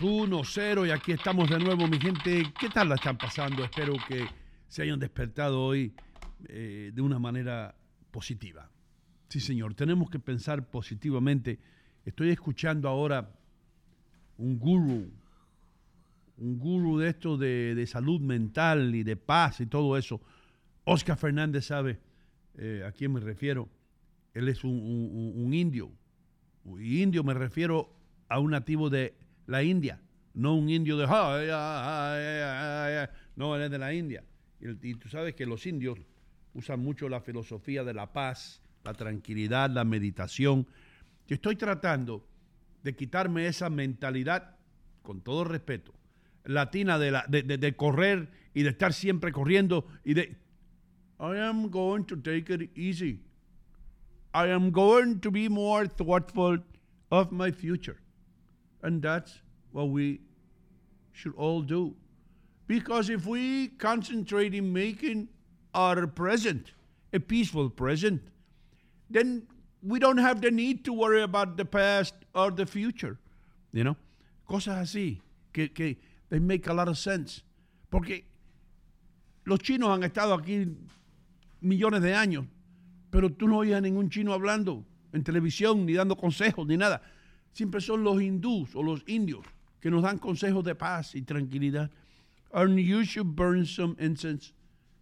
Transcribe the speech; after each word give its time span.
2, 0.00 0.02
1, 0.02 0.42
0 0.44 0.86
y 0.86 0.90
aquí 0.90 1.12
estamos 1.12 1.48
de 1.50 1.58
nuevo, 1.58 1.86
mi 1.88 1.98
gente. 1.98 2.52
¿Qué 2.58 2.68
tal 2.68 2.88
la 2.88 2.94
están 2.96 3.16
pasando? 3.18 3.64
Espero 3.64 3.94
que 4.08 4.26
se 4.68 4.82
hayan 4.82 4.98
despertado 4.98 5.60
hoy 5.62 5.92
eh, 6.48 6.90
de 6.94 7.02
una 7.02 7.18
manera 7.18 7.74
positiva. 8.10 8.70
Sí, 9.28 9.40
señor, 9.40 9.74
tenemos 9.74 10.08
que 10.10 10.18
pensar 10.18 10.68
positivamente. 10.70 11.58
Estoy 12.04 12.30
escuchando 12.30 12.88
ahora 12.88 13.30
un 14.36 14.58
guru, 14.58 15.10
un 16.36 16.58
guru 16.58 16.98
de 16.98 17.08
esto 17.10 17.36
de, 17.36 17.74
de 17.74 17.86
salud 17.86 18.20
mental 18.20 18.94
y 18.94 19.02
de 19.02 19.16
paz 19.16 19.60
y 19.60 19.66
todo 19.66 19.96
eso. 19.96 20.20
Oscar 20.84 21.18
Fernández 21.18 21.66
sabe 21.66 21.98
eh, 22.56 22.84
a 22.86 22.92
quién 22.92 23.12
me 23.12 23.20
refiero. 23.20 23.68
Él 24.34 24.48
es 24.48 24.62
un, 24.64 24.70
un- 24.72 25.32
un 25.44 25.54
indio. 25.54 25.90
Y 26.78 27.02
indio 27.02 27.24
me 27.24 27.34
refiero 27.34 27.92
a 28.28 28.38
un 28.38 28.50
nativo 28.52 28.90
de 28.90 29.14
la 29.48 29.62
India, 29.62 29.98
no 30.34 30.54
un 30.54 30.68
indio 30.68 30.96
de... 30.98 31.06
No, 33.34 33.56
él 33.56 33.62
es 33.62 33.70
de 33.70 33.78
la 33.78 33.94
India. 33.94 34.22
Y, 34.60 34.94
tú 34.94 35.08
sabes 35.08 35.34
que 35.34 35.46
los 35.46 35.66
indios 35.66 35.98
usan 36.52 36.80
mucho 36.80 37.08
la 37.08 37.20
filosofía 37.20 37.82
de 37.82 37.94
la 37.94 38.12
paz, 38.12 38.62
la 38.84 38.92
tranquilidad, 38.92 39.70
la 39.70 39.84
meditación. 39.84 40.66
Yo 41.26 41.34
estoy 41.34 41.56
tratando 41.56 42.26
de 42.82 42.94
quitarme 42.94 43.46
esa 43.46 43.70
mentalidad, 43.70 44.56
con 45.02 45.22
todo 45.22 45.44
respeto, 45.44 45.94
latina 46.44 46.98
de, 46.98 47.10
la, 47.10 47.24
de- 47.26 47.42
de 47.42 47.76
correr 47.76 48.28
y 48.52 48.62
de 48.64 48.70
estar 48.70 48.92
siempre 48.92 49.32
corriendo 49.32 49.86
y 50.04 50.14
de... 50.14 50.36
I 51.20 51.38
am 51.38 51.70
going 51.70 52.04
to 52.04 52.16
take 52.16 52.52
it 52.52 52.70
easy. 52.76 53.22
I 54.34 54.50
am 54.50 54.70
going 54.70 55.20
to 55.20 55.30
be 55.30 55.48
more 55.48 55.88
thoughtful 55.88 56.62
of 57.10 57.32
my 57.32 57.50
future. 57.50 57.96
And 58.82 59.02
that's 59.02 59.40
what 59.72 59.90
we 59.90 60.20
should 61.12 61.34
all 61.36 61.62
do. 61.62 61.94
Because 62.66 63.10
if 63.10 63.26
we 63.26 63.68
concentrate 63.68 64.54
in 64.54 64.72
making 64.72 65.28
our 65.74 66.06
present 66.06 66.72
a 67.12 67.18
peaceful 67.18 67.70
present, 67.70 68.22
then 69.10 69.46
we 69.82 69.98
don't 69.98 70.18
have 70.18 70.40
the 70.40 70.50
need 70.50 70.84
to 70.84 70.92
worry 70.92 71.22
about 71.22 71.56
the 71.56 71.64
past 71.64 72.14
or 72.34 72.50
the 72.50 72.66
future. 72.66 73.18
You 73.72 73.84
know? 73.84 73.96
Cosas 74.48 74.76
así 74.76 75.20
que, 75.52 75.68
que 75.68 75.96
they 76.30 76.38
make 76.38 76.66
a 76.68 76.74
lot 76.74 76.88
of 76.88 76.98
sense. 76.98 77.42
Porque 77.90 78.24
los 79.44 79.58
chinos 79.60 79.88
han 79.90 80.02
estado 80.02 80.34
aquí 80.34 80.74
millones 81.62 82.02
de 82.02 82.14
años, 82.14 82.46
pero 83.10 83.30
tú 83.30 83.48
no 83.48 83.58
oyes 83.58 83.76
a 83.76 83.80
ningún 83.80 84.10
chino 84.10 84.32
hablando 84.32 84.84
en 85.12 85.24
televisión, 85.24 85.86
ni 85.86 85.94
dando 85.94 86.16
consejos, 86.16 86.66
ni 86.66 86.76
nada. 86.76 87.00
Siempre 87.58 87.80
son 87.80 88.04
los 88.04 88.22
hindús 88.22 88.76
o 88.76 88.84
los 88.84 89.02
indios 89.08 89.44
que 89.80 89.90
nos 89.90 90.02
dan 90.04 90.18
consejos 90.18 90.62
de 90.62 90.76
paz 90.76 91.16
y 91.16 91.22
tranquilidad. 91.22 91.90
And 92.52 92.78
you 92.78 93.02
should 93.02 93.34
burn 93.34 93.66
some 93.66 93.96
incense 93.98 94.52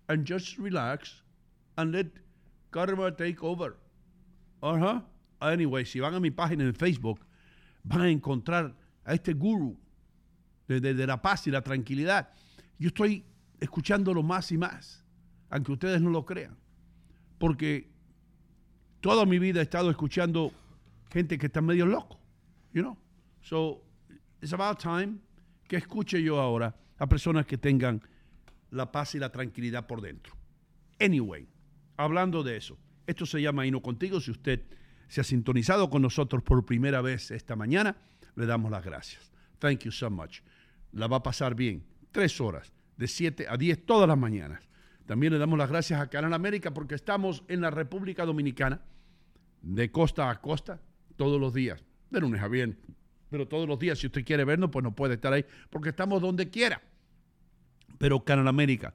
and 0.08 0.26
just 0.26 0.56
relax 0.56 1.22
and 1.76 1.92
let 1.92 2.06
karma 2.70 3.14
take 3.14 3.42
over. 3.42 3.76
Ajá. 4.62 5.04
Anyway, 5.38 5.84
si 5.84 6.00
van 6.00 6.14
a 6.14 6.18
mi 6.20 6.30
página 6.30 6.64
en 6.64 6.74
Facebook, 6.74 7.20
van 7.84 8.00
a 8.00 8.08
encontrar 8.08 8.74
a 9.04 9.12
este 9.12 9.34
guru 9.34 9.76
de, 10.66 10.80
de- 10.80 10.94
de 10.94 11.06
la 11.06 11.20
paz 11.20 11.46
y 11.46 11.50
la 11.50 11.60
tranquilidad. 11.60 12.30
Yo 12.78 12.88
estoy 12.88 13.22
escuchándolo 13.60 14.22
más 14.22 14.50
y 14.50 14.56
más, 14.56 15.04
aunque 15.50 15.72
ustedes 15.72 16.00
no 16.00 16.08
lo 16.08 16.24
crean. 16.24 16.56
Porque 17.38 17.90
toda 19.02 19.26
mi 19.26 19.38
vida 19.38 19.60
he 19.60 19.64
estado 19.64 19.90
escuchando 19.90 20.52
gente 21.10 21.36
que 21.36 21.46
está 21.48 21.60
medio 21.60 21.84
loco, 21.84 22.15
you 22.76 22.82
know. 22.82 22.96
So, 23.40 23.82
it's 24.42 24.52
about 24.52 24.78
time 24.78 25.18
que 25.66 25.78
escuche 25.78 26.22
yo 26.22 26.38
ahora 26.38 26.74
a 26.98 27.06
personas 27.08 27.46
que 27.46 27.56
tengan 27.56 28.02
la 28.70 28.92
paz 28.92 29.14
y 29.14 29.18
la 29.18 29.30
tranquilidad 29.30 29.86
por 29.86 30.00
dentro. 30.00 30.34
Anyway, 31.00 31.48
hablando 31.96 32.42
de 32.42 32.56
eso, 32.56 32.76
esto 33.06 33.24
se 33.24 33.40
llama 33.40 33.66
Hino 33.66 33.80
Contigo. 33.80 34.20
Si 34.20 34.30
usted 34.30 34.62
se 35.08 35.20
ha 35.20 35.24
sintonizado 35.24 35.88
con 35.88 36.02
nosotros 36.02 36.42
por 36.42 36.66
primera 36.66 37.00
vez 37.00 37.30
esta 37.30 37.56
mañana, 37.56 37.96
le 38.34 38.46
damos 38.46 38.70
las 38.70 38.84
gracias. 38.84 39.32
Thank 39.58 39.84
you 39.84 39.90
so 39.90 40.10
much. 40.10 40.40
La 40.92 41.06
va 41.06 41.16
a 41.16 41.22
pasar 41.22 41.54
bien. 41.54 41.82
Tres 42.12 42.40
horas, 42.40 42.72
de 42.96 43.08
7 43.08 43.46
a 43.48 43.56
10 43.56 43.86
todas 43.86 44.08
las 44.08 44.18
mañanas. 44.18 44.68
También 45.06 45.32
le 45.32 45.38
damos 45.38 45.58
las 45.58 45.70
gracias 45.70 46.00
a 46.00 46.10
Canal 46.10 46.34
América 46.34 46.74
porque 46.74 46.94
estamos 46.94 47.42
en 47.48 47.62
la 47.62 47.70
República 47.70 48.26
Dominicana, 48.26 48.82
de 49.62 49.90
costa 49.90 50.28
a 50.28 50.40
costa, 50.40 50.80
todos 51.16 51.40
los 51.40 51.54
días, 51.54 51.85
de 52.10 52.20
lunes 52.20 52.42
a 52.42 52.48
viernes. 52.48 52.78
Pero 53.30 53.46
todos 53.46 53.68
los 53.68 53.78
días, 53.78 53.98
si 53.98 54.06
usted 54.06 54.24
quiere 54.24 54.44
vernos, 54.44 54.70
pues 54.70 54.82
no 54.82 54.94
puede 54.94 55.14
estar 55.14 55.32
ahí, 55.32 55.44
porque 55.70 55.90
estamos 55.90 56.20
donde 56.20 56.48
quiera 56.48 56.80
pero 57.98 58.24
Canal 58.24 58.48
América. 58.48 58.94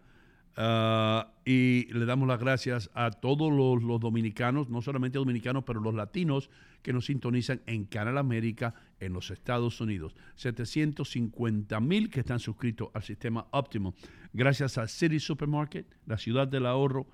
Ah, 0.57 1.31
y 1.45 1.85
le 1.93 2.05
damos 2.05 2.27
las 2.27 2.39
gracias 2.39 2.89
a 2.93 3.11
todos 3.11 3.51
los, 3.51 3.99
dominicanos, 3.99 4.69
no 4.69 4.81
solamente 4.81 5.17
dominicanos, 5.17 5.63
pero 5.63 5.79
los 5.79 5.93
latinos 5.93 6.49
que 6.81 6.91
nos 6.91 7.05
sintonizan 7.05 7.61
en 7.67 7.85
Canal 7.85 8.17
América 8.17 8.73
en 8.99 9.13
los 9.13 9.31
Estados 9.31 9.79
Unidos. 9.79 10.15
750 10.35 11.79
mil 11.79 12.09
que 12.09 12.19
están 12.19 12.39
suscritos 12.39 12.89
al 12.93 13.03
sistema 13.03 13.47
óptimo. 13.51 13.93
Gracias 14.33 14.77
a 14.77 14.87
City 14.87 15.19
Supermarket, 15.19 15.85
la 16.05 16.17
ciudad 16.17 16.47
del 16.47 16.65
ahorro. 16.65 17.07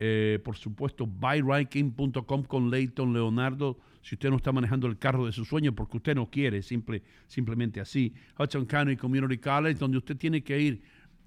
eh, 0.00 0.38
por 0.44 0.56
supuesto, 0.56 1.06
buyranking.com 1.06 2.44
con 2.44 2.70
Leighton 2.70 3.12
Leonardo. 3.12 3.78
Si 4.08 4.14
usted 4.14 4.30
no 4.30 4.36
está 4.36 4.52
manejando 4.52 4.86
el 4.86 4.96
carro 4.96 5.26
de 5.26 5.32
su 5.32 5.44
sueño 5.44 5.74
porque 5.74 5.98
usted 5.98 6.14
no 6.14 6.30
quiere, 6.30 6.62
simple, 6.62 7.02
simplemente 7.26 7.78
así. 7.78 8.14
Hudson 8.38 8.64
County 8.64 8.96
Community 8.96 9.36
College, 9.36 9.78
donde 9.78 9.98
usted 9.98 10.16
tiene 10.16 10.42
que 10.42 10.58
ir 10.58 10.82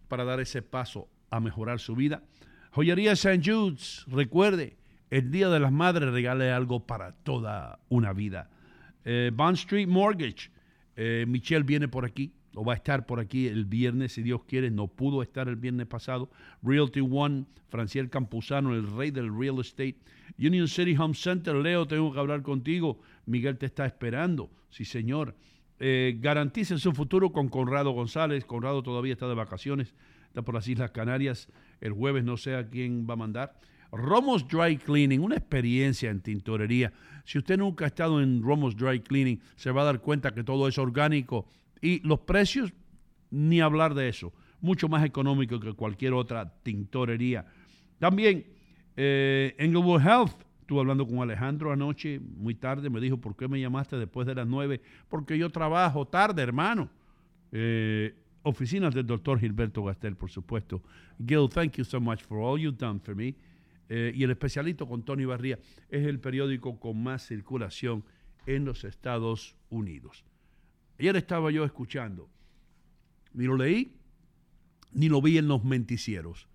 para 0.08 0.24
dar 0.24 0.40
ese 0.40 0.64
paso 0.64 1.08
a 1.30 1.40
mejorar 1.40 1.80
su 1.80 1.96
vida. 1.96 2.24
Joyería 2.72 3.12
St. 3.12 3.40
Jude's, 3.46 4.04
recuerde, 4.08 4.78
el 5.12 5.30
Día 5.30 5.50
de 5.50 5.60
las 5.60 5.72
Madres 5.72 6.12
regale 6.12 6.50
algo 6.50 6.88
para 6.88 7.12
toda 7.12 7.78
una 7.90 8.14
vida. 8.14 8.50
Eh, 9.06 9.30
Bond 9.32 9.58
Street 9.58 9.88
Mortgage, 9.88 10.50
eh, 10.96 11.26
Michelle 11.28 11.62
viene 11.62 11.88
por 11.88 12.04
aquí, 12.04 12.34
o 12.56 12.66
va 12.66 12.74
a 12.74 12.76
estar 12.76 13.06
por 13.06 13.20
aquí 13.20 13.48
el 13.48 13.66
viernes, 13.66 14.14
si 14.14 14.24
Dios 14.24 14.44
quiere, 14.46 14.70
no 14.72 14.88
pudo 14.88 15.22
estar 15.22 15.48
el 15.48 15.56
viernes 15.56 15.88
pasado. 15.88 16.30
Realty 16.62 17.00
One, 17.00 17.46
Franciel 17.70 18.10
Campuzano, 18.10 18.74
el 18.74 18.92
rey 18.92 19.12
del 19.12 19.38
real 19.38 19.60
estate. 19.60 19.98
Union 20.38 20.68
City 20.68 20.96
Home 20.98 21.14
Center, 21.14 21.56
Leo, 21.56 21.88
tengo 21.88 22.12
que 22.12 22.20
hablar 22.20 22.42
contigo. 22.42 23.00
Miguel 23.26 23.58
te 23.58 23.68
está 23.68 23.86
esperando, 23.86 24.52
sí 24.70 24.86
señor. 24.86 25.36
Eh, 25.80 26.20
su 26.78 26.92
futuro 26.94 27.32
con 27.32 27.50
Conrado 27.50 27.92
González. 27.92 28.46
Conrado 28.46 28.84
todavía 28.84 29.14
está 29.14 29.28
de 29.28 29.36
vacaciones, 29.36 29.96
está 30.28 30.42
por 30.42 30.54
las 30.54 30.68
Islas 30.68 30.92
Canarias. 30.92 31.48
El 31.80 31.94
jueves 31.94 32.24
no 32.24 32.38
sé 32.38 32.56
a 32.56 32.70
quién 32.70 33.08
va 33.10 33.14
a 33.14 33.18
mandar. 33.18 33.60
Romos 33.92 34.48
Dry 34.48 34.78
Cleaning, 34.78 35.22
una 35.22 35.36
experiencia 35.36 36.10
en 36.10 36.22
tintorería. 36.22 36.94
Si 37.26 37.38
usted 37.38 37.58
nunca 37.58 37.86
ha 37.86 37.88
estado 37.88 38.22
en 38.22 38.42
Romos 38.42 38.76
Dry 38.76 39.02
Cleaning, 39.02 39.42
se 39.56 39.72
va 39.72 39.82
a 39.82 39.86
dar 39.86 40.02
cuenta 40.02 40.34
que 40.34 40.44
todo 40.44 40.68
es 40.68 40.78
orgánico 40.78 41.48
y 41.82 42.00
los 42.08 42.20
precios, 42.22 42.74
ni 43.30 43.62
hablar 43.62 43.94
de 43.94 44.10
eso, 44.10 44.34
mucho 44.62 44.88
más 44.88 45.04
económico 45.04 45.60
que 45.60 45.74
cualquier 45.74 46.14
otra 46.14 46.54
tintorería. 46.64 47.46
También 48.00 48.46
eh, 48.96 49.56
Englewood 49.58 50.02
Health, 50.02 50.44
estuve 50.62 50.80
hablando 50.80 51.08
con 51.08 51.20
Alejandro 51.20 51.72
anoche, 51.72 52.20
muy 52.20 52.56
tarde, 52.56 52.90
me 52.90 53.02
dijo, 53.02 53.18
¿por 53.18 53.36
qué 53.36 53.48
me 53.48 53.60
llamaste 53.60 53.98
después 53.98 54.28
de 54.28 54.36
las 54.36 54.48
nueve? 54.48 54.82
Porque 55.10 55.38
yo 55.38 55.50
trabajo 55.50 56.08
tarde, 56.08 56.42
hermano. 56.42 56.90
Eh, 57.52 58.16
oficinas 58.44 58.94
del 58.94 59.06
doctor 59.06 59.40
Gilberto 59.40 59.84
Gastel, 59.84 60.16
por 60.16 60.30
supuesto. 60.30 60.82
Gil, 61.26 61.50
thank 61.50 61.74
you 61.74 61.84
so 61.84 62.00
much 62.00 62.22
for 62.24 62.40
all 62.40 62.60
you've 62.60 62.78
done 62.78 63.00
for 63.00 63.16
me. 63.16 63.36
Eh, 63.90 64.14
y 64.16 64.24
el 64.24 64.32
especialito 64.32 64.88
con 64.88 65.04
Tony 65.04 65.26
Barría 65.26 65.60
es 65.90 66.08
el 66.08 66.20
periódico 66.20 66.80
con 66.80 67.04
más 67.04 67.28
circulación 67.28 68.06
en 68.46 68.66
los 68.66 68.84
Estados 68.84 69.56
Unidos. 69.70 70.24
Ayer 71.02 71.16
estaba 71.16 71.50
yo 71.50 71.66
escuchando, 71.66 72.30
ni 73.34 73.46
lo 73.46 73.58
leí, 73.58 73.98
ni 74.92 75.10
lo 75.10 75.20
vi 75.20 75.40
en 75.40 75.48
los 75.48 75.64
menticieros. 75.64 76.48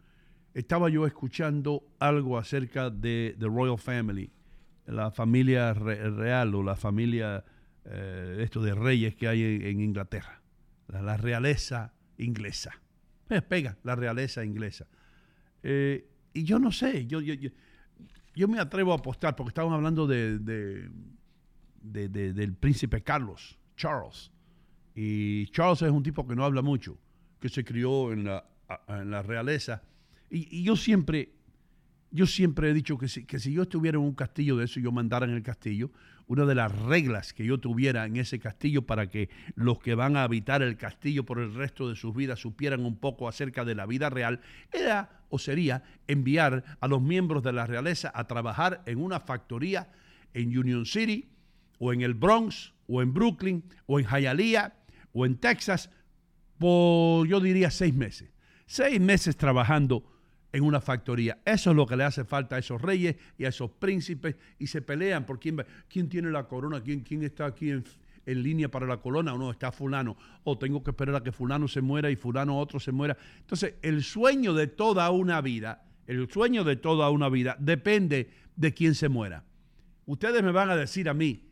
Estaba 0.54 0.88
yo 0.88 1.04
escuchando 1.04 1.82
algo 1.98 2.38
acerca 2.38 2.88
de 2.88 3.34
The 3.40 3.46
Royal 3.46 3.76
Family, 3.76 4.30
la 4.86 5.10
familia 5.10 5.74
re- 5.74 6.10
real 6.10 6.54
o 6.54 6.62
la 6.62 6.76
familia, 6.76 7.44
eh, 7.86 8.36
esto 8.38 8.62
de 8.62 8.76
reyes 8.76 9.16
que 9.16 9.26
hay 9.26 9.42
en, 9.42 9.80
Inglaterra, 9.80 10.40
la, 10.86 11.16
realeza 11.16 11.92
inglesa. 12.16 12.80
Eh, 13.28 13.42
pega, 13.42 13.76
la 13.82 13.96
realeza 13.96 14.44
inglesa. 14.44 14.86
Eh, 15.64 16.08
y 16.34 16.44
yo 16.44 16.60
no 16.60 16.70
sé, 16.70 17.04
yo, 17.08 17.18
me 18.46 18.60
atrevo 18.60 18.92
a 18.92 18.98
apostar, 18.98 19.34
porque 19.34 19.48
estaban 19.48 19.72
hablando 19.72 20.06
de- 20.06 20.38
de- 20.38 20.88
del 21.82 22.54
príncipe 22.54 23.02
Carlos, 23.02 23.58
Charles. 23.76 24.30
Y 24.96 25.46
Charles 25.48 25.82
es 25.82 25.90
un 25.90 26.02
tipo 26.02 26.26
que 26.26 26.34
no 26.34 26.44
habla 26.44 26.62
mucho, 26.62 26.96
que 27.38 27.50
se 27.50 27.64
crió 27.64 28.12
en 28.12 28.24
la, 28.24 29.22
realeza. 29.22 29.82
Y, 30.30 30.48
y 30.58 30.62
yo 30.62 30.74
siempre, 30.74 31.34
yo 32.10 32.26
siempre 32.26 32.70
he 32.70 32.74
dicho 32.74 32.96
que 32.96 33.06
si, 33.06 33.26
que 33.26 33.38
si 33.38 33.52
yo 33.52 33.62
estuviera 33.62 33.98
en 33.98 34.04
un 34.04 34.14
castillo 34.14 34.56
de 34.56 34.64
eso, 34.64 34.80
yo 34.80 34.90
mandara 34.90 35.26
en 35.26 35.32
el 35.32 35.42
castillo, 35.42 35.90
una 36.28 36.46
de 36.46 36.54
las 36.54 36.74
reglas 36.80 37.34
que 37.34 37.44
yo 37.44 37.58
tuviera 37.58 38.06
en 38.06 38.16
ese 38.16 38.38
castillo 38.38 38.82
para 38.82 39.08
que 39.08 39.28
los 39.54 39.78
que 39.78 39.94
van 39.94 40.16
a 40.16 40.22
habitar 40.22 40.62
el 40.62 40.78
castillo 40.78 41.24
por 41.24 41.40
el 41.40 41.54
resto 41.54 41.90
de 41.90 41.94
sus 41.94 42.14
vidas 42.14 42.40
supieran 42.40 42.84
un 42.84 42.96
poco 42.96 43.28
acerca 43.28 43.66
de 43.66 43.74
la 43.74 43.84
vida 43.84 44.08
real, 44.08 44.40
era 44.72 45.20
o 45.28 45.38
sería 45.38 45.82
enviar 46.08 46.64
a 46.80 46.88
los 46.88 47.02
miembros 47.02 47.42
de 47.42 47.52
la 47.52 47.66
realeza 47.66 48.10
a 48.14 48.26
trabajar 48.26 48.82
en 48.86 48.98
una 48.98 49.20
factoría 49.20 49.92
en 50.34 50.56
Union 50.56 50.86
City 50.86 51.28
o 51.78 51.92
en 51.92 52.00
el 52.00 52.14
Bronx 52.14 52.72
o 52.88 53.02
en 53.02 53.12
Brooklyn 53.12 53.62
o 53.86 54.00
en 54.00 54.06
Hialeah 54.06 54.72
o 55.16 55.24
en 55.24 55.36
Texas 55.36 55.90
por, 56.58 57.26
yo 57.26 57.40
diría, 57.40 57.70
seis 57.70 57.94
meses. 57.94 58.28
Seis 58.66 59.00
meses 59.00 59.36
trabajando 59.36 60.04
en 60.52 60.62
una 60.62 60.80
factoría. 60.80 61.38
Eso 61.44 61.70
es 61.70 61.76
lo 61.76 61.86
que 61.86 61.96
le 61.96 62.04
hace 62.04 62.24
falta 62.24 62.56
a 62.56 62.58
esos 62.58 62.82
reyes 62.82 63.16
y 63.38 63.46
a 63.46 63.48
esos 63.48 63.70
príncipes 63.70 64.36
y 64.58 64.66
se 64.66 64.82
pelean 64.82 65.24
por 65.24 65.40
quién, 65.40 65.64
quién 65.88 66.08
tiene 66.08 66.30
la 66.30 66.46
corona, 66.46 66.82
quién, 66.82 67.00
quién 67.00 67.22
está 67.22 67.46
aquí 67.46 67.70
en, 67.70 67.84
en 68.26 68.42
línea 68.42 68.70
para 68.70 68.86
la 68.86 68.98
corona 68.98 69.32
o 69.32 69.38
no, 69.38 69.50
está 69.50 69.72
fulano. 69.72 70.16
O 70.44 70.58
tengo 70.58 70.82
que 70.82 70.90
esperar 70.90 71.14
a 71.16 71.22
que 71.22 71.32
fulano 71.32 71.66
se 71.66 71.80
muera 71.80 72.10
y 72.10 72.16
fulano 72.16 72.58
otro 72.58 72.78
se 72.78 72.92
muera. 72.92 73.16
Entonces, 73.38 73.74
el 73.80 74.04
sueño 74.04 74.52
de 74.52 74.66
toda 74.66 75.08
una 75.10 75.40
vida, 75.40 75.84
el 76.06 76.30
sueño 76.30 76.62
de 76.62 76.76
toda 76.76 77.08
una 77.08 77.30
vida 77.30 77.56
depende 77.58 78.30
de 78.54 78.74
quién 78.74 78.94
se 78.94 79.08
muera. 79.08 79.44
Ustedes 80.04 80.42
me 80.42 80.52
van 80.52 80.68
a 80.68 80.76
decir 80.76 81.08
a 81.08 81.14
mí 81.14 81.46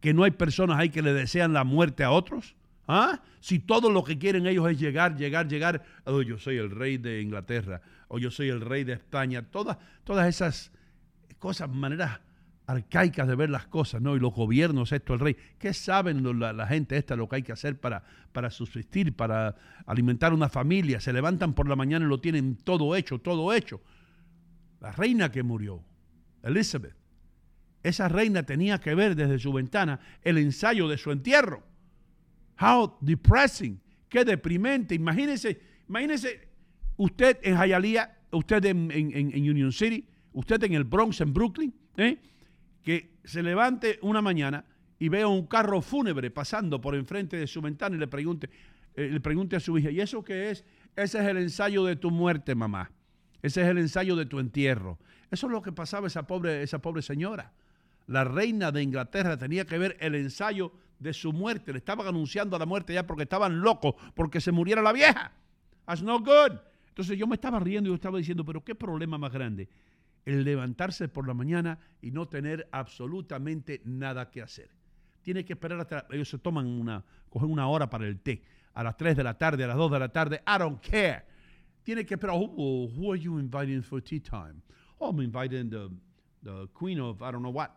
que 0.00 0.14
no 0.14 0.24
hay 0.24 0.30
personas 0.30 0.78
ahí 0.78 0.90
que 0.90 1.02
le 1.02 1.12
desean 1.12 1.52
la 1.52 1.64
muerte 1.64 2.04
a 2.04 2.10
otros. 2.10 2.54
¿Ah? 2.88 3.20
Si 3.40 3.58
todo 3.58 3.90
lo 3.90 4.02
que 4.02 4.18
quieren 4.18 4.46
ellos 4.46 4.68
es 4.70 4.80
llegar, 4.80 5.14
llegar, 5.14 5.46
llegar. 5.46 5.84
Oh, 6.04 6.22
yo 6.22 6.38
soy 6.38 6.56
el 6.56 6.70
rey 6.70 6.96
de 6.96 7.20
Inglaterra 7.20 7.82
o 8.08 8.18
yo 8.18 8.30
soy 8.30 8.48
el 8.48 8.62
rey 8.62 8.82
de 8.82 8.94
España. 8.94 9.42
Todas, 9.42 9.76
todas 10.04 10.26
esas 10.26 10.72
cosas, 11.38 11.68
maneras 11.68 12.20
arcaicas 12.66 13.28
de 13.28 13.34
ver 13.34 13.50
las 13.50 13.66
cosas, 13.66 14.00
¿no? 14.00 14.16
Y 14.16 14.20
los 14.20 14.34
gobiernos, 14.34 14.92
esto, 14.92 15.12
el 15.12 15.20
rey. 15.20 15.36
¿Qué 15.58 15.74
saben 15.74 16.22
la, 16.40 16.66
gente 16.66 16.96
esta 16.96 17.14
lo 17.14 17.28
que 17.28 17.36
hay 17.36 17.42
que 17.42 17.52
hacer 17.52 17.78
para, 17.78 18.02
para 18.32 18.50
subsistir, 18.50 19.14
para 19.14 19.54
alimentar 19.86 20.32
una 20.32 20.48
familia? 20.48 20.98
Se 20.98 21.12
levantan 21.12 21.52
por 21.52 21.68
la 21.68 21.76
mañana 21.76 22.06
y 22.06 22.08
lo 22.08 22.20
tienen 22.20 22.56
todo 22.56 22.96
hecho, 22.96 23.18
todo 23.20 23.52
hecho. 23.52 23.82
La 24.80 24.92
reina 24.92 25.30
que 25.30 25.42
murió, 25.42 25.82
Elizabeth, 26.42 26.94
esa 27.82 28.08
reina 28.08 28.44
tenía 28.44 28.78
que 28.80 28.94
ver 28.94 29.14
desde 29.14 29.38
su 29.38 29.52
ventana 29.52 30.00
el 30.22 30.38
ensayo 30.38 30.88
de 30.88 30.96
su 30.96 31.10
entierro. 31.10 31.62
How 32.60 32.96
depressing. 33.00 33.80
Qué 34.08 34.24
deprimente. 34.24 34.94
Imagínese, 34.94 35.60
imagínese 35.88 36.48
usted 36.96 37.38
en 37.42 37.56
Hialeah, 37.56 38.16
usted 38.32 38.64
en, 38.64 38.90
Union 39.34 39.72
City, 39.72 40.06
usted 40.32 40.62
en 40.64 40.74
el 40.74 40.84
Bronx, 40.84 41.20
en 41.20 41.32
Brooklyn, 41.32 41.74
¿eh? 41.96 42.18
que 42.82 43.18
se 43.24 43.42
levante 43.42 43.98
una 44.02 44.22
mañana 44.22 44.64
y 44.98 45.08
vea 45.08 45.28
un 45.28 45.46
carro 45.46 45.80
fúnebre 45.80 46.30
pasando 46.30 46.80
por 46.80 46.94
enfrente 46.94 47.36
de 47.36 47.46
su 47.46 47.60
ventana 47.60 47.96
y 47.96 47.98
le 47.98 48.08
pregunte, 48.08 48.50
eh, 48.96 49.08
le 49.12 49.20
pregunte 49.20 49.56
a 49.56 49.60
su 49.60 49.78
hija, 49.78 49.90
¿y 49.90 50.00
eso 50.00 50.24
qué 50.24 50.50
es? 50.50 50.64
Ese 50.96 51.18
es 51.20 51.26
el 51.26 51.36
ensayo 51.36 51.84
de 51.84 51.96
tu 51.96 52.10
muerte, 52.10 52.54
mamá. 52.54 52.90
Ese 53.42 53.62
es 53.62 53.68
el 53.68 53.78
ensayo 53.78 54.16
de 54.16 54.26
tu 54.26 54.40
entierro. 54.40 54.98
Eso 55.30 55.46
es 55.46 55.52
lo 55.52 55.62
que 55.62 55.70
pasaba 55.70 56.08
esa 56.08 56.26
pobre, 56.26 56.62
esa 56.62 56.80
pobre 56.80 57.02
señora. 57.02 57.52
La 58.06 58.24
reina 58.24 58.72
de 58.72 58.82
Inglaterra 58.82 59.36
tenía 59.36 59.64
que 59.64 59.78
ver 59.78 59.96
el 60.00 60.14
ensayo 60.14 60.72
de 60.98 61.12
su 61.12 61.32
muerte. 61.32 61.72
Le 61.72 61.78
estaban 61.78 62.06
anunciando 62.06 62.58
la 62.58 62.66
muerte 62.66 62.94
ya 62.94 63.06
porque 63.06 63.24
estaban 63.24 63.60
locos, 63.60 63.94
porque 64.14 64.40
se 64.40 64.52
muriera 64.52 64.82
la 64.82 64.92
vieja. 64.92 65.32
That's 65.86 66.02
no 66.02 66.18
good. 66.20 66.58
Entonces 66.88 67.16
yo 67.16 67.26
me 67.26 67.36
estaba 67.36 67.60
riendo 67.60 67.88
y 67.88 67.92
yo 67.92 67.94
estaba 67.94 68.18
diciendo, 68.18 68.44
pero 68.44 68.64
qué 68.64 68.74
problema 68.74 69.18
más 69.18 69.32
grande. 69.32 69.68
El 70.24 70.44
levantarse 70.44 71.08
por 71.08 71.26
la 71.26 71.32
mañana 71.32 71.78
y 72.02 72.10
no 72.10 72.26
tener 72.26 72.68
absolutamente 72.72 73.80
nada 73.84 74.30
que 74.30 74.42
hacer. 74.42 74.70
Tiene 75.22 75.44
que 75.44 75.54
esperar 75.54 75.80
hasta. 75.80 76.06
Ellos 76.10 76.28
se 76.28 76.38
toman 76.38 76.66
una. 76.66 77.04
cogen 77.28 77.50
una 77.50 77.68
hora 77.68 77.88
para 77.88 78.06
el 78.06 78.20
té. 78.20 78.42
A 78.74 78.82
las 78.82 78.96
3 78.96 79.16
de 79.16 79.24
la 79.24 79.38
tarde, 79.38 79.64
a 79.64 79.68
las 79.68 79.76
2 79.76 79.92
de 79.92 79.98
la 79.98 80.08
tarde. 80.08 80.42
I 80.46 80.58
don't 80.58 80.80
care. 80.80 81.24
Tiene 81.82 82.04
que 82.04 82.14
esperar. 82.14 82.36
Oh, 82.36 82.88
who 82.88 83.12
are 83.12 83.20
you 83.20 83.38
inviting 83.38 83.82
for 83.82 84.02
tea 84.02 84.20
time? 84.20 84.60
Oh, 84.98 85.10
I'm 85.10 85.20
inviting 85.20 85.70
the, 85.70 85.88
the 86.42 86.68
queen 86.72 87.00
of 87.00 87.22
I 87.22 87.30
don't 87.30 87.42
know 87.42 87.52
what. 87.52 87.70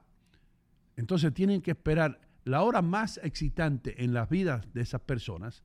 Entonces 0.98 1.34
tienen 1.34 1.62
que 1.62 1.72
esperar 1.72 2.20
la 2.44 2.64
hora 2.64 2.82
más 2.82 3.20
excitante 3.24 4.04
en 4.04 4.14
las 4.14 4.30
vidas 4.30 4.74
de 4.74 4.82
esas 4.82 5.02
personas 5.02 5.64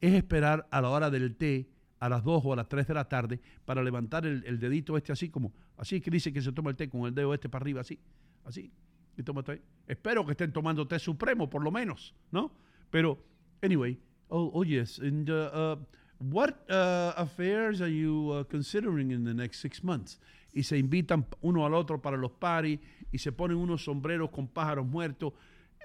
es 0.00 0.14
esperar 0.14 0.66
a 0.70 0.80
la 0.80 0.90
hora 0.90 1.10
del 1.10 1.36
té 1.36 1.68
a 2.00 2.08
las 2.08 2.24
2 2.24 2.42
o 2.44 2.52
a 2.52 2.56
las 2.56 2.68
3 2.68 2.88
de 2.88 2.94
la 2.94 3.08
tarde 3.08 3.40
para 3.64 3.82
levantar 3.82 4.26
el, 4.26 4.58
dedito 4.58 4.96
este 4.96 5.12
así 5.12 5.28
como, 5.28 5.52
así 5.76 6.00
que 6.00 6.10
dice 6.10 6.32
que 6.32 6.42
se 6.42 6.50
toma 6.50 6.70
el 6.70 6.76
té 6.76 6.88
con 6.88 7.06
el 7.06 7.14
dedo 7.14 7.32
este 7.32 7.48
para 7.48 7.62
arriba, 7.62 7.80
así, 7.82 8.00
así. 8.44 8.72
Y 9.16 9.22
toma 9.22 9.44
té. 9.44 9.62
Espero 9.86 10.24
que 10.26 10.32
estén 10.32 10.52
tomando 10.52 10.88
té 10.88 10.98
supremo, 10.98 11.48
por 11.48 11.62
lo 11.62 11.70
menos, 11.70 12.14
¿no? 12.32 12.50
Pero, 12.90 13.18
anyway, 13.62 13.96
oh, 14.28 14.50
oh 14.52 14.64
yes, 14.64 14.98
and 14.98 15.30
uh, 15.30 15.50
uh, 15.54 15.76
what 16.18 16.50
uh, 16.68 17.12
affairs 17.16 17.80
are 17.80 17.92
you 17.92 18.44
considering 18.50 19.12
in 19.12 19.22
the 19.22 19.34
next 19.34 19.60
six 19.60 19.84
months? 19.84 20.18
Y 20.52 20.64
se 20.64 20.78
invitan 20.78 21.26
uno 21.42 21.64
al 21.64 21.74
otro 21.74 22.02
para 22.02 22.16
los 22.16 22.32
paris 22.32 22.80
y 23.12 23.18
se 23.18 23.30
ponen 23.30 23.56
unos 23.58 23.84
sombreros 23.84 24.30
con 24.30 24.48
pájaros 24.48 24.86
muertos 24.86 25.34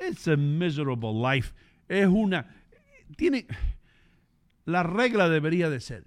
It's 0.02 0.28
a 0.28 0.38
miserable 0.38 1.14
life. 1.14 1.54
Es 1.88 2.08
una. 2.08 2.48
Tiene. 3.16 3.48
La 4.66 4.84
regla 4.84 5.30
debería 5.30 5.70
de 5.70 5.80
ser 5.80 6.06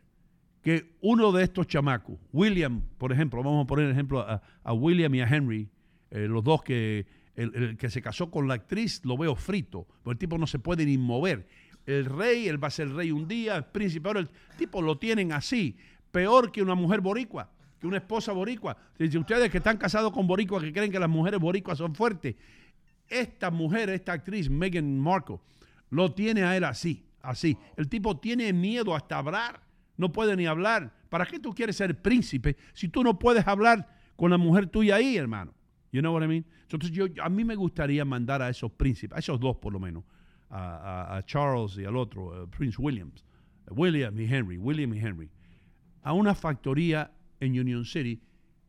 que 0.62 0.92
uno 1.00 1.32
de 1.32 1.44
estos 1.44 1.66
chamacos, 1.66 2.19
William, 2.32 2.82
por 2.98 3.12
ejemplo, 3.12 3.42
vamos 3.42 3.64
a 3.64 3.66
poner 3.66 3.90
ejemplo 3.90 4.20
a, 4.20 4.72
William 4.75 5.14
y 5.14 5.22
a 5.22 5.26
Henry, 5.26 5.70
eh, 6.10 6.26
los 6.28 6.44
dos 6.44 6.62
que. 6.62 7.06
El, 7.37 7.78
que 7.78 7.88
se 7.88 8.02
casó 8.02 8.30
con 8.30 8.49
la 8.49 8.54
actriz 8.54 9.00
lo 9.04 9.16
veo 9.16 9.35
frito, 9.35 9.87
porque 10.02 10.14
el 10.14 10.18
tipo 10.18 10.37
no 10.37 10.47
se 10.47 10.59
puede 10.59 10.85
ni 10.85 10.99
mover. 10.99 11.47
El 11.87 12.04
rey, 12.04 12.49
él 12.49 12.62
va 12.62 12.68
a 12.68 12.70
ser 12.70 12.92
rey 12.92 13.12
un 13.12 13.26
día, 13.26 13.56
el 13.56 13.64
príncipe, 13.64 14.09
ahora 14.09 14.20
el 14.20 14.28
tipo 14.59 14.82
lo 14.82 14.99
tienen 14.99 15.32
así, 15.32 15.75
peor 16.11 16.52
que 16.52 16.61
una 16.61 16.75
mujer 16.75 17.00
boricua, 17.00 17.50
que 17.78 17.87
una 17.87 17.97
esposa 17.97 18.32
boricua. 18.32 18.76
Si 18.99 19.16
ustedes 19.16 19.49
que 19.49 19.59
están 19.59 19.78
casados 19.78 20.12
con 20.12 20.26
boricua, 20.26 20.61
que 20.61 20.73
creen 20.73 20.92
que 20.92 20.99
las 20.99 21.09
mujeres 21.09 21.40
boricuas 21.40 21.78
son 21.78 21.94
fuertes, 21.94 22.35
esta 23.11 23.50
mujer, 23.50 23.90
esta 23.90 24.12
actriz, 24.12 24.49
Meghan 24.49 24.99
Markle, 24.99 25.40
lo 25.90 26.12
tiene 26.12 26.45
a 26.45 26.57
él 26.57 26.64
así, 26.64 27.05
así. 27.21 27.59
El 27.76 27.88
tipo 27.88 28.19
tiene 28.19 28.52
miedo 28.52 28.95
hasta 28.95 29.19
hablar, 29.19 29.61
no 29.97 30.12
puede 30.12 30.37
ni 30.37 30.47
hablar. 30.47 30.95
¿Para 31.09 31.26
qué 31.26 31.38
tú 31.38 31.52
quieres 31.52 31.76
ser 31.76 32.00
príncipe 32.00 32.57
si 32.73 32.88
tú 32.88 33.02
no 33.02 33.19
puedes 33.19 33.47
hablar 33.47 33.99
con 34.17 34.31
la 34.31 34.38
mujer 34.38 34.69
tuya 34.69 34.97
ahí, 34.97 35.17
hermano? 35.17 35.52
You 35.93 36.00
know 36.00 36.14
what 36.14 36.23
I 36.23 36.29
mean? 36.29 36.47
Entonces 36.62 36.93
yo, 36.93 37.07
a 37.21 37.29
mí 37.29 37.45
me 37.45 37.57
gustaría 37.57 38.05
mandar 38.05 38.43
a 38.43 38.49
esos 38.49 38.71
príncipes, 38.71 39.17
a 39.17 39.19
esos 39.19 39.40
dos 39.40 39.57
por 39.57 39.73
lo 39.73 39.81
menos, 39.81 40.05
a, 40.49 41.21
Charles 41.26 41.76
y 41.79 41.85
al 41.85 41.97
otro, 41.97 42.49
Prince 42.57 42.81
Williams, 42.81 43.25
William 43.71 44.19
y 44.19 44.25
Henry, 44.25 44.57
William 44.57 44.95
y 44.95 44.99
Henry, 44.99 45.31
a 46.02 46.12
una 46.12 46.35
factoría 46.35 47.11
en 47.40 47.59
Union 47.59 47.85
City, 47.85 48.21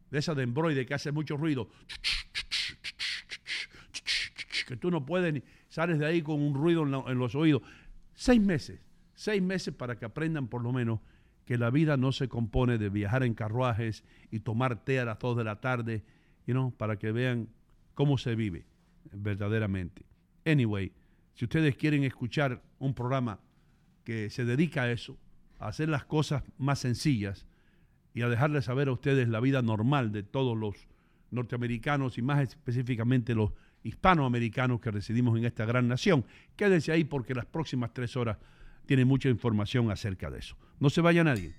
de 0.09 0.19
esa 0.19 0.35
de 0.35 0.43
embroide 0.43 0.85
que 0.85 0.93
hace 0.93 1.11
mucho 1.11 1.37
ruido 1.37 1.69
que 4.65 4.77
tú 4.77 4.91
no 4.91 5.05
puedes 5.05 5.33
ni 5.33 5.43
sales 5.69 5.99
de 5.99 6.05
ahí 6.05 6.21
con 6.21 6.41
un 6.41 6.53
ruido 6.53 6.83
en, 6.83 7.17
los 7.17 7.35
oídos. 7.35 7.61
Seis 8.13 8.41
meses, 8.41 8.81
seis 9.13 9.41
meses 9.41 9.73
para 9.73 9.97
que 9.97 10.05
aprendan 10.05 10.47
por 10.47 10.61
lo 10.61 10.71
menos 10.71 10.99
que 11.45 11.57
la 11.57 11.69
vida 11.69 11.97
no 11.97 12.11
se 12.11 12.27
compone 12.27 12.77
de 12.77 12.89
viajar 12.89 13.23
en 13.23 13.33
carruajes 13.33 14.03
y 14.29 14.39
tomar 14.39 14.83
té 14.83 14.99
a 14.99 15.05
las 15.05 15.19
dos 15.19 15.37
de 15.37 15.43
la 15.43 15.59
tarde, 15.59 16.03
para 16.77 16.97
que 16.97 17.11
vean 17.11 17.47
cómo 17.93 18.17
se 18.17 18.35
vive 18.35 18.65
verdaderamente. 19.11 20.05
Anyway, 20.45 20.91
si 21.33 21.45
ustedes 21.45 21.75
quieren 21.77 22.03
escuchar 22.03 22.61
un 22.79 22.93
programa 22.93 23.39
que 24.03 24.29
se 24.29 24.43
dedica 24.43 24.83
a 24.83 24.91
eso, 24.91 25.17
a 25.59 25.67
hacer 25.67 25.89
las 25.89 26.05
cosas 26.05 26.43
más 26.57 26.79
sencillas 26.79 27.45
y 28.13 28.21
a 28.21 28.29
dejarles 28.29 28.65
saber 28.65 28.87
a 28.89 28.91
ustedes 28.91 29.29
la 29.29 29.39
vida 29.39 29.61
normal 29.61 30.11
de 30.11 30.23
todos 30.23 30.57
los 30.57 30.87
norteamericanos 31.29 32.17
y 32.17 32.21
más 32.21 32.41
específicamente 32.41 33.35
los 33.35 33.53
hispanoamericanos 33.83 34.79
que 34.79 34.91
residimos 34.91 35.37
en 35.37 35.45
esta 35.45 35.65
gran 35.65 35.87
nación. 35.87 36.25
Quédense 36.55 36.91
ahí 36.91 37.03
porque 37.03 37.33
las 37.33 37.45
próximas 37.45 37.93
tres 37.93 38.15
horas 38.15 38.37
tienen 38.85 39.07
mucha 39.07 39.29
información 39.29 39.91
acerca 39.91 40.29
de 40.29 40.39
eso. 40.39 40.57
No 40.79 40.89
se 40.89 41.01
vaya 41.01 41.23
nadie. 41.23 41.55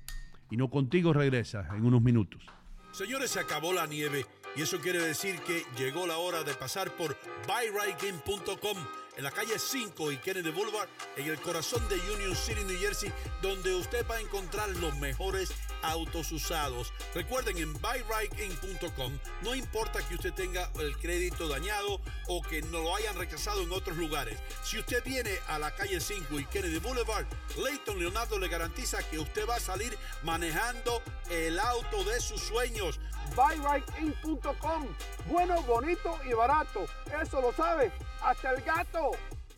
Y 0.50 0.56
no 0.56 0.68
contigo 0.68 1.12
regresa 1.12 1.66
en 1.74 1.86
unos 1.86 2.02
minutos. 2.02 2.44
Señores, 2.92 3.30
se 3.30 3.40
acabó 3.40 3.72
la 3.72 3.86
nieve 3.86 4.26
y 4.54 4.62
eso 4.62 4.78
quiere 4.80 4.98
decir 5.00 5.40
que 5.46 5.62
llegó 5.78 6.06
la 6.06 6.18
hora 6.18 6.44
de 6.44 6.52
pasar 6.54 6.90
por 6.94 7.16
buyrightgame.com 7.46 9.01
en 9.16 9.24
la 9.24 9.30
calle 9.30 9.58
5 9.58 10.12
y 10.12 10.16
Kennedy 10.18 10.50
Boulevard, 10.50 10.88
en 11.16 11.26
el 11.26 11.40
corazón 11.40 11.86
de 11.88 11.96
Union 12.12 12.34
City, 12.34 12.64
New 12.64 12.78
Jersey, 12.78 13.12
donde 13.42 13.74
usted 13.74 14.06
va 14.10 14.16
a 14.16 14.20
encontrar 14.20 14.70
los 14.76 14.96
mejores 14.96 15.52
autos 15.82 16.32
usados. 16.32 16.92
Recuerden 17.14 17.58
en 17.58 17.72
buyrightIn.com 17.74 19.18
no 19.42 19.54
importa 19.54 20.06
que 20.06 20.14
usted 20.14 20.32
tenga 20.32 20.70
el 20.80 20.96
crédito 20.98 21.48
dañado 21.48 22.00
o 22.28 22.40
que 22.42 22.62
no 22.62 22.80
lo 22.80 22.96
hayan 22.96 23.16
rechazado 23.16 23.62
en 23.62 23.72
otros 23.72 23.96
lugares. 23.96 24.38
Si 24.62 24.78
usted 24.78 25.02
viene 25.04 25.38
a 25.48 25.58
la 25.58 25.74
calle 25.74 26.00
5 26.00 26.40
y 26.40 26.44
Kennedy 26.46 26.78
Boulevard, 26.78 27.26
Leighton 27.62 27.98
Leonardo 27.98 28.38
le 28.38 28.48
garantiza 28.48 29.02
que 29.08 29.18
usted 29.18 29.46
va 29.48 29.56
a 29.56 29.60
salir 29.60 29.96
manejando 30.22 31.02
el 31.30 31.58
auto 31.58 32.04
de 32.04 32.20
sus 32.20 32.40
sueños. 32.40 32.98
buyrightIn.com 33.34 34.86
Bueno, 35.26 35.62
bonito 35.62 36.18
y 36.24 36.32
barato. 36.32 36.86
Eso 37.20 37.40
lo 37.40 37.52
sabe 37.52 37.92
hasta 38.22 38.52
el 38.52 38.62
gato. 38.62 39.10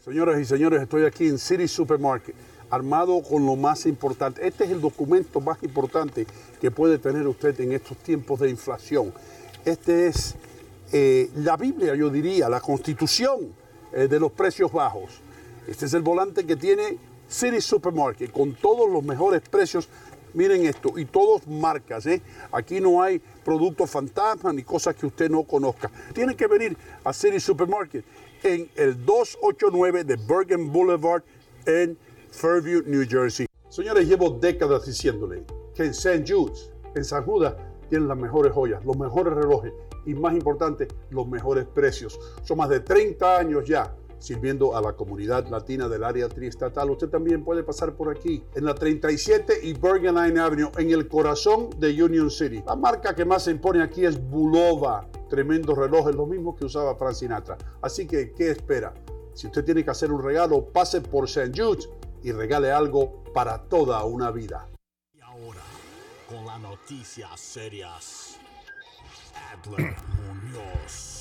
Señoras 0.04 0.40
y 0.40 0.44
señores, 0.44 0.82
estoy 0.82 1.04
aquí 1.04 1.28
en 1.28 1.38
City 1.38 1.66
Supermarket, 1.66 2.34
armado 2.70 3.22
con 3.22 3.46
lo 3.46 3.56
más 3.56 3.86
importante. 3.86 4.46
Este 4.46 4.64
es 4.64 4.70
el 4.70 4.80
documento 4.80 5.40
más 5.40 5.62
importante 5.62 6.26
que 6.60 6.70
puede 6.70 6.98
tener 6.98 7.26
usted 7.26 7.58
en 7.60 7.72
estos 7.72 7.96
tiempos 7.98 8.40
de 8.40 8.50
inflación. 8.50 9.12
Este 9.64 10.08
es 10.08 10.34
eh, 10.92 11.30
la 11.36 11.56
Biblia, 11.56 11.94
yo 11.94 12.10
diría, 12.10 12.48
la 12.48 12.60
constitución 12.60 13.54
eh, 13.92 14.08
de 14.08 14.20
los 14.20 14.32
precios 14.32 14.72
bajos. 14.72 15.20
Este 15.66 15.86
es 15.86 15.94
el 15.94 16.02
volante 16.02 16.44
que 16.44 16.56
tiene 16.56 16.98
City 17.28 17.60
Supermarket 17.60 18.30
con 18.30 18.54
todos 18.54 18.90
los 18.90 19.02
mejores 19.02 19.40
precios. 19.48 19.88
Miren 20.34 20.66
esto, 20.66 20.98
y 20.98 21.04
todos 21.04 21.46
marcas, 21.46 22.06
¿eh? 22.06 22.20
Aquí 22.50 22.80
no 22.80 23.00
hay 23.00 23.20
productos 23.44 23.88
fantasmas 23.88 24.52
ni 24.52 24.64
cosas 24.64 24.96
que 24.96 25.06
usted 25.06 25.30
no 25.30 25.44
conozca. 25.44 25.88
Tiene 26.12 26.34
que 26.34 26.48
venir 26.48 26.76
a 27.04 27.12
City 27.12 27.38
Supermarket 27.38 28.04
en 28.44 28.68
el 28.76 29.04
289 29.06 30.04
de 30.04 30.16
Bergen 30.16 30.70
Boulevard 30.70 31.22
en 31.64 31.96
Fairview, 32.30 32.82
New 32.86 33.04
Jersey. 33.08 33.46
Señores, 33.70 34.06
llevo 34.06 34.30
décadas 34.30 34.84
diciéndole 34.84 35.44
que 35.74 35.84
en 35.84 35.90
St. 35.90 36.24
Jude's, 36.28 36.70
en 36.94 37.04
San 37.04 37.24
Judas, 37.24 37.54
tienen 37.88 38.06
las 38.06 38.18
mejores 38.18 38.52
joyas, 38.52 38.84
los 38.84 38.96
mejores 38.98 39.32
relojes 39.32 39.72
y 40.04 40.14
más 40.14 40.34
importante, 40.34 40.86
los 41.10 41.26
mejores 41.26 41.64
precios. 41.64 42.20
Son 42.42 42.58
más 42.58 42.68
de 42.68 42.80
30 42.80 43.38
años 43.38 43.64
ya 43.66 43.96
sirviendo 44.18 44.76
a 44.76 44.80
la 44.80 44.94
comunidad 44.94 45.48
latina 45.48 45.88
del 45.88 46.04
área 46.04 46.28
triestatal. 46.28 46.90
Usted 46.90 47.08
también 47.08 47.44
puede 47.44 47.62
pasar 47.62 47.94
por 47.94 48.10
aquí, 48.10 48.44
en 48.54 48.64
la 48.64 48.74
37 48.74 49.60
y 49.62 49.74
Bergen 49.74 50.14
Line 50.14 50.40
Avenue, 50.40 50.70
en 50.78 50.90
el 50.90 51.08
corazón 51.08 51.70
de 51.78 52.02
Union 52.02 52.30
City. 52.30 52.62
La 52.66 52.76
marca 52.76 53.14
que 53.14 53.24
más 53.24 53.44
se 53.44 53.50
impone 53.50 53.82
aquí 53.82 54.04
es 54.04 54.20
Bulova. 54.20 55.08
Tremendos 55.28 55.76
relojes, 55.76 56.14
lo 56.14 56.26
mismo 56.26 56.54
que 56.54 56.64
usaba 56.64 56.94
Frank 56.96 57.14
Sinatra. 57.14 57.58
Así 57.82 58.06
que, 58.06 58.32
¿qué 58.32 58.50
espera? 58.50 58.94
Si 59.34 59.48
usted 59.48 59.64
tiene 59.64 59.84
que 59.84 59.90
hacer 59.90 60.12
un 60.12 60.22
regalo, 60.22 60.66
pase 60.66 61.00
por 61.00 61.24
St. 61.24 61.52
Jude 61.54 61.84
y 62.22 62.32
regale 62.32 62.70
algo 62.70 63.24
para 63.34 63.64
toda 63.64 64.04
una 64.04 64.30
vida. 64.30 64.68
Y 65.12 65.20
ahora, 65.20 65.60
con 66.28 66.46
las 66.46 66.60
noticias 66.60 67.40
serias, 67.40 68.38
Adler 69.52 69.96
Muñoz. 70.26 71.13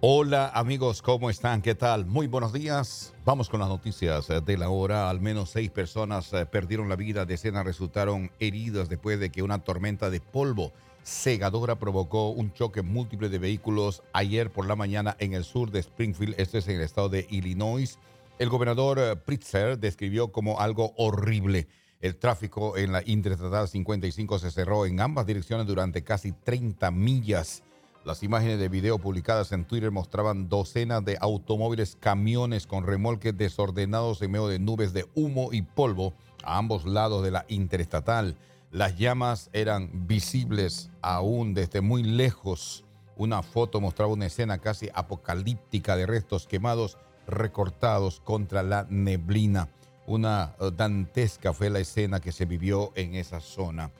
Hola 0.00 0.52
amigos, 0.54 1.02
¿cómo 1.02 1.28
están? 1.28 1.60
¿Qué 1.60 1.74
tal? 1.74 2.06
Muy 2.06 2.28
buenos 2.28 2.52
días. 2.52 3.12
Vamos 3.24 3.48
con 3.48 3.58
las 3.58 3.68
noticias 3.68 4.30
eh, 4.30 4.40
de 4.40 4.56
la 4.56 4.68
hora. 4.68 5.10
Al 5.10 5.20
menos 5.20 5.50
seis 5.50 5.72
personas 5.72 6.32
eh, 6.32 6.46
perdieron 6.46 6.88
la 6.88 6.94
vida, 6.94 7.26
decenas 7.26 7.64
resultaron 7.64 8.30
heridas 8.38 8.88
después 8.88 9.18
de 9.18 9.30
que 9.30 9.42
una 9.42 9.58
tormenta 9.58 10.08
de 10.08 10.20
polvo 10.20 10.72
cegadora 11.02 11.80
provocó 11.80 12.28
un 12.28 12.52
choque 12.52 12.82
múltiple 12.82 13.28
de 13.28 13.40
vehículos 13.40 14.04
ayer 14.12 14.52
por 14.52 14.68
la 14.68 14.76
mañana 14.76 15.16
en 15.18 15.32
el 15.32 15.42
sur 15.42 15.72
de 15.72 15.80
Springfield, 15.80 16.36
este 16.38 16.58
es 16.58 16.68
en 16.68 16.76
el 16.76 16.82
estado 16.82 17.08
de 17.08 17.26
Illinois. 17.28 17.98
El 18.38 18.50
gobernador 18.50 19.00
eh, 19.00 19.16
Pritzker 19.16 19.80
describió 19.80 20.30
como 20.30 20.60
algo 20.60 20.92
horrible. 20.96 21.66
El 22.00 22.14
tráfico 22.14 22.76
en 22.76 22.92
la 22.92 23.02
Interestatal 23.04 23.66
55 23.66 24.38
se 24.38 24.52
cerró 24.52 24.86
en 24.86 25.00
ambas 25.00 25.26
direcciones 25.26 25.66
durante 25.66 26.04
casi 26.04 26.30
30 26.30 26.88
millas. 26.92 27.64
Las 28.04 28.22
imágenes 28.22 28.58
de 28.58 28.68
video 28.68 28.98
publicadas 28.98 29.52
en 29.52 29.64
Twitter 29.64 29.90
mostraban 29.90 30.48
docenas 30.48 31.04
de 31.04 31.18
automóviles, 31.20 31.96
camiones 32.00 32.66
con 32.66 32.86
remolques 32.86 33.36
desordenados 33.36 34.22
en 34.22 34.30
medio 34.30 34.48
de 34.48 34.58
nubes 34.58 34.92
de 34.92 35.06
humo 35.14 35.50
y 35.52 35.62
polvo 35.62 36.14
a 36.44 36.58
ambos 36.58 36.86
lados 36.86 37.22
de 37.22 37.32
la 37.32 37.44
interestatal. 37.48 38.36
Las 38.70 38.96
llamas 38.96 39.50
eran 39.52 40.06
visibles 40.06 40.90
aún 41.02 41.54
desde 41.54 41.80
muy 41.80 42.02
lejos. 42.02 42.84
Una 43.16 43.42
foto 43.42 43.80
mostraba 43.80 44.12
una 44.12 44.26
escena 44.26 44.58
casi 44.58 44.88
apocalíptica 44.94 45.96
de 45.96 46.06
restos 46.06 46.46
quemados 46.46 46.98
recortados 47.26 48.20
contra 48.20 48.62
la 48.62 48.86
neblina. 48.88 49.68
Una 50.06 50.54
eh, 50.60 50.70
dantesca 50.74 51.52
fue 51.52 51.68
la 51.68 51.80
escena 51.80 52.20
que 52.20 52.32
se 52.32 52.46
vivió 52.46 52.92
en 52.94 53.14
esa 53.14 53.40
zona. 53.40 53.90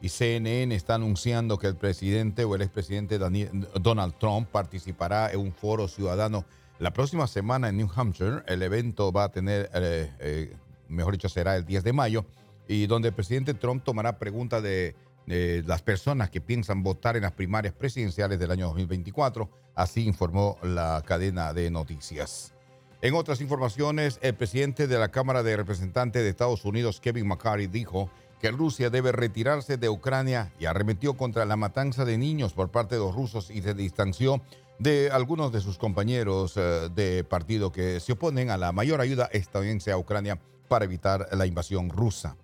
Y 0.00 0.08
CNN 0.08 0.74
está 0.74 0.94
anunciando 0.94 1.58
que 1.58 1.66
el 1.66 1.76
presidente 1.76 2.44
o 2.44 2.54
el 2.54 2.62
expresidente 2.62 3.18
Donald 3.18 4.14
Trump 4.18 4.48
participará 4.48 5.30
en 5.30 5.40
un 5.40 5.52
foro 5.52 5.88
ciudadano 5.88 6.46
la 6.78 6.92
próxima 6.92 7.26
semana 7.26 7.68
en 7.68 7.76
New 7.76 7.90
Hampshire. 7.94 8.42
El 8.46 8.62
evento 8.62 9.12
va 9.12 9.24
a 9.24 9.28
tener, 9.30 9.70
eh, 9.74 10.10
eh, 10.20 10.56
mejor 10.88 11.12
dicho, 11.12 11.28
será 11.28 11.56
el 11.56 11.66
10 11.66 11.84
de 11.84 11.92
mayo, 11.92 12.24
y 12.66 12.86
donde 12.86 13.08
el 13.08 13.14
presidente 13.14 13.52
Trump 13.52 13.84
tomará 13.84 14.18
preguntas 14.18 14.62
de, 14.62 14.94
de 15.26 15.62
las 15.66 15.82
personas 15.82 16.30
que 16.30 16.40
piensan 16.40 16.82
votar 16.82 17.16
en 17.16 17.22
las 17.22 17.32
primarias 17.32 17.74
presidenciales 17.74 18.38
del 18.38 18.50
año 18.50 18.68
2024. 18.68 19.50
Así 19.74 20.06
informó 20.06 20.56
la 20.62 21.02
cadena 21.06 21.52
de 21.52 21.70
noticias. 21.70 22.54
En 23.02 23.14
otras 23.14 23.40
informaciones, 23.40 24.18
el 24.22 24.34
presidente 24.34 24.86
de 24.86 24.98
la 24.98 25.10
Cámara 25.10 25.42
de 25.42 25.56
Representantes 25.56 26.22
de 26.22 26.28
Estados 26.28 26.64
Unidos, 26.64 27.00
Kevin 27.00 27.28
McCarthy, 27.28 27.66
dijo 27.66 28.10
que 28.40 28.50
Rusia 28.50 28.90
debe 28.90 29.12
retirarse 29.12 29.76
de 29.76 29.88
Ucrania 29.88 30.52
y 30.58 30.64
arremetió 30.64 31.16
contra 31.16 31.44
la 31.44 31.56
matanza 31.56 32.04
de 32.04 32.18
niños 32.18 32.54
por 32.54 32.70
parte 32.70 32.94
de 32.94 33.00
los 33.00 33.14
rusos 33.14 33.50
y 33.50 33.62
se 33.62 33.74
distanció 33.74 34.40
de 34.78 35.10
algunos 35.12 35.52
de 35.52 35.60
sus 35.60 35.76
compañeros 35.76 36.56
eh, 36.56 36.88
de 36.94 37.22
partido 37.22 37.70
que 37.70 38.00
se 38.00 38.12
oponen 38.12 38.50
a 38.50 38.56
la 38.56 38.72
mayor 38.72 39.00
ayuda 39.02 39.28
estadounidense 39.30 39.92
a 39.92 39.98
Ucrania 39.98 40.40
para 40.68 40.86
evitar 40.86 41.28
la 41.32 41.44
invasión 41.44 41.90
rusa. 41.90 42.36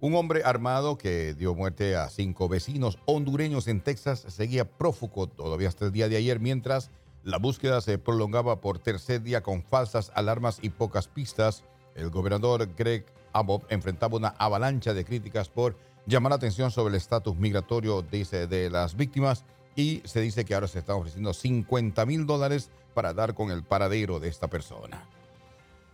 Un 0.00 0.16
hombre 0.16 0.42
armado 0.44 0.98
que 0.98 1.34
dio 1.34 1.54
muerte 1.54 1.94
a 1.94 2.08
cinco 2.08 2.48
vecinos 2.48 2.98
hondureños 3.06 3.68
en 3.68 3.80
Texas 3.80 4.24
seguía 4.26 4.64
prófugo 4.64 5.28
todavía 5.28 5.68
hasta 5.68 5.84
el 5.84 5.92
día 5.92 6.08
de 6.08 6.16
ayer, 6.16 6.40
mientras 6.40 6.90
la 7.22 7.38
búsqueda 7.38 7.80
se 7.80 7.98
prolongaba 7.98 8.60
por 8.60 8.80
tercer 8.80 9.22
día 9.22 9.44
con 9.44 9.62
falsas 9.62 10.10
alarmas 10.16 10.58
y 10.60 10.70
pocas 10.70 11.06
pistas. 11.06 11.62
El 11.94 12.10
gobernador 12.10 12.68
Greg 12.76 13.04
Abbott 13.32 13.70
enfrentaba 13.70 14.16
una 14.16 14.28
avalancha 14.38 14.94
de 14.94 15.04
críticas 15.04 15.48
por 15.48 15.76
llamar 16.06 16.30
la 16.30 16.36
atención 16.36 16.70
sobre 16.70 16.90
el 16.90 16.96
estatus 16.96 17.36
migratorio 17.36 18.02
de 18.02 18.68
las 18.70 18.96
víctimas 18.96 19.44
y 19.76 20.02
se 20.04 20.20
dice 20.20 20.44
que 20.44 20.54
ahora 20.54 20.68
se 20.68 20.80
están 20.80 20.96
ofreciendo 20.96 21.32
50 21.32 22.04
mil 22.06 22.26
dólares 22.26 22.70
para 22.94 23.14
dar 23.14 23.34
con 23.34 23.50
el 23.50 23.62
paradero 23.62 24.20
de 24.20 24.28
esta 24.28 24.48
persona. 24.48 25.08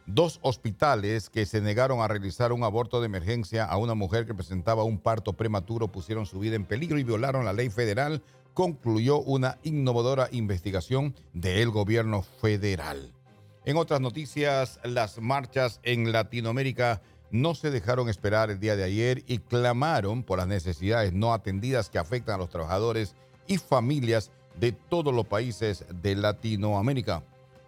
Dos 0.06 0.38
hospitales 0.42 1.28
que 1.28 1.44
se 1.44 1.60
negaron 1.60 2.00
a 2.00 2.08
realizar 2.08 2.52
un 2.52 2.64
aborto 2.64 3.00
de 3.00 3.06
emergencia 3.06 3.66
a 3.66 3.76
una 3.76 3.94
mujer 3.94 4.26
que 4.26 4.34
presentaba 4.34 4.82
un 4.82 4.98
parto 4.98 5.34
prematuro 5.34 5.88
pusieron 5.88 6.24
su 6.24 6.38
vida 6.38 6.56
en 6.56 6.64
peligro 6.64 6.98
y 6.98 7.04
violaron 7.04 7.44
la 7.44 7.52
ley 7.52 7.68
federal, 7.68 8.22
concluyó 8.54 9.20
una 9.20 9.58
innovadora 9.64 10.28
investigación 10.32 11.14
del 11.34 11.70
gobierno 11.70 12.22
federal. 12.22 13.12
En 13.66 13.76
otras 13.76 14.00
noticias, 14.00 14.80
las 14.82 15.20
marchas 15.20 15.78
en 15.82 16.10
Latinoamérica 16.10 17.02
no 17.30 17.54
se 17.54 17.70
dejaron 17.70 18.08
esperar 18.08 18.50
el 18.50 18.60
día 18.60 18.76
de 18.76 18.84
ayer 18.84 19.22
y 19.26 19.38
clamaron 19.38 20.22
por 20.22 20.38
las 20.38 20.48
necesidades 20.48 21.12
no 21.12 21.32
atendidas 21.32 21.90
que 21.90 21.98
afectan 21.98 22.36
a 22.36 22.38
los 22.38 22.48
trabajadores 22.48 23.14
y 23.46 23.58
familias 23.58 24.30
de 24.58 24.72
todos 24.72 25.14
los 25.14 25.26
países 25.26 25.84
de 26.02 26.14
Latinoamérica. 26.14 27.22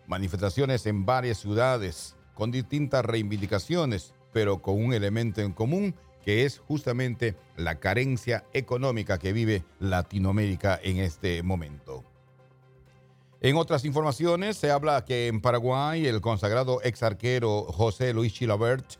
Manifestaciones 0.07 0.87
en 0.87 1.07
varias 1.07 1.39
ciudades 1.39 2.17
con 2.35 2.51
distintas 2.51 3.05
reivindicaciones, 3.05 4.15
pero 4.33 4.61
con 4.63 4.83
un 4.83 4.93
elemento 4.93 5.41
en 5.41 5.53
común 5.53 5.95
que 6.25 6.45
es 6.45 6.59
justamente 6.59 7.35
la 7.57 7.77
carencia 7.77 8.45
económica 8.53 9.19
que 9.19 9.33
vive 9.33 9.65
Latinoamérica 9.79 10.79
en 10.83 10.99
este 10.99 11.43
momento. 11.43 12.05
En 13.41 13.57
otras 13.57 13.87
informaciones 13.87 14.59
se 14.59 14.71
habla 14.71 15.05
que 15.07 15.27
en 15.29 15.41
Paraguay 15.41 16.07
el 16.07 16.21
consagrado 16.21 16.81
ex 16.85 17.03
arquero 17.03 17.63
José 17.63 18.13
Luis 18.13 18.35
Chilabert 18.35 19.00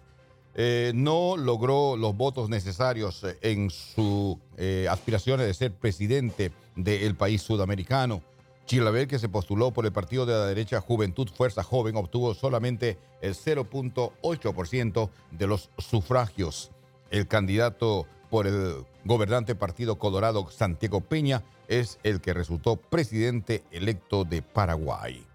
eh, 0.55 0.93
no 0.95 1.37
logró 1.37 1.97
los 1.97 2.17
votos 2.17 2.49
necesarios 2.49 3.23
eh, 3.25 3.39
en 3.43 3.71
sus 3.71 4.37
eh, 4.57 4.87
aspiraciones 4.91 5.47
de 5.47 5.55
ser 5.55 5.73
presidente 5.73 6.51
del 6.77 7.15
país 7.15 7.43
sudamericano. 7.43 8.23
Chilabert, 8.67 9.11
que 9.11 9.19
se 9.19 9.29
postuló 9.29 9.73
por 9.73 9.87
el 9.87 9.93
partido 9.93 10.27
de 10.27 10.33
la 10.33 10.47
derecha 10.47 10.81
Juventud 10.81 11.29
Fuerza 11.29 11.63
Joven, 11.63 11.97
obtuvo 11.97 12.35
solamente 12.35 12.99
el 13.21 13.35
0.8% 13.35 15.11
de 15.33 15.47
los 15.47 15.71
sufragios. 15.79 16.71
El 17.11 17.27
candidato 17.27 18.07
por 18.29 18.47
el 18.47 18.85
gobernante 19.05 19.57
Partido 19.57 19.99
Colorado, 19.99 20.49
Santiago 20.51 21.01
Peña, 21.01 21.43
es 21.69 21.99
el 22.05 22.21
que 22.21 22.33
resultó 22.33 22.77
presidente 22.77 23.65
electo 23.73 24.25
de 24.25 24.43
Paraguay. 24.43 25.30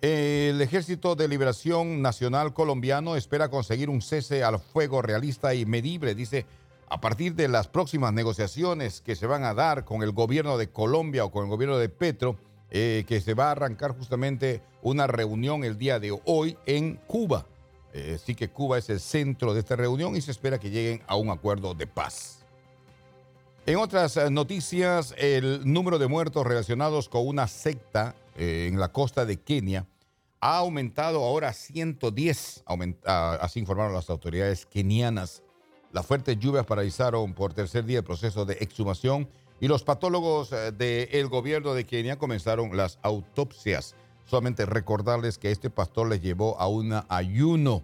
El 0.00 0.62
Ejército 0.62 1.14
de 1.14 1.28
Liberación 1.28 2.00
Nacional 2.00 2.54
Colombiano 2.54 3.16
espera 3.16 3.50
conseguir 3.50 3.90
un 3.90 4.00
cese 4.00 4.42
al 4.42 4.58
fuego 4.58 5.02
realista 5.02 5.52
y 5.52 5.66
medible, 5.66 6.14
dice, 6.14 6.46
a 6.88 7.02
partir 7.02 7.34
de 7.34 7.48
las 7.48 7.68
próximas 7.68 8.14
negociaciones 8.14 9.02
que 9.02 9.14
se 9.14 9.26
van 9.26 9.44
a 9.44 9.52
dar 9.52 9.84
con 9.84 10.02
el 10.02 10.12
gobierno 10.12 10.56
de 10.56 10.70
Colombia 10.70 11.26
o 11.26 11.30
con 11.30 11.44
el 11.44 11.50
gobierno 11.50 11.76
de 11.76 11.90
Petro, 11.90 12.36
eh, 12.70 13.04
que 13.06 13.20
se 13.20 13.34
va 13.34 13.48
a 13.48 13.50
arrancar 13.50 13.94
justamente 13.94 14.62
una 14.80 15.06
reunión 15.06 15.64
el 15.64 15.76
día 15.76 16.00
de 16.00 16.18
hoy 16.24 16.56
en 16.64 16.94
Cuba. 17.06 17.44
Eh, 17.92 18.18
sí 18.24 18.34
que 18.34 18.48
Cuba 18.48 18.78
es 18.78 18.88
el 18.88 19.00
centro 19.00 19.52
de 19.52 19.60
esta 19.60 19.76
reunión 19.76 20.16
y 20.16 20.22
se 20.22 20.30
espera 20.30 20.58
que 20.58 20.70
lleguen 20.70 21.02
a 21.08 21.16
un 21.16 21.28
acuerdo 21.28 21.74
de 21.74 21.86
paz. 21.86 22.38
En 23.66 23.76
otras 23.76 24.16
eh, 24.16 24.30
noticias, 24.30 25.14
el 25.18 25.60
número 25.70 25.98
de 25.98 26.06
muertos 26.06 26.46
relacionados 26.46 27.10
con 27.10 27.26
una 27.26 27.46
secta 27.46 28.14
eh, 28.36 28.68
en 28.70 28.78
la 28.78 28.92
costa 28.92 29.24
de 29.24 29.38
Kenia 29.38 29.86
ha 30.40 30.56
aumentado 30.58 31.22
ahora 31.24 31.48
a 31.48 31.52
110, 31.52 32.62
aumenta- 32.66 33.34
así 33.36 33.60
informaron 33.60 33.92
las 33.92 34.08
autoridades 34.10 34.64
kenianas. 34.66 35.42
Las 35.92 36.06
fuertes 36.06 36.38
lluvias 36.38 36.64
paralizaron 36.66 37.34
por 37.34 37.52
tercer 37.52 37.84
día 37.84 37.98
el 37.98 38.04
proceso 38.04 38.44
de 38.44 38.54
exhumación 38.60 39.28
y 39.60 39.68
los 39.68 39.82
patólogos 39.84 40.52
eh, 40.52 40.72
del 40.72 41.26
gobierno 41.28 41.74
de 41.74 41.84
Kenia 41.84 42.16
comenzaron 42.16 42.76
las 42.76 42.98
autopsias. 43.02 43.94
Solamente 44.24 44.64
recordarles 44.64 45.36
que 45.38 45.50
este 45.50 45.68
pastor 45.70 46.08
les 46.08 46.22
llevó 46.22 46.58
a 46.60 46.68
un 46.68 46.94
ayuno, 47.08 47.82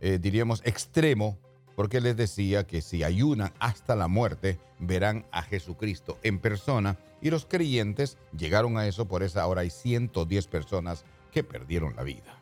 eh, 0.00 0.18
diríamos, 0.20 0.60
extremo, 0.64 1.38
porque 1.74 2.00
les 2.00 2.16
decía 2.16 2.66
que 2.66 2.82
si 2.82 3.02
ayunan 3.02 3.52
hasta 3.58 3.96
la 3.96 4.06
muerte, 4.06 4.58
verán 4.78 5.26
a 5.32 5.42
Jesucristo 5.42 6.18
en 6.22 6.38
persona. 6.38 6.98
Y 7.20 7.30
los 7.30 7.46
creyentes 7.46 8.18
llegaron 8.36 8.76
a 8.78 8.86
eso, 8.86 9.06
por 9.06 9.22
esa 9.22 9.42
ahora 9.42 9.62
hay 9.62 9.70
110 9.70 10.46
personas 10.48 11.04
que 11.32 11.42
perdieron 11.42 11.96
la 11.96 12.02
vida. 12.02 12.40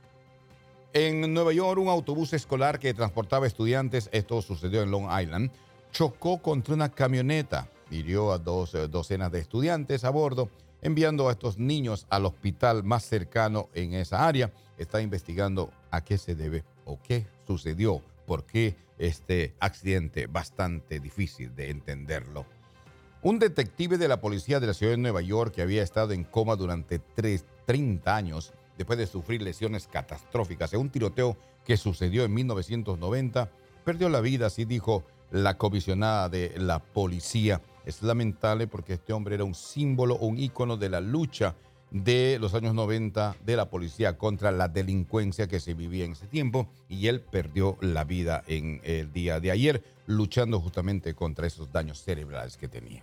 En 0.92 1.34
Nueva 1.34 1.52
York, 1.52 1.80
un 1.80 1.88
autobús 1.88 2.32
escolar 2.32 2.78
que 2.78 2.94
transportaba 2.94 3.46
estudiantes, 3.46 4.08
esto 4.12 4.40
sucedió 4.42 4.82
en 4.82 4.90
Long 4.90 5.08
Island, 5.20 5.50
chocó 5.90 6.40
contra 6.40 6.74
una 6.74 6.90
camioneta, 6.90 7.68
hirió 7.90 8.32
a 8.32 8.38
dos 8.38 8.74
eh, 8.74 8.88
docenas 8.88 9.32
de 9.32 9.40
estudiantes 9.40 10.04
a 10.04 10.10
bordo, 10.10 10.50
enviando 10.82 11.28
a 11.28 11.32
estos 11.32 11.58
niños 11.58 12.06
al 12.10 12.26
hospital 12.26 12.84
más 12.84 13.04
cercano 13.04 13.70
en 13.74 13.94
esa 13.94 14.26
área. 14.26 14.52
Está 14.78 15.00
investigando 15.00 15.72
a 15.90 16.04
qué 16.04 16.18
se 16.18 16.34
debe 16.34 16.62
o 16.84 17.00
qué 17.02 17.26
sucedió, 17.46 18.02
por 18.26 18.44
qué 18.44 18.76
este 18.98 19.54
accidente 19.60 20.26
bastante 20.26 21.00
difícil 21.00 21.54
de 21.56 21.70
entenderlo. 21.70 22.46
Un 23.24 23.38
detective 23.38 23.96
de 23.96 24.06
la 24.06 24.20
policía 24.20 24.60
de 24.60 24.66
la 24.66 24.74
ciudad 24.74 24.92
de 24.92 24.98
Nueva 24.98 25.22
York 25.22 25.54
que 25.54 25.62
había 25.62 25.82
estado 25.82 26.12
en 26.12 26.24
coma 26.24 26.56
durante 26.56 26.98
tres- 26.98 27.46
30 27.64 28.14
años 28.14 28.52
después 28.76 28.98
de 28.98 29.06
sufrir 29.06 29.40
lesiones 29.40 29.86
catastróficas 29.86 30.74
en 30.74 30.80
un 30.80 30.90
tiroteo 30.90 31.38
que 31.64 31.78
sucedió 31.78 32.24
en 32.24 32.34
1990, 32.34 33.50
perdió 33.82 34.10
la 34.10 34.20
vida, 34.20 34.48
así 34.48 34.66
dijo 34.66 35.04
la 35.30 35.56
comisionada 35.56 36.28
de 36.28 36.52
la 36.58 36.80
policía. 36.80 37.62
Es 37.86 38.02
lamentable 38.02 38.66
porque 38.66 38.92
este 38.92 39.14
hombre 39.14 39.36
era 39.36 39.44
un 39.44 39.54
símbolo, 39.54 40.18
un 40.18 40.38
ícono 40.38 40.76
de 40.76 40.90
la 40.90 41.00
lucha 41.00 41.54
de 41.90 42.36
los 42.38 42.52
años 42.52 42.74
90 42.74 43.36
de 43.42 43.56
la 43.56 43.70
policía 43.70 44.18
contra 44.18 44.52
la 44.52 44.68
delincuencia 44.68 45.48
que 45.48 45.60
se 45.60 45.72
vivía 45.72 46.04
en 46.04 46.12
ese 46.12 46.26
tiempo 46.26 46.68
y 46.90 47.06
él 47.06 47.22
perdió 47.22 47.78
la 47.80 48.04
vida 48.04 48.44
en 48.48 48.82
el 48.84 49.14
día 49.14 49.40
de 49.40 49.50
ayer 49.50 49.82
luchando 50.06 50.60
justamente 50.60 51.14
contra 51.14 51.46
esos 51.46 51.72
daños 51.72 52.02
cerebrales 52.02 52.58
que 52.58 52.68
tenía. 52.68 53.02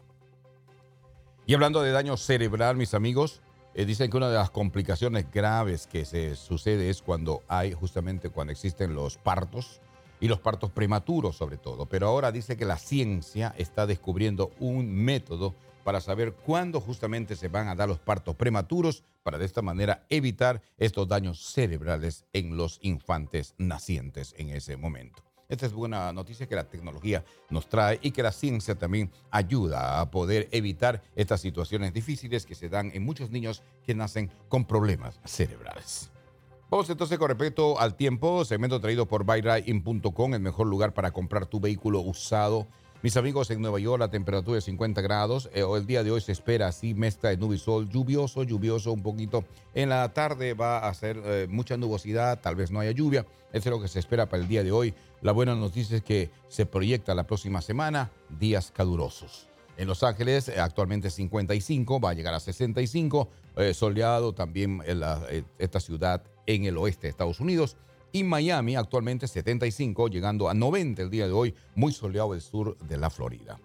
Y 1.52 1.54
hablando 1.54 1.82
de 1.82 1.92
daño 1.92 2.16
cerebral, 2.16 2.78
mis 2.78 2.94
amigos, 2.94 3.42
eh, 3.74 3.84
dicen 3.84 4.10
que 4.10 4.16
una 4.16 4.30
de 4.30 4.38
las 4.38 4.52
complicaciones 4.52 5.30
graves 5.30 5.86
que 5.86 6.06
se 6.06 6.38
sucede 6.38 6.90
es 6.90 7.02
cuando 7.02 7.44
hay 7.50 7.74
justamente 7.74 8.30
cuando 8.30 8.54
existen 8.54 8.96
los 8.96 9.18
partos 9.18 9.82
y 10.22 10.30
los 10.30 10.40
partos 10.40 10.72
prematuros 10.72 11.36
sobre 11.36 11.58
todo. 11.58 11.88
Pero 11.88 12.08
ahora 12.08 12.32
dice 12.32 12.56
que 12.56 12.64
la 12.64 12.78
ciencia 12.78 13.54
está 13.58 13.86
descubriendo 13.86 14.52
un 14.62 14.90
método 14.94 15.54
para 15.84 16.00
saber 16.00 16.32
cuándo 16.32 16.80
justamente 16.80 17.36
se 17.36 17.50
van 17.50 17.68
a 17.68 17.76
dar 17.76 17.90
los 17.90 18.00
partos 18.00 18.38
prematuros 18.38 19.04
para 19.22 19.38
de 19.38 19.44
esta 19.44 19.62
manera 19.62 20.06
evitar 20.08 20.62
estos 20.78 21.10
daños 21.10 21.52
cerebrales 21.52 22.24
en 22.32 22.56
los 22.56 22.80
infantes 22.82 23.56
nacientes 23.58 24.34
en 24.38 24.52
ese 24.52 24.78
momento. 24.78 25.22
Esta 25.52 25.66
es 25.66 25.74
buena 25.74 26.14
noticia 26.14 26.48
que 26.48 26.56
la 26.56 26.64
tecnología 26.64 27.26
nos 27.50 27.68
trae 27.68 28.00
y 28.02 28.12
que 28.12 28.24
la 28.24 28.32
ciencia 28.32 28.76
también 28.76 29.12
ayuda 29.32 30.00
a 30.00 30.10
poder 30.10 30.48
evitar 30.54 31.02
estas 31.14 31.42
situaciones 31.42 31.94
difíciles 31.94 32.46
que 32.46 32.56
se 32.56 32.70
dan 32.70 32.90
en 32.94 33.04
muchos 33.04 33.32
niños 33.32 33.62
que 33.86 33.94
nacen 33.94 34.32
con 34.48 34.64
problemas 34.64 35.20
cerebrales. 35.26 36.10
Vamos 36.70 36.90
entonces 36.90 37.20
con 37.20 37.28
respecto 37.28 37.78
al 37.78 37.96
tiempo, 37.96 38.46
segmento 38.46 38.80
traído 38.80 39.06
por 39.06 39.26
buyrain.com, 39.26 40.34
el 40.34 40.40
mejor 40.40 40.68
lugar 40.68 40.94
para 40.94 41.12
comprar 41.12 41.46
tu 41.46 41.60
vehículo 41.60 42.00
usado. 42.00 42.66
Mis 43.04 43.18
amigos, 43.18 43.50
en 43.50 43.60
Nueva 43.64 43.80
York 43.80 44.00
la 44.00 44.12
temperatura 44.12 44.60
es 44.60 44.66
50 44.66 45.02
grados. 45.02 45.50
Eh, 45.56 45.64
el 45.76 45.88
día 45.88 46.04
de 46.04 46.12
hoy 46.12 46.22
se 46.22 46.32
espera 46.32 46.68
así 46.68 46.94
mezcla 46.94 47.32
de 47.32 47.38
nube 47.38 47.56
y 47.56 47.58
sol, 47.58 47.90
lluvioso, 47.90 48.44
lluvioso 48.44 48.94
un 48.94 49.02
poquito. 49.02 49.44
En 49.74 49.90
la 49.90 50.14
tarde 50.14 50.54
va 50.54 50.88
a 50.88 50.94
ser 50.94 51.20
eh, 51.26 51.48
mucha 51.50 51.78
nubosidad, 51.78 52.42
tal 52.42 52.56
vez 52.56 52.70
no 52.70 52.80
haya 52.80 52.92
lluvia. 52.92 53.26
Eso 53.52 53.70
es 53.70 53.76
lo 53.76 53.82
que 53.82 53.88
se 53.88 53.98
espera 53.98 54.30
para 54.30 54.44
el 54.44 54.48
día 54.48 54.64
de 54.64 54.72
hoy. 54.72 54.94
La 55.24 55.32
buena 55.32 55.56
noticia 55.56 55.98
es 55.98 56.04
que 56.04 56.30
se 56.48 56.68
proyecta 56.68 57.16
la 57.16 57.26
próxima 57.26 57.64
semana 57.64 58.12
días 58.30 58.72
calurosos. 58.72 59.48
En 59.78 59.88
Los 59.88 60.04
Ángeles 60.04 60.50
eh, 60.50 60.60
actualmente 60.60 61.10
55, 61.10 62.00
va 62.00 62.12
a 62.12 62.14
llegar 62.14 62.36
a 62.36 62.40
65, 62.40 63.30
eh, 63.58 63.74
soleado 63.74 64.34
también 64.34 64.84
esta 65.58 65.80
ciudad 65.80 66.22
en 66.46 66.66
el 66.66 66.78
oeste 66.78 67.08
de 67.08 67.10
Estados 67.10 67.40
Unidos. 67.40 67.78
Y 68.12 68.24
Miami 68.24 68.76
actualmente 68.76 69.28
75, 69.28 70.08
llegando 70.10 70.50
a 70.50 70.54
90 70.54 71.02
el 71.02 71.10
día 71.10 71.28
de 71.28 71.34
hoy, 71.34 71.56
muy 71.76 71.94
soleado 71.94 72.34
el 72.34 72.42
sur 72.42 72.78
de 72.80 72.98
la 72.98 73.10
Florida. 73.10 73.60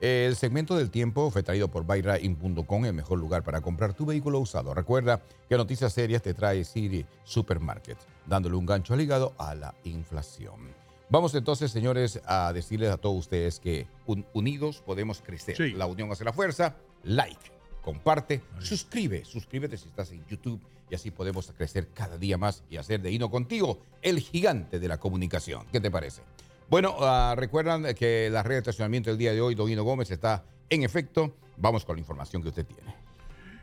El 0.00 0.34
segmento 0.36 0.74
del 0.76 0.90
tiempo 0.90 1.30
fue 1.30 1.42
traído 1.42 1.68
por 1.68 1.84
buyrain.com, 1.84 2.84
el 2.86 2.94
mejor 2.94 3.18
lugar 3.18 3.42
para 3.44 3.60
comprar 3.60 3.92
tu 3.92 4.06
vehículo 4.06 4.38
usado. 4.40 4.72
Recuerda 4.72 5.20
que 5.46 5.56
Noticias 5.58 5.92
Serias 5.92 6.22
te 6.22 6.32
trae 6.32 6.64
City 6.64 7.04
Supermarket, 7.24 7.98
dándole 8.26 8.56
un 8.56 8.64
gancho 8.64 8.94
al 8.94 9.02
hígado 9.02 9.34
a 9.36 9.54
la 9.54 9.74
inflación. 9.84 10.70
Vamos 11.10 11.34
entonces, 11.34 11.70
señores, 11.70 12.20
a 12.24 12.50
decirles 12.54 12.88
a 12.90 12.96
todos 12.96 13.18
ustedes 13.18 13.60
que 13.60 13.86
un- 14.06 14.24
unidos 14.32 14.82
podemos 14.86 15.20
crecer. 15.20 15.56
Sí. 15.56 15.72
La 15.72 15.84
unión 15.84 16.10
hace 16.10 16.24
la 16.24 16.32
fuerza. 16.32 16.76
Like, 17.02 17.50
comparte, 17.82 18.40
suscribe, 18.60 19.24
suscríbete 19.26 19.76
si 19.76 19.88
estás 19.88 20.10
en 20.12 20.24
YouTube 20.26 20.60
y 20.90 20.94
así 20.94 21.10
podemos 21.10 21.52
crecer 21.56 21.88
cada 21.94 22.18
día 22.18 22.36
más 22.36 22.64
y 22.68 22.76
hacer 22.76 23.00
de 23.00 23.12
Hino 23.12 23.30
contigo 23.30 23.80
el 24.02 24.18
gigante 24.20 24.80
de 24.80 24.88
la 24.88 24.98
comunicación. 24.98 25.66
¿Qué 25.70 25.80
te 25.80 25.90
parece? 25.90 26.22
Bueno, 26.68 26.96
ah, 27.00 27.34
recuerdan 27.36 27.94
que 27.94 28.28
la 28.30 28.42
red 28.42 28.56
de 28.56 28.58
estacionamiento 28.58 29.10
del 29.10 29.18
día 29.18 29.32
de 29.32 29.40
hoy, 29.40 29.54
Don 29.54 29.68
Hino 29.70 29.84
Gómez, 29.84 30.10
está 30.10 30.44
en 30.68 30.82
efecto. 30.82 31.34
Vamos 31.56 31.84
con 31.84 31.96
la 31.96 32.00
información 32.00 32.42
que 32.42 32.48
usted 32.48 32.66
tiene. 32.66 32.94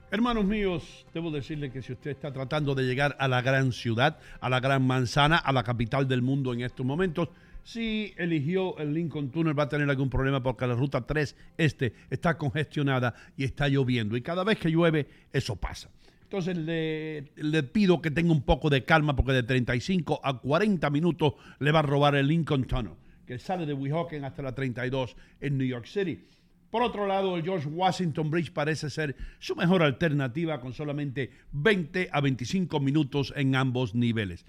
Hermanos 0.09 0.45
míos, 0.45 1.05
debo 1.13 1.31
decirle 1.31 1.69
que 1.69 1.81
si 1.81 1.91
usted 1.91 2.11
está 2.11 2.31
tratando 2.31 2.75
de 2.75 2.83
llegar 2.83 3.17
a 3.19 3.27
la 3.27 3.41
gran 3.41 3.73
ciudad, 3.73 4.19
a 4.39 4.49
la 4.49 4.61
gran 4.61 4.85
manzana, 4.87 5.37
a 5.37 5.51
la 5.51 5.63
capital 5.63 6.07
del 6.07 6.21
mundo 6.21 6.53
en 6.53 6.61
estos 6.61 6.85
momentos, 6.85 7.27
si 7.63 8.13
eligió 8.15 8.77
el 8.77 8.93
Lincoln 8.93 9.29
Tunnel 9.29 9.57
va 9.57 9.63
a 9.63 9.69
tener 9.69 9.89
algún 9.89 10.09
problema 10.09 10.41
porque 10.41 10.65
la 10.65 10.75
ruta 10.75 11.05
3 11.05 11.35
este 11.57 11.93
está 12.09 12.37
congestionada 12.37 13.13
y 13.35 13.43
está 13.43 13.67
lloviendo. 13.67 14.15
Y 14.15 14.21
cada 14.21 14.45
vez 14.45 14.57
que 14.57 14.69
llueve, 14.69 15.09
eso 15.33 15.57
pasa. 15.57 15.89
Entonces 16.29 16.57
le, 16.57 17.63
pido 17.63 18.01
que 18.01 18.11
tenga 18.11 18.33
un 18.33 18.41
poco 18.41 18.69
de 18.69 18.83
calma 18.83 19.15
porque 19.15 19.31
de 19.31 19.43
35 19.43 20.19
a 20.21 20.39
40 20.39 20.89
minutos 20.89 21.35
le 21.59 21.71
va 21.71 21.79
a 21.79 21.83
robar 21.83 22.15
el 22.15 22.27
Lincoln 22.27 22.65
Tunnel, 22.65 22.95
que 23.25 23.39
sale 23.39 23.65
de 23.65 23.71
Weehawken 23.71 24.25
hasta 24.25 24.41
la 24.41 24.53
32 24.53 25.15
en 25.39 25.57
New 25.57 25.65
York 25.65 25.85
City. 25.85 26.27
Por 26.69 26.83
otro 26.83 27.07
lado, 27.07 27.37
el 27.37 27.43
George 27.43 27.69
Washington 27.69 28.29
Bridge 28.29 28.51
parece 28.51 28.89
ser 28.89 29.15
su 29.39 29.55
mejor 29.55 29.81
alternativa 29.81 30.59
con 30.59 30.73
solamente 30.73 31.31
20 31.53 32.09
a 32.11 32.19
25 32.19 32.77
minutos 32.81 33.33
en 33.37 33.55
ambos 33.55 33.95
niveles. 33.95 34.45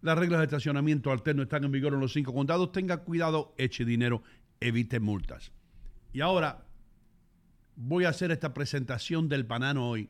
Las 0.00 0.16
reglas 0.16 0.40
de 0.40 0.44
estacionamiento 0.44 1.12
alterno 1.12 1.42
están 1.42 1.64
en 1.64 1.72
vigor 1.72 1.92
en 1.92 2.00
los 2.00 2.14
cinco 2.14 2.32
condados. 2.32 2.72
Tenga 2.72 3.04
cuidado, 3.04 3.54
eche 3.58 3.84
dinero, 3.84 4.22
evite 4.60 4.98
multas. 4.98 5.52
Y 6.14 6.22
ahora 6.22 6.64
voy 7.76 8.04
a 8.06 8.08
hacer 8.08 8.30
esta 8.30 8.54
presentación 8.54 9.28
del 9.28 9.44
banano 9.44 9.90
hoy 9.90 10.08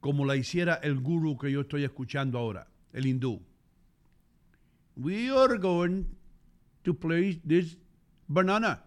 como 0.00 0.24
la 0.24 0.34
hiciera 0.36 0.74
el 0.82 1.00
guru 1.00 1.36
que 1.36 1.50
yo 1.50 1.62
estoy 1.62 1.84
escuchando 1.84 2.38
ahora, 2.38 2.66
el 2.92 3.04
hindú. 3.06 3.40
We 4.96 5.30
are 5.30 5.58
going 5.58 6.06
to 6.84 6.94
place 6.94 7.38
this 7.44 7.76
banana 8.28 8.82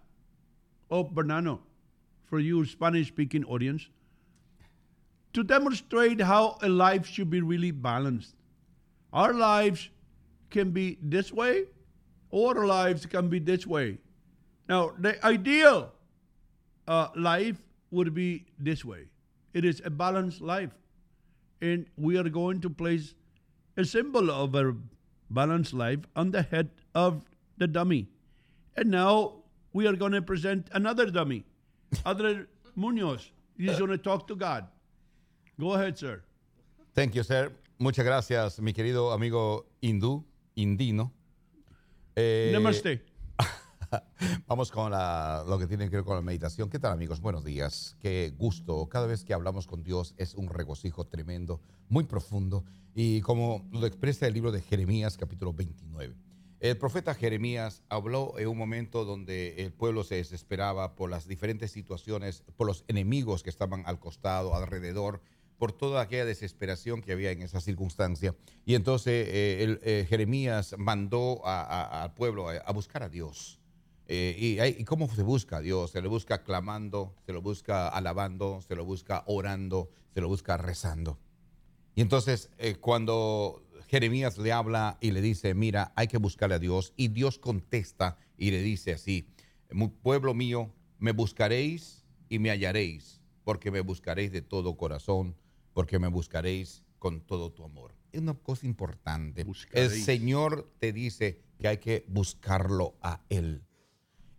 of 0.89 1.13
banana 1.13 1.59
for 2.25 2.39
you 2.39 2.65
Spanish 2.65 3.07
speaking 3.09 3.43
audience 3.45 3.89
to 5.33 5.43
demonstrate 5.43 6.19
how 6.21 6.57
a 6.61 6.69
life 6.69 7.05
should 7.07 7.29
be 7.29 7.41
really 7.41 7.71
balanced. 7.71 8.35
Our 9.13 9.33
lives 9.33 9.89
can 10.49 10.71
be 10.71 10.97
this 11.01 11.31
way, 11.31 11.65
or 12.29 12.57
our 12.57 12.65
lives 12.65 13.05
can 13.05 13.29
be 13.29 13.39
this 13.39 13.65
way. 13.65 13.97
Now, 14.67 14.93
the 14.97 15.23
ideal 15.25 15.91
uh, 16.87 17.07
life 17.15 17.61
would 17.91 18.13
be 18.13 18.45
this 18.57 18.85
way. 18.85 19.07
It 19.53 19.65
is 19.65 19.81
a 19.83 19.89
balanced 19.89 20.41
life. 20.41 20.71
And 21.61 21.85
we 21.95 22.17
are 22.17 22.27
going 22.29 22.61
to 22.61 22.69
place 22.69 23.13
a 23.77 23.85
symbol 23.85 24.31
of 24.31 24.55
a 24.55 24.75
balanced 25.29 25.73
life 25.73 25.99
on 26.15 26.31
the 26.31 26.41
head 26.41 26.69
of 26.95 27.23
the 27.57 27.67
dummy. 27.67 28.07
And 28.75 28.89
now 28.89 29.43
we 29.73 29.87
are 29.87 29.95
going 29.95 30.11
to 30.13 30.21
present 30.21 30.67
another 30.73 31.05
dummy, 31.05 31.45
Adler 32.05 32.47
Munoz. 32.75 33.31
He's 33.57 33.77
going 33.77 33.91
to 33.91 33.97
talk 33.97 34.27
to 34.27 34.35
God. 34.35 34.65
Go 35.59 35.73
ahead, 35.73 35.97
sir. 35.97 36.23
Thank 36.95 37.15
you, 37.15 37.23
sir. 37.23 37.51
Muchas 37.79 38.05
gracias, 38.05 38.59
mi 38.59 38.73
querido 38.73 39.11
amigo 39.11 39.65
hindú, 39.81 40.23
indino. 40.55 41.11
Eh, 42.15 42.51
Namaste. 42.53 42.99
Vamos 44.47 44.71
con 44.71 44.91
lo 44.91 45.59
que 45.59 45.67
tiene 45.67 45.89
que 45.89 45.97
ver 45.97 46.05
con 46.05 46.15
la 46.15 46.21
meditación. 46.21 46.69
¿Qué 46.69 46.79
tal 46.79 46.93
amigos? 46.93 47.21
Buenos 47.21 47.43
días. 47.43 47.95
Qué 47.99 48.33
gusto. 48.37 48.87
Cada 48.87 49.07
vez 49.07 49.23
que 49.23 49.33
hablamos 49.33 49.67
con 49.67 49.83
Dios 49.83 50.13
es 50.17 50.35
un 50.35 50.49
regocijo 50.49 51.05
tremendo, 51.05 51.61
muy 51.89 52.05
profundo. 52.05 52.63
Y 52.93 53.21
como 53.21 53.67
lo 53.71 53.85
expresa 53.85 54.27
el 54.27 54.33
libro 54.33 54.51
de 54.51 54.61
Jeremías 54.61 55.17
capítulo 55.17 55.53
29. 55.53 56.15
El 56.59 56.77
profeta 56.77 57.15
Jeremías 57.15 57.81
habló 57.89 58.37
en 58.37 58.47
un 58.47 58.57
momento 58.57 59.03
donde 59.03 59.55
el 59.63 59.73
pueblo 59.73 60.03
se 60.03 60.15
desesperaba 60.15 60.95
por 60.95 61.09
las 61.09 61.27
diferentes 61.27 61.71
situaciones, 61.71 62.43
por 62.55 62.67
los 62.67 62.85
enemigos 62.87 63.41
que 63.41 63.49
estaban 63.49 63.83
al 63.87 63.99
costado, 63.99 64.53
alrededor, 64.53 65.21
por 65.57 65.71
toda 65.71 66.01
aquella 66.01 66.25
desesperación 66.25 67.01
que 67.01 67.13
había 67.13 67.31
en 67.31 67.41
esa 67.41 67.61
circunstancia. 67.61 68.35
Y 68.63 68.75
entonces 68.75 69.27
eh, 69.27 69.79
eh, 69.81 70.05
Jeremías 70.07 70.75
mandó 70.77 71.41
al 71.45 72.13
pueblo 72.13 72.49
a 72.49 72.71
buscar 72.71 73.01
a 73.03 73.09
Dios. 73.09 73.60
Eh, 74.13 74.35
y, 74.37 74.59
hay- 74.59 74.75
¿y 74.77 74.83
cómo 74.83 75.07
se 75.15 75.23
busca 75.23 75.57
a 75.57 75.61
Dios? 75.61 75.91
Se 75.91 76.01
lo 76.01 76.09
busca 76.09 76.43
clamando, 76.43 77.15
se 77.25 77.31
lo 77.31 77.41
busca 77.41 77.87
alabando, 77.87 78.59
se 78.67 78.75
lo 78.75 78.83
busca 78.83 79.23
orando, 79.25 79.89
se 80.13 80.19
lo 80.19 80.27
busca 80.27 80.57
rezando. 80.57 81.17
Y 81.95 82.01
entonces 82.01 82.49
eh, 82.57 82.75
cuando 82.75 83.63
Jeremías 83.87 84.37
le 84.37 84.51
habla 84.51 84.97
y 84.99 85.11
le 85.11 85.21
dice, 85.21 85.53
mira, 85.53 85.93
hay 85.95 86.07
que 86.07 86.17
buscarle 86.17 86.55
a 86.55 86.59
Dios, 86.59 86.91
y 86.97 87.07
Dios 87.07 87.39
contesta 87.39 88.17
y 88.37 88.51
le 88.51 88.61
dice 88.61 88.91
así, 88.91 89.29
"Mu- 89.71 89.91
pueblo 89.93 90.33
mío, 90.33 90.73
me 90.99 91.13
buscaréis 91.13 92.03
y 92.27 92.39
me 92.39 92.49
hallaréis, 92.49 93.21
porque 93.45 93.71
me 93.71 93.79
buscaréis 93.79 94.33
de 94.33 94.41
todo 94.41 94.75
corazón, 94.75 95.35
porque 95.73 95.99
me 95.99 96.09
buscaréis 96.09 96.83
con 96.99 97.21
todo 97.21 97.51
tu 97.53 97.63
amor. 97.63 97.95
Es 98.11 98.19
una 98.19 98.33
cosa 98.33 98.65
importante. 98.65 99.45
El. 99.85 99.89
Señor 100.03 100.69
te 100.79 100.91
dice 100.91 101.39
que 101.59 101.69
hay 101.69 101.77
que 101.77 102.03
buscarlo 102.09 102.95
a 103.01 103.21
Él. 103.29 103.63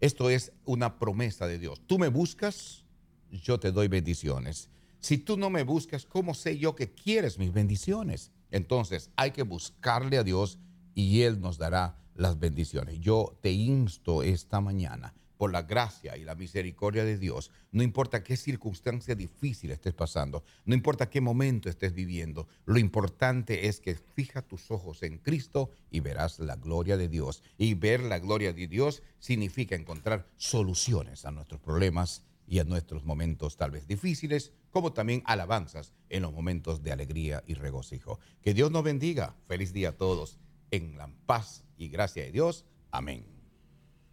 Esto 0.03 0.31
es 0.31 0.51
una 0.65 0.99
promesa 0.99 1.47
de 1.47 1.61
Dios. 1.61 1.81
Tú 1.87 1.97
me 1.97 2.09
buscas, 2.09 2.85
yo 3.31 3.61
te 3.61 3.71
doy 3.71 3.87
bendiciones. 3.87 4.69
Si 4.99 5.17
tú 5.17 5.37
no 5.37 5.49
me 5.49 5.63
buscas, 5.63 6.07
¿cómo 6.07 6.35
sé 6.35 6.59
yo 6.59 6.75
que 6.75 6.91
quieres 6.91 7.39
mis 7.39 7.53
bendiciones? 7.53 8.33
Entonces 8.51 9.11
hay 9.15 9.31
que 9.31 9.45
buscarle 9.45 10.19
a 10.19 10.25
Dios 10.25 10.59
y 10.97 11.21
Él 11.21 11.41
nos 11.41 11.57
dará 11.57 11.97
las 12.17 12.41
bendiciones. 12.41 12.99
Yo 12.99 13.39
te 13.43 13.53
insto 13.53 14.25
esta 14.25 14.61
mañana 14.61 15.15
por 15.43 15.53
la 15.53 15.63
gracia 15.63 16.17
y 16.17 16.23
la 16.23 16.37
misericordia 16.37 17.05
de 17.05 17.19
Dios, 17.19 17.51
no 17.73 17.83
importa 17.83 18.23
qué 18.23 18.37
circunstancia 18.37 19.17
difícil 19.17 19.73
estés 19.73 19.93
pasando, 19.93 20.45
no 20.65 20.73
importa 20.73 21.11
qué 21.11 21.21
momento 21.21 21.69
estés 21.69 21.95
viviendo, 21.95 22.47
lo 22.65 22.79
importante 22.79 23.67
es 23.67 23.81
que 23.81 23.97
fija 23.97 24.43
tus 24.43 24.71
ojos 24.71 25.03
en 25.03 25.19
Cristo 25.19 25.71
y 25.91 25.99
verás 25.99 26.39
la 26.39 26.55
gloria 26.55 26.97
de 26.97 27.09
Dios. 27.09 27.43
Y 27.59 27.75
ver 27.75 28.05
la 28.05 28.21
gloria 28.21 28.53
de 28.53 28.69
Dios 28.69 29.03
significa 29.19 29.75
encontrar 29.75 30.29
soluciones 30.37 31.25
a 31.25 31.33
nuestros 31.33 31.61
problemas 31.61 32.23
y 32.47 32.61
a 32.61 32.65
nuestros 32.65 33.05
momentos 33.05 33.57
tal 33.57 33.73
vez 33.73 33.89
difíciles, 33.89 34.53
como 34.71 34.93
también 34.93 35.25
alabanzas 35.27 35.93
en 36.09 36.23
los 36.23 36.33
momentos 36.33 36.85
de 36.85 36.93
alegría 36.93 37.43
y 37.49 37.55
regocijo. 37.55 38.21
Que 38.43 38.55
Dios 38.55 38.71
nos 38.71 38.85
bendiga. 38.85 39.35
Feliz 39.49 39.73
día 39.73 39.89
a 39.89 39.97
todos. 39.97 40.39
En 40.71 40.97
la 40.97 41.11
paz 41.27 41.65
y 41.77 41.89
gracia 41.89 42.23
de 42.23 42.31
Dios. 42.31 42.65
Amén. 42.93 43.32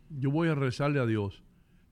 Yo 0.09 0.31
voy 0.31 0.47
a 0.49 0.55
rezarle 0.55 0.99
a 0.99 1.05
Dios 1.05 1.41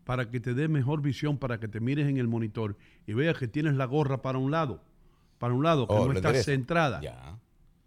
para 0.04 0.30
que 0.30 0.40
te 0.40 0.54
dé 0.54 0.68
mejor 0.68 1.02
visión, 1.02 1.38
para 1.38 1.60
que 1.60 1.68
te 1.68 1.80
mires 1.80 2.08
en 2.08 2.18
el 2.18 2.28
monitor 2.28 2.78
y 3.06 3.14
veas 3.14 3.38
que 3.38 3.48
tienes 3.48 3.76
la 3.76 3.86
gorra 3.86 4.22
para 4.22 4.38
un 4.38 4.52
lado, 4.52 4.82
para 5.38 5.54
un 5.54 5.64
lado, 5.64 5.88
que 5.88 5.94
Oh, 5.94 6.00
no 6.00 6.06
lo 6.08 6.14
está 6.14 6.30
enderezo. 6.30 6.52
centrada. 6.52 7.02
Ya. 7.02 7.38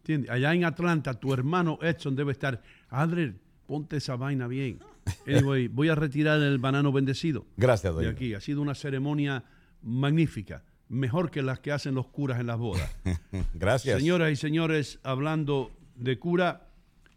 ¿Entiendes? 0.00 0.30
Allá 0.30 0.54
en 0.54 0.64
Atlanta, 0.64 1.14
tu 1.14 1.32
hermano 1.34 1.78
Edson 1.82 2.14
debe 2.16 2.32
estar. 2.32 2.62
Adler, 2.88 3.34
ponte 3.66 3.96
esa 3.96 4.16
vaina 4.16 4.46
bien. 4.46 4.78
Anyway, 5.26 5.66
voy 5.68 5.88
a 5.88 5.94
retirar 5.94 6.40
el 6.40 6.58
banano 6.58 6.92
bendecido 6.92 7.44
Gracias, 7.56 7.92
de 7.96 8.04
doña. 8.04 8.10
aquí. 8.14 8.34
Ha 8.34 8.40
sido 8.40 8.60
una 8.62 8.74
ceremonia 8.74 9.42
magnífica, 9.82 10.62
mejor 10.88 11.30
que 11.30 11.42
las 11.42 11.58
que 11.60 11.72
hacen 11.72 11.94
los 11.94 12.06
curas 12.06 12.38
en 12.38 12.46
las 12.46 12.58
bodas. 12.58 12.94
Gracias. 13.54 13.98
Señoras 13.98 14.30
y 14.30 14.36
señores, 14.36 15.00
hablando 15.02 15.70
de 15.96 16.18
cura, 16.18 16.68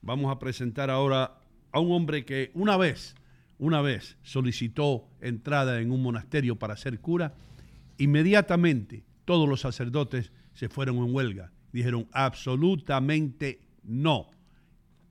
vamos 0.02 0.32
a 0.36 0.39
presentar 0.39 0.89
ahora 0.89 1.36
a 1.73 1.79
un 1.79 1.91
hombre 1.91 2.23
que 2.23 2.51
una 2.53 2.77
vez, 2.77 3.15
una 3.57 3.81
vez 3.81 4.15
solicitó 4.21 5.09
entrada 5.19 5.81
en 5.81 5.91
un 5.91 6.01
monasterio 6.01 6.57
para 6.57 6.77
ser 6.77 6.99
cura. 6.99 7.33
Inmediatamente 7.97 9.03
todos 9.25 9.49
los 9.49 9.62
sacerdotes 9.62 10.31
se 10.53 10.69
fueron 10.69 10.97
en 10.97 11.13
huelga. 11.13 11.51
Dijeron 11.71 12.07
absolutamente 12.12 13.59
no. 13.83 14.29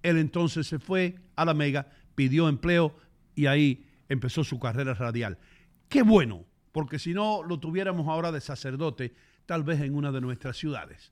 Él 0.02 0.18
entonces 0.18 0.68
se 0.68 0.78
fue 0.78 1.16
a 1.34 1.44
la 1.44 1.52
Mega, 1.52 1.90
pidió 2.14 2.48
empleo 2.48 2.94
y 3.34 3.46
ahí 3.46 3.84
empezó 4.08 4.44
su 4.44 4.60
carrera 4.60 4.94
radial. 4.94 5.38
Qué 5.88 6.02
bueno, 6.02 6.44
porque 6.70 7.00
si 7.00 7.12
no 7.12 7.42
lo 7.42 7.58
tuviéramos 7.58 8.06
ahora 8.06 8.30
de 8.30 8.40
sacerdote, 8.40 9.14
tal 9.46 9.64
vez 9.64 9.80
en 9.80 9.96
una 9.96 10.12
de 10.12 10.20
nuestras 10.20 10.56
ciudades. 10.56 11.10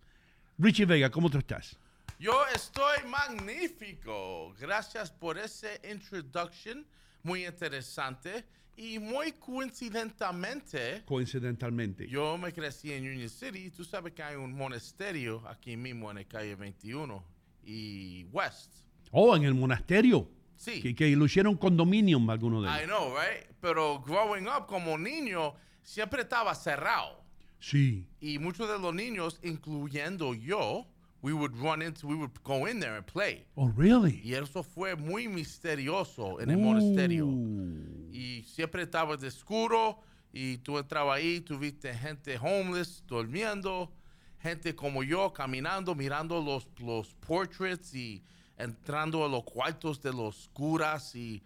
Richie 0.58 0.86
Vega, 0.86 1.10
¿cómo 1.10 1.28
tú 1.28 1.38
estás? 1.38 1.79
Yo 2.20 2.34
estoy 2.54 2.98
magnífico. 3.08 4.54
Gracias 4.60 5.10
por 5.10 5.38
ese 5.38 5.80
introduction. 5.90 6.86
Muy 7.22 7.46
interesante. 7.46 8.44
Y 8.76 8.98
muy 8.98 9.32
coincidentemente, 9.32 11.02
Coincidentalmente. 11.06 12.06
yo 12.08 12.36
me 12.36 12.52
crecí 12.52 12.92
en 12.92 13.04
Union 13.04 13.28
City. 13.30 13.70
Tú 13.70 13.84
sabes 13.84 14.12
que 14.12 14.22
hay 14.22 14.36
un 14.36 14.52
monasterio 14.54 15.42
aquí 15.48 15.76
mismo 15.78 16.10
en 16.10 16.18
la 16.18 16.24
calle 16.24 16.54
21 16.56 17.24
y 17.64 18.24
West. 18.32 18.70
Oh, 19.12 19.34
en 19.34 19.44
el 19.44 19.54
monasterio. 19.54 20.30
Sí. 20.56 20.82
Que, 20.82 20.94
que 20.94 21.16
lo 21.16 21.24
hicieron 21.24 21.56
condominium 21.56 22.28
alguno 22.28 22.60
de 22.62 22.68
I 22.68 22.84
ellos. 22.84 22.86
know, 22.88 23.14
right? 23.16 23.46
Pero 23.62 23.98
growing 24.00 24.46
up 24.46 24.66
como 24.66 24.96
niño, 24.98 25.54
siempre 25.82 26.22
estaba 26.22 26.54
cerrado. 26.54 27.22
Sí. 27.58 28.06
Y 28.20 28.38
muchos 28.38 28.68
de 28.68 28.78
los 28.78 28.94
niños, 28.94 29.40
incluyendo 29.42 30.34
yo, 30.34 30.86
we 31.22 31.32
would 31.32 31.56
run 31.56 31.82
into, 31.82 32.06
we 32.06 32.14
would 32.14 32.30
go 32.42 32.66
in 32.66 32.80
there 32.80 32.96
and 32.96 33.06
play. 33.06 33.44
Oh, 33.56 33.68
really? 33.76 34.20
Y 34.24 34.34
eso 34.34 34.62
fue 34.62 34.96
muy 34.96 35.28
misterioso 35.28 36.40
en 36.40 36.50
el 36.50 36.58
monasterio. 36.58 37.26
Ooh. 37.26 38.10
Y 38.12 38.42
siempre 38.44 38.82
estaba 38.82 39.16
de 39.16 39.28
oscuro 39.28 39.98
y 40.32 40.58
tú 40.58 40.78
entrabas 40.78 41.18
ahí, 41.18 41.40
tú 41.40 41.58
viste 41.58 41.92
gente 41.92 42.38
homeless 42.38 43.02
durmiendo, 43.06 43.92
gente 44.38 44.74
como 44.74 45.02
yo 45.02 45.32
caminando, 45.32 45.94
mirando 45.94 46.40
los, 46.40 46.66
los 46.78 47.14
portraits 47.14 47.94
y 47.94 48.22
entrando 48.56 49.24
a 49.24 49.28
los 49.28 49.44
cuartos 49.44 50.00
de 50.00 50.12
los 50.12 50.48
curas 50.52 51.14
y 51.14 51.42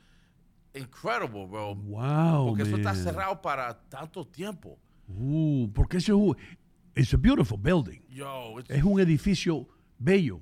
incredible, 0.74 1.46
bro. 1.46 1.74
Wow, 1.74 2.48
Porque 2.48 2.62
eso 2.62 2.76
está 2.76 2.92
man. 2.92 3.02
cerrado 3.02 3.40
para 3.40 3.74
tanto 3.88 4.26
tiempo. 4.26 4.78
Uh, 5.08 5.68
porque 5.74 5.98
eso 5.98 6.36
es 6.94 7.12
a 7.14 7.16
beautiful 7.16 7.58
building. 7.58 8.00
Yo, 8.10 8.58
it's 8.60 8.70
Es 8.70 8.82
un 8.82 9.00
edificio 9.00 9.66
bello. 9.98 10.40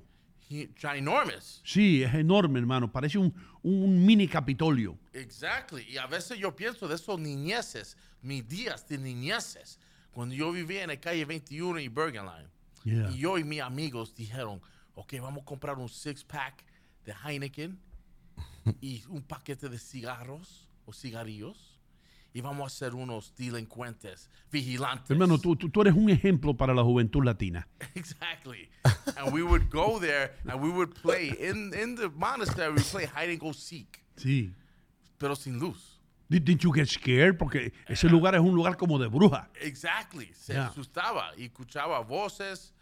gi- 0.49 0.69
ginormous. 0.75 1.61
Sí, 1.63 2.03
es 2.03 2.13
enorme, 2.13 2.59
hermano. 2.59 2.91
Parece 2.91 3.17
un, 3.17 3.33
un 3.63 4.05
mini 4.05 4.27
Capitolio. 4.27 4.97
Exactly. 5.13 5.83
Y 5.89 5.97
a 5.97 6.05
veces 6.07 6.37
yo 6.37 6.55
pienso 6.55 6.87
de 6.87 6.95
esos 6.95 7.19
niñeces, 7.19 7.97
mis 8.21 8.47
días 8.47 8.87
de 8.87 8.97
niñeces, 8.97 9.79
cuando 10.11 10.35
yo 10.35 10.51
vivía 10.51 10.83
en 10.83 10.89
la 10.89 10.97
calle 10.99 11.25
21 11.25 11.79
y 11.79 11.87
Bergen 11.87 12.25
Line. 12.25 12.49
Yeah. 12.83 13.09
Y 13.11 13.17
yo 13.19 13.37
y 13.37 13.43
mis 13.43 13.61
amigos 13.61 14.13
dijeron, 14.13 14.61
ok, 14.95 15.13
vamos 15.21 15.41
a 15.41 15.45
comprar 15.45 15.77
un 15.77 15.89
six 15.89 16.23
pack 16.23 16.63
de 17.05 17.13
Heineken 17.23 17.79
y 18.81 19.03
un 19.09 19.21
paquete 19.23 19.69
de 19.69 19.79
cigarros 19.79 20.67
o 20.85 20.93
cigarrillos 20.93 21.72
y 22.33 22.41
vamos 22.41 22.73
a 22.73 22.75
ser 22.75 22.95
unos 22.95 23.33
delincuentes, 23.35 24.29
vigilantes. 24.51 25.09
Hermano, 25.11 25.37
tú, 25.37 25.55
tú, 25.55 25.69
tú 25.69 25.81
eres 25.81 25.93
un 25.93 26.09
ejemplo 26.09 26.55
para 26.55 26.73
la 26.73 26.83
juventud 26.83 27.23
latina. 27.23 27.67
Exactly. 27.95 28.69
and 29.17 29.31
we 29.33 29.43
would 29.43 29.69
go 29.69 29.99
there 29.99 30.31
and 30.47 30.61
we 30.61 30.69
would 30.69 30.93
play 31.01 31.29
in, 31.39 31.71
in 31.73 31.95
the 31.95 32.09
monastery, 32.09 32.71
we 32.73 32.81
play 32.81 33.05
hide 33.05 33.29
and 33.29 33.39
go 33.39 33.51
seek, 33.53 34.03
Sí. 34.17 34.51
pero 35.17 35.35
sin 35.35 35.59
luz. 35.59 35.99
Did, 36.29 36.45
didn't 36.45 36.63
you 36.63 36.71
get 36.73 36.87
scared? 36.87 37.37
Porque 37.37 37.71
ese 37.87 38.09
lugar 38.09 38.33
es 38.33 38.41
un 38.41 38.55
lugar 38.55 38.75
como 38.77 38.97
de 38.97 39.07
bruja. 39.07 39.49
Exactly. 39.61 40.31
Se 40.33 40.53
Yeah. 40.53 40.67
asustaba 40.67 41.31
y 41.37 41.45
escuchaba 41.45 41.99
voces. 42.01 42.73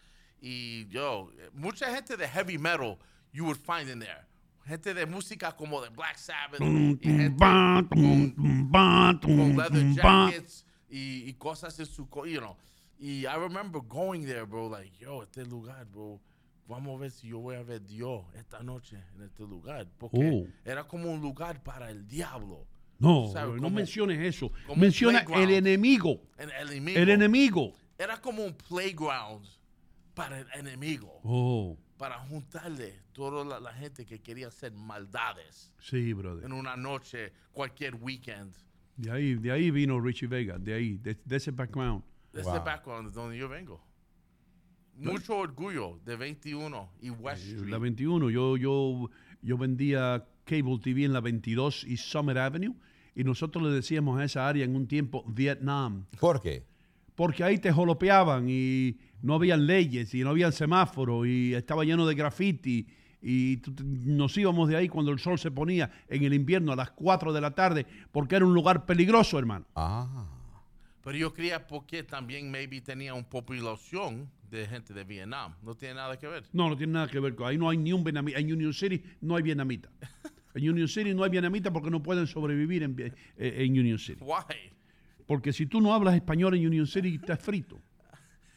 Y 0.41 0.87
yo, 0.89 1.29
mucha 1.53 1.93
gente 1.93 2.15
de 2.17 2.27
heavy 2.27 2.57
metal 2.57 2.97
you 3.33 3.43
would 3.45 3.57
find 3.57 3.89
in 3.89 3.99
there. 3.99 4.25
Gente 4.65 4.93
de 4.93 5.05
música 5.05 5.51
como 5.55 5.81
de 5.81 5.89
Black 5.89 6.17
Sabbath. 6.17 6.57
Tum, 6.57 6.97
y 7.01 7.07
gente 7.07 7.29
tum, 7.29 7.87
con, 7.89 9.19
tum, 9.19 9.37
con 9.37 9.57
leather 9.57 9.93
jackets 9.93 10.65
y, 10.89 11.29
y 11.29 11.33
cosas 11.33 11.77
en 11.79 11.85
su, 11.85 12.07
you 12.25 12.39
know. 12.39 12.55
Y 12.99 13.25
I 13.25 13.35
remember 13.35 13.81
going 13.81 14.21
there, 14.25 14.43
bro, 14.43 14.69
like, 14.69 14.95
yo, 14.99 15.23
este 15.23 15.43
lugar, 15.45 15.85
bro, 15.87 16.21
vamos 16.67 16.95
a 16.97 17.01
ver 17.01 17.11
si 17.11 17.27
yo 17.29 17.39
voy 17.39 17.55
a 17.55 17.63
ver 17.63 17.83
Dios 17.85 18.23
esta 18.35 18.61
noche 18.61 18.97
en 19.15 19.23
este 19.23 19.43
lugar. 19.43 19.87
Porque 19.97 20.19
Oh. 20.45 20.47
era 20.63 20.83
como 20.87 21.11
un 21.11 21.19
lugar 21.19 21.63
para 21.63 21.89
el 21.89 22.07
diablo. 22.07 22.67
No, 22.99 23.29
¿Sabes? 23.33 23.55
no 23.55 23.63
Como- 23.63 23.77
menciones 23.77 24.19
eso. 24.19 24.51
Menciona 24.75 25.21
el 25.33 25.49
enemigo. 25.49 26.21
El 26.37 26.51
enemigo. 26.51 26.99
El 26.99 27.09
enemigo. 27.09 27.73
Era 27.97 28.21
como 28.21 28.43
un 28.45 28.53
playground 28.53 29.43
para 30.13 30.39
el 30.41 30.47
enemigo. 30.53 31.19
Oh, 31.23 31.75
Para 32.01 32.17
juntarle 32.17 32.99
toda 33.13 33.45
la, 33.45 33.59
la 33.59 33.73
gente 33.73 34.07
que 34.07 34.19
quería 34.19 34.47
hacer 34.47 34.71
maldades 34.73 35.71
sí, 35.79 36.13
brother. 36.13 36.43
en 36.45 36.51
una 36.51 36.75
noche, 36.75 37.31
cualquier 37.51 37.93
weekend. 37.93 38.51
De 38.97 39.11
ahí, 39.11 39.35
de 39.35 39.51
ahí 39.51 39.69
vino 39.69 40.01
Richie 40.01 40.25
Vega, 40.27 40.57
de 40.57 40.73
ahí, 40.73 40.97
de, 40.97 41.15
de 41.23 41.35
ese 41.35 41.51
background. 41.51 42.03
De 42.33 42.41
Wow. 42.41 42.55
ese 42.55 42.63
background 42.65 43.09
de 43.09 43.13
donde 43.13 43.37
yo 43.37 43.47
vengo. 43.47 43.83
Mucho 44.95 45.37
orgullo 45.37 45.99
de 46.03 46.15
21 46.15 46.91
y 47.01 47.09
West 47.11 47.43
Street. 47.45 47.69
La 47.69 47.77
21, 47.77 48.29
yo, 48.31 48.57
yo, 48.57 49.09
yo 49.43 49.57
vendía 49.59 50.25
cable 50.43 50.79
TV 50.79 51.05
en 51.05 51.13
la 51.13 51.21
22 51.21 51.83
y 51.85 51.97
Summer 51.97 52.37
Avenue 52.39 52.75
y 53.15 53.23
nosotros 53.23 53.63
le 53.63 53.69
decíamos 53.69 54.19
a 54.19 54.23
esa 54.25 54.47
área 54.47 54.65
en 54.65 54.75
un 54.75 54.87
tiempo 54.87 55.23
Vietnam, 55.27 56.05
¿Por 56.19 56.41
qué? 56.41 56.65
porque 57.15 57.43
ahí 57.43 57.59
te 57.59 57.71
jolopeaban 57.71 58.47
y 58.49 58.97
no 59.21 59.35
habían 59.35 59.65
leyes 59.65 60.13
y 60.13 60.23
no 60.23 60.31
había 60.31 60.51
semáforo 60.51 61.25
y 61.25 61.53
estaba 61.53 61.83
lleno 61.83 62.05
de 62.05 62.15
graffiti 62.15 62.87
y 63.21 63.61
nos 64.05 64.35
íbamos 64.37 64.67
de 64.69 64.77
ahí 64.77 64.89
cuando 64.89 65.11
el 65.11 65.19
sol 65.19 65.37
se 65.37 65.51
ponía 65.51 65.91
en 66.07 66.23
el 66.23 66.33
invierno 66.33 66.71
a 66.71 66.75
las 66.75 66.91
4 66.91 67.31
de 67.33 67.41
la 67.41 67.51
tarde 67.51 67.85
porque 68.11 68.35
era 68.35 68.45
un 68.45 68.53
lugar 68.53 68.85
peligroso, 68.85 69.37
hermano. 69.37 69.65
Ah. 69.75 70.27
Pero 71.03 71.17
yo 71.17 71.33
creía 71.33 71.65
porque 71.67 72.03
también 72.03 72.51
maybe 72.51 72.81
tenía 72.81 73.13
una 73.13 73.27
población 73.27 74.29
de 74.49 74.67
gente 74.67 74.93
de 74.93 75.03
Vietnam. 75.03 75.55
No 75.63 75.75
tiene 75.75 75.95
nada 75.95 76.17
que 76.17 76.27
ver. 76.27 76.43
No, 76.53 76.69
no 76.69 76.77
tiene 76.77 76.93
nada 76.93 77.07
que 77.07 77.19
ver 77.19 77.35
ahí. 77.45 77.57
No 77.57 77.69
hay 77.69 77.77
ni 77.77 77.93
un 77.93 78.03
vietnamita. 78.03 78.39
En 78.39 78.51
Union 78.51 78.73
City 78.73 79.01
no 79.21 79.35
hay 79.35 79.43
vietnamita. 79.43 79.89
En 80.53 80.69
Union 80.69 80.89
City 80.89 81.13
no 81.13 81.23
hay 81.23 81.29
vietnamita 81.29 81.71
porque 81.71 81.89
no 81.89 82.03
pueden 82.03 82.27
sobrevivir 82.27 82.83
en, 82.83 82.99
eh, 82.99 83.13
en 83.37 83.71
Union 83.71 83.97
City. 83.97 84.21
Why? 84.21 84.73
Porque 85.25 85.53
si 85.53 85.65
tú 85.65 85.79
no 85.79 85.93
hablas 85.93 86.13
español 86.13 86.55
en 86.55 86.67
Union 86.67 86.85
City, 86.85 87.15
estás 87.15 87.39
frito. 87.39 87.79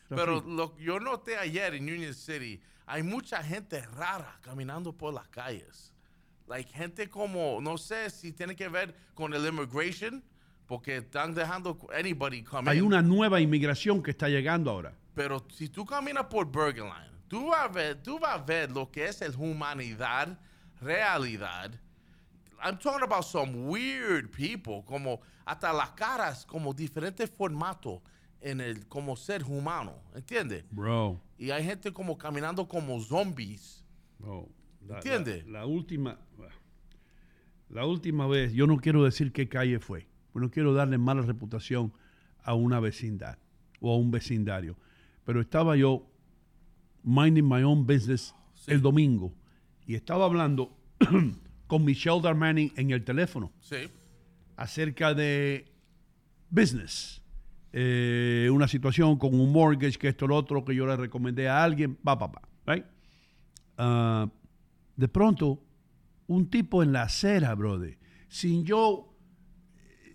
Pero 0.08 0.40
lo 0.42 0.74
que 0.74 0.84
yo 0.84 1.00
noté 1.00 1.36
ayer 1.36 1.74
en 1.74 1.84
Union 1.84 2.14
City, 2.14 2.60
hay 2.86 3.02
mucha 3.02 3.42
gente 3.42 3.80
rara 3.80 4.38
caminando 4.42 4.92
por 4.92 5.14
las 5.14 5.26
calles. 5.28 5.92
Like 6.46 6.70
gente 6.72 7.08
como, 7.08 7.58
no 7.62 7.78
sé 7.78 8.10
si 8.10 8.32
tiene 8.32 8.54
que 8.54 8.68
ver 8.68 8.94
con 9.14 9.32
el 9.32 9.46
immigration, 9.46 10.22
porque 10.66 10.98
están 10.98 11.34
dejando 11.34 11.78
anybody 11.98 12.42
come 12.42 12.70
hay 12.70 12.78
in. 12.78 12.84
una 12.84 13.00
nueva 13.02 13.40
inmigración 13.40 14.02
que 14.02 14.10
está 14.10 14.28
llegando 14.28 14.70
ahora. 14.70 14.92
Pero 15.14 15.46
si 15.50 15.68
tú 15.68 15.86
caminas 15.86 16.26
por 16.26 16.50
Bergen 16.50 16.84
Line, 16.84 17.10
tú 17.28 17.48
vas 17.48 17.64
a 17.64 17.68
ver, 17.68 18.02
tú 18.02 18.18
vas 18.18 18.34
a 18.34 18.42
ver 18.42 18.70
lo 18.70 18.90
que 18.90 19.06
es 19.06 19.22
el 19.22 19.34
humanidad, 19.36 20.38
realidad. 20.80 21.70
I'm 22.62 22.78
talking 22.78 23.02
about 23.02 23.24
some 23.24 23.66
weird 23.68 24.30
people, 24.30 24.82
como 24.84 25.20
hasta 25.46 25.72
las 25.72 25.90
caras, 25.90 26.44
como 26.46 26.72
diferentes 26.74 27.30
formatos 27.30 28.00
en 28.44 28.61
el 28.61 28.87
como 28.88 29.16
ser 29.16 29.42
humano, 29.44 29.94
¿entiendes? 30.14 30.64
Bro. 30.70 31.20
Y 31.38 31.50
hay 31.50 31.64
gente 31.64 31.92
como 31.92 32.16
caminando 32.18 32.68
como 32.68 33.00
zombies. 33.00 33.83
bro, 34.18 34.48
la- 34.87 34.96
¿Entiende? 34.96 35.42
La, 35.46 35.61
la 35.61 35.66
última. 35.66 36.18
La 37.70 37.87
última 37.87 38.26
vez, 38.26 38.52
yo 38.52 38.66
no 38.66 38.76
quiero 38.76 39.02
decir 39.04 39.33
qué 39.33 39.48
calle 39.48 39.80
fue. 39.80 40.07
No 40.35 40.50
quiero 40.50 40.74
darle 40.74 40.98
mala 40.98 41.22
reputación 41.22 41.92
a 42.42 42.54
una 42.54 42.78
vecindad 42.80 43.38
o 43.80 43.92
a 43.92 43.96
un 43.96 44.11
vecindario. 44.11 44.76
Pero 45.24 45.40
estaba 45.40 45.74
yo 45.76 46.07
minding 47.02 47.48
my 47.48 47.62
own 47.62 47.87
business 47.87 48.35
el 48.66 48.80
domingo 48.83 49.35
y 49.87 49.94
estaba 49.94 50.24
hablando 50.26 50.76
con 51.66 51.85
Michelle 51.85 52.20
Darmani 52.20 52.72
en 52.76 52.90
el 52.90 53.02
teléfono 53.04 53.52
Sí. 53.61 53.88
acerca 54.57 55.14
de 55.14 55.66
business. 56.50 57.22
Eh, 57.76 58.48
una 58.52 58.68
situación 58.68 59.18
con 59.18 59.34
un 59.34 59.50
mortgage, 59.50 59.98
que 59.98 60.06
esto, 60.06 60.28
lo 60.28 60.37
otro, 60.37 60.64
que 60.64 60.76
yo 60.76 60.87
le 60.87 60.96
recomendé 60.96 61.48
a 61.48 61.64
alguien, 61.64 61.98
va, 62.06 62.16
pa, 62.16 62.30
pa, 62.30 62.42
right? 62.66 62.84
Ah, 63.76 64.30
de 64.94 65.08
pronto, 65.08 65.60
un 66.28 66.48
tipo 66.48 66.84
en 66.84 66.92
la 66.92 67.02
acera, 67.02 67.52
brother, 67.56 67.98
sin 68.28 68.64
yo, 68.64 69.12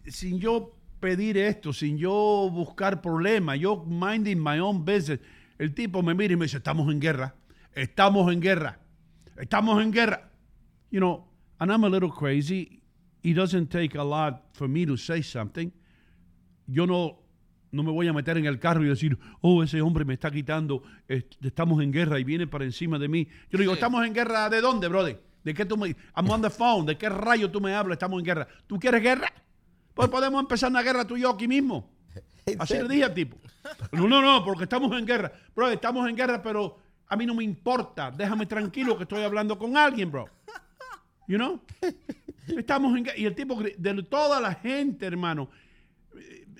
sin 0.05 0.39
yo 0.39 0.73
pedir 1.01 1.37
esto, 1.37 1.73
sin 1.73 1.97
yo 1.97 2.49
buscar 2.49 3.01
problemas, 3.01 3.59
yo 3.59 3.83
minding 3.83 4.41
my 4.41 4.57
own 4.59 4.85
business, 4.85 5.19
el 5.57 5.73
tipo 5.73 6.01
me 6.01 6.13
mira 6.13 6.35
y 6.35 6.37
me 6.37 6.45
dice, 6.45 6.59
estamos 6.59 6.89
en 6.89 7.01
guerra, 7.01 7.35
estamos 7.75 8.31
en 8.31 8.39
guerra, 8.39 8.79
estamos 9.35 9.83
en 9.83 9.91
guerra. 9.91 10.31
You 10.91 11.01
know, 11.01 11.27
and 11.59 11.69
I'm 11.73 11.83
a 11.83 11.89
little 11.89 12.09
crazy. 12.09 12.81
It 13.21 13.33
doesn't 13.33 13.67
take 13.67 13.95
a 13.95 14.03
lot 14.03 14.45
for 14.53 14.69
me 14.69 14.85
to 14.85 14.95
say 14.95 15.21
something. 15.21 15.73
Yo 16.67 16.85
no, 16.85 17.19
no 17.71 17.83
me 17.83 17.91
voy 17.91 18.07
a 18.07 18.13
meter 18.13 18.37
en 18.37 18.45
el 18.45 18.59
carro 18.59 18.83
y 18.83 18.87
decir, 18.87 19.17
oh, 19.41 19.63
ese 19.63 19.81
hombre 19.81 20.05
me 20.05 20.13
está 20.13 20.31
quitando, 20.31 20.83
est- 21.07 21.43
estamos 21.45 21.81
en 21.83 21.91
guerra 21.91 22.19
y 22.19 22.23
viene 22.23 22.47
para 22.47 22.65
encima 22.65 22.97
de 22.99 23.07
mí. 23.07 23.27
Yo 23.49 23.57
le 23.57 23.63
digo. 23.63 23.73
¿estamos 23.73 24.05
en 24.05 24.13
guerra 24.13 24.49
de 24.49 24.61
dónde, 24.61 24.87
brother? 24.87 25.21
¿De 25.43 25.53
qué 25.53 25.65
tú 25.65 25.77
me... 25.77 25.95
I'm 26.15 26.29
on 26.29 26.41
the 26.41 26.49
phone. 26.49 26.85
¿De 26.85 26.97
qué 26.97 27.07
rayo 27.09 27.49
tú 27.49 27.61
me 27.61 27.73
hablas? 27.73 27.95
Estamos 27.95 28.19
en 28.19 28.25
guerra. 28.25 28.47
¿Tú 28.67 28.77
quieres 28.79 29.01
guerra? 29.01 29.31
Pues 29.93 30.09
podemos 30.09 30.41
empezar 30.41 30.69
una 30.69 30.81
guerra 30.81 31.05
tú 31.05 31.15
y 31.17 31.21
yo 31.21 31.29
aquí 31.29 31.47
mismo. 31.47 31.89
Así 32.59 32.73
le 32.73 32.87
dije 32.87 33.03
al 33.05 33.13
tipo. 33.13 33.37
No, 33.91 34.07
no, 34.07 34.21
no, 34.21 34.43
porque 34.43 34.63
estamos 34.63 34.97
en 34.97 35.05
guerra. 35.05 35.31
Bro, 35.55 35.69
estamos 35.69 36.07
en 36.09 36.15
guerra, 36.15 36.41
pero 36.41 36.77
a 37.07 37.15
mí 37.15 37.25
no 37.25 37.33
me 37.35 37.43
importa. 37.43 38.11
Déjame 38.11 38.45
tranquilo 38.45 38.97
que 38.97 39.03
estoy 39.03 39.23
hablando 39.23 39.57
con 39.57 39.77
alguien, 39.77 40.11
bro. 40.11 40.27
You 41.27 41.37
know? 41.37 41.61
Estamos 42.47 42.97
en 42.97 43.03
guerra. 43.05 43.17
Y 43.17 43.25
el 43.25 43.35
tipo, 43.35 43.61
de 43.61 44.03
toda 44.03 44.39
la 44.41 44.53
gente, 44.55 45.05
hermano, 45.05 45.49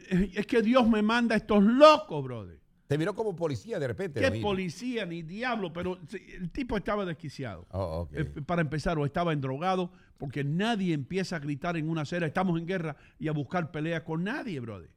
es 0.10 0.46
que 0.48 0.62
Dios 0.62 0.88
me 0.88 1.02
manda 1.02 1.36
a 1.36 1.38
estos 1.38 1.64
locos, 1.64 2.24
brother. 2.24 2.60
Te 2.90 2.98
miró 2.98 3.14
como 3.14 3.36
policía 3.36 3.78
de 3.78 3.88
repente. 3.88 4.20
¿Qué 4.20 4.42
policía 4.42 5.06
ni 5.06 5.22
diablo? 5.22 5.72
Pero 5.72 6.00
el 6.40 6.50
tipo 6.50 6.76
estaba 6.76 7.06
desquiciado. 7.06 7.68
Oh. 7.70 8.10
Eh, 8.12 8.26
para 8.26 8.62
empezar, 8.64 8.98
o 8.98 9.06
estaba 9.06 9.32
endrogado, 9.32 9.92
porque 10.18 10.44
nadie 10.44 10.96
empieza 10.96 11.36
a 11.36 11.40
gritar 11.40 11.78
en 11.78 11.88
una 11.88 12.02
acera, 12.02 12.26
estamos 12.26 12.60
en 12.60 12.66
guerra, 12.66 12.98
y 13.20 13.28
a 13.28 13.32
buscar 13.32 13.70
pelea 13.72 14.04
con 14.04 14.24
nadie, 14.24 14.60
brother. 14.60 14.90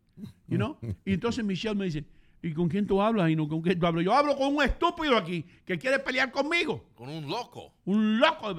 You 0.48 0.57
know? 0.57 0.79
Y 1.05 1.12
entonces 1.12 1.44
Michelle 1.44 1.75
me 1.75 1.85
dice, 1.85 2.07
¿y 2.40 2.55
con 2.55 2.70
quién 2.70 2.87
tú 2.87 3.03
hablas? 3.03 3.29
Y 3.29 3.37
no 3.37 3.46
con 3.46 3.61
quién 3.61 3.79
tú 3.79 3.87
hablas. 3.87 4.07
Yo 4.07 4.14
hablo 4.14 4.38
con 4.38 4.57
un 4.57 4.62
estúpido 4.62 5.14
aquí 5.18 5.44
que 5.66 5.77
quiere 5.79 5.98
pelear 5.98 6.33
conmigo. 6.33 6.87
Con 6.94 7.11
un 7.11 7.29
loco. 7.29 7.75
Un 7.85 8.18
loco. 8.18 8.53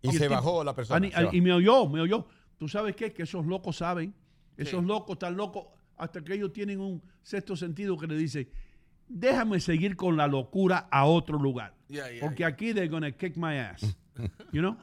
Y 0.00 0.08
el 0.08 0.14
se 0.14 0.26
bajó 0.26 0.64
la 0.64 0.74
persona, 0.74 1.06
y 1.32 1.40
me 1.42 1.52
oyó, 1.52 1.86
me 1.86 2.00
oyó. 2.00 2.24
¿Tú 2.56 2.66
sabes 2.66 2.96
qué? 2.96 3.12
Que 3.12 3.24
esos 3.24 3.44
locos 3.44 3.76
saben. 3.76 4.14
Esos 4.56 4.80
Sí. 4.80 4.86
locos 4.86 5.14
están 5.16 5.36
locos 5.36 5.66
hasta 6.00 6.24
que 6.24 6.34
ellos 6.34 6.52
tienen 6.52 6.80
un 6.80 7.02
sexto 7.22 7.54
sentido 7.54 7.96
que 7.98 8.06
le 8.06 8.16
dice, 8.16 8.48
déjame 9.06 9.60
seguir 9.60 9.96
con 9.96 10.16
la 10.16 10.26
locura 10.26 10.88
a 10.90 11.04
otro 11.04 11.38
lugar. 11.38 11.74
Yeah, 11.88 12.10
yeah, 12.10 12.20
porque 12.20 12.44
aquí 12.44 12.72
they're 12.72 12.88
gonna 12.88 13.12
kick 13.12 13.36
my 13.36 13.56
ass. 13.58 13.84
You 14.52 14.60
know? 14.60 14.76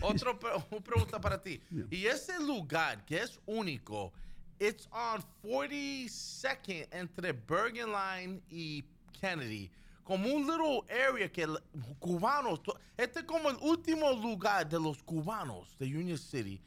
Otra 0.00 0.36
pregunta 0.38 1.20
para 1.20 1.42
ti. 1.42 1.60
Y 1.90 2.06
ese 2.06 2.38
lugar 2.40 3.04
que 3.04 3.18
es 3.18 3.38
único, 3.46 4.12
it's 4.58 4.88
on 4.90 5.22
42nd 5.44 6.88
entre 6.92 7.32
Bergen 7.32 7.92
Line 7.92 8.40
y 8.50 8.84
Kennedy. 9.20 9.70
Como 10.04 10.28
un 10.28 10.46
little 10.46 10.82
area 10.88 11.30
que 11.30 11.46
cubanos, 12.00 12.60
este 12.96 13.20
es 13.20 13.24
como 13.26 13.50
el 13.50 13.56
último 13.60 14.10
lugar 14.12 14.68
de 14.68 14.80
los 14.80 15.02
cubanos 15.02 15.76
de 15.78 15.86
Union 15.86 16.18
City 16.18 16.60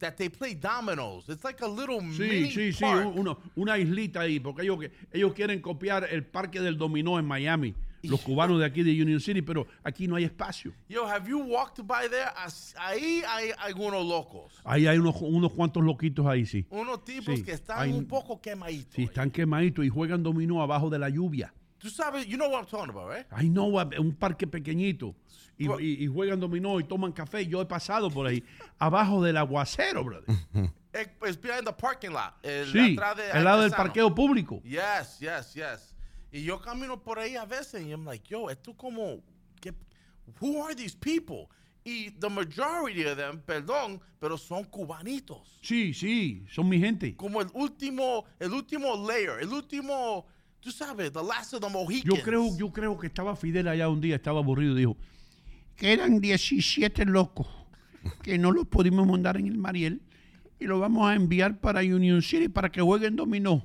that 0.00 0.16
they 0.16 0.28
play 0.28 0.54
dominoes. 0.54 1.28
It's 1.28 1.44
like 1.44 1.62
a 1.62 1.68
little 1.68 2.00
Sí, 2.12 2.22
mini 2.22 2.50
sí, 2.50 2.72
sí, 2.72 2.80
park. 2.82 3.06
un- 3.06 3.18
uno- 3.20 3.38
una 3.56 3.78
islita 3.78 4.20
ahí, 4.22 4.40
porque 4.40 4.62
ellos, 4.62 4.78
ellos 5.12 5.32
quieren 5.34 5.60
copiar 5.60 6.06
el 6.10 6.24
parque 6.24 6.60
del 6.60 6.76
dominó 6.76 7.18
en 7.18 7.24
Miami, 7.26 7.74
los 8.02 8.20
cubanos 8.22 8.58
de 8.58 8.64
aquí 8.66 8.82
de 8.82 8.90
Union 9.02 9.20
City, 9.20 9.42
pero 9.42 9.66
aquí 9.84 10.08
no 10.08 10.16
hay 10.16 10.24
espacio. 10.24 10.72
Yo, 10.88 11.06
have 11.06 11.28
you 11.28 11.38
walked 11.38 11.84
by 11.86 12.08
there? 12.08 12.30
Ahí 12.76 13.22
hay 13.28 13.50
algunos 13.58 14.04
locos. 14.06 14.52
Ahí 14.64 14.86
hay 14.86 14.98
unos, 14.98 15.16
unos 15.20 15.52
cuantos 15.52 15.82
loquitos 15.84 16.26
ahí, 16.26 16.46
sí. 16.46 16.66
Unos 16.70 17.04
tipos 17.04 17.38
Sí, 17.38 17.44
que 17.44 17.52
están 17.52 17.78
hay- 17.78 17.92
un 17.92 18.06
poco 18.06 18.40
quemaditos. 18.40 18.94
Sí, 18.94 19.02
están 19.04 19.30
quemaditos 19.30 19.84
y 19.84 19.88
juegan 19.88 20.22
dominó 20.22 20.62
abajo 20.62 20.88
de 20.90 20.98
la 20.98 21.08
lluvia. 21.08 21.52
Tú 21.78 21.88
sabes, 21.88 22.26
you 22.26 22.36
know 22.36 22.50
what 22.50 22.60
I'm 22.60 22.66
talking 22.66 22.90
about, 22.90 23.10
right? 23.10 23.26
Ay, 23.30 23.48
no, 23.48 23.64
un 23.64 24.14
parque 24.14 24.46
pequeñito. 24.46 25.14
Y, 25.60 25.82
y- 25.84 26.04
y 26.04 26.06
juegan 26.06 26.40
dominó 26.40 26.80
y 26.80 26.84
toman 26.84 27.12
café. 27.12 27.46
Yo 27.46 27.60
he 27.60 27.66
pasado 27.66 28.10
por 28.10 28.26
ahí, 28.26 28.42
abajo 28.78 29.22
del 29.22 29.36
aguacero, 29.36 30.02
brother. 30.04 30.24
It- 30.94 31.10
It's 31.28 31.40
behind 31.40 31.64
the 31.66 31.72
parking 31.72 32.10
lot. 32.10 32.34
El, 32.42 32.66
Sí, 32.72 32.94
atrás 32.94 33.16
de 33.16 33.30
al 33.30 33.44
lado 33.44 33.62
del 33.62 33.70
parqueo 33.72 34.14
público. 34.14 34.60
Yes, 34.64 35.18
yes, 35.20 35.54
yes. 35.54 35.94
Y 36.32 36.42
yo 36.44 36.60
camino 36.60 37.00
por 37.02 37.18
ahí 37.18 37.36
a 37.36 37.44
veces 37.44 37.82
y 37.84 37.90
I'm 37.90 38.04
like, 38.06 38.26
yo, 38.28 38.48
esto 38.50 38.74
como, 38.76 39.22
¿qué- 39.60 39.74
who 40.40 40.64
are 40.64 40.74
these 40.74 40.96
people? 40.96 41.48
Y 41.84 42.10
the 42.10 42.28
majority 42.28 43.04
of 43.06 43.16
them, 43.16 43.40
perdón, 43.40 44.00
pero 44.18 44.36
son 44.38 44.64
cubanitos. 44.64 45.58
Sí, 45.62 45.92
sí, 45.94 46.44
son 46.50 46.68
mi 46.68 46.78
gente. 46.78 47.16
Como 47.16 47.40
el 47.40 47.48
último, 47.54 48.24
el 48.38 48.52
último 48.52 48.96
layer, 49.08 49.40
el 49.40 49.48
último 49.52 50.26
tú 50.60 50.70
sabes, 50.70 51.10
the 51.10 51.22
last 51.22 51.54
of 51.54 51.60
the 51.62 51.68
Mohicans. 51.70 52.04
Yo 52.18 52.22
creo, 52.22 52.54
yo 52.56 52.70
creo 52.70 52.98
que 52.98 53.06
estaba 53.06 53.34
Fidel 53.34 53.66
allá 53.66 53.88
un 53.88 53.98
día, 54.00 54.16
estaba 54.16 54.40
aburrido 54.40 54.74
y 54.74 54.80
dijo 54.80 54.96
que 55.80 55.94
eran 55.94 56.20
17 56.20 57.06
locos, 57.06 57.46
que 58.22 58.36
no 58.36 58.52
los 58.52 58.66
pudimos 58.66 59.06
mandar 59.06 59.38
en 59.38 59.46
el 59.46 59.56
Mariel 59.56 60.02
y 60.58 60.66
los 60.66 60.78
vamos 60.78 61.08
a 61.08 61.14
enviar 61.14 61.58
para 61.58 61.80
Union 61.80 62.20
City 62.20 62.48
para 62.50 62.70
que 62.70 62.82
jueguen 62.82 63.16
dominó. 63.16 63.64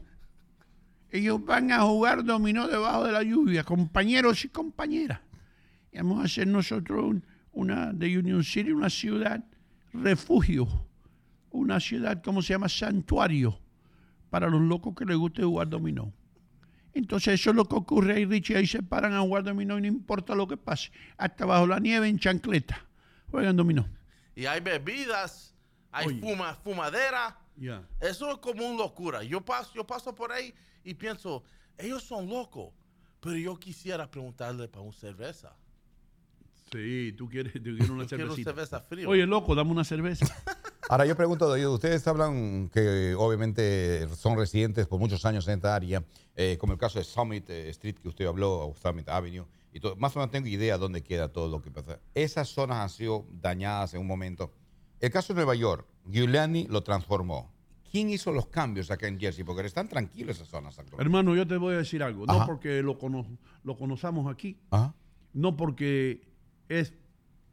Ellos 1.12 1.44
van 1.44 1.74
a 1.74 1.82
jugar 1.82 2.24
dominó 2.24 2.70
debajo 2.70 3.04
de 3.04 3.12
la 3.12 3.22
lluvia, 3.22 3.66
compañeros 3.66 4.46
y 4.46 4.48
compañeras. 4.48 5.20
Y 5.92 5.98
vamos 5.98 6.22
a 6.22 6.24
hacer 6.24 6.48
nosotros 6.48 7.04
un- 7.04 7.24
una 7.52 7.92
de 7.92 8.18
Union 8.18 8.46
City, 8.46 8.72
una 8.72 8.90
ciudad 8.90 9.44
refugio, 9.92 10.70
una 11.52 11.82
ciudad, 11.82 12.22
¿cómo 12.24 12.42
se 12.42 12.54
llama? 12.54 12.70
Santuario 12.70 13.60
para 14.30 14.50
los 14.50 14.62
locos 14.62 14.96
que 14.96 15.04
les 15.04 15.18
guste 15.18 15.44
jugar 15.44 15.68
dominó. 15.68 16.14
Entonces 16.96 17.40
eso 17.40 17.50
es 17.50 17.56
lo 17.58 17.66
que 17.66 17.76
ocurre 17.76 18.14
ahí, 18.14 18.26
Richie. 18.26 18.56
Ahí 18.56 18.66
se 18.66 18.82
paran 18.82 19.14
a 19.14 19.20
jugar 19.20 19.44
dominó 19.44 19.78
y 19.78 19.82
no 19.82 19.88
importa 19.88 20.34
lo 20.34 20.48
que 20.48 20.56
pase. 20.56 20.92
Hasta 21.18 21.46
bajo 21.46 21.68
la 21.68 21.80
nieve 21.80 22.08
en 22.08 22.18
chancleta. 22.18 22.86
Juegan 23.30 23.58
dominó. 23.58 23.86
Y 24.34 24.46
hay 24.46 24.62
bebidas, 24.62 25.54
hay 25.92 26.08
Oye. 26.08 26.22
fuma, 26.22 26.56
fumadera. 26.56 27.38
Eso 28.00 28.32
es 28.32 28.38
como 28.38 28.66
una 28.66 28.78
locura. 28.78 29.24
Yo 29.24 29.42
paso, 29.42 29.72
yo 29.76 29.86
paso 29.86 30.16
por 30.16 30.32
ahí 30.32 30.54
y 30.86 30.94
pienso, 30.94 31.44
ellos 31.78 32.02
son 32.02 32.30
locos. 32.30 32.74
Pero 33.20 33.36
yo 33.36 33.60
quisiera 33.60 34.10
preguntarle 34.10 34.68
para 34.70 34.82
una 34.82 34.94
cerveza. 34.94 35.54
Sí, 36.72 37.14
tú 37.18 37.30
quieres, 37.30 37.54
tú 37.54 37.62
quieres 37.64 37.90
una 37.90 38.08
cervecita. 38.08 38.52
cerveza 38.52 38.80
fría. 38.82 39.08
Oye, 39.08 39.26
loco, 39.26 39.54
dame 39.56 39.72
una 39.72 39.84
cerveza. 39.84 40.26
Ahora 40.90 41.06
yo 41.06 41.16
pregunto, 41.16 41.52
de 41.52 41.66
ustedes 41.68 42.08
hablan 42.08 42.70
que 42.72 43.16
obviamente 43.18 44.08
son 44.16 44.38
residentes 44.38 44.86
por 44.88 45.00
muchos 45.00 45.26
años 45.26 45.48
en 45.48 45.56
esta 45.56 45.76
área, 45.76 46.04
eh, 46.36 46.58
como 46.60 46.74
el 46.74 46.80
caso 46.80 47.00
de 47.00 47.06
Summit 47.06 47.50
eh, 47.50 47.70
Street 47.70 47.96
que 47.96 48.08
usted 48.08 48.26
habló, 48.28 48.68
o 48.68 48.76
Summit 48.76 49.10
Avenue, 49.10 49.46
y 49.74 49.80
todo. 49.80 49.96
más 49.96 50.16
o 50.16 50.20
menos 50.20 50.32
tengo 50.32 50.48
idea 50.48 50.78
dónde 50.78 51.02
queda 51.02 51.30
todo 51.30 51.50
lo 51.50 51.62
que 51.62 51.72
pasa. 51.72 52.00
Esas 52.14 52.50
zonas 52.50 52.78
han 52.78 52.90
sido 52.90 53.26
dañadas 53.32 53.96
en 53.96 54.02
un 54.02 54.08
momento. 54.08 54.52
El 55.00 55.10
caso 55.12 55.34
de 55.34 55.38
Nueva 55.38 55.56
York, 55.56 55.88
Giuliani 56.08 56.66
lo 56.68 56.84
transformó. 56.84 57.52
¿Quién 57.92 58.10
hizo 58.10 58.32
los 58.32 58.48
cambios 58.48 58.92
acá 58.92 59.08
en 59.08 59.20
Jersey? 59.20 59.44
Porque 59.44 59.66
están 59.66 59.88
tranquilos 59.88 60.36
esas 60.36 60.50
zonas 60.50 60.78
actualmente. 60.78 61.04
Hermano, 61.04 61.36
yo 61.36 61.48
te 61.48 61.58
voy 61.58 61.74
a 61.74 61.78
decir 61.78 62.04
algo. 62.04 62.26
No 62.28 62.46
porque 62.46 62.84
lo, 62.84 63.00
cono- 63.00 63.26
lo 63.64 63.76
conozcamos 63.76 64.32
aquí, 64.32 64.60
Ajá. 64.70 64.94
no 65.34 65.56
porque 65.56 66.22
es 66.70 66.94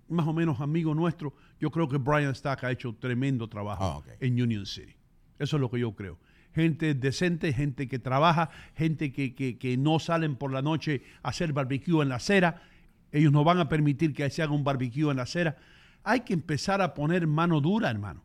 más 0.08 0.26
o 0.26 0.32
menos 0.32 0.60
amigo 0.60 0.94
nuestro. 0.94 1.34
Yo 1.60 1.70
creo 1.70 1.88
que 1.88 1.98
Brian 1.98 2.34
Stack 2.34 2.64
ha 2.64 2.70
hecho 2.70 2.94
tremendo 2.98 3.48
trabajo 3.48 4.02
Ah, 4.06 4.12
en 4.20 4.40
Union 4.40 4.66
City. 4.66 4.94
Eso 5.38 5.56
es 5.56 5.60
lo 5.60 5.70
que 5.70 5.78
yo 5.80 5.92
creo. 5.94 6.18
Gente 6.54 6.94
decente, 6.94 7.52
gente 7.52 7.88
que 7.88 7.98
trabaja, 7.98 8.50
gente 8.74 9.12
que, 9.12 9.34
que- 9.34 9.56
que 9.58 9.76
no 9.78 9.98
salen 9.98 10.36
por 10.36 10.52
la 10.52 10.60
noche 10.60 11.02
a 11.22 11.30
hacer 11.30 11.52
barbecue 11.52 12.02
en 12.02 12.10
la 12.10 12.16
acera. 12.16 12.62
Ellos 13.10 13.32
no 13.32 13.42
van 13.44 13.58
a 13.58 13.68
permitir 13.68 14.12
que 14.12 14.28
se 14.30 14.42
haga 14.42 14.52
un 14.52 14.64
barbecue 14.64 15.10
en 15.10 15.16
la 15.16 15.22
acera. 15.22 15.56
Hay 16.04 16.20
que 16.20 16.34
empezar 16.34 16.82
a 16.82 16.94
poner 16.94 17.26
mano 17.26 17.60
dura, 17.60 17.88
hermano. 17.90 18.22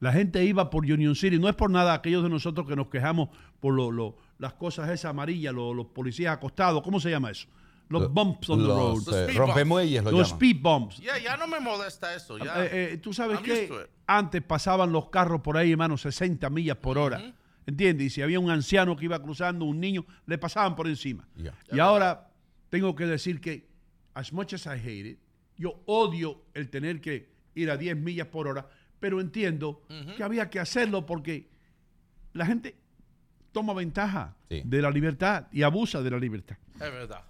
La 0.00 0.12
gente 0.12 0.44
iba 0.44 0.70
por 0.70 0.84
Union 0.84 1.14
City. 1.14 1.38
No 1.38 1.48
es 1.48 1.54
por 1.56 1.70
nada 1.70 1.92
aquellos 1.94 2.22
de 2.22 2.28
nosotros 2.28 2.66
que 2.66 2.76
nos 2.76 2.88
quejamos 2.88 3.28
por 3.60 3.74
lo- 3.74 3.90
lo- 3.90 4.16
las 4.38 4.54
cosas 4.54 4.88
esas 4.90 5.10
amarillas, 5.10 5.52
lo- 5.54 5.74
los 5.74 5.86
policías 5.86 6.32
acostados. 6.34 6.82
¿Cómo 6.82 7.00
se 7.00 7.10
llama 7.10 7.30
eso? 7.30 7.48
Los 7.88 8.12
bumps 8.12 8.50
on 8.50 8.58
the 8.60 8.66
road. 8.66 8.94
Los, 8.96 9.06
Los 9.06 9.14
eh, 9.16 9.22
speed 9.24 9.38
rompemuelles 9.38 10.04
lo 10.04 10.10
Los 10.10 10.28
llaman. 10.28 10.36
speed 10.38 10.62
bumps. 10.62 10.96
Ya, 10.98 11.18
ya 11.18 11.36
no 11.36 11.46
me 11.46 11.60
molesta 11.60 12.14
eso. 12.14 12.36
Ya. 12.38 12.64
Eh, 12.64 12.94
eh, 12.94 12.96
Tú 12.98 13.12
sabes 13.14 13.38
I'm 13.38 13.44
que 13.44 13.88
antes 14.06 14.42
pasaban 14.42 14.90
los 14.92 15.08
carros 15.10 15.40
por 15.40 15.56
ahí, 15.56 15.72
hermano, 15.72 15.96
60 15.96 16.50
millas 16.50 16.76
por 16.78 16.98
hora. 16.98 17.34
¿Entiendes? 17.64 18.06
Y 18.06 18.10
si 18.10 18.22
había 18.22 18.38
un 18.40 18.50
anciano 18.50 18.96
que 18.96 19.04
iba 19.06 19.20
cruzando, 19.22 19.64
un 19.64 19.80
niño, 19.80 20.04
le 20.26 20.38
pasaban 20.38 20.74
por 20.76 20.86
encima. 20.88 21.26
Y 21.72 21.78
ahora 21.78 22.30
tengo 22.70 22.94
que 22.94 23.06
decir 23.06 23.40
que, 23.40 23.68
as 24.14 24.32
much 24.32 24.54
as 24.54 24.66
I 24.66 24.70
hate 24.80 25.06
it, 25.10 25.18
yo 25.56 25.80
odio 25.86 26.42
el 26.54 26.68
tener 26.70 27.00
que 27.00 27.28
ir 27.54 27.70
a 27.70 27.76
10 27.76 27.96
millas 27.96 28.26
por 28.28 28.46
hora, 28.48 28.68
pero 29.00 29.20
entiendo 29.20 29.82
que 30.16 30.22
había 30.22 30.48
que 30.50 30.58
hacerlo 30.60 31.06
porque 31.06 31.48
la 32.34 32.46
gente 32.46 32.76
toma 33.52 33.72
ventaja 33.74 34.34
Sí. 34.48 34.62
de 34.64 34.82
la 34.82 34.90
libertad 34.90 35.46
y 35.50 35.62
abusa 35.62 36.02
de 36.02 36.10
la 36.10 36.18
libertad. 36.18 36.56
Es 36.74 36.78
verdad. 36.80 37.24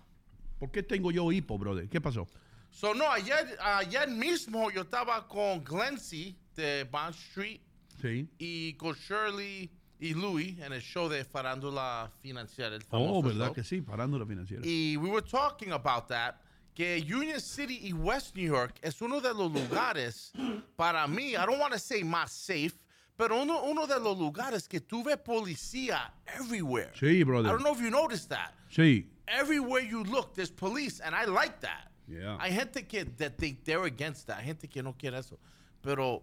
¿Por 0.58 0.70
qué 0.70 0.82
tengo 0.82 1.10
yo 1.10 1.30
hipo, 1.32 1.58
brother? 1.58 1.88
¿Qué 1.88 2.00
pasó? 2.00 2.26
So, 2.70 2.94
no, 2.94 3.10
ayer, 3.10 3.56
ayer 3.60 4.08
mismo 4.08 4.70
yo 4.70 4.82
estaba 4.82 5.26
con 5.28 5.62
Glency 5.64 6.36
de 6.54 6.84
Bond 6.84 7.14
Street 7.14 7.60
Sí. 8.00 8.28
y 8.38 8.74
con 8.74 8.94
Shirley 8.94 9.70
y 9.98 10.12
Louis 10.14 10.58
en 10.58 10.72
el 10.74 10.82
show 10.82 11.08
de 11.08 11.24
Farándula 11.24 12.10
Financiera. 12.20 12.76
El 12.76 12.82
Oh, 12.90 13.22
¿verdad 13.22 13.46
show. 13.46 13.54
que 13.54 13.64
sí? 13.64 13.80
Parando 13.80 14.18
la 14.18 14.26
financiera. 14.26 14.62
Y 14.66 14.96
we 14.98 15.08
were 15.08 15.26
talking 15.26 15.72
about 15.72 16.06
that, 16.08 16.34
que 16.74 16.98
Union 17.00 17.40
City 17.40 17.78
y 17.82 17.92
West 17.94 18.36
New 18.36 18.46
York 18.46 18.74
es 18.82 19.00
uno 19.00 19.20
de 19.22 19.32
los 19.32 19.50
lugares, 19.50 20.32
para 20.76 21.06
mí, 21.06 21.30
I 21.30 21.46
don't 21.46 21.58
want 21.58 21.72
to 21.72 21.78
say 21.78 22.02
más 22.04 22.30
safe, 22.32 22.74
pero 23.16 23.40
uno, 23.42 23.62
uno 23.62 23.86
de 23.86 23.98
los 23.98 24.18
lugares 24.18 24.68
que 24.68 24.80
tuve 24.80 25.16
policía 25.16 26.12
everywhere. 26.38 26.90
Sí, 26.94 27.20
I 27.20 27.24
brother. 27.24 27.50
don't 27.52 27.62
know 27.62 27.72
if 27.72 27.80
you 27.80 27.90
noticed 27.90 28.28
that. 28.28 28.52
Sí. 28.70 29.08
Everywhere 29.28 29.82
you 29.82 30.04
look, 30.04 30.34
there's 30.34 30.50
police, 30.50 31.00
and 31.00 31.14
I 31.14 31.24
like 31.24 31.60
that. 31.60 31.90
Yeah. 32.08 32.38
Hay 32.40 32.52
gente 32.52 32.86
que 32.86 33.04
that 33.18 33.36
they, 33.38 33.56
they're 33.64 33.84
against 33.84 34.26
that. 34.28 34.38
Hay 34.38 34.46
gente 34.46 34.68
que 34.68 34.82
no 34.82 34.92
quiere 34.92 35.18
eso. 35.18 35.38
Pero 35.82 36.22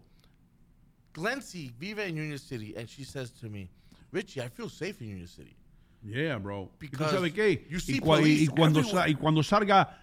Glency 1.13 1.71
vive 1.77 1.99
en 2.07 2.17
Union 2.17 2.39
City, 2.39 2.73
and 2.77 2.87
she 2.89 3.03
says 3.03 3.31
to 3.31 3.49
me, 3.49 3.69
Richie, 4.11 4.41
I 4.41 4.47
feel 4.49 4.69
safe 4.69 5.01
in 5.01 5.09
Union 5.09 5.27
City. 5.27 5.55
Yeah, 6.03 6.37
bro. 6.37 6.69
¿Y 6.81 6.87
tú 6.87 6.91
Because 6.97 7.11
sabes 7.15 7.33
qué? 7.33 7.65
you 7.69 7.77
Y, 7.77 7.79
see 7.79 7.99
cua- 7.99 8.17
y- 8.17 8.21
police 8.21 8.41
y 8.43 8.47
cuando 8.47 8.83
sa- 8.83 9.07
y 9.07 9.15
cuando 9.15 9.41
salga 9.43 9.97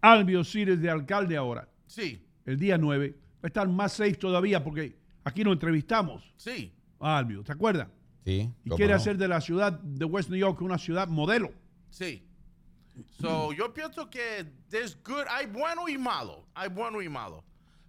Albio 0.00 0.44
Cires 0.44 0.80
de 0.80 0.90
alcalde 0.90 1.36
ahora, 1.36 1.68
Sí, 1.86 2.20
el 2.46 2.58
día 2.58 2.76
9, 2.78 3.10
va 3.36 3.40
a 3.42 3.46
estar 3.46 3.68
más 3.68 3.92
safe 3.92 4.14
todavía 4.14 4.62
porque 4.62 4.96
aquí 5.24 5.42
nos 5.44 5.52
entrevistamos 5.54 6.22
sí. 6.36 6.72
a 7.00 7.18
Albio, 7.18 7.42
¿te 7.42 7.52
acuerdas? 7.52 7.88
Sí. 8.24 8.50
Y 8.64 8.70
quiere 8.70 8.92
no. 8.92 8.96
hacer 8.96 9.16
de 9.18 9.28
la 9.28 9.40
ciudad 9.40 9.72
de 9.72 10.04
West 10.04 10.30
New 10.30 10.38
York 10.38 10.60
una 10.62 10.78
ciudad 10.78 11.08
modelo. 11.08 11.52
Sí. 11.94 12.22
So, 13.20 13.52
yo 13.52 13.68
pienso 13.68 14.10
que 14.10 14.44
there's 14.68 14.94
good, 14.94 15.26
hay 15.28 15.46
bueno 15.46 15.88
y 15.88 15.96
malo, 15.96 16.44
hay 16.56 16.68
bueno 16.68 17.00
y 17.00 17.08
malo. 17.08 17.44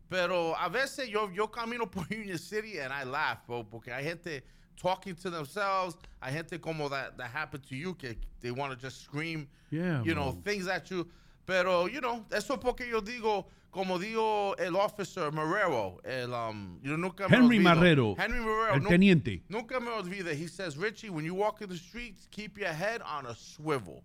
Pero 0.09 0.55
a 0.55 0.69
veces 0.69 1.09
yo, 1.09 1.29
yo 1.31 1.47
camino 1.47 1.87
por 1.87 2.05
Union 2.11 2.37
City 2.37 2.79
and 2.79 2.93
I 2.93 3.03
laugh, 3.03 3.45
bro, 3.47 3.63
porque 3.63 3.91
hay 3.91 4.03
gente 4.03 4.43
talking 4.75 5.15
to 5.15 5.29
themselves, 5.29 5.95
hay 6.21 6.31
gente 6.31 6.59
como 6.59 6.89
that, 6.89 7.17
that 7.17 7.31
happened 7.31 7.63
to 7.67 7.75
you, 7.75 7.95
que 7.95 8.15
they 8.41 8.51
want 8.51 8.71
to 8.71 8.77
just 8.77 9.01
scream, 9.01 9.47
Yeah, 9.71 10.03
you 10.03 10.13
know, 10.13 10.31
things 10.43 10.67
at 10.67 10.89
you. 10.91 11.07
Pero, 11.47 11.87
you 11.87 12.01
know, 12.01 12.25
eso 12.31 12.57
porque 12.57 12.87
yo 12.87 13.01
digo, 13.01 13.45
como 13.75 13.99
digo 13.99 14.55
el 14.57 14.73
officer 14.77 15.33
Marrero, 15.33 15.99
el, 16.05 16.31
um, 16.33 16.79
yo 16.81 16.95
nunca 16.95 17.27
me 17.27 17.35
Henry. 17.35 17.59
Marrero, 17.59 18.15
Henry 18.17 18.39
Marrero. 18.39 18.73
el 18.75 18.79
nu- 18.83 18.87
teniente. 18.89 19.41
Nunca 19.49 19.81
me 19.81 19.89
olvide. 19.91 20.33
He 20.33 20.47
says, 20.47 20.77
Richie, 20.77 21.09
when 21.09 21.25
you 21.25 21.35
walk 21.35 21.61
in 21.61 21.67
the 21.67 21.75
streets, 21.75 22.25
keep 22.31 22.57
your 22.57 22.71
head 22.71 23.01
on 23.01 23.25
a 23.25 23.35
swivel. 23.35 24.01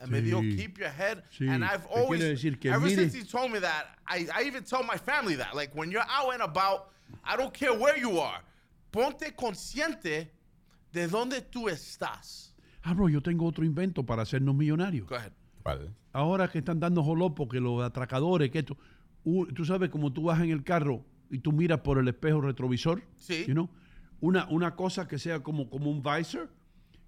And 0.00 0.10
me 0.10 0.20
dijo, 0.20 0.40
Sí. 0.42 0.56
keep 0.56 0.78
your 0.78 0.88
head. 0.90 1.22
Sí. 1.30 1.46
And 1.48 1.62
I've 1.64 1.86
always, 1.86 2.20
decir 2.20 2.58
que 2.60 2.72
ever 2.72 2.80
mire- 2.84 2.96
since 2.96 3.14
he 3.14 3.22
told 3.22 3.52
me 3.52 3.60
that, 3.60 3.96
I, 4.08 4.26
I 4.34 4.42
even 4.46 4.64
tell 4.64 4.82
my 4.82 4.96
family 4.96 5.36
that. 5.36 5.54
Like, 5.54 5.72
when 5.76 5.92
you're 5.92 6.04
out 6.08 6.32
and 6.34 6.42
about, 6.42 6.88
I 7.22 7.36
don't 7.36 7.54
care 7.54 7.72
where 7.72 7.96
you 7.96 8.18
are, 8.18 8.40
ponte 8.90 9.36
consciente 9.36 10.30
de 10.92 11.06
dónde 11.06 11.42
tú 11.52 11.68
estás. 11.68 12.48
Ah, 12.84 12.92
bro, 12.94 13.06
yo 13.08 13.20
tengo 13.20 13.46
otro 13.46 13.62
invento 13.64 14.04
para 14.04 14.22
hacernos 14.22 14.56
millonarios. 14.56 15.06
Go 15.06 15.14
ahead. 15.14 15.32
Vale. 15.62 15.90
Ahora 16.12 16.48
que 16.48 16.58
están 16.58 16.80
dando 16.80 17.02
jolopo, 17.02 17.48
que 17.48 17.60
los 17.60 17.82
atracadores, 17.82 18.50
que 18.50 18.60
esto. 18.60 18.76
tú 19.54 19.64
sabes, 19.64 19.90
como 19.90 20.12
tú 20.12 20.24
vas 20.24 20.40
en 20.40 20.50
el 20.50 20.64
carro 20.64 21.04
y 21.30 21.38
tú 21.38 21.52
miras 21.52 21.80
por 21.80 21.98
el 21.98 22.08
espejo 22.08 22.40
retrovisor. 22.40 23.02
Sí. 23.16 23.44
you 23.46 23.52
know, 23.54 23.68
una, 24.20 24.46
una 24.48 24.74
cosa 24.74 25.06
que 25.06 25.18
sea 25.18 25.40
como, 25.42 25.70
como 25.70 25.90
un 25.90 26.02
visor, 26.02 26.50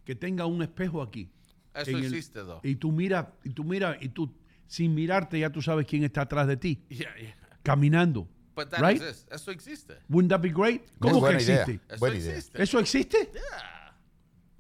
que 0.05 0.15
tenga 0.15 0.47
un 0.47 0.63
espejo 0.63 1.03
aquí. 1.03 1.29
Eso 1.75 1.91
el- 1.91 2.05
existe, 2.05 2.41
though. 2.41 2.61
Y 2.63 2.77
tú 2.77 2.93
miras, 2.93 3.27
y 3.45 3.51
tú 3.51 3.65
miras, 3.65 3.97
y 4.01 4.09
tú, 4.11 4.33
sin 4.67 4.95
mirarte, 4.95 5.39
ya 5.39 5.51
tú 5.51 5.61
sabes 5.63 5.87
quién 5.87 6.05
está 6.05 6.23
atrás 6.23 6.47
de 6.47 6.57
ti, 6.57 6.85
Yeah, 6.89 7.15
yeah. 7.19 7.35
caminando. 7.63 8.29
But 8.55 8.69
that 8.69 8.81
right? 8.81 9.01
exists. 9.01 9.27
Eso 9.33 9.51
existe. 9.51 9.95
Wouldn't 10.11 10.31
that 10.31 10.41
be 10.43 10.51
great? 10.51 10.83
¿Cómo 10.99 11.27
que 11.27 11.35
existe? 11.37 11.81
Eso 11.89 11.99
Buena 11.99 12.17
idea. 12.19 12.31
existe. 12.33 12.63
¿Eso 12.63 12.79
existe? 12.79 13.31
Yeah. 13.33 13.43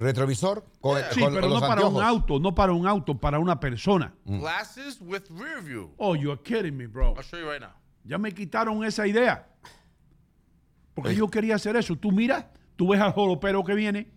Retrovisor 0.03 0.64
con, 0.80 0.98
Sí, 1.12 1.20
con- 1.20 1.32
pero 1.34 1.42
con 1.42 1.50
no 1.50 1.61
los 1.61 1.68
para 1.68 1.86
un 1.86 2.03
auto, 2.03 2.38
no 2.40 2.55
para 2.55 2.72
un 2.72 2.86
auto, 2.86 3.18
para 3.18 3.38
una 3.38 3.59
persona. 3.61 4.14
Glasses 4.24 5.00
with 5.00 5.22
rear 5.30 5.62
view. 5.62 5.92
Oh, 5.96 6.14
you're 6.14 6.40
kidding 6.42 6.76
me, 6.76 6.86
bro. 6.86 7.14
I'll 7.16 7.22
show 7.22 7.38
you 7.38 7.48
right 7.50 7.61
now. 7.61 7.72
Ya 8.05 8.18
me 8.18 8.32
quitaron 8.32 8.84
esa 8.84 9.07
idea. 9.07 9.46
Porque 10.94 11.14
yo 11.14 11.28
quería 11.28 11.55
hacer 11.55 11.76
eso. 11.76 11.96
Tú 11.96 12.12
miras, 12.12 12.44
tú 12.76 12.88
ves 12.88 13.00
al 13.00 13.12
jolopero 13.12 13.64
que 13.64 13.74
viene. 13.74 14.09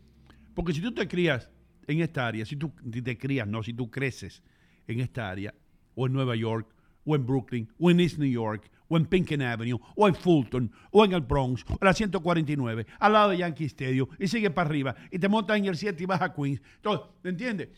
Porque 0.54 0.74
si 0.74 0.82
tú 0.82 0.94
te 0.94 1.08
crías 1.08 1.50
en 1.88 2.02
esta 2.02 2.28
área, 2.28 2.46
si 2.46 2.56
tú 2.56 2.72
si 2.92 3.02
te 3.02 3.18
crías, 3.18 3.48
no, 3.48 3.62
si 3.64 3.74
tú 3.74 3.90
creces 3.92 4.42
en 4.88 5.00
esta 5.00 5.30
área, 5.30 5.54
o 5.96 6.08
en 6.08 6.14
Nueva 6.14 6.36
York, 6.36 6.68
o 7.06 7.16
en 7.16 7.26
Brooklyn, 7.26 7.72
o 7.80 7.92
en 7.92 8.00
East 8.00 8.18
New 8.18 8.30
York, 8.30 8.70
en 8.98 9.06
Pinkin 9.06 9.42
Avenue, 9.42 9.80
o 9.96 10.08
en 10.08 10.16
Fulton, 10.16 10.72
o 10.92 11.06
en 11.06 11.14
el 11.14 11.22
Bronx, 11.22 11.66
o 11.68 11.84
la 11.84 11.94
149, 11.94 12.86
al 13.00 13.14
lado 13.14 13.30
de 13.30 13.38
Yankee 13.38 13.66
Stadium, 13.66 14.08
y 14.20 14.28
sigue 14.28 14.50
para 14.50 14.70
arriba, 14.70 14.96
y 15.12 15.20
te 15.20 15.28
montas 15.28 15.58
en 15.58 15.66
el 15.66 15.78
7 15.78 16.02
y 16.02 16.06
vas 16.06 16.22
a 16.22 16.34
Queens. 16.34 16.62
Entonces, 16.78 17.08
¿me 17.24 17.30
entiendes? 17.32 17.70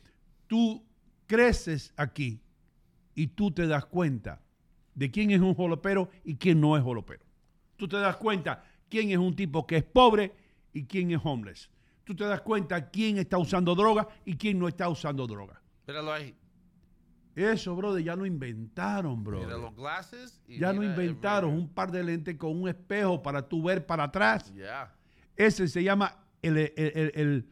Tú 0.48 0.84
creces 1.26 1.94
aquí 1.98 2.42
y 3.16 3.28
tú 3.28 3.52
te 3.52 3.68
das 3.68 3.86
cuenta 3.86 4.42
de 4.96 5.12
quién 5.12 5.32
es 5.32 5.42
un 5.42 5.54
jolopero 5.54 6.10
y 6.24 6.36
quién 6.36 6.60
no 6.60 6.76
es 6.76 6.84
jolopero. 6.84 7.24
Tú 7.76 7.88
te 7.88 7.98
das 7.98 8.18
cuenta 8.18 8.64
quién 8.90 9.12
es 9.12 9.18
un 9.18 9.36
tipo 9.36 9.68
que 9.68 9.78
es 9.78 9.84
pobre 9.84 10.34
y 10.74 10.86
quién 10.86 11.12
es 11.12 11.20
homeless. 11.24 11.70
Tú 12.04 12.16
te 12.16 12.24
das 12.24 12.42
cuenta 12.42 12.90
quién 12.90 13.18
está 13.18 13.38
usando 13.38 13.76
droga 13.76 14.08
y 14.26 14.38
quién 14.38 14.58
no 14.58 14.68
está 14.68 14.90
usando 14.90 15.28
droga. 15.28 15.62
Míralo 15.86 16.14
ahí. 16.14 16.36
Eso, 17.38 17.76
brother, 17.76 18.04
ya 18.04 18.16
lo 18.16 18.26
inventaron, 18.26 19.20
Mira 19.20 19.30
brother. 19.40 19.60
los 19.60 19.76
glasses. 19.76 20.42
y 20.48 20.58
Ya 20.60 20.72
el 20.72 20.84
inventaron 20.84 21.54
un 21.54 21.70
par 21.70 21.92
de 21.92 22.04
lentes 22.04 22.36
con 22.36 22.60
un 22.62 22.68
espejo 22.68 23.22
para 23.22 23.48
tú 23.48 23.62
ver 23.64 23.86
para 23.86 24.06
atrás. 24.06 24.52
Yeah. 24.54 24.92
Ese 25.36 25.68
se 25.68 25.84
llama 25.84 26.18
el- 26.42 26.58
el- 26.58 26.74
el- 26.76 27.12
el- 27.16 27.50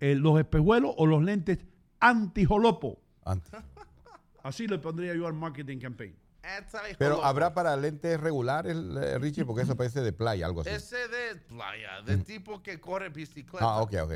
el- 0.00 0.18
los 0.20 0.38
espejuelos 0.40 0.94
o 0.96 1.06
los 1.06 1.22
lentes 1.22 1.58
antijolopo. 2.00 3.00
Antes. 3.24 3.50
Así 4.42 4.66
le 4.66 4.78
pondría 4.78 5.14
yo 5.14 5.26
al 5.26 5.34
marketing 5.34 5.78
campaign. 5.78 6.16
Anti 6.42 6.94
Pero 6.98 7.22
habrá 7.22 7.52
para 7.52 7.76
lentes 7.76 8.18
regulares, 8.18 8.74
eh, 8.74 9.18
Richie, 9.18 9.44
porque 9.44 9.62
eso 9.62 9.76
parece 9.76 10.00
de 10.00 10.14
playa, 10.14 10.46
algo 10.46 10.62
así. 10.62 10.70
Ese 10.70 10.96
de 11.08 11.36
playa, 11.46 12.00
de 12.06 12.16
tipo 12.18 12.62
que 12.62 12.80
corre 12.80 13.10
bicicleta. 13.10 13.58
Ah, 13.66 13.82
ok, 13.82 13.94
ok. 14.04 14.12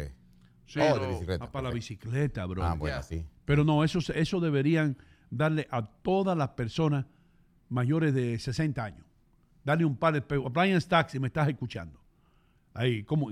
Sí, 0.73 0.81
oh, 0.81 0.95
de 0.95 1.01
pero- 1.01 1.09
bicicleta. 1.13 1.45
Ah, 1.45 1.53
para 1.53 1.69
la 1.69 1.75
bicicleta, 1.75 2.47
bro. 2.47 2.63
Ah, 2.65 2.75
bueno, 2.75 2.97
Ya. 2.97 3.03
sí. 3.03 3.27
Pero 3.45 3.65
no, 3.65 3.85
eso, 3.85 3.99
eso 4.15 4.41
deberían 4.41 4.97
darle 5.31 5.69
a 5.71 5.85
todas 5.85 6.37
las 6.37 6.49
personas 6.51 7.05
mayores 7.69 8.15
de 8.15 8.39
60 8.39 8.83
años. 8.85 9.05
Darle 9.65 9.85
un 9.85 9.97
par 9.97 10.13
de 10.15 10.21
espejos. 10.21 10.53
Brian 10.53 10.81
Stack, 10.81 11.11
si 11.11 11.19
me 11.21 11.27
estás 11.29 11.49
escuchando. 11.49 12.01
Ahí, 12.75 13.03
como 13.05 13.31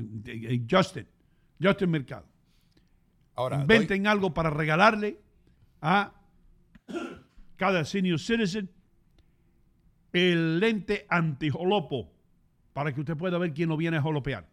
Justin, 0.71 1.07
Justin 1.63 1.91
Mercado. 1.91 2.27
Ahora, 3.35 3.57
doy- 3.57 3.63
Inventen 3.63 4.07
algo 4.07 4.35
para 4.35 4.51
regalarle 4.51 5.19
a 5.81 6.13
cada 7.57 7.85
senior 7.87 8.19
citizen 8.19 8.69
el 10.13 10.59
lente 10.61 11.07
antijolopo 11.09 12.13
para 12.73 12.93
que 12.93 13.01
usted 13.01 13.17
pueda 13.17 13.39
ver 13.39 13.53
quién 13.55 13.69
lo 13.69 13.77
viene 13.77 13.97
a 13.97 14.03
jolopear. 14.03 14.47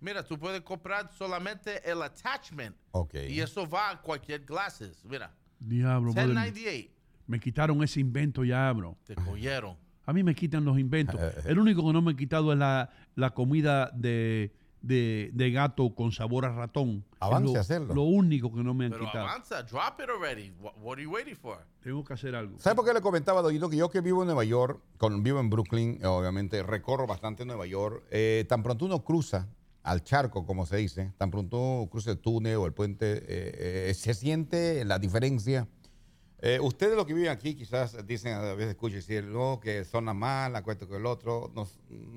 Mira, 0.00 0.22
tú 0.22 0.38
puedes 0.38 0.60
comprar 0.60 1.10
solamente 1.12 1.80
el 1.90 2.02
attachment. 2.02 2.76
Ok. 2.92 3.14
Y 3.28 3.40
eso 3.40 3.68
va 3.68 3.90
a 3.90 4.02
cualquier 4.02 4.44
glasses. 4.44 5.04
Mira, 5.04 5.34
Diablo, 5.58 6.12
brother. 6.12 6.28
1098. 6.28 6.90
Me 7.26 7.40
quitaron 7.40 7.82
ese 7.82 8.00
invento 8.00 8.44
ya, 8.44 8.70
bro. 8.72 8.96
Te 9.04 9.14
cogieron. 9.14 9.76
A 10.04 10.12
mí 10.12 10.22
me 10.22 10.34
quitan 10.34 10.64
los 10.64 10.78
inventos. 10.78 11.20
El 11.44 11.58
único 11.58 11.84
que 11.84 11.92
no 11.92 12.00
me 12.02 12.12
he 12.12 12.16
quitado 12.16 12.52
es 12.52 12.58
la, 12.58 12.90
la 13.16 13.30
comida 13.30 13.90
de, 13.92 14.54
de, 14.80 15.30
de 15.34 15.50
gato 15.50 15.92
con 15.96 16.12
sabor 16.12 16.44
a 16.44 16.50
ratón. 16.54 17.04
Avance 17.18 17.52
lo, 17.52 17.58
a 17.58 17.60
hacerlo. 17.60 17.94
Lo 17.94 18.02
único 18.02 18.54
que 18.54 18.62
no 18.62 18.72
me 18.74 18.84
han 18.84 18.92
Pero 18.92 19.06
quitado. 19.06 19.26
avanza, 19.26 19.62
drop 19.64 19.98
it 20.00 20.08
already. 20.08 20.52
What, 20.60 20.74
what 20.80 20.92
are 20.98 21.02
you 21.02 21.10
waiting 21.10 21.34
for? 21.34 21.58
Tengo 21.82 22.04
que 22.04 22.14
hacer 22.14 22.36
algo. 22.36 22.56
¿Sabe 22.60 22.76
por 22.76 22.84
qué 22.84 22.92
le 22.94 23.00
comentaba, 23.00 23.42
Doyito, 23.42 23.68
que 23.68 23.76
yo 23.76 23.90
que 23.90 24.00
vivo 24.00 24.22
en 24.22 24.26
Nueva 24.26 24.44
York, 24.44 24.80
con, 24.98 25.24
vivo 25.24 25.40
en 25.40 25.50
Brooklyn, 25.50 25.98
obviamente 26.04 26.62
recorro 26.62 27.08
bastante 27.08 27.44
Nueva 27.44 27.66
York, 27.66 28.04
eh, 28.12 28.44
tan 28.48 28.62
pronto 28.62 28.84
uno 28.84 29.02
cruza 29.02 29.48
al 29.86 30.02
charco, 30.02 30.44
como 30.44 30.66
se 30.66 30.76
dice, 30.78 31.12
tan 31.16 31.30
pronto 31.30 31.88
cruza 31.90 32.10
el 32.10 32.18
túnel 32.18 32.56
o 32.56 32.66
el 32.66 32.72
puente, 32.72 33.18
eh, 33.18 33.88
eh, 33.88 33.94
se 33.94 34.14
siente 34.14 34.84
la 34.84 34.98
diferencia. 34.98 35.68
Eh, 36.40 36.58
ustedes 36.60 36.96
los 36.96 37.06
que 37.06 37.14
viven 37.14 37.30
aquí 37.30 37.54
quizás 37.54 38.04
dicen, 38.04 38.34
a 38.34 38.54
veces 38.54 38.76
no, 39.24 39.60
que 39.60 39.84
son 39.84 40.06
la 40.06 40.12
mala, 40.12 40.62
cuento 40.64 40.88
que 40.88 40.96
el 40.96 41.06
otro. 41.06 41.52
No, 41.54 41.68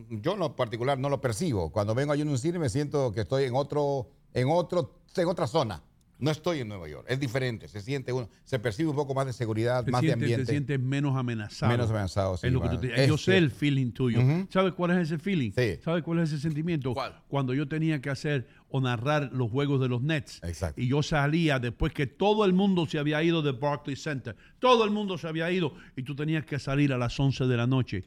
yo 0.09 0.33
en 0.33 0.39
lo 0.39 0.55
particular 0.55 0.97
no 0.97 1.09
lo 1.09 1.21
percibo. 1.21 1.71
Cuando 1.71 1.93
vengo 1.93 2.13
en 2.15 2.27
un 2.27 2.39
cine 2.39 2.57
me 2.57 2.69
siento 2.69 3.11
que 3.11 3.21
estoy 3.21 3.43
en 3.43 3.55
otro, 3.55 4.09
en 4.33 4.49
otro, 4.49 4.99
en 5.15 5.27
otra 5.27 5.45
zona. 5.45 5.83
No 6.19 6.31
estoy 6.31 6.59
en 6.59 6.67
Nueva 6.67 6.89
York, 6.89 7.05
es 7.07 7.17
diferente, 7.19 7.67
se 7.69 7.79
siente 7.81 8.11
uno, 8.11 8.29
se 8.43 8.59
percibe 8.59 8.89
un 8.89 8.95
poco 8.97 9.13
más 9.13 9.25
de 9.25 9.31
seguridad, 9.31 9.85
Te 9.85 9.91
más 9.91 10.01
de 10.01 10.07
sientes, 10.07 10.27
te 10.27 10.33
ambiente. 10.33 10.51
sientes 10.51 10.79
menos 10.79 11.15
amenazado. 11.15 11.71
Menos 11.71 11.89
amenazado, 11.89 12.35
sí, 12.35 12.47
Es 12.47 12.53
lo 12.53 12.61
que 12.61 12.67
va. 12.67 12.73
tú 12.75 12.81
te- 12.81 13.01
Es 13.03 13.07
yo 13.07 13.17
sé 13.17 13.31
que- 13.31 13.37
el 13.37 13.51
feeling 13.51 13.91
tuyo. 13.91 14.19
¿Sabes 14.49 14.73
cuál 14.73 14.91
es 14.91 14.97
ese 14.97 15.17
feeling? 15.17 15.51
Sí. 15.51 15.79
¿Sabes 15.81 16.03
cuál 16.03 16.19
es 16.19 16.31
ese 16.33 16.41
sentimiento? 16.41 16.93
¿Cuál? 16.93 17.15
Cuando 17.29 17.53
yo 17.53 17.67
tenía 17.69 18.01
que 18.01 18.09
hacer 18.09 18.47
o 18.69 18.81
narrar 18.81 19.29
los 19.33 19.49
juegos 19.49 19.79
de 19.79 19.87
los 19.87 20.01
Nets. 20.01 20.41
Exacto. 20.43 20.81
Y 20.81 20.87
yo 20.87 21.01
salía 21.01 21.57
después 21.57 21.93
que 21.93 22.05
todo 22.05 22.43
el 22.43 22.51
mundo 22.53 22.85
se 22.85 22.99
había 22.99 23.23
ido 23.23 23.41
de 23.41 23.53
Barclays 23.53 24.03
Center. 24.03 24.35
Todo 24.59 24.83
el 24.83 24.91
mundo 24.91 25.17
se 25.17 25.27
había 25.27 25.49
ido. 25.51 25.73
Y 25.95 26.03
tú 26.03 26.15
tenías 26.15 26.45
que 26.45 26.59
salir 26.59 26.91
a 26.91 26.97
las 26.97 27.17
11 27.19 27.45
de 27.47 27.55
la 27.57 27.65
noche 27.65 28.03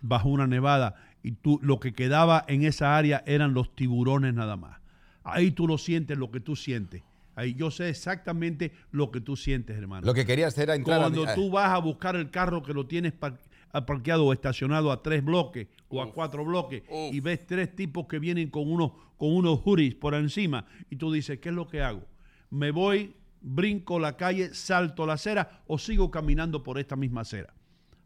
bajo 0.00 0.28
una 0.28 0.48
nevada. 0.48 0.96
Y 1.22 1.30
tú 1.32 1.60
lo 1.62 1.78
que 1.78 1.92
quedaba 1.92 2.44
en 2.48 2.64
esa 2.64 2.96
área 2.96 3.22
eran 3.24 3.54
los 3.54 3.72
tiburones 3.76 4.34
nada 4.34 4.56
más. 4.56 4.80
Ahí 5.22 5.52
tú 5.52 5.68
lo 5.68 5.78
sientes, 5.78 6.18
lo 6.18 6.32
que 6.32 6.40
tú 6.40 6.56
sientes. 6.56 7.04
Ahí 7.34 7.54
yo 7.54 7.70
sé 7.70 7.88
exactamente 7.88 8.72
lo 8.90 9.10
que 9.10 9.20
tú 9.20 9.36
sientes, 9.36 9.76
hermano. 9.76 10.06
Lo 10.06 10.12
que 10.14 10.26
quería 10.26 10.46
hacer 10.48 10.64
era 10.64 10.74
entrar 10.74 10.98
a- 10.98 11.02
Cuando 11.04 11.24
a- 11.26 11.34
tú 11.34 11.50
vas 11.50 11.70
a 11.70 11.78
buscar 11.78 12.14
el 12.16 12.30
carro 12.30 12.62
que 12.62 12.74
lo 12.74 12.86
tienes 12.86 13.12
par- 13.12 13.38
parqueado 13.86 14.26
o 14.26 14.32
estacionado 14.34 14.92
a 14.92 15.02
tres 15.02 15.24
bloques 15.24 15.66
o 15.88 16.02
a 16.02 16.12
cuatro 16.12 16.44
bloques 16.44 16.82
Uf. 16.90 17.14
y 17.14 17.20
ves 17.20 17.46
tres 17.46 17.74
tipos 17.74 18.06
que 18.06 18.18
vienen 18.18 18.50
con 18.50 18.70
unos, 18.70 18.92
con 19.16 19.32
unos 19.34 19.60
hoodies 19.64 19.94
por 19.94 20.12
encima 20.14 20.66
y 20.90 20.96
tú 20.96 21.10
dices, 21.10 21.38
¿qué 21.38 21.48
es 21.48 21.54
lo 21.54 21.66
que 21.66 21.80
hago? 21.82 22.04
¿Me 22.50 22.70
voy, 22.70 23.14
brinco 23.40 23.98
la 23.98 24.16
calle, 24.18 24.52
salto 24.52 25.06
la 25.06 25.14
acera 25.14 25.62
o 25.66 25.78
sigo 25.78 26.10
caminando 26.10 26.62
por 26.62 26.78
esta 26.78 26.96
misma 26.96 27.22
acera? 27.22 27.54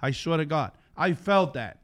I 0.09 0.13
swear 0.13 0.47
to 0.47 0.55
God, 0.55 0.71
I 0.97 1.15
felt 1.15 1.53
that. 1.55 1.79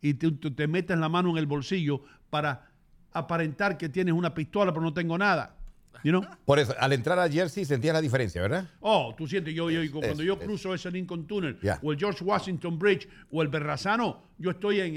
Y 0.00 0.14
tú 0.14 0.32
te 0.54 0.66
metes 0.66 0.96
la 0.98 1.10
mano 1.10 1.28
en 1.30 1.36
el 1.36 1.46
bolsillo 1.46 2.02
para 2.30 2.70
aparentar 3.12 3.76
que 3.76 3.90
tienes 3.90 4.14
una 4.14 4.32
pistola 4.32 4.72
pero 4.72 4.82
no 4.82 4.94
tengo 4.94 5.18
nada. 5.18 5.56
You 6.02 6.12
know? 6.12 6.24
Por 6.44 6.58
eso, 6.58 6.74
al 6.78 6.92
entrar 6.92 7.18
a 7.18 7.28
Jersey 7.28 7.64
sentías 7.64 7.92
la 7.92 8.00
diferencia, 8.00 8.40
¿verdad? 8.40 8.68
Oh, 8.80 9.14
tú 9.16 9.26
sientes, 9.26 9.54
yo, 9.54 9.70
yo 9.70 9.80
cuando 9.92 10.22
yo 10.22 10.38
cruzo 10.38 10.74
ese 10.74 10.90
Lincoln 10.90 11.26
Tunnel, 11.26 11.58
o 11.82 11.92
el 11.92 11.98
George 11.98 12.24
Washington 12.24 12.78
Bridge, 12.78 13.08
o 13.30 13.42
el 13.42 13.48
Berrazano, 13.48 14.22
yo 14.38 14.50
estoy 14.50 14.80
en... 14.80 14.96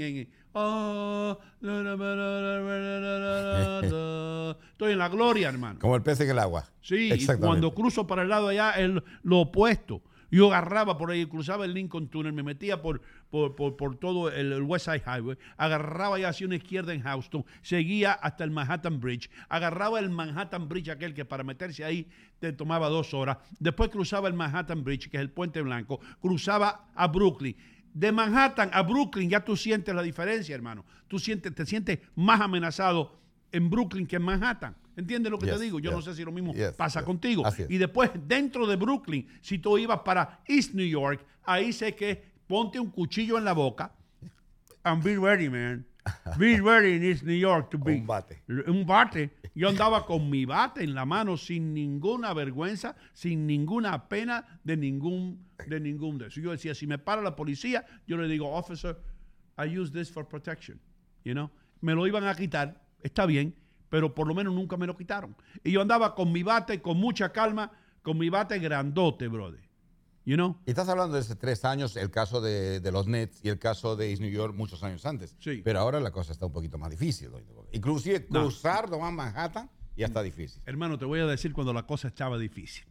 estoy 4.70 4.92
en 4.92 4.98
la 4.98 5.08
gloria, 5.08 5.48
hermano. 5.48 5.78
Como 5.80 5.96
el 5.96 6.02
pez 6.02 6.20
en 6.20 6.30
el 6.30 6.38
agua. 6.38 6.64
Sí, 6.80 7.10
y 7.12 7.26
cuando 7.38 7.74
cruzo 7.74 8.06
para 8.06 8.22
el 8.22 8.28
lado 8.28 8.48
allá 8.48 8.70
es 8.72 8.90
lo 9.22 9.40
opuesto. 9.40 10.00
Yo 10.30 10.48
agarraba 10.48 10.96
por 10.98 11.10
ahí, 11.10 11.26
cruzaba 11.26 11.64
el 11.64 11.74
Lincoln 11.74 12.08
Tunnel, 12.08 12.32
me 12.32 12.42
metía 12.42 12.82
por, 12.82 13.00
por, 13.34 13.56
por, 13.56 13.76
por 13.76 13.96
todo 13.96 14.30
el, 14.30 14.52
el 14.52 14.62
West 14.62 14.84
Side 14.84 15.02
Highway, 15.04 15.36
agarraba 15.56 16.20
ya 16.20 16.28
hacia 16.28 16.46
una 16.46 16.54
izquierda 16.54 16.94
en 16.94 17.02
Houston, 17.02 17.44
seguía 17.62 18.12
hasta 18.12 18.44
el 18.44 18.52
Manhattan 18.52 19.00
Bridge, 19.00 19.28
agarraba 19.48 19.98
el 19.98 20.08
Manhattan 20.08 20.68
Bridge 20.68 20.90
aquel 20.90 21.14
que 21.14 21.24
para 21.24 21.42
meterse 21.42 21.84
ahí 21.84 22.08
te 22.38 22.52
tomaba 22.52 22.88
dos 22.88 23.12
horas, 23.12 23.38
después 23.58 23.90
cruzaba 23.90 24.28
el 24.28 24.34
Manhattan 24.34 24.84
Bridge, 24.84 25.10
que 25.10 25.16
es 25.16 25.20
el 25.20 25.30
puente 25.30 25.60
blanco, 25.62 25.98
cruzaba 26.20 26.86
a 26.94 27.08
Brooklyn. 27.08 27.56
De 27.92 28.12
Manhattan 28.12 28.70
a 28.72 28.82
Brooklyn 28.82 29.28
ya 29.28 29.44
tú 29.44 29.56
sientes 29.56 29.92
la 29.92 30.02
diferencia, 30.02 30.54
hermano. 30.54 30.84
Tú 31.08 31.18
sientes, 31.18 31.52
te 31.52 31.66
sientes 31.66 31.98
más 32.14 32.40
amenazado 32.40 33.18
en 33.50 33.68
Brooklyn 33.68 34.06
que 34.06 34.14
en 34.14 34.22
Manhattan. 34.22 34.76
¿Entiendes 34.96 35.32
lo 35.32 35.38
que 35.40 35.46
Yes, 35.46 35.56
te 35.56 35.64
digo? 35.64 35.80
Yo 35.80 35.90
yes, 35.90 35.96
no 35.96 36.02
sé 36.02 36.14
si 36.14 36.24
lo 36.24 36.30
mismo 36.30 36.52
yes, 36.52 36.72
pasa 36.74 37.04
contigo. 37.04 37.42
Y 37.68 37.78
después, 37.78 38.12
dentro 38.28 38.64
de 38.64 38.76
Brooklyn, 38.76 39.26
si 39.40 39.58
tú 39.58 39.76
ibas 39.76 40.00
para 40.04 40.40
East 40.46 40.74
New 40.74 40.86
York, 40.86 41.26
ahí 41.42 41.72
sé 41.72 41.96
que 41.96 42.33
ponte 42.46 42.78
un 42.78 42.90
cuchillo 42.90 43.38
en 43.38 43.44
la 43.44 43.52
boca 43.52 43.92
and 44.84 45.02
be 45.02 45.16
ready, 45.16 45.48
man. 45.48 45.84
Be 46.38 46.60
ready 46.70 46.96
in 46.96 47.04
East 47.04 47.24
New 47.24 47.32
York 47.32 47.70
to 47.70 47.78
be. 47.78 47.94
Un 47.94 48.06
bate. 48.06 48.42
Un 48.48 48.84
bate. 48.84 49.30
Yo 49.54 49.68
andaba 49.68 50.04
con 50.04 50.28
mi 50.28 50.44
bate 50.44 50.82
en 50.82 50.94
la 50.94 51.04
mano 51.04 51.36
sin 51.36 51.72
ninguna 51.72 52.34
vergüenza, 52.34 52.94
sin 53.14 53.46
ninguna 53.46 54.08
pena 54.08 54.44
de 54.64 54.76
ningún 54.76 55.38
de 55.66 55.80
ningún 55.80 56.18
de 56.18 56.26
eso. 56.26 56.40
Yo 56.40 56.50
decía, 56.50 56.74
si 56.74 56.86
me 56.86 56.98
para 56.98 57.22
la 57.22 57.34
policía, 57.34 57.86
yo 58.06 58.16
le 58.16 58.28
digo, 58.28 58.50
officer, 58.52 58.96
I 59.56 59.78
use 59.78 59.92
this 59.92 60.10
for 60.10 60.26
protection. 60.26 60.78
You 61.24 61.32
know? 61.32 61.50
Me 61.80 61.94
lo 61.94 62.06
iban 62.06 62.24
a 62.24 62.34
quitar, 62.34 62.82
está 63.02 63.24
bien, 63.26 63.54
pero 63.88 64.14
por 64.14 64.26
lo 64.26 64.34
menos 64.34 64.52
nunca 64.52 64.76
me 64.76 64.86
lo 64.86 64.96
quitaron. 64.96 65.34
Y 65.62 65.72
yo 65.72 65.80
andaba 65.80 66.14
con 66.14 66.32
mi 66.32 66.42
bate 66.42 66.82
con 66.82 66.98
mucha 66.98 67.30
calma, 67.32 67.70
con 68.02 68.18
mi 68.18 68.28
bate 68.28 68.58
grandote, 68.58 69.28
brother. 69.28 69.63
You 70.26 70.36
know? 70.36 70.56
Estás 70.64 70.88
hablando 70.88 71.14
de 71.14 71.20
hace 71.20 71.36
tres 71.36 71.64
años, 71.66 71.96
el 71.96 72.10
caso 72.10 72.40
de, 72.40 72.80
de 72.80 72.92
los 72.92 73.06
Nets 73.06 73.44
y 73.44 73.50
el 73.50 73.58
caso 73.58 73.94
de 73.94 74.10
East 74.10 74.22
New 74.22 74.30
York 74.30 74.54
muchos 74.54 74.82
años 74.82 75.04
antes. 75.04 75.36
Sí. 75.38 75.60
Pero 75.62 75.80
ahora 75.80 76.00
la 76.00 76.10
cosa 76.10 76.32
está 76.32 76.46
un 76.46 76.52
poquito 76.52 76.78
más 76.78 76.90
difícil. 76.90 77.30
Inclusive 77.72 78.26
No. 78.30 78.42
cruzar 78.42 78.88
nomás 78.90 79.12
Manhattan 79.12 79.68
ya 79.96 80.06
está 80.06 80.22
difícil. 80.22 80.62
Hermano, 80.66 80.98
te 80.98 81.04
voy 81.04 81.20
a 81.20 81.26
decir 81.26 81.52
cuando 81.52 81.72
la 81.72 81.84
cosa 81.86 82.08
estaba 82.08 82.38
difícil. 82.38 82.84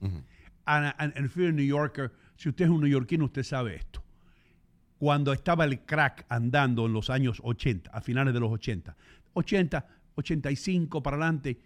En 0.66 1.30
Fear 1.30 1.54
New 1.54 1.66
Yorker, 1.66 2.14
si 2.38 2.50
usted 2.50 2.66
es 2.66 2.72
un 2.72 2.82
neoyorquino, 2.82 3.26
usted 3.26 3.44
sabe 3.44 3.76
esto. 3.76 4.02
Cuando 5.00 5.34
estaba 5.34 5.66
el 5.66 5.82
crack 5.82 6.26
andando 6.30 6.86
en 6.86 6.94
los 6.94 7.10
años 7.10 7.42
80, 7.44 7.90
a 7.92 8.00
finales 8.00 8.34
de 8.34 8.40
los 8.40 8.52
80, 8.52 8.96
80, 9.34 9.88
85 10.16 11.04
para 11.04 11.18
adelante, 11.18 11.60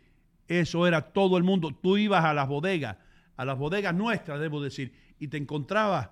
eso 0.48 0.88
era 0.88 1.02
todo 1.12 1.38
el 1.38 1.44
mundo. 1.44 1.70
Tú 1.72 1.98
ibas 1.98 2.24
a 2.26 2.34
las 2.34 2.48
bodegas, 2.48 2.98
a 3.36 3.46
las 3.46 3.58
bodegas 3.60 3.94
nuestras, 3.94 4.40
debo 4.40 4.60
decir, 4.62 4.92
y 5.20 5.28
te 5.28 5.38
encontrabas 5.38 6.10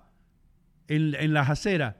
en, 0.88 1.14
en 1.14 1.32
las 1.32 1.48
aceras 1.50 1.96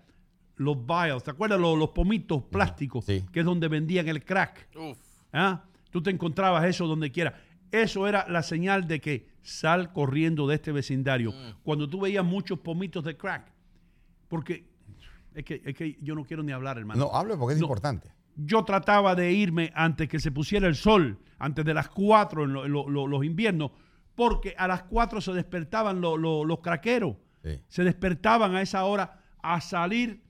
los 0.57 0.87
vials, 0.87 1.23
¿te 1.23 1.31
acuerdas 1.33 1.61
los, 1.61 1.77
los 1.79 1.91
pomitos 1.91 2.45
plásticos? 2.45 3.05
Sí. 3.05 3.25
Que 3.31 3.41
es 3.41 3.47
donde 3.47 3.69
vendían 3.69 4.09
el 4.09 4.25
crack. 4.25 4.69
Uf. 4.77 4.97
¿Ah? 5.33 5.65
Tú 5.91 6.03
te 6.03 6.11
encontrabas 6.11 6.65
eso 6.65 6.87
donde 6.87 7.11
quiera. 7.13 7.35
Eso 7.71 8.07
era 8.09 8.27
la 8.29 8.43
señal 8.43 8.87
de 8.89 9.01
que 9.01 9.29
sal 9.43 9.93
corriendo 9.93 10.47
de 10.47 10.55
este 10.55 10.73
vecindario. 10.73 11.35
Cuando 11.63 11.89
tú 11.91 12.01
veías 12.01 12.25
muchos 12.25 12.59
pomitos 12.61 13.05
de 13.05 13.17
crack. 13.19 13.53
Porque 14.29 14.67
es 15.35 15.45
que, 15.45 15.61
es 15.65 15.75
que 15.75 15.99
yo 16.01 16.15
no 16.15 16.25
quiero 16.25 16.43
ni 16.43 16.53
hablar, 16.53 16.79
hermano. 16.79 17.01
No, 17.05 17.15
hable 17.15 17.37
porque 17.37 17.55
es 17.55 17.61
No. 17.61 17.67
importante. 17.67 18.09
Yo 18.37 18.65
trataba 18.65 19.15
de 19.15 19.33
irme 19.33 19.73
antes 19.75 20.09
que 20.09 20.19
se 20.19 20.31
pusiera 20.33 20.67
el 20.69 20.75
sol, 20.75 21.19
antes 21.39 21.65
de 21.65 21.75
las 21.75 21.89
4 21.91 22.45
en, 22.45 22.53
lo- 22.53 22.65
en 22.67 22.73
lo- 22.73 22.89
lo- 22.89 23.07
los 23.07 23.25
inviernos, 23.25 23.73
porque 24.17 24.55
a 24.59 24.67
las 24.67 24.83
4 24.85 25.21
se 25.21 25.33
despertaban 25.33 26.01
lo- 26.01 26.17
lo- 26.17 26.45
los 26.45 26.59
craqueros. 26.59 27.14
Sí. 27.45 27.61
Se 27.69 27.85
despertaban 27.85 28.57
a 28.57 28.62
esa 28.62 28.85
hora 28.85 29.21
a 29.41 29.61
salir 29.61 30.21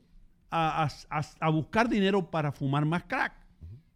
a, 0.51 0.85
a- 0.85 1.19
a- 1.19 1.25
a 1.41 1.49
buscar 1.51 1.89
dinero 1.89 2.31
para 2.31 2.53
fumar 2.53 2.85
más 2.85 3.05
crack. 3.05 3.33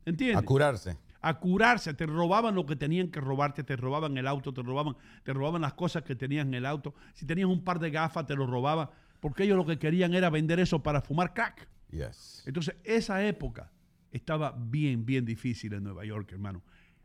¿Entiendes? 0.06 0.38
A 0.38 0.42
curarse. 0.42 0.96
a 1.22 1.38
curarse, 1.38 1.92
te 1.92 2.06
robaban 2.06 2.54
lo 2.54 2.64
que 2.64 2.76
tenían 2.76 3.10
que 3.10 3.20
robarte, 3.20 3.62
te 3.62 3.76
robaban 3.76 4.16
el 4.16 4.26
auto, 4.26 4.54
te 4.54 4.62
robaban, 4.62 4.96
te 5.22 5.34
robaban 5.34 5.60
las 5.60 5.74
cosas 5.74 6.02
que 6.02 6.16
tenías 6.16 6.46
en 6.46 6.54
el 6.54 6.64
auto. 6.64 6.94
Si 7.12 7.26
tenías 7.26 7.46
un 7.46 7.62
par 7.62 7.78
de 7.78 7.90
gafas, 7.90 8.24
te 8.24 8.34
lo 8.34 8.46
robaban, 8.46 8.88
porque 9.20 9.42
ellos 9.44 9.58
lo 9.58 9.66
que 9.66 9.78
querían 9.78 10.14
era 10.14 10.30
vender 10.30 10.58
eso 10.60 10.82
para 10.82 11.02
fumar 11.02 11.34
crack. 11.34 11.68
Yes. 11.90 12.42
Entonces, 12.46 12.74
esa 12.84 13.22
época 13.26 13.70
estaba 14.10 14.54
bien, 14.56 15.04
bien 15.04 15.26
difícil 15.26 15.74
en 15.74 15.84
Nueva 15.84 16.06
York, 16.06 16.32
hermano. 16.32 16.62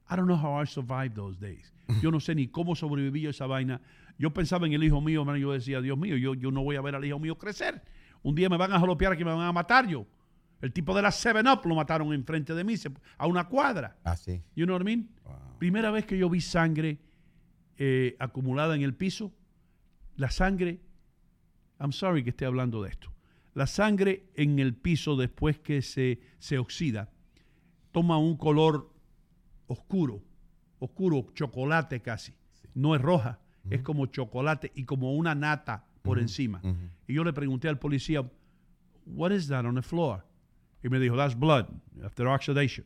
I 0.09 0.15
don't 0.15 0.27
know 0.27 0.37
how 0.37 0.61
I 0.61 0.65
survived 0.65 1.15
those 1.15 1.39
days. 1.39 1.73
Yo 2.01 2.11
no 2.11 2.19
sé 2.19 2.35
ni 2.35 2.47
cómo 2.47 2.75
sobreviví 2.75 3.21
yo 3.21 3.29
a 3.29 3.31
esa 3.31 3.47
vaina. 3.47 3.81
Yo 4.17 4.31
pensaba 4.31 4.65
en 4.67 4.73
el 4.73 4.83
hijo 4.83 5.01
mío, 5.01 5.21
hermano. 5.21 5.37
Yo 5.37 5.51
decía, 5.51 5.81
Dios 5.81 5.97
mío, 5.97 6.15
yo, 6.17 6.33
yo 6.35 6.51
no 6.51 6.63
voy 6.63 6.75
a 6.75 6.81
ver 6.81 6.95
al 6.95 7.03
hijo 7.05 7.19
mío 7.19 7.37
crecer. 7.37 7.81
Un 8.23 8.35
día 8.35 8.49
me 8.49 8.57
van 8.57 8.71
a 8.73 8.79
jolopear 8.79 9.17
que 9.17 9.25
me 9.25 9.31
van 9.33 9.47
a 9.47 9.51
matar 9.51 9.87
yo. 9.87 10.05
El 10.61 10.71
tipo 10.71 10.95
de 10.95 11.01
la 11.01 11.09
7-Up 11.09 11.65
lo 11.67 11.75
mataron 11.75 12.11
enfrente 12.13 12.53
de 12.55 12.63
mí, 12.63 12.77
se- 12.77 12.91
a 13.17 13.27
una 13.27 13.47
cuadra. 13.47 13.97
Ah, 14.03 14.15
sí. 14.15 14.41
You 14.55 14.65
know 14.65 14.75
what 14.75 14.81
I 14.81 14.85
mean? 14.85 15.09
Primera 15.59 15.91
vez 15.91 16.05
que 16.05 16.17
yo 16.17 16.29
vi 16.29 16.41
sangre 16.41 16.97
eh, 17.77 18.15
acumulada 18.19 18.75
en 18.75 18.81
el 18.81 18.93
piso, 18.95 19.31
la 20.15 20.29
sangre, 20.31 20.79
I'm 21.79 21.91
sorry 21.91 22.23
que 22.23 22.29
esté 22.29 22.45
hablando 22.45 22.81
de 22.83 22.89
esto, 22.89 23.11
la 23.53 23.67
sangre 23.67 24.27
en 24.35 24.59
el 24.59 24.73
piso 24.75 25.15
después 25.17 25.59
que 25.59 25.81
se, 25.81 26.19
se 26.39 26.57
oxida 26.57 27.09
toma 27.91 28.17
un 28.17 28.37
color 28.37 28.91
oscuro, 29.67 30.21
oscuro, 30.79 31.27
chocolate 31.33 32.01
casi. 32.01 32.33
No 32.73 32.95
es 32.95 33.01
roja, 33.01 33.39
es 33.69 33.81
como 33.81 34.05
chocolate 34.07 34.71
y 34.75 34.83
como 34.85 35.13
una 35.15 35.33
nata 35.35 35.85
por 36.01 36.19
encima. 36.19 36.61
Y 37.07 37.13
yo 37.13 37.23
le 37.23 37.33
pregunté 37.33 37.67
al 37.67 37.79
policía, 37.79 38.29
what 39.05 39.31
is 39.31 39.47
that 39.47 39.65
on 39.65 39.75
the 39.75 39.81
floor? 39.81 40.23
Y 40.83 40.89
me 40.89 40.99
dijo, 40.99 41.15
that's 41.17 41.37
blood 41.37 41.65
after 42.03 42.27
oxidation. 42.27 42.85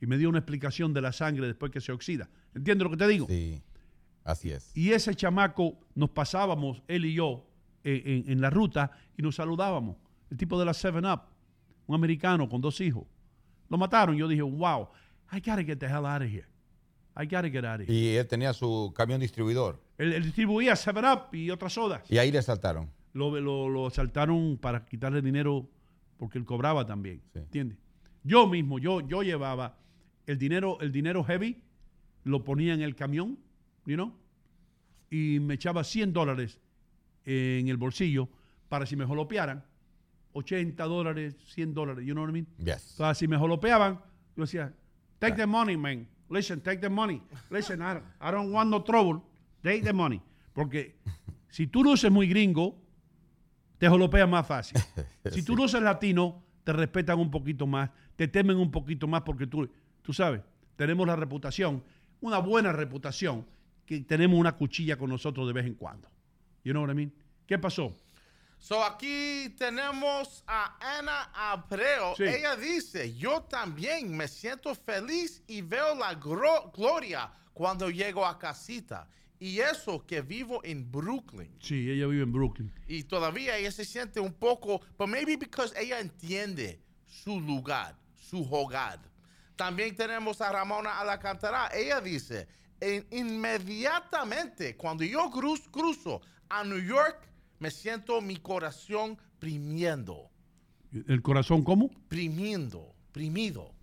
Y 0.00 0.06
me 0.06 0.18
dio 0.18 0.28
una 0.28 0.38
explicación 0.38 0.92
de 0.92 1.00
la 1.00 1.12
sangre 1.12 1.46
después 1.46 1.72
que 1.72 1.80
se 1.80 1.92
oxida. 1.92 2.28
¿Entiendes 2.54 2.84
lo 2.84 2.90
que 2.90 2.96
te 2.98 3.08
digo? 3.08 3.26
Sí. 3.28 3.62
Así 4.24 4.50
es. 4.50 4.70
Y 4.76 4.90
ese 4.92 5.14
chamaco 5.14 5.78
nos 5.94 6.10
pasábamos, 6.10 6.82
él 6.88 7.06
y 7.06 7.14
yo, 7.14 7.46
en, 7.84 8.02
en- 8.26 8.30
en 8.32 8.40
la 8.40 8.50
ruta 8.50 8.90
y 9.16 9.22
nos 9.22 9.36
saludábamos. 9.36 9.96
El 10.30 10.36
tipo 10.36 10.58
de 10.58 10.66
la 10.66 10.72
7-Up, 10.72 11.22
un 11.86 11.94
americano 11.94 12.48
con 12.48 12.60
dos 12.60 12.80
hijos. 12.82 13.04
Lo 13.70 13.78
mataron. 13.78 14.14
Yo 14.16 14.28
dije, 14.28 14.42
wow, 14.42 14.88
I 15.30 15.40
gotta 15.40 15.62
get 15.62 15.78
the 15.78 15.88
hell 15.88 16.06
out 16.06 16.22
of 16.22 16.28
here. 16.28 16.46
I 17.16 17.26
gotta 17.26 17.48
get 17.48 17.64
out 17.64 17.80
of 17.80 17.86
here. 17.88 17.92
Y 17.92 18.16
él 18.16 18.26
tenía 18.26 18.52
su 18.52 18.92
camión 18.94 19.20
distribuidor. 19.20 19.80
Él, 19.98 20.12
él 20.12 20.22
distribuía 20.24 20.74
7-Up 20.74 21.34
y 21.34 21.50
otras 21.50 21.72
sodas. 21.72 22.10
Y 22.10 22.18
ahí 22.18 22.30
le 22.30 22.40
saltaron. 22.42 22.90
Lo, 23.12 23.38
lo, 23.40 23.68
lo 23.68 23.86
asaltaron 23.86 24.58
para 24.58 24.84
quitarle 24.84 25.20
dinero 25.20 25.68
porque 26.16 26.38
él 26.38 26.44
cobraba 26.44 26.86
también. 26.86 27.20
Sí. 27.32 27.38
¿Entiendes? 27.40 27.78
Yo 28.22 28.46
mismo, 28.46 28.78
yo, 28.78 29.00
yo 29.06 29.22
llevaba 29.22 29.78
el 30.26 30.38
dinero, 30.38 30.78
el 30.80 30.92
dinero 30.92 31.24
heavy, 31.24 31.62
lo 32.24 32.44
ponía 32.44 32.74
en 32.74 32.82
el 32.82 32.94
camión, 32.94 33.38
you 33.86 33.94
know, 33.94 34.14
y 35.10 35.40
me 35.40 35.54
echaba 35.54 35.82
100 35.84 36.12
dólares 36.12 36.60
en 37.24 37.68
el 37.68 37.76
bolsillo 37.78 38.28
para 38.68 38.84
si 38.86 38.96
me 38.96 39.04
jolopearan. 39.04 39.64
80 40.34 40.84
dólares, 40.84 41.36
100 41.54 41.72
dólares, 41.74 42.04
you 42.04 42.12
know 42.12 42.22
what 42.22 42.30
I 42.30 42.32
mean? 42.32 42.46
Yes. 42.58 42.92
Entonces, 42.92 43.18
si 43.18 43.26
me 43.26 43.38
jolopeaban, 43.38 44.00
yo 44.36 44.42
decía, 44.42 44.74
take 45.20 45.36
the 45.36 45.46
money, 45.46 45.76
man. 45.76 46.06
Listen, 46.30 46.60
take 46.60 46.80
the 46.80 46.90
money. 46.90 47.22
Listen, 47.50 47.80
I, 47.80 48.00
I 48.20 48.30
don't 48.30 48.52
want 48.52 48.70
no 48.70 48.80
trouble. 48.80 49.22
Take 49.62 49.82
the 49.82 49.92
money. 49.92 50.20
Porque 50.52 50.96
si 51.50 51.66
tú 51.66 51.82
no 51.82 51.92
eres 51.92 52.10
muy 52.10 52.28
gringo, 52.28 52.76
te 53.78 53.88
jolopean 53.88 54.30
más 54.30 54.46
fácil. 54.46 54.80
Si 55.30 55.42
tú 55.42 55.54
no 55.54 55.64
eres 55.64 55.82
latino, 55.82 56.42
te 56.64 56.72
respetan 56.72 57.18
un 57.18 57.30
poquito 57.30 57.66
más, 57.66 57.90
te 58.16 58.28
temen 58.28 58.56
un 58.56 58.70
poquito 58.70 59.06
más 59.06 59.22
porque 59.22 59.46
tú, 59.46 59.68
tú 60.02 60.12
sabes, 60.12 60.42
tenemos 60.76 61.06
la 61.06 61.16
reputación, 61.16 61.82
una 62.20 62.38
buena 62.38 62.72
reputación, 62.72 63.46
que 63.84 64.00
tenemos 64.00 64.38
una 64.38 64.52
cuchilla 64.52 64.96
con 64.96 65.08
nosotros 65.08 65.46
de 65.46 65.52
vez 65.54 65.66
en 65.66 65.74
cuando. 65.74 66.10
You 66.64 66.72
know 66.72 66.82
what 66.82 66.90
I 66.90 66.94
mean? 66.94 67.12
¿Qué 67.46 67.58
pasó? 67.58 67.96
So 68.60 68.82
aquí 68.84 69.54
tenemos 69.56 70.42
a 70.46 70.76
Ana 70.98 71.30
Abreu. 71.32 72.14
Sí. 72.16 72.24
Ella 72.24 72.56
dice, 72.56 73.14
yo 73.16 73.42
también 73.42 74.14
me 74.16 74.26
siento 74.28 74.74
feliz 74.74 75.42
y 75.46 75.62
veo 75.62 75.94
la 75.94 76.14
gloria 76.14 77.30
cuando 77.54 77.88
llego 77.88 78.26
a 78.26 78.38
casita. 78.38 79.08
Y 79.40 79.60
eso 79.60 80.04
que 80.04 80.20
vivo 80.20 80.60
en 80.64 80.90
Brooklyn. 80.90 81.56
Sí, 81.60 81.88
ella 81.88 82.08
vive 82.08 82.24
en 82.24 82.32
Brooklyn. 82.32 82.72
Y 82.88 83.04
todavía 83.04 83.56
ella 83.56 83.70
se 83.70 83.84
siente 83.84 84.18
un 84.18 84.32
poco, 84.34 84.80
but 84.98 85.08
maybe 85.08 85.36
because 85.36 85.72
ella 85.80 86.00
entiende 86.00 86.80
su 87.06 87.40
lugar, 87.40 87.96
su 88.28 88.42
hogar. 88.52 88.98
También 89.54 89.94
tenemos 89.94 90.40
a 90.40 90.50
Ramona 90.50 90.98
Alcántara. 90.98 91.70
Ella 91.72 92.00
dice, 92.00 92.48
"En- 92.80 93.06
inmediatamente 93.12 94.76
cuando 94.76 95.04
yo 95.04 95.30
cruz- 95.30 95.68
cruzo 95.70 96.20
a 96.48 96.64
New 96.64 96.80
York, 96.80 97.27
me 97.58 97.70
siento 97.70 98.20
mi 98.20 98.36
corazón 98.36 99.18
primiendo, 99.38 100.30
¿El 101.06 101.20
corazón 101.22 101.62
cómo? 101.62 101.90
primiendo, 102.08 102.94
primido. 103.12 103.74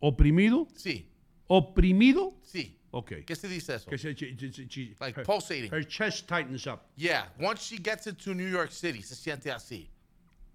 ¿Oprimido? 0.00 0.68
Sí, 0.76 1.10
¿Oprimido? 1.48 2.34
sí. 2.42 2.74
Ok. 2.90 3.12
¿Qué 3.26 3.36
se 3.36 3.48
dice 3.48 3.74
eso? 3.74 3.90
Que 3.90 3.98
se, 3.98 4.08
Like 4.14 5.20
her, 5.20 5.26
pulsating. 5.26 5.70
her 5.70 5.86
chest 5.86 6.26
tightens 6.26 6.66
up. 6.66 6.80
Yeah, 6.96 7.30
once 7.38 7.60
she 7.62 7.76
gets 7.76 8.06
into 8.06 8.32
New 8.34 8.48
York 8.48 8.70
City, 8.72 9.02
se 9.02 9.14
siente 9.14 9.52
así. 9.52 9.90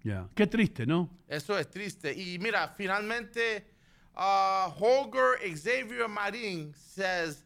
Yeah. 0.02 0.28
Qué 0.34 0.46
triste, 0.48 0.84
¿no? 0.84 1.08
Eso 1.28 1.56
es 1.56 1.70
triste. 1.70 2.12
Y 2.12 2.38
mira, 2.40 2.68
finalmente, 2.76 3.64
uh, 4.16 4.68
Holger 4.68 5.38
Xavier 5.56 6.08
Marín 6.08 6.74
says, 6.74 7.44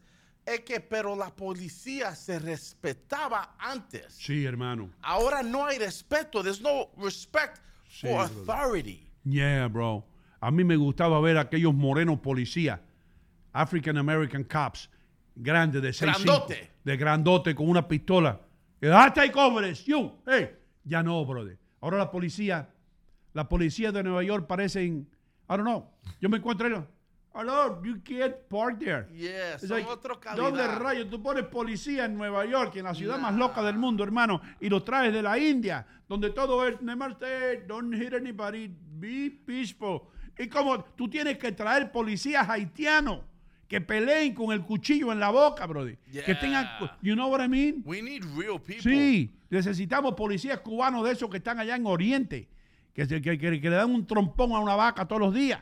es 0.53 0.61
que, 0.61 0.79
pero 0.79 1.15
la 1.15 1.29
policía 1.35 2.15
se 2.15 2.39
respetaba 2.39 3.55
antes. 3.59 4.05
Sí, 4.13 4.45
hermano. 4.45 4.89
Ahora 5.01 5.43
no 5.43 5.65
hay 5.65 5.77
respeto. 5.77 6.41
There's 6.41 6.61
no 6.61 6.89
respect 6.97 7.57
Sí, 7.87 8.07
for 8.07 8.21
authority. 8.21 9.07
Yeah, 9.23 9.67
bro. 9.67 10.05
A 10.41 10.51
mí 10.51 10.63
me 10.63 10.75
gustaba 10.75 11.19
ver 11.19 11.37
a 11.37 11.41
aquellos 11.41 11.73
morenos 11.73 12.19
policías, 12.19 12.79
African 13.51 13.97
American 13.97 14.43
cops, 14.43 14.89
grandes 15.35 15.81
de 15.81 15.91
seis 15.91 16.11
Grandote. 16.23 16.71
de 16.83 16.97
grandote 16.97 17.53
con 17.55 17.67
una 17.69 17.87
pistola. 17.87 18.39
Take 18.79 19.33
over 19.35 19.67
this, 19.67 19.83
you. 19.85 20.11
Hey. 20.25 20.51
Ya 20.85 21.03
no, 21.03 21.25
brother. 21.25 21.57
Ahora 21.81 21.97
la 21.97 22.09
policía, 22.11 22.69
la 23.33 23.49
policía 23.49 23.91
de 23.91 24.03
Nueva 24.03 24.23
York 24.23 24.47
parecen, 24.47 25.07
I 25.49 25.57
don't 25.57 25.63
know. 25.63 25.89
Yo 26.21 26.29
me 26.29 26.37
encuentro 26.37 26.67
en, 26.67 26.87
hello, 27.33 27.81
you 27.83 27.97
can't 28.03 28.35
park 28.49 28.79
there. 28.79 29.07
Yeah, 29.11 29.53
It's 29.55 29.67
son 29.67 29.77
like, 29.77 29.89
otro 29.89 30.19
¿Dónde 30.35 30.67
rayos 30.67 31.09
tú 31.09 31.21
pones 31.21 31.45
policía 31.45 32.05
en 32.05 32.17
Nueva 32.17 32.45
York, 32.45 32.75
en 32.77 32.85
la 32.85 32.93
ciudad 32.93 33.19
más 33.19 33.35
loca 33.35 33.61
del 33.63 33.77
mundo, 33.77 34.03
hermano, 34.03 34.41
y 34.59 34.69
los 34.69 34.83
traes 34.83 35.13
de 35.13 35.21
la 35.21 35.37
India, 35.37 35.85
donde 36.07 36.31
todo 36.31 36.67
es 36.67 36.75
don't 37.67 37.93
hit 37.95 38.13
anybody, 38.13 38.69
be 38.99 39.31
peaceful. 39.45 40.01
Y 40.37 40.47
como 40.47 40.83
tú 40.95 41.09
tienes 41.09 41.37
que 41.37 41.51
traer 41.51 41.91
policías 41.91 42.47
haitianos 42.49 43.21
que 43.67 43.81
peleen 43.81 44.33
con 44.33 44.51
el 44.51 44.61
cuchillo 44.61 45.11
en 45.11 45.19
la 45.19 45.29
boca, 45.29 45.65
brother. 45.67 45.97
Que 46.25 46.33
tengan, 46.35 46.65
Yeah. 46.79 46.97
you 47.01 47.13
know 47.13 47.29
what 47.29 47.39
I 47.43 47.47
mean? 47.47 47.83
We 47.85 48.01
need 48.01 48.23
real 48.35 48.59
people. 48.59 48.81
Sí, 48.81 49.31
necesitamos 49.49 50.15
policías 50.15 50.59
cubanos 50.61 51.03
de 51.05 51.11
esos 51.11 51.29
que 51.29 51.37
están 51.37 51.59
allá 51.59 51.75
en 51.75 51.85
Oriente, 51.85 52.47
que, 52.93 53.05
que, 53.07 53.21
que- 53.21 53.37
que 53.61 53.69
le 53.69 53.75
dan 53.75 53.91
un 53.93 54.07
trompón 54.07 54.53
a 54.53 54.59
una 54.59 54.75
vaca 54.75 55.05
todos 55.07 55.21
los 55.21 55.33
días. 55.33 55.61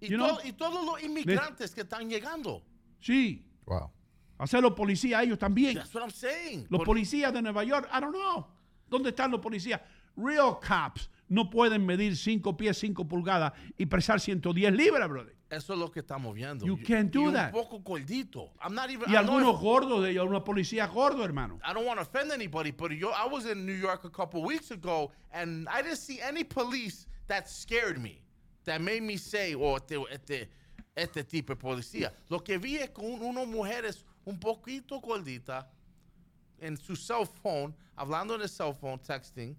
Y, 0.00 0.08
You 0.08 0.18
to- 0.18 0.24
know? 0.26 0.38
y 0.44 0.52
todos 0.52 0.84
los 0.84 1.02
inmigrantes 1.02 1.74
que 1.74 1.82
están 1.82 2.08
llegando. 2.08 2.62
Sí, 3.00 3.46
Wow. 3.66 3.90
hacer 4.38 4.62
los 4.62 4.72
policías 4.72 5.22
ellos 5.24 5.38
también. 5.38 5.74
That's 5.74 5.94
what 5.94 6.02
I'm 6.02 6.10
saying. 6.10 6.66
Los 6.70 6.78
Por- 6.80 6.86
policías 6.86 7.32
de 7.32 7.40
Nueva 7.42 7.64
York, 7.64 7.88
I 7.92 8.00
don't 8.00 8.14
know. 8.14 8.46
¿Dónde 8.88 9.10
están 9.10 9.30
los 9.30 9.40
policías? 9.40 9.80
real 10.16 10.58
cops 10.66 11.10
no 11.28 11.50
pueden 11.50 11.84
medir 11.84 12.16
5 12.16 12.56
pies, 12.56 12.78
5 12.78 13.06
pulgadas 13.06 13.52
y 13.76 13.84
pesar 13.86 14.18
110 14.20 14.72
libras, 14.72 15.08
brother. 15.08 15.36
Eso 15.50 15.74
es 15.74 15.78
lo 15.78 15.90
que 15.92 16.00
estamos 16.00 16.34
viendo. 16.34 16.64
You 16.66 16.76
Y- 16.78 16.82
can't 16.84 17.12
do 17.12 17.28
y 17.28 17.32
that. 17.34 17.52
un 17.54 17.62
poco 17.62 17.78
gordito. 17.80 18.50
I'm 18.62 18.74
not 18.74 18.88
even. 18.90 19.08
Y 19.08 19.12
I 19.14 19.22
know 19.22 19.34
algunos 19.38 19.54
if- 19.56 19.60
gordos 19.60 20.02
de 20.02 20.10
ellos, 20.12 20.26
una 20.26 20.42
policía 20.42 20.86
gordo, 20.86 21.22
hermano. 21.22 21.58
I 21.64 21.72
don't 21.74 21.86
want 21.86 21.98
to 21.98 22.02
offend 22.02 22.32
anybody, 22.32 22.70
but 22.72 22.90
yo, 22.92 23.10
I 23.10 23.28
was 23.30 23.44
in 23.46 23.64
New 23.66 23.74
York 23.76 24.04
a 24.04 24.10
couple 24.10 24.42
weeks 24.42 24.70
ago, 24.70 25.12
and 25.32 25.68
I 25.68 25.82
didn't 25.82 25.98
see 25.98 26.20
any 26.20 26.42
police 26.44 27.06
that 27.28 27.46
scared 27.48 27.98
me, 27.98 28.22
that 28.66 28.80
made 28.80 29.02
me 29.02 29.16
say, 29.16 29.54
oh, 29.54 29.76
este, 29.76 29.96
este, 30.10 30.48
este 30.94 31.24
tipo 31.24 31.54
de 31.54 31.56
policía. 31.56 32.12
Lo 32.28 32.40
que 32.40 32.58
vi 32.58 32.76
es 32.76 32.90
con 32.90 33.04
unas 33.06 33.46
mujeres 33.46 34.04
un 34.24 34.38
poquito 34.38 35.00
gorditas 35.00 35.64
en 36.60 36.76
su 36.76 36.96
cell 36.96 37.24
phone, 37.42 37.74
hablando 37.96 38.34
en 38.34 38.42
el 38.42 38.48
cell 38.48 38.72
phone, 38.74 38.98
texting, 38.98 39.56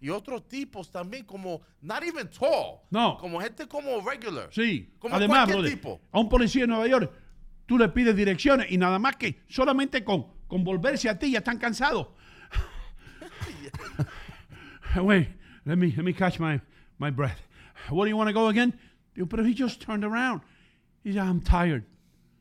y 0.00 0.08
otros 0.08 0.48
tipos 0.48 0.90
también 0.90 1.24
como, 1.26 1.60
not 1.82 2.02
even 2.02 2.28
tall, 2.30 2.80
No. 2.90 3.18
como 3.18 3.38
gente 3.40 3.68
como 3.68 4.00
regular. 4.00 4.48
Sí. 4.50 4.90
Como 4.98 5.14
Además, 5.14 5.44
cualquier 5.44 5.58
brother, 5.58 5.74
tipo. 5.74 6.00
a 6.10 6.20
un 6.20 6.28
policía 6.28 6.62
de 6.62 6.68
Nueva 6.68 6.86
York, 6.86 7.12
tú 7.66 7.76
le 7.76 7.88
pides 7.90 8.16
direcciones 8.16 8.70
y 8.70 8.78
nada 8.78 8.98
más 8.98 9.16
que 9.16 9.42
solamente 9.48 10.02
con, 10.02 10.26
con 10.46 10.64
volverse 10.64 11.10
a 11.10 11.18
ti 11.18 11.32
ya 11.32 11.38
están 11.38 11.58
cansados. 11.58 12.06
Wait, 14.96 15.28
let 15.66 15.76
me, 15.76 15.92
let 15.94 16.02
me 16.02 16.14
catch 16.14 16.40
my, 16.40 16.58
my 16.98 17.10
breath. 17.10 17.38
Where 17.88 18.04
do 18.04 18.10
you 18.10 18.16
want 18.16 18.28
to 18.28 18.34
go 18.34 18.48
again? 18.48 18.78
Digo, 19.14 19.28
pero 19.28 19.44
he 19.44 19.54
just 19.54 19.80
turned 19.80 20.04
around. 20.04 20.42
He 21.02 21.12
said, 21.12 21.22
I'm 21.22 21.40
tired. 21.40 21.84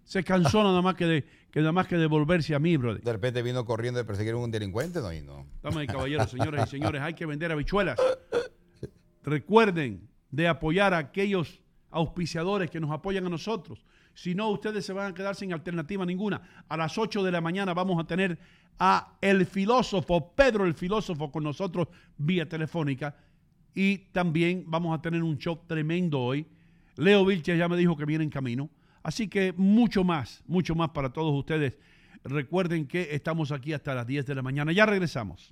Se 0.04 0.24
cansó 0.24 0.64
nada 0.64 0.82
más 0.82 0.96
que 0.96 1.06
de, 1.06 1.26
que 1.52 1.62
nada 1.62 1.72
más 1.72 1.88
que 1.88 1.98
de 1.98 2.08
volverse 2.08 2.54
a 2.56 2.60
mí, 2.60 2.78
brother. 2.78 3.02
De 3.02 3.12
repente 3.12 3.42
vino 3.42 3.64
corriendo 3.66 4.00
de 4.00 4.06
perseguir 4.06 4.34
a 4.34 4.38
un 4.38 4.52
delincuente, 4.52 5.00
no, 5.02 5.14
y 5.14 5.22
no. 5.22 5.46
Damas 5.62 5.84
y 5.84 5.88
caballeros, 5.88 6.30
señores 6.30 6.66
y 6.66 6.70
señores, 6.70 7.02
hay 7.02 7.14
que 7.14 7.26
vender 7.26 7.52
habichuelas. 7.52 7.98
Recuerden 9.24 10.10
de 10.32 10.48
apoyar 10.48 10.94
a 10.94 10.98
aquellos 10.98 11.62
auspiciadores 11.92 12.70
que 12.70 12.80
nos 12.80 12.92
apoyan 12.92 13.26
a 13.26 13.30
nosotros. 13.30 13.84
Si 14.14 14.36
no, 14.36 14.50
ustedes 14.50 14.86
se 14.86 14.94
van 14.94 15.12
a 15.12 15.14
quedar 15.14 15.36
sin 15.36 15.54
alternativa 15.54 16.06
ninguna. 16.06 16.42
A 16.68 16.76
las 16.76 16.98
8 16.98 17.24
de 17.24 17.32
la 17.32 17.42
mañana 17.42 17.74
vamos 17.74 18.00
a 18.04 18.06
tener 18.06 18.38
a 18.78 19.18
el 19.22 19.46
filósofo, 19.46 20.34
Pedro 20.36 20.66
el 20.66 20.74
filósofo, 20.74 21.32
con 21.32 21.44
nosotros 21.44 21.88
vía 22.18 22.48
telefónica. 22.48 23.16
Y 23.74 23.99
también 24.11 24.63
vamos 24.67 24.97
a 24.97 25.01
tener 25.01 25.24
un 25.24 25.38
show 25.38 25.59
tremendo 25.67 26.20
hoy. 26.20 26.45
Leo 26.95 27.26
Vilches 27.26 27.57
ya 27.57 27.67
me 27.67 27.78
dijo 27.78 27.95
que 27.95 28.05
viene 28.05 28.24
en 28.24 28.30
camino. 28.30 28.70
Así 29.03 29.28
que 29.28 29.53
mucho 29.55 30.03
más, 30.03 30.43
mucho 30.47 30.76
más 30.76 30.89
para 30.89 31.11
todos 31.11 31.34
ustedes. 31.34 31.74
Recuerden 32.24 32.86
que 32.88 33.15
estamos 33.15 33.51
aquí 33.51 33.74
hasta 33.74 33.95
las 33.95 34.05
10 34.05 34.26
de 34.26 34.36
la 34.36 34.41
mañana. 34.41 34.72
Ya 34.72 34.86
regresamos. 34.86 35.47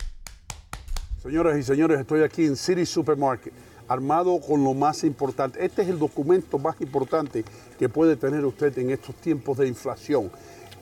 Señoras 1.21 1.57
y 1.57 1.63
señores, 1.63 1.99
estoy 1.99 2.21
aquí 2.21 2.45
en 2.45 2.55
City 2.55 2.85
Supermarket, 2.85 3.53
armado 3.87 4.39
con 4.39 4.63
lo 4.63 4.73
más 4.73 5.03
importante. 5.03 5.63
Este 5.65 5.81
es 5.81 5.87
el 5.89 5.97
documento 5.97 6.59
más 6.59 6.79
importante 6.81 7.43
que 7.79 7.89
puede 7.89 8.15
tener 8.15 8.45
usted 8.45 8.77
en 8.77 8.91
estos 8.91 9.15
tiempos 9.15 9.57
de 9.57 9.67
inflación. 9.67 10.29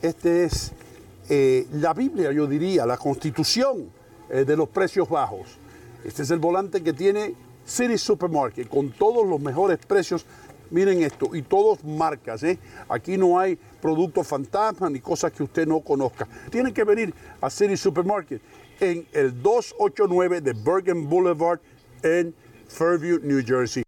Este 0.02 0.44
es 0.44 0.72
eh, 1.28 1.66
la 1.72 1.94
Biblia, 1.94 2.32
yo 2.32 2.46
diría, 2.46 2.84
la 2.84 2.96
constitución 2.96 3.90
eh, 4.28 4.44
de 4.44 4.56
los 4.56 4.68
precios 4.68 5.08
bajos. 5.08 5.58
Este 6.04 6.22
es 6.22 6.30
el 6.30 6.38
volante 6.38 6.82
que 6.82 6.92
tiene 6.92 7.34
City 7.64 7.98
Supermarket 7.98 8.68
con 8.68 8.92
todos 8.92 9.26
los 9.26 9.40
mejores 9.40 9.78
precios. 9.78 10.24
Miren 10.70 11.02
esto, 11.02 11.34
y 11.34 11.42
todos 11.42 11.84
marcas, 11.84 12.42
¿eh? 12.42 12.58
Aquí 12.88 13.16
no 13.16 13.38
hay 13.38 13.56
productos 13.80 14.26
fantasmas 14.26 14.90
ni 14.90 14.98
cosas 14.98 15.32
que 15.32 15.44
usted 15.44 15.66
no 15.66 15.80
conozca. 15.80 16.26
Tiene 16.50 16.72
que 16.72 16.82
venir 16.82 17.14
a 17.40 17.48
City 17.50 17.76
Supermarket 17.76 18.42
en 18.80 19.06
el 19.12 19.40
289 19.42 20.40
de 20.40 20.52
Bergen 20.52 21.08
Boulevard 21.08 21.60
en 22.02 22.34
Fairview, 22.68 23.20
New 23.22 23.42
Jersey. 23.46 23.85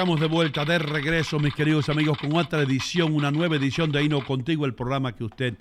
Estamos 0.00 0.18
de 0.18 0.28
vuelta, 0.28 0.64
de 0.64 0.78
regreso, 0.78 1.38
mis 1.38 1.54
queridos 1.54 1.90
amigos, 1.90 2.16
con 2.16 2.34
otra 2.34 2.62
edición, 2.62 3.14
una 3.14 3.30
nueva 3.30 3.56
edición 3.56 3.92
de 3.92 4.02
Hino 4.02 4.24
Contigo, 4.24 4.64
el 4.64 4.72
programa 4.72 5.14
que 5.14 5.24
usted 5.24 5.58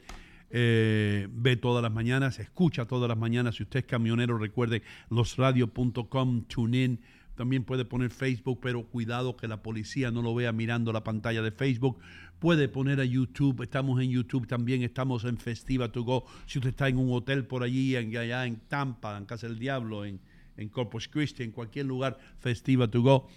eh, 0.49 1.27
ve 1.29 1.57
todas 1.57 1.83
las 1.83 1.91
mañanas, 1.91 2.39
escucha 2.39 2.85
todas 2.85 3.09
las 3.09 3.17
mañanas. 3.17 3.55
Si 3.55 3.63
usted 3.63 3.79
es 3.79 3.85
camionero, 3.85 4.37
recuerde 4.37 4.81
losradio.com, 5.09 6.43
tune 6.43 6.83
in. 6.85 6.99
También 7.35 7.65
puede 7.65 7.83
poner 7.83 8.11
Facebook, 8.11 8.61
pero 8.61 8.83
cuidado 8.83 9.35
que 9.35 9.49
la 9.49 9.61
policía 9.61 10.09
no 10.09 10.21
lo 10.21 10.33
vea 10.33 10.53
mirando 10.53 10.93
la 10.93 11.03
pantalla 11.03 11.41
de 11.41 11.51
Facebook. 11.51 11.99
Puede 12.39 12.69
poner 12.69 13.01
a 13.01 13.03
YouTube, 13.03 13.61
estamos 13.61 14.01
en 14.01 14.09
YouTube 14.09 14.47
también, 14.47 14.83
estamos 14.83 15.25
en 15.25 15.37
Festiva 15.37 15.91
to 15.91 16.03
Go. 16.03 16.23
Si 16.45 16.59
usted 16.59 16.69
está 16.69 16.87
en 16.87 16.97
un 16.97 17.11
hotel 17.11 17.45
por 17.45 17.61
allí, 17.61 17.97
en, 17.97 18.15
allá 18.15 18.45
en 18.45 18.55
Tampa, 18.69 19.17
en 19.17 19.25
Casa 19.25 19.47
del 19.47 19.59
Diablo, 19.59 20.05
en, 20.05 20.21
en 20.55 20.69
Corpus 20.69 21.09
Christi, 21.09 21.43
en 21.43 21.51
cualquier 21.51 21.87
lugar, 21.87 22.17
Festiva 22.39 22.87
to 22.87 23.01
Go. 23.01 23.27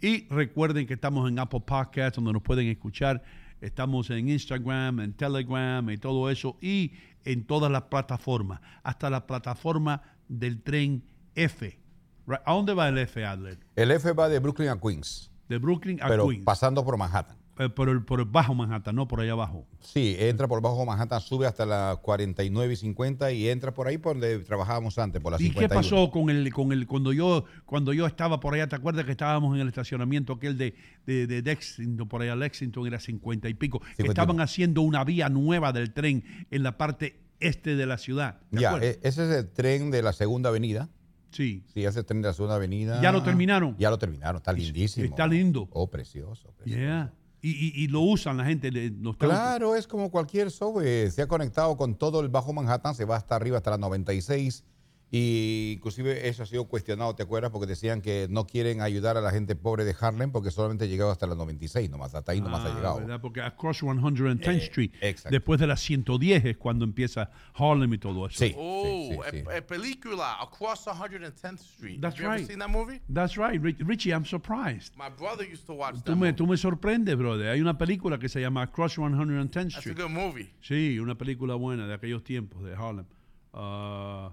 Y 0.00 0.26
recuerden 0.28 0.86
que 0.86 0.94
estamos 0.94 1.28
en 1.28 1.38
Apple 1.38 1.60
Podcasts, 1.60 2.16
donde 2.16 2.32
nos 2.32 2.42
pueden 2.42 2.68
escuchar. 2.68 3.22
Estamos 3.60 4.08
en 4.10 4.28
Instagram, 4.30 5.00
en 5.00 5.12
Telegram 5.12 5.88
y 5.90 5.98
todo 5.98 6.30
eso. 6.30 6.56
Y 6.60 6.92
en 7.24 7.44
todas 7.44 7.70
las 7.70 7.82
plataformas. 7.82 8.60
Hasta 8.82 9.10
la 9.10 9.26
plataforma 9.26 10.02
del 10.28 10.62
tren 10.62 11.04
F. 11.34 11.78
¿A 12.44 12.52
dónde 12.52 12.74
va 12.74 12.88
el 12.88 12.96
F, 12.98 13.24
Adler? 13.24 13.58
El 13.76 13.90
F 13.90 14.12
va 14.12 14.28
de 14.28 14.38
Brooklyn 14.38 14.68
a 14.68 14.78
Queens, 14.80 15.30
De 15.48 15.58
Brooklyn 15.58 16.00
a 16.00 16.06
pero 16.06 16.28
Queens. 16.28 16.44
pasando 16.44 16.84
por 16.84 16.96
Manhattan. 16.96 17.36
Eh, 17.60 17.68
por, 17.68 17.90
el, 17.90 18.02
por 18.04 18.20
el 18.20 18.24
bajo 18.26 18.54
Manhattan, 18.54 18.94
no 18.96 19.06
por 19.06 19.20
allá 19.20 19.32
abajo. 19.32 19.66
Sí, 19.80 20.16
entra 20.18 20.48
por 20.48 20.62
bajo 20.62 20.86
Manhattan, 20.86 21.20
sube 21.20 21.46
hasta 21.46 21.66
la 21.66 21.98
49 22.00 22.72
y 22.72 22.76
50 22.76 23.32
y 23.32 23.48
entra 23.50 23.74
por 23.74 23.86
ahí 23.86 23.98
por 23.98 24.14
donde 24.14 24.38
trabajábamos 24.38 24.98
antes, 24.98 25.20
por 25.20 25.32
la 25.32 25.36
¿Y 25.38 25.44
51. 25.48 25.68
qué 25.68 25.74
pasó 25.74 26.10
con 26.10 26.30
el, 26.30 26.50
con 26.54 26.72
el, 26.72 26.86
cuando 26.86 27.12
yo, 27.12 27.44
cuando 27.66 27.92
yo 27.92 28.06
estaba 28.06 28.40
por 28.40 28.54
allá? 28.54 28.66
¿Te 28.66 28.76
acuerdas 28.76 29.04
que 29.04 29.10
estábamos 29.10 29.54
en 29.54 29.60
el 29.60 29.68
estacionamiento 29.68 30.32
aquel 30.32 30.56
de, 30.56 30.74
de, 31.04 31.26
de 31.26 31.42
Lexington, 31.42 32.08
por 32.08 32.22
allá 32.22 32.34
Lexington 32.34 32.86
era 32.86 32.98
50 32.98 33.48
y 33.50 33.54
pico? 33.54 33.80
que 33.80 33.86
51. 34.04 34.10
Estaban 34.12 34.40
haciendo 34.40 34.80
una 34.80 35.04
vía 35.04 35.28
nueva 35.28 35.72
del 35.74 35.92
tren 35.92 36.24
en 36.50 36.62
la 36.62 36.78
parte 36.78 37.20
este 37.40 37.76
de 37.76 37.84
la 37.84 37.98
ciudad. 37.98 38.38
¿Te 38.50 38.60
Ya, 38.60 38.68
acuerdas? 38.70 38.96
e- 39.02 39.08
ese 39.08 39.24
es 39.30 39.36
el 39.36 39.50
tren 39.50 39.90
de 39.90 40.02
la 40.02 40.12
segunda 40.14 40.48
avenida. 40.48 40.88
sí. 41.30 41.62
Sí, 41.74 41.80
ese 41.80 41.88
es 41.90 41.96
el 41.98 42.04
tren 42.06 42.22
de 42.22 42.28
la 42.28 42.32
segunda 42.34 42.56
avenida. 42.56 43.02
¿Ya 43.02 43.12
lo 43.12 43.22
terminaron? 43.22 43.76
Ya 43.78 43.90
lo 43.90 43.98
terminaron, 43.98 44.36
está 44.38 44.52
lindísimo. 44.52 45.04
Está 45.04 45.26
lindo. 45.26 45.68
Oh, 45.72 45.90
precioso. 45.90 46.52
precioso. 46.56 46.80
Yeah. 46.80 47.12
Y, 47.42 47.82
y, 47.82 47.88
lo 47.88 48.02
usan 48.02 48.36
la 48.36 48.44
gente. 48.44 48.70
Claro, 49.18 49.74
es 49.74 49.86
como 49.86 50.10
cualquier 50.10 50.50
software. 50.50 51.10
Se 51.10 51.22
ha 51.22 51.26
conectado 51.26 51.76
con 51.76 51.94
todo 51.94 52.20
el 52.20 52.28
Bajo 52.28 52.52
Manhattan, 52.52 52.94
se 52.94 53.06
va 53.06 53.16
hasta 53.16 53.34
arriba, 53.34 53.56
hasta 53.56 53.70
la 53.70 53.78
96. 53.78 54.62
Y 55.12 55.72
inclusive 55.76 56.28
eso 56.28 56.44
ha 56.44 56.46
sido 56.46 56.66
cuestionado, 56.66 57.16
¿te 57.16 57.24
acuerdas? 57.24 57.50
Porque 57.50 57.66
decían 57.66 58.00
que 58.00 58.28
no 58.30 58.46
quieren 58.46 58.80
ayudar 58.80 59.16
a 59.16 59.20
la 59.20 59.32
gente 59.32 59.56
pobre 59.56 59.84
de 59.84 59.92
Harlem 60.00 60.30
porque 60.30 60.52
solamente 60.52 60.84
ha 60.84 60.86
llegado 60.86 61.10
hasta 61.10 61.26
la 61.26 61.34
96 61.34 61.90
nomás, 61.90 62.14
hasta 62.14 62.30
ahí 62.30 62.40
nomás 62.40 62.60
Ah, 62.64 62.70
ha 62.70 62.74
llegado. 62.76 63.00
¿verdad? 63.00 63.20
Porque 63.20 63.40
across 63.40 63.82
110th 63.82 64.46
Eh, 64.54 64.56
Street, 64.58 64.92
exacto. 65.00 65.30
después 65.34 65.58
de 65.58 65.66
las 65.66 65.80
110 65.80 66.44
es 66.44 66.56
cuando 66.56 66.84
empieza 66.84 67.28
Harlem 67.54 67.92
y 67.94 67.98
todo 67.98 68.24
eso. 68.28 68.38
Sí. 68.38 68.54
Oh, 68.56 69.10
sí, 69.10 69.18
a, 69.26 69.30
sí. 69.32 69.56
a 69.58 69.66
película 69.66 70.36
Across 70.40 70.86
110th 70.86 71.58
Street. 71.60 72.00
That's 72.00 72.14
Have 72.14 72.22
you 72.22 72.26
ever 72.28 72.38
right. 72.38 72.46
seen 72.46 72.58
that 72.60 72.68
movie? 72.70 73.00
That's 73.12 73.36
right, 73.36 73.60
Rich- 73.60 73.80
Richie, 73.80 74.10
I'm 74.12 74.24
surprised. 74.24 74.94
My 74.96 75.08
brother 75.08 75.44
used 75.44 75.66
to 75.66 75.74
watch 75.74 75.96
Tú 75.96 76.02
that 76.02 76.10
me, 76.12 76.26
movie. 76.28 76.32
tú 76.34 76.46
me 76.46 76.56
sorprendes, 76.56 77.16
brother. 77.16 77.48
Hay 77.48 77.60
una 77.60 77.76
película 77.76 78.16
que 78.20 78.28
se 78.28 78.40
llama 78.40 78.62
Across 78.62 78.98
110th 78.98 79.50
That's 79.50 79.74
a 79.74 79.78
Street. 79.80 79.96
good 79.98 80.08
movie. 80.10 80.50
Sí, 80.60 81.00
una 81.00 81.16
película 81.16 81.56
buena 81.56 81.88
de 81.88 81.94
aquellos 81.94 82.22
tiempos 82.22 82.62
de 82.62 82.74
Harlem. 82.76 83.06
Ah, 83.52 84.32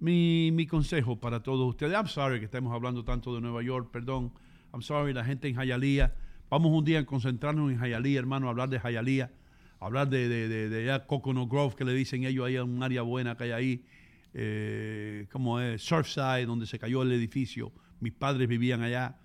mi, 0.00 0.50
mi 0.52 0.66
consejo 0.66 1.18
para 1.18 1.42
todos 1.42 1.68
ustedes. 1.68 1.92
I'm 1.92 2.08
sorry 2.08 2.38
que 2.38 2.46
estemos 2.46 2.72
hablando 2.74 3.04
tanto 3.04 3.34
de 3.34 3.40
Nueva 3.40 3.62
York, 3.62 3.90
perdón. 3.90 4.32
I'm 4.72 4.82
sorry, 4.82 5.12
la 5.12 5.24
gente 5.24 5.48
en 5.48 5.56
Hialeah. 5.56 6.14
Vamos 6.50 6.72
un 6.72 6.84
día 6.84 7.00
a 7.00 7.06
concentrarnos 7.06 7.72
en 7.72 7.78
Hialeah, 7.78 8.18
hermano, 8.18 8.46
a 8.46 8.50
hablar 8.50 8.68
de 8.68 8.78
Hialeah. 8.78 9.30
Hablar 9.80 10.08
de, 10.08 10.28
de, 10.28 10.48
de, 10.48 10.68
de 10.68 11.02
Coconut 11.06 11.50
Grove, 11.50 11.74
que 11.74 11.84
le 11.84 11.92
dicen 11.92 12.24
ellos, 12.24 12.46
ahí 12.46 12.56
un 12.58 12.82
área 12.82 13.02
buena 13.02 13.36
que 13.36 13.44
hay 13.44 13.50
ahí. 13.52 13.84
Eh, 14.32 15.26
como 15.32 15.60
es 15.60 15.82
Surfside, 15.82 16.46
donde 16.46 16.66
se 16.66 16.78
cayó 16.78 17.02
el 17.02 17.12
edificio. 17.12 17.72
Mis 18.00 18.12
padres 18.12 18.48
vivían 18.48 18.82
allá. 18.82 19.18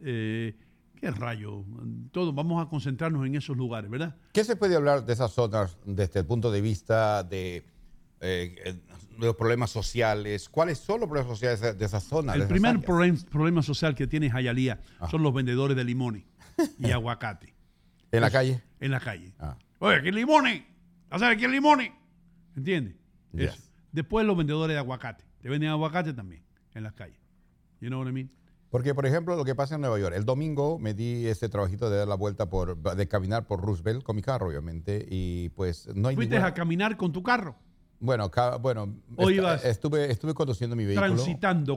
Eh, 0.00 0.56
¿Qué 0.94 1.10
rayo? 1.10 1.64
Todo, 2.12 2.32
vamos 2.32 2.64
a 2.64 2.68
concentrarnos 2.68 3.26
en 3.26 3.34
esos 3.34 3.56
lugares, 3.56 3.90
¿verdad? 3.90 4.16
¿Qué 4.32 4.42
se 4.42 4.56
puede 4.56 4.74
hablar 4.74 5.04
de 5.04 5.12
esas 5.12 5.32
zonas 5.32 5.76
desde 5.84 6.20
el 6.20 6.26
punto 6.26 6.50
de 6.50 6.62
vista 6.62 7.22
de, 7.22 7.62
eh, 8.24 8.54
eh, 8.64 8.80
los 9.18 9.36
problemas 9.36 9.70
sociales? 9.70 10.48
¿Cuáles 10.48 10.78
son 10.78 11.00
los 11.00 11.08
problemas 11.08 11.30
sociales 11.38 11.78
de, 11.78 11.88
zonas? 12.00 12.36
de 12.36 12.42
El 12.42 12.48
primer 12.48 12.78
problem- 12.80 13.24
problema 13.28 13.62
social 13.62 13.94
que 13.94 14.06
tiene 14.06 14.30
Jayalía 14.30 14.80
Ah. 14.98 15.08
son 15.10 15.22
los 15.22 15.32
vendedores 15.32 15.76
de 15.76 15.84
limones 15.84 16.24
y 16.78 16.90
aguacate 16.90 17.54
¿En 18.10 18.20
la 18.20 18.30
calle? 18.30 18.62
en 18.80 18.90
la 18.90 19.00
calle. 19.00 19.32
Ah. 19.38 19.56
Oye, 19.78 19.96
aquí 19.96 20.10
limones. 20.10 20.62
¿Hacer 21.10 21.28
aquí 21.28 21.44
hay 21.44 21.50
limones? 21.52 21.92
¿Entiendes? 22.56 22.94
Yes. 23.32 23.70
Después 23.92 24.26
los 24.26 24.36
vendedores 24.36 24.74
de 24.74 24.78
aguacate. 24.78 25.24
Te 25.40 25.48
venden 25.48 25.70
aguacate 25.70 26.12
también 26.12 26.42
en 26.74 26.82
las 26.82 26.92
calles. 26.94 27.18
You 27.80 27.88
know 27.88 28.00
what 28.00 28.08
I 28.08 28.12
mean? 28.12 28.30
Porque, 28.70 28.94
por 28.94 29.06
ejemplo, 29.06 29.36
lo 29.36 29.44
que 29.44 29.54
pasa 29.54 29.76
en 29.76 29.82
Nueva 29.82 30.00
York, 30.00 30.14
el 30.16 30.24
domingo 30.24 30.78
me 30.80 30.94
di 30.94 31.26
ese 31.28 31.48
trabajito 31.48 31.90
de 31.90 31.98
dar 31.98 32.08
la 32.08 32.16
vuelta 32.16 32.48
por, 32.50 32.76
de 32.96 33.06
caminar 33.06 33.46
por 33.46 33.60
Roosevelt 33.60 34.02
con 34.02 34.16
mi 34.16 34.22
carro, 34.22 34.48
obviamente, 34.48 35.06
y 35.08 35.50
pues 35.50 35.86
no 35.94 36.08
hay 36.08 36.16
Fuiste 36.16 36.34
ninguna- 36.36 36.48
a 36.48 36.54
caminar 36.54 36.96
con 36.96 37.12
tu 37.12 37.22
carro. 37.22 37.56
Bueno, 38.00 38.30
ca- 38.30 38.56
bueno, 38.56 38.94
¿O 39.16 39.22
esta- 39.22 39.32
ibas 39.32 39.64
estuve, 39.64 40.10
estuve 40.10 40.34
conduciendo 40.34 40.76
mi 40.76 40.84
vehículo. 40.84 41.08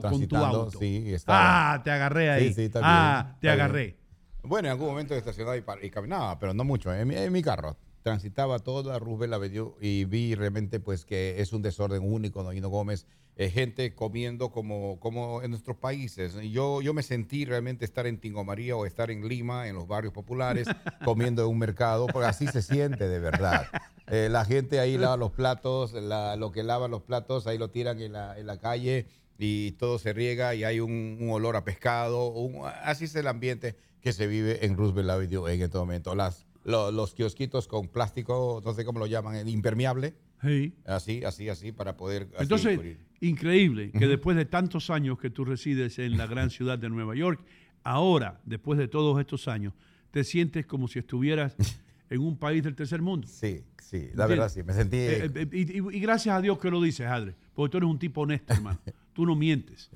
con 0.00 0.28
tu 0.28 0.36
auto. 0.36 0.78
Sí, 0.78 1.12
estaba. 1.14 1.74
Ah, 1.74 1.82
te 1.82 1.90
agarré 1.90 2.30
ahí. 2.30 2.48
Sí, 2.48 2.64
sí, 2.64 2.68
también, 2.68 2.92
ah, 2.94 3.36
te 3.40 3.50
agarré. 3.50 3.96
Bueno, 4.42 4.68
en 4.68 4.72
algún 4.72 4.88
momento 4.88 5.14
estacionaba 5.14 5.56
y, 5.56 5.60
par- 5.62 5.82
y 5.84 5.90
caminaba, 5.90 6.38
pero 6.38 6.54
no 6.54 6.64
mucho, 6.64 6.92
en 6.94 7.06
mi, 7.08 7.14
en 7.16 7.32
mi 7.32 7.42
carro. 7.42 7.76
Transitaba 8.08 8.58
toda 8.58 8.98
Roosevelt 8.98 9.34
Avenue 9.34 9.74
y 9.80 10.04
vi 10.04 10.34
realmente 10.34 10.80
pues 10.80 11.04
que 11.04 11.40
es 11.40 11.52
un 11.52 11.62
desorden 11.62 12.02
único, 12.02 12.42
¿no? 12.42 12.52
Hino 12.52 12.68
Gómez, 12.68 13.06
eh, 13.36 13.50
gente 13.50 13.94
comiendo 13.94 14.50
como, 14.50 14.98
como 14.98 15.42
en 15.42 15.50
nuestros 15.50 15.76
países. 15.76 16.34
Yo, 16.50 16.82
yo 16.82 16.92
me 16.94 17.02
sentí 17.02 17.44
realmente 17.44 17.84
estar 17.84 18.06
en 18.06 18.18
Tingo 18.18 18.42
María 18.44 18.74
o 18.76 18.84
estar 18.86 19.10
en 19.10 19.28
Lima, 19.28 19.68
en 19.68 19.76
los 19.76 19.86
barrios 19.86 20.12
populares, 20.12 20.66
comiendo 21.04 21.42
en 21.42 21.48
un 21.48 21.58
mercado, 21.58 22.06
porque 22.08 22.26
así 22.28 22.46
se 22.48 22.62
siente 22.62 23.08
de 23.08 23.18
verdad. 23.20 23.66
Eh, 24.08 24.28
la 24.30 24.44
gente 24.44 24.80
ahí 24.80 24.96
lava 24.98 25.16
los 25.16 25.30
platos, 25.30 25.92
la- 25.92 26.34
lo 26.36 26.50
que 26.50 26.62
lava 26.64 26.88
los 26.88 27.02
platos, 27.02 27.46
ahí 27.46 27.58
lo 27.58 27.70
tiran 27.70 28.00
en 28.00 28.12
la, 28.14 28.38
en 28.38 28.46
la 28.46 28.58
calle 28.58 29.06
y 29.38 29.72
todo 29.72 30.00
se 30.00 30.12
riega 30.12 30.56
y 30.56 30.64
hay 30.64 30.80
un, 30.80 31.18
un 31.20 31.30
olor 31.30 31.54
a 31.54 31.62
pescado. 31.64 32.28
un- 32.30 32.66
así 32.82 33.04
es 33.04 33.14
el 33.14 33.28
ambiente 33.28 33.76
que 34.00 34.12
se 34.12 34.26
vive 34.26 34.64
en 34.64 34.76
Roosevelt 34.76 35.10
Avenue 35.10 35.52
en 35.52 35.62
este 35.62 35.78
momento. 35.78 36.14
Las, 36.16 36.46
lo- 36.68 36.92
los 36.92 37.14
kiosquitos 37.14 37.66
con 37.66 37.88
plástico, 37.88 38.62
no 38.64 38.72
sé 38.74 38.84
cómo 38.84 38.98
lo 38.98 39.06
llaman, 39.06 39.34
el 39.36 39.48
impermeable, 39.48 40.14
Sí. 40.42 40.72
así, 40.84 41.24
así, 41.24 41.48
así, 41.48 41.72
para 41.72 41.96
poder... 41.96 42.28
así 42.34 42.42
Entonces, 42.44 42.76
cubrir. 42.76 42.98
increíble 43.20 43.90
que 43.90 44.06
después 44.06 44.36
de 44.36 44.44
tantos 44.44 44.90
años 44.90 45.18
que 45.18 45.30
tú 45.30 45.44
resides 45.44 45.98
en 45.98 46.16
la 46.16 46.26
gran 46.26 46.50
ciudad 46.50 46.78
de 46.78 46.88
Nueva 46.88 47.14
York, 47.16 47.40
ahora, 47.82 48.40
después 48.44 48.78
de 48.78 48.86
todos 48.88 49.18
estos 49.18 49.48
años, 49.48 49.72
te 50.10 50.22
sientes 50.24 50.66
como 50.66 50.86
si 50.88 50.98
estuvieras 51.00 51.56
en 52.10 52.20
un 52.20 52.36
país 52.38 52.62
del 52.62 52.74
tercer 52.74 53.02
mundo. 53.02 53.26
Sí, 53.26 53.62
sí, 53.82 54.10
la 54.14 54.26
verdad 54.26 54.48
sí, 54.48 54.62
me 54.62 54.72
sentí... 54.74 54.96
Eh, 54.98 55.30
eh, 55.34 55.48
y, 55.52 55.78
y- 55.78 56.00
gracias 56.00 56.36
a 56.36 56.40
Dios 56.40 56.58
que 56.58 56.70
lo 56.70 56.80
dices, 56.82 57.06
Adre, 57.06 57.34
porque 57.54 57.72
tú 57.72 57.78
eres 57.78 57.88
un 57.90 57.98
tipo 57.98 58.20
honesto, 58.22 58.52
hermano. 58.52 58.78
Tú 59.18 59.26
no 59.26 59.34
mientes. 59.34 59.90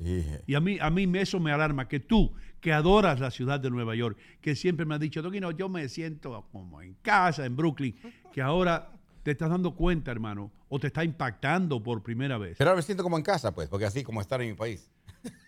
Y 0.48 0.54
a 0.54 0.58
mí, 0.58 0.78
a 0.80 0.90
mí 0.90 1.06
me- 1.06 1.20
eso 1.20 1.38
me 1.38 1.52
alarma, 1.52 1.86
que 1.86 2.00
tú, 2.00 2.32
que 2.62 2.72
adoras 2.72 3.18
la 3.18 3.30
ciudad 3.32 3.58
de 3.60 3.68
Nueva 3.70 3.94
York, 3.96 4.16
que 4.40 4.54
siempre 4.54 4.86
me 4.86 4.94
has 4.94 5.00
dicho, 5.00 5.20
Doquino, 5.20 5.50
yo 5.50 5.68
me 5.68 5.88
siento 5.88 6.46
como 6.52 6.80
en 6.80 6.94
casa, 7.02 7.44
en 7.44 7.56
Brooklyn, 7.56 7.94
que 8.32 8.40
ahora 8.40 8.88
te 9.24 9.32
estás 9.32 9.50
dando 9.50 9.74
cuenta, 9.74 10.12
hermano, 10.12 10.52
o 10.68 10.78
te 10.78 10.86
está 10.86 11.02
impactando 11.04 11.82
por 11.82 12.04
primera 12.04 12.38
vez. 12.38 12.54
Pero 12.56 12.70
ahora 12.70 12.76
me 12.78 12.82
siento 12.82 13.02
como 13.02 13.18
en 13.18 13.24
casa, 13.24 13.52
pues, 13.52 13.68
porque 13.68 13.84
así 13.84 14.04
como 14.04 14.20
estar 14.20 14.40
en 14.40 14.50
mi 14.50 14.54
país. 14.54 14.88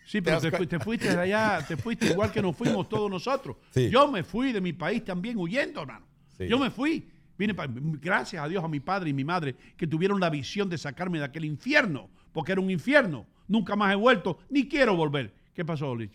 Sí, 0.04 0.20
pero 0.22 0.40
¿Te 0.40 0.66
te, 0.66 0.78
fuiste 0.80 1.14
de 1.14 1.20
allá, 1.22 1.64
te 1.66 1.76
fuiste 1.76 2.06
igual 2.06 2.32
que 2.32 2.42
nos 2.42 2.56
fuimos 2.56 2.88
todos 2.88 3.08
nosotros. 3.08 3.56
Sí. 3.70 3.88
Yo 3.90 4.10
me 4.10 4.24
fui 4.24 4.52
de 4.52 4.60
mi 4.60 4.72
país 4.72 5.04
también 5.04 5.38
huyendo, 5.38 5.82
hermano. 5.82 6.04
Sí. 6.36 6.48
Yo 6.48 6.58
me 6.58 6.70
fui. 6.70 7.08
Vine 7.38 7.54
pa- 7.54 7.68
gracias 7.68 8.42
a 8.44 8.48
Dios, 8.48 8.62
a 8.64 8.68
mi 8.68 8.80
padre 8.80 9.10
y 9.10 9.12
mi 9.12 9.24
madre, 9.24 9.54
que 9.76 9.86
tuvieron 9.86 10.18
la 10.18 10.30
visión 10.30 10.68
de 10.68 10.78
sacarme 10.78 11.18
de 11.18 11.24
aquel 11.26 11.44
infierno, 11.44 12.10
porque 12.32 12.50
era 12.52 12.60
un 12.60 12.70
infierno. 12.72 13.24
Nunca 13.46 13.76
más 13.76 13.92
he 13.92 13.96
vuelto, 13.96 14.38
ni 14.50 14.68
quiero 14.68 14.96
volver. 14.96 15.32
¿Qué 15.54 15.64
pasó, 15.64 15.94
Lich? 15.94 16.10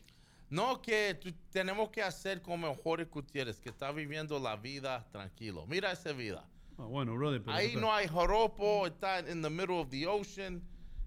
No, 0.49 0.81
que 0.81 1.13
tú- 1.21 1.31
tenemos 1.51 1.89
que 1.89 2.01
hacer 2.01 2.41
como 2.41 2.73
Jorge 2.73 3.05
Gutiérrez, 3.05 3.59
que 3.59 3.69
está 3.69 3.91
viviendo 3.91 4.39
la 4.39 4.55
vida 4.55 5.07
tranquilo. 5.11 5.65
Mira 5.67 5.91
esa 5.91 6.11
vida. 6.11 6.43
Ah, 6.77 6.83
bueno, 6.85 7.13
brother, 7.15 7.43
pero- 7.43 7.55
Ahí 7.55 7.75
no 7.75 7.93
hay 7.93 8.07
joropo, 8.07 8.87
está 8.87 9.19
in 9.31 9.41
the 9.41 9.49
middle 9.49 9.79
of 9.79 9.89
the 9.89 10.07
ocean, 10.07 10.61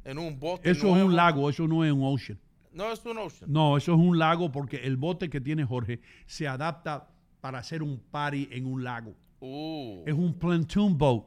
en 0.05 0.18
un 0.18 0.38
bote 0.38 0.70
Eso 0.70 0.86
es 0.88 0.93
nuevo. 0.93 1.09
un 1.09 1.16
lago, 1.16 1.51
eso 1.51 1.66
no 1.66 1.84
es 1.84 1.93
un 1.93 2.05
ocean. 2.05 2.38
No 2.72 2.90
es 2.93 3.05
un 3.05 3.18
ocean. 3.18 3.51
No, 3.53 3.76
eso 3.76 3.93
es 3.93 3.99
un 3.99 4.18
lago 4.18 4.51
porque 4.53 4.76
el 4.78 4.97
bote 4.97 5.28
que 5.28 5.40
tiene 5.40 5.64
Jorge 5.64 6.01
se 6.26 6.47
adapta 6.47 7.09
para 7.40 7.59
hacer 7.59 7.82
un 7.82 7.99
party 7.99 8.49
en 8.53 8.66
un 8.66 8.84
lago. 8.84 9.14
Uh, 9.40 10.05
Es 10.07 10.14
un 10.14 10.38
pontoon 10.38 10.97
boat. 10.97 11.24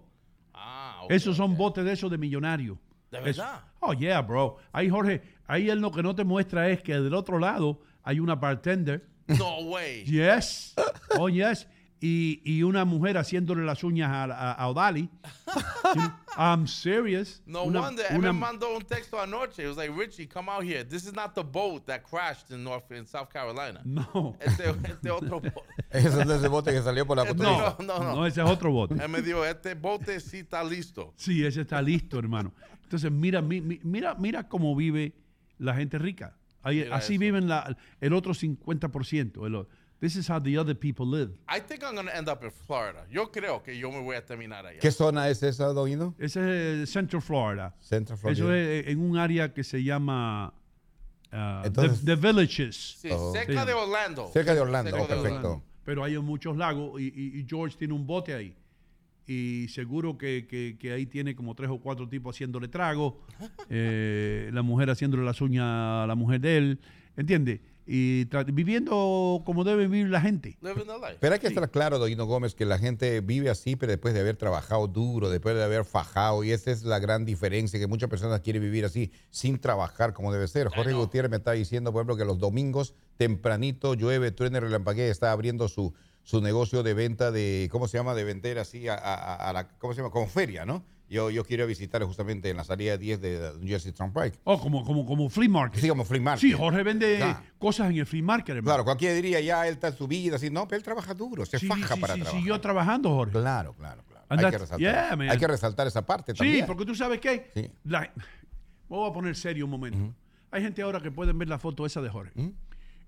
ah, 0.54 1.02
ok, 1.04 1.12
Esos 1.12 1.36
son 1.36 1.58
botes 1.58 1.84
de 1.84 1.92
esos 1.92 2.10
de 2.10 2.18
millonarios. 2.18 2.78
¿De 3.12 3.18
Eso- 3.18 3.42
verdad? 3.42 3.64
Oh, 3.82 3.94
yeah, 3.94 4.22
bro. 4.22 4.58
Ahí, 4.72 4.90
Jorge, 4.90 5.22
ahí 5.48 5.70
él 5.70 5.80
lo 5.80 5.92
que 5.92 6.02
no 6.02 6.16
te 6.16 6.24
muestra 6.24 6.70
es 6.70 6.82
que 6.82 6.94
del 6.94 7.14
otro 7.14 7.38
lado 7.40 7.82
hay 8.06 8.20
una 8.22 8.36
bartender 8.36 9.06
No 9.28 9.60
way. 9.64 10.04
Yes. 10.06 10.74
Oh, 11.18 11.28
yes. 11.28 11.68
Y, 12.00 12.42
y 12.46 12.62
una 12.62 12.86
mujer 12.86 13.18
haciéndole 13.18 13.66
las 13.66 13.84
uñas 13.84 14.12
a, 14.12 14.24
a, 14.26 14.52
a 14.54 14.68
Odali. 14.70 15.10
I'm 16.38 16.68
serious. 16.68 17.42
No 17.46 17.64
Una- 17.64 17.80
wonder. 17.82 18.06
Él 18.12 18.18
una- 18.20 18.34
me 18.34 18.40
mandó 18.40 18.76
un 18.76 18.84
texto 18.84 19.20
anoche. 19.20 19.64
It 19.64 19.68
was 19.68 19.78
like, 19.78 19.92
Richie, 19.98 20.28
come 20.28 20.50
out 20.50 20.64
here. 20.64 20.84
This 20.84 21.06
is 21.06 21.14
not 21.14 21.34
the 21.34 21.44
boat 21.44 21.86
that 21.88 22.04
crashed 22.04 22.52
in 22.52 22.64
North 22.64 22.92
in 22.92 23.06
South 23.08 23.30
Carolina. 23.32 23.82
No. 23.86 24.36
Este, 24.40 24.70
este 24.84 25.10
otro 25.10 25.40
bote. 25.40 25.54
Ese 25.92 26.08
es 26.22 26.30
ese 26.30 26.48
bote 26.50 26.72
que 26.74 26.82
salió 26.82 27.06
por 27.08 27.16
la 27.18 27.24
autopista. 27.24 27.76
no, 27.80 27.86
no, 27.86 28.00
no. 28.04 28.16
No, 28.18 28.26
ese 28.28 28.42
es 28.44 28.50
otro 28.50 28.70
bote. 28.72 28.96
Él 29.02 29.08
me 29.10 29.22
dijo, 29.22 29.46
este 29.46 29.74
bote 29.76 30.20
sí 30.20 30.40
está 30.40 30.62
listo. 30.64 31.14
Sí, 31.16 31.46
ese 31.46 31.62
está 31.62 31.82
listo, 31.82 32.20
hermano. 32.20 32.54
Entonces, 32.84 33.10
mira, 33.10 33.42
mi- 33.42 33.62
mi- 33.62 33.80
mira, 33.84 34.14
mira 34.16 34.48
cómo 34.48 34.76
vive 34.76 35.14
la 35.58 35.74
gente 35.74 35.98
rica. 35.98 36.36
Ahí- 36.66 36.88
así 36.92 37.14
eso. 37.14 37.20
viven 37.20 37.48
la- 37.48 37.76
el 38.02 38.14
otro 38.14 38.34
50%. 38.34 39.46
el 39.46 39.66
this 40.02 40.16
is 40.18 40.30
how 40.30 40.40
the 40.42 40.58
other 40.60 40.76
people 40.78 41.06
live. 41.06 41.32
I 41.48 41.60
think 41.62 41.82
I'm 41.84 41.96
going 41.96 42.08
to 42.08 42.14
end 42.14 42.28
up 42.28 42.44
in 42.44 42.52
Florida. 42.52 43.06
Yo 43.10 43.32
creo 43.32 43.64
que 43.64 43.78
yo 43.78 43.90
me 43.92 44.02
voy 44.02 44.16
a 44.16 44.26
terminar 44.26 44.66
allá. 44.66 44.80
¿Qué 44.80 44.92
zona 44.92 45.30
es 45.30 45.42
esa, 45.42 45.68
Doino? 45.74 46.14
Ese 46.20 46.84
es 46.84 46.90
Central 46.92 47.22
Florida. 47.22 47.74
Central 47.80 48.18
Florida. 48.18 48.38
Eso 48.44 48.54
es 48.54 48.88
en 48.88 49.00
un 49.00 49.18
área 49.18 49.54
que 49.54 49.64
se 49.64 49.82
llama 49.84 50.54
the- 51.32 51.68
Entonces- 51.68 52.04
the, 52.06 52.16
Villages. 52.16 52.98
Sí, 53.00 53.10
Oh. 53.12 53.32
cerca 53.34 53.62
Sí. 53.62 53.68
de 53.68 53.74
Orlando. 53.74 54.30
Cerca 54.34 54.54
de 54.54 54.60
Orlando, 54.62 54.92
Cerca 54.92 55.04
oh, 55.04 55.08
de 55.08 55.14
perfecto. 55.14 55.36
Orlando. 55.48 55.64
Pero 55.84 56.04
hay 56.04 56.18
muchos 56.18 56.58
lagos 56.58 57.00
y, 57.00 57.06
y- 57.16 57.40
y 57.40 57.46
George 57.48 57.78
tiene 57.78 57.94
un 57.94 58.06
bote 58.08 58.34
ahí. 58.34 58.56
Y 59.28 59.68
seguro 59.70 60.18
que, 60.18 60.46
que- 60.48 60.78
que 60.80 60.92
ahí 60.92 61.06
tiene 61.06 61.36
como 61.36 61.56
tres 61.56 61.70
o 61.72 61.80
cuatro 61.80 62.08
tipos 62.08 62.36
haciéndole 62.36 62.68
trago. 62.68 63.20
eh, 63.70 64.50
la 64.54 64.62
mujer 64.62 64.90
haciéndole 64.90 65.24
las 65.24 65.42
uñas 65.42 65.64
a 65.66 66.06
la 66.08 66.16
mujer 66.16 66.42
de 66.42 66.58
él. 66.58 66.80
¿Entiendes? 67.18 67.62
Y 67.88 68.26
viviendo 68.52 69.44
como 69.46 69.64
debe 69.64 69.88
vivir 69.88 70.10
la 70.10 70.20
gente. 70.20 70.58
Pero 71.20 71.34
hay 71.36 71.40
que 71.40 71.48
estar 71.48 71.70
claro, 71.70 72.00
Doino 72.00 72.26
Gómez, 72.26 72.56
que 72.56 72.66
la 72.66 72.80
gente 72.80 73.22
vive 73.22 73.50
así, 73.52 73.76
pero 73.76 73.92
después 73.92 74.14
de 74.16 74.22
haber 74.22 74.36
trabajado 74.38 74.88
duro, 74.88 75.30
después 75.30 75.56
de 75.56 75.64
haber 75.64 75.86
fajado, 75.86 76.44
y 76.44 76.52
esa 76.52 76.72
es 76.72 76.84
la 76.84 76.98
gran 76.98 77.26
diferencia, 77.26 77.80
que 77.80 77.86
muchas 77.88 78.10
personas 78.10 78.42
quieren 78.42 78.64
vivir 78.64 78.86
así, 78.86 79.12
sin 79.30 79.60
trabajar 79.60 80.14
como 80.14 80.34
debe 80.34 80.48
ser. 80.48 80.68
Jorge 80.70 80.94
Gutiérrez 80.94 81.30
me 81.30 81.38
está 81.38 81.52
diciendo, 81.52 81.92
por 81.94 82.02
ejemplo, 82.02 82.18
que 82.18 82.26
los 82.26 82.40
domingos 82.40 82.96
tempranito 83.18 83.94
llueve, 83.94 84.32
truene, 84.32 84.60
relampaguea, 84.60 85.06
está 85.12 85.32
abriendo 85.32 85.68
su, 85.68 85.94
su 86.26 86.42
negocio 86.42 86.84
de 86.84 86.94
venta 86.94 87.32
de, 87.32 87.70
¿cómo 87.72 87.88
se 87.88 87.98
llama? 87.98 88.14
De 88.14 88.24
vender 88.26 88.60
así 88.60 88.88
a, 88.90 88.96
a- 88.96 89.36
a 89.50 89.54
la, 89.54 89.68
¿cómo 89.78 89.94
se 89.94 90.02
llama? 90.02 90.12
Como 90.12 90.28
feria, 90.28 90.66
¿no? 90.66 90.84
Yo, 91.08 91.30
yo 91.30 91.46
quiero 91.46 91.68
visitar 91.68 92.04
justamente 92.04 92.50
en 92.50 92.58
la 92.58 92.64
salida 92.64 92.98
10 92.98 93.22
de 93.22 93.52
New 93.60 93.68
Jersey 93.68 93.92
Turnpike. 93.92 94.40
Oh, 94.44 94.60
como, 94.60 94.84
como, 94.84 95.06
como 95.06 95.30
flea 95.30 95.48
market. 95.48 95.80
Sí, 95.80 95.88
como 95.88 96.04
flea 96.04 96.20
market. 96.22 96.42
Sí, 96.42 96.52
Jorge 96.52 96.82
vende 96.82 97.24
cosas 97.60 97.92
en 97.92 97.98
el 97.98 98.06
flea 98.08 98.24
market, 98.24 98.50
hermano. 98.56 98.66
Claro, 98.66 98.84
cualquiera 98.86 99.14
diría, 99.14 99.40
ya 99.40 99.68
él 99.68 99.76
está 99.76 99.90
en 99.90 99.96
su 99.98 100.08
vida, 100.08 100.38
así, 100.38 100.50
no, 100.50 100.68
pero 100.68 100.78
él 100.78 100.84
trabaja 100.84 101.14
duro, 101.14 101.46
se 101.46 101.60
Sí, 101.60 101.68
faja 101.68 101.94
sí, 101.96 102.02
para 102.02 102.16
sí, 102.16 102.20
trabajar. 102.22 102.40
siguió 102.42 102.60
trabajando, 102.60 103.10
Jorge. 103.12 103.32
Claro, 103.34 103.74
claro, 103.76 104.04
claro. 104.08 104.26
And 104.30 104.40
Hay 104.44 104.50
que, 104.52 104.58
resaltar, 104.58 104.80
yeah, 104.80 105.16
man. 105.16 105.30
hay 105.30 105.38
que 105.38 105.48
resaltar 105.48 105.86
esa 105.86 106.04
parte 106.04 106.32
Sí, 106.34 106.40
también. 106.40 106.66
porque 106.66 106.86
tú 106.88 106.96
sabes 106.96 107.20
qué. 107.20 107.52
Sí. 107.54 107.70
La- 107.84 108.02
me 108.02 108.98
voy 108.98 109.08
a 109.08 109.14
poner 109.14 109.36
serio 109.36 109.66
un 109.66 109.72
momento. 109.72 110.16
Hay 110.50 110.64
gente 110.64 110.82
ahora 110.82 111.00
que 111.02 111.12
pueden 111.12 111.38
ver 111.38 111.48
la 111.50 111.60
foto 111.60 111.86
esa 111.86 112.02
de 112.02 112.10
Jorge 112.10 112.32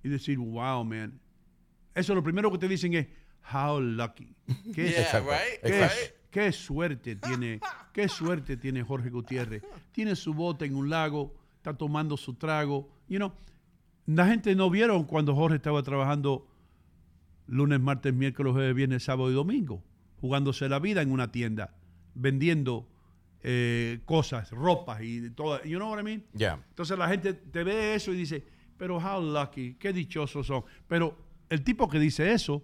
y 0.03 0.07
decir, 0.09 0.38
wow, 0.38 0.84
man. 0.84 1.20
Eso 1.98 2.14
lo 2.16 2.24
primero 2.24 2.52
que 2.52 2.58
te 2.58 2.68
dicen 2.68 2.93
es, 2.93 3.08
how 3.54 3.80
lucky. 3.80 4.36
Qué, 4.74 4.89
Yeah, 4.91 5.20
right? 5.20 5.62
qué- 5.64 5.82
Right? 5.82 6.14
qué 6.30 6.52
suerte 6.52 7.16
tiene, 7.16 7.60
qué 7.93 8.08
suerte 8.08 8.58
tiene 8.58 8.84
Jorge 8.84 9.10
Gutiérrez. 9.10 9.64
Tiene 9.91 10.16
su 10.16 10.34
bote 10.34 10.66
en 10.66 10.76
un 10.76 10.89
lago, 10.89 11.34
está 11.58 11.74
tomando 11.76 12.16
su 12.18 12.36
trago. 12.36 12.89
You 13.08 13.18
know, 13.18 13.34
la 14.06 14.28
gente 14.28 14.54
no 14.56 14.70
vieron 14.70 15.06
cuando 15.06 15.34
Jorge 15.36 15.56
estaba 15.58 15.82
trabajando 15.84 16.48
lunes, 17.48 17.80
martes, 17.80 18.14
miércoles, 18.14 18.54
jueves, 18.54 18.76
viernes, 18.76 19.04
sábado 19.04 19.32
y 19.32 19.34
domingo, 19.34 19.84
jugándose 20.22 20.68
la 20.70 20.80
vida 20.80 21.02
en 21.02 21.12
una 21.12 21.32
tienda, 21.32 21.74
vendiendo 22.14 22.88
eh, 23.41 24.02
cosas, 24.06 24.52
ropas 24.52 25.02
y 25.02 25.30
todo. 25.32 25.64
You 25.64 25.78
know 25.78 25.89
what 25.89 26.00
I 26.00 26.04
mean? 26.04 26.24
Ya. 26.34 26.60
Entonces 26.70 26.98
la 26.98 27.08
gente 27.08 27.34
te 27.34 27.64
ve 27.64 27.95
eso 27.95 28.12
y 28.14 28.18
dice, 28.18 28.43
pero 28.78 28.98
how 28.98 29.22
lucky, 29.22 29.76
qué 29.76 29.93
dichosos 29.93 30.45
son. 30.48 30.64
Pero 30.88 31.18
el 31.50 31.64
tipo 31.64 31.88
que 31.89 32.00
dice 32.00 32.32
eso 32.34 32.64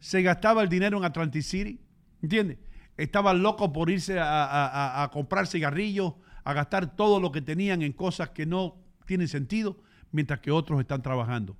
se 0.00 0.22
gastaba 0.22 0.62
el 0.62 0.68
dinero 0.68 0.98
en 0.98 1.04
Atlantic 1.04 1.42
City, 1.42 1.80
¿entiendes? 2.22 2.58
Estaba 2.96 3.32
loco 3.34 3.72
por 3.72 3.90
irse 3.90 4.18
a, 4.18 5.02
a- 5.02 5.10
comprar 5.10 5.46
cigarrillos, 5.46 6.14
a 6.44 6.52
gastar 6.52 6.96
todo 6.96 7.20
lo 7.20 7.30
que 7.30 7.40
tenían 7.42 7.82
en 7.82 7.92
cosas 7.92 8.30
que 8.30 8.44
no 8.46 8.76
tienen 9.06 9.28
sentido, 9.28 9.76
mientras 10.10 10.40
que 10.40 10.50
otros 10.50 10.80
están 10.80 11.02
trabajando. 11.02 11.56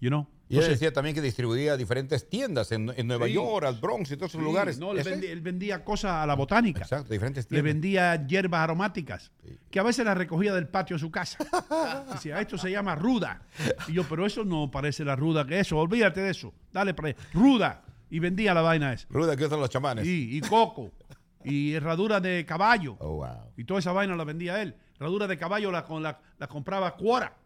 You 0.00 0.08
know? 0.08 0.26
Y 0.50 0.58
él 0.58 0.66
decía 0.68 0.92
también 0.92 1.14
que 1.14 1.22
distribuía 1.22 1.76
diferentes 1.76 2.28
tiendas 2.28 2.72
en, 2.72 2.92
en 2.96 3.06
Nueva 3.06 3.26
Sí. 3.26 3.34
York, 3.34 3.64
al 3.64 3.76
Bronx 3.76 4.10
y 4.10 4.16
todos 4.16 4.32
esos 4.32 4.40
sí, 4.40 4.44
lugares. 4.44 4.78
no, 4.80 4.92
le 4.92 5.00
¿Ese? 5.02 5.10
vendía- 5.10 5.30
él 5.32 5.40
vendía 5.40 5.84
cosas 5.84 6.10
a 6.12 6.26
la 6.26 6.34
botánica. 6.34 6.80
Exacto, 6.82 7.12
diferentes 7.12 7.44
Le 7.44 7.48
tiendas. 7.48 7.64
vendía 7.72 8.26
hierbas 8.26 8.60
aromáticas, 8.60 9.30
que 9.70 9.78
a 9.78 9.82
veces 9.84 10.04
las 10.04 10.16
recogía 10.18 10.52
del 10.52 10.66
patio 10.66 10.96
de 10.96 11.00
su 11.00 11.10
casa. 11.10 11.38
Decía, 12.12 12.40
esto 12.40 12.58
se 12.58 12.70
llama 12.70 12.96
ruda. 12.96 13.42
Y 13.86 13.92
yo, 13.92 14.04
pero 14.08 14.26
eso 14.26 14.44
no 14.44 14.70
parece 14.70 15.04
la 15.04 15.14
ruda 15.14 15.46
que 15.46 15.60
eso, 15.60 15.78
olvídate 15.78 16.20
de 16.20 16.30
eso, 16.30 16.52
dale 16.72 16.94
para 16.94 17.08
allá. 17.10 17.18
Ruda. 17.32 17.82
Y 18.10 18.18
vendía 18.18 18.52
la 18.52 18.62
vaina 18.62 18.92
esa. 18.92 19.06
Ruda 19.08 19.36
que 19.36 19.44
usan 19.44 19.60
los 19.60 19.70
chamanes. 19.70 20.04
Y, 20.04 20.36
y 20.36 20.40
coco. 20.40 20.90
Y 21.44 21.74
herradura 21.74 22.18
de 22.20 22.44
caballo. 22.44 22.96
Oh, 22.98 23.18
wow. 23.18 23.52
Y 23.56 23.62
toda 23.64 23.78
esa 23.78 23.92
vaina 23.92 24.16
la 24.16 24.24
vendía 24.24 24.60
él. 24.60 24.74
Herradura 24.96 25.28
de 25.28 25.38
caballo 25.38 25.70
la, 25.70 25.84
con 25.84 26.02
la, 26.02 26.18
la 26.38 26.46
compraba 26.48 26.94
cuora. 26.96 27.36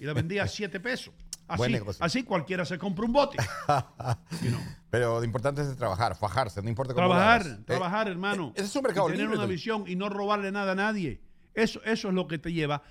Y 0.00 0.04
la 0.04 0.12
vendía 0.14 0.44
a 0.44 0.48
siete 0.48 0.78
pesos. 0.80 1.12
Buen 1.48 1.70
Así, 1.70 1.72
negocio. 1.72 2.04
así 2.04 2.22
cualquiera 2.24 2.64
se 2.64 2.76
compra 2.78 3.04
un 3.04 3.12
bote. 3.12 3.36
You 4.42 4.50
know. 4.50 4.60
Pero 4.90 5.18
lo 5.18 5.24
importante 5.24 5.62
es 5.62 5.76
trabajar, 5.76 6.16
fajarse, 6.16 6.60
no 6.62 6.68
importa 6.68 6.94
cómo 6.94 7.06
lo 7.08 7.14
Trabajar. 7.14 7.46
Eh, 7.46 7.62
trabajar, 7.64 8.08
hermano. 8.08 8.52
ese 8.56 8.64
es 8.66 8.76
un 8.76 8.82
mercado 8.82 9.08
Y 9.08 9.12
tener 9.12 9.26
libre, 9.26 9.38
una 9.38 9.46
visión 9.46 9.84
y 9.86 9.94
no 9.96 10.08
robarle 10.08 10.50
nada 10.50 10.72
a 10.72 10.74
nadie. 10.74 11.20
Eso, 11.54 11.80
eso 11.84 12.08
es 12.08 12.14
lo 12.14 12.26
que 12.26 12.38
te 12.38 12.52
lleva 12.52 12.82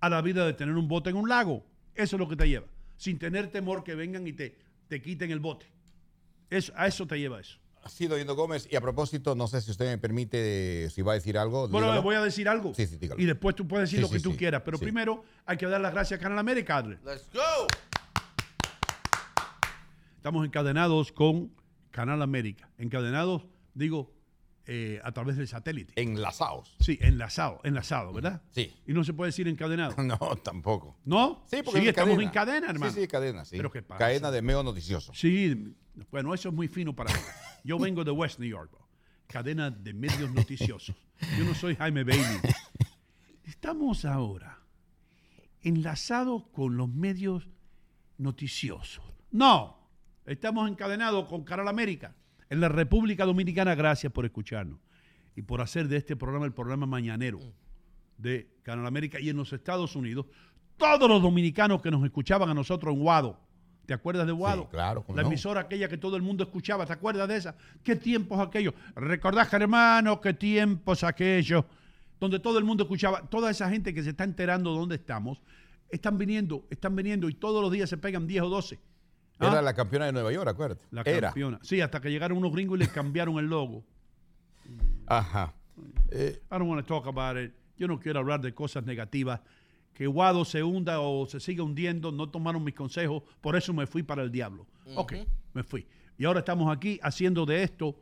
a 0.00 0.08
la 0.08 0.20
vida 0.22 0.44
de 0.46 0.52
tener 0.52 0.74
un 0.76 0.86
bote 0.88 1.10
en 1.10 1.16
un 1.16 1.28
lago. 1.28 1.64
Eso 1.94 2.16
es 2.16 2.20
lo 2.20 2.28
que 2.28 2.36
te 2.36 2.48
lleva. 2.48 2.66
Sin 2.96 3.18
tener 3.18 3.50
temor 3.50 3.82
que 3.84 3.94
vengan 3.94 4.26
y 4.26 4.32
te, 4.32 4.56
te 4.88 5.00
quiten 5.02 5.30
el 5.30 5.40
bote. 5.40 5.66
Eso, 6.50 6.72
a 6.76 6.86
eso 6.86 7.06
te 7.06 7.18
lleva 7.18 7.40
eso. 7.40 7.58
Ha 7.82 7.88
sido 7.88 8.18
Yendo 8.18 8.34
Gómez. 8.34 8.66
Y 8.70 8.76
a 8.76 8.80
propósito, 8.80 9.34
no 9.34 9.46
sé 9.46 9.60
si 9.60 9.70
usted 9.70 9.86
me 9.86 9.96
permite, 9.98 10.90
si 10.90 11.02
va 11.02 11.12
a 11.12 11.14
decir 11.14 11.38
algo. 11.38 11.68
Bueno, 11.68 11.86
dígalo. 11.86 12.02
voy 12.02 12.16
a 12.16 12.20
decir 12.22 12.48
algo. 12.48 12.74
Sí, 12.74 12.86
sí, 12.86 12.96
dígalo. 12.98 13.20
y 13.22 13.26
después 13.26 13.54
tú 13.54 13.66
puedes 13.68 13.88
decir 13.88 13.98
Sí, 14.00 14.02
lo 14.02 14.10
que 14.10 14.18
sí, 14.18 14.24
tú 14.24 14.32
sí. 14.32 14.38
quieras. 14.38 14.62
Pero 14.64 14.76
Sí. 14.78 14.84
primero 14.84 15.24
hay 15.44 15.56
que 15.56 15.66
dar 15.66 15.80
las 15.80 15.92
gracias 15.92 16.18
a 16.18 16.22
Canal 16.22 16.38
América, 16.38 16.78
Adler. 16.78 16.98
Let's 17.04 17.28
go. 17.32 17.40
Estamos 20.26 20.44
encadenados 20.44 21.12
con 21.12 21.52
Canal 21.92 22.20
América. 22.20 22.68
Encadenados, 22.78 23.46
digo, 23.74 24.12
eh, 24.64 25.00
a 25.04 25.12
través 25.12 25.36
del 25.36 25.46
satélite. 25.46 25.92
Enlazados. 26.02 26.74
Sí, 26.80 26.98
enlazado, 27.00 27.60
enlazado, 27.62 28.12
¿verdad? 28.12 28.42
Sí. 28.50 28.74
Y 28.88 28.92
no 28.92 29.04
se 29.04 29.12
puede 29.12 29.28
decir 29.28 29.46
encadenado. 29.46 29.94
No, 30.02 30.18
tampoco. 30.42 30.98
¿No? 31.04 31.44
Sí, 31.48 31.58
porque 31.64 31.78
es 31.78 31.86
estamos 31.90 32.14
cadena. 32.16 32.22
en 32.24 32.30
cadena, 32.34 32.70
hermano. 32.70 32.92
Sí, 32.92 33.02
sí, 33.02 33.06
cadena, 33.06 33.44
sí. 33.44 33.56
Pero 33.56 33.70
¿qué 33.70 33.82
pasa? 33.82 34.00
Cadena 34.00 34.32
de 34.32 34.42
meo 34.42 34.64
noticioso. 34.64 35.14
Sí, 35.14 35.76
bueno, 36.10 36.34
eso 36.34 36.48
es 36.48 36.54
muy 36.56 36.66
fino 36.66 36.92
para 36.92 37.14
mí. 37.14 37.20
Yo 37.62 37.78
vengo 37.78 38.02
de 38.02 38.10
West 38.10 38.40
New 38.40 38.48
York, 38.48 38.72
bro. 38.72 38.84
cadena 39.28 39.70
de 39.70 39.94
medios 39.94 40.32
noticiosos. 40.32 40.96
Yo 41.38 41.44
no 41.44 41.54
soy 41.54 41.76
Jaime 41.76 42.02
Bailey. 42.02 42.40
Estamos 43.44 44.04
ahora 44.04 44.58
enlazados 45.62 46.48
con 46.48 46.76
los 46.76 46.88
medios 46.88 47.48
noticiosos. 48.18 49.04
No, 49.30 49.75
estamos 50.26 50.68
encadenados 50.70 51.26
con 51.28 51.44
Canal 51.44 51.68
América. 51.68 52.14
En 52.48 52.60
la 52.60 52.68
República 52.68 53.24
Dominicana, 53.24 53.74
gracias 53.74 54.12
por 54.12 54.24
escucharnos 54.24 54.78
y 55.34 55.42
por 55.42 55.60
hacer 55.60 55.88
de 55.88 55.96
este 55.96 56.16
programa 56.16 56.46
el 56.46 56.52
programa 56.52 56.86
mañanero 56.86 57.40
de 58.18 58.48
Canal 58.62 58.86
América 58.86 59.20
y 59.20 59.28
en 59.28 59.36
los 59.36 59.52
Estados 59.52 59.96
Unidos. 59.96 60.26
Todos 60.76 61.08
los 61.08 61.22
dominicanos 61.22 61.82
que 61.82 61.90
nos 61.90 62.04
escuchaban 62.04 62.48
a 62.48 62.54
nosotros 62.54 62.94
en 62.94 63.00
Guado. 63.00 63.40
¿Te 63.86 63.94
acuerdas 63.94 64.26
de 64.26 64.32
Guado? 64.32 64.62
Sí, 64.62 64.68
claro, 64.72 65.04
La 65.08 65.22
no. 65.22 65.28
emisora 65.28 65.60
aquella 65.62 65.88
que 65.88 65.96
todo 65.96 66.16
el 66.16 66.22
mundo 66.22 66.42
escuchaba. 66.44 66.86
¿Te 66.86 66.92
acuerdas 66.92 67.28
de 67.28 67.36
esa? 67.36 67.56
¿Qué 67.84 67.96
tiempos 67.96 68.38
aquellos? 68.40 68.74
¿Recordás, 68.96 69.52
hermano, 69.52 70.20
qué 70.20 70.34
tiempos 70.34 71.04
aquellos? 71.04 71.64
Donde 72.18 72.38
todo 72.40 72.58
el 72.58 72.64
mundo 72.64 72.84
escuchaba. 72.84 73.22
Toda 73.28 73.50
esa 73.50 73.70
gente 73.70 73.94
que 73.94 74.02
se 74.02 74.10
está 74.10 74.24
enterando 74.24 74.72
de 74.72 74.78
dónde 74.80 74.94
estamos, 74.96 75.40
están 75.88 76.18
viniendo, 76.18 76.66
están 76.70 76.96
viniendo 76.96 77.28
y 77.28 77.34
todos 77.34 77.62
los 77.62 77.70
días 77.70 77.88
se 77.88 77.96
pegan 77.96 78.26
10 78.26 78.42
o 78.42 78.48
12. 78.48 78.80
¿Ah? 79.38 79.48
Era 79.48 79.62
la 79.62 79.74
campeona 79.74 80.06
de 80.06 80.12
Nueva 80.12 80.32
York, 80.32 80.48
acuérdate. 80.48 80.86
La 80.90 81.02
Era. 81.02 81.28
campeona. 81.28 81.58
Sí, 81.62 81.80
hasta 81.80 82.00
que 82.00 82.10
llegaron 82.10 82.38
unos 82.38 82.52
gringos 82.52 82.78
y 82.78 82.80
les 82.80 82.88
cambiaron 82.88 83.38
el 83.38 83.46
logo. 83.46 83.84
Ajá. 85.06 85.54
Eh, 86.10 86.40
I 86.50 86.58
don't 86.58 86.68
want 86.68 86.86
to 86.86 86.86
talk 86.86 87.06
about 87.06 87.36
it. 87.42 87.52
Yo 87.76 87.86
no 87.86 87.98
quiero 88.00 88.20
hablar 88.20 88.40
de 88.40 88.54
cosas 88.54 88.84
negativas. 88.84 89.40
Que 89.92 90.06
Guado 90.06 90.44
se 90.44 90.62
hunda 90.62 91.00
o 91.00 91.26
se 91.26 91.40
siga 91.40 91.62
hundiendo, 91.62 92.12
no 92.12 92.28
tomaron 92.28 92.62
mis 92.62 92.74
consejos, 92.74 93.22
por 93.40 93.56
eso 93.56 93.72
me 93.72 93.86
fui 93.86 94.02
para 94.02 94.22
el 94.22 94.30
diablo. 94.30 94.66
Ok, 94.94 95.14
me 95.54 95.62
fui. 95.62 95.86
Y 96.18 96.26
ahora 96.26 96.40
estamos 96.40 96.74
aquí 96.74 96.98
haciendo 97.02 97.46
de 97.46 97.62
esto 97.62 97.98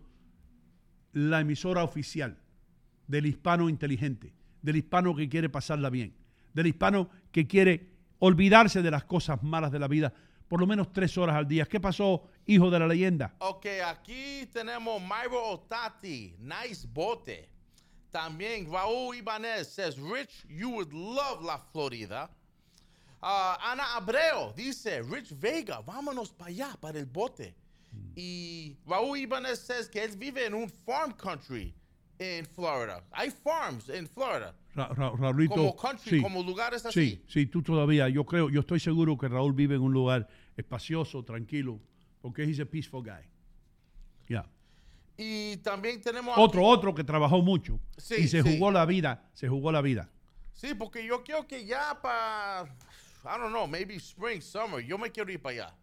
la 1.12 1.40
emisora 1.40 1.84
oficial 1.84 2.36
del 3.06 3.26
hispano 3.26 3.68
inteligente, 3.68 4.34
del 4.60 4.76
hispano 4.76 5.14
que 5.14 5.28
quiere 5.28 5.48
pasarla 5.48 5.88
bien, 5.88 6.14
del 6.52 6.66
hispano 6.66 7.10
que 7.30 7.46
quiere 7.46 7.90
olvidarse 8.18 8.82
de 8.82 8.90
las 8.90 9.04
cosas 9.04 9.42
malas 9.44 9.70
de 9.70 9.78
la 9.78 9.86
vida, 9.86 10.12
por 10.54 10.60
lo 10.60 10.68
menos 10.68 10.92
tres 10.92 11.18
horas 11.18 11.34
al 11.34 11.48
día. 11.48 11.64
¿Qué 11.66 11.80
pasó, 11.80 12.28
hijo 12.46 12.70
de 12.70 12.78
la 12.78 12.86
leyenda? 12.86 13.34
Ok, 13.40 13.66
aquí 13.84 14.48
tenemos 14.52 15.02
Myro 15.02 15.44
Otati, 15.50 16.36
nice 16.38 16.86
bote. 16.92 17.48
También 18.12 18.70
Raúl 18.72 19.16
Ibanez 19.16 19.66
says, 19.66 19.98
Rich, 19.98 20.46
you 20.48 20.70
would 20.70 20.92
love 20.92 21.42
la 21.42 21.58
Florida. 21.58 22.30
Ah, 23.20 23.58
Ana 23.72 23.96
Abreu 23.96 24.52
dice, 24.54 25.02
Rich 25.02 25.32
Vega, 25.40 25.80
vámonos 25.80 26.30
para 26.30 26.50
allá, 26.50 26.76
para 26.80 27.00
el 27.00 27.06
bote. 27.06 27.52
Y 28.14 28.76
Raúl 28.86 29.18
Ibanez 29.18 29.58
says 29.58 29.88
que 29.88 30.04
él 30.04 30.16
vive 30.16 30.46
en 30.46 30.54
un 30.54 30.68
farm 30.68 31.14
country 31.14 31.74
en 32.20 32.46
Florida. 32.46 33.02
Hay 33.10 33.30
farms 33.32 33.88
en 33.88 34.06
Florida. 34.06 34.54
Ra- 34.76 34.88
Ra- 34.88 35.10
Raulito, 35.16 35.54
Como 35.54 35.76
country, 35.76 36.20
como 36.22 36.42
lugares 36.42 36.84
así. 36.86 37.10
Sí, 37.10 37.24
sí, 37.28 37.46
tú 37.46 37.60
todavía. 37.62 38.08
Yo 38.08 38.24
creo, 38.24 38.50
yo 38.50 38.60
estoy 38.60 38.78
seguro 38.80 39.16
que 39.18 39.26
Raúl 39.28 39.52
vive 39.52 39.74
en 39.76 39.82
un 39.82 39.92
lugar 39.92 40.28
espacioso, 40.56 41.22
tranquilo, 41.24 41.80
porque 42.20 42.44
he's 42.44 42.60
a 42.60 42.64
peaceful 42.66 43.02
guy. 43.02 43.24
Ya. 44.28 44.46
Y 45.16 45.56
también 45.58 46.00
tenemos... 46.00 46.34
Otro, 46.36 46.60
aquí- 46.62 46.78
otro 46.78 46.94
que 46.94 47.04
trabajó 47.04 47.40
mucho 47.42 47.78
Sí, 47.96 48.16
y 48.20 48.28
se 48.28 48.42
sí. 48.42 48.52
jugó 48.54 48.70
la 48.72 48.84
vida, 48.84 49.28
se 49.34 49.48
jugó 49.48 49.70
la 49.70 49.80
vida. 49.80 50.08
Sí, 50.54 50.74
porque 50.74 51.04
yo 51.04 51.22
quiero 51.22 51.46
que 51.46 51.64
ya 51.66 52.00
para, 52.00 52.64
I 53.24 53.38
don't 53.38 53.50
know, 53.50 53.66
maybe 53.66 53.94
spring, 53.96 54.40
summer, 54.40 54.80
yo 54.84 54.96
me 54.98 55.10
quiero 55.10 55.30
ir 55.30 55.40
para 55.40 55.54
allá. 55.66 55.74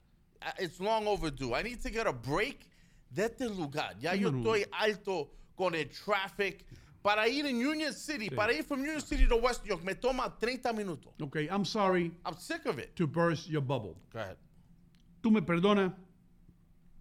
Uh, 0.41 0.63
It's 0.63 0.79
long 0.79 1.05
overdue. 1.07 1.53
I 1.53 1.61
need 1.63 1.81
to 1.83 1.89
get 1.89 2.07
a 2.07 2.11
break 2.11 2.67
de 3.09 3.25
este 3.25 3.47
lugar. 3.47 3.95
Ya 3.99 4.15
yo 4.15 4.29
estoy 4.29 4.65
alto 4.71 5.29
con 5.55 5.75
el 5.75 5.87
traffic. 5.89 6.65
Para 7.03 7.27
ir 7.27 7.45
en 7.47 7.55
Union 7.55 7.93
City, 7.93 8.29
para 8.29 8.53
ir 8.53 8.63
from 8.63 8.79
Union 8.81 9.01
City 9.01 9.27
to 9.27 9.35
West 9.37 9.65
York, 9.65 9.83
me 9.83 9.95
toma 9.95 10.29
30 10.39 10.71
minutos. 10.73 11.11
Okay, 11.19 11.47
I'm 11.47 11.65
sorry 11.65 12.11
I'm 12.25 12.37
sick 12.37 12.65
of 12.67 12.77
it. 12.79 12.95
to 12.95 13.07
burst 13.07 13.47
your 13.49 13.61
bubble. 13.61 13.95
Go 14.13 14.19
ahead. 14.19 14.37
Tú 15.21 15.31
me 15.31 15.41
perdonas, 15.41 15.93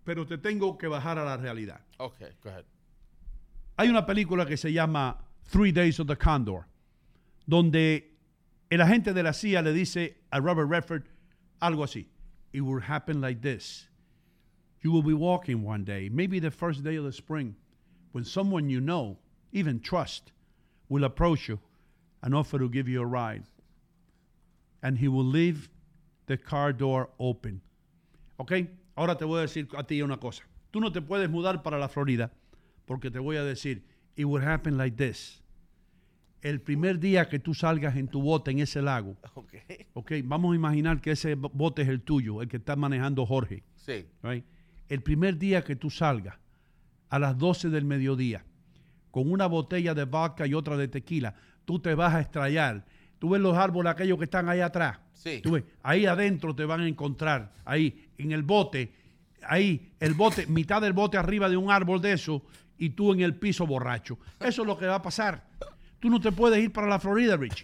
pero 0.05 0.27
te 0.27 0.39
tengo 0.39 0.77
que 0.77 0.87
bajar 0.87 1.19
a 1.19 1.25
la 1.25 1.37
realidad. 1.37 1.81
Okay, 1.99 2.31
go 2.43 2.51
ahead. 2.51 2.65
Hay 3.79 3.89
una 3.89 4.05
película 4.05 4.47
que 4.47 4.57
se 4.57 4.73
llama 4.73 5.17
Three 5.45 5.73
Days 5.73 5.99
of 6.01 6.07
the 6.07 6.17
Condor, 6.17 6.67
donde 7.47 8.11
el 8.71 8.81
agente 8.81 9.15
de 9.15 9.23
la 9.23 9.33
CIA 9.33 9.63
le 9.63 9.73
dice 9.73 10.17
a 10.31 10.41
Robert 10.41 10.69
Redford 10.69 11.05
algo 11.61 11.85
así. 11.85 12.07
It 12.53 12.61
will 12.61 12.81
happen 12.81 13.21
like 13.21 13.41
this. 13.41 13.89
You 14.83 14.93
will 14.93 15.03
be 15.03 15.15
walking 15.15 15.63
one 15.63 15.85
day, 15.85 16.09
maybe 16.09 16.41
the 16.41 16.51
first 16.51 16.83
day 16.83 16.97
of 16.97 17.05
the 17.05 17.13
spring, 17.13 17.57
when 18.13 18.25
someone 18.25 18.71
you 18.71 18.81
know, 18.81 19.19
even 19.53 19.81
trust, 19.81 20.33
will 20.89 21.05
approach 21.05 21.49
you 21.49 21.59
and 22.23 22.35
offer 22.35 22.59
to 22.59 22.69
give 22.69 22.89
you 22.89 23.01
a 23.01 23.07
ride. 23.07 23.45
And 24.83 24.99
he 24.99 25.09
will 25.09 25.25
leave 25.25 25.69
the 26.27 26.37
car 26.37 26.73
door 26.73 27.11
open. 27.19 27.61
¿Ok? 28.41 28.53
Ahora 28.95 29.17
te 29.19 29.27
voy 29.27 29.39
a 29.39 29.43
decir 29.43 29.69
a 29.77 29.85
ti 29.85 30.01
una 30.01 30.17
cosa. 30.19 30.45
Tú 30.71 30.81
no 30.81 30.91
te 30.93 31.03
puedes 31.03 31.29
mudar 31.29 31.63
para 31.63 31.79
la 31.79 31.89
Florida 31.91 32.33
porque 32.87 33.11
te 33.11 33.19
voy 33.19 33.37
a 33.37 33.45
decir, 33.45 33.85
it 34.17 34.25
would 34.25 34.43
happen 34.43 34.79
like 34.79 34.97
this. 34.97 35.43
El 36.41 36.63
primer 36.63 36.99
día 36.99 37.29
que 37.29 37.39
tú 37.39 37.53
salgas 37.53 37.97
en 37.97 38.09
tu 38.09 38.23
bote 38.23 38.51
en 38.51 38.61
ese 38.61 38.81
lago, 38.81 39.17
Okay. 39.35 39.61
ok, 39.93 40.13
vamos 40.25 40.53
a 40.55 40.57
imaginar 40.57 41.01
que 41.03 41.11
ese 41.11 41.35
bo- 41.35 41.51
bote 41.53 41.83
es 41.83 41.89
el 41.89 42.01
tuyo, 42.01 42.41
el 42.41 42.49
que 42.49 42.57
está 42.57 42.77
manejando 42.77 43.27
Jorge. 43.27 43.63
Sí. 43.77 44.07
right? 44.23 44.45
El 44.89 45.03
primer 45.03 45.37
día 45.39 45.63
que 45.63 45.77
tú 45.77 45.91
salgas 45.91 46.37
a 47.11 47.19
las 47.19 47.37
12 47.37 47.69
del 47.69 47.85
mediodía 47.85 48.45
con 49.11 49.31
una 49.31 49.47
botella 49.47 49.93
de 49.93 50.05
vodka 50.05 50.47
y 50.47 50.55
otra 50.55 50.79
de 50.79 50.89
tequila, 50.89 51.35
tú 51.67 51.79
te 51.79 51.95
vas 51.95 52.15
a 52.15 52.21
estrellar. 52.21 52.87
Tú 53.19 53.29
ves 53.29 53.41
los 53.43 53.55
árboles 53.57 53.93
aquellos 53.93 54.17
que 54.17 54.25
están 54.25 54.49
ahí 54.49 54.61
atrás. 54.61 54.99
Sí. 55.13 55.41
Tú 55.43 55.53
ves, 55.53 55.65
ahí 55.83 56.07
adentro 56.07 56.55
te 56.57 56.65
van 56.65 56.81
a 56.81 56.89
encontrar, 56.89 57.53
ahí 57.67 58.09
en 58.21 58.33
el 58.33 58.43
bote, 58.43 58.93
ahí 59.43 59.93
el 60.01 60.15
bote, 60.15 60.47
mitad 60.47 60.81
del 60.83 60.93
bote 60.93 61.17
arriba 61.17 61.49
de 61.49 61.57
un 61.57 61.71
árbol 61.71 62.01
de 62.01 62.13
eso 62.13 62.43
y 62.79 62.91
tú 62.91 63.13
en 63.13 63.21
el 63.21 63.35
piso 63.37 63.67
borracho. 63.67 64.19
Eso 64.39 64.63
es 64.63 64.67
lo 64.69 64.77
que 64.79 64.87
va 64.87 64.97
a 64.97 65.03
pasar. 65.03 65.47
Tú 65.99 66.09
no 66.09 66.19
te 66.21 66.33
puedes 66.33 66.63
ir 66.63 66.73
para 66.73 66.87
la 66.87 66.99
Florida, 66.99 67.37
Rich. 67.37 67.63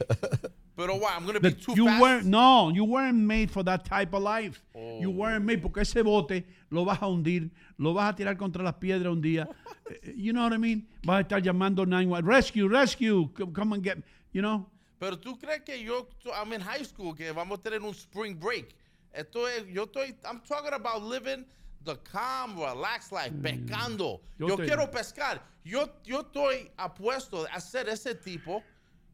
Pero 0.77 0.97
why? 0.97 1.07
I'm 1.17 1.25
going 1.25 1.35
to 1.35 1.41
be 1.41 1.53
too 1.55 1.75
you 1.75 1.87
fast. 1.87 2.27
no, 2.27 2.71
you 2.71 2.85
weren't 2.85 3.17
made 3.19 3.51
for 3.51 3.65
that 3.65 3.83
type 3.85 4.15
of 4.15 4.23
life. 4.23 4.63
You 5.01 5.09
Oh. 5.09 5.15
weren't 5.15 5.43
made 5.47 5.63
porque 5.63 5.81
ese 5.81 6.03
bote 6.03 6.45
lo 6.69 6.85
vas 6.85 7.01
a 7.01 7.07
hundir, 7.07 7.51
lo 7.79 7.95
vas 7.95 8.11
a 8.13 8.15
tirar 8.15 8.37
contra 8.37 8.63
las 8.63 8.75
piedras 8.75 9.11
un 9.13 9.21
día. 9.23 9.49
Eh, 9.89 10.15
you 10.17 10.33
know 10.33 10.43
what 10.43 10.53
I 10.53 10.59
mean? 10.59 10.85
Vas 11.05 11.19
a 11.19 11.21
estar 11.23 11.41
llamando 11.41 11.87
911, 11.87 12.27
rescue, 12.27 12.69
rescue, 12.69 13.33
come 13.33 13.53
come 13.53 13.73
and 13.77 13.85
get, 13.85 13.99
you 14.33 14.43
know? 14.43 14.69
Pero 14.99 15.17
tú 15.17 15.39
crees 15.39 15.63
que 15.65 15.81
yo, 15.81 16.09
I'm 16.35 16.53
in 16.53 16.61
high 16.61 16.85
school, 16.85 17.15
que 17.15 17.31
vamos 17.33 17.61
a 17.61 17.63
tener 17.63 17.81
un 17.83 17.95
spring 17.95 18.35
break. 18.37 18.75
Esto 19.17 19.49
es, 19.49 19.67
yo 19.69 19.85
estoy, 19.85 20.15
I'm 20.25 20.41
talking 20.43 20.75
about 20.75 21.03
living 21.03 21.47
the 21.85 21.97
calm, 22.03 22.57
relaxed 22.59 23.13
life, 23.13 23.33
pescando. 23.41 24.21
Yo 24.39 24.49
Yo, 24.49 24.57
te- 24.57 24.65
quiero 24.67 24.91
pescar. 24.91 25.43
Yo, 25.65 25.89
yo 26.05 26.21
estoy 26.21 26.71
apuesto 26.77 27.47
a 27.53 27.61
ser 27.61 27.89
ese 27.89 28.15
tipo 28.15 28.63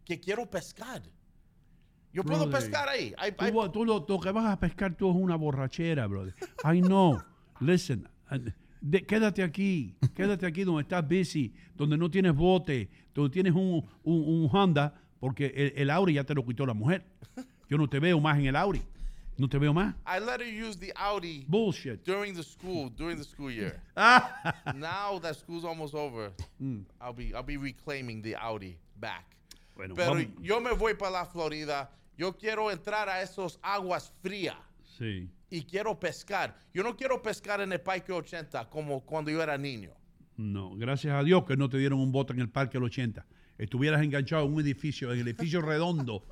que 0.05 0.18
quiero 0.18 0.44
pescar. 0.50 1.03
Yo 2.12 2.24
puedo 2.24 2.50
pescar 2.50 2.88
ahí. 2.88 3.14
Hay- 3.16 3.32
Tú, 3.32 3.68
tú 3.70 3.84
lo, 3.84 4.05
lo 4.07 4.20
que 4.20 4.30
vas 4.32 4.46
a 4.46 4.59
pescar 4.59 4.94
tú 4.94 5.09
es 5.11 5.16
una 5.16 5.36
borrachera, 5.36 6.07
brother. 6.07 6.34
I 6.64 6.80
know. 6.82 7.18
Listen, 7.61 8.09
uh, 8.30 8.38
de- 8.80 9.07
quédate 9.07 9.42
aquí, 9.42 9.94
quédate 10.14 10.44
aquí 10.46 10.64
donde 10.64 10.82
estás 10.82 11.07
busy, 11.09 11.55
donde 11.76 11.96
no 11.96 12.11
tienes 12.11 12.34
bote, 12.34 12.90
donde 13.14 13.30
tienes 13.30 13.55
un, 13.55 13.88
un, 14.03 14.22
un 14.44 14.48
Honda, 14.53 14.94
porque 15.20 15.46
el, 15.55 15.72
el 15.76 15.90
Audi 15.90 16.14
ya 16.14 16.24
te 16.24 16.34
lo 16.34 16.44
quitó 16.44 16.66
la 16.66 16.74
mujer. 16.74 17.05
Yo 17.68 17.78
no 17.78 17.88
te 17.88 17.98
veo 18.00 18.20
más 18.20 18.38
en 18.38 18.46
el 18.46 18.57
Audi. 18.57 18.82
No 19.43 19.49
te 19.49 19.59
veo 19.59 19.72
más. 19.74 19.93
I 20.07 20.20
let 20.20 20.40
her 20.40 20.47
use 20.47 20.76
the 20.78 20.93
Audi 20.95 21.45
Bullshit. 21.49 22.05
during 22.05 22.32
the 22.32 22.45
school, 22.45 22.88
during 22.90 23.16
the 23.18 23.24
school 23.24 23.51
year. 23.51 23.82
now 24.76 25.18
that 25.20 25.34
school's 25.34 25.64
almost 25.64 25.95
over, 25.97 26.30
Mm. 26.62 26.84
I'll 27.01 27.12
be 27.12 27.34
I'll 27.34 27.43
be 27.43 27.57
reclaiming 27.57 28.22
the 28.22 28.36
Audi 28.36 28.76
back. 29.01 29.24
Bueno, 29.74 29.97
Pero 29.97 30.11
vamos- 30.14 30.26
yo 30.40 30.61
me 30.61 30.70
voy 30.74 30.95
para 30.95 31.11
la 31.11 31.24
Florida. 31.24 31.90
Yo 32.16 32.34
quiero 32.34 32.70
entrar 32.70 33.09
a 33.09 33.20
esos 33.20 33.59
aguas 33.62 34.12
frías 34.22 34.55
Sí. 34.97 35.28
y 35.51 35.62
quiero 35.64 35.99
pescar. 35.99 36.55
Yo 36.72 36.84
no 36.84 36.97
quiero 36.97 37.20
pescar 37.20 37.61
en 37.62 37.72
el 37.72 37.80
Parque 37.80 38.12
80 38.12 38.70
como 38.70 39.01
cuando 39.05 39.32
yo 39.32 39.43
era 39.43 39.59
niño. 39.59 39.90
No, 40.36 40.76
gracias 40.76 41.14
a 41.14 41.24
Dios 41.24 41.45
que 41.47 41.57
no 41.57 41.68
te 41.68 41.78
dieron 41.78 41.99
un 41.99 42.12
bote 42.12 42.32
en 42.32 42.38
el 42.38 42.49
Parque 42.49 42.74
del 42.78 42.84
80. 42.84 43.26
Estuvieras 43.59 44.03
enganchado 44.03 44.45
en 44.47 44.55
un 44.55 44.61
edificio, 44.61 45.12
en 45.12 45.18
el 45.18 45.26
edificio 45.26 45.61
redondo, 45.62 46.22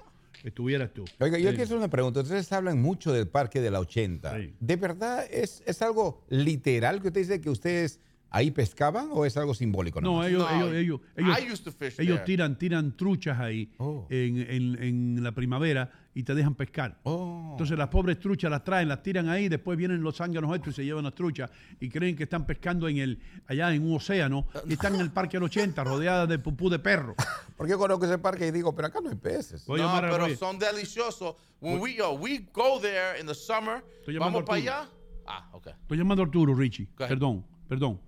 estuvieras 0.45 0.93
tú. 0.93 1.05
Oiga, 1.19 1.39
yo 1.39 1.51
Sí. 1.51 1.57
quiero 1.57 1.65
hacer 1.65 1.77
una 1.77 1.89
pregunta. 1.91 2.21
Ustedes 2.21 2.51
hablan 2.53 2.81
mucho 2.81 3.13
del 3.13 3.29
Parque 3.29 3.61
de 3.61 3.71
la 3.71 3.81
80. 3.81 4.37
Sí. 4.37 4.55
¿De 4.61 4.77
verdad 4.77 5.25
es, 5.31 5.63
es 5.67 5.83
algo 5.83 6.25
literal 6.29 7.01
que 7.01 7.09
usted 7.09 7.21
dice 7.21 7.41
que 7.41 7.51
ustedes 7.51 8.01
ahí 8.31 8.51
pescaban 8.51 9.09
o 9.13 9.25
es 9.25 9.37
algo 9.37 9.55
simbólico? 9.55 10.01
No, 10.01 10.25
ellos, 10.25 10.49
No, 10.51 10.57
ellos, 10.73 10.75
ellos, 10.75 11.01
ellos, 11.17 11.39
I 11.41 11.53
used 11.53 11.65
to 11.65 11.73
fish 11.73 11.99
ellos 12.01 12.17
there. 12.19 12.25
tiran, 12.27 12.57
tiran 12.59 12.97
truchas 12.97 13.39
ahí 13.39 13.71
Oh. 13.79 14.07
en, 14.11 14.39
en- 14.39 14.83
en 14.83 15.23
la 15.23 15.33
primavera 15.33 15.91
y 16.15 16.23
te 16.25 16.35
dejan 16.35 16.55
pescar. 16.55 16.99
Oh. 17.05 17.49
Entonces 17.53 17.79
las 17.79 17.89
pobres 17.89 18.19
truchas 18.19 18.51
las 18.51 18.65
traen, 18.65 18.89
las 18.89 19.03
tiran 19.03 19.29
ahí, 19.29 19.49
después 19.49 19.79
vienen 19.79 20.03
los 20.03 20.17
zánganos 20.17 20.55
estos 20.55 20.73
y 20.73 20.77
se 20.77 20.85
llevan 20.85 21.05
las 21.05 21.15
truchas 21.15 21.51
y 21.79 21.89
creen 21.89 22.17
que 22.17 22.25
están 22.25 22.47
pescando 22.47 22.89
en 22.89 22.99
el, 22.99 23.19
allá 23.47 23.73
en 23.73 23.83
un 23.87 23.97
océano 23.97 24.47
y 24.67 24.73
están 24.73 24.95
en 24.97 25.01
el 25.03 25.11
parque 25.13 25.37
del 25.37 25.45
80 25.45 25.83
rodeadas 25.85 26.29
de 26.29 26.39
pupú 26.39 26.69
de 26.69 26.79
perro. 26.79 27.15
Porque 27.57 27.71
yo 27.73 27.79
conozco 27.79 28.07
ese 28.07 28.19
parque 28.19 28.47
y 28.47 28.51
digo, 28.51 28.75
pero 28.75 28.89
acá 28.89 29.01
no 29.01 29.11
hay 29.11 29.17
peces. 29.17 29.65
Voy 29.67 29.81
no, 29.81 29.93
pero 30.01 30.19
Roy. 30.19 30.35
son 30.37 30.59
deliciosos. 30.59 31.37
When 31.61 31.79
we 31.81 31.95
yo, 31.95 32.13
we 32.13 32.47
go 32.55 32.81
there 32.81 33.21
in 33.21 33.27
the 33.27 33.35
summer. 33.35 33.85
Estoy 33.99 34.15
llamando 34.15 34.39
Vamos 34.39 34.49
para 34.49 34.59
allá. 34.59 34.91
Ah, 35.27 35.49
okay. 35.53 35.75
Estoy 35.83 35.99
llamando 35.99 36.23
a 36.23 36.27
Arturo, 36.27 36.55
Richie. 36.55 36.89
Perdón, 36.97 37.45
perdón. 37.69 38.01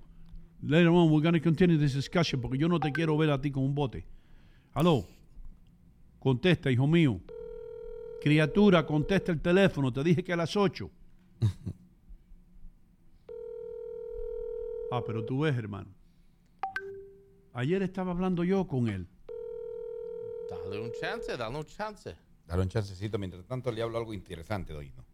Later 0.63 0.91
on, 0.91 1.11
we're 1.11 1.21
going 1.21 1.35
to 1.35 1.41
continue 1.41 1.77
this 1.77 1.95
discussion 1.95 2.41
porque 2.41 2.57
yo 2.57 2.69
no 2.69 2.79
te 2.79 2.93
quiero 2.93 3.17
ver 3.17 3.31
a 3.31 3.41
ti 3.41 3.51
con 3.51 3.65
un 3.65 3.75
bote. 3.75 4.05
Aló. 4.75 5.05
Contesta, 6.21 6.71
hijo 6.71 6.87
mío. 6.87 7.21
Criatura, 8.21 8.87
contesta 8.87 9.33
el 9.33 9.41
teléfono. 9.41 9.93
Te 9.93 10.05
dije 10.05 10.23
que 10.23 10.33
a 10.33 10.37
las 10.37 10.57
8. 10.57 10.89
ah, 14.93 15.03
pero 15.05 15.25
tú 15.25 15.41
ves, 15.41 15.57
hermano. 15.57 15.91
Ayer 17.55 17.83
estaba 17.83 18.13
hablando 18.13 18.45
yo 18.45 18.65
con 18.69 18.89
él. 18.89 19.09
Dale 20.49 20.81
un 20.81 20.93
chance, 20.93 21.37
dale 21.37 21.59
un 21.59 21.65
chance. 21.65 22.15
Dale 22.47 22.63
un 22.63 22.69
chancecito. 22.69 23.19
Mientras 23.19 23.45
tanto, 23.47 23.73
le 23.73 23.83
hablo 23.83 23.99
algo 23.99 24.15
interesante, 24.15 24.73
Doino. 24.73 25.05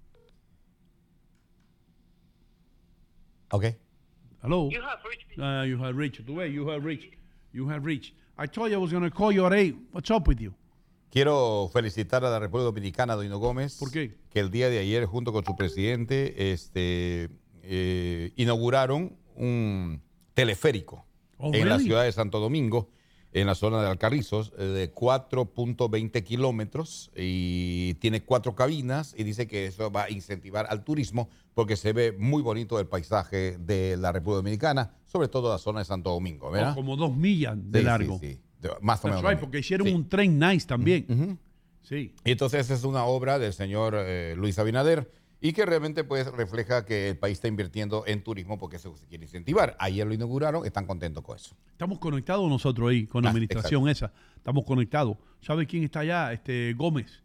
Ok. 3.51 3.65
Hello. 4.43 4.69
You 4.71 4.81
have 4.83 5.01
reached. 5.05 5.39
Uh, 5.39 5.65
you 5.67 5.79
have 5.83 5.97
reached. 5.97 6.25
Tú 6.27 6.37
ves, 6.37 6.53
you 6.53 6.69
have 6.69 6.85
reached. 6.85 7.15
You 7.53 7.69
have 7.69 7.85
reached. 7.85 8.15
I 8.37 8.47
told 8.47 8.71
you 8.71 8.77
I 8.77 8.81
was 8.81 8.93
going 8.93 9.03
to 9.03 9.11
call 9.11 9.33
you 9.33 9.45
at 9.47 9.53
8. 9.53 9.75
What's 9.93 10.11
up 10.11 10.29
with 10.29 10.39
you? 10.41 10.55
Quiero 11.11 11.69
felicitar 11.73 12.25
a 12.25 12.31
la 12.31 12.39
República 12.39 12.67
Dominicana, 12.67 13.15
Doino 13.17 13.39
Gómez. 13.39 13.77
¿Por 13.79 13.91
qué? 13.91 14.15
Que 14.31 14.41
el 14.41 14.51
día 14.51 14.69
de 14.69 14.79
ayer, 14.79 15.07
junto 15.07 15.33
con 15.33 15.45
su 15.45 15.57
presidente, 15.57 16.53
este, 16.53 17.31
eh, 17.63 18.33
inauguraron 18.37 19.17
un 19.35 20.03
teleférico 20.35 21.05
Oh, 21.39 21.53
en 21.55 21.69
la 21.69 21.79
ciudad 21.79 22.03
de 22.05 22.11
Santo 22.13 22.41
Domingo 22.41 22.91
en 23.33 23.47
la 23.47 23.55
zona 23.55 23.83
de 23.83 23.89
Alcarrizos, 23.89 24.53
eh, 24.59 24.65
de 24.65 24.93
4.20 24.95 26.23
kilómetros 26.25 27.11
y 27.17 27.95
tiene 27.95 28.23
cuatro 28.23 28.55
cabinas 28.55 29.15
y 29.17 29.25
dice 29.25 29.47
que 29.47 29.67
eso 29.67 29.91
va 29.91 30.05
a 30.05 30.11
incentivar 30.11 30.67
al 30.71 30.83
turismo 30.85 31.29
porque 31.55 31.77
se 31.77 31.93
ve 31.93 32.13
muy 32.19 32.43
bonito 32.43 32.79
el 32.81 32.87
paisaje 32.87 33.59
de 33.59 33.97
la 33.99 34.13
República 34.13 34.37
Dominicana, 34.39 34.95
sobre 35.07 35.29
todo 35.29 35.51
la 35.51 35.59
zona 35.59 35.81
de 35.81 35.85
Santo 35.85 36.11
Domingo, 36.11 36.51
¿verdad? 36.51 36.73
Oh, 36.73 36.77
como 36.77 36.97
dos 36.97 37.15
millas 37.17 37.57
de 37.57 37.79
Sí, 37.81 37.83
sí, 37.83 37.85
largo. 37.85 38.19
sí. 38.19 38.39
De- 38.61 38.71
Más 38.81 39.05
o 39.05 39.09
menos. 39.09 39.23
right, 39.23 39.39
porque 39.39 39.59
hicieron 39.59 39.87
Sí. 39.89 39.93
un 39.95 40.09
tren 40.09 40.39
nice 40.39 40.67
también. 40.67 41.39
Sí. 41.83 42.15
Y 42.25 42.33
entonces 42.33 42.69
es 42.71 42.85
una 42.85 43.05
obra 43.05 43.39
del 43.39 43.53
señor 43.53 43.95
eh, 43.97 44.35
Luis 44.37 44.59
Abinader 44.59 45.11
y 45.41 45.53
que 45.53 45.65
realmente 45.65 46.03
pues 46.05 46.27
refleja 46.33 46.85
que 46.85 47.11
el 47.11 47.19
país 47.19 47.35
está 47.39 47.49
invirtiendo 47.49 48.05
en 48.07 48.23
turismo 48.25 48.59
porque 48.59 48.77
eso 48.77 48.97
se 48.97 49.07
quiere 49.07 49.25
incentivar. 49.25 49.77
Ayer 49.79 50.07
lo 50.07 50.15
inauguraron, 50.15 50.67
están 50.67 50.87
contentos 50.87 51.23
con 51.23 51.37
eso. 51.37 51.57
Estamos 51.71 51.99
conectados 51.99 52.49
nosotros 52.49 52.91
ahí 52.91 53.07
con 53.07 53.23
la 53.23 53.29
Ah, 53.29 53.33
administración 53.33 53.89
esa. 53.89 54.13
Estamos 54.37 54.65
conectados. 54.65 55.17
¿Sabe 55.41 55.67
quién 55.67 55.85
está 55.85 56.01
allá? 56.01 56.33
Este 56.33 56.75
Gómez, 56.75 57.23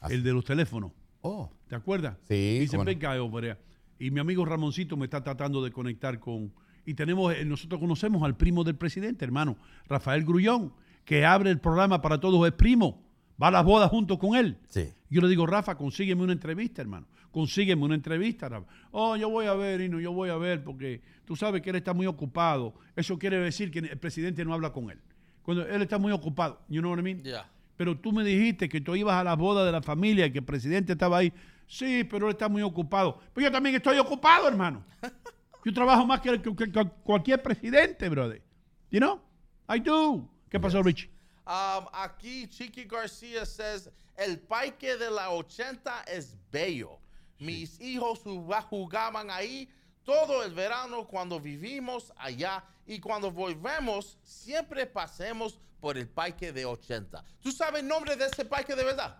Ah, 0.00 0.08
el 0.10 0.22
de 0.24 0.32
los 0.32 0.44
teléfonos. 0.44 0.90
Oh, 1.20 1.50
¿Te 1.68 1.76
acuerdas? 1.76 2.16
Sí, 2.26 2.58
Dice 2.58 2.76
no. 2.76 2.84
Y 3.98 4.10
mi 4.10 4.18
amigo 4.18 4.44
Ramoncito 4.44 4.96
me 4.96 5.04
está 5.04 5.22
tratando 5.22 5.62
de 5.62 5.70
conectar 5.70 6.18
con. 6.18 6.52
Y 6.84 6.94
tenemos, 6.94 7.32
eh, 7.32 7.44
nosotros 7.44 7.80
conocemos 7.80 8.24
al 8.24 8.36
primo 8.36 8.64
del 8.64 8.74
presidente, 8.74 9.24
hermano, 9.24 9.56
Rafael 9.86 10.24
Grullón, 10.24 10.72
que 11.04 11.24
abre 11.24 11.50
el 11.50 11.60
programa 11.60 12.02
para 12.02 12.18
todos, 12.18 12.44
es 12.44 12.52
primo. 12.52 13.04
Va 13.40 13.48
a 13.48 13.50
las 13.52 13.64
bodas 13.64 13.88
junto 13.90 14.18
con 14.18 14.34
él. 14.34 14.58
Sí. 14.68 14.88
Yo 15.08 15.20
le 15.20 15.28
digo, 15.28 15.46
Rafa, 15.46 15.76
consígueme 15.76 16.24
una 16.24 16.32
entrevista, 16.32 16.82
hermano. 16.82 17.06
Consígueme 17.32 17.82
una 17.84 17.94
entrevista, 17.94 18.48
Rafa. 18.48 18.66
Oh, 18.92 19.16
yo 19.16 19.28
voy 19.30 19.46
a 19.46 19.54
ver, 19.54 19.80
Ino, 19.80 19.98
yo 19.98 20.12
voy 20.12 20.28
a 20.30 20.36
ver, 20.36 20.62
porque 20.62 21.00
tú 21.24 21.34
sabes 21.34 21.62
que 21.62 21.70
él 21.70 21.76
está 21.76 21.92
muy 21.94 22.06
ocupado. 22.06 22.74
Eso 22.94 23.18
quiere 23.18 23.38
decir 23.38 23.70
que 23.70 23.78
el 23.80 23.98
presidente 23.98 24.44
no 24.44 24.52
habla 24.54 24.70
con 24.72 24.90
él. 24.90 25.00
Cuando 25.42 25.66
él 25.66 25.82
está 25.82 25.98
muy 25.98 26.12
ocupado, 26.12 26.60
you 26.68 26.80
know 26.80 26.92
what 26.92 26.98
I 26.98 27.02
mean? 27.02 27.22
Yeah. 27.24 27.48
Pero 27.76 27.98
tú 27.98 28.12
me 28.12 28.22
dijiste 28.22 28.68
que 28.68 28.80
tú 28.80 28.94
ibas 28.94 29.14
a 29.16 29.24
la 29.24 29.34
boda 29.34 29.64
de 29.64 29.72
la 29.72 29.82
familia 29.82 30.26
y 30.26 30.30
que 30.32 30.38
el 30.40 30.44
presidente 30.44 30.92
estaba 30.92 31.18
ahí. 31.18 31.32
Sí, 31.66 32.04
pero 32.04 32.26
él 32.26 32.32
está 32.32 32.48
muy 32.48 32.60
ocupado. 32.62 33.18
Pero 33.32 33.46
yo 33.46 33.50
también 33.52 33.74
estoy 33.74 33.98
ocupado, 33.98 34.46
hermano. 34.46 34.84
Yo 35.64 35.72
trabajo 35.72 36.04
más 36.04 36.20
que, 36.20 36.42
que- 36.42 36.56
que- 36.56 36.72
que 36.72 36.84
cualquier 37.04 37.40
presidente, 37.40 38.08
brother. 38.08 38.42
You 38.90 38.98
know? 38.98 39.20
I 39.72 39.78
do. 39.78 40.28
¿Qué 40.50 40.58
pasó, 40.58 40.82
Richie? 40.82 41.08
Um, 41.46 41.86
aquí 41.92 42.48
Chiqui 42.48 42.84
García 42.84 43.46
says, 43.46 43.88
el 44.16 44.40
parque 44.40 44.96
de 44.96 45.08
la 45.08 45.30
80 45.30 46.02
es 46.12 46.36
bello. 46.50 46.98
Mis 47.42 47.80
hijos 47.80 48.20
juga- 48.24 48.62
jugaban 48.62 49.30
ahí 49.30 49.68
todo 50.04 50.44
el 50.44 50.52
verano 50.54 51.06
cuando 51.06 51.38
vivimos 51.40 52.12
allá 52.16 52.64
y 52.86 52.98
cuando 53.00 53.30
volvemos 53.30 54.18
siempre 54.22 54.86
pasemos 54.86 55.58
por 55.80 55.96
el 55.98 56.08
parque 56.08 56.52
de 56.52 56.64
80. 56.64 57.24
¿Tú 57.40 57.50
sabes 57.52 57.82
el 57.82 57.88
nombre 57.88 58.16
de 58.16 58.26
ese 58.26 58.44
parque 58.44 58.74
de 58.74 58.84
verdad? 58.84 59.18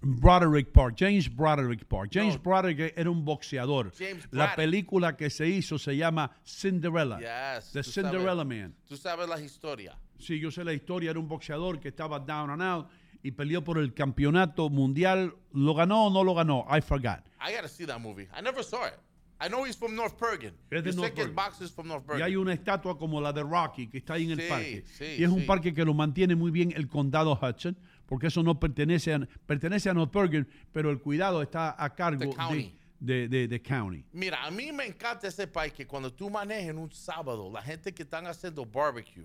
Broderick 0.00 0.72
Park, 0.72 0.96
James 0.98 1.28
Broderick 1.34 1.84
Park. 1.84 2.10
James 2.12 2.34
No. 2.36 2.40
Broderick 2.42 2.94
era 2.96 3.10
un 3.10 3.24
boxeador. 3.24 3.92
James 3.96 4.26
La 4.30 4.54
película 4.56 5.16
que 5.16 5.28
se 5.30 5.46
hizo 5.46 5.78
se 5.78 5.96
llama 5.96 6.30
Cinderella. 6.44 7.18
Yes. 7.58 7.72
The 7.72 7.82
Cinderella 7.82 8.34
sabes- 8.34 8.46
Man. 8.46 8.74
Tú 8.86 8.96
sabes 8.96 9.28
la 9.28 9.38
historia. 9.40 9.96
Sí, 10.18 10.40
yo 10.40 10.50
sé 10.50 10.64
la 10.64 10.72
historia. 10.72 11.10
Era 11.10 11.18
un 11.20 11.28
boxeador 11.28 11.78
que 11.78 11.88
estaba 11.88 12.18
down 12.18 12.50
and 12.50 12.62
out 12.62 12.88
y 13.22 13.32
peleó 13.32 13.62
por 13.64 13.78
el 13.78 13.94
campeonato 13.94 14.68
mundial. 14.70 15.34
¿Lo 15.52 15.74
ganó 15.74 16.06
o 16.06 16.10
no 16.10 16.22
lo 16.24 16.34
ganó? 16.34 16.66
I 16.70 16.80
forgot. 16.80 17.24
I 17.40 17.52
gotta 17.54 17.68
see 17.68 17.86
that 17.86 17.98
movie. 18.00 18.28
I 18.36 18.42
never 18.42 18.62
saw 18.64 18.86
it. 18.86 18.94
I 19.40 19.48
know 19.48 19.64
he's 19.64 19.76
from 19.76 19.94
North 19.94 20.18
Bergen. 20.20 20.54
Es 20.70 20.82
de 20.82 20.90
Yo 20.90 20.92
sé 20.92 20.96
North 20.96 21.14
que 21.14 21.22
el 21.22 21.28
Bergen. 21.28 21.34
box 21.50 21.60
is 21.60 21.70
from 21.70 21.86
North 21.86 22.04
Y 22.04 22.08
Bergen. 22.08 22.24
hay 22.26 22.36
una 22.36 22.52
estatua 22.52 22.98
como 22.98 23.20
la 23.20 23.32
de 23.32 23.42
Rocky 23.44 23.86
que 23.88 23.98
está 23.98 24.14
ahí 24.14 24.24
en 24.24 24.32
el 24.32 24.40
Sí, 24.40 24.48
parque. 24.48 24.84
sí, 24.86 25.04
y 25.18 25.22
es 25.22 25.30
un 25.30 25.40
sí. 25.40 25.46
parque 25.46 25.72
que 25.72 25.84
lo 25.84 25.94
mantiene 25.94 26.34
muy 26.34 26.50
bien 26.50 26.72
el 26.74 26.88
condado 26.88 27.38
Hudson, 27.40 27.76
porque 28.06 28.26
eso 28.26 28.42
no 28.42 28.58
pertenece 28.58 29.14
a, 29.14 29.20
pertenece 29.46 29.88
a 29.90 29.94
North 29.94 30.12
Bergen, 30.12 30.48
pero 30.72 30.90
el 30.90 30.98
cuidado 31.00 31.40
está 31.40 31.76
a 31.82 31.94
cargo 31.94 32.18
The 32.20 32.26
de, 32.26 32.34
county. 32.34 32.74
de, 32.98 33.28
de- 33.28 33.46
de 33.48 33.62
county. 33.62 34.04
Mira, 34.12 34.44
a 34.44 34.50
mí 34.50 34.72
me 34.72 34.86
encanta 34.86 35.28
ese 35.28 35.46
parque 35.46 35.86
cuando 35.86 36.12
tú 36.12 36.28
manejas 36.30 36.70
en 36.70 36.78
un 36.78 36.90
sábado, 36.90 37.48
la 37.52 37.62
gente 37.62 37.94
que 37.94 38.02
están 38.02 38.26
haciendo 38.26 38.64
barbecue. 38.66 39.24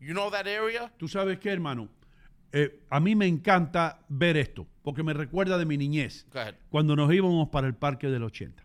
You 0.00 0.14
know 0.14 0.30
that 0.32 0.46
area? 0.48 0.92
¿Tú 0.96 1.06
sabes 1.06 1.38
qué, 1.38 1.50
hermano? 1.50 1.88
Eh, 2.52 2.80
a 2.88 3.00
mí 3.00 3.14
me 3.14 3.26
encanta 3.26 4.00
ver 4.08 4.36
esto, 4.36 4.66
porque 4.82 5.02
me 5.02 5.12
recuerda 5.12 5.58
de 5.58 5.66
mi 5.66 5.76
niñez, 5.76 6.26
cuando 6.70 6.96
nos 6.96 7.12
íbamos 7.12 7.48
para 7.48 7.66
el 7.66 7.74
Parque 7.74 8.08
del 8.08 8.22
80. 8.22 8.62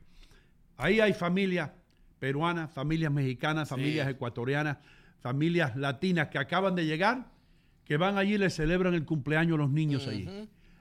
Ahí 0.77 0.99
hay 0.99 1.13
familias 1.13 1.71
peruanas, 2.19 2.71
familias 2.71 3.11
mexicanas, 3.11 3.67
familias 3.67 4.07
ecuatorianas, 4.07 4.77
familias 5.19 5.75
latinas 5.75 6.29
que 6.29 6.37
acaban 6.37 6.75
de 6.75 6.85
llegar, 6.85 7.29
que 7.83 7.97
van 7.97 8.17
allí 8.17 8.35
y 8.35 8.37
le 8.37 8.49
celebran 8.49 8.93
el 8.93 9.05
cumpleaños 9.05 9.55
a 9.55 9.57
los 9.57 9.69
niños 9.69 10.07
allí. 10.07 10.27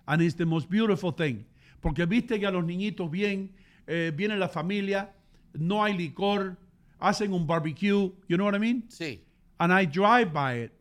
And 0.07 0.23
it's 0.23 0.37
the 0.37 0.47
most 0.47 0.71
beautiful 0.71 1.13
thing. 1.13 1.45
Porque 1.81 2.07
visten 2.07 2.45
a 2.47 2.51
los 2.51 2.65
niñitos 2.65 3.11
bien, 3.11 3.51
eh, 3.87 4.13
viene 4.15 4.37
la 4.37 4.49
familia, 4.49 5.13
no 5.55 5.83
hay 5.83 5.97
licor, 5.97 6.57
hacen 7.01 7.33
un 7.33 7.47
barbecue, 7.47 8.13
you 8.29 8.37
know 8.37 8.47
what 8.47 8.55
I 8.55 8.61
mean? 8.61 8.85
Sí. 8.89 9.25
and 9.63 9.73
I 9.73 9.85
drive 9.85 10.33
by 10.33 10.55
it 10.55 10.73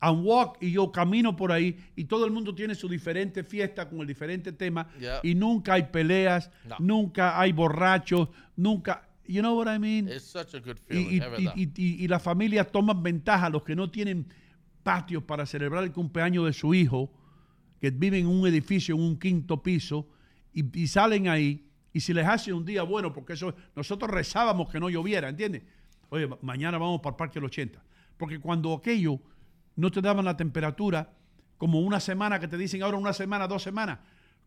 and 0.00 0.24
walk 0.24 0.58
y 0.60 0.70
yo 0.72 0.92
camino 0.92 1.34
por 1.34 1.50
ahí 1.50 1.76
y 1.96 2.04
todo 2.04 2.24
el 2.24 2.30
mundo 2.30 2.54
tiene 2.54 2.74
su 2.74 2.88
diferente 2.88 3.42
fiesta 3.42 3.88
con 3.88 4.00
el 4.00 4.06
diferente 4.06 4.52
tema 4.52 4.88
Yeah. 5.00 5.20
y 5.22 5.34
nunca 5.34 5.74
hay 5.74 5.84
peleas, 5.84 6.50
No. 6.68 6.76
nunca 6.78 7.40
hay 7.40 7.52
borrachos, 7.52 8.28
nunca, 8.56 9.08
you 9.26 9.40
know 9.40 9.56
what 9.58 9.72
I 9.74 9.78
mean? 9.78 10.08
It's 10.08 10.22
such 10.24 10.54
a 10.54 10.60
good 10.60 10.76
feeling, 10.86 11.20
y, 11.38 11.62
y- 11.62 11.72
y- 11.76 12.04
y 12.04 12.08
las 12.08 12.22
familias 12.22 12.70
toman 12.70 13.02
ventaja, 13.02 13.50
los 13.50 13.62
que 13.64 13.74
no 13.74 13.90
tienen 13.90 14.26
patios 14.84 15.22
para 15.24 15.44
celebrar 15.46 15.82
el 15.84 15.92
cumpleaños 15.92 16.46
de 16.46 16.52
su 16.52 16.74
hijo, 16.74 17.12
que 17.80 17.90
viven 17.90 18.20
en 18.20 18.26
un 18.28 18.46
edificio 18.46 18.94
en 18.94 19.00
un 19.02 19.18
quinto 19.18 19.62
piso, 19.62 20.08
y, 20.52 20.86
salen 20.88 21.28
ahí, 21.28 21.66
y 21.92 22.00
si 22.00 22.12
les 22.14 22.26
hace 22.26 22.52
un 22.52 22.64
día 22.64 22.82
bueno, 22.82 23.12
porque 23.12 23.34
eso 23.34 23.54
nosotros 23.76 24.10
rezábamos 24.10 24.68
que 24.70 24.80
no 24.80 24.88
lloviera, 24.90 25.28
¿entiendes? 25.28 25.62
Oye, 26.08 26.26
ma- 26.26 26.38
mañana 26.42 26.78
vamos 26.78 27.00
para 27.00 27.12
el 27.14 27.16
Parque 27.16 27.34
del 27.34 27.44
80. 27.44 27.82
Porque 28.16 28.40
cuando 28.40 28.72
aquello 28.72 29.20
no 29.78 29.92
te 29.92 30.00
daban 30.00 30.24
la 30.24 30.36
temperatura, 30.36 31.08
como 31.56 31.80
una 31.80 32.00
semana 32.00 32.40
que 32.40 32.48
te 32.48 32.58
dicen 32.58 32.82
ahora 32.82 32.96
una 32.96 33.12
semana, 33.12 33.46
dos 33.46 33.62
semanas, 33.62 34.00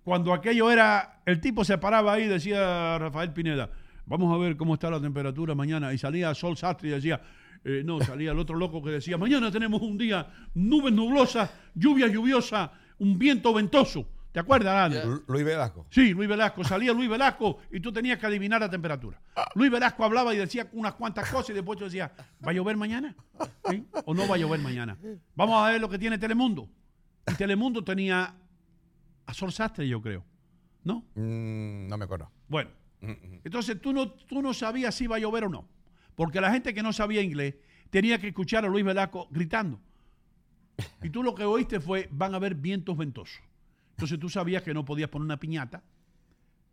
cuando 0.03 0.33
aquello 0.33 0.69
era, 0.69 1.21
el 1.25 1.39
tipo 1.39 1.63
se 1.63 1.77
paraba 1.77 2.13
ahí 2.13 2.27
decía 2.27 2.97
Rafael 2.97 3.31
Pineda, 3.31 3.69
vamos 4.05 4.33
a 4.33 4.37
ver 4.37 4.57
cómo 4.57 4.73
está 4.73 4.89
la 4.89 4.99
temperatura 4.99 5.55
mañana, 5.55 5.93
y 5.93 5.97
salía 5.97 6.35
Sol 6.35 6.57
Sastre 6.57 6.89
y 6.89 6.91
decía, 6.91 7.21
eh, 7.63 7.81
no, 7.85 8.01
salía 8.01 8.31
el 8.31 8.39
otro 8.39 8.57
loco 8.57 8.83
que 8.83 8.89
decía, 8.89 9.17
mañana 9.17 9.49
tenemos 9.49 9.81
un 9.81 9.97
día, 9.97 10.27
nubes 10.53 10.91
nublosas, 10.91 11.49
lluvia 11.75 12.07
lluviosa, 12.07 12.73
un 12.99 13.17
viento 13.17 13.53
ventoso. 13.53 14.05
¿Te 14.31 14.39
acuerdas, 14.39 14.73
Andy? 14.85 14.97
Lu- 15.05 15.23
Luis 15.27 15.43
Velasco. 15.45 15.85
Sí, 15.89 16.13
Luis 16.13 16.29
Velasco. 16.29 16.63
Salía 16.63 16.93
Luis 16.93 17.09
Velasco 17.09 17.57
y 17.71 17.79
tú 17.81 17.91
tenías 17.91 18.17
que 18.17 18.25
adivinar 18.27 18.61
la 18.61 18.69
temperatura. 18.69 19.21
Luis 19.55 19.69
Velasco 19.69 20.03
hablaba 20.05 20.33
y 20.33 20.37
decía 20.37 20.69
unas 20.71 20.93
cuantas 20.93 21.29
cosas 21.29 21.49
y 21.49 21.53
después 21.53 21.77
tú 21.77 21.85
decías, 21.85 22.11
¿va 22.45 22.51
a 22.51 22.53
llover 22.53 22.77
mañana? 22.77 23.15
¿Sí? 23.69 23.85
¿O 24.05 24.13
no 24.13 24.27
va 24.27 24.35
a 24.35 24.37
llover 24.37 24.61
mañana? 24.61 24.97
Vamos 25.35 25.61
a 25.61 25.71
ver 25.71 25.81
lo 25.81 25.89
que 25.89 25.99
tiene 25.99 26.17
Telemundo. 26.17 26.69
Y 27.29 27.33
Telemundo 27.35 27.83
tenía 27.83 28.33
a 29.25 29.33
Sol 29.33 29.51
Sastre, 29.51 29.87
yo 29.87 30.01
creo. 30.01 30.23
¿No? 30.83 31.05
Mm, 31.15 31.87
no 31.87 31.97
me 31.97 32.05
acuerdo. 32.05 32.31
Bueno. 32.47 32.69
Entonces 33.43 33.81
tú 33.81 33.91
no, 33.93 34.11
tú 34.11 34.41
no 34.41 34.53
sabías 34.53 34.93
si 34.95 35.05
iba 35.05 35.15
a 35.15 35.19
llover 35.19 35.43
o 35.45 35.49
no. 35.49 35.67
Porque 36.15 36.39
la 36.39 36.51
gente 36.51 36.73
que 36.73 36.83
no 36.83 36.93
sabía 36.93 37.21
inglés 37.21 37.55
tenía 37.89 38.19
que 38.19 38.27
escuchar 38.29 38.63
a 38.63 38.67
Luis 38.69 38.85
Velasco 38.85 39.27
gritando. 39.31 39.79
Y 41.03 41.09
tú 41.09 41.21
lo 41.23 41.35
que 41.35 41.43
oíste 41.43 41.79
fue, 41.79 42.07
van 42.11 42.33
a 42.33 42.37
haber 42.37 42.55
vientos 42.55 42.95
ventosos. 42.95 43.41
Entonces 44.01 44.19
tú 44.19 44.29
sabías 44.29 44.63
que 44.63 44.73
no 44.73 44.83
podías 44.83 45.09
poner 45.09 45.25
una 45.25 45.37
piñata, 45.39 45.83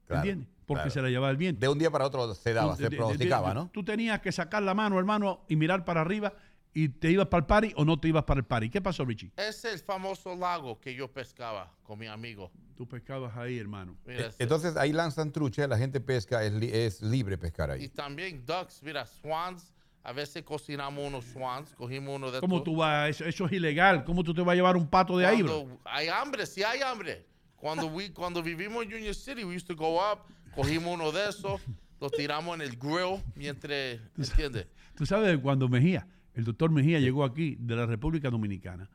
Claro, 0.06 0.22
¿entiendes? 0.22 0.48
Porque 0.66 0.80
claro. 0.84 0.90
se 0.90 1.02
la 1.02 1.08
llevaba 1.10 1.30
el 1.30 1.36
viento. 1.36 1.60
De 1.60 1.68
un 1.68 1.78
día 1.78 1.90
para 1.90 2.06
otro 2.06 2.34
se 2.34 2.54
daba, 2.54 2.72
Tú- 2.72 2.78
se 2.82 2.88
de- 2.88 2.96
pronosticaba, 2.96 3.48
de- 3.50 3.54
¿no? 3.54 3.68
Tú 3.70 3.84
tenías 3.84 4.20
que 4.20 4.32
sacar 4.32 4.62
la 4.62 4.72
mano, 4.72 4.98
hermano, 4.98 5.44
y 5.48 5.56
mirar 5.56 5.84
para 5.84 6.00
arriba 6.00 6.32
y 6.72 6.88
te 6.88 7.10
ibas 7.10 7.26
para 7.26 7.40
el 7.40 7.46
party 7.46 7.72
o 7.76 7.84
no 7.84 8.00
te 8.00 8.08
ibas 8.08 8.24
para 8.24 8.38
el 8.40 8.46
party. 8.46 8.70
¿Qué 8.70 8.80
pasó, 8.80 9.04
Richie? 9.04 9.30
Es 9.36 9.62
el 9.66 9.78
famoso 9.80 10.34
lago 10.34 10.80
que 10.80 10.94
yo 10.94 11.08
pescaba 11.12 11.70
con 11.82 11.98
mi 11.98 12.06
amigo. 12.06 12.50
Tú 12.76 12.86
pescabas 12.88 13.36
ahí, 13.36 13.58
hermano. 13.58 13.94
Mira, 14.06 14.20
Eh, 14.20 14.26
ese- 14.28 14.42
Entonces 14.42 14.74
ahí 14.78 14.92
lanzan 14.94 15.30
trucha, 15.32 15.66
la 15.66 15.76
gente 15.76 16.00
pesca, 16.00 16.42
es, 16.44 16.52
li- 16.54 16.70
es 16.72 17.02
libre 17.02 17.36
pescar 17.36 17.68
y 17.70 17.72
ahí. 17.82 17.88
también 17.88 18.44
ducks, 18.46 18.82
mira, 18.82 19.04
swans. 19.04 19.74
A 20.04 20.12
veces 20.12 20.42
cocinamos 20.42 21.06
unos 21.06 21.24
swans, 21.26 21.74
cogimos 21.74 22.16
uno 22.16 22.30
de 22.30 22.40
¿Cómo 22.40 22.56
estos. 22.58 22.72
tú 22.72 22.76
vas? 22.76 23.10
Eso, 23.10 23.24
eso 23.24 23.46
es 23.46 23.52
ilegal. 23.52 24.04
¿Cómo 24.04 24.24
tú 24.24 24.32
te 24.32 24.40
vas 24.40 24.52
a 24.52 24.54
llevar 24.54 24.76
un 24.76 24.86
pato 24.88 25.18
de 25.18 25.26
ahí, 25.26 25.42
bro? 25.42 25.66
Hay 25.84 26.08
hambre, 26.08 26.46
sí 26.46 26.62
hay 26.62 26.80
hambre. 26.80 27.26
Cuando, 27.56 27.86
we, 27.88 28.12
cuando 28.12 28.42
vivimos 28.42 28.84
en 28.84 28.94
Union 28.94 29.14
City, 29.14 29.44
we 29.44 29.56
used 29.56 29.66
to 29.66 29.74
go 29.74 29.96
up, 29.96 30.20
cogimos 30.54 30.94
uno 30.94 31.10
de 31.10 31.28
esos, 31.28 31.60
lo 32.00 32.08
tiramos 32.08 32.54
en 32.54 32.62
el 32.62 32.76
grill 32.76 33.20
mientras, 33.34 33.98
¿entiendes? 34.16 34.66
Tú 34.94 35.04
sabes, 35.04 35.36
cuando 35.38 35.68
Mejía, 35.68 36.06
el 36.34 36.44
doctor 36.44 36.70
Mejía 36.70 37.00
llegó 37.00 37.24
aquí 37.24 37.56
de 37.58 37.74
la 37.74 37.86
República 37.86 38.30
Dominicana, 38.30 38.88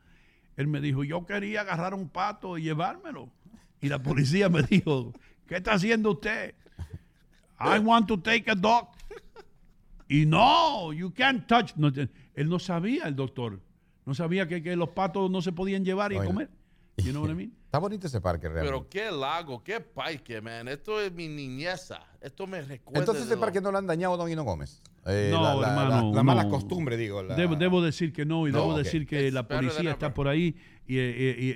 él 0.56 0.66
me 0.66 0.80
dijo, 0.80 1.04
yo 1.04 1.26
quería 1.26 1.60
agarrar 1.60 1.94
un 1.94 2.08
pato 2.08 2.56
y 2.58 2.62
llevármelo. 2.62 3.30
Y 3.80 3.88
la 3.88 4.02
policía 4.02 4.48
me 4.48 4.62
dijo, 4.62 5.12
¿qué 5.46 5.56
está 5.56 5.74
haciendo 5.74 6.12
usted? 6.12 6.54
I 7.60 7.78
want 7.78 8.08
to 8.08 8.18
take 8.18 8.50
a 8.50 8.54
dog. 8.54 8.88
Y 10.08 10.26
no, 10.26 10.92
you 10.92 11.12
can't 11.14 11.46
touch. 11.46 11.72
No, 11.76 11.88
él 12.34 12.48
no 12.48 12.58
sabía, 12.58 13.04
el 13.04 13.16
doctor. 13.16 13.60
No 14.04 14.14
sabía 14.14 14.46
que, 14.46 14.62
que 14.62 14.76
los 14.76 14.90
patos 14.90 15.30
no 15.30 15.40
se 15.40 15.52
podían 15.52 15.84
llevar 15.84 16.12
y 16.12 16.16
comer. 16.16 16.50
You 16.98 17.10
know 17.10 17.22
what 17.22 17.30
I 17.30 17.34
mean? 17.34 17.52
Está 17.64 17.78
bonito 17.80 18.06
ese 18.06 18.20
parque 18.20 18.48
realmente. 18.48 18.70
Pero 18.70 18.88
qué 18.88 19.10
lago, 19.10 19.64
qué 19.64 19.80
parque, 19.80 20.40
man. 20.40 20.68
Esto 20.68 21.00
es 21.00 21.12
mi 21.12 21.26
niñeza. 21.26 22.00
Esto 22.20 22.46
me 22.46 22.60
recuerda. 22.62 23.00
Entonces 23.00 23.24
ese 23.24 23.36
parque 23.36 23.58
lo- 23.58 23.62
no 23.64 23.72
lo 23.72 23.78
han 23.78 23.86
dañado 23.86 24.16
Don 24.16 24.30
Hino 24.30 24.44
Gómez. 24.44 24.80
Eh, 25.06 25.30
No, 25.32 25.42
la, 25.42 25.54
la- 25.56 25.68
hermano, 25.70 26.10
la- 26.10 26.16
la 26.16 26.22
mala 26.22 26.44
no. 26.44 26.50
costumbre, 26.50 26.96
digo. 26.96 27.22
la- 27.22 27.34
Debo, 27.34 27.56
debo 27.56 27.82
decir 27.82 28.12
que 28.12 28.24
no 28.24 28.46
y 28.46 28.52
No, 28.52 28.58
debo 28.60 28.78
decir 28.78 29.06
que 29.08 29.24
It's 29.24 29.34
la 29.34 29.48
policía 29.48 29.90
está 29.90 30.14
por 30.14 30.28
ahí 30.28 30.54
y, 30.86 30.98
y- 30.98 31.00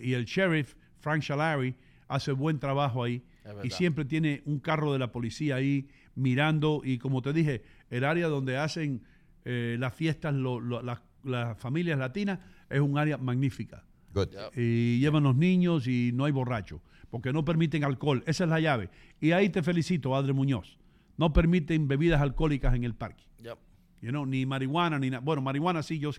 y- 0.02 0.10
y 0.10 0.14
el 0.14 0.24
sheriff, 0.24 0.74
Frank 0.98 1.22
Shalari, 1.22 1.76
hace 2.08 2.32
buen 2.32 2.58
trabajo 2.58 3.04
ahí 3.04 3.22
y 3.62 3.70
siempre 3.70 4.04
tiene 4.04 4.42
un 4.44 4.58
carro 4.58 4.92
de 4.92 4.98
la 4.98 5.12
policía 5.12 5.54
ahí 5.56 5.86
mirando 6.16 6.80
y 6.82 6.98
como 6.98 7.22
te 7.22 7.32
dije, 7.32 7.62
el 7.90 8.04
área 8.04 8.28
donde 8.28 8.56
hacen 8.56 9.02
eh, 9.44 9.76
las 9.78 9.94
fiestas 9.94 10.34
lo- 10.34 10.60
lo- 10.60 10.82
las, 10.82 11.00
las 11.24 11.58
familias 11.58 11.98
latinas 11.98 12.38
es 12.68 12.80
un 12.80 12.98
área 12.98 13.16
magnífica. 13.18 13.84
Good. 14.14 14.28
Y 14.56 14.98
llevan 15.00 15.22
los 15.22 15.36
niños 15.36 15.86
y 15.86 16.10
no 16.14 16.24
hay 16.24 16.32
borrachos, 16.32 16.80
porque 17.10 17.32
no 17.32 17.44
permiten 17.44 17.84
alcohol. 17.84 18.22
Esa 18.26 18.44
es 18.44 18.50
la 18.50 18.60
llave. 18.60 18.90
Y 19.20 19.32
ahí 19.32 19.48
te 19.48 19.62
felicito, 19.62 20.14
Adre 20.16 20.32
Muñoz. 20.32 20.78
No 21.16 21.32
permiten 21.32 21.88
bebidas 21.88 22.20
alcohólicas 22.20 22.74
en 22.74 22.84
el 22.84 22.94
parque. 22.94 23.24
Yep. 23.42 23.58
You 24.00 24.10
know, 24.10 24.24
ni 24.24 24.46
marihuana, 24.46 24.98
ni 24.98 25.10
nada. 25.10 25.20
Bueno, 25.20 25.42
marihuana 25.42 25.82
sí, 25.82 25.98
yo, 25.98 26.10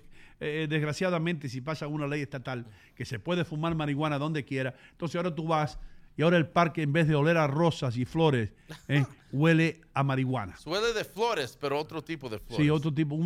eh, 0.41 0.67
desgraciadamente, 0.69 1.47
si 1.47 1.61
pasa 1.61 1.87
una 1.87 2.07
ley 2.07 2.21
estatal 2.21 2.65
que 2.95 3.05
se 3.05 3.19
puede 3.19 3.45
fumar 3.45 3.73
marihuana 3.75 4.17
donde 4.19 4.43
quiera, 4.43 4.75
entonces 4.91 5.15
ahora 5.15 5.33
tú 5.33 5.47
vas 5.47 5.79
y 6.19 6.21
ahora 6.21 6.35
el 6.35 6.49
parque, 6.49 6.81
en 6.81 6.91
vez 6.91 7.07
de 7.07 7.15
oler 7.15 7.37
a 7.37 7.47
rosas 7.47 7.95
y 7.95 8.03
flores, 8.03 8.51
eh, 8.89 9.05
huele 9.31 9.79
a 9.93 10.03
marihuana. 10.03 10.57
Suele 10.57 10.91
de 10.91 11.05
flores, 11.05 11.57
pero 11.57 11.79
otro 11.79 12.03
tipo 12.03 12.27
de 12.27 12.39
flores. 12.39 12.57
Sí, 12.57 12.69
otro 12.69 12.93
tipo, 12.93 13.17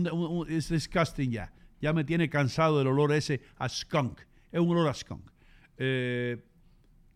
es 0.45 0.69
disgusting 0.69 1.31
ya. 1.31 1.51
Ya 1.81 1.91
me 1.91 2.03
tiene 2.03 2.29
cansado 2.29 2.77
del 2.77 2.89
olor 2.89 3.11
ese 3.11 3.41
a 3.57 3.67
skunk. 3.67 4.19
Es 4.51 4.59
un 4.59 4.69
olor 4.69 4.89
a 4.89 4.93
skunk. 4.93 5.27
Eh, 5.79 6.37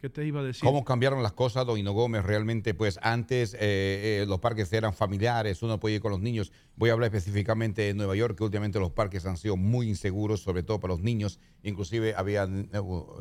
¿Qué 0.02 0.10
te 0.10 0.26
iba 0.26 0.40
a 0.40 0.44
decir? 0.44 0.64
¿Cómo 0.64 0.84
cambiaron 0.84 1.22
las 1.22 1.34
cosas, 1.34 1.64
Don 1.68 1.78
Hino 1.78 1.92
Gómez? 1.92 2.24
Realmente, 2.24 2.74
pues 2.74 2.98
antes 3.04 3.54
eh, 3.54 3.60
eh, 3.60 4.26
los 4.28 4.40
parques 4.40 4.74
eran 4.74 4.96
familiares, 4.96 5.62
uno 5.62 5.80
podía 5.80 5.98
ir 5.98 6.02
con 6.02 6.12
los 6.12 6.22
niños. 6.22 6.52
Voy 6.76 6.90
a 6.90 6.94
hablar 6.94 7.14
específicamente 7.14 7.84
de 7.84 7.94
Nueva 7.94 8.16
York, 8.16 8.36
que 8.36 8.44
últimamente 8.44 8.80
los 8.80 8.94
parques 8.94 9.28
han 9.28 9.38
sido 9.38 9.58
muy 9.58 9.90
inseguros, 9.90 10.42
sobre 10.42 10.64
todo 10.64 10.80
para 10.80 10.96
los 10.96 11.04
niños. 11.04 11.40
Inclusive 11.62 12.16
había, 12.16 12.50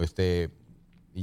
este, 0.01 0.51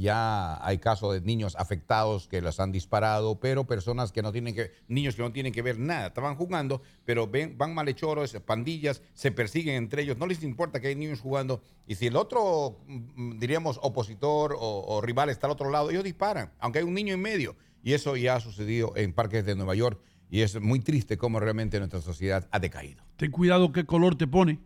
ya 0.00 0.64
hay 0.66 0.78
casos 0.78 1.14
de 1.14 1.20
niños 1.20 1.54
afectados 1.56 2.26
que 2.26 2.40
los 2.40 2.58
han 2.58 2.72
disparado, 2.72 3.38
pero 3.38 3.64
personas 3.64 4.10
que 4.12 4.22
no 4.22 4.32
tienen 4.32 4.54
que, 4.54 4.72
niños 4.88 5.14
que 5.14 5.22
no 5.22 5.32
tienen 5.32 5.52
que 5.52 5.62
ver 5.62 5.78
nada, 5.78 6.08
estaban 6.08 6.34
jugando, 6.34 6.82
pero 7.04 7.28
ven, 7.28 7.56
van 7.56 7.74
malhechores, 7.74 8.36
pandillas, 8.44 9.02
se 9.14 9.30
persiguen 9.30 9.76
entre 9.76 10.02
ellos, 10.02 10.18
no 10.18 10.26
les 10.26 10.42
importa 10.42 10.80
que 10.80 10.88
hay 10.88 10.96
niños 10.96 11.20
jugando, 11.20 11.62
y 11.86 11.94
si 11.94 12.08
el 12.08 12.16
otro, 12.16 12.80
mm, 12.86 13.38
diríamos, 13.38 13.78
opositor 13.82 14.54
o, 14.58 14.84
o 14.86 15.00
rival 15.00 15.28
está 15.30 15.46
al 15.46 15.52
otro 15.52 15.70
lado, 15.70 15.90
ellos 15.90 16.04
disparan, 16.04 16.52
aunque 16.58 16.80
hay 16.80 16.84
un 16.84 16.94
niño 16.94 17.14
en 17.14 17.22
medio, 17.22 17.56
y 17.82 17.92
eso 17.92 18.16
ya 18.16 18.36
ha 18.36 18.40
sucedido 18.40 18.92
en 18.96 19.12
parques 19.12 19.46
de 19.46 19.54
Nueva 19.54 19.74
York, 19.74 20.00
y 20.28 20.40
es 20.40 20.60
muy 20.60 20.80
triste 20.80 21.16
cómo 21.16 21.38
realmente 21.38 21.78
nuestra 21.78 22.00
sociedad 22.00 22.48
ha 22.50 22.58
decaído. 22.58 23.04
Ten 23.16 23.30
cuidado 23.30 23.70
qué 23.70 23.84
color 23.84 24.16
te 24.16 24.26
pone. 24.26 24.58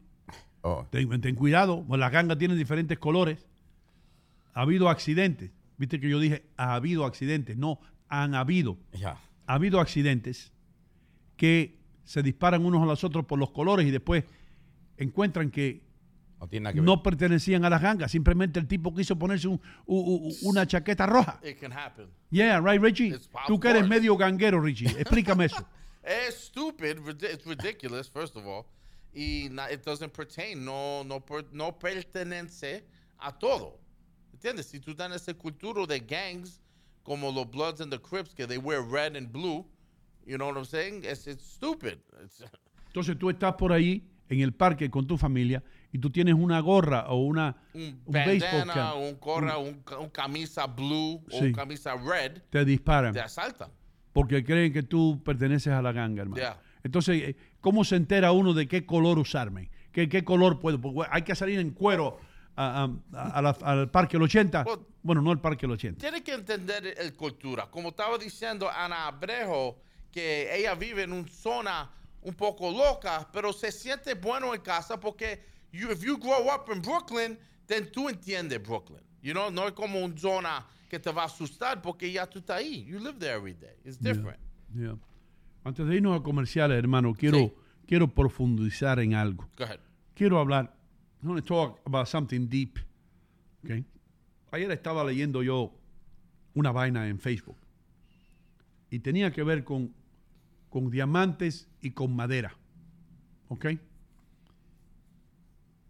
Oh, 0.62 0.86
Ten, 0.90 1.20
ten 1.20 1.34
cuidado. 1.34 1.84
Pues 1.86 2.00
las 2.00 2.10
gangas 2.10 2.38
tienen 2.38 2.56
diferentes 2.56 2.98
colores. 2.98 3.46
Ha 4.54 4.62
habido 4.62 4.88
accidentes. 4.88 5.50
Viste 5.76 6.00
que 6.00 6.08
yo 6.08 6.18
dije, 6.18 6.44
ha 6.56 6.74
habido 6.74 7.04
accidentes. 7.04 7.56
No, 7.56 7.80
han 8.08 8.34
habido. 8.34 8.78
ya. 8.92 9.20
Ha 9.46 9.54
habido 9.54 9.80
accidentes 9.80 10.52
que 11.36 11.78
se 12.04 12.22
disparan 12.22 12.64
unos 12.64 12.82
a 12.82 12.86
los 12.86 13.04
otros 13.04 13.24
por 13.24 13.38
los 13.38 13.50
colores 13.50 13.86
y 13.86 13.90
después 13.90 14.24
encuentran 14.96 15.50
que 15.50 15.82
No 16.40 16.48
tiene 16.48 16.64
nada 16.64 16.74
que 16.74 16.80
ver. 16.80 16.86
no 16.86 17.02
pertenecían 17.02 17.64
a 17.64 17.70
las 17.70 17.80
gangas. 17.80 18.10
Simplemente 18.10 18.58
el 18.60 18.66
tipo 18.66 18.94
quiso 18.94 19.18
ponerse 19.18 19.48
un- 19.48 19.60
u- 19.86 20.28
u- 20.28 20.34
una 20.48 20.66
chaqueta 20.66 21.06
roja. 21.06 21.40
It 21.42 21.58
can 21.58 21.72
happen. 21.72 22.08
Yeah, 22.30 22.60
right, 22.60 22.80
Richie. 22.82 23.08
It's- 23.10 23.28
Tú 23.46 23.58
que 23.60 23.68
eres 23.70 23.82
course. 23.82 23.94
medio 23.94 24.16
ganguero, 24.16 24.60
Richie. 24.60 24.86
Explícame 24.98 25.46
eso. 25.46 25.66
Es 26.02 26.34
stupid, 26.46 26.98
it's 27.22 27.44
ridiculous, 27.46 28.08
first 28.10 28.36
of 28.36 28.44
all. 28.46 28.64
Y 29.14 29.46
it 29.72 29.84
doesn't 29.84 30.12
pertain, 30.12 30.64
no, 30.64 31.02
no, 31.04 31.20
per- 31.24 31.46
no 31.52 31.78
pertenece 31.78 32.84
a 33.18 33.32
todo. 33.38 33.78
¿Entiendes? 34.38 34.66
Si 34.66 34.78
tú 34.78 34.94
tienes 34.94 35.22
esa 35.22 35.34
cultura 35.34 35.84
de 35.84 35.98
gangs, 35.98 36.60
como 37.02 37.32
los 37.32 37.50
Bloods 37.50 37.80
and 37.80 37.90
the 37.92 37.98
Crips, 38.00 38.32
que 38.34 38.46
they 38.46 38.56
wear 38.56 38.80
red 38.82 39.16
and 39.16 39.32
blue, 39.32 39.66
you 40.24 40.36
know 40.36 40.46
what 40.48 40.56
I'm 40.56 40.64
saying? 40.64 41.02
It's, 41.04 41.26
it's 41.26 41.42
stupid. 41.44 41.98
It's- 42.22 42.44
Entonces 42.86 43.18
tú 43.18 43.28
estás 43.30 43.54
por 43.54 43.72
ahí 43.72 44.04
en 44.28 44.40
el 44.40 44.52
parque 44.52 44.88
con 44.90 45.06
tu 45.08 45.16
familia 45.18 45.62
y 45.92 45.98
tú 45.98 46.08
tienes 46.10 46.34
una 46.34 46.60
gorra 46.60 47.06
o 47.08 47.16
una 47.16 47.56
un 47.74 48.00
un 48.04 48.12
baseball 48.12 48.66
cap. 48.72 48.96
un 48.96 49.18
gorra, 49.18 49.58
un, 49.58 49.82
ca- 49.82 49.98
un 49.98 50.08
camisa 50.10 50.66
blue, 50.66 51.20
o 51.32 51.38
un 51.38 51.52
camisa 51.52 51.96
red, 51.96 52.40
te 52.50 52.64
disparan 52.64 53.12
te 53.12 53.20
asaltan. 53.20 53.70
porque 54.12 54.44
creen 54.44 54.72
que 54.72 54.82
tú 54.84 55.20
perteneces 55.24 55.72
a 55.72 55.82
la 55.82 55.90
ganga, 55.92 56.22
hermano. 56.22 56.40
Yeah. 56.40 56.60
Entonces, 56.84 57.22
eh, 57.22 57.36
¿cómo 57.60 57.84
se 57.84 57.96
entera 57.96 58.30
uno 58.32 58.54
de 58.54 58.68
qué 58.68 58.86
color 58.86 59.18
usarme? 59.18 59.70
¿Qué, 59.92 60.08
qué 60.08 60.22
color 60.24 60.60
puedo? 60.60 60.80
Porque 60.80 61.08
hay 61.10 61.22
que 61.22 61.34
salir 61.34 61.58
en 61.58 61.70
cuero 61.70 62.18
a- 62.60 62.90
a- 63.12 63.42
la- 63.42 63.56
al 63.62 63.90
parque 63.90 64.16
el 64.16 64.22
80. 64.22 64.64
Well- 64.64 64.80
bueno, 65.02 65.22
no 65.22 65.32
el 65.32 65.38
parque 65.40 65.66
el 65.66 65.72
80. 65.72 66.00
Tiene 66.00 66.22
que 66.22 66.32
entender 66.34 66.94
el, 66.98 67.14
cultura. 67.14 67.70
Como 67.70 67.90
estaba 67.90 68.18
diciendo 68.18 68.68
Ana 68.70 69.06
Abrejo, 69.06 69.80
que 70.10 70.54
ella 70.54 70.74
vive 70.74 71.02
en 71.04 71.12
una 71.12 71.28
zona 71.28 71.90
un 72.22 72.34
poco 72.34 72.70
loca, 72.70 73.28
pero 73.32 73.52
se 73.52 73.70
siente 73.70 74.14
bueno 74.14 74.54
en 74.54 74.60
casa 74.60 74.98
porque 74.98 75.40
you, 75.72 75.90
if 75.90 76.02
you 76.02 76.18
grow 76.18 76.46
up 76.52 76.70
in 76.74 76.82
Brooklyn, 76.82 77.38
then 77.66 77.90
tú 77.92 78.08
entiendes 78.08 78.60
Brooklyn. 78.62 79.00
You 79.22 79.32
know, 79.32 79.50
no 79.50 79.66
es 79.68 79.72
como 79.72 80.00
una 80.04 80.16
zona 80.18 80.66
que 80.88 80.98
te 80.98 81.12
va 81.12 81.22
a 81.22 81.26
asustar 81.26 81.80
porque 81.82 82.10
ya 82.10 82.26
tú 82.26 82.38
estás 82.40 82.58
ahí. 82.58 82.84
You 82.84 82.98
live 82.98 83.18
there 83.18 83.34
every 83.36 83.54
day. 83.54 83.76
It's 83.84 83.98
different. 84.00 84.38
Yeah. 84.74 84.96
Antes 85.64 85.86
de 85.86 85.96
irnos 85.96 86.18
a 86.18 86.22
comerciales, 86.22 86.78
hermano, 86.78 87.14
quiero, 87.14 87.38
Sí. 87.38 87.52
quiero 87.86 88.08
profundizar 88.08 88.98
en 89.00 89.14
algo. 89.14 89.48
Go 89.56 89.64
ahead. 89.64 89.80
quiero 90.14 90.38
hablar. 90.40 90.74
I 91.22 91.26
want 91.26 91.44
to 91.44 91.46
talk 91.46 91.80
about 91.84 92.06
something 92.08 92.48
deep. 92.48 92.78
Okay. 93.64 93.84
Ayer 94.52 94.70
estaba 94.70 95.04
leyendo 95.04 95.42
yo 95.42 95.72
una 96.54 96.70
vaina 96.72 97.08
en 97.08 97.18
Facebook 97.18 97.56
y 98.90 99.00
tenía 99.00 99.30
que 99.32 99.42
ver 99.42 99.64
con, 99.64 99.92
con 100.70 100.90
diamantes 100.90 101.68
y 101.82 101.90
con 101.90 102.14
madera. 102.14 102.56
¿Ok? 103.48 103.66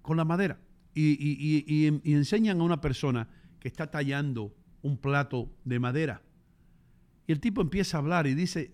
Con 0.02 0.16
la 0.16 0.24
madera. 0.24 0.59
Y, 0.94 1.12
y- 1.12 1.64
y- 2.02 2.12
enseñan 2.14 2.60
a 2.60 2.64
una 2.64 2.80
persona 2.80 3.28
que 3.60 3.68
está 3.68 3.90
tallando 3.90 4.55
un 4.82 4.96
plato 4.96 5.50
de 5.64 5.78
madera. 5.78 6.22
Y 7.26 7.32
el 7.32 7.40
tipo 7.40 7.60
empieza 7.60 7.98
a 7.98 8.00
hablar 8.00 8.26
y 8.26 8.34
dice 8.34 8.72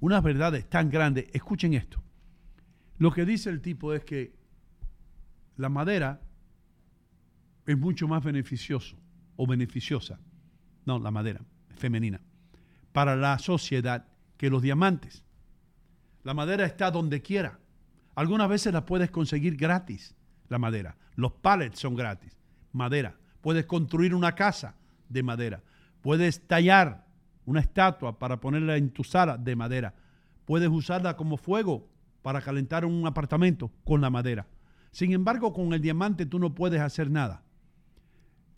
unas 0.00 0.22
verdades 0.22 0.68
tan 0.70 0.88
grandes. 0.90 1.26
Escuchen 1.32 1.74
esto. 1.74 2.00
Lo 2.98 3.12
que 3.12 3.24
dice 3.24 3.50
el 3.50 3.60
tipo 3.60 3.92
es 3.92 4.04
que 4.04 4.37
la 5.58 5.68
madera 5.68 6.20
es 7.66 7.76
mucho 7.76 8.08
más 8.08 8.24
beneficioso 8.24 8.96
o 9.36 9.46
beneficiosa, 9.46 10.18
no, 10.86 10.98
la 10.98 11.10
madera 11.10 11.40
femenina, 11.76 12.20
para 12.92 13.16
la 13.16 13.38
sociedad 13.38 14.06
que 14.36 14.48
los 14.48 14.62
diamantes. 14.62 15.24
La 16.22 16.32
madera 16.32 16.64
está 16.64 16.90
donde 16.90 17.20
quiera. 17.20 17.58
Algunas 18.14 18.48
veces 18.48 18.72
la 18.72 18.86
puedes 18.86 19.10
conseguir 19.10 19.56
gratis, 19.56 20.14
la 20.48 20.58
madera. 20.58 20.96
Los 21.16 21.32
pallets 21.32 21.80
son 21.80 21.94
gratis, 21.94 22.36
madera. 22.72 23.16
Puedes 23.40 23.66
construir 23.66 24.14
una 24.14 24.34
casa 24.34 24.76
de 25.08 25.22
madera. 25.22 25.62
Puedes 26.02 26.46
tallar 26.46 27.04
una 27.44 27.60
estatua 27.60 28.18
para 28.18 28.40
ponerla 28.40 28.76
en 28.76 28.90
tu 28.90 29.02
sala 29.02 29.36
de 29.36 29.56
madera. 29.56 29.94
Puedes 30.44 30.68
usarla 30.68 31.16
como 31.16 31.36
fuego 31.36 31.88
para 32.22 32.40
calentar 32.40 32.84
un 32.84 33.06
apartamento 33.06 33.72
con 33.84 34.00
la 34.00 34.10
madera. 34.10 34.46
Sin 34.90 35.12
embargo, 35.12 35.52
con 35.52 35.72
el 35.72 35.80
diamante 35.80 36.26
tú 36.26 36.38
no 36.38 36.54
puedes 36.54 36.80
hacer 36.80 37.10
nada. 37.10 37.42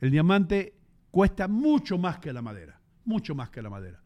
El 0.01 0.11
diamante 0.11 0.75
cuesta 1.11 1.49
mucho 1.49 1.99
más 1.99 2.19
que 2.19 2.33
la 2.33 2.43
madera, 2.43 2.81
mucho 3.05 3.35
más 3.35 3.51
que 3.51 3.63
la 3.63 3.71
madera. 3.71 4.03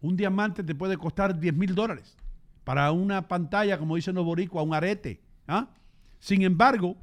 Un 0.00 0.16
diamante 0.16 0.62
te 0.62 0.74
puede 0.74 0.96
costar 0.96 1.38
10 1.38 1.54
mil 1.54 1.74
dólares 1.74 2.16
para 2.64 2.90
una 2.92 3.28
pantalla, 3.28 3.78
como 3.78 3.96
dicen 3.96 4.14
los 4.14 4.24
boricuas, 4.24 4.64
un 4.64 4.74
arete. 4.74 5.20
¿ah? 5.46 5.70
Sin 6.18 6.42
embargo, 6.42 6.96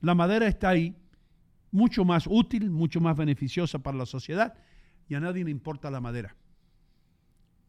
la 0.00 0.14
madera 0.14 0.46
está 0.46 0.70
ahí, 0.70 0.96
mucho 1.70 2.04
más 2.04 2.26
útil, 2.26 2.70
mucho 2.70 3.00
más 3.00 3.16
beneficiosa 3.16 3.78
para 3.78 3.96
la 3.96 4.06
sociedad 4.06 4.54
y 5.08 5.14
a 5.14 5.20
nadie 5.20 5.44
le 5.44 5.50
importa 5.50 5.90
la 5.90 6.00
madera. 6.00 6.36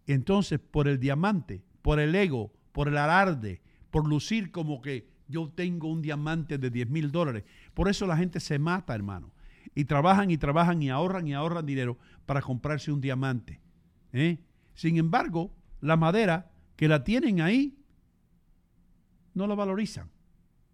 Entonces, 0.06 0.60
por 0.60 0.88
el 0.88 1.00
diamante, 1.00 1.64
por 1.82 2.00
el 2.00 2.16
ego, 2.16 2.54
por 2.72 2.88
el 2.88 2.98
alarde, 2.98 3.62
por 3.90 4.08
lucir 4.08 4.52
como 4.52 4.82
que 4.82 5.10
yo 5.28 5.50
tengo 5.50 5.90
un 5.90 6.02
diamante 6.02 6.58
de 6.58 6.70
10 6.70 6.90
mil 6.90 7.12
dólares. 7.12 7.44
Por 7.74 7.90
eso 7.90 8.08
la 8.08 8.18
gente 8.18 8.40
se 8.40 8.60
mata, 8.60 8.96
hermano. 8.96 9.32
Y 9.76 9.86
trabajan 9.86 10.32
y 10.32 10.38
trabajan 10.38 10.82
y 10.82 10.90
ahorran 10.90 11.28
y 11.28 11.34
ahorran 11.34 11.66
dinero 11.66 11.98
para 12.26 12.42
comprarse 12.42 12.92
un 12.92 13.02
diamante. 13.02 13.60
¿eh? 14.14 14.40
Sin 14.74 14.98
embargo, 14.98 15.54
la 15.82 15.98
madera 15.98 16.52
que 16.76 16.88
la 16.88 17.04
tienen 17.04 17.42
ahí, 17.42 17.78
no 19.34 19.46
la 19.48 19.56
valorizan. 19.56 20.10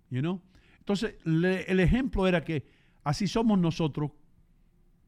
You 0.10 0.22
know? 0.22 0.42
Entonces, 0.80 1.16
el 1.26 1.80
ejemplo 1.80 2.28
era 2.28 2.44
que 2.44 2.66
así 3.04 3.28
somos 3.28 3.58
nosotros 3.60 4.12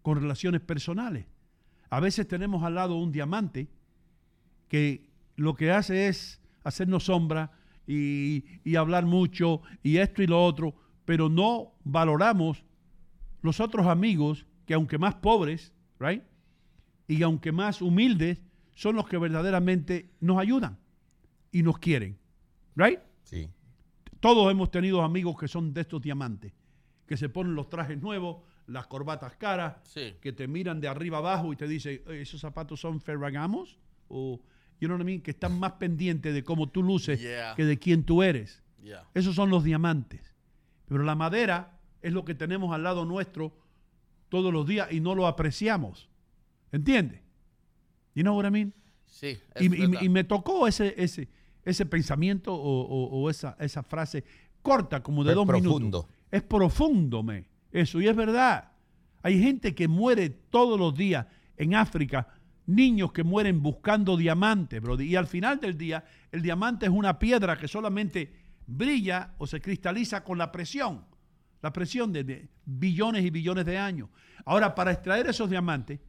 con 0.02 0.20
relaciones 0.20 0.62
personales. 0.62 1.26
A 1.90 2.00
veces 2.00 2.28
tenemos 2.28 2.64
al 2.64 2.76
lado 2.76 2.96
un 2.96 3.12
diamante 3.12 3.70
que 4.68 5.10
lo 5.36 5.54
que 5.54 5.72
hace 5.72 6.08
es 6.08 6.42
hacernos 6.64 7.06
sombra 7.06 7.52
y, 7.88 8.44
y 8.64 8.76
hablar 8.76 9.06
mucho 9.06 9.62
y 9.84 9.98
esto 9.98 10.22
y 10.24 10.28
lo 10.28 10.44
otro, 10.44 10.76
pero 11.06 11.30
no 11.30 11.74
valoramos 11.84 12.64
los 13.42 13.60
otros 13.60 13.86
amigos 13.88 14.46
que 14.66 14.74
aunque 14.74 14.98
más 14.98 15.16
pobres, 15.16 15.72
right? 16.00 16.24
Y 17.08 17.22
aunque 17.22 17.52
más 17.52 17.82
humildes, 17.82 18.40
son 18.74 18.96
los 18.96 19.08
que 19.08 19.18
verdaderamente 19.18 20.10
nos 20.20 20.40
ayudan 20.40 20.78
y 21.52 21.62
nos 21.64 21.78
quieren, 21.78 22.18
right? 22.76 23.00
Sí. 23.24 23.50
Todos 24.20 24.52
hemos 24.52 24.72
tenido 24.72 25.02
amigos 25.04 25.38
que 25.40 25.48
son 25.48 25.74
de 25.74 25.82
estos 25.82 26.02
diamantes, 26.02 26.54
que 27.06 27.16
se 27.16 27.30
ponen 27.30 27.54
los 27.54 27.70
trajes 27.70 28.02
nuevos, 28.02 28.38
las 28.66 28.88
corbatas 28.88 29.36
caras, 29.36 29.76
Sí. 29.84 30.16
que 30.20 30.34
te 30.34 30.48
miran 30.48 30.82
de 30.82 30.88
arriba 30.88 31.20
abajo 31.20 31.54
y 31.54 31.56
te 31.56 31.68
dicen, 31.68 32.02
"Eh, 32.08 32.22
¿esos 32.22 32.42
zapatos 32.42 32.80
son 32.80 33.00
Ferragamos? 33.00 33.78
O, 34.08 34.42
you 34.80 34.88
know 34.88 34.98
what 34.98 35.02
I 35.02 35.06
mean? 35.06 35.22
Que 35.22 35.32
están 35.32 35.60
más 35.60 35.74
pendientes 35.74 36.34
de 36.34 36.44
cómo 36.44 36.70
tú 36.70 36.84
luces 36.84 37.20
Yeah. 37.22 37.56
que 37.56 37.66
de 37.66 37.78
quién 37.80 38.04
tú 38.04 38.24
eres. 38.24 38.62
Yeah. 38.84 39.04
Esos 39.14 39.36
son 39.36 39.50
los 39.50 39.64
diamantes. 39.64 40.34
Pero 40.88 41.04
la 41.04 41.16
madera 41.16 41.80
es 42.02 42.14
lo 42.14 42.24
que 42.26 42.36
tenemos 42.36 42.74
al 42.74 42.84
lado 42.84 43.06
nuestro 43.06 43.56
todos 44.30 44.54
los 44.54 44.68
días 44.68 44.92
y 44.92 45.00
no 45.00 45.16
lo 45.16 45.28
apreciamos. 45.28 46.10
¿Entiendes? 46.72 47.22
You 48.14 48.24
know 48.24 48.36
what 48.36 48.46
I 48.46 48.52
mean? 48.52 48.74
Sí, 49.08 49.38
es 49.56 49.62
Y, 49.62 50.06
y- 50.06 50.10
me 50.10 50.24
tocó 50.24 50.68
ese, 50.68 50.94
ese, 50.98 51.30
ese 51.64 51.86
pensamiento 51.86 52.54
o, 52.54 52.82
o- 52.82 53.22
o 53.22 53.30
esa, 53.30 53.56
esa 53.60 53.82
frase 53.84 54.24
corta, 54.62 55.02
como 55.02 55.24
de 55.24 55.32
Es 55.32 55.36
dos 55.36 55.46
profundo. 55.48 55.80
minutos. 55.80 56.06
Es 56.32 56.44
profundo, 56.44 57.24
me. 57.24 57.46
Eso, 57.72 58.02
y 58.02 58.08
es 58.08 58.16
verdad. 58.16 58.72
Hay 59.22 59.42
gente 59.42 59.74
que 59.74 59.88
muere 59.88 60.30
todos 60.30 60.80
los 60.80 60.94
días 60.96 61.26
en 61.58 61.76
África, 61.76 62.28
niños 62.68 63.12
que 63.12 63.24
mueren 63.24 63.62
buscando 63.62 64.18
diamantes. 64.18 64.82
Y 65.00 65.16
al 65.16 65.28
final 65.28 65.60
del 65.60 65.78
día, 65.78 66.04
el 66.32 66.42
diamante 66.42 66.86
es 66.86 66.92
una 66.92 67.20
piedra 67.20 67.58
que 67.58 67.68
solamente 67.68 68.34
brilla 68.68 69.34
o 69.38 69.48
se 69.48 69.62
cristaliza 69.62 70.24
con 70.24 70.38
la 70.38 70.52
presión. 70.52 71.06
La 71.62 71.72
presión 71.74 72.12
de, 72.14 72.50
billones 72.66 73.24
y 73.26 73.30
billones 73.30 73.66
de 73.66 73.78
años. 73.78 74.10
Ahora, 74.46 74.76
para 74.76 74.92
extraer 74.92 75.28
esos 75.28 75.50
diamantes, 75.50 76.00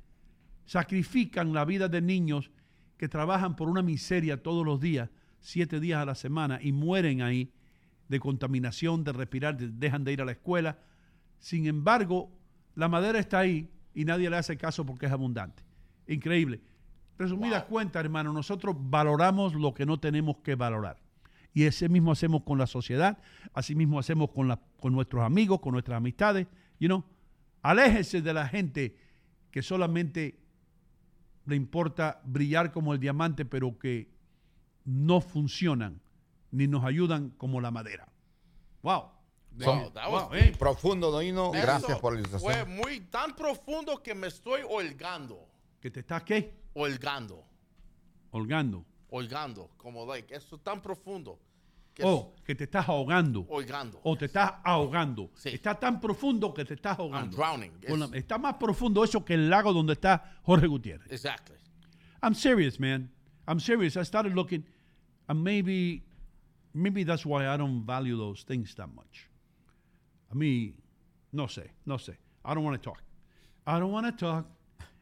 sacrifican 0.64 1.52
la 1.52 1.64
vida 1.64 1.88
de 1.88 2.00
niños 2.02 2.50
que 2.98 3.08
trabajan 3.08 3.56
por 3.56 3.68
una 3.68 3.82
miseria 3.82 4.42
todos 4.42 4.64
los 4.64 4.80
días, 4.80 5.10
siete 5.40 5.80
días 5.80 6.00
a 6.00 6.04
la 6.06 6.14
semana, 6.14 6.58
y 6.62 6.72
mueren 6.72 7.22
ahí 7.22 7.52
de 8.08 8.20
contaminación, 8.20 9.04
de 9.04 9.12
respirar, 9.12 9.56
de- 9.56 9.68
dejan 9.68 10.04
de 10.04 10.12
ir 10.12 10.22
a 10.22 10.24
la 10.24 10.32
escuela. 10.32 10.78
Sin 11.38 11.66
embargo, 11.66 12.30
la 12.74 12.88
madera 12.88 13.18
está 13.18 13.40
ahí 13.40 13.70
y 13.94 14.04
nadie 14.04 14.28
le 14.30 14.36
hace 14.36 14.56
caso 14.56 14.84
porque 14.84 15.06
es 15.06 15.12
abundante. 15.12 15.62
Increíble. 16.06 16.60
Resumidas 17.18 17.64
cuentas, 17.64 18.04
hermano, 18.04 18.32
nosotros 18.32 18.76
valoramos 18.78 19.54
lo 19.54 19.72
que 19.74 19.86
no 19.86 19.98
tenemos 19.98 20.36
que 20.38 20.54
valorar. 20.54 20.98
Y 21.54 21.64
ese 21.64 21.88
mismo 21.88 22.12
hacemos 22.12 22.42
con 22.42 22.58
la 22.58 22.66
sociedad, 22.66 23.18
así 23.54 23.74
mismo 23.74 23.98
hacemos 23.98 24.30
con, 24.30 24.48
la- 24.48 24.60
con 24.78 24.92
nuestros 24.92 25.24
amigos, 25.24 25.60
con 25.60 25.72
nuestras 25.72 25.96
amistades. 25.96 26.46
You 26.78 26.88
know, 26.88 27.04
aléjese 27.62 28.20
de 28.20 28.34
la 28.34 28.46
gente 28.46 28.96
que 29.50 29.62
solamente 29.62 30.38
le 31.46 31.56
importa 31.56 32.20
brillar 32.24 32.72
como 32.72 32.92
el 32.92 33.00
diamante, 33.00 33.46
pero 33.46 33.78
que 33.78 34.10
no 34.84 35.20
funcionan 35.22 36.00
ni 36.50 36.66
nos 36.66 36.84
ayudan 36.84 37.30
como 37.30 37.60
la 37.62 37.70
madera. 37.70 38.06
Wow. 38.82 39.04
Son 39.58 39.78
Wow, 39.78 39.92
Wow, 40.10 40.34
eh. 40.34 40.52
profundo, 40.58 41.10
Doino. 41.10 41.50
Gracias 41.52 41.98
por 41.98 42.12
la 42.14 42.20
Fue 42.28 42.28
ilustración. 42.28 42.76
muy 42.76 43.00
tan 43.00 43.34
profundo 43.34 44.02
que 44.02 44.14
me 44.14 44.26
estoy 44.26 44.60
holgando. 44.68 45.45
¿Que 45.86 45.90
te 45.92 46.00
estás 46.00 46.24
qué? 46.24 46.52
Holgando. 46.74 47.44
Holgando. 48.32 48.84
Holgando. 49.08 49.70
Como, 49.76 50.04
like, 50.04 50.34
eso 50.34 50.56
es 50.56 50.62
tan 50.64 50.82
profundo. 50.82 51.38
Que 51.94 52.02
Oh, 52.04 52.34
que 52.44 52.56
te 52.56 52.64
estás 52.64 52.88
ahogando. 52.88 53.46
Holgando. 53.48 54.00
O 54.02 54.16
te 54.18 54.24
estás 54.24 54.54
ahogando. 54.64 55.30
Sí. 55.36 55.50
Está 55.50 55.76
tan 55.78 56.00
profundo 56.00 56.52
que 56.52 56.64
te 56.64 56.74
estás 56.74 56.98
I'm 56.98 57.04
ahogando. 57.14 57.36
drowning. 57.36 57.72
La- 58.00 58.06
Es- 58.06 58.12
está 58.14 58.36
más 58.36 58.54
profundo 58.54 59.04
eso 59.04 59.24
que 59.24 59.34
el 59.34 59.48
lago 59.48 59.72
donde 59.72 59.92
está 59.92 60.40
Jorge 60.42 60.66
Gutiérrez. 60.66 61.08
exactly. 61.12 61.54
I'm 62.20 62.34
serious, 62.34 62.80
man. 62.80 63.08
I'm 63.46 63.60
serious. 63.60 63.96
I 63.96 64.02
started 64.04 64.34
looking, 64.34 64.64
and 65.28 65.40
maybe, 65.40 66.02
maybe 66.72 67.04
that's 67.04 67.24
why 67.24 67.46
I 67.46 67.56
don't 67.56 67.86
value 67.86 68.16
those 68.16 68.42
things 68.44 68.74
that 68.74 68.88
much. 68.88 69.30
A 70.30 70.34
mí, 70.34 70.74
no 71.30 71.46
sé, 71.46 71.70
no 71.84 71.96
sé. 71.96 72.18
I 72.44 72.54
don't 72.56 72.64
want 72.64 72.74
to 72.76 72.82
talk. 72.90 73.00
I 73.64 73.78
don't 73.78 73.92
want 73.92 74.04
to 74.08 74.12
talk. 74.12 74.46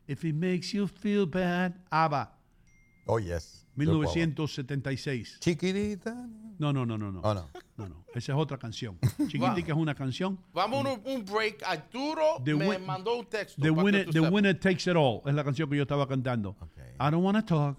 If 0.06 0.24
it 0.24 0.34
makes 0.34 0.72
you 0.74 0.86
feel 0.86 1.26
bad, 1.26 1.74
ABBA, 1.90 2.28
Oh, 3.06 3.18
yes. 3.18 3.64
1976. 3.76 5.38
Chiquitita. 5.40 6.14
No, 6.58 6.72
no, 6.72 6.84
no, 6.84 6.96
no, 6.96 7.10
no. 7.10 7.20
Oh, 7.24 7.34
no. 7.34 7.48
No, 7.76 7.86
no. 7.88 7.96
Esa 8.14 8.32
es 8.32 8.38
otra 8.38 8.56
canción. 8.58 8.96
Chiquitica 9.28 9.72
es 9.72 9.76
una 9.76 9.94
canción. 9.94 10.38
Vamos 10.54 10.86
a 10.86 10.92
un, 10.92 11.00
un 11.04 11.24
break. 11.24 11.62
Arturo 11.66 12.40
The 12.44 12.54
me 12.54 12.66
win- 12.68 12.86
mandó 12.86 13.18
un 13.18 13.26
texto. 13.26 13.60
The 13.60 13.70
winner, 13.70 14.04
the 14.10 14.20
winner 14.20 14.54
takes 14.54 14.86
it 14.86 14.96
all. 14.96 15.20
Es 15.26 15.34
la 15.34 15.42
canción 15.44 15.68
que 15.68 15.76
yo 15.76 15.82
estaba 15.82 16.06
cantando. 16.06 16.50
Okay. 16.60 16.94
I 17.00 17.10
don't 17.10 17.22
want 17.24 17.36
to 17.36 17.42
talk. 17.42 17.76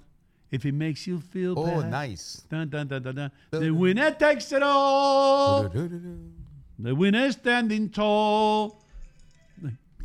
If 0.52 0.66
it 0.66 0.74
makes 0.74 1.08
you 1.08 1.20
feel 1.20 1.54
Oh, 1.58 1.82
bad. 1.82 1.90
nice. 1.90 2.44
Dun, 2.50 2.70
dun, 2.70 2.88
dun, 2.88 3.02
dun, 3.02 3.16
dun. 3.16 3.32
The 3.52 3.72
winner 3.72 4.12
takes 4.12 4.52
it 4.52 4.62
all. 4.64 5.70
The 6.78 6.94
winner 6.94 7.32
standing 7.32 7.90
tall. 7.90 8.82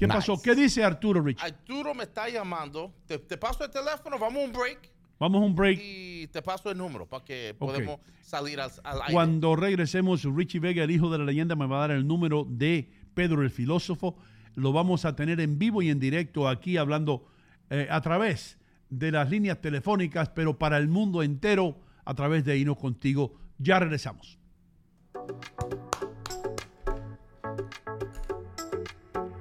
¿Qué 0.01 0.07
Nice. 0.07 0.17
pasó? 0.17 0.41
¿Qué 0.43 0.55
dice 0.57 0.83
Arturo 0.83 1.21
Rich? 1.23 1.41
Arturo 1.43 1.95
me 1.95 2.05
está 2.05 2.29
llamando. 2.29 2.93
Te, 3.07 3.19
te 3.19 3.37
paso 3.37 3.63
el 3.65 3.71
teléfono, 3.71 4.19
vamos 4.19 4.43
a 4.43 4.47
un 4.47 4.53
break 4.53 4.91
Vamos 5.19 5.43
a 5.43 5.45
un 5.45 5.55
break. 5.55 5.79
y 5.81 6.27
te 6.29 6.41
paso 6.41 6.71
el 6.71 6.79
número 6.79 7.07
para 7.07 7.23
que 7.23 7.55
podamos 7.59 8.01
salir 8.23 8.59
al, 8.59 8.71
al 8.83 9.03
aire. 9.03 9.13
Cuando 9.13 9.55
regresemos, 9.55 10.25
Richie 10.25 10.59
Vega, 10.59 10.83
el 10.83 10.91
hijo 10.91 11.11
de 11.11 11.19
la 11.19 11.25
leyenda, 11.25 11.55
me 11.55 11.67
va 11.67 11.77
a 11.77 11.81
dar 11.81 11.91
el 11.91 12.07
número 12.07 12.47
de 12.49 12.91
Pedro 13.13 13.43
el 13.43 13.51
filósofo. 13.51 14.17
Lo 14.55 14.73
vamos 14.73 15.05
a 15.05 15.15
tener 15.15 15.39
en 15.41 15.59
vivo 15.59 15.83
y 15.83 15.91
en 15.91 16.01
directo 16.01 16.49
aquí 16.49 16.79
hablando 16.79 17.27
eh, 17.69 17.87
a 17.91 18.01
través 18.01 18.57
de 18.89 19.13
las 19.13 19.29
líneas 19.29 19.61
telefónicas, 19.61 20.31
pero 20.31 20.59
para 20.59 20.79
el 20.79 20.89
mundo 20.89 21.23
entero 21.23 21.79
a 22.07 22.15
través 22.15 22.45
de 22.47 22.57
Hino 22.57 22.75
Contigo. 22.77 23.35
Ya 23.59 23.79
regresamos. 23.79 24.39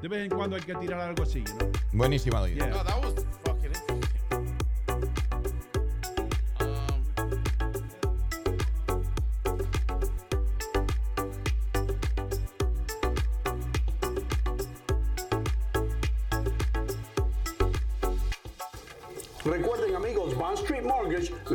De 0.02 0.08
vez 0.08 0.32
en 0.32 0.38
cuando 0.38 0.56
hay 0.56 0.62
que 0.62 0.76
tirar 0.76 1.02
algo 1.02 1.24
así, 1.24 1.44
¿no? 1.44 1.70
Buenísima, 1.92 2.40
Doino. 2.40 2.66
Yeah. 2.66 3.49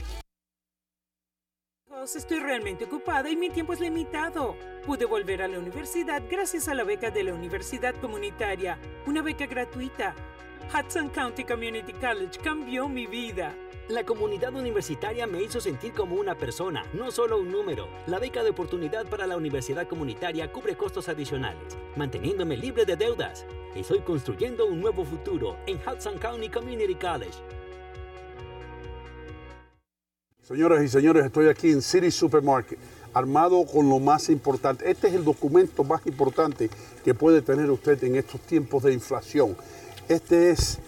Amigos, 1.90 2.14
Estoy 2.14 2.40
realmente 2.40 2.84
ocupada 2.84 3.30
y 3.30 3.36
mi 3.36 3.48
tiempo 3.48 3.72
es 3.72 3.80
limitado. 3.80 4.54
Pude 4.84 5.06
volver 5.06 5.40
a 5.40 5.48
la 5.48 5.58
universidad 5.58 6.22
gracias 6.30 6.68
a 6.68 6.74
la 6.74 6.84
beca 6.84 7.10
de 7.10 7.24
la 7.24 7.32
Universidad 7.32 7.94
Comunitaria, 8.02 8.78
una 9.06 9.22
beca 9.22 9.46
gratuita. 9.46 10.14
Hudson 10.72 11.08
County 11.10 11.44
Community 11.44 11.92
College 11.92 12.38
cambió 12.42 12.88
mi 12.88 13.06
vida. 13.06 13.54
La 13.88 14.04
comunidad 14.04 14.54
universitaria 14.54 15.26
me 15.26 15.42
hizo 15.42 15.60
sentir 15.60 15.92
como 15.92 16.16
una 16.16 16.34
persona, 16.36 16.84
no 16.94 17.10
solo 17.10 17.38
un 17.38 17.52
número. 17.52 17.88
La 18.06 18.18
beca 18.18 18.42
de 18.42 18.50
oportunidad 18.50 19.06
para 19.06 19.26
la 19.26 19.36
universidad 19.36 19.86
comunitaria 19.86 20.50
cubre 20.50 20.76
costos 20.76 21.08
adicionales, 21.08 21.76
manteniéndome 21.96 22.56
libre 22.56 22.84
de 22.84 22.96
deudas. 22.96 23.44
Estoy 23.74 24.00
construyendo 24.00 24.66
un 24.66 24.80
nuevo 24.80 25.04
futuro 25.04 25.56
en 25.66 25.78
Hudson 25.78 26.18
County 26.18 26.48
Community 26.48 26.94
College. 26.94 27.38
Señoras 30.42 30.82
y 30.82 30.88
señores, 30.88 31.24
estoy 31.24 31.48
aquí 31.48 31.70
en 31.70 31.82
City 31.82 32.10
Supermarket, 32.10 32.78
armado 33.12 33.64
con 33.64 33.88
lo 33.88 33.98
más 33.98 34.28
importante. 34.28 34.90
Este 34.90 35.08
es 35.08 35.14
el 35.14 35.24
documento 35.24 35.84
más 35.84 36.06
importante 36.06 36.68
que 37.04 37.14
puede 37.14 37.42
tener 37.42 37.70
usted 37.70 38.02
en 38.04 38.16
estos 38.16 38.40
tiempos 38.40 38.82
de 38.82 38.92
inflación. 38.92 39.56
Este 40.08 40.50
es 40.50 40.78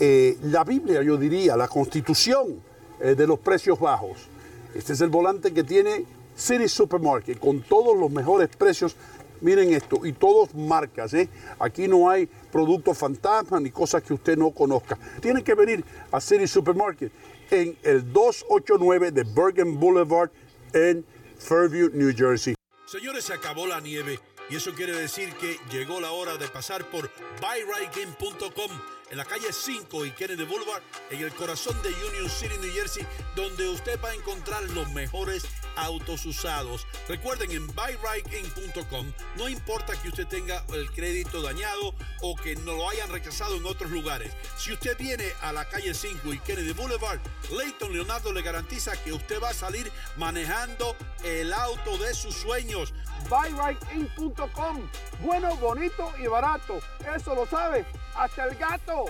eh, 0.00 0.36
la 0.42 0.64
Biblia, 0.64 1.02
yo 1.02 1.16
diría, 1.16 1.56
la 1.56 1.68
constitución 1.68 2.60
eh, 3.00 3.14
de 3.14 3.26
los 3.26 3.38
precios 3.38 3.78
bajos. 3.80 4.28
Este 4.74 4.92
es 4.92 5.00
el 5.00 5.08
volante 5.08 5.52
que 5.52 5.64
tiene 5.64 6.04
City 6.36 6.68
Supermarket 6.68 7.38
con 7.38 7.62
todos 7.62 7.96
los 7.96 8.10
mejores 8.10 8.48
precios 8.48 8.96
Miren 9.40 9.72
esto, 9.72 10.04
y 10.04 10.12
todos 10.12 10.54
marcas, 10.54 11.14
¿eh? 11.14 11.28
Aquí 11.60 11.86
no 11.86 12.10
hay 12.10 12.26
productos 12.26 12.98
fantasmas 12.98 13.62
ni 13.62 13.70
cosas 13.70 14.02
que 14.02 14.12
usted 14.12 14.36
no 14.36 14.50
conozca. 14.50 14.98
Tienen 15.20 15.44
que 15.44 15.54
venir 15.54 15.84
a 16.10 16.20
City 16.20 16.46
Supermarket 16.46 17.12
en 17.50 17.78
el 17.84 18.12
289 18.12 19.12
de 19.12 19.22
Bergen 19.22 19.78
Boulevard 19.78 20.30
en 20.72 21.04
Fairview, 21.38 21.90
New 21.92 22.12
Jersey. 22.16 22.54
Señores, 22.86 23.24
se 23.24 23.34
acabó 23.34 23.66
la 23.66 23.80
nieve 23.80 24.18
y 24.50 24.56
eso 24.56 24.74
quiere 24.74 24.92
decir 24.92 25.34
que 25.34 25.58
llegó 25.70 26.00
la 26.00 26.12
hora 26.12 26.36
de 26.36 26.48
pasar 26.48 26.84
por 26.90 27.10
buyrightgame.com 27.40 28.70
en 29.10 29.16
la 29.16 29.24
calle 29.24 29.52
5 29.52 30.04
y 30.04 30.10
Kennedy 30.12 30.44
Boulevard, 30.44 30.82
en 31.10 31.20
el 31.20 31.34
corazón 31.34 31.80
de 31.82 31.88
Union 31.88 32.28
City, 32.28 32.54
New 32.60 32.72
Jersey, 32.72 33.06
donde 33.34 33.68
usted 33.68 33.98
va 34.02 34.10
a 34.10 34.14
encontrar 34.14 34.62
los 34.70 34.90
mejores 34.92 35.46
autos 35.78 36.26
usados. 36.26 36.86
Recuerden, 37.08 37.52
en 37.52 37.66
buyrightgame.com 37.68 39.12
no 39.36 39.48
importa 39.48 40.00
que 40.00 40.08
usted 40.08 40.26
tenga 40.26 40.64
el 40.72 40.90
crédito 40.90 41.42
dañado 41.42 41.94
o 42.22 42.36
que 42.36 42.56
no 42.56 42.74
lo 42.74 42.88
hayan 42.88 43.10
rechazado 43.10 43.56
en 43.56 43.66
otros 43.66 43.90
lugares. 43.90 44.32
Si 44.56 44.72
usted 44.72 44.96
viene 44.98 45.32
a 45.42 45.52
la 45.52 45.68
calle 45.68 45.94
5 45.94 46.32
y 46.32 46.38
Kennedy 46.40 46.72
Boulevard, 46.72 47.20
Leighton 47.50 47.92
Leonardo 47.92 48.32
le 48.32 48.42
garantiza 48.42 48.96
que 49.02 49.12
usted 49.12 49.40
va 49.42 49.50
a 49.50 49.54
salir 49.54 49.90
manejando 50.16 50.96
el 51.24 51.52
auto 51.52 51.98
de 51.98 52.14
sus 52.14 52.34
sueños. 52.34 52.92
buyrightIn.com. 53.28 54.88
Bueno, 55.20 55.56
bonito 55.56 56.12
y 56.22 56.26
barato. 56.26 56.80
Eso 57.16 57.34
lo 57.34 57.46
sabe 57.46 57.84
hasta 58.16 58.44
el 58.46 58.56
gato. 58.56 59.06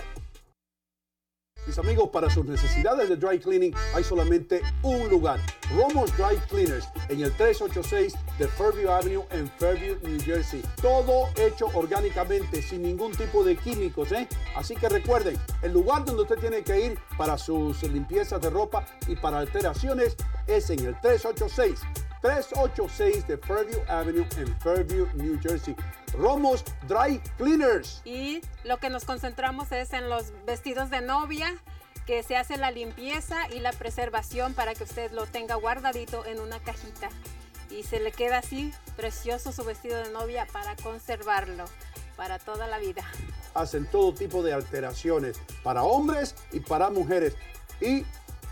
Mis 1.67 1.77
amigos, 1.77 2.09
para 2.09 2.29
sus 2.29 2.45
necesidades 2.45 3.09
de 3.09 3.15
dry 3.15 3.39
cleaning 3.39 3.73
hay 3.93 4.03
solamente 4.03 4.61
un 4.81 5.07
lugar. 5.09 5.39
Romos 5.75 6.11
Dry 6.17 6.37
Cleaners 6.49 6.87
en 7.09 7.21
el 7.21 7.31
386 7.33 8.13
de 8.39 8.47
Fairview 8.47 8.89
Avenue 8.89 9.23
en 9.31 9.49
Fairview, 9.51 9.97
New 10.01 10.19
Jersey. 10.21 10.63
Todo 10.81 11.27
hecho 11.35 11.67
orgánicamente, 11.73 12.61
sin 12.61 12.81
ningún 12.81 13.11
tipo 13.11 13.43
de 13.43 13.55
químicos, 13.55 14.11
¿eh? 14.11 14.27
Así 14.55 14.75
que 14.75 14.89
recuerden, 14.89 15.37
el 15.61 15.73
lugar 15.73 16.05
donde 16.05 16.23
usted 16.23 16.39
tiene 16.39 16.63
que 16.63 16.79
ir 16.79 16.99
para 17.17 17.37
sus 17.37 17.83
limpiezas 17.83 18.41
de 18.41 18.49
ropa 18.49 18.85
y 19.07 19.15
para 19.15 19.39
alteraciones 19.39 20.15
es 20.47 20.69
en 20.71 20.79
el 20.79 20.99
386 21.01 21.79
386 22.21 23.27
de 23.27 23.37
Fairview 23.37 23.79
Avenue 23.87 24.25
en 24.37 24.59
Fairview, 24.59 25.07
New 25.13 25.39
Jersey. 25.41 25.75
Romos 26.13 26.63
Dry 26.87 27.19
Cleaners. 27.37 28.01
Y 28.05 28.41
lo 28.63 28.77
que 28.77 28.89
nos 28.89 29.05
concentramos 29.05 29.71
es 29.71 29.93
en 29.93 30.09
los 30.09 30.33
vestidos 30.45 30.89
de 30.89 31.01
novia, 31.01 31.55
que 32.05 32.23
se 32.23 32.37
hace 32.37 32.57
la 32.57 32.71
limpieza 32.71 33.47
y 33.53 33.59
la 33.59 33.71
preservación 33.71 34.53
para 34.53 34.73
que 34.73 34.83
usted 34.83 35.11
lo 35.11 35.27
tenga 35.27 35.55
guardadito 35.55 36.25
en 36.25 36.39
una 36.39 36.59
cajita. 36.59 37.09
Y 37.69 37.83
se 37.83 37.99
le 37.99 38.11
queda 38.11 38.39
así 38.39 38.73
precioso 38.97 39.51
su 39.51 39.63
vestido 39.63 39.97
de 39.97 40.11
novia 40.11 40.47
para 40.51 40.75
conservarlo 40.77 41.65
para 42.15 42.39
toda 42.39 42.67
la 42.67 42.79
vida. 42.79 43.03
Hacen 43.53 43.85
todo 43.85 44.13
tipo 44.13 44.41
de 44.41 44.53
alteraciones 44.53 45.39
para 45.63 45.83
hombres 45.83 46.35
y 46.51 46.59
para 46.59 46.89
mujeres. 46.89 47.35
Y 47.79 48.03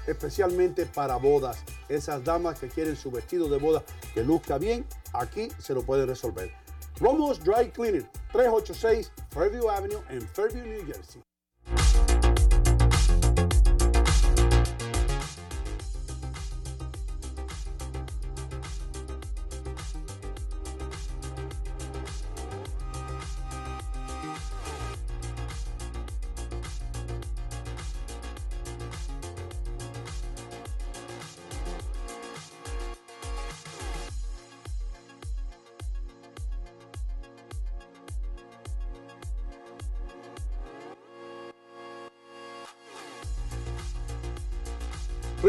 especialmente 0.07 0.85
para 0.85 1.17
bodas. 1.17 1.57
Esas 1.89 2.23
damas 2.23 2.59
que 2.59 2.69
quieren 2.69 2.95
su 2.95 3.11
vestido 3.11 3.49
de 3.49 3.57
boda 3.57 3.83
que 4.13 4.23
luzca 4.23 4.57
bien, 4.57 4.85
aquí 5.13 5.49
se 5.59 5.73
lo 5.73 5.83
puede 5.83 6.05
resolver. 6.05 6.51
Romos 6.99 7.43
Dry 7.43 7.65
Cleaning, 7.67 8.07
386 8.31 9.11
Fairview 9.29 9.69
Avenue 9.69 10.01
in 10.09 10.21
Fairview, 10.21 10.63
New 10.63 10.83
Jersey. 10.83 12.16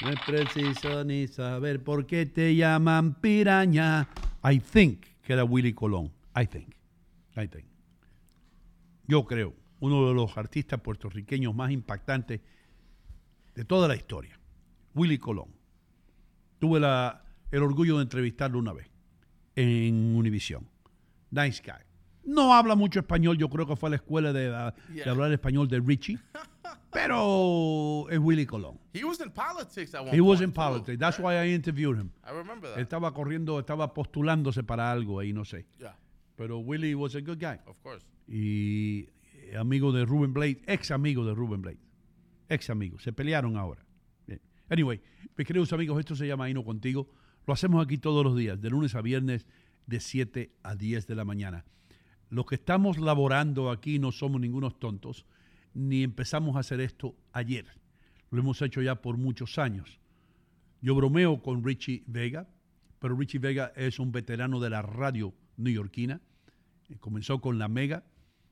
No 0.00 0.08
es 0.08 0.18
preciso 0.24 1.04
ni 1.04 1.28
saber 1.28 1.84
por 1.84 2.06
qué 2.06 2.24
te 2.24 2.56
llaman 2.56 3.12
piraña. 3.20 4.08
I 4.42 4.58
think 4.58 5.09
que 5.30 5.34
era 5.34 5.44
Willy 5.44 5.72
Colón. 5.74 6.10
I 6.36 6.44
think. 6.44 6.74
I 7.36 7.46
think. 7.46 7.64
Yo 9.06 9.24
creo, 9.24 9.54
uno 9.78 10.08
de 10.08 10.12
los 10.14 10.36
artistas 10.36 10.80
puertorriqueños 10.80 11.54
más 11.54 11.70
impactantes 11.70 12.40
de 13.54 13.64
toda 13.64 13.86
la 13.86 13.94
historia. 13.94 14.36
Willy 14.92 15.18
Colón. 15.18 15.54
Tuve 16.58 16.80
la, 16.80 17.22
el 17.52 17.62
orgullo 17.62 17.98
de 17.98 18.02
entrevistarlo 18.02 18.58
una 18.58 18.72
vez 18.72 18.90
en 19.54 20.16
Univision. 20.16 20.68
Nice 21.30 21.62
guy. 21.64 21.84
No 22.24 22.52
habla 22.52 22.74
mucho 22.74 22.98
español, 22.98 23.38
yo 23.38 23.48
creo 23.48 23.68
que 23.68 23.76
fue 23.76 23.88
a 23.88 23.90
la 23.90 23.96
escuela 23.96 24.32
de, 24.32 24.50
de 24.50 24.72
Yeah. 24.94 25.12
hablar 25.12 25.30
español 25.30 25.68
de 25.68 25.78
Richie, 25.78 26.18
pero 26.90 28.08
es 28.10 28.18
Willy 28.18 28.46
Colón. 28.46 28.78
He 28.92 29.04
was 29.04 29.20
in 29.20 29.30
politics 29.30 29.94
at 29.94 30.02
one 30.02 30.14
He 30.14 30.20
was 30.20 30.40
in 30.40 30.52
politics. 30.52 30.98
That's 30.98 31.18
why 31.18 31.36
I 31.36 31.54
interviewed 31.54 31.96
him. 31.98 32.10
I 32.24 32.32
remember 32.32 32.68
that. 32.70 32.78
Estaba 32.78 33.12
corriendo, 33.14 33.58
estaba 33.58 33.94
postulándose 33.94 34.62
para 34.64 34.90
algo 34.90 35.20
ahí, 35.20 35.32
no 35.32 35.44
sé. 35.44 35.66
Yeah, 35.78 35.96
Pero 36.36 36.58
Willy 36.58 36.94
was 36.94 37.14
a 37.14 37.20
good 37.20 37.38
guy. 37.38 37.58
of 37.66 37.80
course. 37.82 38.04
Y 38.26 39.08
eh, 39.34 39.56
amigo 39.56 39.92
de 39.92 40.04
Ruben 40.04 40.32
Blade, 40.32 40.62
ex 40.66 40.90
amigo 40.90 41.24
de 41.24 41.34
Ruben 41.34 41.62
Blade. 41.62 41.78
Ex 42.48 42.70
amigo. 42.70 42.98
Se 42.98 43.12
pelearon 43.12 43.56
ahora. 43.56 43.84
Bien. 44.26 44.40
Anyway, 44.68 45.00
mis 45.36 45.46
queridos 45.46 45.72
amigos, 45.72 45.98
esto 46.00 46.16
se 46.16 46.26
llama 46.26 46.50
Hino 46.50 46.64
Contigo. 46.64 47.08
Lo 47.46 47.54
hacemos 47.54 47.84
aquí 47.84 47.98
todos 47.98 48.24
los 48.24 48.36
días, 48.36 48.60
de 48.60 48.70
lunes 48.70 48.94
a 48.94 49.00
viernes, 49.02 49.46
de 49.86 50.00
7 50.00 50.52
a 50.62 50.74
10 50.74 51.06
de 51.06 51.14
la 51.14 51.24
mañana. 51.24 51.64
Los 52.28 52.46
que 52.46 52.54
estamos 52.56 52.98
laborando 52.98 53.70
aquí 53.70 53.98
no 53.98 54.12
somos 54.12 54.40
ningunos 54.40 54.78
tontos, 54.78 55.26
ni 55.74 56.02
empezamos 56.02 56.56
a 56.56 56.60
hacer 56.60 56.80
esto 56.80 57.14
ayer. 57.32 57.66
Lo 58.30 58.40
hemos 58.40 58.60
hecho 58.62 58.82
ya 58.82 58.96
por 58.96 59.16
muchos 59.16 59.58
años. 59.58 59.98
Yo 60.80 60.94
bromeo 60.94 61.42
con 61.42 61.64
Richie 61.64 62.02
Vega, 62.06 62.48
pero 62.98 63.16
Richie 63.16 63.38
Vega 63.38 63.72
es 63.76 63.98
un 63.98 64.12
veterano 64.12 64.60
de 64.60 64.70
la 64.70 64.82
radio 64.82 65.34
neoyorquina. 65.56 66.20
Eh, 66.88 66.96
Comenzó 66.98 67.40
con 67.40 67.58
la 67.58 67.68
Mega, 67.68 68.04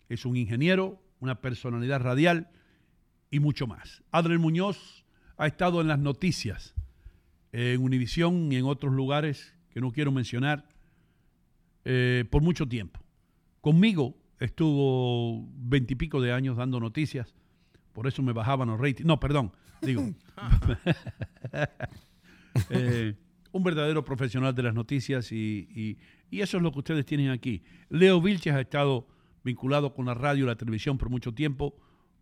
es 0.09 0.24
un 0.24 0.36
ingeniero, 0.36 1.01
una 1.20 1.40
personalidad 1.40 2.01
radial 2.01 2.51
y 3.31 3.40
mucho 3.40 3.66
más. 3.66 4.03
Adriel 4.11 4.39
Muñoz 4.39 5.05
ha 5.36 5.47
estado 5.47 5.81
en 5.81 5.89
las 5.89 5.99
noticias, 5.99 6.74
en 7.53 7.82
Univisión 7.82 8.53
y 8.53 8.57
en 8.57 8.65
otros 8.65 8.93
lugares 8.93 9.55
que 9.70 9.81
no 9.81 9.93
quiero 9.93 10.12
mencionar, 10.12 10.69
eh, 11.85 12.24
por 12.31 12.43
mucho 12.43 12.66
tiempo. 12.66 13.01
Conmigo 13.61 14.16
estuvo 14.40 15.47
veintipico 15.56 16.20
de 16.20 16.32
años 16.32 16.56
dando 16.56 16.81
noticias, 16.81 17.35
por 17.93 18.06
eso 18.06 18.23
me 18.23 18.32
bajaban 18.32 18.69
los 18.69 18.78
ratings. 18.81 19.06
No, 19.06 19.19
perdón, 19.20 19.52
digo. 19.82 20.02
Eh, 22.70 23.15
un 23.52 23.62
verdadero 23.62 24.05
profesional 24.05 24.55
de 24.55 24.62
las 24.65 24.74
noticias 24.74 25.31
y, 25.32 25.69
y- 25.74 25.97
y 26.31 26.40
eso 26.40 26.56
es 26.56 26.62
lo 26.62 26.73
que 26.73 26.81
ustedes 26.81 27.06
tienen 27.06 27.31
aquí. 27.31 27.62
Leo 27.89 28.20
Vilches 28.20 28.52
ha 28.55 28.60
estado 28.60 29.06
vinculado 29.44 29.94
con 29.94 30.06
la 30.06 30.15
radio 30.15 30.44
y 30.44 30.47
la 30.48 30.56
televisión 30.56 30.98
por 30.98 31.09
mucho 31.09 31.32
tiempo, 31.32 31.77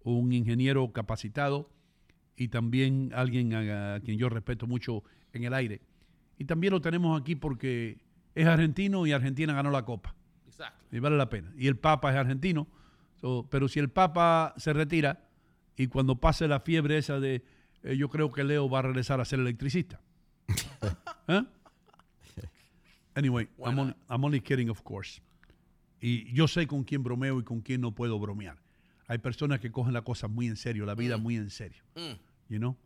un 0.04 0.32
ingeniero 0.32 0.92
capacitado 0.92 1.70
y 2.36 2.48
también 2.48 3.10
alguien 3.14 3.54
a, 3.54 3.94
a 3.94 4.00
quien 4.00 4.18
yo 4.18 4.28
respeto 4.28 4.66
mucho 4.66 5.02
en 5.32 5.44
el 5.44 5.54
aire. 5.54 5.80
Y 6.38 6.44
también 6.44 6.72
lo 6.72 6.80
tenemos 6.80 7.18
aquí 7.20 7.34
porque 7.34 7.98
es 8.34 8.46
argentino 8.46 9.06
y 9.06 9.12
Argentina 9.12 9.54
ganó 9.54 9.70
la 9.70 9.84
Copa. 9.84 10.14
Exactly. 10.56 10.96
Y 10.96 11.00
vale 11.00 11.16
la 11.16 11.28
pena. 11.28 11.52
Y 11.56 11.66
el 11.66 11.76
Papa 11.76 12.10
es 12.10 12.16
argentino. 12.16 12.66
So, 13.20 13.46
pero 13.50 13.68
si 13.68 13.78
el 13.78 13.90
Papa 13.90 14.54
se 14.56 14.72
retira 14.72 15.28
y 15.76 15.86
cuando 15.88 16.16
pase 16.16 16.48
la 16.48 16.60
fiebre 16.60 16.98
esa 16.98 17.20
de, 17.20 17.44
eh, 17.82 17.96
yo 17.96 18.08
creo 18.08 18.32
que 18.32 18.44
Leo 18.44 18.68
va 18.68 18.80
a 18.80 18.82
regresar 18.82 19.20
a 19.20 19.24
ser 19.24 19.40
electricista. 19.40 20.00
¿Eh? 21.28 21.42
Anyway, 23.14 23.48
I'm 23.58 23.78
only, 23.78 23.94
I'm 24.08 24.24
only 24.24 24.40
kidding, 24.40 24.68
of 24.68 24.82
course. 24.82 25.22
Y 26.00 26.32
yo 26.34 26.46
sé 26.46 26.66
con 26.66 26.84
quién 26.84 27.02
bromeo 27.02 27.40
y 27.40 27.44
con 27.44 27.62
quién 27.62 27.80
no 27.80 27.94
puedo 27.94 28.18
bromear. 28.18 28.58
Hay 29.08 29.18
personas 29.18 29.60
que 29.60 29.70
cogen 29.70 29.94
la 29.94 30.02
cosa 30.02 30.28
muy 30.28 30.46
en 30.46 30.56
serio, 30.56 30.84
la 30.84 30.94
vida 30.94 31.16
muy 31.16 31.36
en 31.36 31.50
serio. 31.50 31.82
Mm. 31.94 32.52
You 32.52 32.58
know? 32.58 32.76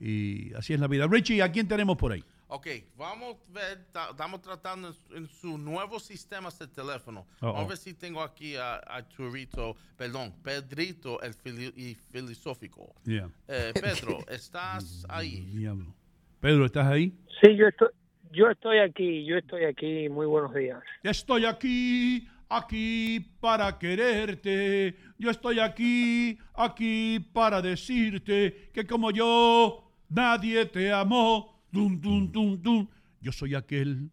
Y 0.00 0.52
así 0.54 0.74
es 0.74 0.80
la 0.80 0.88
vida. 0.88 1.06
Richie, 1.06 1.42
¿a 1.42 1.52
quién 1.52 1.68
tenemos 1.68 1.96
por 1.96 2.12
ahí? 2.12 2.24
Ok, 2.48 2.66
vamos 2.96 3.36
a 3.48 3.52
ver, 3.52 3.84
ta- 3.90 4.10
estamos 4.10 4.40
tratando 4.42 4.88
en, 4.88 4.94
su- 4.94 5.16
en 5.16 5.26
su 5.28 5.58
nuevo 5.58 5.98
sistema 5.98 6.50
de 6.50 6.66
teléfono. 6.68 7.26
Uh-oh. 7.40 7.52
Vamos 7.52 7.64
a 7.64 7.68
ver 7.68 7.76
si 7.78 7.94
tengo 7.94 8.20
aquí 8.22 8.54
a, 8.56 8.80
a 8.86 9.02
Turito, 9.08 9.76
perdón, 9.96 10.32
Pedrito, 10.42 11.20
el 11.22 11.32
fili- 11.34 11.72
y 11.74 11.94
filosófico. 11.94 12.94
Yeah. 13.04 13.30
Eh, 13.48 13.72
Pedro, 13.74 14.18
¿estás 14.28 15.04
ahí? 15.08 15.40
Diablo. 15.54 15.94
Pedro, 16.40 16.66
¿estás 16.66 16.86
ahí? 16.86 17.12
Sí, 17.40 17.56
yo 17.56 17.66
estoy, 17.66 17.88
yo 18.30 18.50
estoy 18.50 18.78
aquí, 18.78 19.24
yo 19.24 19.36
estoy 19.36 19.64
aquí. 19.64 20.08
Muy 20.10 20.26
buenos 20.26 20.52
días. 20.54 20.82
Estoy 21.02 21.46
aquí, 21.46 22.28
aquí 22.50 23.20
para 23.40 23.78
quererte. 23.78 24.96
Yo 25.18 25.30
estoy 25.30 25.58
aquí, 25.60 26.38
aquí 26.54 27.18
para 27.32 27.62
decirte 27.62 28.70
que 28.74 28.86
como 28.86 29.10
yo, 29.10 29.90
nadie 30.10 30.66
te 30.66 30.92
amó. 30.92 31.53
Dum, 31.74 32.00
dum, 32.00 32.30
dum, 32.30 32.56
dum. 32.62 32.86
Yo 33.20 33.32
soy 33.32 33.54
aquel 33.56 34.10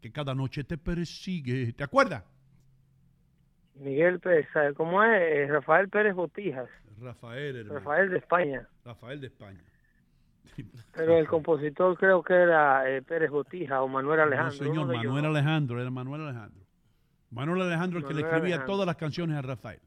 que 0.00 0.10
cada 0.10 0.34
noche 0.34 0.64
te 0.64 0.76
persigue. 0.76 1.72
¿Te 1.72 1.84
acuerdas? 1.84 2.24
Miguel 3.76 4.18
Pérez, 4.18 4.48
¿sabe 4.52 4.74
cómo 4.74 5.02
es? 5.04 5.10
Eh, 5.22 5.46
Rafael 5.48 5.88
Pérez 5.88 6.14
Botijas, 6.14 6.68
Rafael, 7.00 7.56
hermano. 7.56 7.78
Rafael 7.78 8.10
de 8.10 8.18
España. 8.18 8.68
Rafael 8.84 9.20
de 9.20 9.26
España. 9.28 9.60
Pero 10.92 11.16
el 11.18 11.28
compositor 11.28 11.96
creo 11.96 12.22
que 12.24 12.34
era 12.34 12.90
eh, 12.90 13.02
Pérez 13.02 13.30
Botija 13.30 13.80
o 13.82 13.86
Manuel 13.86 14.16
No, 14.18 14.22
Alejandro. 14.24 14.56
señor, 14.58 14.88
de 14.88 14.96
ellos. 14.96 15.14
Manuel 15.14 15.36
Alejandro, 15.36 15.80
era 15.80 15.90
Manuel 15.90 16.22
Alejandro. 16.22 16.64
Manuel 17.30 17.62
Alejandro 17.62 18.00
el 18.00 18.04
que 18.06 18.14
le 18.14 18.22
escribía 18.22 18.54
Alejandro. 18.56 18.66
todas 18.74 18.86
las 18.86 18.96
canciones 18.96 19.36
a 19.36 19.42
Rafael. 19.42 19.80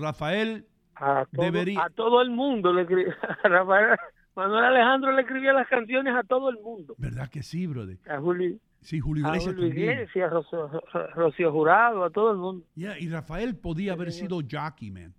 Rafael 0.00 0.66
a 0.94 1.26
todo, 1.32 1.44
debería- 1.44 1.82
a 1.84 1.90
todo 1.90 2.22
el 2.22 2.30
mundo 2.30 2.72
le 2.72 2.82
escribía, 2.82 3.16
Rafael, 3.42 3.96
Manuel 4.34 4.64
Alejandro 4.64 5.12
le 5.12 5.22
escribía 5.22 5.52
las 5.52 5.68
canciones 5.68 6.14
a 6.14 6.22
todo 6.22 6.48
el 6.50 6.58
mundo. 6.60 6.94
¿Verdad 6.98 7.28
que 7.28 7.42
sí, 7.42 7.66
brother? 7.66 7.98
A 8.08 8.18
Julio, 8.18 8.56
Sí, 8.80 8.98
Julio 8.98 9.24
a 9.26 9.28
Iglesias 9.30 9.54
Julio 9.54 9.68
también. 9.68 9.90
Iglesias, 9.92 10.30
Rocío, 10.32 10.70
Rocío 11.14 11.52
Jurado, 11.52 12.04
a 12.04 12.10
todo 12.10 12.32
el 12.32 12.38
mundo. 12.38 12.66
Yeah, 12.74 12.98
y 12.98 13.08
Rafael 13.08 13.54
podía 13.56 13.92
haber 13.92 14.10
sido 14.10 14.40
jockey, 14.50 14.90
man. 14.90 15.14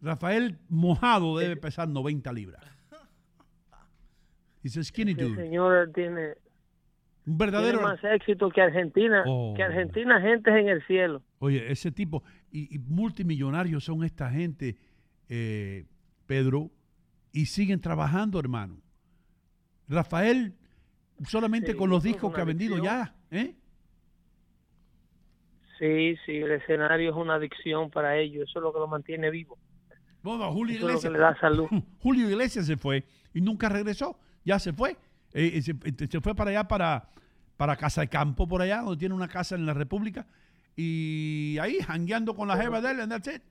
Rafael 0.00 0.58
mojado 0.68 1.38
debe 1.38 1.56
pesar 1.56 1.88
90 1.88 2.32
libras. 2.32 2.62
A 4.62 4.82
skinny 4.82 5.14
dude. 5.14 5.34
señor 5.34 5.90
tiene, 5.94 6.28
Un 6.28 6.34
tiene 7.36 7.36
verdadero... 7.36 7.80
más 7.80 7.98
éxito 8.04 8.48
que 8.50 8.60
Argentina, 8.60 9.24
Oh. 9.26 9.54
que 9.56 9.62
Argentina 9.62 10.20
gente 10.20 10.50
en 10.50 10.68
el 10.68 10.86
cielo. 10.86 11.22
Oye, 11.38 11.70
ese 11.72 11.90
tipo... 11.90 12.22
Y, 12.50 12.74
y 12.74 12.78
multimillonarios 12.78 13.84
son 13.84 14.04
esta 14.04 14.30
gente, 14.30 14.76
eh, 15.28 15.84
Pedro, 16.26 16.70
y 17.32 17.46
siguen 17.46 17.80
trabajando, 17.80 18.38
hermano. 18.38 18.80
Rafael, 19.88 20.54
solamente 21.26 21.72
Sí, 21.72 21.78
con 21.78 21.90
los 21.90 22.02
discos 22.02 22.32
que 22.34 22.40
ha 22.40 22.44
vendido 22.44 22.76
adicción. 22.76 22.84
ya, 22.84 23.14
¿eh? 23.30 23.54
Sí, 25.78 26.16
sí, 26.26 26.36
el 26.36 26.50
escenario 26.52 27.10
es 27.10 27.16
una 27.16 27.34
adicción 27.34 27.90
para 27.90 28.16
ellos, 28.18 28.48
eso 28.48 28.58
es 28.58 28.62
lo 28.62 28.72
que 28.72 28.80
lo 28.80 28.88
mantiene 28.88 29.30
vivo. 29.30 29.58
Bueno, 30.22 30.52
Julio 30.52 30.76
Eso 30.76 30.88
es 30.88 30.92
lo 30.94 31.00
que 31.00 31.06
Iglesias, 31.06 31.12
le 31.12 31.18
da 31.18 31.40
salud. 31.40 31.68
Julio 32.02 32.28
Iglesias 32.28 32.66
se 32.66 32.76
fue 32.76 33.04
y 33.32 33.40
nunca 33.40 33.68
regresó. 33.68 34.18
Ya 34.44 34.58
se 34.58 34.72
fue. 34.72 34.92
Eh, 35.32 35.52
eh, 35.54 35.62
se, 35.62 35.72
eh, 35.72 36.08
se 36.10 36.20
fue 36.20 36.34
para 36.34 36.50
allá, 36.50 36.66
para, 36.66 37.10
para 37.56 37.76
Casa 37.76 38.00
de 38.00 38.08
Campo, 38.08 38.48
por 38.48 38.60
allá, 38.62 38.80
donde 38.80 38.98
tiene 38.98 39.14
una 39.14 39.28
casa 39.28 39.54
en 39.54 39.66
la 39.66 39.74
República. 39.74 40.26
Y 40.74 41.58
ahí, 41.60 41.78
jangueando 41.80 42.34
con 42.34 42.48
la 42.48 42.56
jeva 42.56 42.80
de 42.80 42.90
él, 42.90 43.00
and 43.00 43.12
that's 43.12 43.34
it. 43.34 43.42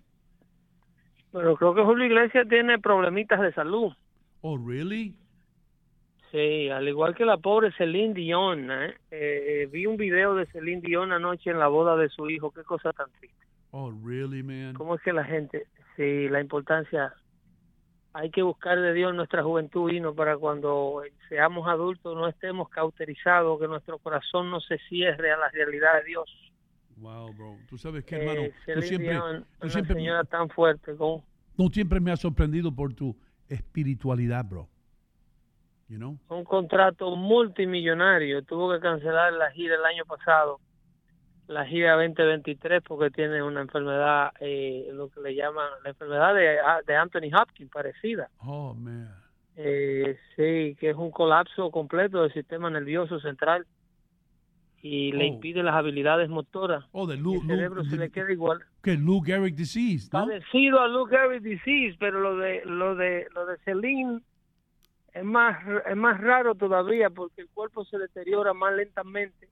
Pero 1.31 1.55
creo 1.55 1.75
que 1.75 1.83
Julio 1.83 2.05
Iglesias 2.05 2.47
tiene 2.47 2.79
problemitas 2.79 3.41
de 3.41 3.53
salud. 3.53 3.93
Oh, 4.41 4.57
really? 4.57 5.15
Sí, 6.31 6.69
al 6.69 6.87
igual 6.87 7.15
que 7.15 7.25
la 7.25 7.37
pobre 7.37 7.71
Celine 7.73 8.13
Dion. 8.13 8.71
¿eh? 8.71 8.95
Eh, 9.11 9.61
eh, 9.61 9.69
vi 9.71 9.85
un 9.85 9.97
video 9.97 10.35
de 10.35 10.45
Celine 10.47 10.81
Dion 10.81 11.11
anoche 11.11 11.49
en 11.49 11.59
la 11.59 11.67
boda 11.67 11.95
de 11.95 12.09
su 12.09 12.29
hijo. 12.29 12.51
Qué 12.51 12.63
cosa 12.63 12.91
tan 12.93 13.09
triste. 13.19 13.45
Oh, 13.71 13.91
really, 14.05 14.43
man? 14.43 14.73
¿Cómo 14.73 14.95
es 14.95 15.01
que 15.01 15.13
la 15.13 15.23
gente, 15.23 15.67
sí, 15.95 16.27
la 16.29 16.41
importancia, 16.41 17.13
hay 18.13 18.31
que 18.31 18.41
buscar 18.41 18.79
de 18.79 18.93
Dios 18.93 19.13
nuestra 19.13 19.43
juventud 19.43 19.91
y 19.91 19.99
no 19.99 20.15
para 20.15 20.37
cuando 20.37 21.03
seamos 21.29 21.67
adultos 21.67 22.15
no 22.15 22.27
estemos 22.27 22.69
cauterizados, 22.69 23.59
que 23.59 23.67
nuestro 23.67 23.99
corazón 23.99 24.49
no 24.49 24.59
se 24.59 24.79
cierre 24.89 25.31
a 25.31 25.37
la 25.37 25.49
realidad 25.49 25.99
de 25.99 26.03
Dios. 26.05 26.46
Wow, 26.97 27.33
bro. 27.33 27.57
Tú 27.69 27.77
sabes 27.77 28.03
que, 28.03 28.15
hermano, 28.15 28.41
Eh, 28.41 28.53
tú 28.73 28.81
siempre, 28.81 29.19
tú 29.59 29.69
siempre, 29.69 29.95
señora 29.95 30.23
tan 30.23 30.49
fuerte 30.49 30.95
como 30.95 31.23
tú 31.55 31.69
siempre 31.69 31.99
me 31.99 32.11
has 32.11 32.19
sorprendido 32.19 32.71
por 32.71 32.93
tu 32.93 33.15
espiritualidad, 33.49 34.45
bro. 34.45 34.67
You 35.89 35.97
know? 35.97 36.17
un 36.29 36.43
contrato 36.43 37.15
multimillonario. 37.15 38.43
Tuvo 38.43 38.73
que 38.73 38.79
cancelar 38.79 39.31
la 39.33 39.51
gira 39.51 39.75
el 39.75 39.85
año 39.85 40.03
pasado, 40.05 40.59
la 41.47 41.65
gira 41.65 41.93
2023, 41.93 42.83
porque 42.83 43.09
tiene 43.09 43.41
una 43.41 43.61
enfermedad, 43.61 44.33
eh, 44.41 44.89
lo 44.91 45.09
que 45.09 45.21
le 45.21 45.33
llaman 45.33 45.69
la 45.83 45.89
enfermedad 45.91 46.35
de, 46.35 46.57
de 46.85 46.95
Anthony 46.95 47.33
Hopkins, 47.33 47.71
parecida. 47.71 48.29
Oh, 48.39 48.73
man. 48.73 49.09
Eh, 49.55 50.17
sí, 50.35 50.75
que 50.79 50.89
es 50.89 50.95
un 50.95 51.09
colapso 51.09 51.71
completo 51.71 52.21
del 52.21 52.33
sistema 52.33 52.69
nervioso 52.69 53.19
central 53.19 53.65
y 54.81 55.11
le 55.11 55.25
Oh. 55.25 55.27
impide 55.27 55.63
las 55.63 55.75
habilidades 55.75 56.29
motoras. 56.29 56.85
Oh, 56.91 57.07
de 57.07 57.17
Lou, 57.17 57.41
el 57.41 57.47
cerebro 57.47 57.81
Lou- 57.83 57.89
se 57.89 57.97
le 57.97 58.09
queda 58.11 58.31
igual. 58.31 58.59
que 58.83 58.95
Lou 58.95 59.21
Gehrig 59.21 59.55
disease, 59.55 60.09
¿no? 60.13 60.25
Parecido 60.25 60.79
a 60.79 60.87
Lou 60.87 61.05
Gehrig 61.05 61.41
disease, 61.41 61.97
pero 61.99 62.19
lo 62.19 62.37
de 62.37 62.63
lo 62.65 62.95
de 62.95 63.27
lo 63.33 63.45
de 63.45 63.57
Celine 63.65 64.21
es 65.13 65.23
más 65.23 65.57
es 65.89 65.95
más 65.95 66.19
raro 66.21 66.53
todavía 66.55 67.09
porque 67.09 67.41
el 67.41 67.49
cuerpo 67.49 67.83
se 67.85 67.97
deteriora 67.97 68.53
más 68.53 68.75
lentamente 68.75 69.47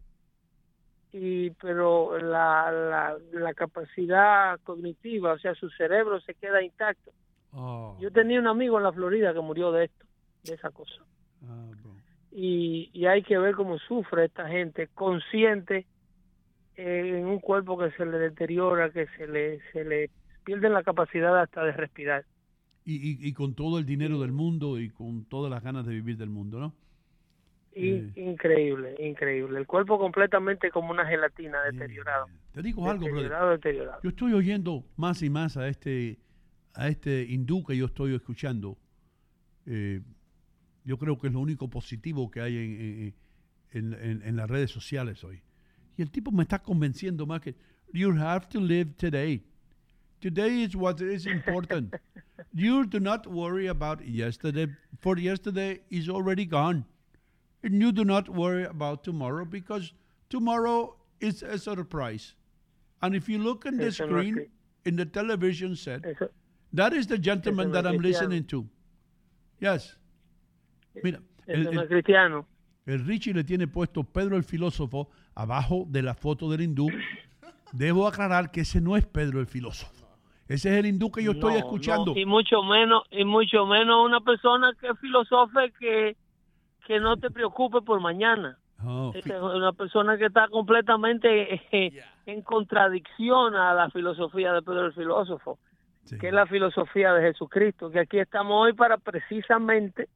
y 1.12 1.50
pero 1.52 2.18
la, 2.20 2.72
la, 2.72 3.18
la 3.32 3.54
capacidad 3.54 4.60
cognitiva, 4.64 5.34
o 5.34 5.40
sea, 5.40 5.56
su 5.56 5.70
cerebro 5.72 6.20
se 6.22 6.34
queda 6.36 6.62
intacto. 6.62 7.12
Oh, 7.54 7.98
Yo 8.02 8.12
tenía 8.12 8.40
un 8.40 8.48
amigo 8.48 8.78
en 8.78 8.84
la 8.84 8.92
Florida 8.92 9.34
que 9.34 9.40
murió 9.40 9.72
de 9.72 9.86
esto, 9.86 10.06
de 10.44 10.54
esa 10.56 10.70
cosa. 10.72 11.02
ah, 11.48 11.72
bro. 11.82 11.95
Y, 12.38 12.90
y 12.92 13.06
hay 13.06 13.24
que 13.24 13.38
ver 13.38 13.56
cómo 13.56 13.80
sufre 13.80 14.26
esta 14.26 14.50
gente 14.50 14.90
consciente 14.94 15.86
eh, 16.76 17.14
en 17.18 17.26
un 17.28 17.40
cuerpo 17.40 17.78
que 17.78 17.92
se 17.92 18.06
le 18.06 18.18
deteriora, 18.18 18.90
que 18.90 19.08
se 19.18 19.26
le, 19.26 19.62
se 19.72 19.86
le 19.86 20.10
pierde 20.44 20.68
la 20.68 20.84
capacidad 20.84 21.40
hasta 21.40 21.64
de 21.64 21.72
respirar. 21.72 22.26
Y, 22.84 22.96
y, 22.96 23.26
y 23.26 23.32
con 23.32 23.56
todo 23.56 23.80
el 23.80 23.86
dinero 23.86 24.20
del 24.20 24.34
mundo 24.34 24.78
y 24.78 24.90
con 24.90 25.24
todas 25.24 25.50
las 25.50 25.64
ganas 25.64 25.86
de 25.86 25.94
vivir 25.94 26.18
del 26.18 26.30
mundo, 26.30 26.60
¿no? 26.60 26.74
Eh. 27.72 28.12
Increíble, 28.16 28.96
increíble. 29.00 29.58
El 29.58 29.66
cuerpo 29.66 29.98
completamente 29.98 30.72
como 30.72 30.92
una 30.92 31.06
gelatina 31.06 31.62
deteriorado. 31.64 32.28
Te 32.52 32.62
digo 32.62 32.90
algo, 32.90 33.06
brother. 33.06 33.14
Deteriorado, 33.14 33.52
deteriorado. 33.52 34.00
Yo 34.04 34.10
estoy 34.10 34.34
oyendo 34.34 34.84
más 34.98 35.22
y 35.22 35.30
más 35.30 35.56
a 35.56 35.70
este, 35.70 36.18
a 36.74 36.90
este 36.90 37.24
hindú 37.24 37.64
que 37.64 37.78
yo 37.78 37.86
estoy 37.86 38.14
escuchando. 38.14 38.78
Eh, 39.66 40.02
yo 40.86 40.98
creo 40.98 41.18
que 41.18 41.28
es 41.28 41.34
lo 41.34 41.40
único 41.40 41.68
positivo 41.70 42.30
que 42.32 42.42
hay 42.42 42.58
en, 42.58 43.14
en- 43.74 43.94
en- 43.94 44.22
en- 44.24 44.36
las 44.36 44.50
redes 44.50 44.72
sociales 44.72 45.24
hoy. 45.24 45.42
Y 45.98 46.02
el 46.02 46.10
tipo 46.12 46.32
me 46.32 46.44
está 46.44 46.60
convenciendo 46.62 47.26
más 47.26 47.42
que 47.42 47.56
you 47.94 48.12
have 48.18 48.48
to 48.50 48.60
live 48.60 48.96
today. 48.98 49.42
Today 50.22 50.64
is 50.64 50.76
what 50.76 51.02
is 51.02 51.26
important. 51.26 51.94
you 52.54 52.86
do 52.86 53.00
not 53.00 53.26
worry 53.28 53.68
about 53.68 54.02
yesterday, 54.06 54.68
for 55.00 55.18
yesterday 55.20 55.82
is 55.90 56.08
already 56.10 56.46
gone. 56.46 56.86
And 57.64 57.82
you 57.82 57.92
do 57.92 58.04
not 58.06 58.30
worry 58.30 58.64
about 58.66 59.04
tomorrow 59.04 59.46
because 59.46 59.94
tomorrow 60.30 60.96
is 61.20 61.42
a 61.44 61.58
surprise. 61.58 62.36
And 63.02 63.16
if 63.16 63.28
you 63.28 63.40
look 63.40 63.66
in 63.66 63.78
the 63.78 63.88
Eso 63.88 64.06
screen, 64.06 64.48
in 64.86 64.96
the 64.96 65.06
television 65.06 65.76
set, 65.76 66.06
Eso, 66.06 66.30
that 66.74 66.94
is 66.94 67.08
the 67.08 67.18
gentleman 67.18 67.68
no 67.70 67.74
that 67.74 67.88
I'm 67.88 68.00
listening 68.02 68.44
to. 68.46 68.68
Yes. 69.60 69.96
Mira, 71.04 71.20
el, 71.48 71.88
cristiano. 71.88 72.46
el 72.86 73.06
Richie 73.06 73.34
le 73.34 73.44
tiene 73.44 73.68
puesto 73.68 74.04
Pedro 74.04 74.38
el 74.38 74.44
filósofo 74.44 75.10
abajo 75.36 75.86
de 75.88 76.02
la 76.02 76.14
foto 76.14 76.50
del 76.50 76.62
hindú. 76.62 76.88
Debo 77.72 78.08
aclarar 78.08 78.52
que 78.52 78.62
ese 78.62 78.82
no 78.82 78.96
es 78.96 79.06
Pedro 79.06 79.40
el 79.40 79.48
filósofo. 79.48 80.06
Ese 80.48 80.72
es 80.72 80.80
el 80.80 80.86
hindú 80.86 81.12
que 81.12 81.24
yo 81.24 81.32
estoy 81.32 81.56
escuchando. 81.56 82.14
no, 82.14 82.20
y 82.20 82.26
mucho 82.26 82.62
menos, 82.64 83.04
y 83.12 83.26
mucho 83.26 83.66
menos 83.66 84.06
una 84.06 84.22
persona 84.22 84.74
que 84.80 84.94
filosofe 84.96 85.74
que, 85.80 86.16
que 86.86 87.00
no 87.00 87.18
te 87.18 87.32
preocupe 87.32 87.82
por 87.82 88.00
mañana. 88.00 88.58
Oh, 88.84 89.12
es 89.16 89.26
una 89.26 89.72
persona 89.72 90.18
que 90.18 90.26
está 90.26 90.48
completamente 90.50 91.56
eh, 91.72 92.04
en 92.26 92.42
contradicción 92.42 93.56
a 93.56 93.74
la 93.74 93.90
filosofía 93.90 94.54
de 94.54 94.62
Pedro 94.62 94.86
el 94.88 94.94
filósofo, 94.94 95.58
sí. 96.04 96.18
que 96.20 96.28
es 96.28 96.34
la 96.34 96.46
filosofía 96.46 97.14
de 97.14 97.32
Jesucristo, 97.32 97.90
que 97.90 98.00
aquí 98.00 98.20
estamos 98.20 98.66
hoy 98.66 98.74
para 98.74 98.98
precisamente 98.98 100.10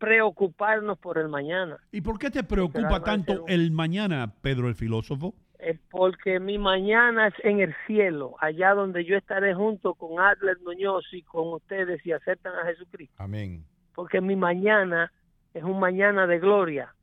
preocuparnos 0.00 0.98
por 0.98 1.18
el 1.18 1.28
mañana. 1.28 1.76
¿Y 1.92 2.00
por 2.00 2.18
qué 2.18 2.30
te 2.30 2.42
preocupa 2.42 3.02
tanto 3.04 3.44
el 3.46 3.70
mañana, 3.70 4.32
Pedro 4.40 4.66
el 4.66 4.74
filósofo? 4.74 5.34
Es 5.58 5.78
porque 5.90 6.40
mi 6.40 6.56
mañana 6.56 7.28
es 7.28 7.34
en 7.44 7.60
el 7.60 7.74
cielo, 7.86 8.34
allá 8.40 8.72
donde 8.72 9.04
yo 9.04 9.14
estaré 9.16 9.54
junto 9.54 9.94
con 9.94 10.18
Adler 10.18 10.56
Muñoz 10.64 11.04
y 11.12 11.22
con 11.22 11.52
ustedes 11.52 12.00
si 12.02 12.12
aceptan 12.12 12.54
a 12.56 12.64
Jesucristo. 12.64 13.14
Amén. 13.18 13.62
Porque 13.94 14.22
mi 14.22 14.36
mañana 14.36 15.12
es 15.52 15.62
un 15.62 15.78
mañana 15.78 16.26
de 16.26 16.38
gloria, 16.38 16.94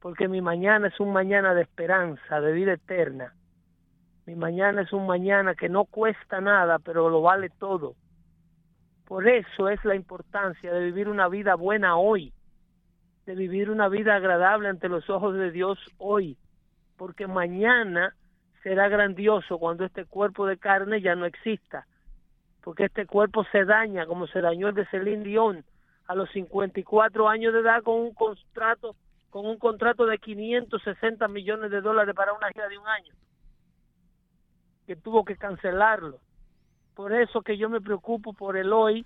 porque 0.00 0.28
mi 0.28 0.42
mañana 0.42 0.88
es 0.88 1.00
un 1.00 1.14
mañana 1.14 1.54
de 1.54 1.62
esperanza, 1.62 2.42
de 2.42 2.52
vida 2.52 2.74
eterna. 2.74 3.32
Mi 4.26 4.34
mañana 4.34 4.82
es 4.82 4.92
un 4.92 5.06
mañana 5.06 5.54
que 5.54 5.70
no 5.70 5.86
cuesta 5.86 6.42
nada, 6.42 6.78
pero 6.78 7.08
lo 7.08 7.22
vale 7.22 7.48
todo. 7.58 7.94
Por 9.06 9.26
eso 9.26 9.70
es 9.70 9.82
la 9.84 9.94
importancia 9.94 10.72
de 10.74 10.84
vivir 10.84 11.08
una 11.08 11.28
vida 11.28 11.54
buena 11.54 11.96
hoy, 11.96 12.33
de 13.26 13.34
vivir 13.34 13.70
una 13.70 13.88
vida 13.88 14.14
agradable 14.14 14.68
ante 14.68 14.88
los 14.88 15.08
ojos 15.08 15.34
de 15.34 15.50
Dios 15.50 15.78
hoy, 15.98 16.36
porque 16.96 17.26
mañana 17.26 18.14
será 18.62 18.88
grandioso 18.88 19.58
cuando 19.58 19.84
este 19.84 20.04
cuerpo 20.04 20.46
de 20.46 20.58
carne 20.58 21.00
ya 21.00 21.14
no 21.14 21.26
exista, 21.26 21.86
porque 22.62 22.84
este 22.84 23.06
cuerpo 23.06 23.44
se 23.52 23.64
daña 23.64 24.06
como 24.06 24.26
se 24.26 24.40
dañó 24.40 24.68
el 24.68 24.74
de 24.74 24.86
Celine 24.86 25.24
Dion 25.24 25.64
a 26.06 26.14
los 26.14 26.30
54 26.30 27.28
años 27.28 27.52
de 27.52 27.60
edad 27.60 27.82
con 27.82 28.00
un 28.00 28.14
contrato 28.14 28.96
con 29.30 29.46
un 29.46 29.58
contrato 29.58 30.06
de 30.06 30.18
560 30.18 31.26
millones 31.26 31.70
de 31.72 31.80
dólares 31.80 32.14
para 32.14 32.32
una 32.32 32.50
gira 32.50 32.68
de 32.68 32.78
un 32.78 32.86
año 32.86 33.14
que 34.86 34.96
tuvo 34.96 35.24
que 35.24 35.36
cancelarlo. 35.36 36.20
Por 36.94 37.12
eso 37.12 37.42
que 37.42 37.56
yo 37.56 37.68
me 37.68 37.80
preocupo 37.80 38.32
por 38.32 38.56
el 38.56 38.72
hoy 38.72 39.04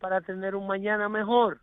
para 0.00 0.20
tener 0.20 0.54
un 0.54 0.66
mañana 0.66 1.08
mejor. 1.08 1.60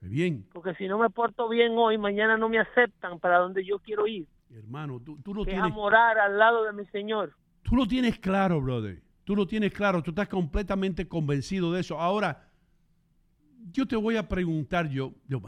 Bien. 0.00 0.46
Porque 0.52 0.74
si 0.74 0.86
no 0.86 0.98
me 0.98 1.10
porto 1.10 1.48
bien 1.48 1.72
hoy, 1.76 1.98
mañana 1.98 2.36
no 2.36 2.48
me 2.48 2.58
aceptan 2.58 3.18
para 3.18 3.38
donde 3.38 3.64
yo 3.64 3.78
quiero 3.80 4.06
ir. 4.06 4.26
Hermano, 4.50 5.00
tú, 5.00 5.18
tú 5.22 5.34
lo 5.34 5.44
Que 5.44 5.52
es 5.52 5.58
a 5.58 5.62
tienes, 5.62 5.74
morar 5.74 6.18
al 6.18 6.38
lado 6.38 6.64
de 6.64 6.72
mi 6.72 6.86
Señor. 6.86 7.34
tú 7.62 7.74
lo 7.76 7.86
tienes 7.86 8.18
claro, 8.18 8.60
brother. 8.60 9.02
Tú 9.24 9.34
lo 9.34 9.46
tienes 9.46 9.72
claro. 9.72 10.02
Tú 10.02 10.10
estás 10.10 10.28
completamente 10.28 11.08
convencido 11.08 11.72
de 11.72 11.80
eso. 11.80 11.98
Ahora, 11.98 12.48
yo 13.72 13.86
te 13.86 13.96
voy 13.96 14.16
a 14.16 14.28
preguntar, 14.28 14.88
yo, 14.88 15.12
yo, 15.26 15.42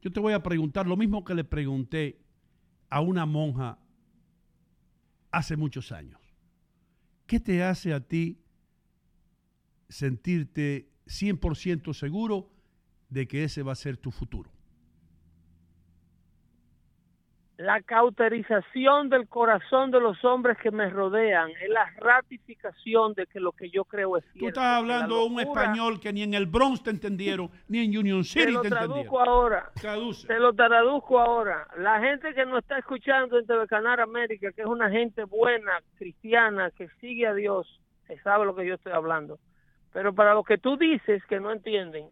yo 0.00 0.12
te 0.12 0.20
voy 0.20 0.32
a 0.32 0.42
preguntar 0.42 0.86
lo 0.86 0.96
mismo 0.96 1.24
que 1.24 1.34
le 1.34 1.42
pregunté 1.42 2.20
a 2.88 3.00
una 3.00 3.26
monja 3.26 3.78
hace 5.32 5.56
muchos 5.56 5.90
años. 5.90 6.20
¿Qué 7.26 7.40
te 7.40 7.64
hace 7.64 7.92
a 7.92 8.00
ti 8.00 8.40
sentirte 9.88 10.88
100% 11.06 11.92
seguro 11.92 12.50
de 13.08 13.26
que 13.26 13.44
ese 13.44 13.62
va 13.62 13.72
a 13.72 13.76
ser 13.76 13.96
tu 13.96 14.10
futuro? 14.10 14.50
La 17.58 17.80
cauterización 17.80 19.08
del 19.08 19.28
corazón 19.28 19.90
de 19.90 19.98
los 19.98 20.22
hombres 20.26 20.58
que 20.62 20.70
me 20.70 20.90
rodean 20.90 21.48
es 21.62 21.70
la 21.70 21.86
ratificación 21.96 23.14
de 23.14 23.26
que 23.26 23.40
lo 23.40 23.52
que 23.52 23.70
yo 23.70 23.86
creo 23.86 24.18
es 24.18 24.24
cierto. 24.24 24.40
Tú 24.40 24.48
estás 24.48 24.76
hablando 24.76 25.16
La 25.16 25.22
un 25.24 25.36
locura- 25.40 25.62
español 25.62 25.98
que 25.98 26.12
ni 26.12 26.22
en 26.22 26.34
el 26.34 26.44
Bronx 26.44 26.82
te 26.82 26.90
entendieron, 26.90 27.48
ni 27.68 27.78
en 27.82 27.96
Union 27.96 28.20
Te 28.20 28.28
City 28.28 28.52
lo 28.52 28.60
te 28.60 28.68
entendieron. 28.68 28.92
traduzco 29.06 29.20
ahora. 29.20 29.70
Traduce. 29.80 30.26
Te 30.26 30.38
lo 30.38 30.52
traduzco 30.52 31.18
ahora. 31.18 31.66
La 31.78 31.98
gente 32.00 32.34
que 32.34 32.44
nos 32.44 32.58
está 32.58 32.76
escuchando 32.78 33.38
en 33.38 33.46
TV 33.46 33.66
Canal 33.68 34.00
América, 34.00 34.52
que 34.52 34.60
es 34.60 34.66
una 34.68 34.90
gente 34.90 35.24
buena, 35.24 35.80
cristiana, 35.96 36.70
que 36.72 36.88
sigue 37.00 37.26
a 37.26 37.32
Dios, 37.32 37.80
que 38.06 38.18
sabe 38.18 38.44
lo 38.44 38.54
que 38.54 38.66
yo 38.66 38.74
estoy 38.74 38.92
hablando. 38.92 39.38
Pero 39.94 40.14
para 40.14 40.34
lo 40.34 40.44
que 40.44 40.58
tú 40.58 40.76
dices 40.76 41.24
que 41.24 41.40
no 41.40 41.50
entienden, 41.52 42.10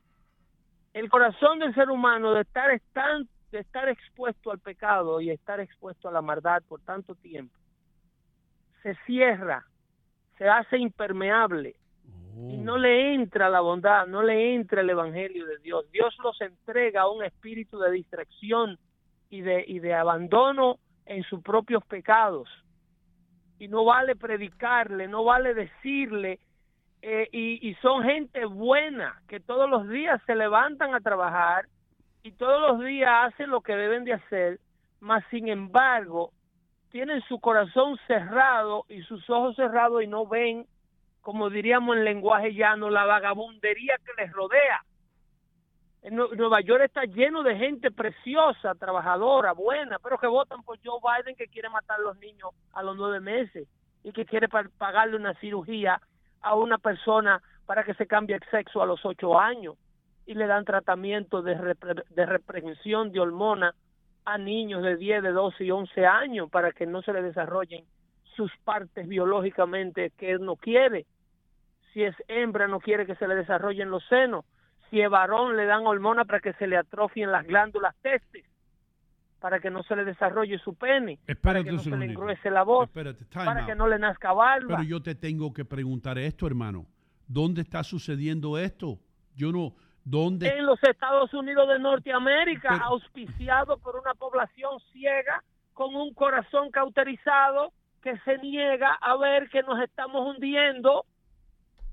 el 0.94 1.10
corazón 1.10 1.58
del 1.58 1.74
ser 1.74 1.90
humano 1.90 2.32
de 2.32 2.40
estar 2.40 2.80
tan 2.94 3.28
de 3.52 3.60
estar 3.60 3.88
expuesto 3.88 4.50
al 4.50 4.58
pecado 4.58 5.20
y 5.20 5.30
estar 5.30 5.60
expuesto 5.60 6.08
a 6.08 6.12
la 6.12 6.22
maldad 6.22 6.62
por 6.66 6.80
tanto 6.80 7.14
tiempo 7.14 7.54
se 8.84 8.94
cierra, 9.06 9.66
se 10.36 10.46
hace 10.46 10.76
impermeable 10.76 11.74
y 12.36 12.58
no 12.58 12.76
le 12.76 13.14
entra 13.14 13.48
la 13.48 13.60
bondad, 13.60 14.06
no 14.06 14.22
le 14.22 14.54
entra 14.54 14.82
el 14.82 14.90
evangelio 14.90 15.46
de 15.46 15.56
Dios. 15.58 15.90
Dios 15.90 16.14
los 16.22 16.38
entrega 16.42 17.02
a 17.02 17.10
un 17.10 17.24
espíritu 17.24 17.78
de 17.78 17.90
distracción 17.92 18.78
y 19.30 19.40
de 19.40 19.64
y 19.66 19.78
de 19.78 19.94
abandono 19.94 20.78
en 21.06 21.22
sus 21.24 21.40
propios 21.40 21.82
pecados. 21.86 22.48
Y 23.58 23.68
no 23.68 23.84
vale 23.84 24.16
predicarle, 24.16 25.08
no 25.08 25.24
vale 25.24 25.54
decirle 25.54 26.40
eh, 27.06 27.28
y, 27.32 27.68
y 27.68 27.74
son 27.82 28.02
gente 28.02 28.46
buena 28.46 29.20
que 29.28 29.38
todos 29.38 29.68
los 29.68 29.86
días 29.88 30.22
se 30.24 30.34
levantan 30.34 30.94
a 30.94 31.00
trabajar 31.00 31.66
y 32.22 32.32
todos 32.32 32.60
los 32.62 32.82
días 32.82 33.10
hacen 33.26 33.50
lo 33.50 33.60
que 33.60 33.76
deben 33.76 34.04
de 34.04 34.14
hacer, 34.14 34.58
mas 35.00 35.22
sin 35.30 35.48
embargo 35.48 36.30
tienen 36.90 37.20
su 37.28 37.38
corazón 37.40 37.98
cerrado 38.06 38.86
y 38.88 39.02
sus 39.02 39.28
ojos 39.28 39.54
cerrados 39.56 40.02
y 40.02 40.06
no 40.06 40.26
ven, 40.26 40.66
como 41.20 41.50
diríamos 41.50 41.96
en 41.96 42.04
lenguaje 42.04 42.54
llano, 42.54 42.88
la 42.88 43.04
vagabundería 43.04 43.96
que 44.06 44.22
les 44.22 44.32
rodea. 44.32 44.82
En 46.02 46.16
Nue- 46.16 46.34
Nueva 46.36 46.60
York 46.62 46.84
está 46.84 47.04
lleno 47.04 47.42
de 47.42 47.56
gente 47.56 47.90
preciosa, 47.90 48.74
trabajadora, 48.76 49.52
buena, 49.52 49.98
pero 49.98 50.16
que 50.18 50.26
votan 50.26 50.62
por 50.62 50.78
Joe 50.82 51.00
Biden 51.02 51.36
que 51.36 51.48
quiere 51.48 51.68
matar 51.68 51.98
a 51.98 52.02
los 52.02 52.16
niños 52.18 52.50
a 52.72 52.82
los 52.82 52.96
nueve 52.96 53.20
meses 53.20 53.68
y 54.02 54.12
que 54.12 54.24
quiere 54.24 54.48
pa- 54.48 54.70
pagarle 54.78 55.16
una 55.16 55.34
cirugía 55.34 56.00
a 56.44 56.54
una 56.54 56.78
persona 56.78 57.42
para 57.66 57.82
que 57.84 57.94
se 57.94 58.06
cambie 58.06 58.36
el 58.36 58.42
sexo 58.50 58.82
a 58.82 58.86
los 58.86 59.04
ocho 59.04 59.38
años 59.40 59.76
y 60.26 60.34
le 60.34 60.46
dan 60.46 60.64
tratamiento 60.64 61.42
de, 61.42 61.56
repre- 61.56 62.04
de 62.08 62.26
reprehensión 62.26 63.10
de 63.12 63.20
hormona 63.20 63.74
a 64.24 64.38
niños 64.38 64.82
de 64.82 64.96
10, 64.96 65.22
de 65.22 65.32
12 65.32 65.64
y 65.64 65.70
11 65.70 66.06
años 66.06 66.50
para 66.50 66.72
que 66.72 66.86
no 66.86 67.02
se 67.02 67.12
le 67.12 67.22
desarrollen 67.22 67.84
sus 68.36 68.50
partes 68.64 69.06
biológicamente 69.06 70.10
que 70.18 70.32
él 70.32 70.44
no 70.44 70.56
quiere. 70.56 71.06
Si 71.92 72.02
es 72.02 72.16
hembra, 72.28 72.66
no 72.66 72.80
quiere 72.80 73.06
que 73.06 73.14
se 73.16 73.28
le 73.28 73.34
desarrollen 73.34 73.90
los 73.90 74.04
senos. 74.08 74.44
Si 74.90 75.00
es 75.00 75.10
varón, 75.10 75.56
le 75.56 75.66
dan 75.66 75.86
hormona 75.86 76.24
para 76.24 76.40
que 76.40 76.52
se 76.54 76.66
le 76.66 76.76
atrofien 76.76 77.30
las 77.30 77.46
glándulas 77.46 77.94
testes, 78.02 78.43
para 79.44 79.60
que 79.60 79.68
no 79.70 79.82
se 79.82 79.94
le 79.94 80.06
desarrolle 80.06 80.58
su 80.60 80.74
pene, 80.74 81.18
para 81.18 81.58
Espérate 81.58 81.64
que 81.64 81.70
un 81.72 81.76
no 81.76 81.82
se 81.82 81.90
le 81.98 82.06
engruese 82.06 82.50
la 82.50 82.62
voz, 82.62 82.88
Espérate, 82.88 83.26
para 83.26 83.60
out. 83.60 83.68
que 83.68 83.74
no 83.74 83.86
le 83.86 83.98
nazca 83.98 84.32
barba. 84.32 84.68
Pero 84.68 84.82
yo 84.88 85.02
te 85.02 85.14
tengo 85.14 85.52
que 85.52 85.66
preguntar 85.66 86.16
esto, 86.16 86.46
hermano. 86.46 86.86
¿Dónde 87.28 87.60
está 87.60 87.84
sucediendo 87.84 88.56
esto? 88.56 88.98
Yo 89.36 89.52
no. 89.52 89.74
¿Dónde? 90.02 90.48
en 90.48 90.64
los 90.64 90.82
Estados 90.82 91.34
Unidos 91.34 91.68
de 91.68 91.78
Norteamérica, 91.78 92.70
Pero- 92.70 92.84
auspiciado 92.84 93.76
por 93.76 93.96
una 93.96 94.14
población 94.14 94.80
ciega, 94.94 95.44
con 95.74 95.94
un 95.94 96.14
corazón 96.14 96.70
cauterizado, 96.70 97.74
que 98.00 98.16
se 98.20 98.38
niega 98.38 98.94
a 98.94 99.14
ver 99.18 99.50
que 99.50 99.62
nos 99.62 99.78
estamos 99.82 100.26
hundiendo, 100.26 101.04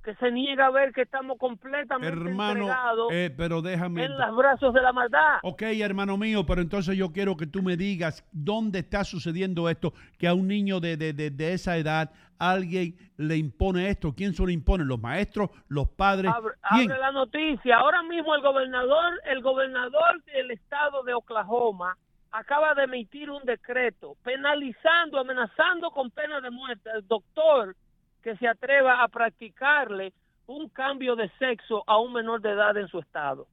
que 0.03 0.15
se 0.15 0.31
niega 0.31 0.65
a 0.67 0.71
ver 0.71 0.91
que 0.93 1.01
estamos 1.03 1.37
completamente 1.37 2.07
Hermano, 2.17 2.61
entregados 2.61 3.07
eh, 3.11 3.33
pero 3.37 3.61
déjame. 3.61 4.05
en 4.05 4.17
los 4.17 4.35
brazos 4.35 4.73
de 4.73 4.81
la 4.81 4.91
maldad. 4.93 5.37
Ok, 5.43 5.61
hermano 5.63 6.17
mío, 6.17 6.45
pero 6.45 6.61
entonces 6.61 6.97
yo 6.97 7.11
quiero 7.11 7.37
que 7.37 7.45
tú 7.47 7.61
me 7.61 7.77
digas 7.77 8.25
dónde 8.31 8.79
está 8.79 9.03
sucediendo 9.03 9.69
esto, 9.69 9.93
que 10.17 10.27
a 10.27 10.33
un 10.33 10.47
niño 10.47 10.79
de, 10.79 10.97
de- 10.97 11.13
de- 11.13 11.29
de 11.31 11.53
esa 11.53 11.77
edad 11.77 12.11
alguien 12.39 12.95
le 13.17 13.37
impone 13.37 13.89
esto. 13.89 14.13
¿Quién 14.15 14.33
se 14.33 14.41
lo 14.41 14.49
impone? 14.49 14.83
¿Los 14.83 14.99
maestros? 14.99 15.51
¿Los 15.67 15.87
padres? 15.89 16.31
Abre, 16.35 16.55
abre 16.63 16.97
la 16.99 17.11
noticia. 17.11 17.77
Ahora 17.77 18.01
mismo 18.01 18.33
el 18.33 18.41
gobernador, 18.41 19.13
el 19.25 19.41
gobernador 19.43 20.23
del 20.33 20.49
estado 20.49 21.03
de 21.03 21.13
Oklahoma 21.13 21.95
acaba 22.31 22.73
de 22.73 22.85
emitir 22.85 23.29
un 23.29 23.43
decreto 23.43 24.15
penalizando, 24.23 25.19
amenazando 25.19 25.91
con 25.91 26.09
pena 26.09 26.41
de 26.41 26.49
muerte 26.49 26.89
al 26.89 27.05
doctor 27.07 27.75
que 28.21 28.35
se 28.37 28.47
atreva 28.47 29.03
a 29.03 29.07
practicarle 29.07 30.13
un 30.47 30.69
cambio 30.69 31.15
de 31.15 31.29
sexo 31.39 31.83
a 31.87 31.97
un 31.99 32.13
menor 32.13 32.41
de 32.41 32.51
edad 32.51 32.75
en 32.77 32.87
su 32.87 32.99
estado. 32.99 33.47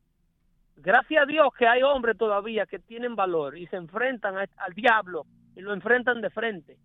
Gracias 0.76 1.22
a 1.22 1.26
Dios 1.26 1.48
que 1.58 1.66
hay 1.66 1.82
hombres 1.82 2.16
todavía 2.16 2.66
que 2.66 2.78
tienen 2.78 3.16
valor 3.16 3.56
y 3.56 3.66
se 3.66 3.76
enfrentan 3.76 4.36
a- 4.38 4.46
al 4.58 4.74
diablo 4.74 5.24
y 5.56 5.60
lo 5.60 5.72
enfrentan 5.74 6.20
de 6.20 6.30
frente. 6.30 6.76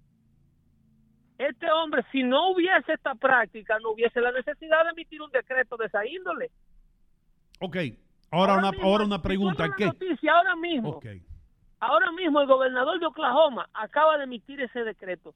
Este 1.38 1.70
hombre, 1.72 2.04
si 2.12 2.24
no 2.24 2.52
hubiese 2.52 2.94
esta 2.94 3.16
práctica, 3.16 3.78
no 3.80 3.92
hubiese 3.92 4.22
la 4.22 4.32
necesidad 4.32 4.84
de 4.84 4.92
emitir 4.92 5.22
un 5.22 5.32
decreto 5.32 5.78
de 5.78 5.88
esa 5.88 6.06
índole. 6.06 6.52
Ok, 7.60 7.76
ahora, 8.32 8.58
una, 8.58 8.72
mismo, 8.72 8.86
ahora 8.88 9.04
una 9.06 9.22
pregunta. 9.22 9.66
¿Qué? 9.76 9.86
noticia 9.88 10.34
ahora 10.34 10.56
mismo, 10.56 10.90
Ok. 10.90 11.06
ahora 11.80 12.12
mismo 12.12 12.40
el 12.42 12.48
gobernador 12.48 13.00
de 13.00 13.06
Oklahoma 13.08 13.68
acaba 13.74 14.18
de 14.18 14.24
emitir 14.26 14.62
ese 14.62 14.84
decreto, 14.84 15.34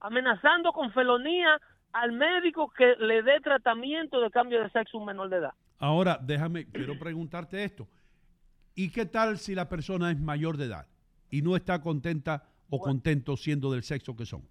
amenazando 0.00 0.72
con 0.72 0.92
felonía 0.92 1.58
al 1.92 2.12
médico 2.12 2.70
que 2.76 2.94
le 2.98 3.22
dé 3.22 3.40
tratamiento 3.40 4.20
de 4.20 4.30
cambio 4.30 4.62
de 4.62 4.70
sexo 4.70 4.96
a 4.96 5.00
un 5.00 5.06
menor 5.06 5.28
de 5.28 5.36
edad. 5.38 5.52
Ahora, 5.78 6.18
déjame, 6.20 6.66
quiero 6.70 6.98
preguntarte 6.98 7.64
esto. 7.64 7.88
¿Y 8.74 8.90
qué 8.92 9.06
tal 9.06 9.38
si 9.38 9.54
la 9.54 9.68
persona 9.68 10.10
es 10.10 10.18
mayor 10.20 10.56
de 10.56 10.66
edad 10.66 10.86
y 11.30 11.42
no 11.42 11.56
está 11.56 11.80
contenta 11.80 12.44
o 12.70 12.78
contento 12.78 13.36
siendo 13.36 13.72
del 13.72 13.82
sexo 13.82 14.16
que 14.16 14.26
son? 14.26 14.42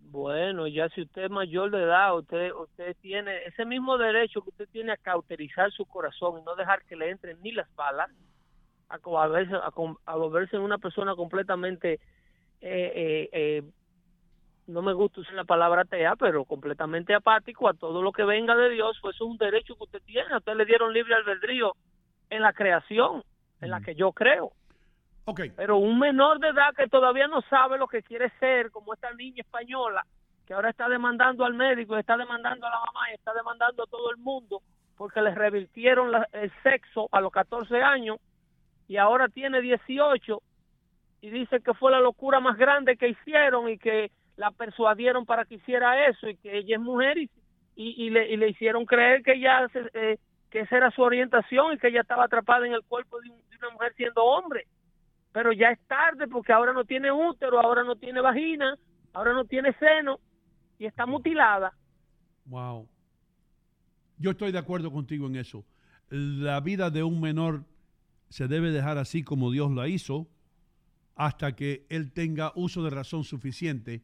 Bueno, 0.00 0.68
ya 0.68 0.88
si 0.90 1.02
usted 1.02 1.24
es 1.24 1.30
mayor 1.30 1.70
de 1.72 1.82
edad, 1.82 2.16
usted 2.16 2.52
usted 2.52 2.94
tiene 3.00 3.44
ese 3.46 3.64
mismo 3.64 3.98
derecho 3.98 4.42
que 4.42 4.50
usted 4.50 4.68
tiene 4.70 4.92
a 4.92 4.96
cauterizar 4.96 5.72
su 5.72 5.84
corazón 5.86 6.40
y 6.40 6.44
no 6.44 6.54
dejar 6.54 6.84
que 6.84 6.94
le 6.94 7.10
entren 7.10 7.38
ni 7.42 7.50
las 7.50 7.66
balas, 7.74 8.10
a, 8.88 8.98
co- 8.98 9.18
a, 9.20 9.26
verse- 9.26 9.56
a 9.56 9.70
com- 9.72 9.96
a 10.06 10.14
volverse 10.14 10.56
una 10.58 10.78
persona 10.78 11.16
completamente 11.16 11.94
eh, 11.94 12.92
eh, 12.94 13.28
eh, 13.32 13.62
no 14.66 14.82
me 14.82 14.92
gusta 14.92 15.20
usar 15.20 15.34
la 15.34 15.44
palabra 15.44 15.82
atea, 15.82 16.16
pero 16.16 16.44
completamente 16.44 17.14
apático 17.14 17.68
a 17.68 17.74
todo 17.74 18.02
lo 18.02 18.12
que 18.12 18.24
venga 18.24 18.56
de 18.56 18.70
Dios, 18.70 18.98
pues 19.02 19.14
eso 19.16 19.24
es 19.24 19.30
un 19.30 19.36
derecho 19.36 19.76
que 19.76 19.84
usted 19.84 20.02
tiene. 20.04 20.32
A 20.32 20.38
usted 20.38 20.54
le 20.54 20.64
dieron 20.64 20.92
libre 20.92 21.14
albedrío 21.14 21.74
en 22.30 22.42
la 22.42 22.52
creación, 22.52 23.22
en 23.60 23.70
la 23.70 23.80
que 23.80 23.94
yo 23.94 24.12
creo. 24.12 24.52
Pero 25.56 25.76
un 25.78 25.98
menor 25.98 26.38
de 26.38 26.48
edad 26.48 26.74
que 26.76 26.86
todavía 26.88 27.26
no 27.28 27.42
sabe 27.42 27.78
lo 27.78 27.86
que 27.86 28.02
quiere 28.02 28.30
ser, 28.40 28.70
como 28.70 28.94
esta 28.94 29.12
niña 29.14 29.42
española, 29.42 30.04
que 30.46 30.52
ahora 30.54 30.70
está 30.70 30.88
demandando 30.88 31.44
al 31.44 31.54
médico, 31.54 31.96
está 31.96 32.16
demandando 32.16 32.66
a 32.66 32.70
la 32.70 32.78
mamá, 32.80 33.10
y 33.10 33.14
está 33.14 33.32
demandando 33.32 33.82
a 33.82 33.86
todo 33.86 34.10
el 34.10 34.18
mundo, 34.18 34.60
porque 34.96 35.22
le 35.22 35.34
revirtieron 35.34 36.10
la- 36.12 36.28
el 36.32 36.52
sexo 36.62 37.08
a 37.12 37.20
los 37.20 37.32
14 37.32 37.82
años 37.82 38.18
y 38.86 38.98
ahora 38.98 39.28
tiene 39.28 39.60
18 39.62 40.42
y 41.22 41.30
dice 41.30 41.60
que 41.60 41.72
fue 41.74 41.90
la 41.90 42.00
locura 42.00 42.40
más 42.40 42.58
grande 42.58 42.96
que 42.98 43.08
hicieron 43.08 43.68
y 43.70 43.78
que 43.78 44.10
la 44.36 44.50
persuadieron 44.50 45.26
para 45.26 45.44
que 45.44 45.56
hiciera 45.56 46.06
eso 46.08 46.28
y 46.28 46.36
que 46.36 46.58
ella 46.58 46.76
es 46.76 46.82
mujer 46.82 47.18
y, 47.18 47.30
y, 47.76 48.10
le, 48.10 48.30
y 48.32 48.36
le 48.36 48.48
hicieron 48.50 48.84
creer 48.86 49.22
que 49.22 49.32
ella 49.34 49.68
se- 49.72 49.90
eh, 49.94 50.18
que 50.50 50.60
esa 50.60 50.76
era 50.76 50.90
su 50.90 51.02
orientación 51.02 51.72
y 51.74 51.78
que 51.78 51.88
ella 51.88 52.00
estaba 52.02 52.24
atrapada 52.24 52.66
en 52.66 52.72
el 52.72 52.82
cuerpo 52.82 53.20
de, 53.20 53.30
un- 53.30 53.38
de 53.50 53.56
una 53.58 53.70
mujer 53.70 53.92
siendo 53.96 54.24
hombre 54.24 54.66
pero 55.32 55.52
ya 55.52 55.70
es 55.70 55.80
tarde 55.88 56.28
porque 56.28 56.52
ahora 56.52 56.72
no 56.72 56.84
tiene 56.84 57.10
útero, 57.10 57.60
ahora 57.60 57.82
no 57.82 57.96
tiene 57.96 58.20
vagina, 58.20 58.76
ahora 59.12 59.32
no 59.32 59.44
tiene 59.44 59.72
seno 59.80 60.20
y 60.78 60.86
está 60.86 61.06
mutilada. 61.06 61.72
Wow. 62.44 62.88
Yo 64.16 64.30
estoy 64.30 64.52
de 64.52 64.58
acuerdo 64.58 64.92
contigo 64.92 65.26
en 65.26 65.34
eso. 65.34 65.64
La 66.08 66.60
vida 66.60 66.88
de 66.90 67.02
un 67.02 67.20
menor 67.20 67.64
se 68.28 68.46
debe 68.46 68.70
dejar 68.70 68.96
así 68.96 69.24
como 69.24 69.50
Dios 69.50 69.72
la 69.72 69.88
hizo 69.88 70.28
hasta 71.16 71.56
que 71.56 71.84
él 71.88 72.12
tenga 72.12 72.52
uso 72.54 72.84
de 72.84 72.90
razón 72.90 73.24
suficiente 73.24 74.02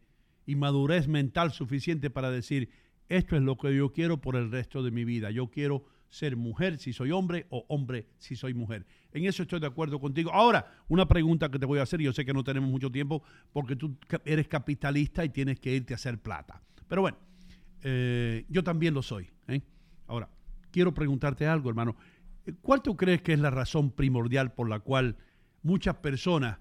y 0.51 0.57
madurez 0.57 1.07
mental 1.07 1.53
suficiente 1.53 2.11
para 2.11 2.29
decir, 2.29 2.71
esto 3.09 3.37
es 3.37 3.43
lo 3.43 3.57
que 3.57 3.73
yo 3.73 3.93
quiero 3.93 4.21
por 4.21 4.35
el 4.35 4.51
resto 4.51 4.83
de 4.83 4.91
mi 4.91 5.05
vida. 5.05 5.31
Yo 5.31 5.49
quiero 5.49 5.85
ser 6.09 6.37
mujer 6.37 6.79
si 6.79 6.93
soy 6.93 7.13
hombre 7.13 7.47
o 7.51 7.65
hombre 7.69 8.09
si 8.19 8.35
soy 8.35 8.53
mujer. 8.53 8.85
En 9.13 9.27
eso 9.27 9.45
estoy 9.45 9.61
de 9.61 9.69
acuerdo 9.69 10.01
contigo. 10.01 10.33
Ahora, 10.33 10.83
una 10.89 11.07
pregunta 11.07 11.49
que 11.51 11.61
te 11.61 11.67
voy 11.67 11.79
a 11.79 11.85
hacer, 11.85 12.01
yo 12.01 12.13
sé 12.13 12.25
que 12.25 12.33
no 12.33 12.43
tenemos 12.43 12.69
mucho 12.69 12.91
tiempo 12.91 13.23
porque 13.53 13.77
tú 13.77 13.97
eres 14.25 14.49
capitalista 14.49 15.25
y 15.25 15.29
tienes 15.29 15.61
que 15.61 15.73
irte 15.73 15.95
a 15.95 15.97
hacer 15.97 16.19
plata. 16.19 16.61
Pero 16.89 17.03
bueno, 17.03 17.19
eh, 17.85 18.45
yo 18.49 18.65
también 18.65 18.93
lo 18.93 19.03
soy. 19.03 19.31
¿eh? 19.47 19.61
Ahora, 20.09 20.29
quiero 20.73 20.93
preguntarte 20.93 21.47
algo, 21.47 21.69
hermano. 21.69 21.95
¿Cuál 22.61 22.83
tú 22.83 22.97
crees 22.97 23.23
que 23.23 23.35
es 23.35 23.39
la 23.39 23.51
razón 23.51 23.93
primordial 23.93 24.53
por 24.53 24.69
la 24.69 24.81
cual 24.81 25.17
muchas 25.63 25.95
personas 25.99 26.59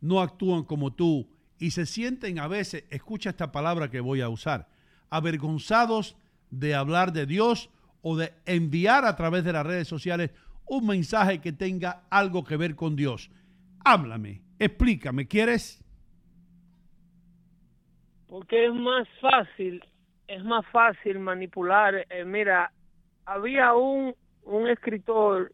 no 0.00 0.20
actúan 0.20 0.62
como 0.62 0.92
tú 0.92 1.28
y 1.62 1.70
se 1.70 1.86
sienten 1.86 2.40
a 2.40 2.48
veces, 2.48 2.84
escucha 2.90 3.30
esta 3.30 3.52
palabra 3.52 3.88
que 3.88 4.00
voy 4.00 4.20
a 4.20 4.28
usar, 4.28 4.66
avergonzados 5.10 6.16
de 6.50 6.74
hablar 6.74 7.12
de 7.12 7.24
Dios 7.24 7.70
o 8.02 8.16
de 8.16 8.32
enviar 8.46 9.04
a 9.04 9.14
través 9.14 9.44
de 9.44 9.52
las 9.52 9.64
redes 9.64 9.86
sociales 9.86 10.32
un 10.66 10.88
mensaje 10.88 11.40
que 11.40 11.52
tenga 11.52 12.02
algo 12.10 12.42
que 12.42 12.56
ver 12.56 12.74
con 12.74 12.96
Dios? 12.96 13.30
Háblame, 13.84 14.42
explícame, 14.58 15.28
¿quieres? 15.28 15.80
Porque 18.26 18.66
es 18.66 18.74
más 18.74 19.06
fácil, 19.20 19.84
es 20.26 20.42
más 20.44 20.66
fácil 20.72 21.20
manipular. 21.20 21.94
Eh, 22.10 22.24
mira, 22.24 22.72
había 23.24 23.72
un, 23.74 24.16
un 24.42 24.66
escritor 24.66 25.52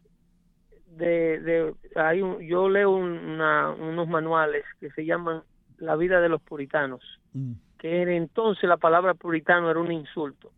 de, 0.87 1.39
de 1.39 1.73
hay 1.95 2.21
yo 2.47 2.67
leo 2.67 2.93
unos 2.93 4.07
manuales 4.07 4.65
que 4.79 4.89
se 4.89 5.05
llaman 5.05 5.43
La 5.79 5.95
vida 5.95 6.19
de 6.21 6.29
los 6.29 6.41
puritanos, 6.41 7.01
que 7.77 8.01
en 8.01 8.09
entonces 8.09 8.67
la 8.67 8.77
palabra 8.77 9.13
puritano 9.13 9.69
era 9.71 9.79
un 9.79 9.91
insulto. 9.91 10.51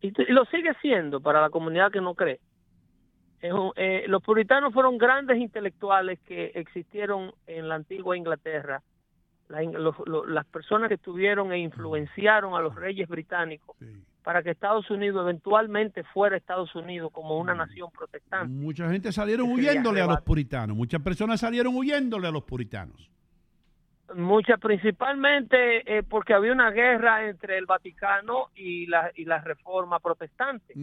Y, 0.00 0.12
lo 0.32 0.44
sigue 0.46 0.72
siendo 0.82 1.20
para 1.20 1.40
la 1.40 1.50
comunidad 1.50 1.90
que 1.90 2.00
no 2.00 2.14
cree. 2.14 2.40
Es 3.40 3.52
un- 3.52 3.72
eh, 3.76 4.04
los 4.08 4.22
puritanos 4.22 4.72
fueron 4.72 4.98
grandes 4.98 5.38
intelectuales 5.38 6.18
que 6.20 6.52
existieron 6.54 7.32
en 7.46 7.68
la 7.68 7.76
antigua 7.76 8.16
Inglaterra. 8.16 8.82
La 9.48 9.62
los- 9.62 9.94
las 10.26 10.44
personas 10.46 10.88
que 10.88 10.94
estuvieron 10.94 11.52
e 11.52 11.58
influenciaron 11.58 12.54
a 12.54 12.60
los 12.60 12.74
reyes 12.74 13.08
británicos 13.08 13.76
para 14.24 14.42
que 14.42 14.50
Estados 14.50 14.90
Unidos 14.90 15.22
eventualmente 15.22 16.02
fuera 16.02 16.36
Estados 16.36 16.74
Unidos 16.74 17.12
como 17.12 17.38
una 17.38 17.54
nación 17.54 17.88
protestante. 17.96 18.48
Mucha 18.52 18.90
gente 18.90 19.12
salieron 19.12 19.48
huyéndole 19.52 20.00
a 20.00 20.06
los 20.06 20.20
puritanos, 20.22 20.76
muchas 20.76 21.00
personas 21.00 21.38
salieron 21.38 21.76
huyéndole 21.76 22.26
a 22.26 22.32
los 22.32 22.42
puritanos. 22.42 23.08
Muchas, 24.14 24.60
principalmente 24.60 25.98
eh, 25.98 26.02
porque 26.02 26.32
había 26.32 26.52
una 26.52 26.70
guerra 26.70 27.28
entre 27.28 27.58
el 27.58 27.66
Vaticano 27.66 28.50
y 28.54 28.86
la, 28.86 29.10
y 29.14 29.24
la 29.24 29.40
Reforma 29.40 29.98
protestante. 29.98 30.74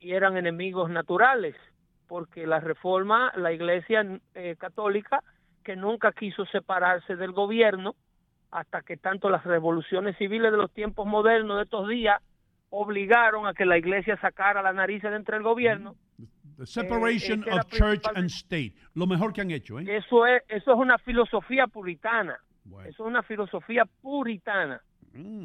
Y 0.00 0.12
eran 0.12 0.36
enemigos 0.36 0.88
naturales, 0.90 1.54
porque 2.06 2.46
la 2.46 2.60
Reforma, 2.60 3.32
la 3.36 3.52
Iglesia 3.52 4.06
eh, 4.34 4.56
católica, 4.58 5.22
que 5.62 5.76
nunca 5.76 6.12
quiso 6.12 6.46
separarse 6.46 7.16
del 7.16 7.32
gobierno, 7.32 7.94
hasta 8.50 8.82
que 8.82 8.96
tanto 8.96 9.28
las 9.28 9.44
revoluciones 9.44 10.16
civiles 10.16 10.50
de 10.50 10.56
los 10.56 10.72
tiempos 10.72 11.06
modernos 11.06 11.58
de 11.58 11.64
estos 11.64 11.88
días 11.88 12.22
obligaron 12.70 13.46
a 13.46 13.52
que 13.52 13.66
la 13.66 13.76
Iglesia 13.76 14.16
sacara 14.18 14.62
la 14.62 14.72
nariz 14.72 15.02
de 15.02 15.14
entre 15.14 15.36
el 15.36 15.42
gobierno. 15.42 15.94
The 16.56 16.66
separation 16.66 17.44
era 17.46 17.56
of 17.56 17.68
church 17.68 18.04
and 18.14 18.30
state. 18.30 18.72
Lo 18.94 19.06
mejor 19.06 19.32
que 19.32 19.42
han 19.42 19.50
hecho, 19.50 19.78
¿eh? 19.78 19.84
Eso 19.88 20.26
es, 20.26 20.42
eso 20.48 20.72
es 20.72 20.78
una 20.78 20.96
filosofía 20.98 21.66
puritana. 21.66 22.38
Eso 22.84 23.04
es 23.04 23.08
una 23.08 23.22
filosofía 23.22 23.84
puritana 24.02 24.80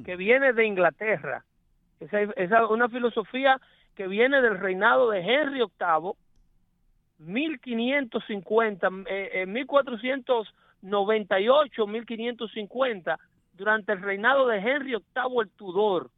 que 0.05 0.15
viene 0.15 0.53
de 0.53 0.65
Inglaterra. 0.65 1.43
Esa 1.99 2.21
es 2.21 2.49
una 2.69 2.87
filosofía 2.89 3.59
que 3.95 4.07
viene 4.07 4.41
del 4.41 4.59
reinado 4.59 5.09
de 5.11 5.19
Henry 5.19 5.59
VIII, 5.59 6.13
1550, 7.19 8.87
eh, 9.07 9.29
eh, 9.33 9.45
1498, 9.45 11.87
1550, 11.87 13.19
durante 13.53 13.91
el 13.93 14.01
reinado 14.01 14.47
de 14.47 14.57
Henry 14.57 14.95
VIII 14.95 15.41
el 15.41 15.49
Tudor. 15.51 16.09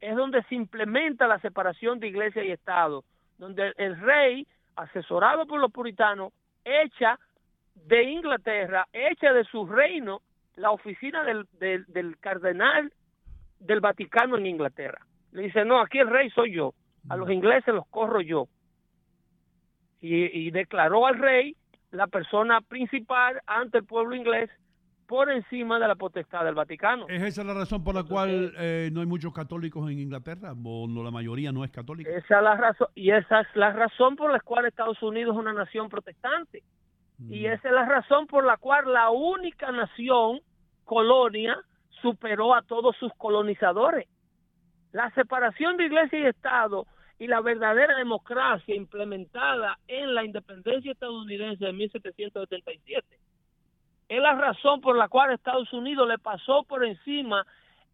Es 0.00 0.16
donde 0.16 0.42
se 0.44 0.54
implementa 0.54 1.26
la 1.26 1.38
separación 1.38 1.98
de 2.00 2.08
iglesia 2.08 2.44
y 2.44 2.50
Estado, 2.50 3.04
donde 3.38 3.72
el 3.76 3.98
rey, 4.00 4.46
asesorado 4.74 5.46
por 5.46 5.60
los 5.60 5.72
puritanos, 5.72 6.32
echa 6.64 7.18
de 7.84 8.02
Inglaterra, 8.04 8.86
echa 8.92 9.32
de 9.32 9.44
su 9.44 9.66
reino 9.66 10.22
la 10.56 10.70
oficina 10.70 11.22
del, 11.22 11.46
del, 11.52 11.84
del 11.86 12.18
cardenal 12.18 12.92
del 13.60 13.80
Vaticano 13.80 14.36
en 14.36 14.46
Inglaterra. 14.46 15.06
Le 15.32 15.42
dice, 15.42 15.64
no, 15.64 15.80
aquí 15.80 15.98
el 15.98 16.08
rey 16.08 16.30
soy 16.30 16.54
yo, 16.54 16.74
a 17.08 17.16
los 17.16 17.30
ingleses 17.30 17.74
los 17.74 17.86
corro 17.88 18.20
yo. 18.20 18.48
Y, 20.00 20.46
y 20.46 20.50
declaró 20.50 21.06
al 21.06 21.18
rey 21.18 21.56
la 21.90 22.06
persona 22.06 22.60
principal 22.60 23.40
ante 23.46 23.78
el 23.78 23.84
pueblo 23.84 24.14
inglés 24.14 24.50
por 25.06 25.30
encima 25.30 25.78
de 25.78 25.86
la 25.86 25.94
potestad 25.94 26.44
del 26.44 26.54
Vaticano. 26.54 27.06
¿Es 27.08 27.22
esa 27.22 27.44
la 27.44 27.54
razón 27.54 27.84
por 27.84 27.94
la 27.94 28.02
cual 28.02 28.52
eh, 28.58 28.90
no 28.92 29.00
hay 29.00 29.06
muchos 29.06 29.32
católicos 29.32 29.88
en 29.90 30.00
Inglaterra? 30.00 30.52
¿O 30.64 30.88
no, 30.88 31.04
la 31.04 31.12
mayoría 31.12 31.52
no 31.52 31.64
es 31.64 31.70
católica? 31.70 32.10
Esa 32.10 32.38
es 32.38 32.42
la 32.42 32.56
razón, 32.56 32.88
y 32.94 33.10
esa 33.10 33.42
es 33.42 33.46
la 33.54 33.72
razón 33.72 34.16
por 34.16 34.32
la 34.32 34.40
cual 34.40 34.66
Estados 34.66 35.00
Unidos 35.02 35.34
es 35.34 35.40
una 35.40 35.52
nación 35.52 35.88
protestante. 35.88 36.64
Y 37.18 37.46
esa 37.46 37.68
es 37.68 37.74
la 37.74 37.86
razón 37.86 38.26
por 38.26 38.44
la 38.44 38.56
cual 38.58 38.92
la 38.92 39.10
única 39.10 39.72
nación, 39.72 40.40
colonia, 40.84 41.58
superó 42.02 42.54
a 42.54 42.62
todos 42.62 42.94
sus 42.96 43.12
colonizadores. 43.14 44.06
La 44.92 45.10
separación 45.12 45.76
de 45.76 45.86
iglesia 45.86 46.18
y 46.18 46.26
Estado 46.26 46.86
y 47.18 47.26
la 47.26 47.40
verdadera 47.40 47.96
democracia 47.96 48.74
implementada 48.74 49.78
en 49.88 50.14
la 50.14 50.24
independencia 50.24 50.92
estadounidense 50.92 51.64
de 51.64 51.72
1777 51.72 53.18
es 54.08 54.20
la 54.20 54.34
razón 54.34 54.80
por 54.80 54.96
la 54.96 55.08
cual 55.08 55.32
Estados 55.32 55.72
Unidos 55.72 56.06
le 56.08 56.18
pasó 56.18 56.64
por 56.64 56.84
encima 56.84 57.44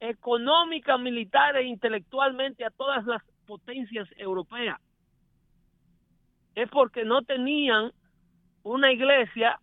económica, 0.01 0.99
militar 0.99 1.57
e 1.57 1.65
intelectualmente 1.65 2.65
a 2.65 2.70
todas 2.70 3.07
las 3.07 3.23
potencias 3.47 4.09
europeas. 4.16 4.78
Es 6.55 6.69
porque 6.69 7.05
no 7.05 7.23
tenían 7.23 7.93
una 8.64 8.93
iglesia 8.93 9.59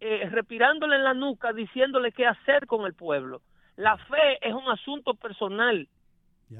eh, 0.00 0.28
respirándole 0.30 0.96
en 0.96 1.04
la 1.04 1.14
nuca, 1.14 1.52
diciéndole 1.52 2.12
qué 2.12 2.26
hacer 2.26 2.66
con 2.66 2.86
el 2.86 2.94
pueblo. 2.94 3.40
La 3.76 3.96
fe 3.96 4.38
es 4.40 4.52
un 4.52 4.68
asunto 4.68 5.14
personal. 5.14 5.88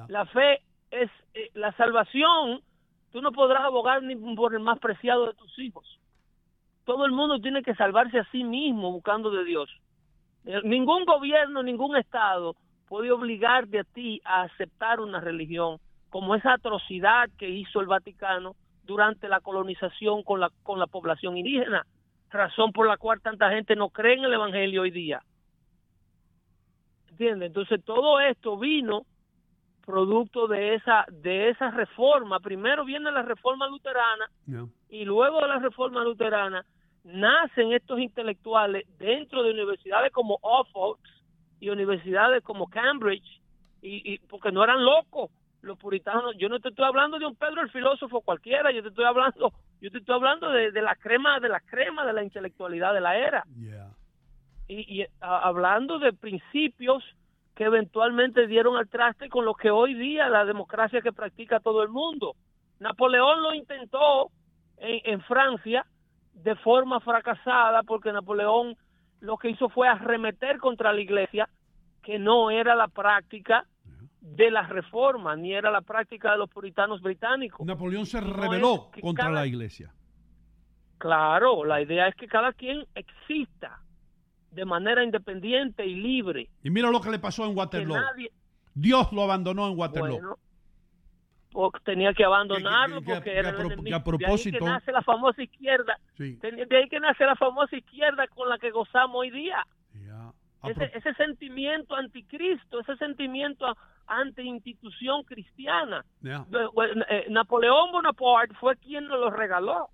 La 0.09 0.25
fe 0.27 0.63
es 0.91 1.11
eh, 1.35 1.51
la 1.55 1.73
salvación. 1.73 2.63
Tú 3.11 3.21
no 3.21 3.33
podrás 3.33 3.63
abogar 3.63 4.03
ni 4.03 4.17
por 4.35 4.55
el 4.55 4.61
más 4.61 4.79
preciado 4.79 5.27
de 5.27 5.35
tus 5.35 5.59
hijos. 5.59 5.99
Todo 6.85 7.05
el 7.05 7.13
mundo 7.13 7.41
tiene 7.41 7.63
que 7.63 7.75
salvarse 7.75 8.19
a 8.19 8.31
sí 8.31 8.43
mismo 8.43 8.91
buscando 8.93 9.31
de 9.31 9.45
Dios. 9.45 9.71
Eh, 10.47 10.61
Ningún 10.65 11.05
gobierno, 11.05 11.63
ningún 11.63 11.97
estado 11.97 12.57
puede 12.89 13.11
obligarte 13.11 13.81
a 13.81 13.85
ti 13.85 14.21
a 14.25 14.43
aceptar 14.43 15.01
una 15.01 15.21
religión 15.21 15.79
como 16.11 16.35
esa 16.35 16.55
atrocidad 16.55 17.29
que 17.39 17.49
hizo 17.49 17.81
el 17.81 17.87
Vaticano 17.87 18.55
durante 18.85 19.29
la 19.29 19.41
colonización 19.41 20.23
con 20.23 20.41
la, 20.41 20.51
con 20.63 20.79
la 20.79 20.87
población 20.87 21.37
indígena, 21.37 21.87
razón 22.31 22.73
por 22.73 22.87
la 22.87 22.97
cual 22.97 23.21
tanta 23.21 23.51
gente 23.51 23.77
no 23.77 23.91
cree 23.91 24.15
en 24.15 24.25
el 24.25 24.35
Evangelio 24.35 24.83
hoy 24.83 24.91
día. 24.91 25.23
¿Entiendes? 27.11 27.49
Entonces 27.49 27.85
todo 27.85 28.21
esto 28.21 28.59
vino 28.59 29.05
producto 29.85 30.47
de 30.47 30.75
esa 30.75 31.05
de 31.11 31.51
esa 31.51 31.71
reforma. 31.71 32.41
Primero 32.41 32.85
viene 32.85 33.11
la 33.11 33.23
reforma 33.23 33.67
luterana 33.69 34.31
Yeah. 34.47 34.67
y 34.89 35.05
luego 35.05 35.41
de 35.41 35.49
la 35.49 35.59
reforma 35.59 36.03
luterana 36.03 36.65
nacen 37.05 37.73
estos 37.73 37.99
intelectuales 38.01 38.87
dentro 38.99 39.43
de 39.43 39.51
universidades 39.51 40.13
como 40.13 40.39
Oxford 40.41 40.99
y 41.61 41.69
universidades 41.69 42.43
como 42.43 42.69
Cambridge 42.69 43.41
y, 43.83 44.15
y 44.15 44.19
porque 44.19 44.53
no 44.53 44.63
eran 44.63 44.85
locos 44.85 45.31
los 45.63 45.79
puritanos 45.79 46.35
yo 46.39 46.49
no 46.49 46.59
te 46.61 46.69
estoy 46.71 46.85
hablando 46.85 47.19
de 47.19 47.27
un 47.27 47.37
Pedro 47.37 47.63
el 47.63 47.71
filósofo 47.71 48.21
cualquiera 48.21 48.71
yo 48.73 48.83
te 48.83 48.89
estoy 48.89 49.05
hablando 49.05 49.53
yo 49.81 49.91
te 49.91 49.99
estoy 49.99 50.15
hablando 50.15 50.51
de, 50.51 50.71
de 50.73 50.83
la 50.83 50.95
crema 50.97 51.39
de 51.41 51.49
la 51.49 51.61
crema 51.61 52.05
de 52.05 52.13
la 52.13 52.23
intelectualidad 52.23 52.93
de 52.95 53.01
la 53.01 53.17
era 53.17 53.45
y, 54.69 55.01
y, 55.03 55.07
a- 55.21 55.39
hablando 55.41 55.99
de 55.99 56.13
principios 56.13 57.03
que 57.55 57.65
eventualmente 57.65 58.47
dieron 58.47 58.77
al 58.77 58.89
traste 58.89 59.29
con 59.29 59.45
lo 59.45 59.55
que 59.55 59.71
hoy 59.71 59.95
día 59.95 60.29
la 60.29 60.45
democracia 60.45 61.03
que 61.03 61.13
practica 61.13 61.61
todo 61.61 61.83
el 61.83 61.91
mundo. 61.91 62.35
Napoleón 62.81 63.43
lo 63.43 63.53
intentó 63.55 64.31
en, 64.79 65.01
en 65.05 65.21
Francia 65.23 65.85
de 66.33 66.57
forma 66.57 66.99
fracasada 67.01 67.83
porque 67.83 68.11
Napoleón 68.13 68.75
lo 69.21 69.37
que 69.37 69.51
hizo 69.51 69.69
fue 69.69 69.87
arremeter 69.87 70.59
contra 70.59 70.93
la 70.95 71.01
iglesia, 71.03 71.49
que 72.03 72.19
no 72.19 72.51
era 72.51 72.75
la 72.75 72.89
práctica 72.89 73.67
de 74.23 74.51
las 74.53 74.69
reformas, 74.69 75.37
ni 75.37 75.53
era 75.53 75.71
la 75.71 75.81
práctica 75.83 76.31
de 76.33 76.39
los 76.39 76.49
puritanos 76.49 77.03
británicos. 77.03 77.67
Napoleón 77.67 78.07
se 78.07 78.21
No 78.21 78.33
rebeló 78.33 78.91
contra 79.03 79.25
cada- 79.27 79.41
la 79.41 79.47
iglesia. 79.47 79.93
Claro, 80.99 81.65
la 81.65 81.81
idea 81.83 82.07
es 82.09 82.15
que 82.15 82.29
cada 82.29 82.53
quien 82.53 82.87
exista 82.95 83.81
de 84.53 84.65
manera 84.65 85.03
independiente 85.03 85.85
y 85.85 85.97
libre. 85.97 86.49
Y 86.63 86.71
mira 86.71 86.91
lo 86.91 87.01
que 87.01 87.11
le 87.11 87.19
pasó 87.19 87.45
en 87.47 87.57
Waterloo. 87.57 87.97
nadie, 87.97 88.31
Dios 88.75 89.13
lo 89.13 89.23
abandonó 89.25 89.69
en 89.69 89.77
Waterloo. 89.79 90.09
Bueno, 90.21 90.37
porque 91.51 91.81
tenía 91.85 92.15
que 92.15 92.25
abandonarlo 92.25 93.01
Que- 93.01 93.05
que- 93.05 93.07
que- 93.07 93.15
porque 93.17 93.31
que 93.33 93.39
era 93.39 93.49
a 93.49 93.51
el 93.51 93.57
pro- 93.57 93.67
enemigo. 93.67 93.85
que 93.85 93.95
a 93.95 93.99
De 93.99 94.05
ahí 94.05 94.19
propósito- 94.19 94.59
que 94.59 94.65
nace 94.65 94.93
la 94.93 95.03
famosa 95.03 95.43
izquierda. 95.43 95.99
Sí. 96.17 96.37
De 96.37 96.77
ahí 96.77 96.89
que 96.89 97.01
nace 97.01 97.25
la 97.25 97.35
famosa 97.37 97.77
izquierda 97.77 98.27
con 98.29 98.49
la 98.49 98.57
que 98.59 98.71
gozamos 98.71 99.17
hoy 99.17 99.31
día. 99.31 99.67
Ese, 100.65 100.93
ese 100.97 101.13
sentimiento 101.15 101.97
anticristo, 101.97 102.79
ese 102.79 102.97
sentimiento 102.97 103.77
anti-institución 104.21 105.23
cristiana. 105.25 106.05
Ya, 106.21 106.47
Eh, 107.09 107.27
Napoleón 107.31 107.93
Bonaparte 107.93 108.55
fue 108.61 108.77
quien 108.77 109.07
nos 109.07 109.19
lo 109.19 109.31
regaló. 109.31 109.89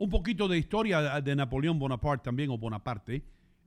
Un 0.00 0.10
poquito 0.10 0.46
de 0.46 0.58
historia 0.58 1.20
de- 1.20 1.34
Napoleón 1.34 1.76
Bonaparte 1.80 2.22
también, 2.24 2.50
o 2.50 2.56
Bonaparte. 2.58 3.24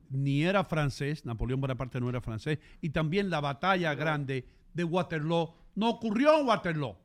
Ni 0.09 0.43
era 0.43 0.63
francés, 0.63 1.25
Napoleón 1.25 1.59
Bonaparte 1.59 1.99
no 1.99 2.07
era 2.09 2.21
francés. 2.21 2.57
Y 2.81 2.91
también 2.91 3.29
la 3.29 3.41
batalla 3.41 3.93
grande 3.95 4.45
de 4.73 4.83
Waterloo 4.85 5.53
no 5.75 5.89
ocurrió 5.89 6.39
en 6.39 6.47
Waterloo. 6.47 6.95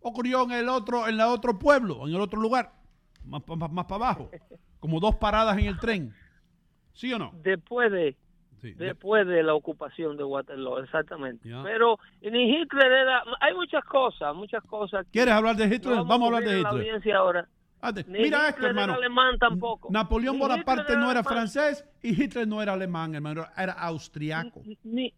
Ocurrió 0.00 0.44
en 0.44 0.52
el 0.52 0.68
otro, 0.68 1.08
en 1.08 1.14
el 1.14 1.20
otro 1.22 1.58
pueblo, 1.58 2.06
en 2.06 2.14
el 2.14 2.20
otro 2.20 2.38
lugar, 2.38 2.74
más, 3.24 3.42
para 3.42 3.94
abajo. 3.94 4.30
Como 4.80 5.00
dos 5.00 5.14
paradas 5.16 5.56
en 5.56 5.64
el 5.64 5.78
tren. 5.78 6.12
¿Sí 6.92 7.10
o 7.10 7.18
no? 7.18 7.32
Después 7.42 7.90
de 7.90 8.14
Sí. 8.72 8.74
después 8.78 9.26
de 9.26 9.42
la 9.42 9.54
ocupación 9.54 10.16
de 10.16 10.24
Waterloo, 10.24 10.78
exactamente. 10.78 11.48
Pero 11.62 11.98
ni 12.22 12.56
Hitler 12.56 12.90
era, 12.92 13.22
hay 13.40 13.54
muchas 13.54 13.84
cosas, 13.84 14.34
muchas 14.34 14.62
cosas. 14.64 15.06
¿Quieres 15.12 15.34
hablar 15.34 15.56
de 15.56 15.66
Hitler? 15.66 15.96
No 15.96 16.04
Vamos 16.04 16.22
a 16.32 16.36
hablar 16.36 16.42
de 16.42 16.46
cubrir 16.48 16.62
la 16.62 16.68
Hitler. 16.70 16.82
audiencia 16.86 17.16
ahora. 17.18 17.48
Ni 18.06 18.18
Mira 18.20 18.24
Hitler 18.38 18.48
esto, 18.48 18.66
hermano. 18.66 18.94
alemán 18.94 19.38
tampoco. 19.38 19.88
Napoleón 19.90 20.36
Ni 20.36 20.40
Bonaparte 20.40 20.82
Hitler 20.84 20.98
no 20.98 21.10
era 21.10 21.20
alemán. 21.20 21.24
francés 21.34 21.84
y 22.02 22.22
Hitler 22.22 22.48
no 22.48 22.62
era 22.62 22.72
alemán, 22.72 23.14
hermano, 23.14 23.44
era 23.56 23.72
austriaco. 23.74 24.62
Ni, 24.84 25.12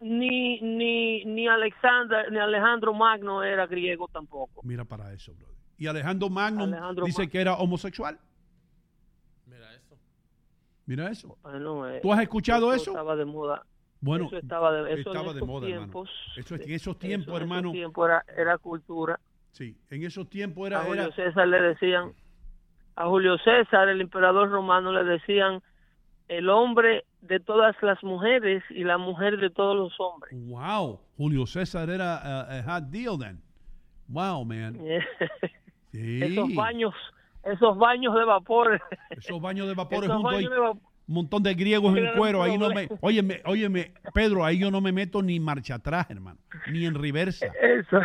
ni, 0.00 0.60
ni, 0.60 1.24
ni 1.24 1.48
Alexander, 1.48 2.30
ni 2.30 2.38
Alejandro 2.38 2.92
Magno 2.92 3.42
era 3.42 3.66
griego 3.66 4.08
tampoco. 4.08 4.60
Mira 4.62 4.84
para 4.84 5.10
eso, 5.14 5.32
brother. 5.34 5.54
Y 5.78 5.86
Alejandro 5.86 6.28
Magno 6.28 6.64
Alejandro 6.64 7.06
dice 7.06 7.28
que 7.28 7.40
era 7.40 7.54
homosexual. 7.54 8.18
Mira 10.86 11.10
eso. 11.10 11.28
Eso. 11.28 11.38
Bueno, 11.42 11.88
eh, 11.88 12.00
¿Tú 12.00 12.12
has 12.12 12.20
escuchado 12.22 12.72
eso? 12.72 12.90
Estaba 12.92 13.16
de 13.16 13.24
moda. 13.24 13.62
Bueno, 14.00 14.26
eso 14.26 14.36
estaba 14.38 14.72
de, 14.72 14.92
eso 15.00 15.10
estaba 15.10 15.32
de 15.32 15.40
moda, 15.40 15.66
hermano. 15.66 15.82
tiempos, 15.84 16.10
Eso 16.36 16.54
es- 16.54 16.60
en 16.62 16.70
esos 16.72 16.92
eso 16.94 16.96
tiempos, 16.96 17.28
en 17.28 17.32
esos 17.34 17.40
hermano. 17.42 17.72
tiempos 17.72 18.08
era, 18.08 18.24
era 18.36 18.58
cultura. 18.58 19.18
Sí, 19.52 19.76
en 19.90 20.04
esos 20.04 20.28
tiempos 20.28 20.64
a 20.64 20.66
era, 20.68 20.80
Julio 20.84 21.02
era 21.04 21.14
César 21.14 21.48
le 21.48 21.60
decían, 21.62 22.12
a 22.94 23.06
Julio 23.06 23.36
César, 23.38 23.88
el 23.88 24.00
emperador 24.00 24.50
romano, 24.50 24.92
le 24.92 25.02
decían 25.04 25.62
el 26.28 26.48
hombre 26.50 27.04
de 27.22 27.40
todas 27.40 27.74
las 27.82 28.02
mujeres 28.04 28.62
y 28.70 28.84
la 28.84 28.98
mujer 28.98 29.38
de 29.38 29.48
todos 29.50 29.74
los 29.76 29.98
hombres. 29.98 30.32
wow, 30.46 31.00
Julio 31.16 31.46
César 31.46 31.88
era 31.90 32.16
a, 32.18 32.58
a 32.58 32.62
hot 32.62 32.84
deal 32.90 33.18
then. 33.18 33.40
Wow, 34.08 34.44
man. 34.44 34.78
Sí. 35.92 36.22
Esos 36.22 36.54
baños, 36.54 36.92
esos 37.46 37.78
baños 37.78 38.14
de 38.14 38.24
vapor. 38.24 38.80
Esos 39.10 39.40
baños 39.40 39.68
de 39.68 39.74
vapor 39.74 40.04
esos 40.04 40.16
junto 40.16 40.28
ahí. 40.30 40.46
Un 41.08 41.14
montón 41.14 41.42
de 41.44 41.54
griegos 41.54 41.96
en 41.96 42.16
cuero, 42.16 42.42
ahí 42.42 42.58
no 42.58 42.68
me, 42.70 42.88
óyeme, 43.00 43.40
óyeme, 43.44 43.92
Pedro, 44.12 44.44
ahí 44.44 44.58
yo 44.58 44.72
no 44.72 44.80
me 44.80 44.90
meto 44.90 45.22
ni 45.22 45.38
marcha 45.38 45.76
atrás, 45.76 46.10
hermano, 46.10 46.40
ni 46.72 46.84
en 46.84 46.94
reversa. 46.94 47.46
Eso, 47.62 48.00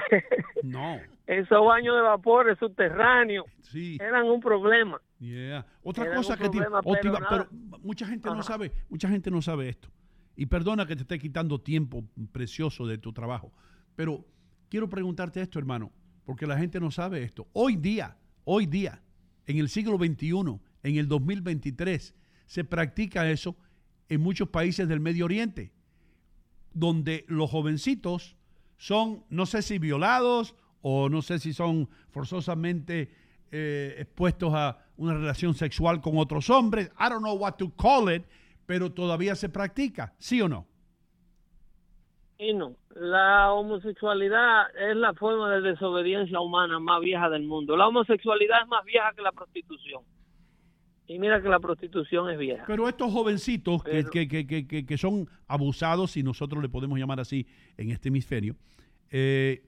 No, 0.61 0.99
esos 1.26 1.65
baños 1.65 1.95
de 1.95 2.01
vapor 2.01 2.55
subterráneos 2.59 3.45
sí. 3.61 3.97
eran 3.99 4.26
un 4.26 4.39
problema. 4.39 5.01
Yeah. 5.18 5.65
Otra 5.81 6.13
cosa 6.13 6.38
que 6.38 6.47
problema, 6.49 6.81
te 6.81 7.09
pero 7.27 7.47
mucha 7.81 8.05
gente 8.05 8.30
no 8.30 8.43
sabe, 8.43 8.72
mucha 8.89 9.09
gente 9.09 9.31
no 9.31 9.41
sabe 9.41 9.69
esto. 9.69 9.89
Y 10.35 10.45
perdona 10.45 10.85
que 10.85 10.95
te 10.95 11.01
esté 11.01 11.18
quitando 11.18 11.59
tiempo 11.59 12.03
precioso 12.31 12.85
de 12.85 12.99
tu 12.99 13.13
trabajo, 13.13 13.51
pero 13.95 14.26
quiero 14.69 14.89
preguntarte 14.89 15.41
esto, 15.41 15.57
hermano, 15.57 15.91
porque 16.23 16.45
la 16.45 16.57
gente 16.57 16.80
no 16.80 16.91
sabe 16.91 17.23
esto. 17.23 17.47
Hoy 17.53 17.77
día, 17.77 18.15
hoy 18.43 18.68
día, 18.68 19.01
en 19.47 19.57
el 19.57 19.69
siglo 19.69 19.97
XXI, 19.97 20.59
en 20.84 20.97
el 20.97 21.07
2023, 21.07 22.13
se 22.45 22.63
practica 22.63 23.30
eso 23.30 23.55
en 24.09 24.22
muchos 24.22 24.49
países 24.49 24.88
del 24.88 24.99
Medio 24.99 25.26
Oriente, 25.26 25.72
donde 26.73 27.26
los 27.27 27.49
jovencitos 27.49 28.35
son, 28.77 29.23
no 29.30 29.45
sé 29.45 29.61
si 29.61 29.80
violados 29.80 30.55
o 30.81 31.09
no 31.09 31.22
sé 31.22 31.39
si 31.39 31.53
son 31.53 31.89
forzosamente 32.09 33.09
eh, 33.51 33.95
expuestos 33.99 34.53
a 34.53 34.85
una 34.97 35.13
relación 35.13 35.53
sexual 35.53 36.01
con 36.01 36.18
otros 36.18 36.49
hombres. 36.49 36.89
I 36.99 37.09
don't 37.09 37.22
know 37.22 37.38
what 37.38 37.53
to 37.53 37.69
call 37.76 38.13
it, 38.13 38.23
pero 38.65 38.91
todavía 38.91 39.35
se 39.35 39.49
practica, 39.49 40.13
¿sí 40.18 40.41
o 40.41 40.49
no? 40.49 40.68
La 42.95 43.53
homosexualidad 43.53 44.63
es 44.89 44.95
la 44.95 45.13
forma 45.13 45.51
de 45.53 45.61
desobediencia 45.61 46.39
humana 46.39 46.80
más 46.80 46.99
vieja 47.01 47.30
del 47.30 47.43
mundo. 47.43 47.77
La 47.77 47.88
homosexualidad 47.88 48.63
es 48.63 48.68
más 48.68 48.84
vieja 48.84 49.11
que 49.15 49.22
la 49.22 49.31
prostitución. 49.31 50.01
Y 51.05 51.19
mira 51.19 51.41
que 51.41 51.49
la 51.49 51.59
prostitución 51.59 52.30
es 52.31 52.39
vieja. 52.39 52.63
Pero 52.65 52.88
estos 52.89 53.11
jovencitos 53.11 53.84
que, 53.84 53.91
Pero- 53.91 54.09
que- 54.09 54.27
que- 54.27 54.47
que- 54.47 54.68
que- 54.68 54.85
que 54.85 54.97
son 54.97 55.30
abusados, 55.47 56.11
si 56.11 56.23
nosotros 56.23 56.63
le 56.63 56.69
podemos 56.69 56.97
llamar 56.97 57.19
así 57.19 57.45
en 57.77 57.91
este 57.91 58.09
hemisferio, 58.09 58.55
eh, 59.11 59.63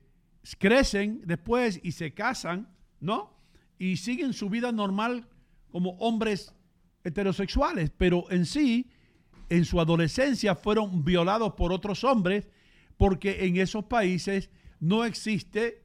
crecen 0.57 1.21
después 1.25 1.79
y 1.83 1.91
se 1.91 2.13
casan, 2.13 2.69
¿no? 2.99 3.37
Y 3.77 3.97
siguen 3.97 4.33
su 4.33 4.49
vida 4.49 4.71
normal 4.71 5.27
como 5.71 5.91
hombres 5.99 6.55
heterosexuales, 7.03 7.91
pero 7.95 8.23
en 8.31 8.45
sí, 8.45 8.89
en 9.49 9.65
su 9.65 9.79
adolescencia 9.79 10.55
fueron 10.55 11.03
violados 11.03 11.53
por 11.53 11.71
otros 11.73 12.03
hombres 12.03 12.49
porque 12.97 13.45
en 13.45 13.57
esos 13.57 13.85
países 13.85 14.49
no 14.79 15.05
existe 15.05 15.81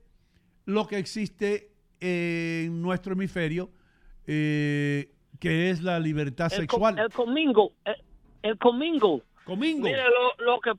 lo 0.66 0.86
que 0.86 0.98
existe 0.98 1.70
en 2.00 2.80
nuestro 2.82 3.12
hemisferio, 3.14 3.70
eh, 4.26 5.10
que 5.40 5.70
es 5.70 5.82
la 5.82 5.98
libertad 5.98 6.48
El, 6.52 6.60
sexual. 6.60 6.98
el 6.98 7.10
comingo, 7.10 7.72
el, 7.84 7.96
el 8.42 8.58
comingo. 8.58 9.22
Comingo. 9.44 9.84
Mira 9.84 10.04
lo, 10.08 10.44
lo 10.44 10.60
que 10.60 10.72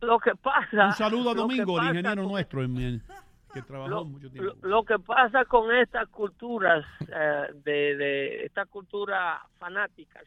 lo 0.00 0.18
que 0.18 0.34
pasa. 0.34 0.86
Un 0.86 0.92
saludo 0.94 1.30
a 1.30 1.34
Domingo, 1.34 1.78
el 1.78 1.88
ingeniero 1.88 2.22
con- 2.22 2.32
nuestro, 2.32 2.62
en- 2.64 2.78
en- 2.78 3.02
que 3.52 3.60
trabajó 3.62 3.90
lo, 3.90 4.04
mucho 4.06 4.30
tiempo. 4.30 4.54
lo- 4.62 4.68
lo 4.68 4.84
que 4.84 4.98
pasa 4.98 5.44
con 5.44 5.74
estas 5.76 6.08
culturas 6.08 6.84
eh, 7.06 7.46
de, 7.64 7.96
de 7.96 8.44
estas 8.46 8.66
culturas 8.68 9.40
fanáticas 9.58 10.24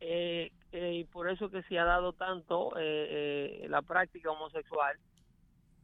eh, 0.00 0.50
eh, 0.72 0.92
y 0.94 1.04
por 1.04 1.28
eso 1.30 1.50
que 1.50 1.62
se 1.64 1.78
ha 1.78 1.84
dado 1.84 2.12
tanto 2.12 2.76
eh, 2.78 3.62
eh, 3.64 3.66
la 3.68 3.82
práctica 3.82 4.30
homosexual 4.30 4.96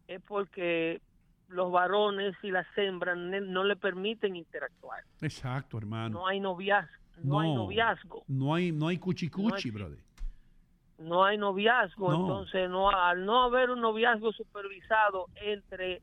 es 0.07 0.21
porque 0.23 1.01
los 1.49 1.73
varones 1.73 2.35
y 2.43 2.51
las 2.51 2.67
hembras 2.77 3.17
no 3.19 3.65
le 3.65 3.77
permiten 3.77 4.37
interactuar 4.37 5.03
Exacto, 5.21 5.79
hermano. 5.79 6.21
no 6.21 6.27
hay 6.27 6.41
noviazgo 6.41 6.93
no, 7.23 7.41
hay 7.41 7.55
noviazgo 7.55 8.25
No 8.29 8.55
hay, 8.55 8.73
no 8.73 8.89
hay 8.89 8.99
cuchicuchi, 8.99 9.71
No 9.71 9.75
brother. 9.79 9.99
no 10.99 11.25
hay 11.25 11.39
noviazgo, 11.39 12.11
No. 12.13 12.21
entonces 12.21 12.69
no 12.71 12.91
al 12.91 13.25
no 13.25 13.43
haber 13.45 13.71
un 13.71 13.81
noviazgo 13.81 14.33
supervisado 14.33 15.27
entre 15.37 16.01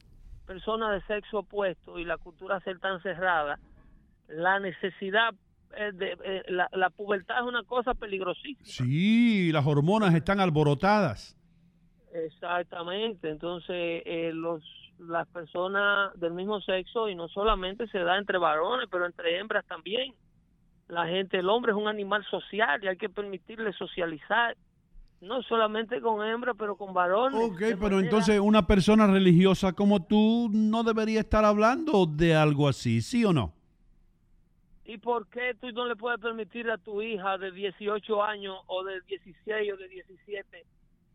personas 0.48 0.92
de 0.92 1.08
sexo 1.14 1.40
opuesto 1.40 1.98
y 2.00 2.04
la 2.06 2.18
cultura 2.18 2.60
ser 2.62 2.80
tan 2.80 3.02
cerrada, 3.02 3.60
la 4.28 4.60
necesidad 4.60 5.34
eh, 5.78 5.92
de- 5.94 6.18
eh, 6.24 6.44
la, 6.50 6.70
la 6.74 6.90
pubertad 6.90 7.38
es 7.40 7.44
una 7.44 7.64
cosa 7.64 7.94
peligrosísima. 7.94 8.66
Sí, 8.66 9.52
las 9.52 9.66
hormonas 9.66 10.14
están 10.14 10.40
alborotadas. 10.40 11.38
Exactamente, 12.14 13.30
entonces 13.30 14.04
eh, 14.06 14.32
los 14.34 14.64
las 15.00 15.28
personas 15.30 16.12
del 16.20 16.34
mismo 16.34 16.62
sexo 16.62 17.10
y 17.10 17.16
no 17.16 17.28
solamente 17.30 17.88
se 17.88 17.98
da 18.00 18.18
entre 18.20 18.38
varones, 18.38 18.88
pero 18.92 19.06
entre 19.08 19.40
hembras 19.40 19.66
también. 19.66 20.14
La 20.88 21.08
gente, 21.08 21.40
el 21.40 21.50
hombre 21.50 21.72
es 21.72 21.78
un 21.78 21.88
animal 21.88 22.24
social 22.30 22.84
y 22.84 22.88
hay 22.88 22.98
que 22.98 23.10
permitirle 23.10 23.74
socializar, 23.74 24.56
no 25.22 25.42
solamente 25.44 26.00
con 26.02 26.24
hembras, 26.24 26.56
pero 26.60 26.76
con 26.76 26.94
varones. 26.94 27.42
Ok, 27.50 27.58
pero 27.60 27.80
manera- 27.80 28.00
entonces 28.02 28.40
una 28.40 28.68
persona 28.68 29.08
religiosa 29.08 29.74
como 29.74 30.06
tú 30.06 30.50
no 30.54 30.84
debería 30.84 31.22
estar 31.22 31.46
hablando 31.46 32.06
de 32.06 32.36
algo 32.36 32.68
así, 32.68 33.02
¿sí 33.02 33.26
o 33.26 33.34
no? 33.34 33.54
¿Y 34.92 34.98
por 34.98 35.26
qué 35.30 35.54
tú 35.54 35.72
no 35.72 35.86
le 35.86 35.96
puedes 35.96 36.20
permitir 36.20 36.70
a 36.70 36.78
tu 36.78 37.02
hija 37.02 37.38
de 37.38 37.52
18 37.54 38.24
años 38.24 38.58
o 38.68 38.84
de 38.84 39.00
16 39.08 39.72
o 39.72 39.78
de 39.78 39.88
17 39.88 40.66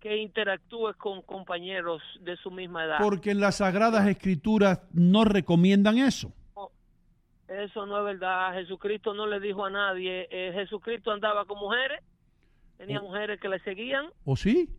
que 0.01 0.16
interactúe 0.16 0.94
con 0.97 1.20
compañeros 1.20 2.01
de 2.23 2.39
su 2.39 2.51
misma 2.51 2.86
edad? 2.86 2.97
Porque 3.03 3.35
las 3.35 3.57
Sagradas 3.57 4.07
Escrituras 4.09 4.81
no 4.94 5.24
recomiendan 5.27 5.98
eso. 5.98 6.32
Eso 7.48 7.85
no 7.85 7.98
es 7.98 8.05
verdad. 8.19 8.55
Jesucristo 8.55 9.12
no 9.12 9.27
le 9.27 9.40
dijo 9.40 9.66
a 9.66 9.70
nadie. 9.70 10.27
eh, 10.31 10.53
Jesucristo 10.55 11.12
andaba 11.12 11.44
con 11.44 11.59
mujeres. 11.59 12.01
Tenía 12.78 13.03
mujeres 13.03 13.39
que 13.39 13.51
le 13.51 13.59
seguían. 13.61 14.07
¿O 14.24 14.36
sí? 14.36 14.70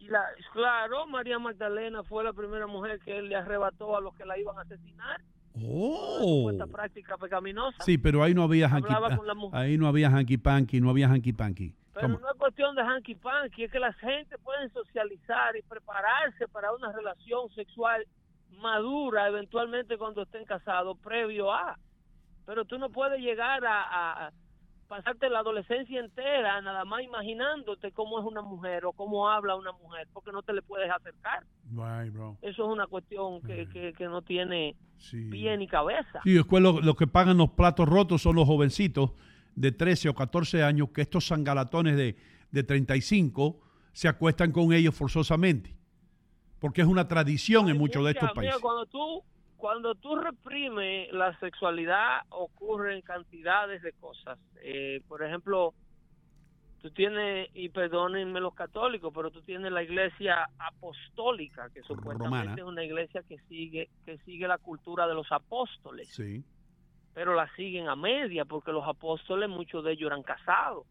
Y 0.00 0.08
la, 0.08 0.24
claro, 0.52 1.06
María 1.06 1.38
Magdalena 1.38 2.02
fue 2.02 2.24
la 2.24 2.32
primera 2.32 2.66
mujer 2.66 2.98
que 3.04 3.16
él 3.18 3.28
le 3.28 3.36
arrebató 3.36 3.96
a 3.96 4.00
los 4.00 4.16
que 4.16 4.24
la 4.26 4.36
iban 4.36 4.58
a 4.58 4.62
asesinar. 4.62 5.20
Oh. 5.64 6.50
Esta 6.50 6.66
práctica 6.66 7.16
pecaminosa. 7.16 7.82
Sí, 7.84 7.98
pero 7.98 8.22
ahí 8.22 8.34
no 8.34 8.42
había 8.42 8.68
hanky, 8.68 8.92
ahí 9.52 9.78
no 9.78 9.88
había 9.88 10.08
hanky 10.08 10.36
panky, 10.36 10.80
no 10.80 10.90
había 10.90 11.08
hanky 11.08 11.32
panky. 11.32 11.74
Pero 11.94 12.08
¿Cómo? 12.08 12.18
no 12.18 12.30
es 12.30 12.36
cuestión 12.36 12.74
de 12.74 12.82
hanky 12.82 13.14
panky, 13.14 13.64
es 13.64 13.72
que 13.72 13.78
la 13.78 13.92
gente 13.94 14.36
puede 14.38 14.68
socializar 14.70 15.56
y 15.56 15.62
prepararse 15.62 16.46
para 16.48 16.72
una 16.72 16.92
relación 16.92 17.48
sexual 17.54 18.06
madura 18.60 19.28
eventualmente 19.28 19.96
cuando 19.96 20.22
estén 20.22 20.44
casados, 20.44 20.98
previo 20.98 21.52
a. 21.52 21.78
Pero 22.44 22.64
tú 22.64 22.78
no 22.78 22.90
puedes 22.90 23.20
llegar 23.20 23.64
a, 23.64 24.26
a 24.26 24.32
pasarte 24.86 25.28
la 25.28 25.40
adolescencia 25.40 26.00
entera 26.00 26.60
nada 26.60 26.84
más 26.84 27.02
imaginándote 27.02 27.92
cómo 27.92 28.18
es 28.18 28.24
una 28.24 28.42
mujer 28.42 28.84
o 28.86 28.92
cómo 28.92 29.28
habla 29.28 29.56
una 29.56 29.72
mujer, 29.72 30.08
porque 30.12 30.32
no 30.32 30.42
te 30.42 30.52
le 30.52 30.62
puedes 30.62 30.90
acercar. 30.90 31.44
Right, 31.70 32.12
bro. 32.12 32.36
Eso 32.42 32.64
es 32.66 32.72
una 32.72 32.86
cuestión 32.86 33.42
que, 33.42 33.68
que, 33.68 33.92
que 33.92 34.04
no 34.06 34.22
tiene 34.22 34.76
pie 35.30 35.56
ni 35.56 35.66
cabeza. 35.66 36.20
Sí, 36.24 36.32
después 36.32 36.62
lo, 36.62 36.80
lo 36.80 36.94
que 36.94 37.06
pagan 37.06 37.36
los 37.36 37.50
platos 37.50 37.88
rotos 37.88 38.22
son 38.22 38.36
los 38.36 38.46
jovencitos 38.46 39.12
de 39.54 39.72
13 39.72 40.10
o 40.10 40.14
14 40.14 40.62
años 40.62 40.90
que 40.90 41.02
estos 41.02 41.26
sangalatones 41.26 41.96
de, 41.96 42.16
de 42.50 42.62
35 42.62 43.60
se 43.92 44.08
acuestan 44.08 44.52
con 44.52 44.72
ellos 44.72 44.94
forzosamente. 44.94 45.74
Porque 46.58 46.82
es 46.82 46.86
una 46.86 47.08
tradición 47.08 47.68
en 47.68 47.76
muchos 47.78 48.04
de 48.04 48.12
estos 48.12 48.30
mira, 48.30 48.34
países. 48.34 48.60
cuando 48.60 48.86
tú 48.86 49.22
cuando 49.56 49.94
tú 49.94 50.16
reprimes 50.16 51.12
la 51.12 51.38
sexualidad 51.40 52.20
ocurren 52.30 53.02
cantidades 53.02 53.82
de 53.82 53.92
cosas. 53.94 54.38
Eh, 54.62 55.00
por 55.08 55.22
ejemplo, 55.22 55.74
tú 56.80 56.90
tienes 56.90 57.48
y 57.54 57.68
perdónenme 57.70 58.40
los 58.40 58.54
católicos, 58.54 59.12
pero 59.14 59.30
tú 59.30 59.42
tienes 59.42 59.72
la 59.72 59.82
iglesia 59.82 60.48
apostólica 60.58 61.70
que 61.70 61.82
supuestamente 61.82 62.24
Romana. 62.44 62.54
es 62.56 62.62
una 62.62 62.84
iglesia 62.84 63.22
que 63.28 63.38
sigue 63.48 63.88
que 64.04 64.18
sigue 64.18 64.46
la 64.46 64.58
cultura 64.58 65.06
de 65.06 65.14
los 65.14 65.30
apóstoles, 65.32 66.08
Sí. 66.14 66.44
pero 67.14 67.34
la 67.34 67.48
siguen 67.56 67.88
a 67.88 67.96
media 67.96 68.44
porque 68.44 68.72
los 68.72 68.86
apóstoles 68.86 69.48
muchos 69.48 69.82
de 69.84 69.92
ellos 69.92 70.08
eran 70.08 70.22
casados. 70.22 70.86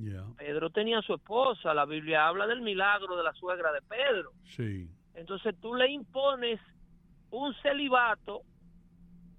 Yeah. 0.00 0.24
Pedro 0.38 0.70
tenía 0.70 1.02
su 1.02 1.14
esposa, 1.14 1.74
la 1.74 1.84
Biblia 1.84 2.26
habla 2.26 2.46
del 2.46 2.62
milagro 2.62 3.16
de 3.16 3.22
la 3.24 3.32
suegra 3.34 3.72
de 3.72 3.82
Pedro. 3.82 4.32
Sí. 4.44 4.88
Entonces 5.14 5.54
tú 5.60 5.74
le 5.74 5.90
impones 5.90 6.58
un 7.32 7.54
celibato 7.62 8.42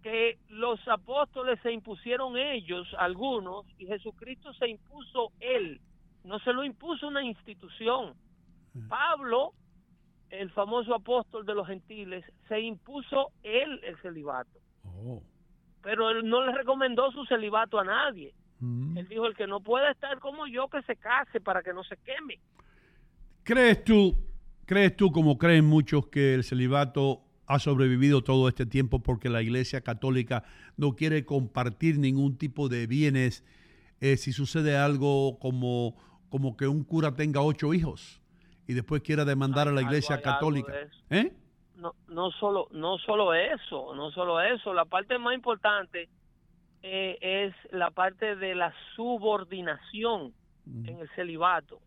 que 0.01 0.37
los 0.49 0.85
apóstoles 0.87 1.59
se 1.61 1.71
impusieron 1.71 2.37
ellos, 2.37 2.87
algunos, 2.97 3.65
y 3.77 3.85
Jesucristo 3.85 4.53
se 4.53 4.67
impuso 4.67 5.31
él. 5.39 5.79
No 6.25 6.39
se 6.39 6.51
lo 6.51 6.65
impuso 6.65 7.07
una 7.07 7.23
institución. 7.23 8.13
Pablo, 8.89 9.53
el 10.29 10.49
famoso 10.51 10.93
apóstol 10.95 11.45
de 11.45 11.53
los 11.53 11.67
gentiles, 11.67 12.25
se 12.49 12.59
impuso 12.59 13.31
él 13.43 13.79
el 13.83 13.97
celibato. 14.01 14.59
Pero 15.81 16.09
él 16.09 16.27
no 16.27 16.45
le 16.45 16.51
recomendó 16.51 17.11
su 17.11 17.25
celibato 17.25 17.79
a 17.79 17.85
nadie. 17.85 18.33
Él 18.61 19.07
dijo, 19.09 19.25
el 19.25 19.35
que 19.35 19.47
no 19.47 19.59
puede 19.59 19.91
estar 19.91 20.19
como 20.19 20.47
yo, 20.47 20.67
que 20.69 20.81
se 20.83 20.95
case 20.95 21.39
para 21.39 21.61
que 21.61 21.73
no 21.73 21.83
se 21.83 21.97
queme. 21.97 22.39
¿Crees 23.43 23.83
tú, 23.83 24.15
crees 24.65 24.95
tú, 24.95 25.11
como 25.11 25.37
creen 25.37 25.65
muchos, 25.65 26.07
que 26.07 26.33
el 26.33 26.43
celibato 26.43 27.21
ha 27.45 27.59
sobrevivido 27.59 28.23
todo 28.23 28.47
este 28.47 28.65
tiempo 28.65 28.99
porque 28.99 29.29
la 29.29 29.41
Iglesia 29.41 29.81
Católica 29.81 30.43
no 30.77 30.93
quiere 30.93 31.25
compartir 31.25 31.99
ningún 31.99 32.37
tipo 32.37 32.69
de 32.69 32.87
bienes 32.87 33.43
eh, 34.01 34.17
si 34.17 34.33
sucede 34.33 34.77
algo 34.77 35.39
como, 35.39 35.95
como 36.29 36.57
que 36.57 36.67
un 36.67 36.83
cura 36.83 37.15
tenga 37.15 37.41
ocho 37.41 37.73
hijos 37.73 38.21
y 38.67 38.73
después 38.73 39.01
quiera 39.01 39.25
demandar 39.25 39.67
a 39.67 39.71
la 39.71 39.81
Iglesia 39.81 40.15
algo 40.15 40.23
Católica? 40.23 40.73
¿Eh? 41.09 41.33
no, 41.75 41.95
no 42.07 42.31
solo 42.31 42.69
no 42.71 42.97
solo 42.97 43.33
eso, 43.33 43.93
no 43.93 44.09
solo 44.11 44.41
eso, 44.41 44.73
la 44.73 44.85
parte 44.85 45.17
más 45.19 45.35
importante 45.35 46.07
eh, 46.81 47.17
es 47.21 47.73
la 47.73 47.91
parte 47.91 48.35
de 48.35 48.55
la 48.55 48.73
subordinación 48.95 50.33
en 50.65 50.99
el 50.99 51.09
celibato. 51.15 51.81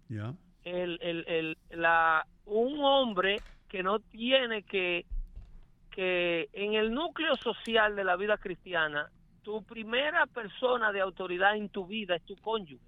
El, 0.64 0.98
el, 1.00 1.24
el, 1.28 1.58
la, 1.70 2.26
un 2.44 2.78
hombre 2.80 3.40
que 3.68 3.82
no 3.82 4.00
tiene 4.00 4.62
que, 4.64 5.06
que 5.96 6.50
en 6.52 6.74
el 6.74 6.92
núcleo 6.92 7.34
social 7.36 7.96
de 7.96 8.04
la 8.04 8.16
vida 8.16 8.36
cristiana, 8.36 9.08
tu 9.42 9.62
primera 9.64 10.26
persona 10.26 10.92
de 10.92 11.00
autoridad 11.00 11.56
en 11.56 11.70
tu 11.70 11.86
vida 11.86 12.14
es 12.16 12.22
tu 12.24 12.36
cónyuge. 12.36 12.84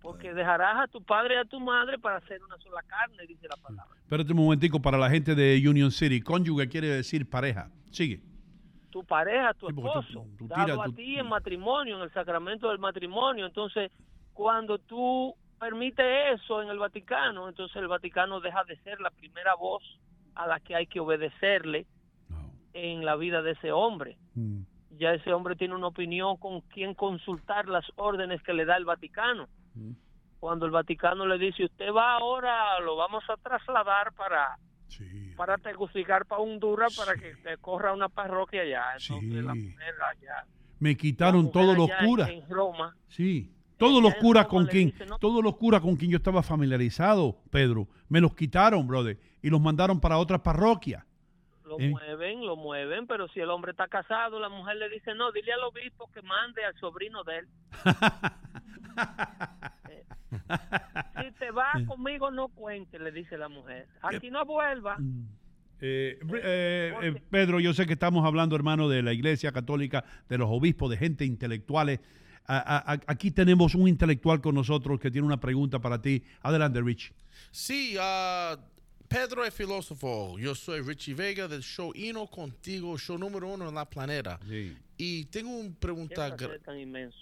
Porque 0.00 0.32
dejarás 0.32 0.84
a 0.84 0.86
tu 0.86 1.02
padre 1.02 1.34
y 1.34 1.38
a 1.38 1.44
tu 1.44 1.58
madre 1.58 1.98
para 1.98 2.18
hacer 2.18 2.40
una 2.44 2.56
sola 2.58 2.80
carne, 2.86 3.26
dice 3.26 3.48
la 3.48 3.56
palabra. 3.56 3.92
Espérate 4.00 4.30
un 4.32 4.38
momentico 4.38 4.80
para 4.80 4.96
la 4.96 5.10
gente 5.10 5.34
de 5.34 5.60
Union 5.68 5.90
City. 5.90 6.20
Cónyuge 6.20 6.68
quiere 6.68 6.86
decir 6.86 7.28
pareja. 7.28 7.68
Sigue. 7.90 8.20
tu 8.90 9.04
pareja, 9.04 9.52
tu 9.54 9.66
Sí, 9.68 9.74
porque 9.74 9.90
tú- 9.92 9.98
esposo, 10.00 10.26
tú 10.38 10.48
dado 10.48 10.80
a 10.82 10.86
tú- 10.86 10.92
ti 10.94 11.18
en 11.18 11.28
matrimonio, 11.28 11.96
en 11.96 12.02
el 12.04 12.12
sacramento 12.12 12.70
del 12.70 12.78
matrimonio. 12.78 13.44
Entonces, 13.46 13.92
cuando 14.32 14.78
tú 14.78 15.34
permites 15.60 16.06
eso 16.40 16.62
en 16.62 16.68
el 16.70 16.78
Vaticano, 16.78 17.48
entonces 17.48 17.76
el 17.76 17.86
Vaticano 17.86 18.40
deja 18.40 18.64
de 18.64 18.76
ser 18.78 18.98
la 19.00 19.10
primera 19.10 19.54
voz 19.56 19.82
a 20.34 20.46
la 20.46 20.58
que 20.60 20.74
hay 20.74 20.86
que 20.86 21.00
obedecerle 21.00 21.86
en 22.72 23.04
la 23.04 23.16
vida 23.16 23.42
de 23.42 23.52
ese 23.52 23.72
hombre. 23.72 24.16
Mm. 24.34 24.60
Ya 24.98 25.12
ese 25.12 25.32
hombre 25.32 25.54
tiene 25.56 25.74
una 25.74 25.86
opinión 25.88 26.36
con 26.38 26.60
quien 26.62 26.94
consultar 26.94 27.68
las 27.68 27.84
órdenes 27.96 28.42
que 28.42 28.52
le 28.52 28.64
da 28.64 28.76
el 28.76 28.84
Vaticano. 28.84 29.48
Cuando 30.40 30.66
el 30.66 30.72
Vaticano 30.72 31.26
le 31.26 31.38
dice, 31.38 31.64
usted 31.64 31.92
va 31.92 32.14
ahora, 32.16 32.78
lo 32.80 32.96
vamos 32.96 33.24
a 33.28 33.36
trasladar 33.36 34.12
para 34.14 34.56
para 35.36 35.56
Tegucigalpa, 35.58 36.36
Honduras, 36.38 36.96
para 36.96 37.14
que 37.14 37.34
te 37.36 37.56
corra 37.58 37.92
una 37.92 38.08
parroquia 38.08 38.62
allá. 38.62 38.82
Entonces 38.98 39.44
la 39.44 39.54
mujer 39.54 39.94
allá, 40.10 40.44
Me 40.80 40.96
quitaron 40.96 41.52
todos 41.52 41.76
los 41.76 41.90
curas. 42.04 42.28
En 42.30 42.48
Roma, 42.48 42.96
Sí. 43.08 43.52
Todos 43.76 44.02
los 44.02 44.14
curas 44.16 44.46
con 44.48 44.66
quien, 44.66 44.86
dice, 44.90 45.06
"No". 45.06 45.18
todos 45.18 45.44
los 45.44 45.56
curas 45.56 45.80
con 45.80 45.94
quien 45.94 46.10
yo 46.10 46.16
estaba 46.16 46.42
familiarizado, 46.42 47.36
Pedro, 47.50 47.86
me 48.08 48.20
los 48.20 48.34
quitaron, 48.34 48.88
brother, 48.88 49.18
y 49.40 49.50
los 49.50 49.60
mandaron 49.60 50.00
para 50.00 50.18
otras 50.18 50.40
parroquias. 50.40 51.04
Lo 51.68 51.78
Eh. 51.78 51.88
mueven, 51.90 52.44
lo 52.46 52.56
mueven, 52.56 53.06
pero 53.06 53.28
si 53.28 53.40
el 53.40 53.50
hombre 53.50 53.70
está 53.72 53.86
casado, 53.88 54.40
la 54.40 54.48
mujer 54.48 54.76
le 54.76 54.88
dice, 54.88 55.14
no, 55.14 55.30
dile 55.32 55.52
al 55.52 55.62
obispo 55.64 56.10
que 56.12 56.22
mande 56.22 56.64
al 56.64 56.74
sobrino 56.80 57.22
de 57.24 57.38
él. 57.38 57.48
Eh, 59.88 60.04
si 61.22 61.30
te 61.38 61.50
va 61.50 61.72
conmigo, 61.86 62.30
no 62.30 62.48
cuente, 62.48 62.98
le 62.98 63.10
dice 63.12 63.38
la 63.38 63.48
mujer. 63.48 63.86
Aquí 64.02 64.30
no 64.30 64.44
vuelva. 64.44 64.96
Eh, 65.80 66.18
br- 66.22 66.40
eh, 66.42 66.94
eh, 67.02 67.22
Pedro, 67.30 67.60
yo 67.60 67.72
sé 67.72 67.86
que 67.86 67.92
estamos 67.94 68.26
hablando, 68.26 68.54
hermano, 68.56 68.88
de 68.88 69.02
la 69.02 69.12
Iglesia 69.12 69.52
Católica, 69.52 70.04
de 70.28 70.36
los 70.38 70.48
obispos, 70.50 70.90
de 70.90 70.96
gente 70.96 71.24
intelectuales. 71.24 72.00
A- 72.46 72.92
a- 72.92 73.00
aquí 73.06 73.30
tenemos 73.30 73.74
un 73.74 73.88
intelectual 73.88 74.40
con 74.40 74.54
nosotros 74.54 74.98
que 75.00 75.10
tiene 75.10 75.26
una 75.26 75.38
pregunta 75.40 75.78
para 75.78 76.00
ti. 76.02 76.22
Adelante, 76.42 76.80
Rich. 76.82 77.12
Sí, 77.50 77.96
ah, 78.00 78.56
Pedro 79.08 79.44
es 79.44 79.54
filósofo. 79.54 80.38
Yo 80.38 80.54
soy 80.54 80.80
Richie 80.82 81.14
Vega 81.14 81.48
del 81.48 81.62
show 81.62 81.92
Ino 81.94 82.26
Contigo, 82.26 82.96
show 82.98 83.16
número 83.18 83.48
uno 83.48 83.68
en 83.68 83.74
la 83.74 83.88
planeta. 83.88 84.38
Y 84.96 85.24
tengo 85.26 85.50
una 85.50 85.68
¿Qué 85.70 85.74
pregunta. 85.80 86.14
placer 86.36 86.60
gra- 86.60 86.64
tan 86.64 86.78
inmenso? 86.78 87.18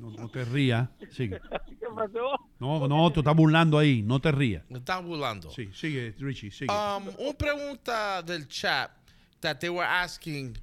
No, 0.00 0.10
no 0.10 0.28
te 0.28 0.44
rías. 0.44 0.88
Sigue. 1.12 1.40
¿Qué 1.78 1.86
pasó? 1.94 2.32
No, 2.58 2.86
no, 2.88 3.12
tú 3.12 3.20
estás 3.20 3.34
burlando 3.36 3.78
ahí. 3.78 4.02
No 4.02 4.20
te 4.20 4.30
rías. 4.32 4.64
Me 4.68 4.78
están 4.78 5.06
burlando. 5.06 5.50
Sí, 5.50 5.70
sigue, 5.74 6.14
Richie, 6.18 6.50
sigue. 6.50 6.72
Um, 6.72 7.08
una 7.18 7.32
pregunta 7.38 8.22
del 8.22 8.46
chat 8.48 8.90
that 9.40 9.58
they 9.58 9.70
were 9.70 9.86
asking. 9.86 10.56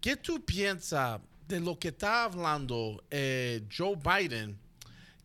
¿Qué 0.00 0.16
tú 0.16 0.44
piensas 0.44 1.20
de 1.46 1.60
lo 1.60 1.78
que 1.78 1.88
está 1.88 2.24
hablando 2.24 3.02
eh, 3.10 3.62
Joe 3.74 3.96
Biden, 3.96 4.56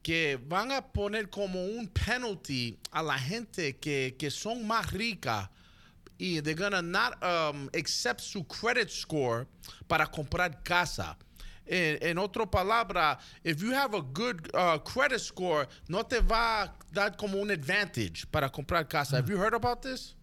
que 0.03 0.37
van 0.47 0.71
a 0.71 0.81
poner 0.81 1.29
como 1.29 1.63
un 1.63 1.87
penalty 1.87 2.77
a 2.91 3.01
la 3.01 3.17
gente 3.17 3.77
que, 3.77 4.15
que 4.19 4.29
son 4.29 4.67
más 4.67 4.91
ricas 4.91 5.49
y 6.19 6.41
they're 6.41 6.55
gonna 6.55 6.81
not 6.81 7.17
um, 7.23 7.69
accept 7.73 8.21
su 8.21 8.43
credit 8.43 8.89
score 8.89 9.47
para 9.87 10.05
comprar 10.05 10.63
casa. 10.63 11.15
En, 11.65 11.97
en 12.01 12.17
otra 12.17 12.45
palabra, 12.45 13.17
if 13.43 13.61
you 13.61 13.71
have 13.73 13.93
a 13.93 14.01
good 14.01 14.49
uh, 14.53 14.77
credit 14.79 15.19
score, 15.19 15.67
no 15.87 16.03
te 16.03 16.19
va 16.19 16.63
a 16.63 16.71
dar 16.91 17.11
como 17.11 17.39
un 17.41 17.49
advantage 17.51 18.25
para 18.31 18.49
comprar 18.49 18.87
casa. 18.89 19.17
Have 19.17 19.29
you 19.29 19.37
heard 19.37 19.53
about 19.53 19.81
this? 19.81 20.15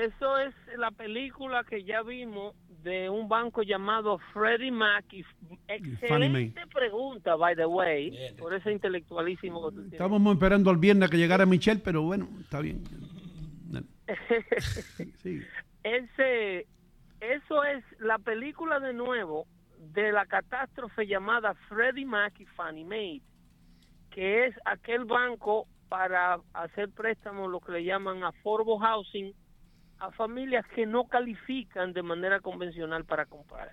Eso 0.00 0.38
es 0.38 0.54
la 0.78 0.90
película 0.90 1.64
que 1.64 1.84
ya 1.84 2.02
vimos 2.02 2.54
de 2.82 3.08
un 3.08 3.28
banco 3.28 3.62
llamado 3.62 4.18
Freddie 4.32 4.72
Mac. 4.72 5.04
Y 5.12 5.24
excelente 5.68 6.66
pregunta, 6.72 7.36
by 7.36 7.54
the 7.54 7.66
way, 7.66 8.34
por 8.38 8.54
ese 8.54 8.72
intelectualísimo 8.72 9.60
que 9.60 9.68
tú 9.68 9.80
tienes. 9.82 9.92
Estábamos 9.92 10.34
esperando 10.34 10.70
al 10.70 10.78
viernes 10.78 11.10
que 11.10 11.18
llegara 11.18 11.46
Michelle, 11.46 11.80
pero 11.84 12.02
bueno, 12.02 12.28
está 12.40 12.60
bien. 12.60 12.82
Sí. 15.22 15.40
Ese, 15.84 16.66
eso 17.20 17.64
es 17.64 17.84
la 18.00 18.18
película 18.18 18.78
de 18.78 18.92
nuevo 18.92 19.46
de 19.78 20.12
la 20.12 20.26
catástrofe 20.26 21.06
llamada 21.06 21.54
Freddie 21.68 22.04
Mac 22.04 22.38
y 22.38 22.44
Fannie 22.46 22.84
Mae, 22.84 23.22
que 24.10 24.46
es 24.46 24.54
aquel 24.64 25.04
banco 25.04 25.66
para 25.88 26.40
hacer 26.52 26.90
préstamos, 26.90 27.50
lo 27.50 27.60
que 27.60 27.72
le 27.72 27.84
llaman 27.84 28.22
affordable 28.24 28.78
housing, 28.80 29.32
a 30.02 30.10
familias 30.10 30.66
que 30.74 30.84
no 30.84 31.04
califican 31.04 31.92
de 31.92 32.02
manera 32.02 32.40
convencional 32.40 33.04
para 33.04 33.24
comprar. 33.24 33.72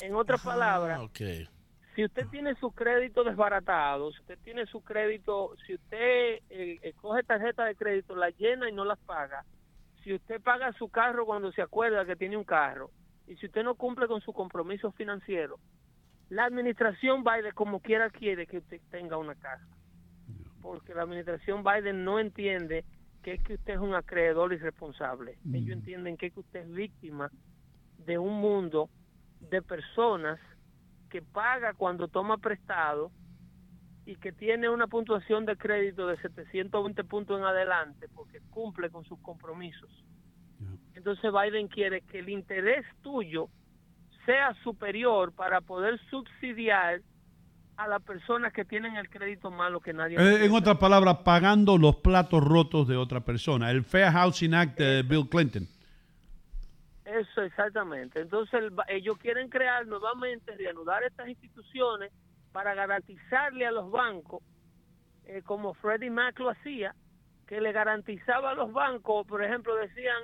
En 0.00 0.14
otras 0.14 0.40
palabras, 0.40 1.00
Okay. 1.00 1.48
si 1.96 2.04
usted 2.04 2.28
tiene 2.28 2.54
su 2.54 2.70
crédito 2.70 3.24
desbaratado, 3.24 4.12
si 4.12 4.20
usted 4.20 4.38
tiene 4.44 4.64
su 4.66 4.80
crédito, 4.82 5.56
si 5.66 5.74
usted 5.74 5.98
eh, 5.98 6.78
eh, 6.80 6.92
coge 7.00 7.24
tarjeta 7.24 7.64
de 7.64 7.74
crédito, 7.74 8.14
la 8.14 8.30
llena 8.30 8.68
y 8.68 8.72
no 8.72 8.84
las 8.84 8.98
paga, 9.00 9.44
si 10.04 10.14
usted 10.14 10.40
paga 10.40 10.72
su 10.74 10.88
carro 10.88 11.26
cuando 11.26 11.50
se 11.50 11.62
acuerda 11.62 12.06
que 12.06 12.14
tiene 12.14 12.36
un 12.36 12.44
carro, 12.44 12.90
y 13.26 13.34
si 13.36 13.46
usted 13.46 13.64
no 13.64 13.74
cumple 13.74 14.06
con 14.06 14.20
su 14.20 14.32
compromiso 14.32 14.92
financiero, 14.92 15.58
la 16.28 16.44
administración 16.44 17.24
Biden 17.24 17.52
como 17.54 17.80
quiera 17.80 18.08
quiere 18.08 18.46
que 18.46 18.58
usted 18.58 18.80
tenga 18.88 19.16
una 19.16 19.34
casa. 19.34 19.66
Porque 20.62 20.94
la 20.94 21.02
administración 21.02 21.64
Biden 21.64 22.04
no 22.04 22.20
entiende 22.20 22.84
que 23.24 23.32
es 23.32 23.42
que 23.42 23.54
usted 23.54 23.74
es 23.74 23.80
un 23.80 23.94
acreedor 23.94 24.52
irresponsable. 24.52 25.38
Ellos 25.50 25.70
entienden 25.70 26.18
que 26.18 26.26
es 26.26 26.34
que 26.34 26.40
usted 26.40 26.60
es 26.60 26.70
víctima 26.70 27.30
de 28.04 28.18
un 28.18 28.38
mundo 28.38 28.90
de 29.40 29.62
personas 29.62 30.38
que 31.08 31.22
paga 31.22 31.72
cuando 31.72 32.06
toma 32.08 32.36
prestado 32.36 33.10
y 34.04 34.16
que 34.16 34.30
tiene 34.30 34.68
una 34.68 34.88
puntuación 34.88 35.46
de 35.46 35.56
crédito 35.56 36.06
de 36.06 36.18
720 36.18 37.02
puntos 37.04 37.38
en 37.38 37.46
adelante 37.46 38.08
porque 38.14 38.40
cumple 38.50 38.90
con 38.90 39.04
sus 39.06 39.18
compromisos. 39.20 39.90
Entonces 40.94 41.32
Biden 41.32 41.68
quiere 41.68 42.02
que 42.02 42.18
el 42.18 42.28
interés 42.28 42.84
tuyo 43.00 43.48
sea 44.26 44.52
superior 44.62 45.32
para 45.32 45.62
poder 45.62 45.98
subsidiar 46.10 47.00
a 47.76 47.88
las 47.88 48.02
personas 48.02 48.52
que 48.52 48.64
tienen 48.64 48.96
el 48.96 49.08
crédito 49.08 49.50
malo 49.50 49.80
que 49.80 49.92
nadie 49.92 50.16
Eh, 50.18 50.44
en 50.44 50.52
otras 50.52 50.78
palabras, 50.78 51.18
pagando 51.24 51.76
los 51.76 51.96
platos 51.96 52.42
rotos 52.42 52.86
de 52.86 52.96
otra 52.96 53.20
persona. 53.20 53.70
El 53.70 53.84
Fair 53.84 54.12
Housing 54.12 54.54
Act 54.54 54.78
de 54.78 55.02
Bill 55.02 55.28
Clinton. 55.28 55.66
Eso 57.04 57.42
exactamente. 57.42 58.20
Entonces 58.20 58.54
el 58.54 58.72
ellos 58.88 59.18
quieren 59.18 59.48
crear 59.48 59.86
nuevamente, 59.86 60.56
reanudar 60.56 61.02
estas 61.02 61.28
instituciones 61.28 62.12
para 62.52 62.74
garantizarle 62.74 63.66
a 63.66 63.72
los 63.72 63.90
bancos, 63.90 64.42
eh, 65.26 65.42
como 65.42 65.74
Freddie 65.74 66.10
Mac 66.10 66.38
lo 66.38 66.50
hacía, 66.50 66.94
que 67.46 67.60
le 67.60 67.72
garantizaba 67.72 68.50
a 68.50 68.54
los 68.54 68.72
bancos, 68.72 69.26
por 69.26 69.42
ejemplo, 69.42 69.74
decían, 69.76 70.22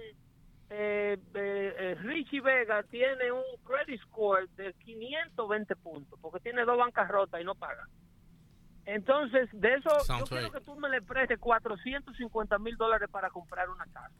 eh, 0.72 1.18
eh, 1.34 1.74
eh, 1.78 1.94
Richie 1.96 2.40
Vega 2.40 2.84
tiene 2.84 3.32
un 3.32 3.42
credit 3.64 4.00
score 4.02 4.48
de 4.56 4.72
520 4.74 5.74
puntos, 5.76 6.18
porque 6.20 6.38
tiene 6.38 6.64
dos 6.64 6.78
bancarrotas 6.78 7.40
y 7.40 7.44
no 7.44 7.56
paga. 7.56 7.88
Entonces, 8.86 9.48
de 9.52 9.74
eso, 9.74 9.90
yo 10.18 10.24
quiero 10.26 10.52
que 10.52 10.60
tú 10.60 10.76
me 10.76 10.88
le 10.88 11.02
prestes 11.02 11.38
450 11.38 12.58
mil 12.58 12.76
dólares 12.76 13.08
para 13.10 13.30
comprar 13.30 13.68
una 13.68 13.84
casa. 13.86 14.14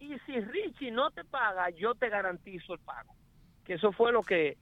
Y 0.00 0.18
si 0.26 0.40
Richie 0.40 0.90
no 0.90 1.10
te 1.12 1.24
paga, 1.24 1.70
yo 1.70 1.94
te 1.94 2.08
garantizo 2.08 2.74
el 2.74 2.80
pago. 2.80 3.14
Que 3.64 3.74
eso 3.74 3.92
fue 3.92 4.12
lo 4.12 4.22
que 4.22 4.58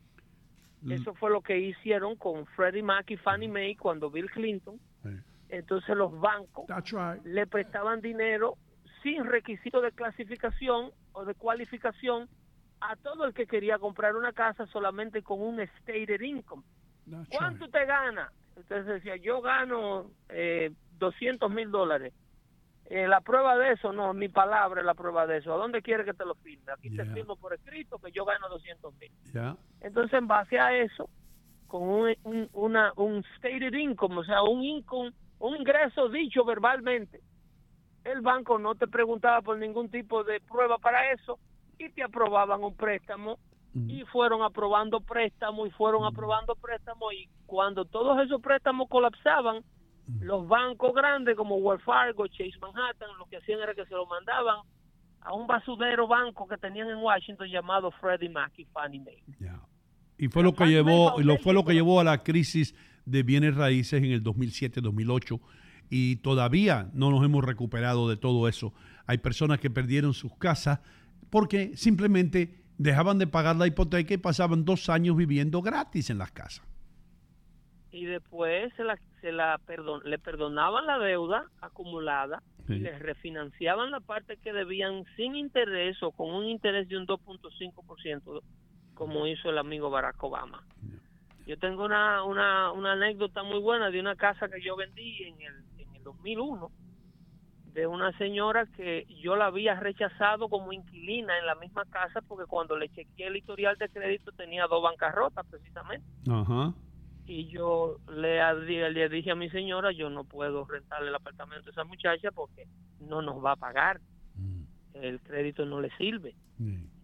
eso 0.88 1.14
fue 1.14 1.30
lo 1.30 1.40
que 1.40 1.58
hicieron 1.58 2.14
con 2.16 2.44
Freddie 2.44 2.82
Mac 2.82 3.10
y 3.10 3.16
Fannie 3.16 3.48
Mae 3.48 3.74
cuando 3.76 4.10
Bill 4.10 4.30
Clinton. 4.30 4.78
Entonces 5.48 5.96
los 5.96 6.18
bancos 6.20 6.66
le 7.24 7.46
prestaban 7.46 8.00
dinero 8.00 8.58
sin 9.04 9.24
requisito 9.26 9.80
de 9.82 9.92
clasificación 9.92 10.90
o 11.12 11.24
de 11.24 11.34
cualificación 11.34 12.28
a 12.80 12.96
todo 12.96 13.26
el 13.26 13.34
que 13.34 13.46
quería 13.46 13.78
comprar 13.78 14.16
una 14.16 14.32
casa 14.32 14.66
solamente 14.66 15.22
con 15.22 15.40
un 15.40 15.60
stated 15.60 16.20
income. 16.20 16.64
¿Cuánto 17.30 17.68
te 17.68 17.84
gana? 17.84 18.32
Entonces 18.56 18.86
decía, 18.86 19.16
yo 19.16 19.42
gano 19.42 20.10
eh, 20.30 20.72
200 20.98 21.50
mil 21.50 21.70
dólares. 21.70 22.14
Eh, 22.86 23.06
la 23.06 23.20
prueba 23.20 23.56
de 23.56 23.72
eso, 23.72 23.92
no, 23.92 24.12
mi 24.14 24.28
palabra 24.28 24.80
es 24.80 24.86
la 24.86 24.94
prueba 24.94 25.26
de 25.26 25.38
eso. 25.38 25.52
¿A 25.52 25.58
dónde 25.58 25.82
quiere 25.82 26.04
que 26.04 26.14
te 26.14 26.24
lo 26.24 26.34
firme? 26.36 26.72
Aquí 26.72 26.94
te 26.94 27.04
firmo 27.06 27.36
por 27.36 27.52
escrito 27.54 27.98
que 27.98 28.10
yo 28.10 28.24
gano 28.24 28.48
200 28.48 28.94
mil. 28.94 29.10
Entonces, 29.80 30.18
en 30.18 30.26
base 30.26 30.58
a 30.58 30.76
eso, 30.76 31.08
con 31.66 31.82
un, 31.82 32.14
un, 32.24 32.48
una, 32.52 32.92
un 32.96 33.22
stated 33.36 33.74
income, 33.74 34.18
o 34.18 34.24
sea, 34.24 34.42
un 34.42 34.62
income, 34.62 35.12
un 35.38 35.56
ingreso 35.56 36.08
dicho 36.08 36.44
verbalmente, 36.44 37.20
el 38.04 38.20
banco 38.20 38.58
no 38.58 38.74
te 38.74 38.86
preguntaba 38.86 39.42
por 39.42 39.58
ningún 39.58 39.90
tipo 39.90 40.24
de 40.24 40.40
prueba 40.40 40.78
para 40.78 41.12
eso 41.12 41.38
y 41.78 41.90
te 41.90 42.02
aprobaban 42.02 42.62
un 42.62 42.74
préstamo. 42.74 43.38
Y 43.88 44.04
fueron 44.04 44.42
aprobando 44.42 45.00
préstamos 45.00 45.66
y 45.66 45.72
fueron 45.72 46.04
aprobando 46.04 46.54
préstamos 46.54 47.12
y 47.12 47.28
cuando 47.44 47.84
todos 47.84 48.24
esos 48.24 48.40
préstamos 48.40 48.88
colapsaban, 48.88 49.64
los 50.20 50.46
bancos 50.46 50.94
grandes 50.94 51.34
como 51.36 51.56
Wells 51.56 51.82
Fargo, 51.82 52.28
Chase 52.28 52.56
Manhattan, 52.60 53.08
lo 53.18 53.26
que 53.26 53.38
hacían 53.38 53.58
era 53.58 53.74
que 53.74 53.84
se 53.86 53.94
lo 53.94 54.06
mandaban 54.06 54.58
a 55.22 55.34
un 55.34 55.48
basurero 55.48 56.06
banco 56.06 56.46
que 56.46 56.56
tenían 56.56 56.88
en 56.88 56.98
Washington 56.98 57.48
llamado 57.48 57.90
Freddie 57.90 58.28
Mac 58.28 58.52
y 58.56 58.64
Fannie 58.66 59.00
Mae. 59.00 59.24
Y 60.18 60.28
fue 60.28 60.44
lo 60.44 60.54
que 60.54 60.66
llevó, 60.66 61.20
y 61.20 61.24
lo 61.24 61.36
fue 61.38 61.52
lo 61.52 61.64
que 61.64 61.72
llevó 61.72 61.98
a 61.98 62.04
la 62.04 62.22
crisis 62.22 62.76
de 63.04 63.24
bienes 63.24 63.56
raíces 63.56 64.02
en 64.02 64.12
el 64.12 64.22
2007-2008 64.22 65.40
y 65.90 66.16
todavía 66.16 66.90
no 66.94 67.10
nos 67.10 67.24
hemos 67.24 67.44
recuperado 67.44 68.08
de 68.08 68.16
todo 68.16 68.48
eso. 68.48 68.72
Hay 69.06 69.18
personas 69.18 69.58
que 69.60 69.70
perdieron 69.70 70.14
sus 70.14 70.34
casas 70.36 70.80
porque 71.30 71.76
simplemente 71.76 72.62
dejaban 72.78 73.18
de 73.18 73.26
pagar 73.26 73.56
la 73.56 73.66
hipoteca 73.66 74.14
y 74.14 74.18
pasaban 74.18 74.64
dos 74.64 74.88
años 74.88 75.16
viviendo 75.16 75.62
gratis 75.62 76.10
en 76.10 76.18
las 76.18 76.32
casas. 76.32 76.64
y 77.92 78.06
después 78.06 78.72
se 78.76 78.82
la, 78.82 78.98
se 79.20 79.30
la 79.30 79.56
perdon, 79.66 80.00
le 80.04 80.18
perdonaban 80.18 80.84
la 80.84 80.98
deuda 80.98 81.44
acumulada 81.60 82.42
y 82.68 82.72
Sí. 82.72 82.78
les 82.80 82.98
refinanciaban 82.98 83.92
la 83.92 84.00
parte 84.00 84.36
que 84.38 84.52
debían 84.52 85.04
sin 85.16 85.36
interés 85.36 86.02
o 86.02 86.10
con 86.10 86.34
un 86.34 86.46
interés 86.46 86.88
de 86.88 86.96
un 86.96 87.06
2.5% 87.06 88.40
como 88.94 89.26
hizo 89.28 89.50
el 89.50 89.58
amigo 89.58 89.90
Barack 89.90 90.22
Obama. 90.24 90.64
Yo 91.46 91.56
tengo 91.58 91.84
una, 91.84 92.24
una, 92.24 92.72
una 92.72 92.92
anécdota 92.92 93.42
muy 93.44 93.60
buena 93.60 93.90
de 93.90 94.00
una 94.00 94.16
casa 94.16 94.48
que 94.48 94.60
yo 94.62 94.74
vendí 94.76 95.22
en 95.24 95.40
el 95.42 95.64
2001 96.04 96.70
de 97.72 97.88
una 97.88 98.16
señora 98.18 98.66
que 98.66 99.04
yo 99.20 99.34
la 99.34 99.46
había 99.46 99.74
rechazado 99.74 100.48
como 100.48 100.72
inquilina 100.72 101.36
en 101.38 101.46
la 101.46 101.56
misma 101.56 101.84
casa 101.86 102.22
porque 102.22 102.46
cuando 102.46 102.76
le 102.76 102.88
chequeé 102.90 103.26
el 103.26 103.36
historial 103.36 103.76
de 103.78 103.88
crédito 103.88 104.30
tenía 104.32 104.68
dos 104.68 104.80
bancarrotas 104.80 105.44
precisamente 105.48 106.06
Ajá. 106.30 106.72
y 107.26 107.48
yo 107.48 107.96
le, 108.08 108.92
le 108.92 109.08
dije 109.08 109.32
a 109.32 109.34
mi 109.34 109.50
señora, 109.50 109.90
yo 109.90 110.08
no 110.08 110.22
puedo 110.22 110.64
rentarle 110.66 111.08
el 111.08 111.16
apartamento 111.16 111.68
a 111.68 111.72
esa 111.72 111.84
muchacha 111.84 112.30
porque 112.30 112.68
no 113.00 113.22
nos 113.22 113.44
va 113.44 113.52
a 113.52 113.56
pagar. 113.56 114.00
El 114.92 115.20
crédito 115.20 115.66
no 115.66 115.80
le 115.80 115.90
sirve. 115.96 116.36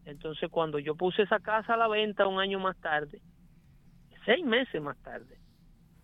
Entonces, 0.05 0.48
cuando 0.51 0.78
yo 0.78 0.94
puse 0.94 1.22
esa 1.22 1.40
casa 1.40 1.74
a 1.74 1.77
la 1.77 1.89
venta 1.89 2.27
un 2.28 2.39
año 2.39 2.60
más 2.60 2.77
tarde, 2.78 3.20
seis 4.24 4.44
meses 4.44 4.81
más 4.81 4.97
tarde, 4.98 5.39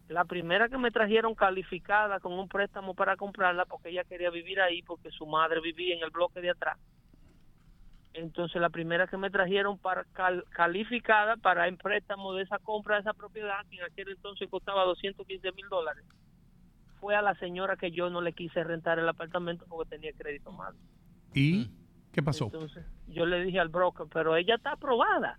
la 0.09 0.24
primera 0.24 0.69
que 0.69 0.78
me 0.78 0.91
trajeron 0.91 1.35
calificada 1.35 2.20
con 2.20 2.33
un 2.33 2.49
préstamo 2.49 2.95
para 2.95 3.16
comprarla 3.16 3.65
porque 3.65 3.89
ella 3.91 4.05
quería 4.05 4.31
vivir 4.31 4.61
ahí 4.61 4.83
porque 4.83 5.11
su 5.11 5.27
madre 5.27 5.61
vivía 5.61 5.97
en 5.97 6.03
el 6.03 6.11
bloque 6.11 6.41
de 6.41 6.51
atrás. 6.51 6.78
Entonces 8.15 8.61
la 8.62 8.70
primera 8.70 9.07
que 9.09 9.16
me 9.19 9.31
trajeron 9.31 9.78
para 9.78 10.05
cal- 10.12 10.45
calificada 10.51 11.37
para 11.37 11.69
el 11.69 11.77
préstamo 11.77 12.33
de 12.35 12.45
esa 12.45 12.59
compra 12.59 12.95
de 12.97 13.01
esa 13.03 13.12
propiedad, 13.15 13.66
que 13.69 13.77
en 13.77 13.83
aquel 13.85 14.09
entonces 14.11 14.49
costaba 14.49 14.85
215 14.85 15.53
mil 15.53 15.69
dólares, 15.69 16.05
fue 17.01 17.15
a 17.15 17.20
la 17.20 17.35
señora 17.35 17.77
que 17.77 17.91
yo 17.91 18.09
no 18.09 18.20
le 18.23 18.33
quise 18.33 18.65
rentar 18.65 18.99
el 18.99 19.09
apartamento 19.09 19.66
porque 19.69 19.91
tenía 19.91 20.12
crédito 20.16 20.51
malo. 20.53 20.78
¿Y 21.35 21.69
qué 22.12 22.23
pasó? 22.23 22.47
Entonces 22.47 22.87
yo 23.09 23.27
le 23.27 23.43
dije 23.45 23.61
al 23.61 23.69
broker, 23.69 24.07
pero 24.11 24.35
ella 24.37 24.55
está 24.55 24.73
aprobada. 24.73 25.39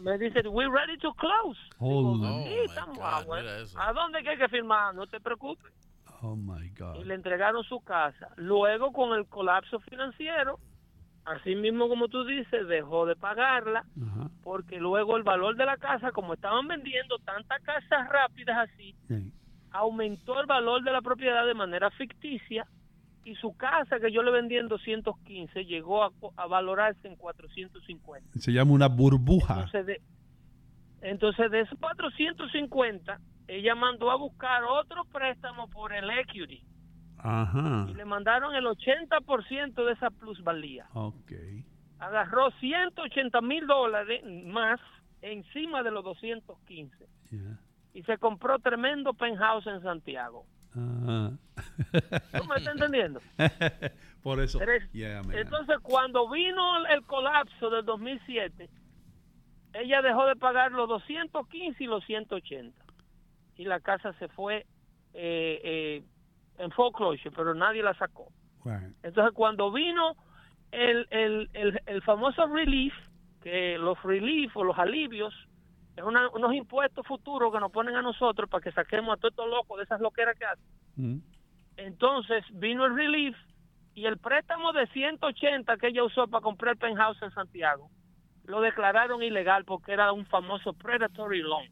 Me 0.00 0.18
dice, 0.18 0.46
we 0.48 0.66
ready 0.66 0.96
to 0.98 1.12
close. 1.14 1.58
Holy. 1.78 2.20
Digo, 2.20 2.34
Oh, 2.34 2.44
sí, 2.44 2.54
estamos, 2.64 2.96
God, 2.96 3.04
ah, 3.04 3.22
bueno. 3.26 3.48
¿A 3.76 3.92
dónde 3.92 4.22
que 4.22 4.30
hay 4.30 4.38
que 4.38 4.48
firmar? 4.48 4.94
No 4.94 5.06
te 5.06 5.20
preocupes. 5.20 5.72
Oh 6.22 6.36
my 6.36 6.68
God. 6.70 6.96
Y 6.96 7.04
le 7.04 7.14
entregaron 7.14 7.62
su 7.64 7.80
casa. 7.80 8.28
Luego, 8.36 8.92
con 8.92 9.12
el 9.18 9.26
colapso 9.26 9.78
financiero, 9.80 10.58
así 11.24 11.54
mismo 11.54 11.88
como 11.88 12.08
tú 12.08 12.24
dices, 12.24 12.66
dejó 12.68 13.04
de 13.06 13.16
pagarla, 13.16 13.84
porque 14.42 14.78
luego 14.78 15.16
el 15.16 15.22
valor 15.22 15.56
de 15.56 15.66
la 15.66 15.76
casa, 15.76 16.12
como 16.12 16.34
estaban 16.34 16.66
vendiendo 16.68 17.18
tantas 17.18 17.60
casas 17.62 18.08
rápidas 18.08 18.68
así, 18.70 18.94
aumentó 19.70 20.40
el 20.40 20.46
valor 20.46 20.82
de 20.82 20.92
la 20.92 21.02
propiedad 21.02 21.44
de 21.46 21.54
manera 21.54 21.90
ficticia 21.90 22.66
y 23.24 23.34
su 23.36 23.56
casa 23.56 23.98
que 24.00 24.12
yo 24.12 24.22
le 24.22 24.30
vendí 24.30 24.56
en 24.56 24.68
215 24.68 25.64
llegó 25.64 26.04
a, 26.04 26.10
a 26.36 26.46
valorarse 26.46 27.08
en 27.08 27.16
450. 27.16 28.38
Se 28.38 28.52
llama 28.52 28.72
una 28.72 28.88
burbuja. 28.88 29.54
Entonces 29.54 29.86
de, 29.86 30.00
entonces 31.00 31.50
de 31.50 31.60
esos 31.60 31.78
450, 31.78 33.18
ella 33.48 33.74
mandó 33.74 34.10
a 34.10 34.16
buscar 34.16 34.64
otro 34.64 35.04
préstamo 35.06 35.68
por 35.68 35.92
el 35.92 36.08
equity 36.10 36.62
Ajá. 37.18 37.86
y 37.88 37.94
le 37.94 38.04
mandaron 38.04 38.54
el 38.54 38.64
80% 38.66 39.84
de 39.84 39.92
esa 39.92 40.10
plusvalía. 40.10 40.86
Ok. 40.92 41.32
Agarró 41.98 42.50
180 42.60 43.40
mil 43.40 43.66
dólares 43.66 44.22
más 44.46 44.80
encima 45.22 45.82
de 45.82 45.90
los 45.90 46.04
215 46.04 47.06
y 47.94 48.02
se 48.02 48.18
compró 48.18 48.58
tremendo 48.58 49.14
penthouse 49.14 49.66
en 49.66 49.80
Santiago. 49.82 50.44
Ajá. 50.76 51.32
¿Tú 52.36 52.44
me 52.44 52.56
estás 52.56 52.74
entendiendo? 52.74 53.20
Por 54.22 54.40
eso. 54.40 54.58
Yeah. 54.92 55.22
Entonces, 55.32 55.78
cuando 55.82 56.28
vino 56.28 56.86
el 56.86 57.02
colapso 57.04 57.70
del 57.70 57.84
2007, 57.84 58.68
ella 59.74 60.02
dejó 60.02 60.26
de 60.26 60.36
pagar 60.36 60.72
los 60.72 60.88
215 60.88 61.84
y 61.84 61.86
los 61.86 62.04
180. 62.04 62.76
Y 63.56 63.64
la 63.64 63.80
casa 63.80 64.12
se 64.14 64.28
fue 64.28 64.66
eh, 65.12 65.60
eh, 65.62 66.02
en 66.58 66.70
foreclosure, 66.70 67.30
pero 67.36 67.54
nadie 67.54 67.82
la 67.82 67.94
sacó. 67.94 68.32
Right. 68.64 68.96
Entonces, 69.02 69.32
cuando 69.34 69.70
vino 69.70 70.16
el, 70.72 71.06
el, 71.10 71.50
el, 71.52 71.80
el 71.86 72.02
famoso 72.02 72.46
relief, 72.46 72.94
que 73.42 73.76
los 73.78 74.02
relief 74.02 74.56
o 74.56 74.64
los 74.64 74.78
alivios, 74.78 75.34
es 75.96 76.02
una- 76.04 76.28
unos 76.30 76.54
impuestos 76.54 77.06
futuros 77.06 77.52
que 77.52 77.60
nos 77.60 77.70
ponen 77.72 77.94
a 77.96 78.02
nosotros 78.02 78.48
para 78.50 78.62
que 78.62 78.72
saquemos 78.72 79.12
a 79.14 79.16
todos 79.16 79.32
estos 79.32 79.48
locos 79.48 79.78
de 79.78 79.84
esas 79.84 80.00
loqueras 80.00 80.36
que 80.38 80.44
hacen. 80.44 80.64
Mm. 80.96 81.18
Entonces 81.76 82.44
vino 82.52 82.84
el 82.86 82.94
relief 82.96 83.36
y 83.94 84.06
el 84.06 84.18
préstamo 84.18 84.72
de 84.72 84.86
180 84.88 85.76
que 85.76 85.88
ella 85.88 86.04
usó 86.04 86.26
para 86.26 86.42
comprar 86.42 86.72
el 86.74 86.78
penthouse 86.78 87.20
en 87.22 87.30
Santiago 87.32 87.90
lo 88.44 88.60
declararon 88.60 89.22
ilegal 89.22 89.64
porque 89.64 89.92
era 89.92 90.12
un 90.12 90.26
famoso 90.26 90.72
predatory 90.74 91.40
loan. 91.42 91.66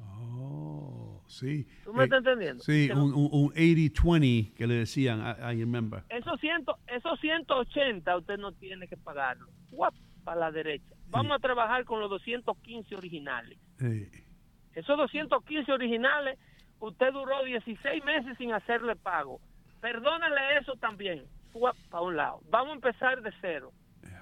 Oh, 0.00 1.22
sí. 1.26 1.66
¿Tú 1.84 1.92
me 1.92 2.04
estás 2.04 2.18
entendiendo? 2.18 2.62
Sí, 2.62 2.88
un, 2.92 3.12
un, 3.12 3.28
un 3.30 3.50
80-20 3.52 4.54
que 4.54 4.66
le 4.66 4.74
decían, 4.74 5.20
I, 5.20 5.54
I 5.56 5.60
remember. 5.60 6.02
Esos, 6.08 6.40
ciento, 6.40 6.78
esos 6.86 7.18
180 7.20 8.16
usted 8.16 8.38
no 8.38 8.52
tiene 8.52 8.88
que 8.88 8.96
pagarlo. 8.96 9.48
Guap, 9.70 9.94
para 10.26 10.40
la 10.40 10.50
derecha. 10.50 10.92
Vamos 11.08 11.36
a 11.36 11.38
trabajar 11.38 11.84
con 11.84 12.00
los 12.00 12.10
215 12.10 12.96
originales. 12.96 13.56
Eh, 13.80 14.10
Esos 14.74 14.96
215 14.98 15.72
originales, 15.72 16.36
usted 16.80 17.12
duró 17.12 17.44
16 17.44 18.04
meses 18.04 18.36
sin 18.36 18.52
hacerle 18.52 18.96
pago. 18.96 19.40
Perdónale 19.80 20.58
eso 20.60 20.74
también. 20.74 21.24
Para 21.90 22.02
un 22.02 22.16
lado. 22.16 22.40
Vamos 22.50 22.72
a 22.72 22.74
empezar 22.74 23.22
de 23.22 23.32
cero. 23.40 23.70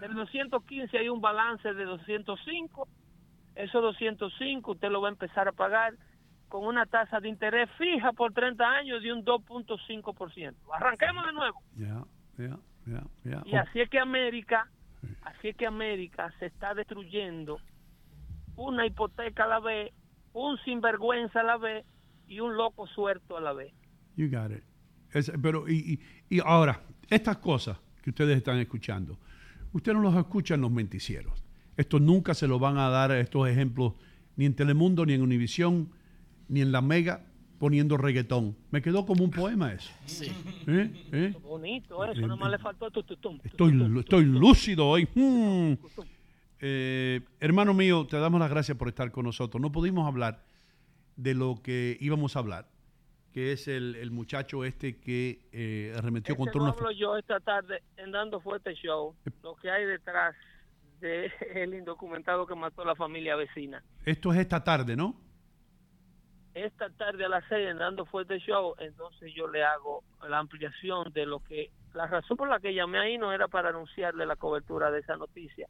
Del 0.01 0.15
215 0.15 0.97
hay 0.99 1.09
un 1.09 1.21
balance 1.23 1.73
de 1.73 1.85
205. 1.85 2.87
Esos 3.57 3.83
205 3.83 4.71
usted 4.73 4.91
lo 4.91 5.01
va 5.01 5.09
a 5.09 5.13
empezar 5.13 5.49
a 5.49 5.53
pagar 5.53 5.95
con 6.49 6.67
una 6.67 6.85
tasa 6.87 7.19
de 7.19 7.29
interés 7.29 7.69
fija 7.79 8.13
por 8.13 8.33
30 8.33 8.65
años 8.65 9.03
de 9.03 9.13
un 9.13 9.25
2.5%. 9.25 10.55
Arranquemos 10.75 11.27
de 11.27 11.33
nuevo. 11.33 11.61
yeah, 11.77 12.05
yeah, 12.87 13.03
yeah. 13.25 13.43
Y 13.47 13.57
así 13.57 13.81
es 13.81 13.89
que 13.91 13.99
América, 13.99 14.69
así 15.23 15.55
que 15.55 15.67
América 15.67 16.33
se 16.39 16.47
está 16.47 16.75
destruyendo 16.75 17.59
una 18.57 18.87
hipoteca 18.87 19.45
a 19.45 19.49
la 19.49 19.61
vez, 19.61 19.93
un 20.33 20.59
sinvergüenza 20.65 21.41
a 21.41 21.45
la 21.45 21.57
vez 21.57 21.85
y 22.27 22.41
un 22.41 22.57
loco 22.57 22.87
suelto 22.87 23.37
a 23.37 23.41
la 23.41 23.53
vez. 23.53 23.73
You 24.17 24.29
got 24.31 24.53
it. 24.53 24.65
Pero, 25.41 25.69
y, 25.69 26.01
y, 26.29 26.37
y 26.37 26.41
ahora, 26.45 26.83
estas 27.09 27.39
cosas 27.39 27.79
que 28.03 28.11
ustedes 28.11 28.37
están 28.37 28.59
escuchando, 28.59 29.19
ustedes 29.73 29.97
no 29.97 30.03
los 30.03 30.17
escuchan 30.17 30.61
los 30.61 30.71
menticieros. 30.71 31.45
Esto 31.77 31.99
nunca 31.99 32.35
se 32.35 32.47
lo 32.47 32.59
van 32.59 32.79
a 32.79 32.89
dar 32.89 33.11
estos 33.13 33.49
ejemplos 33.49 33.95
ni 34.37 34.47
en 34.47 34.55
Telemundo, 34.55 35.07
ni 35.07 35.15
en 35.15 35.23
Univisión, 35.23 35.91
ni 36.49 36.61
en 36.61 36.73
La 36.73 36.81
Mega, 36.81 37.25
poniendo 37.65 37.97
reggaetón. 37.97 38.55
Me 38.71 38.83
quedó 38.83 39.07
como 39.07 39.25
un 39.25 39.31
poema 39.31 39.73
eso. 39.73 39.91
¿Eh? 40.67 40.91
¿Eh? 41.13 41.35
Bonito 41.41 42.05
eso, 42.05 42.21
nada 42.21 42.37
más 42.37 42.51
le 42.51 42.59
faltó 42.59 42.91
tu, 42.91 43.03
tu, 43.03 43.17
tum. 43.17 43.41
Estoy, 43.43 43.73
estoy 44.01 44.27
lúcido 44.27 44.87
hoy. 44.87 45.09
Mm. 45.15 45.73
Eh, 46.61 47.23
hermano 47.41 47.73
mío, 47.73 48.07
te 48.07 48.19
damos 48.19 48.39
las 48.39 48.51
gracias 48.51 48.77
por 48.77 48.89
estar 48.89 49.11
con 49.11 49.25
nosotros. 49.25 49.63
No 49.63 49.73
pudimos 49.73 50.07
hablar 50.07 50.45
de 51.17 51.33
lo 51.33 51.63
que 51.63 51.97
íbamos 52.03 52.37
a 52.37 52.41
hablar, 52.41 52.69
que 53.33 53.53
es 53.53 53.67
el, 53.67 53.97
el 53.97 54.11
muchacho 54.11 54.63
este 54.67 55.01
que 55.01 55.49
eh, 55.51 55.95
arremetió 55.97 56.35
Ese 56.35 56.39
contra 56.39 56.59
no 56.59 56.65
una... 56.65 56.73
hablo 56.75 56.91
yo 56.91 57.17
esta 57.17 57.41
tarde 57.41 57.83
en 57.97 58.11
Dando 58.11 58.41
Fuerte 58.41 58.75
Show, 58.75 59.15
lo 59.43 59.57
que 59.57 59.71
hay 59.71 59.87
detrás 59.87 60.37
del 61.01 61.33
indocumentado 61.79 62.47
que 62.47 62.55
mató 62.55 62.83
a 62.83 62.85
la 62.89 62.95
familia 62.95 63.37
vecina. 63.37 63.83
Esto 64.05 64.35
es 64.35 64.41
esta 64.41 64.63
tarde, 64.63 64.97
¿no? 64.97 65.24
Esta 66.55 66.89
tarde 66.91 67.25
a 67.25 67.29
las 67.29 67.45
seis 67.49 67.69
en 67.69 67.79
Dando 67.79 68.07
Fuerte 68.07 68.39
Show, 68.39 68.75
entonces 68.79 69.33
yo 69.35 69.49
le 69.49 69.65
hago 69.65 70.03
la 70.29 70.39
ampliación 70.39 71.13
de 71.13 71.27
lo 71.27 71.41
que, 71.41 71.71
la 71.95 72.07
razón 72.07 72.37
por 72.37 72.49
la 72.49 72.61
que 72.61 72.73
llamé 72.75 72.99
ahí 72.99 73.19
no 73.19 73.33
era 73.33 73.49
para 73.49 73.71
anunciarle 73.71 74.25
la 74.27 74.37
cobertura 74.37 74.91
de 74.91 75.01
esa 75.01 75.17
noticia, 75.17 75.67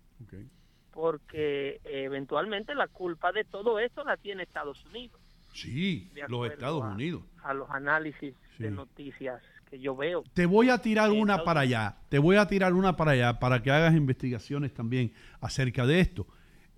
porque 0.93 1.81
eventualmente 1.85 2.74
la 2.74 2.86
culpa 2.89 3.32
de 3.32 3.44
todo 3.44 3.78
esto 3.78 4.05
la 4.05 4.16
tiene 4.16 4.43
Estados 4.44 4.85
Unidos, 4.86 5.20
Sí, 5.52 6.11
los 6.28 6.51
Estados 6.51 6.82
a- 6.82 6.89
Unidos. 6.90 7.23
a 7.43 7.55
los 7.55 7.70
análisis 7.70 8.35
de 8.59 8.70
noticias 8.70 9.40
que 9.70 9.78
yo 9.78 9.94
veo. 9.97 10.24
Te 10.35 10.47
voy 10.47 10.69
a 10.70 10.78
tirar 10.78 11.11
Eh, 11.11 11.12
una 11.12 11.35
Estados 11.35 11.44
para 11.47 11.61
allá. 11.61 11.97
Te 12.09 12.19
voy 12.19 12.36
a 12.36 12.47
tirar 12.47 12.73
una 12.74 12.97
para 12.97 13.12
allá 13.12 13.39
para 13.39 13.62
que 13.62 13.70
hagas 13.70 13.94
investigaciones 13.94 14.74
también 14.74 15.12
acerca 15.40 15.86
de 15.86 16.01
esto. 16.01 16.27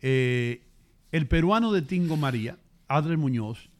Eh, 0.02 0.62
el 1.10 1.26
peruano 1.26 1.72
de 1.72 1.82
Tingo 1.82 2.16
María, 2.18 2.58
Adre 2.88 3.16
Muñoz, 3.16 3.70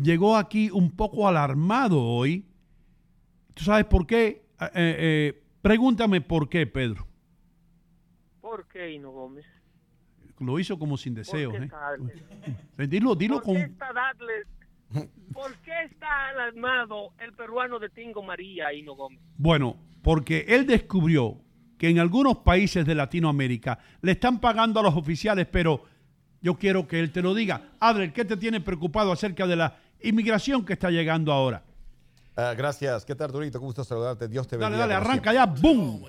llegó 0.00 0.36
aquí 0.36 0.70
un 0.70 0.90
poco 0.90 1.26
alarmado 1.28 2.02
hoy. 2.02 2.46
¿Tú 3.54 3.64
sabes 3.64 3.84
por 3.86 4.06
qué? 4.06 4.44
Eh, 4.60 4.68
eh, 4.74 5.42
pregúntame 5.62 6.20
por 6.20 6.48
qué, 6.48 6.66
Pedro. 6.66 7.06
¿Por 8.40 8.66
qué, 8.68 8.92
Hino 8.92 9.10
Gómez? 9.10 9.44
Lo 10.38 10.58
hizo 10.58 10.78
como 10.78 10.96
sin 10.96 11.14
¿Por 11.14 11.24
deseos. 11.24 11.54
qué 11.54 11.68
¿eh? 12.82 12.86
Dilo, 12.86 13.14
dilo 13.14 13.36
¿Por 13.36 13.44
con... 13.44 13.54
qué 13.56 13.62
está 13.62 13.92
darle- 13.92 14.46
¿Por 15.32 15.52
qué 15.56 15.72
está 15.90 16.28
alarmado 16.28 17.12
el 17.18 17.32
peruano 17.32 17.78
de 17.78 17.88
Tingo 17.90 18.22
María, 18.22 18.72
Hino 18.72 18.94
Gómez? 18.94 19.18
Bueno, 19.36 19.76
porque 20.02 20.44
él 20.48 20.66
descubrió 20.66 21.40
que 21.76 21.88
en 21.88 21.98
algunos 21.98 22.38
países 22.38 22.86
de 22.86 22.94
Latinoamérica 22.94 23.78
le 24.00 24.12
están 24.12 24.40
pagando 24.40 24.78
a 24.80 24.82
los 24.84 24.94
oficiales, 24.94 25.46
pero 25.50 25.82
yo 26.40 26.54
quiero 26.54 26.86
que 26.86 27.00
él 27.00 27.10
te 27.10 27.20
lo 27.20 27.34
diga. 27.34 27.72
Adler, 27.80 28.12
¿qué 28.12 28.24
te 28.24 28.36
tiene 28.36 28.60
preocupado 28.60 29.10
acerca 29.10 29.46
de 29.46 29.56
la 29.56 29.76
inmigración 30.02 30.64
que 30.64 30.72
está 30.74 30.90
llegando 30.90 31.32
ahora? 31.32 31.62
Ah, 32.36 32.54
gracias. 32.56 33.04
¿Qué 33.04 33.14
tal, 33.14 33.26
Arturito? 33.26 33.58
Gusto 33.60 33.82
saludarte. 33.84 34.28
Dios 34.28 34.46
te 34.46 34.56
Dale, 34.56 34.76
bendiga. 34.76 34.86
dale, 34.86 34.94
como 35.02 35.10
arranca 35.10 35.30
siempre. 35.32 35.54
ya, 35.56 35.60
¡boom! 35.62 36.04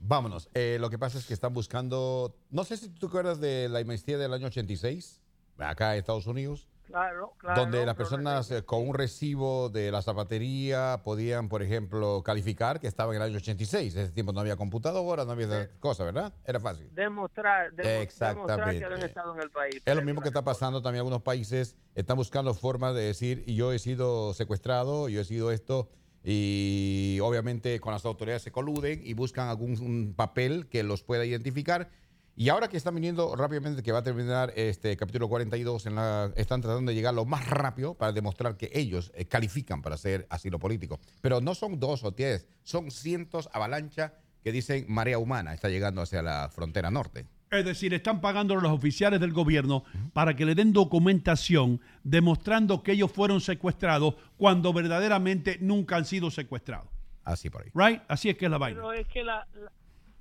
Vámonos. 0.00 0.48
Eh, 0.54 0.78
lo 0.80 0.90
que 0.90 0.98
pasa 0.98 1.18
es 1.18 1.26
que 1.26 1.34
están 1.34 1.52
buscando. 1.52 2.34
No 2.50 2.64
sé 2.64 2.76
si 2.76 2.88
tú 2.88 2.98
te 3.00 3.06
acuerdas 3.06 3.40
de 3.40 3.68
la 3.68 3.78
amnistía 3.80 4.18
del 4.18 4.32
año 4.32 4.46
86, 4.46 5.20
acá 5.58 5.92
en 5.92 6.00
Estados 6.00 6.26
Unidos, 6.26 6.66
Claro, 6.90 7.34
claro. 7.38 7.60
donde 7.62 7.86
las 7.86 7.94
personas 7.94 8.50
eh, 8.50 8.62
con 8.64 8.86
un 8.88 8.94
recibo 8.94 9.68
de 9.68 9.90
la 9.92 10.02
zapatería 10.02 11.00
podían, 11.04 11.48
por 11.48 11.62
ejemplo, 11.62 12.22
calificar 12.24 12.80
que 12.80 12.86
estaban 12.88 13.14
en 13.16 13.22
el 13.22 13.28
año 13.28 13.36
86. 13.36 13.94
En 13.94 14.02
ese 14.02 14.12
tiempo 14.12 14.32
no 14.32 14.40
había 14.40 14.56
computadora, 14.56 15.24
no 15.24 15.32
había 15.32 15.46
esa 15.46 15.68
cosa, 15.80 16.04
¿verdad? 16.04 16.32
Era 16.44 16.58
fácil. 16.60 16.88
demostrar, 16.94 17.72
demo- 17.72 17.88
demostrar 17.88 17.94
que 17.94 18.02
Exactamente. 18.02 18.84
habían 18.84 19.02
estado 19.02 19.34
en 19.34 19.42
el 19.42 19.50
país. 19.50 19.82
Es 19.84 19.94
lo 19.94 20.02
mismo 20.02 20.20
que 20.20 20.28
está 20.28 20.42
pasando 20.42 20.82
también 20.82 20.96
en 21.00 21.06
algunos 21.06 21.22
países. 21.22 21.76
Están 21.94 22.16
buscando 22.16 22.52
formas 22.54 22.94
de 22.94 23.02
decir, 23.02 23.44
yo 23.46 23.72
he 23.72 23.78
sido 23.78 24.34
secuestrado, 24.34 25.08
yo 25.08 25.20
he 25.20 25.24
sido 25.24 25.52
esto, 25.52 25.88
y 26.22 27.18
obviamente 27.22 27.80
con 27.80 27.92
las 27.92 28.04
autoridades 28.04 28.42
se 28.42 28.52
coluden 28.52 29.00
y 29.04 29.14
buscan 29.14 29.48
algún 29.48 30.14
papel 30.16 30.68
que 30.68 30.82
los 30.82 31.02
pueda 31.02 31.24
identificar. 31.24 31.90
Y 32.36 32.48
ahora 32.48 32.68
que 32.68 32.76
están 32.78 32.94
viniendo 32.94 33.36
rápidamente, 33.36 33.82
que 33.82 33.92
va 33.92 33.98
a 33.98 34.02
terminar 34.02 34.52
este 34.56 34.96
capítulo 34.96 35.28
42, 35.28 35.86
en 35.86 35.94
la, 35.96 36.32
están 36.36 36.60
tratando 36.62 36.90
de 36.90 36.94
llegar 36.94 37.12
lo 37.12 37.26
más 37.26 37.46
rápido 37.48 37.94
para 37.94 38.12
demostrar 38.12 38.56
que 38.56 38.70
ellos 38.72 39.12
eh, 39.14 39.26
califican 39.26 39.82
para 39.82 39.96
hacer 39.96 40.26
asilo 40.30 40.58
político. 40.58 41.00
Pero 41.20 41.40
no 41.40 41.54
son 41.54 41.78
dos 41.78 42.02
o 42.04 42.12
diez, 42.12 42.46
son 42.62 42.90
cientos 42.90 43.48
avalancha 43.52 44.14
que 44.42 44.52
dicen 44.52 44.86
marea 44.88 45.18
humana 45.18 45.52
está 45.52 45.68
llegando 45.68 46.00
hacia 46.00 46.22
la 46.22 46.48
frontera 46.50 46.90
norte. 46.90 47.26
Es 47.50 47.64
decir, 47.64 47.92
están 47.92 48.20
pagando 48.20 48.56
a 48.56 48.62
los 48.62 48.72
oficiales 48.72 49.20
del 49.20 49.32
gobierno 49.32 49.82
para 50.14 50.34
que 50.36 50.46
le 50.46 50.54
den 50.54 50.72
documentación 50.72 51.80
demostrando 52.04 52.82
que 52.82 52.92
ellos 52.92 53.10
fueron 53.12 53.40
secuestrados 53.40 54.14
cuando 54.38 54.72
verdaderamente 54.72 55.58
nunca 55.60 55.96
han 55.96 56.04
sido 56.06 56.30
secuestrados. 56.30 56.86
Así 57.24 57.50
por 57.50 57.62
ahí. 57.64 57.70
Right? 57.74 58.02
Así 58.08 58.30
es 58.30 58.36
que 58.38 58.46
es 58.46 58.50
la 58.50 58.56
vaina. 58.58 58.78
Pero 58.80 58.92
es 58.92 59.06
que 59.08 59.22
la, 59.24 59.46
la- 59.52 59.72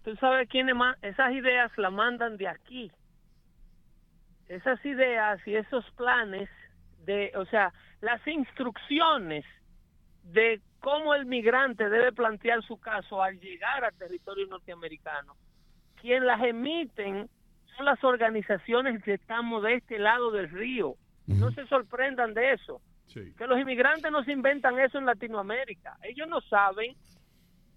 tú 0.03 0.15
sabes 0.15 0.47
quiénes 0.49 0.75
más, 0.75 0.97
esas 1.01 1.31
ideas 1.33 1.71
la 1.77 1.89
mandan 1.89 2.37
de 2.37 2.47
aquí. 2.47 2.91
Esas 4.47 4.83
ideas 4.85 5.39
y 5.45 5.55
esos 5.55 5.85
planes 5.91 6.49
de, 7.05 7.31
o 7.35 7.45
sea, 7.45 7.71
las 8.01 8.25
instrucciones 8.27 9.45
de 10.23 10.61
cómo 10.79 11.13
el 11.13 11.25
migrante 11.25 11.89
debe 11.89 12.11
plantear 12.11 12.63
su 12.63 12.77
caso 12.77 13.21
al 13.21 13.39
llegar 13.39 13.83
al 13.83 13.93
territorio 13.95 14.47
norteamericano. 14.47 15.35
Quien 16.01 16.25
las 16.25 16.41
emiten 16.41 17.29
son 17.75 17.85
las 17.85 18.03
organizaciones 18.03 19.03
que 19.03 19.13
estamos 19.13 19.63
de 19.63 19.75
este 19.75 19.99
lado 19.99 20.31
del 20.31 20.49
río. 20.49 20.95
No 21.27 21.51
se 21.51 21.67
sorprendan 21.67 22.33
de 22.33 22.53
eso. 22.53 22.81
Que 23.13 23.47
los 23.47 23.59
inmigrantes 23.59 24.11
no 24.11 24.23
se 24.23 24.31
inventan 24.31 24.79
eso 24.79 24.97
en 24.97 25.05
Latinoamérica. 25.05 25.97
Ellos 26.03 26.27
no 26.27 26.41
saben 26.41 26.95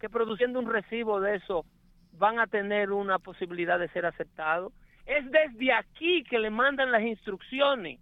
que 0.00 0.08
produciendo 0.08 0.58
un 0.58 0.70
recibo 0.70 1.20
de 1.20 1.36
eso 1.36 1.64
van 2.12 2.38
a 2.38 2.46
tener 2.46 2.92
una 2.92 3.18
posibilidad 3.18 3.78
de 3.78 3.88
ser 3.88 4.06
aceptados. 4.06 4.72
Es 5.06 5.24
desde 5.30 5.72
aquí 5.72 6.24
que 6.24 6.38
le 6.38 6.50
mandan 6.50 6.92
las 6.92 7.02
instrucciones. 7.02 8.00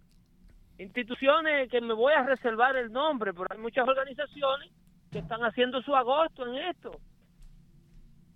Instituciones 0.77 1.69
que 1.69 1.81
me 1.81 1.93
voy 1.93 2.13
a 2.13 2.23
reservar 2.23 2.75
el 2.75 2.91
nombre, 2.91 3.33
pero 3.33 3.47
hay 3.49 3.57
muchas 3.57 3.87
organizaciones 3.87 4.71
que 5.11 5.19
están 5.19 5.41
haciendo 5.43 5.81
su 5.81 5.95
agosto 5.95 6.47
en 6.47 6.55
esto. 6.69 6.91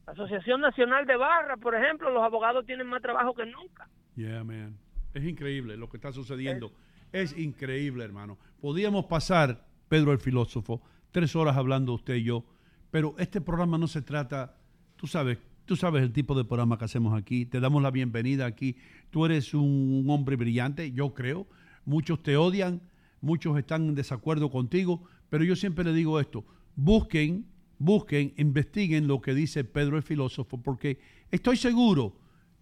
La 0.06 0.14
Asociación 0.14 0.62
Nacional 0.62 1.06
de 1.06 1.16
Barra, 1.16 1.58
por 1.58 1.74
ejemplo, 1.74 2.12
los 2.12 2.24
abogados 2.24 2.66
tienen 2.66 2.88
más 2.88 3.02
trabajo 3.02 3.34
que 3.34 3.46
nunca. 3.46 3.88
Yeah, 4.16 4.44
man. 4.44 4.78
Es 5.14 5.24
increíble 5.24 5.78
lo 5.78 5.90
que 5.90 5.98
está 5.98 6.12
sucediendo. 6.12 6.72
Es 7.12 7.36
increíble, 7.38 8.04
hermano. 8.04 8.38
Podíamos 8.60 9.06
pasar, 9.06 9.66
Pedro 9.88 10.12
el 10.12 10.20
filósofo, 10.20 10.82
tres 11.12 11.36
horas 11.36 11.56
hablando 11.58 11.94
usted 11.94 12.16
y 12.16 12.26
yo, 12.26 12.44
pero 12.92 13.16
este 13.18 13.42
programa 13.42 13.78
no 13.78 13.88
se 13.88 14.02
trata, 14.02 14.58
tú 14.98 15.08
sabes, 15.08 15.40
tú 15.66 15.76
sabes 15.76 16.04
el 16.04 16.12
tipo 16.12 16.36
de 16.36 16.46
programa 16.46 16.78
que 16.78 16.86
hacemos 16.86 17.18
aquí, 17.18 17.46
te 17.46 17.60
damos 17.60 17.82
la 17.82 17.92
bienvenida 17.92 18.46
aquí. 18.46 18.78
Tú 19.10 19.26
eres 19.26 19.54
un 19.54 20.06
hombre 20.08 20.36
brillante, 20.36 20.92
yo 20.92 21.14
creo. 21.14 21.48
Muchos 21.86 22.24
te 22.24 22.38
odian, 22.38 22.82
muchos 23.22 23.58
están 23.58 23.90
en 23.90 23.96
desacuerdo 23.96 24.50
contigo, 24.50 25.04
pero 25.30 25.44
yo 25.44 25.56
siempre 25.56 25.84
le 25.84 25.94
digo 25.94 26.20
esto, 26.20 26.46
busquen, 26.76 27.46
busquen, 27.78 28.34
investiguen 28.38 29.08
lo 29.08 29.22
que 29.22 29.34
dice 29.34 29.64
Pedro 29.64 29.98
el 29.98 30.04
filósofo, 30.04 30.62
porque 30.62 31.00
estoy 31.32 31.58
seguro 31.58 32.18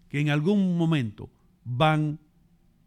que 0.10 0.20
en 0.20 0.30
algún 0.30 0.78
momento 0.78 1.30
van 1.64 2.20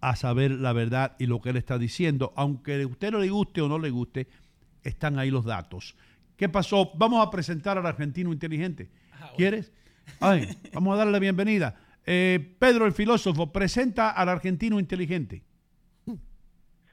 a 0.00 0.14
saber 0.16 0.50
la 0.52 0.72
verdad 0.72 1.16
y 1.18 1.26
lo 1.26 1.40
que 1.40 1.50
él 1.50 1.56
está 1.56 1.78
diciendo, 1.78 2.32
aunque 2.36 2.82
a 2.82 2.86
usted 2.86 3.10
no 3.12 3.18
le 3.18 3.30
guste 3.30 3.60
o 3.60 3.68
no 3.68 3.78
le 3.78 3.90
guste, 3.90 4.28
están 4.82 5.18
ahí 5.18 5.30
los 5.30 5.44
datos. 5.44 5.96
¿Qué 6.36 6.48
pasó? 6.48 6.92
Vamos 6.96 7.26
a 7.26 7.30
presentar 7.30 7.78
al 7.78 7.86
argentino 7.86 8.32
inteligente. 8.32 8.90
¿Quieres? 9.36 9.72
Ay, 10.20 10.48
vamos 10.72 10.94
a 10.94 10.98
darle 10.98 11.12
la 11.12 11.18
bienvenida. 11.18 11.74
Eh, 12.06 12.54
Pedro 12.58 12.86
el 12.86 12.92
filósofo 12.92 13.52
presenta 13.52 14.10
al 14.10 14.28
argentino 14.28 14.78
inteligente. 14.78 15.42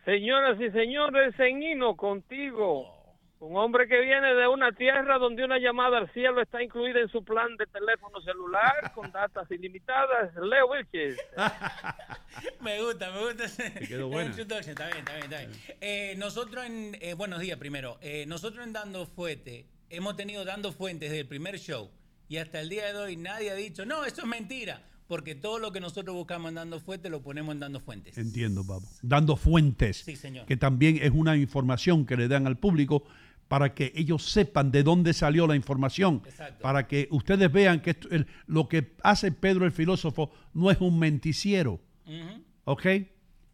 Señoras 0.06 0.60
y 0.60 0.69
señores, 0.72 1.34
Senino 1.38 1.95
contigo. 1.95 2.91
Un 3.40 3.57
hombre 3.57 3.88
que 3.90 3.99
viene 3.99 4.34
de 4.34 4.48
una 4.48 4.72
tierra 4.72 5.18
donde 5.18 5.44
una 5.44 5.60
llamada 5.60 5.98
al 5.98 6.10
cielo 6.14 6.41
está 6.41 6.64
incluida 6.64 6.99
en 7.02 7.10
su 7.10 7.23
plan 7.26 7.56
de 7.57 7.65
teléfono 7.68 8.22
celular 8.22 8.91
con 8.95 9.11
datas 9.11 9.49
ilimitadas. 9.52 10.34
Leo 10.35 10.68
Wilches. 10.72 11.18
Me 12.61 12.81
gusta, 12.81 13.11
me 13.11 13.19
gusta. 13.19 13.45
ese- 13.45 13.73
quedó 13.88 14.07
buena. 14.07 14.31
Está 14.31 14.60
bien, 14.60 14.69
está 14.69 14.88
bien, 14.88 15.23
está 15.23 15.38
bien. 15.40 15.52
Eh, 15.81 16.15
nosotros 16.18 16.65
en. 16.65 16.98
eh, 17.02 17.14
buenos 17.15 17.40
días 17.41 17.57
primero. 17.57 17.98
Eh, 18.02 18.26
nosotros 18.27 18.65
en 18.65 18.72
Dando 18.73 19.06
Fuete 19.06 19.68
hemos 19.90 20.15
tenido 20.15 20.44
Dando 20.45 20.72
Fuentes 20.72 21.10
desde 21.10 21.22
el 21.22 21.27
primer 21.27 21.60
show 21.60 21.91
y 22.34 22.38
hasta 22.39 22.60
el 22.61 22.68
día 22.69 22.91
de 22.91 22.97
hoy 22.97 23.15
nadie 23.15 23.51
ha 23.51 23.55
dicho, 23.55 23.85
no, 23.85 24.05
eso 24.05 24.22
es 24.22 24.27
mentira. 24.27 24.81
Porque 25.07 25.35
todo 25.35 25.60
lo 25.60 25.72
que 25.72 25.80
nosotros 25.80 26.15
buscamos 26.15 26.49
en 26.49 26.55
Dando 26.55 26.80
Fuente 26.80 27.07
lo 27.11 27.22
ponemos 27.22 27.53
en 27.53 27.60
Dando 27.60 27.80
Fuentes. 27.80 28.18
Entiendo, 28.18 28.65
Pablo. 28.65 28.88
Dando 29.03 29.35
fuentes, 29.35 29.97
Sí, 29.97 30.15
señor. 30.15 30.47
que 30.47 30.57
también 30.57 30.97
es 30.99 31.11
una 31.11 31.35
información 31.35 32.07
que 32.07 32.18
le 32.18 32.27
dan 32.27 32.47
al 32.47 32.57
público 32.57 33.03
para 33.47 33.76
que 33.76 33.91
ellos 33.95 34.23
sepan 34.31 34.72
de 34.72 34.81
dónde 34.81 35.14
salió 35.14 35.45
la 35.45 35.55
información, 35.55 36.23
para 36.61 36.88
que 36.88 37.07
ustedes 37.11 37.51
vean 37.51 37.81
que 37.81 37.91
esto- 37.91 38.07
el- 38.10 38.26
lo 38.47 38.68
que 38.68 38.95
hace 39.03 39.31
Pedro 39.31 39.65
el 39.65 39.72
filósofo 39.72 40.31
no 40.55 40.72
es 40.72 40.80
un 40.81 40.97
menticiero, 40.97 41.80
¿ok? 42.64 42.85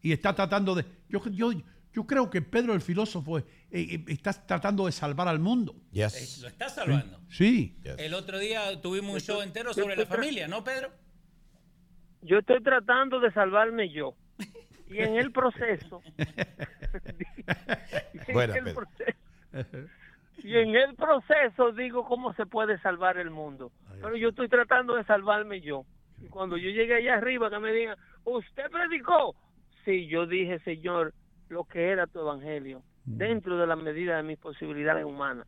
Y 0.01 0.13
está 0.13 0.33
tratando 0.33 0.73
de... 0.75 0.85
Yo, 1.09 1.21
yo, 1.31 1.51
yo 1.91 2.07
creo 2.07 2.29
que 2.29 2.41
Pedro 2.41 2.73
el 2.73 2.81
filósofo 2.81 3.39
eh, 3.39 3.45
eh, 3.71 4.03
está 4.07 4.33
tratando 4.33 4.85
de 4.85 4.91
salvar 4.91 5.27
al 5.27 5.39
mundo. 5.39 5.75
Eh, 5.93 6.07
Lo 6.41 6.47
está 6.47 6.69
salvando. 6.69 7.19
Sí. 7.29 7.75
El 7.83 8.13
otro 8.13 8.37
día 8.39 8.79
tuvimos 8.81 9.13
un 9.13 9.19
show 9.19 9.41
entero 9.41 9.73
sobre 9.73 9.95
la 9.95 10.05
familia, 10.05 10.47
¿no, 10.47 10.63
Pedro? 10.63 10.89
Yo 12.21 12.39
estoy 12.39 12.61
tratando 12.61 13.19
de 13.19 13.31
salvarme 13.31 13.89
yo. 13.89 14.15
Y 14.89 14.97
en 14.99 15.15
el 15.17 15.31
proceso. 15.31 16.01
y 18.27 18.31
en 18.31 18.39
el 18.39 18.63
Pedro. 18.63 18.73
proceso- 18.75 19.87
y 20.43 20.55
en 20.55 20.75
el 20.75 20.95
proceso 20.95 21.71
digo 21.73 22.05
cómo 22.05 22.33
se 22.33 22.45
puede 22.45 22.79
salvar 22.81 23.17
el 23.17 23.29
mundo. 23.29 23.71
Pero 24.01 24.15
yo 24.15 24.29
estoy 24.29 24.47
tratando 24.47 24.95
de 24.95 25.03
salvarme 25.03 25.61
yo. 25.61 25.85
Y 26.21 26.27
cuando 26.27 26.57
yo 26.57 26.69
llegue 26.69 26.95
allá 26.95 27.15
arriba, 27.15 27.49
que 27.49 27.59
me 27.59 27.71
digan, 27.73 27.97
¿usted 28.23 28.69
predicó? 28.71 29.35
Sí, 29.85 30.07
yo 30.07 30.25
dije, 30.25 30.59
Señor, 30.59 31.13
lo 31.49 31.65
que 31.65 31.89
era 31.89 32.07
tu 32.07 32.19
evangelio, 32.19 32.83
dentro 33.17 33.57
de 33.57 33.65
la 33.67 33.75
medida 33.75 34.17
de 34.17 34.23
mis 34.23 34.37
posibilidades 34.37 35.05
humanas. 35.05 35.45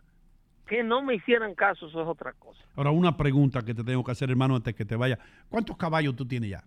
Que 0.68 0.84
no 0.84 1.02
me 1.02 1.16
hicieran 1.16 1.54
caso, 1.54 1.88
eso 1.88 2.02
es 2.02 2.08
otra 2.08 2.34
cosa. 2.34 2.62
Ahora, 2.76 2.92
una 2.92 3.16
pregunta 3.18 3.62
que 3.62 3.74
te 3.74 3.84
tengo 3.84 4.04
que 4.04 4.12
hacer, 4.12 4.30
hermano, 4.30 4.56
antes 4.56 4.74
que 4.74 4.86
te 4.86 4.96
vaya. 4.96 5.20
¿Cuántos 5.50 5.76
caballos 5.78 6.16
tú 6.16 6.26
tienes 6.26 6.50
ya? 6.50 6.64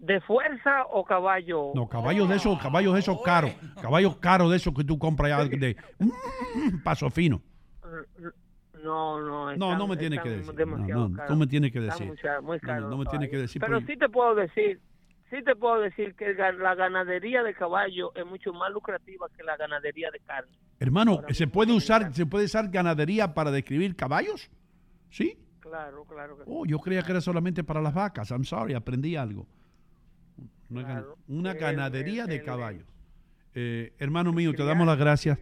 ¿De 0.00 0.20
fuerza 0.20 0.84
o 0.92 1.04
caballo? 1.04 1.72
No, 1.74 1.88
caballos 1.88 2.28
de 2.28 2.36
esos, 2.36 2.58
caballos 2.60 2.94
de 2.94 3.00
esos 3.00 3.20
caros, 3.22 3.50
caballos 3.80 4.16
caros 4.18 4.50
de 4.50 4.56
esos 4.58 4.72
que 4.72 4.84
tú 4.84 4.98
compras 4.98 5.30
ya 5.30 5.44
de 5.44 5.76
mm, 5.98 6.82
paso 6.84 7.10
fino. 7.10 7.40
No, 8.84 9.20
no. 9.20 9.46
No, 9.46 9.50
están- 9.52 9.78
no 9.78 9.88
me 9.88 9.96
tienes 9.96 10.20
que 10.20 10.28
decir. 10.30 10.54
No, 10.66 11.08
no, 11.08 11.36
me 11.36 11.46
tienes 11.48 11.72
que 11.72 11.80
decir. 11.80 12.06
muy 12.06 12.16
ca- 12.16 12.40
muy 12.40 12.58
No, 12.62 12.80
no, 12.80 12.88
no 12.90 12.96
me 12.98 13.06
tienes 13.06 13.30
que 13.30 13.38
decir. 13.38 13.60
Pero 13.60 13.78
porque- 13.80 13.92
sí 13.94 13.98
te 13.98 14.08
puedo 14.08 14.34
decir, 14.36 14.78
sí 15.36 15.44
te 15.44 15.54
puedo 15.56 15.80
decir 15.80 16.14
que 16.14 16.34
la 16.34 16.74
ganadería 16.74 17.42
de 17.42 17.54
caballo 17.54 18.12
es 18.14 18.24
mucho 18.26 18.52
más 18.52 18.70
lucrativa 18.72 19.28
que 19.36 19.42
la 19.42 19.56
ganadería 19.56 20.10
de 20.10 20.20
carne. 20.20 20.50
Hermano, 20.78 21.20
¿se 21.30 21.46
puede 21.46 21.72
usar, 21.72 22.12
se 22.14 22.26
puede 22.26 22.44
usar 22.46 22.68
ganadería 22.70 23.34
para 23.34 23.50
describir 23.50 23.96
caballos? 23.96 24.50
¿Sí? 25.10 25.38
Claro, 25.60 26.04
claro. 26.04 26.36
Que. 26.36 26.42
Oh, 26.46 26.64
yo 26.66 26.78
creía 26.78 27.02
que 27.02 27.10
era 27.12 27.20
solamente 27.20 27.64
para 27.64 27.80
las 27.80 27.92
vacas. 27.94 28.30
I'm 28.30 28.44
sorry, 28.44 28.74
aprendí 28.74 29.16
algo. 29.16 29.46
Una, 30.70 30.82
gan- 30.82 30.86
Claro. 30.86 31.18
una 31.28 31.52
El- 31.52 31.58
ganadería 31.58 32.22
el- 32.24 32.28
de 32.28 32.42
caballos. 32.42 32.84
Eh, 33.54 33.92
hermano 33.98 34.32
mío, 34.32 34.52
te 34.54 34.64
damos 34.64 34.86
las 34.86 34.98
gracias. 34.98 35.38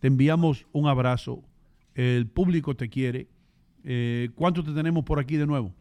Te 0.00 0.06
enviamos 0.08 0.66
un 0.72 0.86
abrazo. 0.86 1.42
El 1.94 2.26
público 2.28 2.74
te 2.76 2.88
quiere. 2.88 3.26
Eh, 3.84 4.30
¿Cuánto 4.34 4.62
te 4.62 4.72
tenemos 4.72 5.04
por 5.04 5.18
aquí 5.18 5.36
de 5.36 5.46
nuevo? 5.46 5.74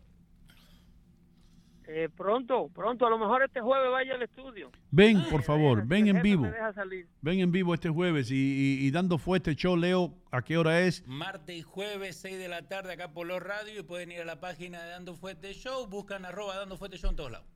Eh, 1.95 2.09
pronto, 2.09 2.69
pronto, 2.73 3.05
a 3.05 3.09
lo 3.11 3.19
mejor 3.19 3.43
este 3.43 3.61
jueves 3.61 3.91
vaya 3.91 4.15
al 4.15 4.23
estudio. 4.23 4.71
Ven, 4.89 5.23
por 5.29 5.43
favor, 5.43 5.85
ven 5.85 6.07
en 6.07 6.21
vivo. 6.23 6.41
me 6.41 6.49
deja 6.51 6.73
salir. 6.73 7.07
Ven 7.21 7.39
en 7.39 7.51
vivo 7.51 7.73
este 7.75 7.89
jueves 7.89 8.31
y, 8.31 8.35
y- 8.35 8.87
y 8.87 8.89
dando 8.91 9.19
fuerte 9.19 9.53
show, 9.55 9.77
Leo, 9.77 10.11
¿a 10.31 10.41
qué 10.41 10.57
hora 10.57 10.81
es? 10.81 11.03
Martes 11.05 11.55
y 11.55 11.61
jueves, 11.61 12.15
6 12.17 12.39
de 12.39 12.47
la 12.47 12.63
tarde, 12.67 12.93
acá 12.93 13.11
por 13.13 13.27
los 13.27 13.41
radios. 13.43 13.79
Y 13.79 13.83
pueden 13.83 14.11
ir 14.11 14.21
a 14.21 14.25
la 14.25 14.39
página 14.39 14.81
de 14.81 14.89
Dando 14.89 15.15
Fuerte 15.15 15.53
Show. 15.53 15.85
Buscan 15.87 16.25
arroba 16.25 16.55
Dando 16.57 16.77
Fuerte 16.77 16.97
Show 16.97 17.11
en 17.11 17.15
todos 17.15 17.31
lados. 17.31 17.47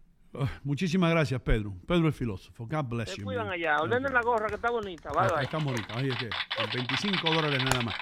Muchísimas 0.64 1.10
gracias, 1.12 1.42
Pedro. 1.42 1.74
Pedro 1.86 2.08
el 2.08 2.14
filósofo. 2.14 2.66
God 2.68 2.86
bless 2.86 3.10
Se 3.10 3.18
you. 3.18 3.24
cuidan 3.24 3.46
man. 3.48 3.54
allá. 3.56 3.78
Ordenen 3.82 4.14
la 4.14 4.22
gorra 4.22 4.48
que 4.48 4.56
está 4.56 4.70
bonita. 4.70 5.10
Bye, 5.10 5.20
Ah, 5.22 5.34
bye. 5.36 5.44
Está 5.44 5.58
bonito. 5.58 5.88
Ahí 5.96 6.10
es 6.10 6.16
que, 6.18 6.30
por 6.58 6.74
25 6.74 7.34
dólares 7.34 7.64
nada 7.64 7.82
más. 7.82 7.96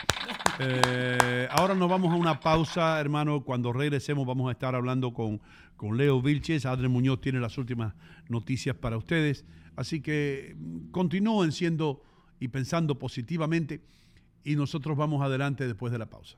Eh, 0.60 1.48
ahora 1.52 1.76
nos 1.76 1.90
vamos 1.90 2.12
a 2.12 2.16
una 2.16 2.40
pausa, 2.40 3.00
hermano. 3.00 3.42
Cuando 3.44 3.72
regresemos 3.74 4.26
vamos 4.26 4.50
a 4.50 4.52
estar 4.52 4.76
hablando 4.76 5.14
con, 5.14 5.42
con 5.76 5.98
Leo 5.98 6.22
Vilches. 6.22 6.66
Adre 6.66 6.88
Muñoz 6.88 7.22
tiene 7.22 7.40
las 7.40 7.58
últimas 7.58 7.94
noticias 8.30 8.76
para 8.76 8.98
ustedes. 8.98 9.46
Así 9.76 10.02
que 10.02 10.56
mm, 10.58 10.92
continúen 10.92 11.52
siendo 11.52 12.02
y 12.40 12.48
pensando 12.50 12.98
positivamente 13.00 13.82
y 14.44 14.56
nosotros 14.56 14.96
vamos 14.98 15.22
adelante 15.22 15.66
después 15.68 15.92
de 15.92 16.00
la 16.00 16.06
pausa. 16.08 16.38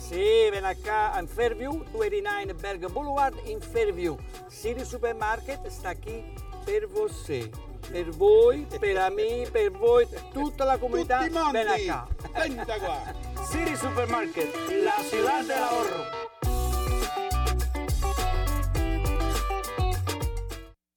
Sì, 0.00 0.48
ven 0.50 0.64
acá 0.64 1.16
in 1.20 1.28
Fairview, 1.28 1.84
289 1.92 2.54
Berg 2.54 2.90
Boulevard 2.90 3.34
in 3.46 3.60
Fairview. 3.60 4.16
City 4.48 4.84
Supermarket 4.84 5.66
sta 5.68 5.94
qui 5.94 6.24
per 6.64 6.86
voi. 6.88 7.50
Per 7.90 8.10
voi, 8.10 8.66
per 8.78 9.10
me, 9.10 9.48
per 9.50 9.70
voi, 9.70 10.06
tutta 10.32 10.64
la 10.64 10.78
comunità 10.78 11.18
Tutti 11.18 11.32
mondi. 11.32 11.52
ven 11.52 11.68
acá. 11.68 12.06
Venta 12.32 12.78
qua. 12.78 13.14
City 13.50 13.76
Supermarket, 13.76 14.54
la 14.84 15.02
ciudad 15.08 15.44
del 15.44 15.62
ahorro. 15.62 16.04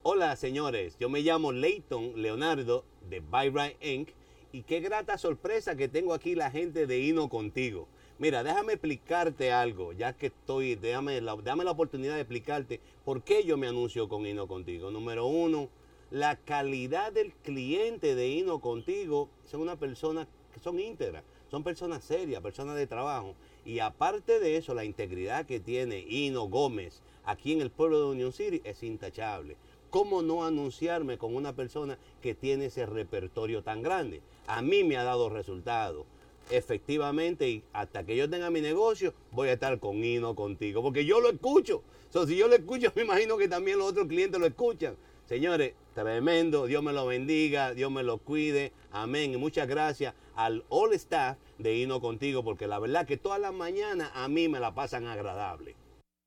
Hola 0.02 0.36
señores, 0.36 0.96
yo 0.98 1.08
me 1.08 1.20
llamo 1.22 1.50
Leighton 1.52 2.12
Leonardo 2.20 2.84
de 3.08 3.20
Byright 3.20 3.76
Inc. 3.82 4.10
y 4.52 4.62
qué 4.62 4.80
grata 4.80 5.18
sorpresa 5.18 5.74
que 5.76 5.88
tengo 5.88 6.12
aquí 6.14 6.34
la 6.34 6.50
gente 6.50 6.86
de 6.86 6.98
Hino 7.00 7.28
contigo. 7.28 7.88
Mira, 8.16 8.44
déjame 8.44 8.74
explicarte 8.74 9.50
algo, 9.50 9.92
ya 9.92 10.12
que 10.12 10.26
estoy, 10.26 10.76
déjame 10.76 11.20
la, 11.20 11.34
la 11.34 11.70
oportunidad 11.72 12.14
de 12.14 12.20
explicarte 12.20 12.80
por 13.04 13.22
qué 13.22 13.42
yo 13.42 13.56
me 13.56 13.66
anuncio 13.66 14.08
con 14.08 14.24
Hino 14.24 14.46
contigo. 14.46 14.92
Número 14.92 15.26
uno, 15.26 15.68
la 16.12 16.36
calidad 16.36 17.10
del 17.10 17.32
cliente 17.32 18.14
de 18.14 18.28
Hino 18.28 18.60
contigo 18.60 19.28
son 19.50 19.62
una 19.62 19.74
persona 19.74 20.28
que 20.52 20.60
son 20.60 20.78
íntegras, 20.78 21.24
son 21.50 21.64
personas 21.64 22.04
serias, 22.04 22.40
personas 22.40 22.76
de 22.76 22.86
trabajo. 22.86 23.34
Y 23.64 23.80
aparte 23.80 24.38
de 24.38 24.58
eso, 24.58 24.74
la 24.74 24.84
integridad 24.84 25.44
que 25.44 25.58
tiene 25.58 25.98
Hino 26.08 26.44
Gómez 26.44 27.02
aquí 27.24 27.52
en 27.52 27.62
el 27.62 27.70
pueblo 27.70 27.98
de 27.98 28.06
Union 28.12 28.32
City 28.32 28.60
es 28.62 28.84
intachable. 28.84 29.56
¿Cómo 29.90 30.22
no 30.22 30.44
anunciarme 30.44 31.18
con 31.18 31.34
una 31.34 31.52
persona 31.52 31.98
que 32.22 32.36
tiene 32.36 32.66
ese 32.66 32.86
repertorio 32.86 33.64
tan 33.64 33.82
grande? 33.82 34.22
A 34.46 34.62
mí 34.62 34.84
me 34.84 34.96
ha 34.96 35.02
dado 35.02 35.30
resultados. 35.30 36.06
Efectivamente, 36.50 37.48
y 37.48 37.62
hasta 37.72 38.04
que 38.04 38.16
yo 38.16 38.28
tenga 38.28 38.50
mi 38.50 38.60
negocio, 38.60 39.14
voy 39.32 39.48
a 39.48 39.54
estar 39.54 39.78
con 39.78 40.02
Hino 40.04 40.34
contigo, 40.34 40.82
porque 40.82 41.04
yo 41.04 41.20
lo 41.20 41.30
escucho. 41.30 41.82
So, 42.10 42.26
si 42.26 42.36
yo 42.36 42.48
lo 42.48 42.54
escucho, 42.54 42.92
me 42.96 43.02
imagino 43.02 43.36
que 43.36 43.48
también 43.48 43.78
los 43.78 43.88
otros 43.90 44.06
clientes 44.06 44.40
lo 44.40 44.46
escuchan. 44.46 44.96
Señores, 45.26 45.72
tremendo, 45.94 46.66
Dios 46.66 46.82
me 46.82 46.92
lo 46.92 47.06
bendiga, 47.06 47.72
Dios 47.72 47.90
me 47.90 48.02
lo 48.02 48.18
cuide, 48.18 48.72
amén. 48.92 49.32
Y 49.32 49.36
muchas 49.38 49.66
gracias 49.66 50.14
al 50.36 50.64
all 50.68 50.92
staff 50.92 51.38
de 51.58 51.76
Hino 51.76 52.00
contigo, 52.00 52.44
porque 52.44 52.66
la 52.66 52.78
verdad 52.78 53.06
que 53.06 53.16
todas 53.16 53.40
las 53.40 53.54
mañanas 53.54 54.10
a 54.14 54.28
mí 54.28 54.48
me 54.48 54.60
la 54.60 54.74
pasan 54.74 55.06
agradable. 55.06 55.76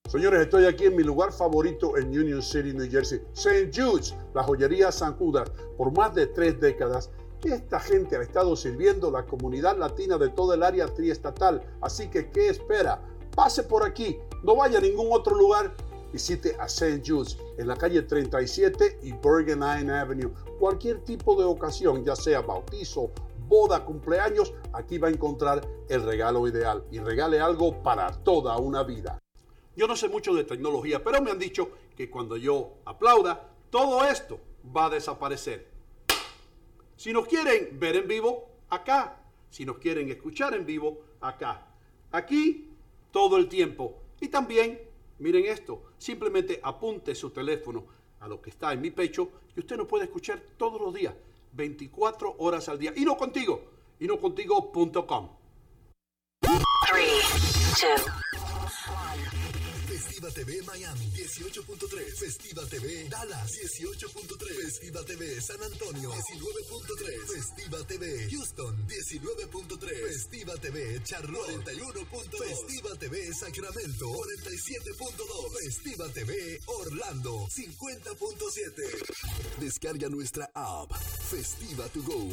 Señores, 0.10 0.39
estoy 0.39 0.65
aquí 0.65 0.85
en 0.85 0.95
mi 0.95 1.03
lugar 1.03 1.34
favorito 1.34 1.98
en 1.98 2.07
Union 2.07 2.41
City, 2.41 2.72
New 2.73 2.89
Jersey, 2.89 3.19
St. 3.34 3.69
Jude's, 3.76 4.15
la 4.34 4.41
joyería 4.41 4.89
San 4.89 5.15
Judas, 5.15 5.52
por 5.77 5.91
más 5.91 6.15
de 6.15 6.27
tres 6.27 6.57
décadas. 6.61 7.11
Esta 7.43 7.80
gente 7.80 8.18
ha 8.18 8.22
estado 8.22 8.55
sirviendo 8.55 9.11
la 9.11 9.26
comunidad 9.26 9.77
latina 9.77 10.18
de 10.18 10.30
todo 10.30 10.53
el 10.55 10.64
área 10.64 10.88
triestatal. 10.88 11.61
Así 11.81 12.09
que, 12.09 12.31
¿qué 12.31 12.49
espera? 12.49 12.99
Pase 13.35 13.64
por 13.64 13.85
aquí, 13.85 14.18
no 14.43 14.55
vaya 14.55 14.80
a 14.80 14.81
ningún 14.81 15.09
otro 15.11 15.35
lugar. 15.35 15.72
Visite 16.11 16.55
a 16.59 16.65
St. 16.65 17.03
Jude's 17.05 17.38
en 17.57 17.68
la 17.68 17.76
calle 17.76 18.01
37 18.01 18.99
y 19.03 19.11
Bergen 19.11 19.59
Line 19.59 19.91
Avenue. 19.91 20.34
Cualquier 20.59 21.03
tipo 21.03 21.35
de 21.35 21.43
ocasión, 21.43 22.03
ya 22.03 22.15
sea 22.15 22.41
bautizo, 22.41 23.11
boda, 23.47 23.85
cumpleaños, 23.85 24.53
aquí 24.73 24.97
va 24.97 25.09
a 25.09 25.11
encontrar 25.11 25.61
el 25.89 26.03
regalo 26.03 26.47
ideal 26.47 26.85
y 26.89 26.99
regale 26.99 27.39
algo 27.39 27.84
para 27.84 28.11
toda 28.23 28.57
una 28.57 28.84
vida. 28.84 29.19
Yo 29.76 29.88
no 29.88 29.95
sé 29.95 30.09
mucho 30.09 30.34
de 30.34 30.43
tecnología, 30.43 31.03
pero 31.03 31.22
me 31.22 31.30
han 31.30 31.38
dicho 31.38 31.69
que 31.95 32.09
cuando 32.09 32.35
yo 32.35 32.80
aplauda, 32.85 33.51
todo 33.69 34.03
esto 34.05 34.39
va 34.76 34.88
a 34.88 34.89
desaparecer. 34.89 35.76
Si 36.98 37.14
nos 37.14 37.28
quieren 37.28 37.80
ver 37.80 37.95
en 37.95 38.07
vivo, 38.07 38.49
acá. 38.69 39.22
Si 39.52 39.64
nos 39.64 39.78
quieren 39.78 40.10
escuchar 40.10 40.56
en 40.56 40.65
vivo, 40.65 40.99
acá. 41.22 41.68
Aquí, 42.11 42.72
todo 43.11 43.38
el 43.38 43.48
tiempo. 43.48 44.02
Y 44.19 44.30
también, 44.30 44.82
miren 45.19 45.45
esto, 45.45 45.84
simplemente 45.99 46.60
apunte 46.64 47.14
su 47.14 47.30
teléfono 47.30 47.86
a 48.19 48.28
lo 48.28 48.41
que 48.41 48.49
está 48.49 48.74
en 48.74 48.82
mi 48.82 48.90
pecho 48.90 49.30
y 49.56 49.60
usted 49.60 49.78
nos 49.78 49.88
puede 49.88 50.06
escuchar 50.06 50.41
todos 50.57 50.82
los 50.82 50.94
días, 50.94 51.14
24 51.53 52.36
horas 52.40 52.68
al 52.68 52.80
día. 52.80 52.94
Y 52.95 53.06
no 53.06 53.15
contigo, 53.15 53.61
y 53.99 54.07
no 54.07 54.19
contigo.com. 54.19 55.30
Festiva 60.27 60.31
TV 60.31 60.61
Miami 60.63 61.05
18.3, 61.13 62.17
Festiva 62.17 62.65
TV 62.65 63.07
Dallas 63.07 63.53
18.3, 63.53 64.61
Festiva 64.61 65.01
TV 65.03 65.39
San 65.39 65.61
Antonio 65.61 66.11
19.3, 66.11 67.33
Festiva 67.33 67.83
TV 67.83 68.27
Houston 68.29 68.85
19.3, 68.87 70.07
Festiva 70.07 70.57
TV 70.57 71.01
Charlotte 71.03 71.63
41.2, 71.63 72.43
Festiva 72.43 72.95
TV 72.97 73.33
Sacramento 73.33 74.05
47.2, 74.05 75.63
Festiva 75.63 76.09
TV 76.09 76.59
Orlando 76.65 77.47
50.7. 77.47 79.59
Descarga 79.59 80.09
nuestra 80.09 80.49
app 80.53 80.93
Festiva 81.29 81.87
to 81.89 82.01
Go 82.01 82.27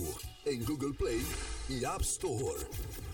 en 0.46 0.64
Google 0.64 0.94
Play 0.94 1.22
y 1.68 1.84
App 1.84 2.02
Store. 2.02 3.13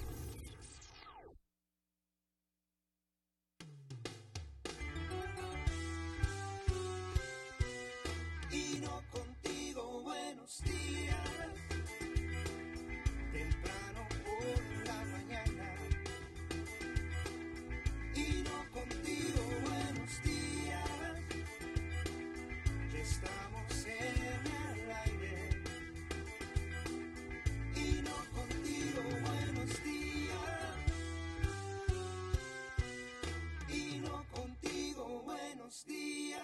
Buenos 35.70 35.84
días. 35.86 36.40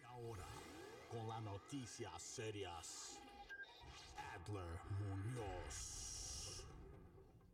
Y 0.00 0.04
ahora, 0.04 0.46
con 1.10 1.28
las 1.28 1.42
noticias 1.42 2.10
serias, 2.20 3.20
Adler 4.34 4.64
Muñoz. 4.98 6.64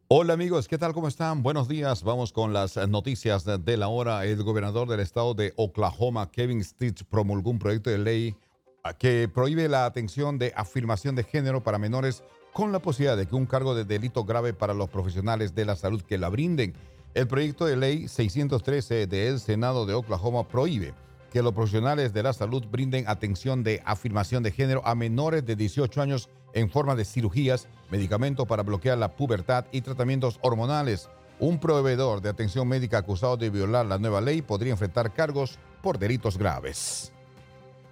Hola 0.08 0.32
amigos, 0.32 0.66
¿qué 0.66 0.78
tal? 0.78 0.94
¿Cómo 0.94 1.08
están? 1.08 1.42
Buenos 1.42 1.68
días. 1.68 2.02
Vamos 2.02 2.32
con 2.32 2.54
las 2.54 2.76
noticias 2.88 3.44
de 3.44 3.58
de 3.58 3.76
la 3.76 3.88
hora. 3.88 4.24
El 4.24 4.42
gobernador 4.42 4.88
del 4.88 5.00
estado 5.00 5.34
de 5.34 5.52
Oklahoma, 5.56 6.30
Kevin 6.30 6.64
Stitch, 6.64 7.04
promulgó 7.04 7.50
un 7.50 7.58
proyecto 7.58 7.90
de 7.90 7.98
ley 7.98 8.34
ah, 8.82 8.94
que 8.94 9.28
prohíbe 9.28 9.68
la 9.68 9.84
atención 9.84 10.38
de 10.38 10.54
afirmación 10.56 11.16
de 11.16 11.24
género 11.24 11.62
para 11.62 11.78
menores 11.78 12.24
con 12.54 12.72
la 12.72 12.80
posibilidad 12.80 13.16
de 13.16 13.26
que 13.26 13.36
un 13.36 13.46
cargo 13.46 13.74
de 13.74 13.84
delito 13.84 14.24
grave 14.24 14.54
para 14.54 14.72
los 14.72 14.88
profesionales 14.88 15.54
de 15.54 15.66
la 15.66 15.76
salud 15.76 16.02
que 16.02 16.16
la 16.16 16.30
brinden. 16.30 16.74
El 17.12 17.26
proyecto 17.26 17.66
de 17.66 17.76
ley 17.76 18.06
613 18.06 19.08
del 19.08 19.40
Senado 19.40 19.84
de 19.84 19.94
Oklahoma 19.94 20.46
prohíbe 20.46 20.94
que 21.32 21.42
los 21.42 21.52
profesionales 21.52 22.12
de 22.12 22.22
la 22.22 22.32
salud 22.32 22.64
brinden 22.70 23.04
atención 23.08 23.64
de 23.64 23.82
afirmación 23.84 24.44
de 24.44 24.52
género 24.52 24.80
a 24.84 24.94
menores 24.94 25.44
de 25.44 25.56
18 25.56 26.00
años 26.02 26.28
en 26.52 26.70
forma 26.70 26.94
de 26.94 27.04
cirugías, 27.04 27.66
medicamentos 27.90 28.46
para 28.46 28.62
bloquear 28.62 28.96
la 28.96 29.16
pubertad 29.16 29.64
y 29.72 29.80
tratamientos 29.80 30.38
hormonales. 30.40 31.08
Un 31.40 31.58
proveedor 31.58 32.20
de 32.20 32.28
atención 32.28 32.68
médica 32.68 32.98
acusado 32.98 33.36
de 33.36 33.50
violar 33.50 33.86
la 33.86 33.98
nueva 33.98 34.20
ley 34.20 34.40
podría 34.40 34.72
enfrentar 34.72 35.12
cargos 35.12 35.58
por 35.82 35.98
delitos 35.98 36.38
graves. 36.38 37.12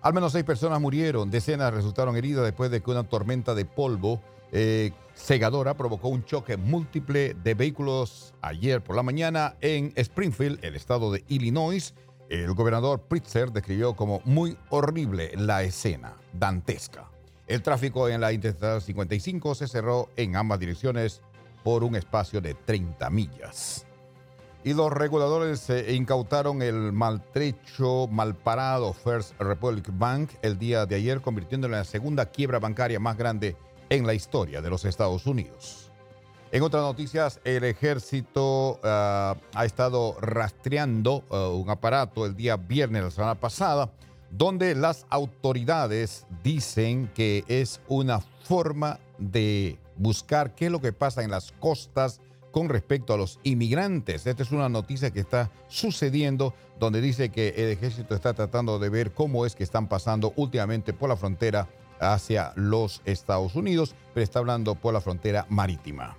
Al 0.01 0.15
menos 0.15 0.31
seis 0.31 0.45
personas 0.45 0.81
murieron, 0.81 1.29
decenas 1.29 1.75
resultaron 1.75 2.17
heridas 2.17 2.45
después 2.45 2.71
de 2.71 2.81
que 2.81 2.91
una 2.93 3.03
tormenta 3.03 3.57
de 3.57 3.65
polvo 3.65 4.21
eh, 4.53 4.93
cegadora 5.15 5.75
provocó 5.75 6.09
un 6.09 6.25
choque 6.25 6.57
múltiple 6.57 7.35
de 7.35 7.55
vehículos 7.55 8.35
ayer 8.41 8.83
por 8.83 8.97
la 8.97 9.03
mañana 9.03 9.57
en 9.61 9.93
Springfield, 9.97 10.65
el 10.65 10.75
estado 10.75 11.13
de 11.13 11.25
Illinois. 11.29 11.95
El 12.29 12.53
gobernador 12.55 13.01
Pritzker 13.03 13.53
describió 13.53 13.95
como 13.97 14.21
muy 14.25 14.57
horrible 14.71 15.33
la 15.35 15.63
escena, 15.63 16.15
dantesca. 16.33 17.11
El 17.47 17.63
tráfico 17.63 18.09
en 18.09 18.21
la 18.21 18.33
Interstate 18.33 18.83
55 18.83 19.55
se 19.55 19.69
cerró 19.69 20.11
en 20.17 20.37
ambas 20.37 20.61
direcciones 20.61 21.23
por 21.65 21.85
un 21.85 21.97
espacio 21.97 22.41
de 22.41 22.55
30 22.55 23.09
millas. 23.11 23.87
Y 24.65 24.75
los 24.75 24.93
reguladores 24.93 25.71
eh, 25.71 25.95
incautaron 25.95 26.61
el 26.61 26.93
maltrecho, 26.93 28.07
malparado 28.09 28.93
First 28.93 29.41
Republic 29.41 29.89
Bank 29.93 30.31
el 30.43 30.59
día 30.59 30.85
de 30.85 30.97
ayer, 30.97 31.21
convirtiéndolo 31.23 31.75
en 31.75 31.81
la 31.81 31.85
segunda 31.85 32.27
quiebra 32.27 32.59
bancaria 32.59 33.01
más 33.01 33.17
grande 33.17 33.57
en 33.91 34.07
la 34.07 34.15
historia 34.15 34.61
de 34.61 34.71
los 34.71 34.85
Estados 34.85 35.27
Unidos. 35.27 35.91
En 36.51 36.63
otras 36.63 36.83
noticias, 36.83 37.41
el 37.45 37.65
ejército 37.65 38.81
ah, 38.83 39.37
ha 39.55 39.65
estado 39.67 40.17
rastreando 40.21 41.23
ah, 41.31 41.49
un 41.49 41.69
aparato 41.69 42.25
el 42.25 42.37
día 42.37 42.57
viernes, 42.57 43.03
la 43.03 43.11
semana 43.11 43.35
pasada, 43.35 43.91
donde 44.31 44.75
las 44.75 45.07
autoridades 45.11 46.27
dicen 46.43 47.11
que 47.15 47.45
es 47.49 47.81
una 47.87 48.21
forma 48.21 48.99
de 49.19 49.79
buscar 49.97 50.55
qué 50.55 50.67
es 50.67 50.73
lo 50.73 50.81
que 50.81 50.93
pasa 50.93 51.23
en 51.23 51.31
las 51.31 51.53
costas 51.53 52.21
con 52.51 52.71
respecto 52.71 53.13
a 53.13 53.19
los 53.19 53.41
inmigrantes. 53.43 54.27
Esta 54.27 54.43
es 54.43 54.51
una 54.51 54.71
noticia 54.71 55.11
que 55.11 55.21
está 55.21 55.51
sucediendo 55.69 56.55
donde 56.79 57.01
dice 57.01 57.29
que 57.29 57.49
el 57.57 57.69
ejército 57.69 58.15
está 58.15 58.33
tratando 58.33 58.79
de 58.79 58.89
ver 58.89 59.13
cómo 59.13 59.45
es 59.45 59.55
que 59.55 59.65
están 59.65 59.89
pasando 59.89 60.33
últimamente 60.37 60.95
por 60.95 61.11
la 61.11 61.17
frontera 61.17 61.69
hacia 62.01 62.53
los 62.57 63.03
Estados 63.05 63.55
Unidos, 63.55 63.95
pero 64.15 64.25
está 64.25 64.39
hablando 64.39 64.75
por 64.75 64.95
la 64.95 65.01
frontera 65.01 65.47
marítima. 65.49 66.17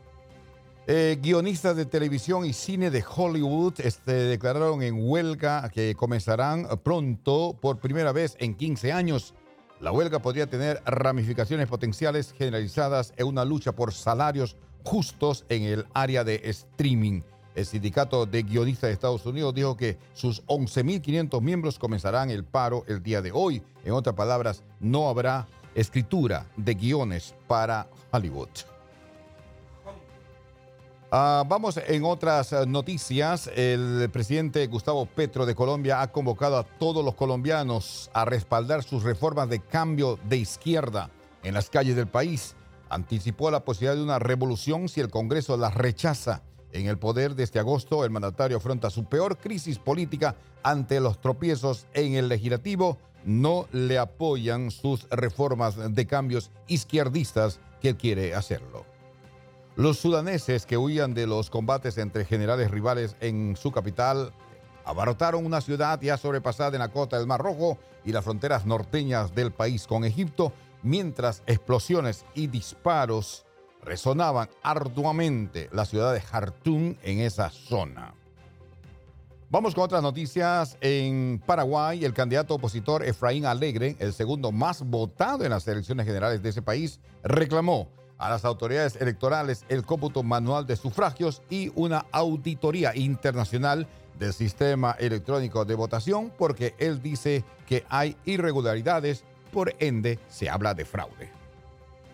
Eh, 0.88 1.20
guionistas 1.22 1.76
de 1.76 1.86
televisión 1.86 2.46
y 2.46 2.54
cine 2.54 2.90
de 2.90 3.04
Hollywood 3.08 3.76
este, 3.78 4.12
declararon 4.12 4.82
en 4.82 4.96
huelga 5.00 5.70
que 5.70 5.94
comenzarán 5.94 6.68
pronto 6.82 7.56
por 7.62 7.78
primera 7.78 8.12
vez 8.12 8.36
en 8.40 8.56
15 8.56 8.92
años. 8.92 9.36
La 9.82 9.92
huelga 9.92 10.20
podría 10.20 10.48
tener 10.48 10.82
ramificaciones 10.86 11.68
potenciales 11.68 12.34
generalizadas 12.36 13.14
en 13.18 13.28
una 13.28 13.46
lucha 13.46 13.72
por 13.72 13.94
salarios 13.94 14.58
justos 14.84 15.46
en 15.50 15.64
el 15.64 15.86
área 15.94 16.24
de 16.24 16.42
streaming. 16.46 17.22
El 17.54 17.66
sindicato 17.66 18.26
de 18.26 18.44
guionistas 18.44 18.88
de 18.88 18.94
Estados 18.94 19.26
Unidos 19.26 19.54
dijo 19.54 19.78
que 19.78 19.98
sus 20.14 20.44
11.500 20.48 21.42
miembros 21.42 21.78
comenzarán 21.78 22.32
el 22.32 22.44
paro 22.44 22.84
el 22.88 23.04
día 23.04 23.22
de 23.22 23.32
hoy. 23.32 23.62
En 23.86 23.94
otras 23.94 24.16
palabras, 24.16 24.64
no 24.80 25.08
habrá 25.08 25.48
escritura 25.76 26.46
de 26.58 26.74
guiones 26.74 27.36
para 27.48 27.88
Hollywood. 28.12 28.50
Ah, 31.12 31.44
vamos 31.48 31.78
en 31.78 32.04
otras 32.04 32.52
noticias. 32.68 33.50
El 33.56 34.10
presidente 34.12 34.68
Gustavo 34.68 35.08
Petro 35.08 35.48
de 35.48 35.56
Colombia 35.56 36.02
ha 36.02 36.12
convocado 36.12 36.56
a 36.58 36.64
todos 36.64 37.04
los 37.04 37.16
colombianos 37.16 38.12
a 38.14 38.26
respaldar 38.26 38.84
sus 38.84 39.02
reformas 39.02 39.50
de 39.50 39.60
cambio 39.60 40.20
de 40.26 40.38
izquierda 40.38 41.10
en 41.42 41.56
las 41.56 41.72
calles 41.72 41.96
del 41.96 42.08
país. 42.08 42.56
Anticipó 42.90 43.50
la 43.50 43.66
posibilidad 43.66 43.96
de 43.96 44.04
una 44.04 44.20
revolución 44.20 44.88
si 44.88 45.02
el 45.02 45.10
Congreso 45.10 45.58
las 45.58 45.74
rechaza. 45.74 46.44
En 46.72 46.86
el 46.86 47.00
poder 47.00 47.34
de 47.34 47.42
este 47.42 47.58
agosto, 47.58 48.06
el 48.06 48.12
mandatario 48.12 48.58
afronta 48.58 48.92
su 48.92 49.06
peor 49.06 49.40
crisis 49.40 49.80
política 49.80 50.36
ante 50.62 51.00
los 51.00 51.20
tropiezos 51.20 51.88
en 51.96 52.14
el 52.14 52.30
legislativo. 52.30 53.00
No 53.26 53.68
le 53.72 53.98
apoyan 53.98 54.72
sus 54.72 55.08
reformas 55.10 55.94
de 55.94 56.08
cambios 56.08 56.52
izquierdistas 56.68 57.60
que 57.82 57.96
quiere 57.96 58.36
hacerlo. 58.36 58.86
Los 59.76 60.00
sudaneses 60.00 60.66
que 60.66 60.78
huían 60.78 61.14
de 61.14 61.28
los 61.28 61.50
combates 61.50 61.98
entre 61.98 62.26
generales 62.26 62.70
rivales 62.70 63.16
en 63.22 63.56
su 63.56 63.72
capital 63.72 64.34
abarrotaron 64.84 65.46
una 65.46 65.62
ciudad 65.62 66.02
ya 66.02 66.18
sobrepasada 66.18 66.76
en 66.76 66.80
la 66.80 66.92
costa 66.92 67.18
del 67.18 67.28
Mar 67.28 67.42
Rojo 67.42 67.78
y 68.04 68.12
las 68.12 68.24
fronteras 68.24 68.66
norteñas 68.66 69.36
del 69.36 69.52
país 69.52 69.88
con 69.88 70.04
Egipto, 70.04 70.52
mientras 70.82 71.44
explosiones 71.46 72.26
y 72.34 72.48
disparos 72.48 73.46
resonaban 73.84 74.50
arduamente 74.64 75.70
la 75.72 75.86
ciudad 75.86 76.14
de 76.14 76.22
Jartum 76.22 76.96
en 77.04 77.20
esa 77.20 77.50
zona. 77.50 78.14
Vamos 79.52 79.74
con 79.74 79.86
otras 79.86 80.04
noticias. 80.04 80.78
En 80.80 81.42
Paraguay, 81.44 82.06
el 82.06 82.14
candidato 82.14 82.54
opositor 82.54 83.04
Efraín 83.04 83.48
Alegre, 83.48 83.96
el 83.98 84.14
segundo 84.14 84.52
más 84.52 84.84
votado 84.84 85.44
en 85.44 85.50
las 85.50 85.68
elecciones 85.68 86.06
generales 86.06 86.44
de 86.44 86.50
ese 86.50 86.62
país, 86.62 87.00
reclamó 87.24 87.90
a 88.20 88.30
las 88.30 88.46
autoridades 88.46 88.96
electorales 88.98 89.66
el 89.68 89.84
cómputo 89.84 90.22
manual 90.22 90.68
de 90.68 90.76
sufragios 90.76 91.42
y 91.50 91.72
una 91.74 92.06
auditoría 92.12 92.96
internacional 92.96 93.88
del 94.20 94.34
sistema 94.34 94.96
electrónico 95.00 95.66
de 95.66 95.74
votación 95.74 96.32
porque 96.38 96.76
él 96.78 97.02
dice 97.02 97.44
que 97.66 97.86
hay 97.90 98.16
irregularidades, 98.26 99.24
por 99.52 99.74
ende 99.80 100.20
se 100.28 100.48
habla 100.48 100.76
de 100.76 100.86
fraude. 100.86 101.32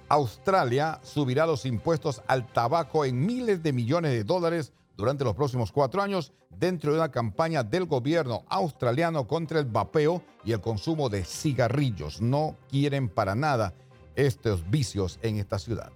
Australia 0.07 1.01
subirá 1.03 1.45
los 1.45 1.65
impuestos 1.65 2.21
al 2.27 2.47
tabaco 2.47 3.03
en 3.03 3.25
miles 3.25 3.61
de 3.61 3.73
millones 3.73 4.11
de 4.11 4.23
dólares 4.23 4.71
durante 4.97 5.23
los 5.23 5.35
próximos 5.35 5.71
cuatro 5.71 6.01
años 6.01 6.33
dentro 6.49 6.91
de 6.91 6.99
una 6.99 7.11
campaña 7.11 7.63
del 7.63 7.85
gobierno 7.85 8.43
australiano 8.47 9.27
contra 9.27 9.59
el 9.59 9.65
vapeo 9.65 10.23
y 10.43 10.53
el 10.53 10.61
consumo 10.61 11.09
de 11.09 11.23
cigarrillos. 11.25 12.21
No 12.21 12.55
quieren 12.69 13.09
para 13.09 13.35
nada 13.35 13.73
estos 14.15 14.69
vicios 14.69 15.19
en 15.21 15.37
esta 15.37 15.59
ciudad 15.59 15.91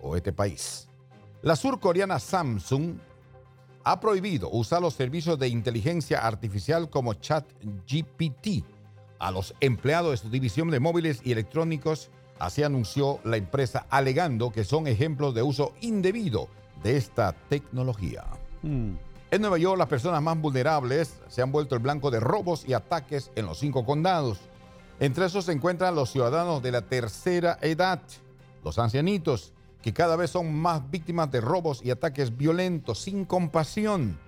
o 0.00 0.16
este 0.16 0.32
país. 0.32 0.88
La 1.42 1.56
surcoreana 1.56 2.18
Samsung 2.18 2.96
ha 3.84 4.00
prohibido 4.00 4.50
usar 4.50 4.82
los 4.82 4.94
servicios 4.94 5.38
de 5.38 5.48
inteligencia 5.48 6.26
artificial 6.26 6.90
como 6.90 7.14
ChatGPT 7.14 8.64
a 9.18 9.30
los 9.30 9.54
empleados 9.60 10.12
de 10.12 10.16
su 10.16 10.30
división 10.30 10.70
de 10.70 10.80
móviles 10.80 11.20
y 11.24 11.32
electrónicos. 11.32 12.10
Así 12.38 12.62
anunció 12.62 13.20
la 13.24 13.36
empresa 13.36 13.86
alegando 13.90 14.50
que 14.50 14.64
son 14.64 14.86
ejemplos 14.86 15.34
de 15.34 15.42
uso 15.42 15.74
indebido 15.82 16.48
de 16.82 16.96
esta 16.96 17.32
tecnología. 17.48 18.24
Mm. 18.62 18.92
En 19.32 19.40
Nueva 19.40 19.58
York, 19.58 19.78
las 19.78 19.88
personas 19.88 20.20
más 20.22 20.40
vulnerables 20.40 21.20
se 21.28 21.40
han 21.40 21.52
vuelto 21.52 21.76
el 21.76 21.82
blanco 21.82 22.10
de 22.10 22.18
robos 22.18 22.64
y 22.66 22.72
ataques 22.72 23.30
en 23.36 23.46
los 23.46 23.58
cinco 23.58 23.84
condados. 23.84 24.38
Entre 24.98 25.24
esos 25.24 25.44
se 25.44 25.52
encuentran 25.52 25.94
los 25.94 26.10
ciudadanos 26.10 26.62
de 26.62 26.72
la 26.72 26.82
tercera 26.82 27.56
edad, 27.62 28.02
los 28.64 28.78
ancianitos, 28.78 29.52
que 29.82 29.94
cada 29.94 30.16
vez 30.16 30.30
son 30.30 30.52
más 30.52 30.90
víctimas 30.90 31.30
de 31.30 31.40
robos 31.40 31.80
y 31.82 31.90
ataques 31.90 32.36
violentos, 32.36 33.00
sin 33.00 33.24
compasión. 33.24 34.18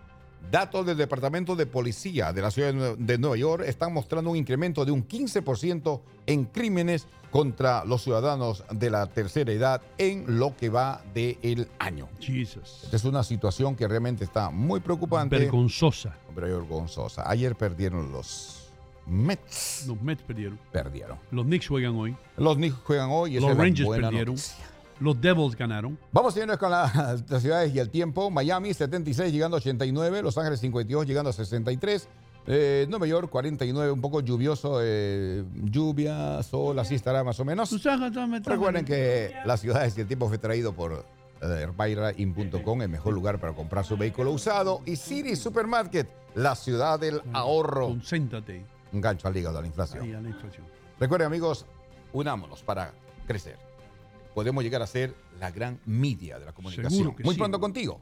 Datos 0.50 0.84
del 0.84 0.96
Departamento 0.98 1.56
de 1.56 1.64
Policía 1.66 2.32
de 2.32 2.42
la 2.42 2.50
Ciudad 2.50 2.72
de 2.72 2.78
Nue- 2.78 2.96
de 2.96 3.18
Nueva 3.18 3.36
York 3.36 3.64
están 3.66 3.92
mostrando 3.94 4.30
un 4.30 4.36
incremento 4.36 4.84
de 4.84 4.92
un 4.92 5.06
15% 5.06 6.00
en 6.26 6.44
crímenes 6.44 7.06
contra 7.30 7.84
los 7.86 8.02
ciudadanos 8.02 8.62
de 8.70 8.90
la 8.90 9.06
tercera 9.06 9.50
edad 9.52 9.80
en 9.96 10.38
lo 10.38 10.54
que 10.54 10.68
va 10.68 11.02
del 11.14 11.68
año. 11.78 12.08
Esta 12.20 12.96
es 12.96 13.04
una 13.04 13.22
situación 13.24 13.74
que 13.74 13.88
realmente 13.88 14.24
está 14.24 14.50
muy 14.50 14.80
preocupante. 14.80 15.38
Vergonzosa. 15.38 16.14
Vergonzosa. 16.36 17.22
Ayer 17.30 17.56
perdieron 17.56 18.12
los 18.12 18.58
Mets. 19.06 19.86
Los 19.88 20.00
Mets 20.02 20.22
perdieron. 20.22 20.58
Perdieron. 20.70 21.18
Los 21.30 21.46
Knicks 21.46 21.66
juegan 21.66 21.94
hoy. 21.96 22.14
Los 22.36 22.56
Knicks 22.56 22.76
juegan 22.84 23.08
hoy 23.10 23.36
y 23.36 23.40
Los 23.40 23.56
Rangers 23.56 23.88
perdieron. 23.88 24.34
noticia. 24.34 24.64
Los 25.02 25.20
Devils 25.20 25.56
ganaron. 25.56 25.98
Vamos 26.12 26.32
siguiendo 26.34 26.58
con 26.58 26.70
la- 26.70 27.16
las 27.28 27.42
ciudades 27.42 27.74
y 27.74 27.78
el 27.78 27.90
tiempo. 27.90 28.30
Miami 28.30 28.72
76 28.72 29.32
llegando 29.32 29.56
a 29.56 29.58
89, 29.58 30.22
Los 30.22 30.38
Ángeles 30.38 30.60
52 30.60 31.06
llegando 31.06 31.30
a 31.30 31.32
63, 31.32 32.08
eh, 32.46 32.86
Nueva 32.88 33.06
York 33.06 33.28
49, 33.30 33.90
un 33.92 34.00
poco 34.00 34.20
lluvioso, 34.20 34.78
eh, 34.82 35.44
lluvia, 35.64 36.42
sol, 36.42 36.78
así 36.78 36.94
estará 36.94 37.22
más 37.24 37.38
o 37.40 37.44
menos. 37.44 37.70
Recuerden 38.44 38.84
que 38.84 39.34
las 39.44 39.60
ciudades 39.60 39.96
y 39.98 40.00
el 40.00 40.06
tiempo 40.06 40.28
fue 40.28 40.38
traído 40.38 40.72
por 40.72 41.04
eh, 41.40 41.66
Buyrain.com, 41.76 42.82
el 42.82 42.88
mejor 42.88 43.14
lugar 43.14 43.38
para 43.40 43.52
comprar 43.54 43.84
su 43.84 43.96
vehículo 43.96 44.30
usado, 44.32 44.80
y 44.86 44.96
City 44.96 45.36
Supermarket, 45.36 46.08
la 46.34 46.54
ciudad 46.54 46.98
del 47.00 47.20
ahorro. 47.32 47.88
Concéntrate. 47.88 48.64
Un 48.92 49.00
gancho 49.00 49.26
al 49.28 49.36
hígado 49.36 49.58
a 49.58 49.60
la 49.62 49.66
inflación. 49.66 50.04
Ahí, 50.04 50.12
a 50.12 50.20
la 50.20 50.28
inflación. 50.28 50.64
Recuerden, 51.00 51.26
amigos, 51.26 51.66
unámonos 52.12 52.62
para 52.62 52.92
crecer. 53.26 53.56
Podemos 54.34 54.62
llegar 54.64 54.82
a 54.82 54.86
ser 54.86 55.14
la 55.38 55.50
gran 55.50 55.78
media 55.86 56.38
de 56.38 56.46
la 56.46 56.52
comunicación. 56.52 57.14
Muy 57.22 57.34
sí, 57.34 57.38
pronto 57.38 57.58
bro. 57.58 57.60
contigo. 57.60 58.00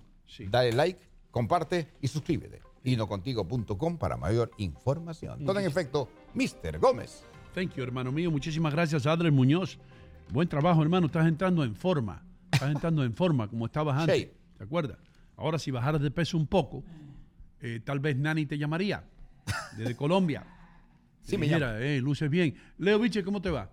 Dale 0.48 0.73
like, 0.73 1.01
comparte 1.31 1.89
y 2.01 2.09
suscríbete. 2.09 2.62
Inocontigo.com 2.85 3.98
para 3.98 4.16
mayor 4.16 4.51
información. 4.59 5.44
Todo 5.44 5.59
en 5.59 5.66
efecto, 5.66 6.09
Mr. 6.35 6.78
Gómez. 6.78 7.24
Thank 7.55 7.74
you, 7.74 7.82
hermano 7.82 8.12
mío. 8.12 8.31
Muchísimas 8.31 8.73
gracias, 8.73 9.07
Adler 9.07 9.32
Muñoz. 9.32 9.78
Buen 10.31 10.48
trabajo, 10.48 10.81
hermano. 10.82 11.07
Estás 11.07 11.27
entrando 11.27 11.65
en 11.65 11.74
forma. 11.74 12.24
Estás 12.52 12.70
entrando 12.70 13.05
en 13.05 13.12
forma 13.15 13.48
como 13.48 13.66
estabas 13.66 13.98
antes. 13.98 14.19
Shape. 14.20 14.35
¿Te 14.59 14.65
acuerdas? 14.65 14.98
Ahora, 15.36 15.59
si 15.59 15.70
bajaras 15.70 16.01
de 16.01 16.11
peso 16.11 16.36
un 16.36 16.47
poco, 16.47 16.85
eh, 17.61 17.81
tal 17.85 17.98
vez 17.98 18.16
Nani 18.16 18.47
te 18.47 18.57
llamaría 18.57 19.05
desde 19.77 19.97
Colombia. 19.97 20.47
Sí, 21.23 21.35
Y 21.35 21.39
me 21.39 21.47
Mira, 21.48 21.81
eh, 21.81 22.01
luces 22.01 22.31
bien. 22.31 22.55
Leo 22.78 22.98
Viche, 22.98 23.24
¿cómo 23.24 23.43
te 23.43 23.51
va? 23.51 23.70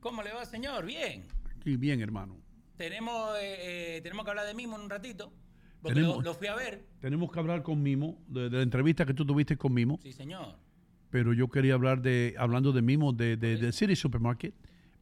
¿Cómo 0.00 0.22
le 0.22 0.32
va, 0.32 0.44
señor? 0.44 0.84
Bien. 0.84 1.24
Aquí 1.62 1.76
bien, 1.76 2.00
hermano. 2.00 2.36
Tenemos, 2.76 3.36
eh, 3.40 3.96
eh, 3.96 4.00
tenemos 4.02 4.24
que 4.24 4.30
hablar 4.32 4.46
de 4.46 4.54
Mimo 4.54 4.74
en 4.76 4.82
un 4.82 4.90
ratito. 4.90 5.32
Porque 5.80 5.94
Tenemos- 5.94 6.16
lo, 6.16 6.22
lo 6.22 6.34
fui 6.34 6.48
a 6.48 6.56
ver. 6.56 6.84
Tenemos 7.00 7.30
que 7.30 7.38
hablar 7.38 7.62
con 7.62 7.80
Mimo, 7.80 8.20
de, 8.26 8.50
de 8.50 8.56
la 8.56 8.62
entrevista 8.64 9.06
que 9.06 9.14
tú 9.14 9.24
tuviste 9.24 9.56
con 9.56 9.72
Mimo, 9.72 10.00
Sí, 10.02 10.12
señor. 10.12 10.56
pero 11.10 11.32
yo 11.32 11.46
quería 11.48 11.74
hablar 11.74 12.02
de, 12.02 12.34
hablando 12.36 12.72
de 12.72 12.82
Mimo, 12.82 13.12
de, 13.12 13.36
de, 13.36 13.56
de 13.58 13.72
City 13.72 13.94
Supermarket, 13.94 14.54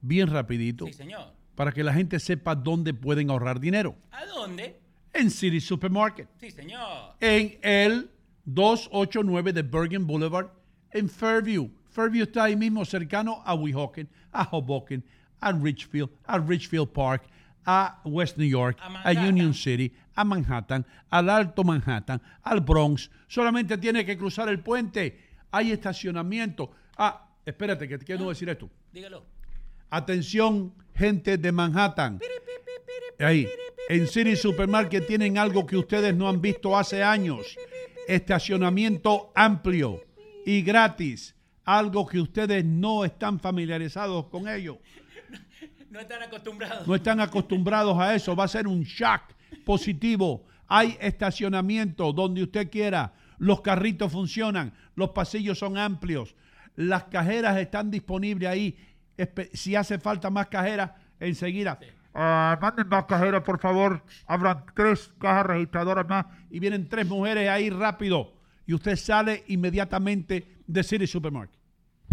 bien 0.03 0.29
rapidito, 0.29 0.85
Sí, 0.87 0.93
señor. 0.93 1.33
para 1.55 1.73
que 1.73 1.83
la 1.83 1.95
gente 1.95 2.21
sepa 2.21 2.55
dónde 2.55 2.93
pueden 2.93 3.31
ahorrar 3.31 3.59
dinero. 3.59 3.97
¿A 4.11 4.27
dónde? 4.27 4.79
En 5.15 5.31
City 5.31 5.61
Supermarket. 5.61 6.29
Sí, 6.39 6.51
señor. 6.51 7.15
en 7.21 7.59
el 7.63 8.11
289 8.45 9.55
de 9.55 9.63
Bergen 9.63 10.07
Boulevard 10.07 10.51
en 10.91 11.09
Fairview. 11.09 11.71
Fairview 11.89 12.25
está 12.25 12.45
ahí 12.45 12.57
mismo 12.57 12.85
cercano 12.85 13.43
a 13.47 13.55
Weehawken, 13.55 14.09
a 14.33 14.45
Hoboken, 14.45 15.03
a 15.41 15.53
Richfield, 15.53 16.11
a 16.27 16.39
Richfield 16.39 16.93
Park, 16.93 17.25
a 17.67 18.01
West 18.05 18.37
New 18.37 18.49
York, 18.49 18.79
a, 18.81 19.13
Union 19.13 19.55
City, 19.55 19.93
a 20.15 20.25
Manhattan, 20.25 20.85
al 21.11 21.29
Alto 21.29 21.65
Manhattan, 21.65 22.21
al 22.43 22.61
Bronx. 22.61 23.11
Solamente 23.29 23.79
tiene 23.79 24.05
que 24.05 24.17
cruzar 24.17 24.49
el 24.49 24.61
puente. 24.61 25.19
Hay 25.51 25.73
estacionamiento. 25.73 26.71
Ah, 26.97 27.29
espérate, 27.45 27.89
que 27.89 27.99
te 27.99 28.05
quiero 28.05 28.29
decir 28.29 28.49
esto. 28.49 28.71
Dígalo. 28.93 29.25
Atención, 29.91 30.73
gente 30.95 31.37
de 31.37 31.53
Manhattan. 31.53 32.21
Ahí, 33.19 33.49
en 33.89 34.07
City 34.07 34.37
Supermarket 34.37 35.07
tienen 35.07 35.37
algo 35.37 35.67
que 35.67 35.77
ustedes 35.77 36.15
no 36.15 36.29
han 36.29 36.41
visto 36.41 36.77
hace 36.77 37.03
años. 37.03 37.57
Estacionamiento 38.07 39.33
amplio 39.35 40.03
y 40.47 40.63
gratis. 40.63 41.35
Algo 41.65 42.07
que 42.07 42.21
ustedes 42.21 42.65
no 42.65 43.05
están 43.05 43.39
familiarizados 43.39 44.27
con 44.27 44.49
ello. 44.49 44.79
No 45.91 45.99
están 45.99 46.23
acostumbrados. 46.23 46.87
No 46.87 46.95
están 46.95 47.21
acostumbrados 47.21 47.99
a 47.99 48.15
eso. 48.15 48.37
Va 48.37 48.45
a 48.45 48.49
ser 48.49 48.67
un 48.67 48.83
shock 48.85 49.23
positivo. 49.65 50.47
Hay 50.69 50.97
estacionamiento 51.01 52.13
donde 52.13 52.45
usted 52.45 52.71
quiera. 52.71 53.13
Los 53.39 53.61
carritos 53.61 54.13
funcionan. 54.13 54.73
Los 54.95 55.11
pasillos 55.11 55.59
son 55.59 55.77
amplios. 55.77 56.37
Las 56.77 57.05
cajeras 57.05 57.59
están 57.59 57.91
disponibles 57.91 58.49
ahí. 58.49 58.79
Si 59.53 59.75
hace 59.75 59.99
falta 59.99 60.31
más 60.31 60.47
cajeras, 60.47 60.93
enseguida. 61.19 61.79
Ah, 62.15 62.59
manden 62.61 62.89
más 62.89 63.05
cajeras, 63.07 63.43
por 63.43 63.59
favor. 63.61 64.05
Habrán 64.27 64.65
tres 64.75 65.13
cajas 65.19 65.47
registradoras 65.47 66.09
más 66.09 66.27
y 66.51 66.61
vienen 66.61 66.89
tres 66.89 67.07
mujeres 67.07 67.49
ahí 67.49 67.69
rápido. 67.69 68.35
Y 68.65 68.75
usted 68.75 68.95
sale 68.95 69.43
inmediatamente 69.49 70.59
de 70.67 70.85
City 70.85 71.07
Supermarket. 71.07 71.59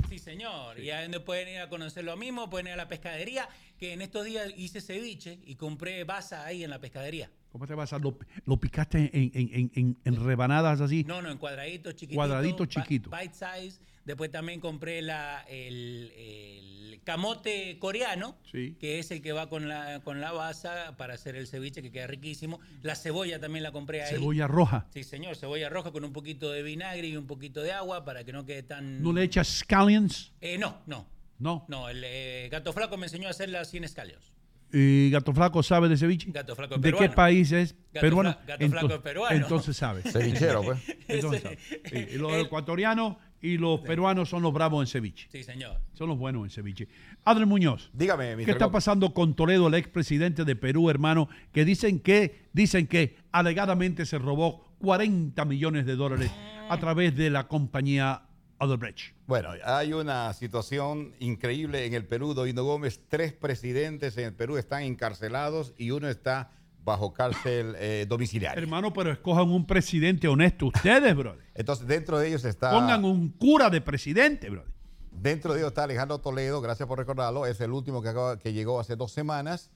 Sí, 0.09 0.19
señor. 0.19 0.79
Y 0.79 0.91
a 0.91 1.01
donde 1.01 1.19
pueden 1.19 1.49
ir 1.49 1.59
a 1.59 1.69
conocer 1.69 2.03
lo 2.03 2.15
mismo, 2.15 2.49
pueden 2.49 2.67
ir 2.67 2.73
a 2.73 2.77
la 2.77 2.87
pescadería, 2.87 3.49
que 3.77 3.93
en 3.93 4.01
estos 4.01 4.25
días 4.25 4.51
hice 4.57 4.81
ceviche 4.81 5.39
y 5.45 5.55
compré 5.55 6.03
basa 6.03 6.45
ahí 6.45 6.63
en 6.63 6.69
la 6.69 6.79
pescadería. 6.79 7.29
¿Cómo 7.51 7.65
te 7.65 7.73
vas 7.73 7.93
a 7.93 7.99
lo, 7.99 8.17
lo 8.45 8.57
picaste 8.59 8.97
en, 9.13 9.31
en- 9.33 9.49
en- 9.53 9.71
en- 9.75 9.97
en 10.03 10.25
rebanadas 10.25 10.81
así? 10.81 11.03
No, 11.05 11.21
no, 11.21 11.31
en 11.31 11.37
cuadraditos 11.37 11.93
chiquititos. 11.95 12.15
Cuadraditos 12.17 12.67
chiquitos. 12.67 13.11
Bite 13.19 13.33
size. 13.33 13.79
Después 14.05 14.31
también 14.31 14.59
compré 14.61 15.01
la, 15.01 15.41
el, 15.49 16.11
el 16.15 17.01
camote 17.03 17.77
coreano, 17.79 18.37
Sí. 18.51 18.75
que 18.79 18.99
es 18.99 19.11
el 19.11 19.21
que 19.21 19.31
va 19.33 19.49
con 19.49 19.68
la, 19.68 19.99
con 20.02 20.21
la 20.21 20.31
basa 20.31 20.95
para 20.97 21.15
hacer 21.15 21.35
el 21.35 21.45
ceviche, 21.47 21.81
que 21.81 21.91
queda 21.91 22.07
riquísimo. 22.07 22.60
La 22.84 22.95
cebolla 22.95 23.39
también 23.39 23.63
la 23.63 23.71
compré 23.71 24.03
ahí. 24.03 24.13
Cebolla 24.13 24.47
roja. 24.47 24.87
Sí, 24.93 25.03
señor, 25.03 25.35
cebolla 25.35 25.68
roja 25.69 25.91
con 25.91 26.03
un 26.05 26.13
poquito 26.13 26.52
de 26.52 26.63
vinagre 26.63 27.07
y 27.07 27.18
un 27.18 27.27
poquito 27.27 27.61
de 27.61 27.71
agua 27.73 28.05
para 28.05 28.23
que 28.23 28.31
no 28.31 28.45
quede 28.45 28.63
tan... 28.63 29.02
¿No 29.02 29.11
le 29.11 29.23
echas 29.23 29.47
scallions? 29.60 30.34
Eh, 30.41 30.57
no, 30.57 30.81
no. 30.85 31.05
No. 31.39 31.65
No, 31.67 31.89
el 31.89 32.01
eh, 32.03 32.49
gato 32.51 32.73
flaco 32.73 32.97
me 32.97 33.05
enseñó 33.05 33.27
a 33.27 33.31
hacerla 33.31 33.63
sin 33.65 33.83
escallos. 33.83 34.33
¿Y 34.73 35.09
Gato 35.11 35.31
Flaco 35.33 35.63
sabe 35.63 35.87
de 35.87 35.95
ceviche? 35.95 36.29
Gato 36.29 36.53
Flaco 36.53 36.75
es 36.75 36.81
¿De 36.81 36.89
qué 36.91 36.97
peruano. 36.97 37.15
país 37.15 37.53
es? 37.53 37.73
Gato 37.93 38.01
peruano. 38.05 38.31
Fla- 38.31 38.45
Gato 38.47 38.69
Flaco 38.69 38.93
es 38.95 38.99
peruano. 38.99 39.35
Entonces 39.37 39.77
sabe. 39.77 40.01
Cevichero, 40.01 40.61
pues. 40.61 40.79
Entonces 41.07 41.41
sabe. 41.41 41.57
Y- 41.93 42.15
y 42.15 42.17
los 42.17 42.33
ecuatorianos 42.33 43.15
y 43.41 43.57
los 43.57 43.79
peruanos 43.79 44.27
son 44.27 44.41
los 44.41 44.51
bravos 44.51 44.83
en 44.83 44.87
ceviche. 44.91 45.29
Sí, 45.31 45.41
señor. 45.41 45.79
Son 45.93 46.09
los 46.09 46.17
buenos 46.17 46.43
en 46.43 46.49
ceviche. 46.49 46.89
Adel 47.23 47.45
Muñoz. 47.45 47.89
Dígame, 47.93 48.31
¿Qué 48.35 48.43
Mr. 48.43 48.49
está 48.49 48.69
pasando 48.69 49.13
con 49.13 49.35
Toledo, 49.37 49.69
el 49.69 49.75
expresidente 49.75 50.43
de 50.43 50.55
Perú, 50.57 50.89
hermano? 50.89 51.29
Que 51.53 51.63
dicen 51.63 52.01
que, 52.01 52.49
dicen 52.51 52.87
que 52.87 53.15
alegadamente 53.31 54.05
se 54.05 54.17
robó 54.17 54.75
40 54.79 55.45
millones 55.45 55.85
de 55.85 55.95
dólares 55.95 56.29
a 56.69 56.77
través 56.77 57.15
de 57.15 57.29
la 57.29 57.47
compañía 57.47 58.23
Odebrecht. 58.60 59.13
Bueno, 59.27 59.49
hay 59.63 59.94
una 59.94 60.34
situación 60.34 61.13
increíble 61.19 61.86
en 61.86 61.94
el 61.94 62.05
Perú, 62.05 62.34
Doino 62.34 62.63
Gómez. 62.63 63.02
Tres 63.07 63.34
presidentes 63.34 64.18
en 64.18 64.26
el 64.26 64.34
Perú 64.34 64.57
están 64.57 64.84
encarcelados 64.84 65.73
y 65.77 65.91
uno 65.91 66.07
está 66.10 66.52
bajo 66.84 67.13
cárcel 67.13 67.76
eh, 67.77 68.05
domiciliaria. 68.07 68.61
Hermano, 68.61 68.94
pero 68.94 69.11
escojan 69.11 69.49
un 69.49 69.68
presidente 69.68 70.27
honesto 70.27 70.68
ustedes, 70.68 71.15
brother. 71.15 71.44
Entonces, 71.53 71.86
dentro 71.86 72.18
de 72.18 72.29
ellos 72.29 72.45
está... 72.45 72.71
Pongan 72.71 73.03
un 73.03 73.29
cura 73.29 73.69
de 73.69 73.81
presidente, 73.81 74.49
brother. 74.49 74.71
Dentro 75.11 75.53
de 75.53 75.60
ellos 75.60 75.69
está 75.71 75.84
Alejandro 75.84 76.19
Toledo, 76.19 76.61
gracias 76.61 76.87
por 76.87 76.97
recordarlo, 76.97 77.45
es 77.45 77.60
el 77.60 77.71
último 77.71 78.02
que, 78.02 78.10
acaba- 78.10 78.39
que 78.39 78.53
llegó 78.53 78.79
hace 78.79 78.95
dos 78.95 79.11
semanas 79.11 79.69